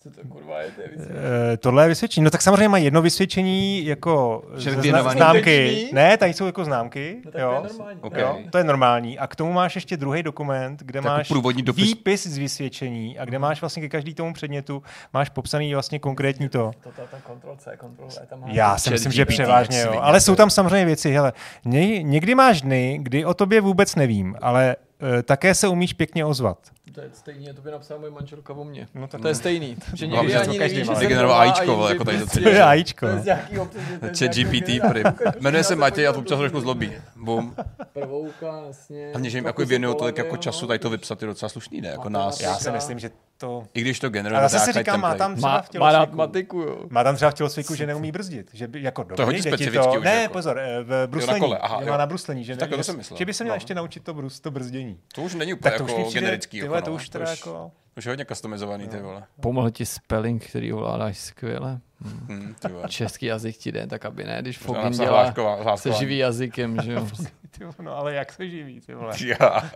Co 0.03 0.09
to 0.11 0.27
kurva 0.27 0.59
je? 0.61 0.71
To 0.71 0.81
je 0.81 0.87
víc- 0.87 1.07
Eh, 1.53 1.57
tohle 1.57 1.83
je 1.83 1.87
vysvědčení. 1.89 2.23
No 2.23 2.29
tak 2.29 2.41
samozřejmě 2.41 2.69
má 2.69 2.77
jedno 2.77 3.01
vysvědčení 3.01 3.85
jako 3.85 4.43
zna- 4.55 5.11
známky. 5.11 5.89
Ne, 5.93 6.17
tady 6.17 6.33
jsou 6.33 6.45
jako 6.45 6.65
známky. 6.65 7.21
No 7.25 7.31
tak 7.31 7.41
to 7.41 7.47
jo. 7.47 7.51
je 7.63 7.69
normální. 7.69 7.99
Ok. 8.01 8.17
Jo, 8.17 8.37
to 8.51 8.57
je 8.57 8.63
normální. 8.63 9.19
A 9.19 9.27
k 9.27 9.35
tomu 9.35 9.53
máš 9.53 9.75
ještě 9.75 9.97
druhý 9.97 10.23
dokument, 10.23 10.79
kde 10.83 10.97
Jako 10.97 11.07
máš 11.07 11.29
dopis. 11.63 11.83
výpis 11.83 12.27
z 12.27 12.37
vysvědčení 12.37 13.19
a 13.19 13.25
kde 13.25 13.39
máš 13.39 13.61
vlastně 13.61 13.81
ke 13.81 13.89
každý 13.89 14.13
tomu 14.13 14.33
předmětu 14.33 14.83
máš 15.13 15.29
popsaný 15.29 15.73
vlastně 15.73 15.99
konkrétní 15.99 16.49
to. 16.49 16.71
To, 16.83 16.89
to, 16.91 17.01
to 17.01 17.17
kontrol 17.23 17.55
C, 17.57 17.77
kontrol 17.77 18.09
E, 18.23 18.25
tam 18.25 18.43
Já 18.47 18.77
si 18.77 18.89
myslím, 18.89 19.11
že 19.11 19.25
převážně 19.25 19.81
jo. 19.81 19.99
Ale 20.01 20.21
jsou 20.21 20.35
tam 20.35 20.49
samozřejmě 20.49 20.85
věci. 20.85 21.11
Hele, 21.11 21.33
ně, 21.65 22.03
někdy 22.03 22.35
máš 22.35 22.61
dny, 22.61 22.99
kdy 23.01 23.25
o 23.25 23.33
tobě 23.33 23.61
vůbec 23.61 23.95
nevím, 23.95 24.35
ale 24.41 24.71
e, 24.71 24.75
také 25.23 25.55
se 25.55 25.67
umíš 25.67 25.93
pěkně 25.93 26.25
ozvat. 26.25 26.57
To 26.93 27.01
je 27.01 27.09
stejný, 27.13 27.47
to 27.55 27.61
by 27.61 27.71
napsala 27.71 27.99
moje 27.99 28.11
manželka 28.11 28.53
o 28.53 28.63
mně. 28.63 28.87
No 28.95 29.07
tak 29.07 29.21
To 29.21 29.27
je 29.27 29.35
stejný. 29.35 29.77
Že 29.93 30.07
No, 30.07 30.15
někdy 30.17 30.35
ani 30.35 30.53
to 30.53 30.59
každý 30.59 30.75
nevíš, 30.75 30.87
má. 30.87 30.93
že 30.93 30.99
jsem 30.99 31.07
Vygeneroval 31.07 31.39
doma 31.39 31.53
AIčko, 31.53 31.83
a 31.83 31.89
jako 31.89 32.03
tady 32.05 32.19
to 32.19 32.25
To 32.27 32.49
je 32.49 32.63
AIčko. 32.63 33.07
To 33.07 33.29
je 33.29 33.39
no. 33.51 33.65
to 33.65 34.07
Chat 34.19 34.31
GPT, 34.35 34.69
prý. 34.89 35.03
Jmenuje 35.39 35.63
se 35.63 35.75
Matěj 35.75 36.07
a 36.07 36.13
to 36.13 36.19
občas 36.19 36.39
trošku 36.39 36.59
zlobí. 36.59 36.91
Bum. 37.15 37.55
Prvouka, 37.93 38.61
jasně. 38.67 39.09
Hlavně, 39.11 39.29
že 39.29 39.37
jim 39.37 39.45
jako 39.45 39.65
věnují 39.65 39.95
tolik 39.97 40.17
jako 40.17 40.37
času 40.37 40.61
no. 40.61 40.67
tady 40.67 40.79
to 40.79 40.89
vypsat 40.89 41.21
je 41.21 41.27
docela 41.27 41.49
slušný, 41.49 41.81
ne? 41.81 41.89
Jako 41.89 42.09
nás. 42.09 42.39
Já 42.39 42.55
si 42.55 42.71
myslím, 42.71 42.99
že 42.99 43.09
to... 43.37 43.63
I 43.73 43.81
když 43.81 43.99
to 43.99 44.09
generuje 44.09 44.39
Ale 44.39 44.49
zase 44.49 44.65
si 44.65 44.79
říkám, 44.79 45.01
má 45.01 45.09
template. 45.09 45.17
tam 45.17 45.35
třeba 45.35 45.51
Má, 45.53 45.61
v 45.61 45.73
má 45.79 45.91
rád 45.91 45.97
tělocviku. 45.99 46.17
matiku, 46.17 46.57
jo. 46.59 46.85
Má 46.89 47.03
tam 47.03 47.15
třeba 47.15 47.31
v 47.31 47.33
tělocviku, 47.33 47.75
že 47.75 47.87
neumí 47.87 48.11
brzdit. 48.11 48.49
Že 48.53 48.67
by 48.67 48.81
jako 48.81 49.03
dobrý, 49.03 49.25
hodně 49.25 49.37
jde 49.41 49.43
ti 49.43 49.49
specifický 49.49 49.93
to... 49.93 49.99
už 49.99 50.05
Ne, 50.05 50.21
jako. 50.21 50.33
pozor, 50.33 50.59
eh, 50.59 50.83
v 50.83 51.07
bruslení. 51.07 51.39
kole, 51.39 51.57
aha, 51.57 51.81
jo. 51.81 51.87
má 51.89 51.97
na 51.97 52.05
bruslení. 52.05 52.43
Že, 52.43 52.55
ne, 52.55 52.67
to 52.67 52.83
jsem 52.83 52.93
že, 52.93 52.97
myslel. 52.97 53.17
že 53.17 53.25
by 53.25 53.33
se 53.33 53.43
měl 53.43 53.51
No. 53.53 53.55
ještě 53.55 53.75
naučit 53.75 54.03
to, 54.03 54.13
brus, 54.13 54.39
to 54.39 54.51
brzdění. 54.51 54.99
To 55.15 55.21
už 55.21 55.35
není 55.35 55.53
úplně 55.53 55.71
Tak 55.71 55.77
to 55.77 55.83
už 55.83 55.91
jako 55.91 56.03
přijde, 56.03 56.21
generický. 56.21 56.59
tyhle, 56.61 56.77
jako, 56.77 56.85
to 56.85 56.91
no. 56.91 56.95
už 56.95 57.09
teda 57.09 57.25
to 57.25 57.31
jako... 57.31 57.71
To 57.93 57.99
už 57.99 58.05
je 58.05 58.11
hodně 58.11 58.25
customizovaný, 58.25 58.87
ty 58.87 58.99
vole. 58.99 59.23
Pomohl 59.41 59.69
ti 59.71 59.85
spelling, 59.85 60.45
který 60.45 60.73
ovládáš 60.73 61.17
skvěle. 61.17 61.79
Hm, 62.01 62.55
ty 62.59 62.67
vole. 62.67 62.83
Český 62.89 63.25
jazyk 63.25 63.57
ti 63.57 63.71
jde, 63.71 63.87
tak 63.87 64.05
aby 64.05 64.23
ne, 64.23 64.37
když 64.41 64.57
Fogin 64.57 64.91
dělá 64.91 65.33
se 65.75 65.91
živý 65.91 66.17
jazykem, 66.17 66.81
že 66.81 66.93
jo. 66.93 67.07
Ty, 67.57 67.65
no 67.81 67.95
ale 67.95 68.13
jak 68.13 68.33
se 68.33 68.49
živí, 68.49 68.81
ty 68.81 68.95
vole. 68.95 69.15
Já. 69.25 69.71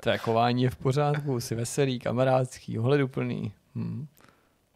To 0.00 0.18
chování 0.18 0.62
je 0.62 0.70
v 0.70 0.76
pořádku, 0.76 1.40
jsi 1.40 1.54
veselý, 1.54 1.98
kamarádský, 1.98 2.78
ohleduplný. 2.78 3.52
Hm. 3.74 4.06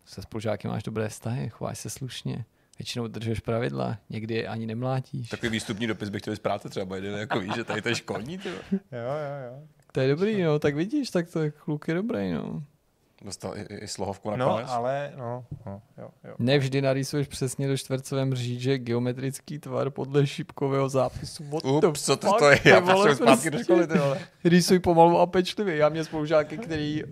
Se 0.05 0.23
spolužáky 0.23 0.69
máš 0.69 0.83
dobré 0.83 1.09
vztahy, 1.09 1.49
chováš 1.49 1.79
se 1.79 1.91
slušně. 1.91 2.45
Většinou 2.79 3.07
držíš 3.07 3.41
pravidla, 3.41 3.99
někdy 4.11 4.35
je 4.35 4.49
ani 4.49 4.67
nemlátíš. 4.67 5.29
Takový 5.29 5.51
výstupní 5.51 5.87
dopis 5.87 6.09
bych 6.09 6.23
chtěl 6.23 6.37
z 6.37 6.39
práce 6.39 6.69
třeba 6.69 6.97
jeden, 6.97 7.15
jako 7.15 7.41
víš, 7.41 7.55
že 7.55 7.65
tady 7.65 7.83
to 7.83 7.89
je 7.89 7.95
školní, 7.95 8.39
ty 8.39 8.49
vole. 8.49 8.63
Jo, 8.73 8.79
jo, 8.93 9.53
jo. 9.53 9.69
To 9.93 10.01
je 10.01 10.09
dobrý, 10.09 10.43
no, 10.43 10.59
tak 10.59 10.75
vidíš, 10.75 11.11
tak 11.11 11.31
to 11.31 11.43
je 11.43 11.51
kluk 11.51 11.89
je 11.89 11.95
dobrý, 11.95 12.33
no. 12.33 12.63
Dostal 13.27 13.57
i, 13.59 13.61
i, 13.61 13.75
i 13.85 13.89
slohovku 13.89 14.31
No, 14.31 14.37
nakonec. 14.37 14.69
ale, 14.71 15.13
no, 15.17 15.45
no, 15.67 15.83
jo, 15.99 16.09
jo. 16.25 16.35
Nevždy 16.39 16.83
narýsuješ 16.83 17.27
přesně 17.29 17.69
do 17.69 17.77
čtvercové 17.77 18.25
mříže 18.25 18.79
geometrický 18.79 19.59
tvar 19.59 19.91
podle 19.91 20.27
šipkového 20.27 20.89
zápisu. 20.89 21.45
What 21.45 21.65
Ups, 21.85 22.05
co 22.05 22.17
to, 22.17 22.27
fuck, 22.27 22.39
to 22.39 22.51
je? 22.51 22.61
Já 22.65 22.81
potřebuji 22.81 23.15
zpátky 23.15 23.51
do 23.51 23.57
prostě. 23.57 23.65
školy, 23.65 23.87
ty 23.87 23.99
vole. 23.99 24.19
Rýsuj 24.45 24.79
pomalu 24.79 25.19
a 25.19 25.27
pečlivě. 25.27 25.77
Já 25.77 25.89
mě 25.89 26.05
spolužáky, 26.05 26.59
který 26.59 27.03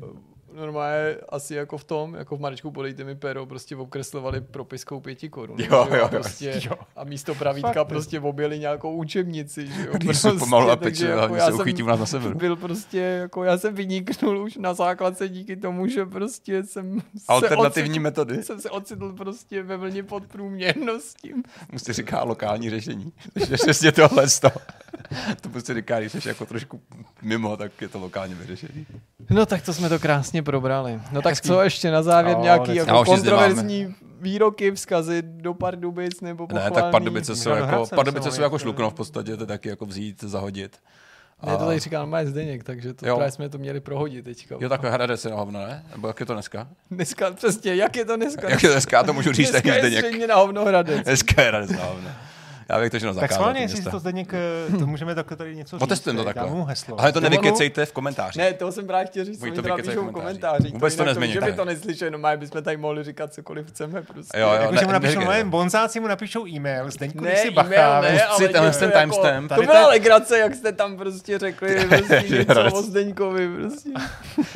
normálně 0.56 1.16
asi 1.28 1.54
jako 1.54 1.78
v 1.78 1.84
tom, 1.84 2.14
jako 2.14 2.36
v 2.36 2.40
Marečku 2.40 2.70
podejte 2.70 3.04
mi 3.04 3.14
pero, 3.14 3.46
prostě 3.46 3.76
obkreslovali 3.76 4.40
propiskou 4.40 5.00
pěti 5.00 5.28
korun. 5.28 5.60
Jo, 5.60 5.66
jo, 5.70 5.88
a 5.90 5.96
jo. 5.96 6.08
prostě, 6.08 6.60
Jo. 6.64 6.76
A 6.96 7.04
místo 7.04 7.34
pravítka 7.34 7.72
Fakt, 7.72 7.88
prostě 7.88 8.20
objeli 8.20 8.58
nějakou 8.58 8.96
učebnici. 8.96 9.66
Že 9.66 9.86
jo, 9.86 9.92
Rýsuj 10.08 10.38
pomalu 10.38 10.70
a 10.70 10.76
pečlivě, 10.76 11.16
jako 11.16 11.34
já 11.36 11.44
se 11.46 11.52
jsem 11.52 11.60
uchytí 11.60 11.82
u 11.82 11.86
nás 11.86 12.00
na 12.00 12.06
severu. 12.06 12.38
Byl 12.38 12.56
prostě, 12.56 12.98
jako 12.98 13.44
já 13.44 13.58
jsem 13.58 13.74
vyniknul 13.74 14.38
už 14.38 14.56
na 14.56 14.74
základce 14.74 15.28
díky 15.28 15.56
tomu, 15.56 15.86
že 15.86 16.06
prostě 16.06 16.62
jsem 16.64 16.98
Alternativní 17.28 17.94
se 17.94 18.00
metody. 18.00 18.32
ocitl, 18.32 18.46
jsem 18.46 18.60
se 18.60 18.70
ocitl 18.70 19.12
prostě 19.12 19.62
ve 19.62 19.76
vlně 19.76 20.02
podprůměrností. 20.02 21.32
Mu 21.72 21.78
se 21.78 21.92
říká 21.92 22.22
lokální 22.24 22.70
řešení. 22.70 23.12
Takže 23.34 23.54
přesně 23.54 23.92
tohle 23.92 24.28
z 24.28 24.40
toho. 24.40 24.60
To 25.40 25.48
prostě 25.48 25.74
říká, 25.74 26.00
když 26.00 26.12
jsi 26.12 26.28
jako 26.28 26.46
trošku 26.46 26.80
mimo, 27.22 27.56
tak 27.56 27.80
je 27.80 27.88
to 27.88 27.98
lokálně 27.98 28.34
vyřešený. 28.34 28.86
No 29.30 29.46
tak 29.46 29.62
to 29.62 29.74
jsme 29.74 29.88
to 29.88 29.98
krásně 29.98 30.42
probrali. 30.44 31.00
No 31.12 31.22
tak 31.22 31.40
co 31.40 31.62
ještě 31.62 31.90
na 31.90 32.02
závěr 32.02 32.36
Jo, 32.36 32.42
nějaký 32.42 32.72
dneska- 32.72 32.90
jako 32.92 33.04
kontroverzní 33.04 33.94
výroky, 34.20 34.70
vzkazy 34.72 35.22
do 35.22 35.54
Pardubic 35.54 36.20
nebo 36.20 36.42
Ne, 36.42 36.46
pochválný? 36.48 36.74
tak 36.74 36.84
Pardubice 36.90 37.36
jsou 37.36 37.50
Můžeme 37.50 37.66
jako, 37.72 37.86
se 37.86 37.96
Pardubice 37.96 38.30
jsou 38.32 38.42
jako 38.42 38.58
šlukno 38.58 38.90
v 38.90 38.94
podstatě, 38.94 39.36
to 39.36 39.42
je 39.42 39.46
taky 39.46 39.68
jako 39.68 39.86
vzít, 39.86 40.22
zahodit. 40.24 40.76
Ne, 41.46 41.56
to 41.56 41.64
tady 41.66 41.78
říká 41.78 41.98
normálně 41.98 42.30
Zdeněk, 42.30 42.64
takže 42.64 42.94
to 42.94 43.06
Jo. 43.06 43.16
právě 43.16 43.30
jsme 43.32 43.48
to 43.48 43.58
měli 43.58 43.80
prohodit 43.80 44.24
teďka. 44.24 44.56
Jo, 44.60 44.68
takhle 44.68 44.90
Hradec 44.90 45.20
se 45.20 45.30
na 45.30 45.36
hovno, 45.36 45.60
ne? 45.60 45.84
Nebo 45.92 46.08
jak 46.08 46.20
je 46.20 46.26
to 46.26 46.32
dneska? 46.34 46.68
Dneska 46.90 47.30
přesně, 47.32 47.74
jak 47.74 47.96
je 47.96 48.04
to 48.04 48.16
dneska? 48.16 48.50
Jak 48.50 48.62
je 48.62 48.68
to 48.68 48.74
dneska? 48.74 49.02
To 49.02 49.12
můžu 49.12 49.32
říct 49.32 49.50
dneska 49.50 49.68
taky 49.68 49.68
je 49.68 49.80
Zdeněk. 49.80 50.04
středně 50.04 50.26
na 50.26 50.34
hovnohradec. 50.34 51.00
Dneska 51.04 51.42
je 51.42 51.48
Hradec 51.48 51.70
na 51.70 51.84
hovno. 51.84 52.08
Já 52.68 52.80
bych 52.80 52.90
to 52.90 52.96
všechno 52.98 53.14
Tak 53.14 53.20
zakázal. 53.20 53.36
schválně, 53.42 53.66
ty 53.68 53.72
jestli 53.72 53.90
to 53.90 53.98
Zdeněk, 53.98 54.34
eh, 54.34 54.78
to 54.78 54.86
můžeme 54.86 55.14
takhle 55.14 55.36
tady 55.36 55.56
něco 55.56 55.76
říct. 55.76 55.82
Otestujeme 55.82 56.18
to 56.18 56.24
teď, 56.24 56.34
takhle. 56.34 56.50
Dám 56.50 56.58
mu 56.58 56.64
heslo. 56.64 57.00
Ale 57.00 57.12
to 57.12 57.20
nevykecejte 57.20 57.86
v 57.86 57.92
komentáři. 57.92 58.38
Ne, 58.38 58.52
to 58.52 58.72
jsem 58.72 58.86
právě 58.86 59.06
chtěl 59.06 59.24
říct, 59.24 59.42
oni 59.42 59.50
to 59.52 59.56
to 59.56 59.62
teda 59.62 59.76
píšou 59.76 60.06
v 60.08 60.12
komentářích. 60.12 60.72
Vůbec 60.72 60.96
to 60.96 61.04
nezmění, 61.04 61.32
Že 61.32 61.40
by 61.40 61.46
tak. 61.46 61.56
to 61.56 61.64
neslyšeli, 61.64 62.10
no 62.10 62.18
my 62.18 62.28
bychom 62.36 62.62
tady 62.62 62.76
mohli 62.76 63.04
říkat 63.04 63.32
cokoliv 63.34 63.66
chceme 63.68 64.02
prostě. 64.02 64.38
Jo, 64.38 64.48
jo, 64.48 64.54
Jakože 64.54 64.80
mu 64.80 64.86
ne- 64.86 64.92
napíšou, 64.92 65.18
neříkej. 65.20 65.44
no, 65.44 65.50
bonzáci 65.50 66.00
mu 66.00 66.06
napíšou 66.06 66.46
e-mail, 66.46 66.90
Zdeňku, 66.90 67.24
Ne, 67.24 67.36
si 67.36 67.48
e-mail 67.48 67.54
bacha. 67.70 68.00
ne, 68.00 68.20
si 68.36 68.48
tenhle 68.48 68.70
ten 68.70 68.90
jako- 68.90 69.00
timestamp. 69.00 69.48
To 69.48 69.54
Tady 69.54 69.66
byla 69.66 69.86
legrace, 69.88 70.38
jak 70.38 70.54
jste 70.54 70.72
tam 70.72 70.96
prostě 70.96 71.38
řekli 71.38 71.84
prostě 71.88 72.24
Že 72.26 72.38
něco 72.38 72.52
Hradec. 72.52 72.74
o 72.74 72.82
Zdeňkovi. 72.82 73.48
Prostě. 73.56 73.90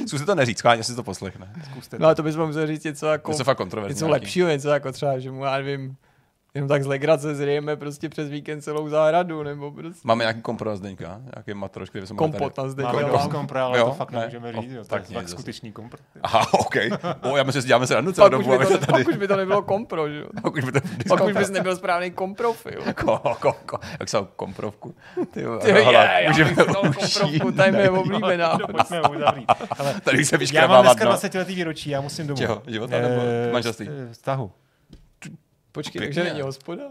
Zkuste 0.07 0.27
to 0.27 0.35
neříct, 0.35 0.59
schválně 0.59 0.85
si 0.85 0.95
to 0.95 1.03
poslechne. 1.03 1.49
Zkuste 1.70 1.97
No 1.99 2.07
ale 2.07 2.15
to 2.15 2.23
bychom 2.23 2.47
museli 2.47 2.67
říct 2.67 2.85
něco 2.85 3.07
jako 3.07 3.33
To 3.33 3.39
je 3.41 3.45
fakt 3.45 3.57
kontroverzní. 3.57 3.95
něco 3.95 4.09
lepšího, 4.09 4.49
něco 4.49 4.69
jako 4.69 4.93
třeba, 4.93 5.19
že 5.19 5.31
mu, 5.31 5.45
já 5.45 5.57
nevím, 5.57 5.97
jenom 6.59 6.69
tak 6.69 6.83
z 6.83 6.87
legrace 6.87 7.35
zrijeme 7.35 7.77
prostě 7.77 8.09
přes 8.09 8.28
víkend 8.28 8.61
celou 8.62 8.89
zahradu, 8.89 9.43
nebo 9.43 9.70
prostě 9.73 10.01
Máme 10.05 10.25
nějaký 10.25 10.43
kompromis 10.43 10.78
Zdeňka? 10.78 11.20
Nějaký 11.35 11.55
matroš, 11.55 11.91
který 11.91 12.07
jsme 12.07 12.17
kompot 12.17 12.55
tady... 12.55 12.67
na 12.67 12.73
Zdeňka. 12.73 12.93
Máme 12.93 13.09
dost 13.09 13.27
kompra, 13.27 13.65
ale 13.65 13.78
Jo, 13.78 13.85
to 13.85 13.93
fakt 13.95 14.11
ne. 14.12 14.19
nemůžeme 14.19 14.53
říct. 14.53 14.73
jo, 14.73 14.83
To 14.83 14.89
tak 14.89 15.03
fakt 15.07 15.23
zase. 15.23 15.28
skutečný 15.28 15.73
kompr. 15.73 15.97
Aha, 16.23 16.47
OK. 16.53 16.75
O, 17.23 17.37
já 17.37 17.43
myslím, 17.43 17.62
že 17.62 17.69
děláme 17.69 17.87
se 17.87 17.95
radu 17.95 18.12
celou 18.12 18.27
už, 18.39 18.47
dobu, 18.47 18.59
to, 18.65 18.78
to 18.78 18.87
tady... 18.87 19.05
pak 19.05 19.09
už 19.12 19.17
by 19.17 19.28
to 19.28 19.37
nebylo 19.37 19.62
kompro, 19.62 20.09
že 20.09 20.19
jo? 20.19 20.27
Pak 20.43 20.55
už 20.55 20.65
by 20.65 20.73
to... 20.73 20.81
Pak 21.09 21.25
už 21.25 21.33
bys 21.33 21.51
nebyl 21.51 21.77
správný 21.77 22.11
komprofil. 22.11 22.81
Ko, 23.05 23.19
ko, 23.41 23.53
ko, 23.67 23.78
jak 24.01 24.09
se 24.09 24.19
komprovku. 24.37 24.95
Ty, 25.31 25.41
jo, 25.43 25.59
Ty, 25.59 25.69
je, 25.70 26.25
můžeme 26.28 26.51
už 26.51 26.57
komprovku, 26.57 27.53
to 27.53 27.62
je 27.62 27.73
moje 27.73 27.91
oblíbená. 28.01 28.59
To 28.59 28.67
pojďme 28.73 29.01
uzavřít. 29.03 29.47
Tady 30.05 30.25
se 30.25 30.37
já 30.53 30.67
mám 30.67 30.83
dneska 30.85 31.05
dno. 31.05 31.11
20 31.11 31.35
letý 31.35 31.55
výročí, 31.55 31.91
já 31.91 32.01
musím 32.01 32.27
domů. 32.27 32.39
Čeho? 32.39 32.62
Života 32.67 33.01
nebo 33.01 33.15
Eh, 33.23 33.53
manželství? 33.53 33.89
eh, 33.91 34.12
Vztahu. 34.12 34.51
Počkej, 35.73 36.01
Pěkně. 36.01 36.15
takže 36.15 36.31
není 36.31 36.43
hospoda? 36.43 36.85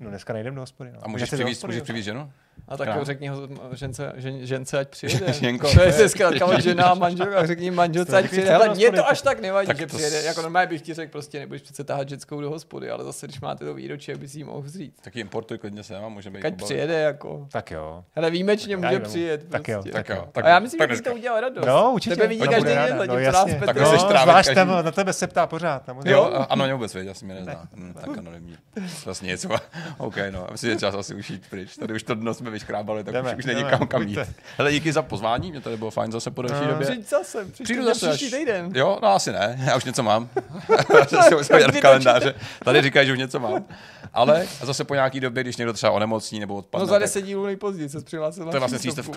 No 0.00 0.10
dneska 0.10 0.32
nejdem 0.32 0.54
do 0.54 0.60
hospody. 0.60 0.92
No. 0.92 0.98
A 1.02 1.08
můžeš 1.08 1.32
hospody, 1.32 1.44
můžeš 1.66 1.78
jo? 1.78 1.84
přivízt 1.84 2.04
ženu? 2.04 2.32
A 2.68 2.76
tak 2.76 2.88
jo, 2.96 3.04
řekni 3.04 3.28
ho 3.28 3.48
žence, 3.72 4.12
žen, 4.16 4.46
žence, 4.46 4.78
ať 4.78 4.88
přijede. 4.88 5.32
Ženko. 5.32 5.72
To 5.74 5.82
je 5.82 5.92
se 5.92 6.08
zkrátka 6.08 6.46
od 6.46 6.60
žena 6.60 6.84
a 6.84 6.94
manželka, 6.94 7.46
řekni 7.46 7.70
manželce, 7.70 8.16
ať 8.16 8.24
přijede. 8.26 8.58
do 8.68 8.74
mě 8.74 8.90
to 8.92 9.08
až 9.08 9.22
tak 9.22 9.40
nevadí, 9.40 9.66
Tak 9.66 9.78
že 9.78 9.86
to 9.86 9.96
přijede. 9.96 10.20
s- 10.20 10.24
Jako 10.24 10.42
normálně 10.42 10.66
bych 10.66 10.82
ti 10.82 10.94
řekl, 10.94 11.12
prostě 11.12 11.38
nebudeš 11.40 11.62
přece 11.62 11.84
tahat 11.84 12.08
ženskou 12.08 12.40
do 12.40 12.50
hospody, 12.50 12.90
ale 12.90 13.04
zase, 13.04 13.26
když 13.26 13.40
máte 13.40 13.64
to 13.64 13.74
výročí, 13.74 14.12
aby 14.14 14.28
si 14.28 14.38
ji 14.38 14.44
mohl 14.44 14.60
vzít. 14.62 14.94
Tak 15.00 15.16
ji 15.16 15.20
importuj 15.20 15.58
klidně 15.58 15.82
sem 15.82 16.04
a 16.04 16.08
můžeme 16.08 16.38
být 16.38 16.44
Ať 16.44 16.54
přijede, 16.64 17.00
jako. 17.00 17.46
Tak 17.52 17.70
jo. 17.70 18.04
Hele, 18.12 18.30
výjimečně 18.30 18.76
může 18.76 18.88
vemu. 18.88 19.04
přijet. 19.04 19.48
Tak 19.50 19.68
jo, 19.68 19.76
prostě. 19.82 19.90
Tak 19.92 20.08
jo. 20.08 20.28
A 20.34 20.48
já 20.48 20.58
myslím, 20.58 20.78
tak 20.78 20.96
že 20.96 21.02
to 21.02 21.14
udělal 21.14 21.40
radost. 21.40 21.66
No, 21.66 21.92
určitě. 21.94 22.16
Tebe 22.16 22.28
vidí 22.28 22.40
každý 22.48 22.68
den, 22.68 23.02
no, 23.08 23.18
jasně. 23.18 23.62
Tak 23.66 23.76
No, 23.76 23.86
zvlášť 24.22 24.54
tam, 24.54 24.68
na 24.68 24.90
tebe 24.90 25.12
se 25.12 25.26
ptá 25.26 25.46
pořád. 25.46 25.82
tam 25.84 26.00
Jo, 26.04 26.24
a- 26.34 26.44
ano, 26.44 26.64
mě 26.64 26.74
vůbec 26.74 26.94
vědět, 26.94 27.08
já 27.08 27.14
si 27.14 27.24
mě 27.24 27.34
nezná. 27.34 27.68
Hm, 27.74 27.94
tak 28.00 28.18
anonymní. 28.18 28.56
Vlastně 29.04 29.26
něco. 29.28 29.48
OK, 29.98 30.16
no. 30.30 30.48
A 30.48 30.52
myslím, 30.52 30.70
že 30.72 30.76
čas 30.78 30.94
asi 30.94 31.14
už 31.14 31.30
jít 31.30 31.42
pryč. 31.50 31.76
Tady 31.76 31.94
už 31.94 32.02
to 32.02 32.14
dno 32.14 32.34
jsme 32.34 32.49
vyškrábali, 32.50 33.04
tak 33.04 33.14
Jdeme, 33.14 33.32
už, 33.32 33.38
už 33.38 33.44
není 33.44 33.64
kam 33.64 33.86
kam 33.86 34.02
jít. 34.02 34.18
Hele, 34.58 34.72
díky 34.72 34.92
za 34.92 35.02
pozvání, 35.02 35.50
mě 35.50 35.60
tady 35.60 35.76
bylo 35.76 35.90
fajn 35.90 36.12
zase 36.12 36.30
po 36.30 36.42
delší 36.42 36.64
No. 36.64 36.70
době. 36.70 36.86
Přijď 36.86 37.08
zase, 37.08 37.44
přijď 37.44 37.64
Přijdu 37.64 37.84
zase 37.84 38.08
příští 38.08 38.36
týden. 38.38 38.70
Jo, 38.74 38.98
no 39.02 39.08
asi 39.08 39.32
ne, 39.32 39.60
já 39.64 39.76
už 39.76 39.84
něco 39.84 40.02
mám. 40.02 40.28
V 41.72 41.80
kalendáře. 41.80 42.34
Tady 42.64 42.82
říkají, 42.82 43.06
že 43.06 43.12
už 43.12 43.18
něco 43.18 43.40
mám. 43.40 43.64
Ale 44.12 44.46
zase 44.62 44.84
po 44.84 44.94
nějaký 44.94 45.20
době, 45.20 45.42
když 45.42 45.56
někdo 45.56 45.72
třeba 45.72 45.92
onemocní 45.92 46.40
nebo 46.40 46.54
odpadne, 46.54 46.82
No 46.82 46.86
za 46.86 46.92
tak 46.94 47.02
10 47.02 47.22
dílů 47.22 47.46
nejpozději 47.46 47.88
se 47.88 48.00
přihlásil 48.00 48.44
to 48.50 48.56
je 48.56 48.58
vlastně 48.58 48.78
přístup. 48.78 49.16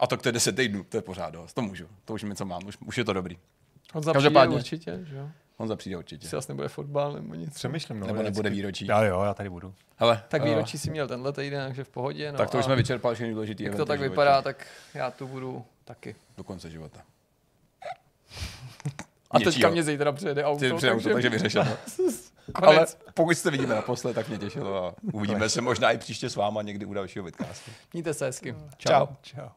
A 0.00 0.06
to 0.06 0.16
k 0.16 0.22
té 0.22 0.32
10 0.32 0.56
týdnů, 0.56 0.84
to 0.88 0.96
je 0.96 1.02
pořád 1.02 1.30
dost. 1.30 1.52
To 1.54 1.62
můžu, 1.62 1.84
to 2.04 2.14
už 2.14 2.22
něco 2.22 2.44
mám, 2.44 2.66
už, 2.66 2.78
už 2.86 2.98
je 2.98 3.04
to 3.04 3.12
dobrý. 3.12 3.36
Každopádně. 4.12 4.56
určitě, 4.56 5.00
že 5.02 5.16
jo? 5.16 5.28
On 5.56 5.76
přijde 5.76 5.96
určitě. 5.96 6.26
Asi 6.26 6.36
vlastně 6.36 6.54
bude 6.54 6.68
fotbal 6.68 7.12
nebo 7.12 7.34
něco. 7.34 7.54
Přemýšlím, 7.54 8.00
no. 8.00 8.06
Nebo 8.06 8.22
nebude 8.22 8.50
výročí. 8.50 8.86
Já 8.86 9.02
jo, 9.04 9.22
já 9.22 9.34
tady 9.34 9.50
budu. 9.50 9.74
Hele, 9.96 10.22
Tak 10.28 10.42
eh, 10.42 10.44
výročí 10.44 10.78
si 10.78 10.90
měl 10.90 11.08
tenhle 11.08 11.32
týden, 11.32 11.66
takže 11.66 11.84
v 11.84 11.88
pohodě. 11.88 12.32
No 12.32 12.38
tak 12.38 12.50
to 12.50 12.58
už 12.58 12.64
jsme 12.64 12.76
vyčerpali 12.76 13.14
všechny 13.14 13.32
důležité 13.34 13.62
Jak 13.62 13.74
to 13.76 13.84
tak 13.84 13.98
životě. 13.98 14.08
vypadá, 14.10 14.42
tak 14.42 14.66
já 14.94 15.10
tu 15.10 15.26
budu 15.26 15.64
taky. 15.84 16.16
Do 16.36 16.44
konce 16.44 16.70
života. 16.70 17.00
A 19.30 19.38
Něčího. 19.38 19.52
teďka 19.52 19.70
mě 19.70 19.82
zítra 19.82 20.12
přijede 20.12 20.44
auto, 20.44 20.60
Ty 20.60 20.72
přijde 20.74 20.92
auto, 20.92 21.08
takže 21.12 21.28
vyřešeno. 21.28 21.76
Ale 22.54 22.74
konec. 22.74 22.98
pokud 23.14 23.34
jste 23.38 23.50
vidíme 23.50 23.74
naposled, 23.74 24.14
tak 24.14 24.28
mě 24.28 24.38
těšilo 24.38 24.84
a 24.86 24.94
uvidíme 25.12 25.48
se 25.48 25.60
možná 25.60 25.90
i 25.92 25.98
příště 25.98 26.30
s 26.30 26.36
váma 26.36 26.62
někdy 26.62 26.86
u 26.86 26.94
dalšího 26.94 27.24
vidcastu. 27.24 27.70
Mějte 27.92 28.14
se 28.14 28.24
hezky. 28.26 28.54
Čau. 28.78 29.06
Čau. 29.22 29.48